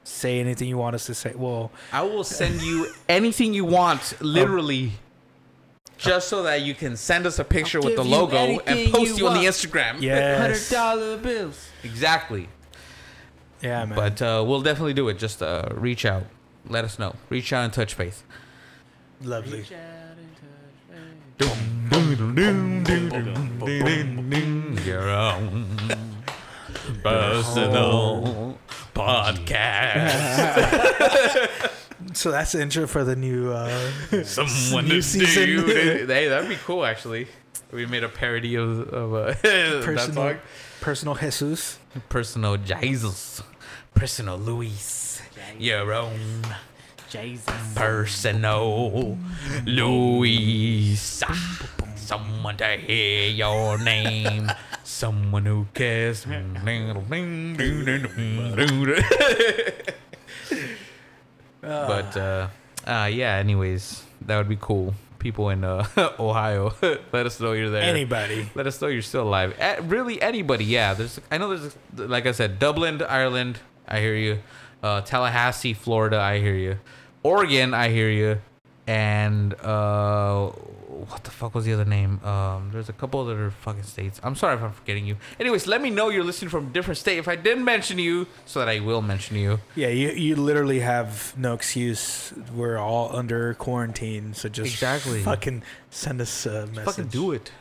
say 0.04 0.40
anything 0.40 0.68
you 0.70 0.78
want 0.78 0.96
us 0.96 1.06
to 1.08 1.14
say. 1.16 1.34
Well, 1.36 1.72
I 1.92 2.02
will 2.04 2.24
send 2.24 2.62
you 2.62 2.88
anything 3.10 3.54
you 3.54 3.66
want, 3.66 4.14
literally. 4.22 4.94
Just 5.98 6.28
so 6.28 6.44
that 6.44 6.62
you 6.62 6.76
can 6.76 6.96
send 6.96 7.26
us 7.26 7.40
a 7.40 7.44
picture 7.44 7.80
I'll 7.80 7.86
with 7.86 7.96
the 7.96 8.04
give 8.04 8.12
you 8.12 8.18
logo 8.18 8.38
and 8.38 8.62
anything 8.68 8.94
post 8.94 9.10
you 9.12 9.18
you 9.18 9.28
on 9.28 9.34
the 9.34 9.40
want. 9.40 9.50
Instagram. 9.56 10.02
yes, 10.02 10.70
dollar 10.70 11.18
bills. 11.18 11.68
Exactly. 11.84 12.48
Yeah, 13.62 13.86
man. 13.86 13.96
But 13.96 14.22
uh, 14.22 14.44
we'll 14.48 14.62
definitely 14.62 14.94
do 14.94 15.08
it. 15.10 15.18
Just 15.18 15.42
uh, 15.42 15.70
reach 15.74 16.06
out. 16.06 16.24
Let 16.68 16.84
us 16.86 17.00
know. 17.00 17.16
Reach 17.30 17.52
out 17.54 17.64
and 17.66 17.74
touch 17.74 17.94
faith. 17.94 18.24
lovely. 19.22 19.66
Your 24.86 25.10
own 25.10 25.68
personal 27.04 28.58
podcast. 28.94 30.18
So 32.14 32.32
that's 32.32 32.52
the 32.54 32.62
intro 32.62 32.88
for 32.88 33.04
the 33.04 33.16
new. 33.16 33.52
Uh, 33.52 33.92
Someone 34.24 34.86
New 34.88 34.96
to 34.98 35.02
season. 35.04 35.46
do. 35.46 35.66
Hey, 36.08 36.28
that'd 36.30 36.48
be 36.50 36.56
cool. 36.64 36.86
Actually, 36.86 37.28
we 37.72 37.86
made 37.86 38.04
a 38.04 38.10
parody 38.10 38.56
of 38.56 38.90
of 38.94 39.14
uh, 39.14 39.26
that 39.44 39.82
Personal- 39.84 40.14
song. 40.34 40.38
personal 40.82 41.16
Jesus. 41.16 41.80
Personal 42.10 42.58
Jesus. 42.58 43.42
Personal 43.94 44.38
Luis. 44.38 45.22
Your 45.60 45.94
own 45.94 46.44
Jesus. 47.10 47.46
personal 47.76 49.18
Luis. 49.66 51.24
Someone 51.96 52.58
to 52.58 52.78
hear 52.78 53.30
your 53.32 53.78
name. 53.80 54.50
Someone 54.84 55.46
who 55.46 55.66
cares. 55.74 56.26
but 61.62 62.18
uh, 62.18 62.48
uh, 62.86 63.10
yeah. 63.12 63.36
Anyways, 63.36 64.04
that 64.22 64.38
would 64.38 64.50
be 64.50 64.58
cool. 64.60 64.94
People 65.20 65.50
in 65.50 65.64
uh, 65.64 65.88
Ohio, 66.20 66.74
let 67.12 67.26
us 67.26 67.40
know 67.40 67.54
you're 67.54 67.70
there. 67.70 67.82
Anybody. 67.82 68.50
Let 68.56 68.68
us 68.68 68.82
know 68.82 68.88
you're 68.88 69.02
still 69.02 69.24
alive. 69.24 69.56
Eh, 69.60 69.80
really, 69.84 70.22
anybody? 70.22 70.66
Yeah. 70.66 70.94
There's. 70.94 71.20
I 71.32 71.38
know 71.38 71.56
there's. 71.56 71.76
Like 71.96 72.26
I 72.26 72.32
said, 72.32 72.60
Dublin, 72.60 73.02
Ireland. 73.02 73.60
I 73.88 74.00
hear 74.00 74.16
you. 74.16 74.40
Uh, 74.84 75.02
Tallahassee, 75.02 75.74
Florida. 75.74 76.20
I 76.20 76.40
hear 76.40 76.56
you. 76.56 76.80
Oregon. 77.24 77.74
I 77.74 77.90
hear 77.90 78.10
you. 78.10 78.42
And 78.86 79.54
uh, 79.62 80.52
what 81.10 81.24
the 81.24 81.32
fuck 81.32 81.54
was 81.56 81.66
the 81.66 81.74
other 81.74 81.86
name? 81.86 82.24
Um, 82.24 82.70
there's 82.72 82.90
a 82.90 82.94
couple 82.94 83.20
other 83.20 83.52
fucking 83.52 83.84
states. 83.84 84.20
I'm 84.24 84.36
sorry 84.36 84.56
if 84.56 84.62
I'm 84.62 84.72
forgetting 84.72 85.06
you. 85.06 85.18
Anyways, 85.40 85.68
let 85.68 85.82
me 85.82 85.90
know 85.90 86.10
you're 86.10 86.24
listening 86.24 86.50
from 86.50 86.68
a 86.68 86.70
different 86.70 86.98
state. 86.98 87.18
If 87.18 87.28
I 87.28 87.36
didn't 87.36 87.64
mention 87.64 88.00
you, 88.00 88.28
so 88.46 88.60
that 88.60 88.68
I 88.70 88.80
will 88.80 89.02
mention 89.02 89.38
you. 89.38 89.60
Yeah, 89.76 89.90
you 89.90 90.10
you 90.10 90.36
literally 90.36 90.80
have 90.82 91.34
no 91.38 91.54
excuse. 91.54 92.34
We're 92.54 92.78
all 92.78 93.16
under 93.16 93.54
quarantine, 93.54 94.34
so 94.34 94.50
just 94.50 94.72
Exactly. 94.74 95.22
fucking 95.22 95.64
send 95.90 96.20
us 96.22 96.46
a 96.46 96.68
message. 96.68 96.86
Fucking 96.86 97.08
do 97.08 97.32
it. 97.32 97.52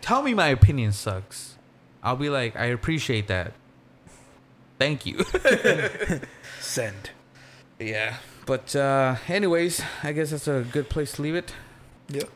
Tell 0.00 0.22
me 0.22 0.34
my 0.34 0.48
opinion 0.48 0.92
sucks. 0.92 1.56
I'll 2.02 2.16
be 2.16 2.28
like, 2.30 2.54
I 2.56 2.66
appreciate 2.66 3.26
that. 3.28 3.52
Thank 4.78 5.06
you. 5.06 5.24
Send. 6.60 7.10
Yeah. 7.78 8.16
But 8.44 8.76
uh 8.76 9.16
anyways, 9.28 9.82
I 10.02 10.12
guess 10.12 10.30
that's 10.30 10.46
a 10.48 10.64
good 10.70 10.88
place 10.88 11.12
to 11.12 11.22
leave 11.22 11.34
it. 11.34 11.52
Yep. 12.08 12.28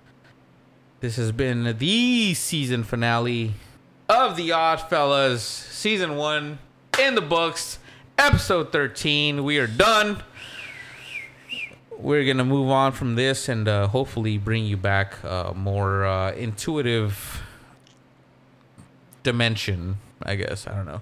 This 1.01 1.17
has 1.17 1.33
been 1.33 1.79
the 1.79 2.35
season 2.35 2.85
finale 2.85 3.55
of 4.07 4.37
The 4.37 4.53
Odd 4.53 4.83
Fellas, 4.91 5.43
season 5.43 6.17
1 6.17 6.59
in 6.99 7.15
the 7.15 7.23
books, 7.23 7.79
episode 8.19 8.71
13. 8.71 9.43
We 9.43 9.57
are 9.57 9.67
done. 9.67 10.23
We're 11.97 12.27
going 12.27 12.37
to 12.37 12.45
move 12.45 12.69
on 12.69 12.93
from 12.93 13.15
this 13.15 13.49
and 13.49 13.67
uh, 13.67 13.87
hopefully 13.89 14.37
bring 14.37 14.67
you 14.67 14.77
back 14.77 15.15
a 15.25 15.55
more 15.57 16.05
uh, 16.05 16.33
intuitive 16.33 17.41
dimension, 19.23 19.97
I 20.23 20.35
guess. 20.35 20.67
I 20.67 20.75
don't 20.75 20.87
know. 20.87 21.01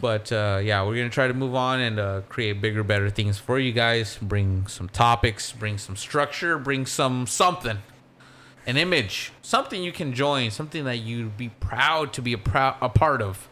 But 0.00 0.30
uh, 0.30 0.60
yeah, 0.62 0.84
we're 0.84 0.94
gonna 0.94 1.10
try 1.10 1.26
to 1.26 1.34
move 1.34 1.56
on 1.56 1.80
and 1.80 1.98
uh, 1.98 2.20
create 2.28 2.60
bigger, 2.60 2.84
better 2.84 3.10
things 3.10 3.36
for 3.36 3.58
you 3.58 3.72
guys. 3.72 4.16
Bring 4.22 4.68
some 4.68 4.88
topics, 4.88 5.50
bring 5.50 5.76
some 5.76 5.96
structure, 5.96 6.56
bring 6.56 6.86
some 6.86 7.26
something, 7.26 7.78
an 8.68 8.76
image, 8.76 9.32
something 9.42 9.82
you 9.82 9.90
can 9.90 10.12
join, 10.12 10.50
something 10.52 10.84
that 10.84 10.98
you'd 10.98 11.36
be 11.36 11.48
proud 11.48 12.12
to 12.12 12.22
be 12.22 12.32
a, 12.34 12.36
prou- 12.36 12.76
a 12.80 12.88
part 12.88 13.20
of. 13.22 13.48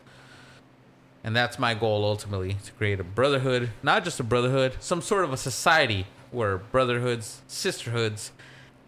And 1.25 1.35
that's 1.35 1.59
my 1.59 1.75
goal 1.75 2.05
ultimately 2.05 2.57
to 2.65 2.73
create 2.73 3.01
a 3.01 3.05
brotherhood, 3.05 3.71
not 3.83 4.05
just 4.05 4.21
a 4.21 4.23
brotherhood, 4.23 4.77
some 4.79 5.03
sort 5.03 5.25
of 5.25 5.33
a 5.33 5.37
society 5.37 6.07
where 6.31 6.59
brotherhoods, 6.59 7.41
sisterhoods, 7.49 8.31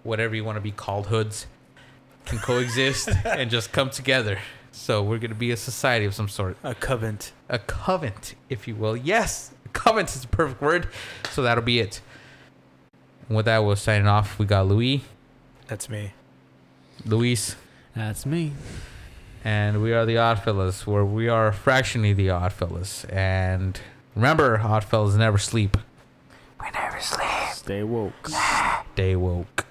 whatever 0.04 0.36
you 0.36 0.44
want 0.44 0.56
to 0.56 0.60
be 0.60 0.70
called, 0.70 1.06
hoods, 1.08 1.46
can 2.26 2.38
coexist 2.38 3.08
and 3.24 3.50
just 3.50 3.72
come 3.72 3.90
together. 3.90 4.38
So 4.70 5.02
we're 5.02 5.18
gonna 5.18 5.34
be 5.34 5.50
a 5.50 5.56
society 5.56 6.04
of 6.04 6.14
some 6.14 6.28
sort, 6.28 6.56
A 6.62 6.74
covenant. 6.74 7.32
a 7.48 7.58
covenant, 7.58 8.34
if 8.48 8.68
you 8.68 8.76
will. 8.76 8.96
Yes, 8.96 9.50
covenant 9.72 10.14
is 10.14 10.20
the 10.22 10.28
perfect 10.28 10.60
word. 10.60 10.88
So 11.32 11.42
that'll 11.42 11.64
be 11.64 11.80
it. 11.80 12.00
And 13.28 13.36
with 13.36 13.46
that, 13.46 13.64
we're 13.64 13.74
signing 13.76 14.06
off. 14.06 14.38
We 14.38 14.46
got 14.46 14.68
Louie, 14.68 15.02
That's 15.66 15.88
me. 15.88 16.12
Luis, 17.04 17.56
That's 17.94 18.26
me. 18.26 18.52
and 19.44 19.82
we 19.82 19.92
are 19.92 20.04
the 20.04 20.16
Oddfellas, 20.16 20.86
where 20.86 21.04
we 21.04 21.28
are 21.28 21.52
fractionally 21.52 22.12
the 22.12 22.28
Oddfellas. 22.28 23.10
And 23.12 23.80
remember, 24.14 24.58
Oddfellas 24.58 25.16
never 25.16 25.38
sleep. 25.38 25.76
We 26.60 26.66
never 26.74 27.00
sleep. 27.00 27.28
Stay 27.52 27.82
woke. 27.82 28.28
Stay 28.94 29.16
woke. 29.16 29.64